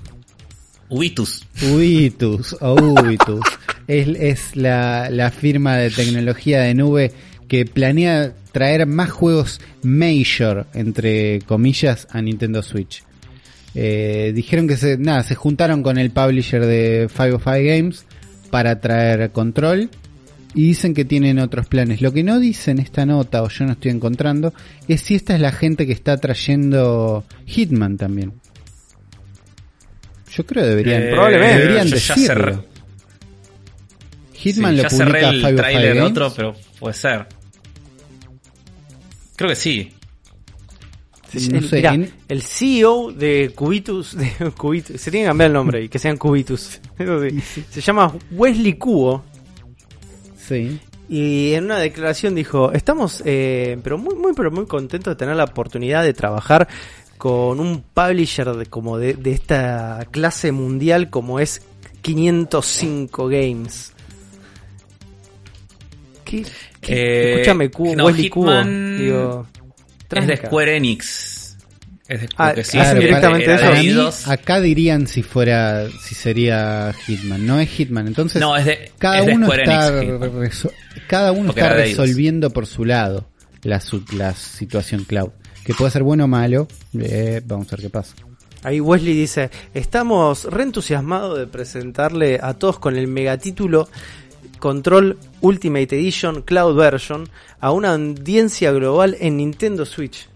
Ubitus. 0.89 1.45
Ubitus 1.61 2.55
Ubitus. 2.61 3.45
es 3.87 4.07
es 4.07 4.55
la, 4.55 5.09
la 5.09 5.31
firma 5.31 5.75
de 5.77 5.89
tecnología 5.89 6.61
de 6.61 6.73
nube 6.73 7.11
que 7.47 7.65
planea 7.65 8.33
traer 8.51 8.85
más 8.85 9.11
juegos 9.11 9.61
major, 9.83 10.67
entre 10.73 11.41
comillas, 11.41 12.07
a 12.11 12.21
Nintendo 12.21 12.61
Switch. 12.61 13.03
Eh, 13.75 14.31
dijeron 14.33 14.67
que 14.67 14.77
se, 14.77 14.97
nada, 14.97 15.23
se 15.23 15.35
juntaron 15.35 15.83
con 15.83 15.97
el 15.97 16.09
publisher 16.11 16.65
de 16.65 17.07
505 17.15 17.41
Games 17.43 18.05
para 18.49 18.79
traer 18.79 19.31
control 19.31 19.89
y 20.55 20.63
dicen 20.69 20.93
que 20.95 21.05
tienen 21.05 21.37
otros 21.37 21.67
planes. 21.67 22.01
Lo 22.01 22.11
que 22.11 22.23
no 22.23 22.39
dice 22.39 22.71
en 22.71 22.79
esta 22.79 23.05
nota, 23.05 23.43
o 23.43 23.49
yo 23.49 23.65
no 23.65 23.73
estoy 23.73 23.91
encontrando, 23.91 24.53
es 24.87 25.01
si 25.01 25.15
esta 25.15 25.35
es 25.35 25.41
la 25.41 25.51
gente 25.51 25.85
que 25.85 25.93
está 25.93 26.17
trayendo 26.17 27.23
Hitman 27.45 27.97
también. 27.97 28.33
Yo 30.37 30.45
creo 30.45 30.63
que 30.63 30.69
deberían, 30.69 31.03
Eh, 31.03 31.09
probablemente. 31.11 31.57
deberían 31.59 31.89
decirlo. 31.89 32.23
cerré- 32.25 32.59
Hitman 34.33 34.71
Sí, 34.71 34.77
lo 34.77 34.83
ya 34.83 34.89
cerré 34.89 35.05
publica 35.05 35.29
el 35.29 35.35
505 35.35 35.57
tráiler 35.61 35.95
Games. 35.95 36.11
otro, 36.11 36.33
pero 36.35 36.53
puede 36.79 36.93
ser. 36.93 37.25
Creo 39.35 39.49
que 39.49 39.55
sí. 39.55 39.93
No 41.51 41.57
El- 41.57 41.67
sé, 41.69 41.75
mirá, 41.77 41.93
en- 41.93 42.11
el 42.29 42.41
CEO 42.41 43.11
de 43.11 43.51
Cubitus, 43.53 44.15
de 44.17 44.51
Cubitus, 44.57 44.99
se 45.01 45.11
tiene 45.11 45.25
que 45.25 45.29
cambiar 45.29 45.47
el 45.47 45.53
nombre 45.53 45.83
y 45.83 45.89
que 45.89 45.99
sean 45.99 46.17
Cubitus. 46.17 46.79
Sí. 46.99 47.63
Se 47.69 47.81
llama 47.81 48.13
Wesley 48.31 48.73
Cubo 48.73 49.23
Sí. 50.37 50.79
y 51.09 51.53
en 51.53 51.65
una 51.65 51.79
declaración 51.79 52.33
dijo, 52.33 52.71
estamos 52.71 53.21
eh, 53.25 53.77
pero 53.83 53.97
muy 53.97 54.15
muy 54.15 54.33
pero 54.33 54.49
muy 54.51 54.65
contentos 54.65 55.11
de 55.11 55.15
tener 55.17 55.35
la 55.35 55.43
oportunidad 55.43 56.03
de 56.03 56.13
trabajar 56.13 56.67
con 57.17 57.59
un 57.59 57.81
publisher 57.93 58.47
de, 58.55 58.65
como 58.67 58.97
de, 58.97 59.13
de 59.13 59.31
esta 59.31 60.05
clase 60.11 60.51
mundial 60.51 61.09
como 61.09 61.39
es 61.39 61.61
505 62.01 63.27
Games. 63.27 63.93
¿Qué? 66.25 66.45
qué- 66.81 66.93
Eh, 66.93 67.31
Escúchame, 67.33 67.71
Cubo, 67.71 67.95
no, 67.95 68.05
Wesley 68.05 68.29
Cubo. 68.29 68.63
Digo, 68.63 69.47
Es 70.09 70.27
de. 70.27 70.37
Square 70.37 70.77
Enix. 70.77 71.57
Es 72.07 72.21
de, 72.21 72.29
Ah, 72.37 72.53
sí, 72.63 72.77
directamente 72.99 73.45
era 73.45 73.55
eso. 73.55 73.71
de 73.73 73.93
mí, 73.93 74.09
acá 74.33 74.61
dirían 74.61 75.07
si 75.07 75.23
fuera, 75.23 75.87
si 76.01 76.15
sería 76.15 76.93
Hitman. 77.05 77.45
No 77.45 77.59
es 77.59 77.69
Hitman. 77.69 78.07
Entonces, 78.07 78.39
No, 78.41 78.55
es 78.55 78.65
de, 78.65 78.91
cada 78.97 79.19
es 79.19 79.35
uno 79.35 79.51
está, 79.51 80.01
Enix. 80.01 80.67
Cada 81.07 81.31
uno 81.33 81.47
Porque 81.47 81.61
está 81.61 81.73
resolviendo 81.73 82.49
por 82.51 82.65
su 82.65 82.85
lado 82.85 83.29
la, 83.63 83.81
su- 83.81 84.05
la 84.13 84.33
situación 84.35 85.03
cloud. 85.03 85.31
Que 85.67 85.73
puede 85.73 85.91
ser 85.91 86.01
bueno 86.01 86.23
o 86.23 86.27
malo. 86.29 86.65
eh, 86.97 87.41
vamos 87.45 87.67
a 87.67 87.71
ver 87.71 87.81
qué 87.81 87.89
pasa. 87.89 88.15
Ahí 88.63 88.79
Wesley 88.79 89.13
dice, 89.13 89.51
estamos 89.73 90.45
reentusiasmados 90.45 91.37
de 91.37 91.45
presentarle 91.45 92.39
a 92.41 92.53
todos 92.53 92.79
con 92.79 92.95
el 92.95 93.09
megatítulo 93.09 93.89
Control 94.59 95.19
Ultimate 95.41 95.93
Edition 95.99 96.43
Cloud 96.43 96.73
Version 96.77 97.27
a 97.59 97.73
una 97.73 97.95
audiencia 97.95 98.71
global 98.71 99.17
en 99.19 99.35
Nintendo 99.35 99.85
Switch, 99.85 100.29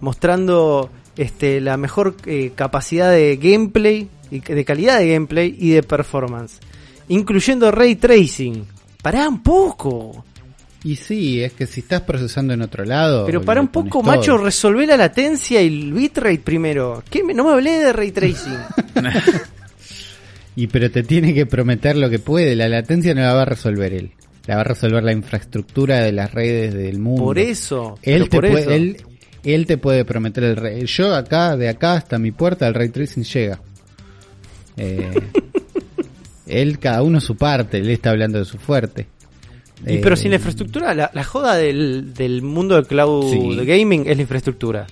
mostrando 0.00 0.88
este, 1.18 1.60
la 1.60 1.76
mejor 1.76 2.16
eh, 2.24 2.52
capacidad 2.54 3.10
de 3.10 3.36
gameplay, 3.36 4.08
de 4.30 4.64
calidad 4.64 5.00
de 5.00 5.12
gameplay 5.12 5.54
y 5.58 5.72
de 5.72 5.82
performance, 5.82 6.60
incluyendo 7.08 7.70
ray 7.70 7.96
tracing. 7.96 8.64
Pará 9.02 9.28
un 9.28 9.42
poco. 9.42 10.24
Y 10.84 10.96
sí, 10.96 11.42
es 11.42 11.54
que 11.54 11.66
si 11.66 11.80
estás 11.80 12.02
procesando 12.02 12.52
en 12.52 12.60
otro 12.60 12.84
lado. 12.84 13.24
Pero 13.24 13.40
para 13.42 13.60
un 13.60 13.68
poco, 13.68 14.02
todo. 14.02 14.02
macho, 14.02 14.36
resolvé 14.36 14.86
la 14.86 14.98
latencia 14.98 15.62
y 15.62 15.66
el 15.66 15.92
bitrate 15.94 16.38
primero. 16.40 17.02
¿Qué 17.08 17.24
me- 17.24 17.32
no 17.32 17.44
me 17.44 17.52
hablé 17.52 17.78
de 17.78 17.92
ray 17.92 18.12
tracing. 18.12 18.58
Y 20.56 20.68
pero 20.68 20.90
te 20.90 21.02
tiene 21.02 21.34
que 21.34 21.46
prometer 21.46 21.96
lo 21.96 22.08
que 22.08 22.20
puede. 22.20 22.54
La 22.54 22.68
latencia 22.68 23.12
no 23.14 23.22
la 23.22 23.34
va 23.34 23.42
a 23.42 23.46
resolver 23.46 23.92
él. 23.92 24.12
La 24.46 24.54
va 24.56 24.60
a 24.60 24.64
resolver 24.64 25.02
la 25.02 25.12
infraestructura 25.12 26.00
de 26.00 26.12
las 26.12 26.32
redes 26.32 26.72
del 26.74 26.98
mundo. 27.00 27.24
Por 27.24 27.38
eso. 27.38 27.98
Él 28.02 28.28
te, 28.28 28.36
por 28.40 28.48
puede, 28.48 28.60
eso. 28.62 28.70
él, 28.70 28.96
él 29.42 29.66
te 29.66 29.78
puede 29.78 30.04
prometer 30.04 30.44
el 30.44 30.56
rey. 30.56 30.86
Yo 30.86 31.12
acá, 31.14 31.56
de 31.56 31.68
acá 31.68 31.94
hasta 31.94 32.18
mi 32.20 32.30
puerta, 32.30 32.68
el 32.68 32.74
ray 32.74 32.90
tracing 32.90 33.24
llega. 33.24 33.58
Eh, 34.76 35.10
él, 36.46 36.78
cada 36.78 37.02
uno 37.02 37.20
su 37.20 37.36
parte, 37.36 37.78
él 37.78 37.90
está 37.90 38.10
hablando 38.10 38.38
de 38.38 38.44
su 38.44 38.58
fuerte. 38.58 39.08
Y 39.86 39.96
Eh, 39.96 40.00
pero 40.02 40.16
sin 40.16 40.30
la 40.30 40.36
infraestructura, 40.36 40.94
la, 40.94 41.10
la 41.12 41.24
joda 41.24 41.56
del, 41.56 42.14
del 42.14 42.42
mundo 42.42 42.74
del 42.76 42.86
cloud 42.86 43.30
Sí. 43.30 43.56
de 43.56 43.64
gaming 43.66 44.06
es 44.08 44.16
la 44.16 44.22
infraestructura. 44.22 44.86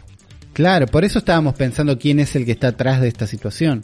Claro, 0.52 0.86
por 0.86 1.04
eso 1.04 1.18
estábamos 1.18 1.54
pensando 1.54 1.98
quién 1.98 2.20
es 2.20 2.36
el 2.36 2.44
que 2.44 2.52
está 2.52 2.68
atrás 2.68 3.00
de 3.00 3.08
esta 3.08 3.26
situación. 3.26 3.82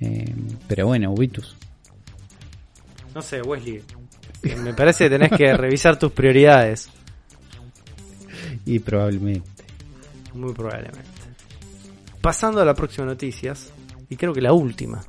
Eh, 0.00 0.32
pero 0.68 0.86
bueno, 0.86 1.10
Ubitus. 1.12 1.56
No 3.14 3.20
sé, 3.22 3.42
Wesley. 3.42 3.82
Me 4.62 4.74
parece 4.74 5.04
que 5.04 5.10
tenés 5.10 5.30
que 5.36 5.52
revisar 5.56 5.98
tus 5.98 6.12
prioridades. 6.12 6.88
Y 8.64 8.78
probablemente. 8.78 9.42
Muy 10.34 10.52
probablemente. 10.52 11.00
Pasando 12.20 12.60
a 12.60 12.64
la 12.64 12.74
próxima 12.74 13.04
noticias, 13.06 13.72
y 14.08 14.16
creo 14.16 14.32
que 14.32 14.40
la 14.40 14.52
última. 14.52 15.02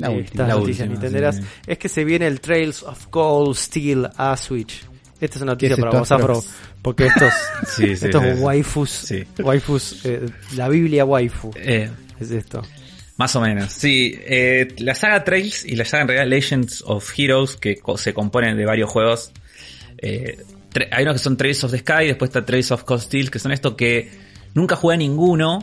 La 0.00 0.08
de 0.08 0.14
última, 0.16 0.24
estas 0.44 0.48
la 0.48 0.54
noticias 0.54 0.88
última, 0.88 1.00
nintenderas, 1.00 1.36
sí. 1.36 1.42
es 1.66 1.78
que 1.78 1.88
se 1.88 2.04
viene 2.04 2.26
el 2.26 2.40
Trails 2.40 2.82
of 2.82 3.06
Gold 3.10 3.56
Steel 3.56 4.08
a 4.16 4.36
Switch. 4.36 4.84
Esta 5.20 5.36
es 5.38 5.42
una 5.42 5.56
¿Qué 5.56 5.68
noticia 5.68 5.76
para 5.88 5.98
vos, 6.00 6.12
Afro, 6.12 6.42
porque 6.82 7.06
estos, 7.08 7.32
Sí, 7.68 7.96
sí, 7.96 8.06
estos 8.06 8.22
waifus, 8.40 9.12
waifus, 9.38 10.04
eh, 10.04 10.26
la 10.56 10.68
Biblia 10.68 11.04
waifu, 11.04 11.50
Eh, 11.56 11.90
es 12.20 12.30
esto. 12.30 12.62
Más 13.16 13.34
o 13.36 13.40
menos, 13.40 13.70
sí. 13.72 14.12
eh, 14.26 14.74
la 14.78 14.94
saga 14.96 15.22
Trails 15.22 15.64
y 15.64 15.76
la 15.76 15.84
saga 15.84 16.02
en 16.02 16.08
realidad 16.08 16.28
Legends 16.28 16.82
of 16.86 17.08
Heroes, 17.16 17.56
que 17.56 17.76
co- 17.76 17.96
se 17.96 18.12
componen 18.12 18.56
de 18.56 18.66
varios 18.66 18.90
juegos. 18.90 19.30
hay 20.02 21.02
unos 21.04 21.14
que 21.14 21.18
son 21.20 21.36
Trails 21.36 21.62
of 21.64 21.70
the 21.70 21.78
Sky, 21.78 22.06
después 22.08 22.28
está 22.30 22.44
Trails 22.44 22.72
of 22.72 22.82
Cold 22.84 23.00
Steel, 23.02 23.30
que 23.30 23.38
son 23.38 23.52
estos 23.52 23.74
que 23.74 24.10
nunca 24.54 24.74
jugué 24.76 24.94
a 24.94 24.98
ninguno, 24.98 25.60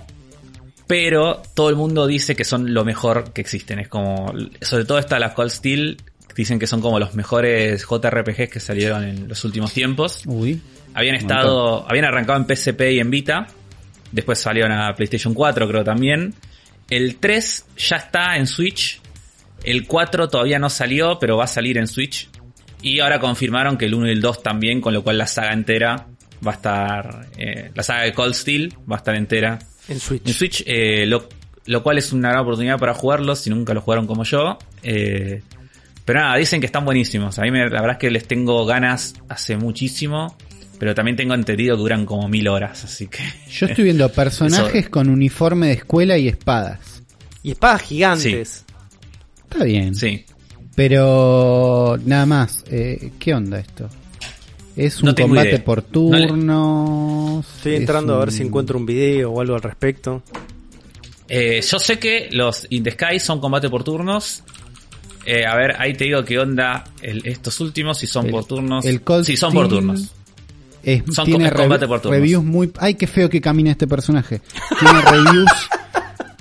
pero 0.91 1.41
todo 1.53 1.69
el 1.69 1.77
mundo 1.77 2.05
dice 2.05 2.35
que 2.35 2.43
son 2.43 2.73
lo 2.73 2.83
mejor 2.83 3.31
que 3.31 3.39
existen. 3.39 3.79
Es 3.79 3.87
como, 3.87 4.33
sobre 4.59 4.83
todo 4.83 4.99
está 4.99 5.19
la 5.19 5.33
Cold 5.33 5.49
Steel, 5.49 5.95
dicen 6.35 6.59
que 6.59 6.67
son 6.67 6.81
como 6.81 6.99
los 6.99 7.15
mejores 7.15 7.85
JRPGs 7.89 8.49
que 8.49 8.59
salieron 8.59 9.05
en 9.05 9.29
los 9.29 9.45
últimos 9.45 9.71
tiempos. 9.71 10.23
Uy. 10.25 10.61
Habían 10.93 11.15
estado, 11.15 11.89
habían 11.89 12.03
arrancado 12.03 12.39
en 12.39 12.45
PSP 12.45 12.81
y 12.91 12.99
en 12.99 13.09
Vita. 13.09 13.47
Después 14.11 14.39
salieron 14.39 14.73
a 14.73 14.93
PlayStation 14.93 15.33
4, 15.33 15.65
creo 15.65 15.85
también. 15.85 16.33
El 16.89 17.15
3 17.15 17.67
ya 17.77 17.95
está 17.95 18.35
en 18.35 18.45
Switch. 18.45 18.99
El 19.63 19.87
4 19.87 20.27
todavía 20.27 20.59
no 20.59 20.69
salió, 20.69 21.17
pero 21.19 21.37
va 21.37 21.45
a 21.45 21.47
salir 21.47 21.77
en 21.77 21.87
Switch. 21.87 22.27
Y 22.81 22.99
ahora 22.99 23.21
confirmaron 23.21 23.77
que 23.77 23.85
el 23.85 23.93
1 23.93 24.09
y 24.09 24.11
el 24.11 24.19
2 24.19 24.43
también, 24.43 24.81
con 24.81 24.93
lo 24.93 25.03
cual 25.03 25.17
la 25.17 25.27
saga 25.27 25.53
entera 25.53 26.07
va 26.45 26.51
a 26.51 26.55
estar. 26.55 27.27
eh, 27.37 27.71
la 27.73 27.81
saga 27.81 28.01
de 28.01 28.11
Cold 28.11 28.33
Steel 28.33 28.73
va 28.91 28.97
a 28.97 28.99
estar 28.99 29.15
entera 29.15 29.57
En 29.91 29.99
Switch. 29.99 30.27
en 30.27 30.33
Switch, 30.33 30.63
eh, 30.65 31.05
lo, 31.05 31.27
lo 31.65 31.83
cual 31.83 31.97
es 31.97 32.11
una 32.13 32.29
gran 32.29 32.41
oportunidad 32.41 32.79
para 32.79 32.93
jugarlos 32.93 33.39
si 33.39 33.49
nunca 33.49 33.73
lo 33.73 33.81
jugaron 33.81 34.07
como 34.07 34.23
yo. 34.23 34.57
Eh, 34.83 35.41
pero 36.05 36.19
nada, 36.19 36.35
dicen 36.37 36.59
que 36.59 36.65
están 36.65 36.83
buenísimos. 36.85 37.37
A 37.39 37.43
mí 37.43 37.51
me- 37.51 37.59
la 37.69 37.81
verdad 37.81 37.91
es 37.91 37.97
que 37.97 38.09
les 38.11 38.27
tengo 38.27 38.65
ganas 38.65 39.13
hace 39.29 39.57
muchísimo. 39.57 40.35
Pero 40.79 40.95
también 40.95 41.15
tengo 41.15 41.35
entendido 41.35 41.75
que 41.75 41.81
duran 41.83 42.07
como 42.07 42.27
mil 42.27 42.47
horas, 42.47 42.83
así 42.85 43.05
que... 43.05 43.19
Yo 43.51 43.67
estoy 43.67 43.83
viendo 43.83 44.09
personajes 44.13 44.89
con 44.89 45.09
uniforme 45.09 45.67
de 45.67 45.73
escuela 45.73 46.17
y 46.17 46.27
espadas. 46.27 47.03
Y 47.43 47.51
espadas 47.51 47.83
gigantes. 47.83 48.65
Está 49.43 49.63
bien. 49.63 49.93
Sí. 49.93 50.25
Pero 50.75 51.99
nada 52.05 52.25
más. 52.25 52.63
Eh, 52.71 53.11
¿Qué 53.19 53.33
onda 53.35 53.59
esto? 53.59 53.87
¿Es 54.75 55.01
un 55.01 55.09
No 55.09 55.15
combate 55.15 55.49
idea. 55.49 55.63
por 55.65 55.83
No 55.93 56.17
le- 56.17 56.27
turnos? 56.27 57.45
Estoy 57.57 57.73
¿Es 57.73 57.79
entrando 57.81 58.15
a 58.15 58.19
ver 58.19 58.31
si 58.31 58.43
encuentro 58.43 58.77
un 58.77 58.85
video 58.85 59.31
o 59.31 59.41
algo 59.41 59.55
al 59.55 59.61
respecto. 59.61 60.23
Eh, 61.27 61.61
yo 61.61 61.79
sé 61.79 61.99
que 61.99 62.29
los 62.31 62.67
In 62.69 62.83
the 62.83 62.91
Sky 62.91 63.19
son 63.19 63.39
combate 63.39 63.69
por 63.69 63.83
turnos. 63.83 64.43
Eh, 65.25 65.45
a 65.45 65.55
ver, 65.55 65.75
ahí 65.79 65.93
te 65.93 66.05
digo 66.05 66.23
qué 66.25 66.39
onda 66.39 66.83
el- 67.01 67.25
estos 67.25 67.59
últimos, 67.59 67.97
si 67.99 68.07
son 68.07 68.25
El- 68.25 68.31
por 68.31 68.45
turnos. 68.45 68.85
el 68.85 69.01
Cold 69.01 69.25
sí, 69.25 69.37
son 69.37 69.53
por 69.53 69.67
turnos. 69.67 70.11
Es- 70.83 71.03
Son 71.13 71.25
tiene 71.25 71.51
combate 71.51 71.87
por 71.87 72.01
turnos. 72.01 72.19
reviews 72.19 72.43
muy... 72.43 72.71
Ay, 72.79 72.95
qué 72.95 73.05
feo 73.05 73.29
que 73.29 73.39
camina 73.39 73.71
este 73.71 73.87
personaje. 73.87 74.41
Tiene 74.79 75.01
reviews... 75.11 75.51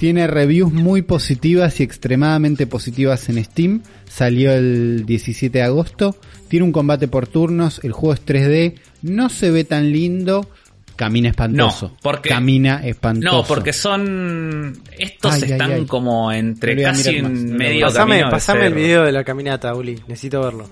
tiene 0.01 0.27
reviews 0.27 0.72
muy 0.72 1.02
positivas 1.02 1.78
y 1.78 1.82
extremadamente 1.82 2.66
positivas 2.66 3.28
en 3.28 3.44
Steam. 3.44 3.82
Salió 4.09 4.51
el 4.51 5.05
17 5.05 5.59
de 5.59 5.62
agosto. 5.62 6.16
Tiene 6.48 6.64
un 6.64 6.72
combate 6.72 7.06
por 7.06 7.27
turnos. 7.27 7.82
El 7.85 7.93
juego 7.93 8.14
es 8.14 8.24
3D. 8.24 8.77
No 9.02 9.28
se 9.28 9.51
ve 9.51 9.64
tan 9.64 9.93
lindo. 9.93 10.48
Camina 10.97 11.28
espantoso. 11.28 11.89
No, 11.89 11.97
porque- 12.01 12.31
Camina 12.31 12.81
espantoso. 12.82 13.36
No, 13.36 13.44
porque 13.44 13.74
son. 13.74 14.82
Estos 14.98 15.35
Ay, 15.35 15.43
están 15.52 15.72
ay. 15.72 15.85
como 15.85 16.32
entre 16.32 16.82
casi 16.82 17.16
en 17.16 17.55
medio 17.55 17.89
Pasame, 17.89 18.12
camino. 18.20 18.31
pasame 18.31 18.66
el 18.68 18.74
video 18.74 19.05
de 19.05 19.12
la 19.12 19.22
caminata, 19.22 19.74
Uli. 19.74 20.01
Necesito 20.09 20.40
verlo. 20.40 20.66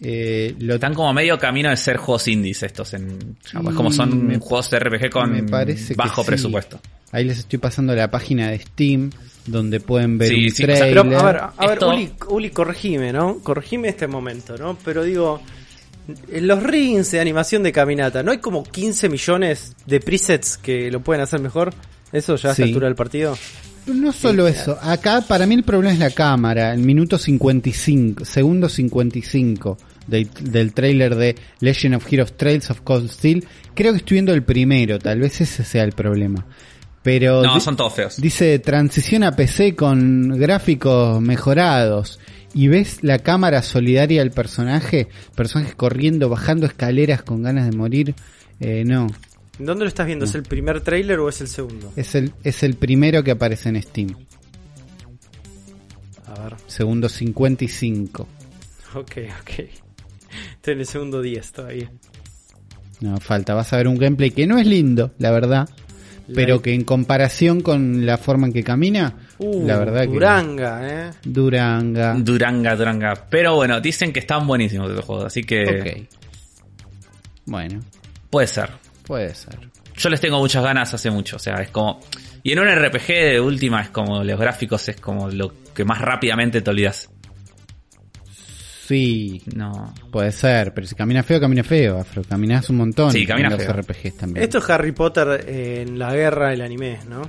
Eh, 0.00 0.54
lo 0.60 0.74
Están 0.76 0.94
como 0.94 1.12
medio 1.12 1.36
camino 1.40 1.70
de 1.70 1.76
ser 1.76 1.96
juegos 1.96 2.28
indies 2.28 2.62
estos. 2.62 2.94
En, 2.94 3.36
como 3.74 3.90
son 3.90 4.38
juegos 4.38 4.70
de 4.70 4.78
RPG 4.78 5.10
con 5.10 5.32
me 5.32 5.42
parece 5.42 5.88
que 5.88 5.94
bajo 5.94 6.22
sí. 6.22 6.26
presupuesto. 6.28 6.80
Ahí 7.12 7.24
les 7.24 7.38
estoy 7.38 7.58
pasando 7.58 7.94
la 7.94 8.10
página 8.10 8.50
de 8.50 8.58
Steam 8.60 9.10
donde 9.46 9.80
pueden 9.80 10.18
ver 10.18 10.28
Sí, 10.28 10.44
un 10.44 10.50
sí, 10.50 10.62
o 10.62 10.66
sea, 10.66 10.76
trailer. 10.76 11.02
Pero, 11.04 11.18
a 11.18 11.24
ver, 11.24 11.40
a 11.56 11.66
ver, 11.66 11.84
Uli, 11.84 12.12
Uli, 12.28 12.50
corregime, 12.50 13.12
¿no? 13.12 13.38
Corregime 13.38 13.88
este 13.88 14.06
momento, 14.06 14.56
¿no? 14.56 14.76
Pero 14.84 15.02
digo, 15.02 15.40
en 16.30 16.46
los 16.46 16.62
rings 16.62 17.10
de 17.10 17.20
animación 17.20 17.62
de 17.62 17.72
caminata, 17.72 18.22
¿no 18.22 18.30
hay 18.32 18.38
como 18.38 18.62
15 18.62 19.08
millones 19.08 19.74
de 19.86 19.98
presets 20.00 20.56
que 20.56 20.90
lo 20.90 21.00
pueden 21.00 21.22
hacer 21.22 21.40
mejor? 21.40 21.72
¿Eso 22.12 22.36
ya 22.36 22.50
a 22.50 22.52
esta 22.52 22.62
Sí. 22.64 22.68
altura 22.68 22.86
del 22.86 22.94
partido? 22.96 23.36
No 23.86 24.12
solo 24.12 24.46
eso, 24.46 24.78
acá 24.80 25.22
para 25.26 25.46
mí 25.46 25.54
el 25.54 25.62
problema 25.64 25.92
es 25.94 25.98
la 25.98 26.10
cámara, 26.10 26.72
el 26.74 26.80
minuto 26.80 27.18
55, 27.18 28.24
segundo 28.24 28.68
55 28.68 29.78
del, 30.06 30.28
del 30.42 30.74
trailer 30.74 31.14
de 31.16 31.34
Legend 31.60 31.94
of 31.96 32.12
Heroes 32.12 32.36
Trails 32.36 32.70
of 32.70 32.82
Cold 32.82 33.10
Steel. 33.10 33.44
Creo 33.74 33.92
que 33.92 33.98
estoy 33.98 34.16
viendo 34.16 34.34
el 34.34 34.42
primero, 34.42 34.98
tal 34.98 35.20
vez 35.20 35.40
ese 35.40 35.64
sea 35.64 35.82
el 35.84 35.92
problema. 35.92 36.46
Pero 37.02 37.42
No, 37.42 37.58
son 37.60 37.76
todos 37.76 37.94
feos. 37.94 38.20
dice 38.20 38.58
transición 38.58 39.22
a 39.22 39.34
PC 39.34 39.74
con 39.74 40.28
gráficos 40.38 41.20
mejorados. 41.20 42.18
Y 42.52 42.66
ves 42.68 42.98
la 43.02 43.20
cámara 43.20 43.62
solidaria 43.62 44.20
del 44.22 44.32
personaje, 44.32 45.08
personajes 45.36 45.74
corriendo, 45.76 46.28
bajando 46.28 46.66
escaleras 46.66 47.22
con 47.22 47.42
ganas 47.42 47.70
de 47.70 47.76
morir. 47.76 48.14
Eh, 48.58 48.82
no, 48.84 49.06
¿Dónde 49.58 49.84
lo 49.84 49.88
estás 49.88 50.06
viendo? 50.06 50.24
¿Es 50.24 50.34
el 50.34 50.42
primer 50.42 50.80
trailer 50.80 51.18
o 51.20 51.28
es 51.28 51.40
el 51.40 51.48
segundo? 51.48 51.92
es 51.96 52.14
el, 52.14 52.32
es 52.42 52.62
el 52.62 52.74
primero 52.74 53.22
que 53.22 53.30
aparece 53.30 53.68
en 53.68 53.80
Steam. 53.82 54.16
A 56.26 56.42
ver, 56.42 56.54
Segundo 56.66 57.08
55. 57.08 58.26
ok, 58.94 59.12
ok. 59.40 59.50
Estoy 60.54 60.74
en 60.74 60.80
el 60.80 60.86
segundo 60.86 61.20
10 61.22 61.52
todavía. 61.52 61.90
No, 63.00 63.18
falta. 63.18 63.54
Vas 63.54 63.72
a 63.72 63.76
ver 63.76 63.88
un 63.88 63.96
gameplay 63.98 64.30
que 64.30 64.46
no 64.46 64.58
es 64.58 64.66
lindo, 64.66 65.12
la 65.18 65.30
verdad. 65.30 65.68
Pero 66.34 66.62
que 66.62 66.74
en 66.74 66.84
comparación 66.84 67.60
con 67.60 68.06
la 68.06 68.18
forma 68.18 68.46
en 68.46 68.52
que 68.52 68.62
camina, 68.62 69.14
Uh, 69.42 69.66
la 69.66 69.78
verdad 69.78 70.06
Duranga, 70.06 70.86
¿eh? 70.86 71.10
que... 71.22 71.30
Duranga. 71.30 72.14
Duranga, 72.18 72.76
Duranga. 72.76 73.26
Pero 73.30 73.54
bueno, 73.54 73.80
dicen 73.80 74.12
que 74.12 74.20
están 74.20 74.46
buenísimos 74.46 74.90
estos 74.90 75.04
juegos, 75.06 75.24
así 75.24 75.44
que 75.44 75.64
ok. 75.64 76.18
Bueno, 77.46 77.80
puede 78.28 78.46
ser. 78.46 78.70
puede 79.06 79.34
ser. 79.34 79.58
Yo 79.96 80.10
les 80.10 80.20
tengo 80.20 80.38
muchas 80.38 80.62
ganas 80.62 80.92
hace 80.92 81.10
mucho, 81.10 81.36
o 81.36 81.38
sea, 81.38 81.54
es 81.54 81.70
como... 81.70 82.00
Y 82.42 82.52
en 82.52 82.58
un 82.58 82.68
RPG 82.68 83.06
de 83.06 83.40
última 83.40 83.80
es 83.80 83.88
como 83.88 84.22
los 84.22 84.38
gráficos 84.38 84.88
es 84.90 85.00
como 85.00 85.30
lo 85.30 85.52
que 85.74 85.84
más 85.84 86.00
rápidamente 86.00 86.60
te 86.60 86.70
olvidas. 86.70 87.08
Sí, 88.90 89.40
No. 89.54 89.94
puede 90.10 90.32
ser. 90.32 90.74
Pero 90.74 90.84
si 90.84 90.96
camina 90.96 91.22
feo, 91.22 91.38
camina 91.38 91.62
feo, 91.62 92.00
Afro. 92.00 92.24
Caminas 92.24 92.68
un 92.70 92.76
montón. 92.78 93.12
Sí, 93.12 93.24
camina 93.24 93.46
en 93.46 93.52
los 93.54 93.62
feo. 93.62 93.72
RPGs 93.72 94.16
también. 94.16 94.42
Esto 94.42 94.58
es 94.58 94.68
Harry 94.68 94.90
Potter 94.90 95.44
en 95.48 95.96
la 95.96 96.12
guerra 96.12 96.50
del 96.50 96.60
anime, 96.62 96.98
¿no? 97.08 97.22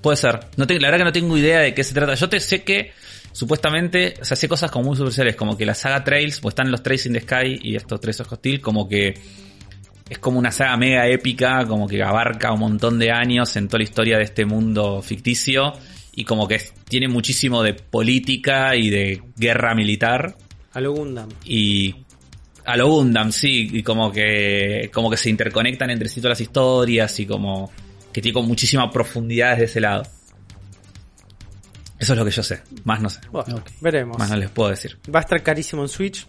Puede 0.00 0.16
ser. 0.16 0.40
No 0.56 0.66
tengo, 0.66 0.80
la 0.80 0.88
verdad 0.88 1.00
que 1.00 1.04
no 1.04 1.12
tengo 1.12 1.36
idea 1.36 1.58
de 1.60 1.74
qué 1.74 1.84
se 1.84 1.92
trata. 1.92 2.14
Yo 2.14 2.26
te 2.30 2.40
sé 2.40 2.62
que 2.62 2.92
supuestamente, 3.32 4.14
o 4.18 4.24
sea, 4.24 4.34
sé 4.34 4.48
cosas 4.48 4.70
como 4.70 4.86
muy 4.86 4.96
superficiales, 4.96 5.36
como 5.36 5.58
que 5.58 5.66
la 5.66 5.74
saga 5.74 6.02
Trails, 6.02 6.40
pues 6.40 6.52
están 6.52 6.70
los 6.70 6.82
Trails 6.82 7.04
in 7.04 7.12
the 7.12 7.20
Sky 7.20 7.60
y 7.62 7.76
estos 7.76 8.00
Trails 8.00 8.20
of 8.20 8.32
Hostile, 8.32 8.62
como 8.62 8.88
que 8.88 9.12
es 10.08 10.18
como 10.20 10.38
una 10.38 10.52
saga 10.52 10.74
mega 10.78 11.06
épica, 11.06 11.66
como 11.66 11.86
que 11.86 12.02
abarca 12.02 12.50
un 12.50 12.60
montón 12.60 12.98
de 12.98 13.10
años 13.10 13.54
en 13.56 13.68
toda 13.68 13.80
la 13.80 13.84
historia 13.84 14.16
de 14.16 14.24
este 14.24 14.46
mundo 14.46 15.02
ficticio 15.02 15.74
y 16.12 16.24
como 16.24 16.46
que 16.46 16.60
tiene 16.88 17.08
muchísimo 17.08 17.62
de 17.62 17.74
política 17.74 18.76
y 18.76 18.90
de 18.90 19.22
guerra 19.36 19.74
militar 19.74 20.36
A 20.74 20.80
lo 20.80 20.92
Gundam. 20.92 21.28
y 21.44 21.94
a 22.64 22.76
lo 22.76 22.88
Gundam, 22.88 23.32
sí, 23.32 23.68
y 23.72 23.82
como 23.82 24.12
que 24.12 24.90
como 24.92 25.10
que 25.10 25.16
se 25.16 25.30
interconectan 25.30 25.90
entre 25.90 26.08
sí 26.08 26.20
todas 26.20 26.38
las 26.38 26.40
historias 26.42 27.18
y 27.18 27.26
como 27.26 27.72
que 28.12 28.20
tiene 28.20 28.34
con 28.34 28.46
muchísima 28.46 28.90
profundidad 28.90 29.52
desde 29.52 29.64
ese 29.64 29.80
lado. 29.80 30.02
Eso 31.98 32.12
es 32.14 32.18
lo 32.18 32.24
que 32.24 32.30
yo 32.32 32.42
sé, 32.42 32.62
más 32.84 33.00
no 33.00 33.08
sé, 33.08 33.20
Bueno, 33.30 33.62
veremos. 33.80 34.18
más 34.18 34.28
no 34.30 34.36
les 34.36 34.50
puedo 34.50 34.70
decir. 34.70 34.98
Va 35.14 35.20
a 35.20 35.22
estar 35.22 35.42
carísimo 35.42 35.82
en 35.82 35.88
Switch. 35.88 36.26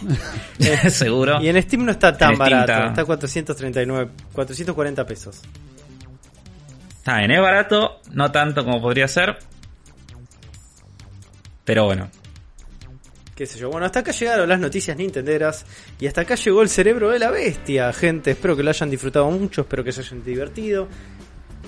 Seguro. 0.90 1.42
Y 1.42 1.48
en 1.48 1.62
Steam 1.62 1.84
no 1.84 1.92
está 1.92 2.16
tan 2.16 2.32
En 2.32 2.38
barato. 2.38 2.72
está- 2.72 2.86
Está 2.88 3.04
439, 3.04 4.10
440 4.32 5.06
pesos. 5.06 5.42
Está 7.00 7.16
bien, 7.16 7.30
es 7.30 7.40
barato, 7.40 8.00
no 8.12 8.30
tanto 8.30 8.62
como 8.62 8.78
podría 8.82 9.08
ser. 9.08 9.38
Pero 11.64 11.86
bueno, 11.86 12.10
Qué 13.40 13.46
sé 13.46 13.58
yo. 13.58 13.70
Bueno, 13.70 13.86
hasta 13.86 14.00
acá 14.00 14.12
llegaron 14.12 14.46
las 14.46 14.60
noticias 14.60 14.94
nintenderas. 14.98 15.64
Y 15.98 16.06
hasta 16.06 16.20
acá 16.20 16.34
llegó 16.34 16.60
el 16.60 16.68
cerebro 16.68 17.08
de 17.08 17.18
la 17.18 17.30
bestia, 17.30 17.90
gente. 17.94 18.32
Espero 18.32 18.54
que 18.54 18.62
lo 18.62 18.68
hayan 18.68 18.90
disfrutado 18.90 19.30
mucho. 19.30 19.62
Espero 19.62 19.82
que 19.82 19.92
se 19.92 20.02
hayan 20.02 20.22
divertido. 20.22 20.88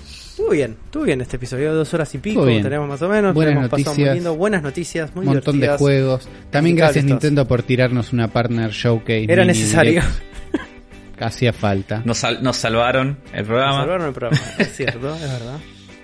Estuvo 0.05 0.51
bien, 0.51 0.77
estuvo 0.85 1.01
bien 1.01 1.21
este 1.21 1.37
episodio. 1.37 1.73
Dos 1.73 1.91
horas 1.95 2.13
y 2.13 2.19
pico 2.19 2.45
tenemos 2.45 2.87
más 2.87 3.01
o 3.01 3.09
menos. 3.09 3.33
Buenas 3.33 3.53
Tenemos 3.53 3.69
pasado 3.71 3.85
muy 3.85 4.03
noticias. 4.03 4.15
lindo. 4.15 4.35
Buenas 4.35 4.61
noticias, 4.61 5.15
muy 5.15 5.25
un 5.25 5.33
montón 5.33 5.59
de 5.59 5.67
juegos. 5.69 6.29
También 6.51 6.75
gracias. 6.75 7.05
Nintendo 7.05 7.47
por 7.47 7.63
tirarnos 7.63 8.13
una 8.13 8.27
partner 8.27 8.69
showcase. 8.69 9.25
Era 9.27 9.43
necesario. 9.43 9.93
direct. 9.93 10.33
Hacía 11.19 11.53
falta. 11.53 12.01
Nos, 12.05 12.17
sal- 12.19 12.41
nos 12.43 12.57
salvaron 12.57 13.17
el 13.33 13.45
programa. 13.45 13.79
Salvaron 13.81 14.07
el 14.07 14.13
programa, 14.13 14.41
es 14.59 14.75
cierto, 14.75 15.15
es 15.15 15.21
verdad. 15.21 15.57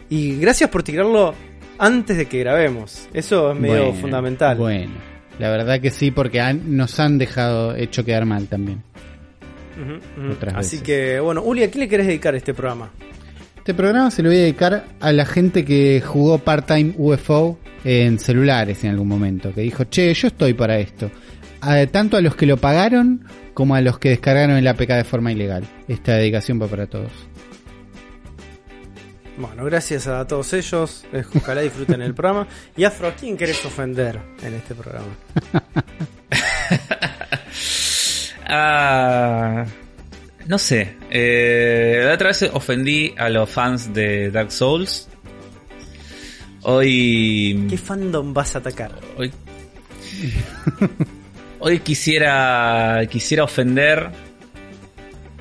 Y 0.09 0.37
gracias 0.37 0.69
por 0.69 0.83
tirarlo 0.83 1.33
antes 1.77 2.17
de 2.17 2.25
que 2.27 2.39
grabemos. 2.39 3.07
Eso 3.13 3.51
es 3.51 3.59
medio 3.59 3.85
Bueno, 3.85 3.93
fundamental. 3.99 4.57
Bueno, 4.57 4.91
la 5.39 5.49
verdad 5.49 5.79
que 5.79 5.91
sí, 5.91 6.11
porque 6.11 6.41
han- 6.41 6.75
nos 6.77 6.99
han 6.99 7.17
dejado 7.17 7.75
hecho 7.75 8.03
quedar 8.03 8.25
mal 8.25 8.47
también. 8.47 8.83
Ujú. 9.81 10.31
Otras 10.33 10.55
Así 10.55 10.77
veces. 10.77 10.81
que, 10.83 11.19
bueno, 11.19 11.41
Uli, 11.43 11.63
¿a 11.63 11.71
qué 11.71 11.79
le 11.79 11.87
querés 11.87 12.07
dedicar 12.07 12.35
este 12.35 12.53
programa? 12.53 12.89
Este 13.57 13.73
programa 13.73 14.09
se 14.11 14.23
lo 14.23 14.29
voy 14.29 14.37
a 14.37 14.41
dedicar 14.41 14.85
a 14.99 15.11
la 15.11 15.25
gente 15.25 15.63
que 15.63 16.01
jugó 16.05 16.39
part-time 16.39 16.93
UFO 16.97 17.59
en 17.83 18.19
celulares 18.19 18.83
en 18.83 18.89
algún 18.91 19.07
momento, 19.07 19.53
que 19.53 19.61
dijo, 19.61 19.85
che, 19.85 20.13
yo 20.13 20.27
estoy 20.27 20.53
para 20.53 20.79
esto. 20.79 21.09
A- 21.61 21.85
tanto 21.87 22.17
a 22.17 22.21
los 22.21 22.35
que 22.35 22.45
lo 22.45 22.57
pagaron 22.57 23.23
como 23.59 23.75
a 23.75 23.81
los 23.81 23.99
que 23.99 24.07
descargaron 24.07 24.55
el 24.55 24.65
APK 24.65 24.87
de 24.87 25.03
forma 25.03 25.33
ilegal. 25.33 25.67
Esta 25.89 26.13
dedicación 26.13 26.61
va 26.61 26.67
para 26.67 26.87
todos. 26.87 27.11
Bueno, 29.37 29.65
gracias 29.65 30.07
a 30.07 30.25
todos 30.25 30.53
ellos. 30.53 31.05
eh, 31.11 31.25
Ojalá 31.35 31.59
disfruten 31.59 32.01
el 32.01 32.13
programa. 32.13 32.47
Y 32.77 32.85
Afro, 32.85 33.09
¿a 33.09 33.11
quién 33.15 33.35
querés 33.35 33.65
ofender 33.65 34.17
en 34.43 34.53
este 34.53 34.75
programa? 34.75 35.07
Ah, 38.51 39.63
no 40.47 40.57
sé. 40.57 40.95
Eh, 41.11 42.01
la 42.03 42.13
otra 42.15 42.29
vez 42.29 42.49
ofendí 42.51 43.13
a 43.15 43.29
los 43.29 43.47
fans 43.47 43.93
de 43.93 44.31
Dark 44.31 44.51
Souls. 44.51 45.07
Hoy. 46.63 47.67
¿Qué 47.69 47.77
fandom 47.77 48.33
vas 48.33 48.55
a 48.55 48.59
atacar? 48.59 48.91
Hoy. 49.17 49.31
Hoy 51.59 51.79
quisiera. 51.79 53.01
Quisiera 53.09 53.43
ofender. 53.43 54.09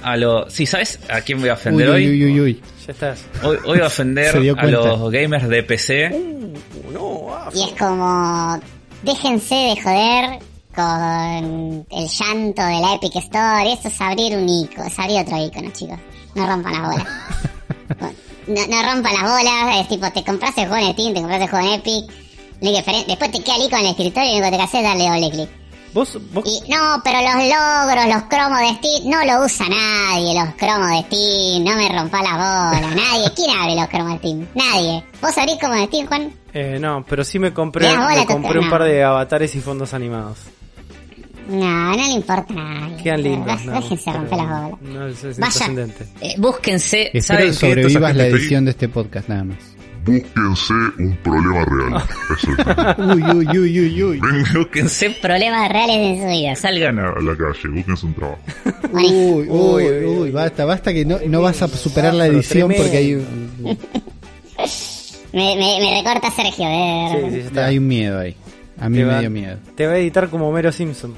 A 0.02 0.16
los. 0.16 0.52
Sí, 0.52 0.66
¿sabes 0.66 1.00
a 1.10 1.20
quién 1.22 1.40
voy 1.40 1.48
a 1.48 1.54
ofender 1.54 1.88
uy, 1.90 1.94
hoy? 1.94 2.08
uy, 2.08 2.24
uy, 2.24 2.40
uy. 2.40 2.62
Ya 2.86 2.92
estás. 2.92 3.24
Hoy, 3.42 3.56
hoy 3.64 3.78
voy 3.78 3.80
a 3.80 3.86
ofender 3.86 4.36
a 4.58 4.66
los 4.66 5.10
gamers 5.10 5.48
de 5.48 5.62
PC. 5.62 6.10
Uh, 6.12 6.92
no, 6.92 7.34
Afro. 7.34 7.58
Y 7.58 7.64
es 7.64 7.72
como, 7.78 8.60
déjense 9.02 9.54
de 9.54 9.82
joder 9.82 10.38
con 10.74 11.86
el 11.90 12.08
llanto 12.08 12.62
de 12.64 12.80
la 12.80 12.94
Epic 12.94 13.16
Store. 13.16 13.72
Esto 13.72 13.88
es 13.88 14.00
abrir 14.00 14.36
un 14.36 14.48
icono, 14.48 14.86
es 14.86 14.98
abrir 14.98 15.20
otro 15.20 15.44
icono, 15.44 15.70
chicos. 15.72 15.98
No 16.34 16.46
rompan 16.46 16.72
las 16.72 16.82
bolas. 16.82 17.06
no, 18.46 18.66
no 18.66 18.92
rompan 18.92 19.14
las 19.14 19.22
bolas. 19.22 19.80
Es 19.80 19.88
tipo, 19.88 20.10
te 20.12 20.22
compras 20.22 20.56
el 20.56 20.68
juego 20.68 20.86
en 20.86 20.92
Steam, 20.92 21.14
te 21.14 21.20
compras 21.20 21.42
el 21.42 21.48
juego 21.48 21.66
en 21.66 21.74
Epic. 21.74 22.10
Después 22.60 23.30
te 23.32 23.42
queda 23.42 23.56
el 23.56 23.62
icono 23.62 23.78
en 23.78 23.86
el 23.86 23.90
escritorio 23.90 24.30
y 24.30 24.40
lo 24.40 24.46
único 24.46 24.50
que 24.50 24.56
te 24.56 24.62
haces 24.62 24.80
es 24.80 24.82
darle 24.82 25.08
doble 25.08 25.30
clic. 25.30 25.57
Vos, 25.98 26.16
vos 26.32 26.44
Y 26.46 26.70
no, 26.70 27.02
pero 27.02 27.18
los 27.18 27.34
logros, 27.34 28.06
los 28.06 28.22
cromos 28.30 28.60
de 28.60 28.68
Steam, 28.76 29.10
no 29.10 29.24
lo 29.24 29.44
usa 29.44 29.66
nadie, 29.68 30.32
los 30.32 30.54
cromos 30.54 30.90
de 30.90 31.02
Steam, 31.08 31.64
no 31.64 31.74
me 31.74 31.88
rompa 31.88 32.22
las 32.22 32.34
bolas, 32.34 32.94
nadie. 32.94 33.28
¿Quién 33.34 33.50
abre 33.50 33.74
los 33.74 33.88
cromos 33.88 34.12
de 34.12 34.18
Steam? 34.18 34.46
Nadie. 34.54 35.04
¿Vos 35.20 35.36
abrís 35.36 35.56
como 35.60 35.74
de 35.74 35.86
Steam, 35.86 36.06
Juan? 36.06 36.32
Eh, 36.54 36.78
no, 36.80 37.04
pero 37.08 37.24
sí 37.24 37.40
me 37.40 37.52
compré, 37.52 37.90
Me 37.90 37.96
bola 37.96 38.26
compré 38.26 38.60
un 38.60 38.70
par 38.70 38.84
de 38.84 39.02
avatares 39.02 39.52
y 39.56 39.60
fondos 39.60 39.92
animados. 39.92 40.38
No, 41.48 41.96
no 41.96 41.96
le 41.96 42.12
importa 42.12 42.52
a 42.52 42.56
nadie. 42.56 43.02
Quedan 43.02 43.22
lindos. 43.24 43.64
No, 43.64 43.72
Déjense 43.72 44.12
romper 44.12 44.38
las 44.38 44.62
bolas. 44.62 44.82
No, 44.82 45.06
es, 45.08 45.24
es 45.24 45.38
Vaya. 45.40 45.66
Eh, 46.20 46.34
búsquense. 46.38 47.10
Espero 47.12 47.22
¿saben 47.22 47.46
que 47.48 47.54
sobrevivas 47.54 48.14
la 48.14 48.26
edición 48.28 48.64
de 48.66 48.70
este 48.70 48.88
podcast 48.88 49.28
nada 49.28 49.42
más. 49.42 49.77
Búsquense 50.12 50.74
un 50.98 51.16
problema 51.22 51.64
real. 51.64 52.02
Eso 52.36 52.52
es. 52.52 52.58
Uy, 52.98 53.22
uy, 53.22 53.58
uy, 53.58 53.80
uy, 53.80 54.02
uy. 54.02 54.20
Vengan 54.20 54.52
Búsquense 54.54 55.10
Problemas 55.22 55.70
reales 55.70 55.96
en 55.96 56.22
su 56.22 56.28
vida. 56.28 56.56
Salgan 56.56 56.98
a 56.98 57.12
la 57.20 57.36
calle, 57.36 57.68
búsquense 57.68 58.06
un 58.06 58.14
trabajo. 58.14 58.38
Uy, 58.92 59.46
uy, 59.48 59.84
Uy, 60.04 60.30
basta, 60.30 60.64
basta 60.64 60.92
que 60.92 61.04
no, 61.04 61.18
no 61.26 61.42
vas 61.42 61.62
a 61.62 61.68
superar 61.68 62.14
la 62.14 62.26
edición 62.26 62.72
porque 62.76 62.96
hay 62.96 63.14
un, 63.14 63.26
Me, 65.30 65.54
me, 65.56 65.78
me 65.78 65.94
recorta 66.02 66.30
Sergio, 66.30 66.64
eh. 66.66 67.28
Sí, 67.30 67.42
sí, 67.52 67.58
hay 67.58 67.76
un 67.78 67.86
miedo 67.86 68.18
ahí. 68.18 68.34
A 68.80 68.88
mí 68.88 68.96
Te 68.96 69.04
me 69.04 69.12
va- 69.12 69.20
dio 69.20 69.30
miedo. 69.30 69.58
Te 69.76 69.86
va 69.86 69.92
a 69.92 69.98
editar 69.98 70.30
como 70.30 70.48
Homero 70.48 70.72
Simpson. 70.72 71.14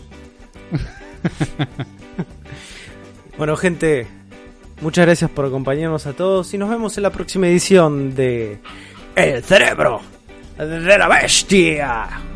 bueno, 3.38 3.56
gente, 3.56 4.08
muchas 4.80 5.06
gracias 5.06 5.30
por 5.30 5.46
acompañarnos 5.46 6.06
a 6.06 6.12
todos 6.12 6.52
y 6.54 6.58
nos 6.58 6.70
vemos 6.70 6.96
en 6.96 7.02
la 7.02 7.10
próxima 7.10 7.48
edición 7.48 8.14
de 8.14 8.58
El 9.14 9.42
cerebro 9.42 10.00
de 10.58 10.98
la 10.98 11.08
bestia. 11.08 12.29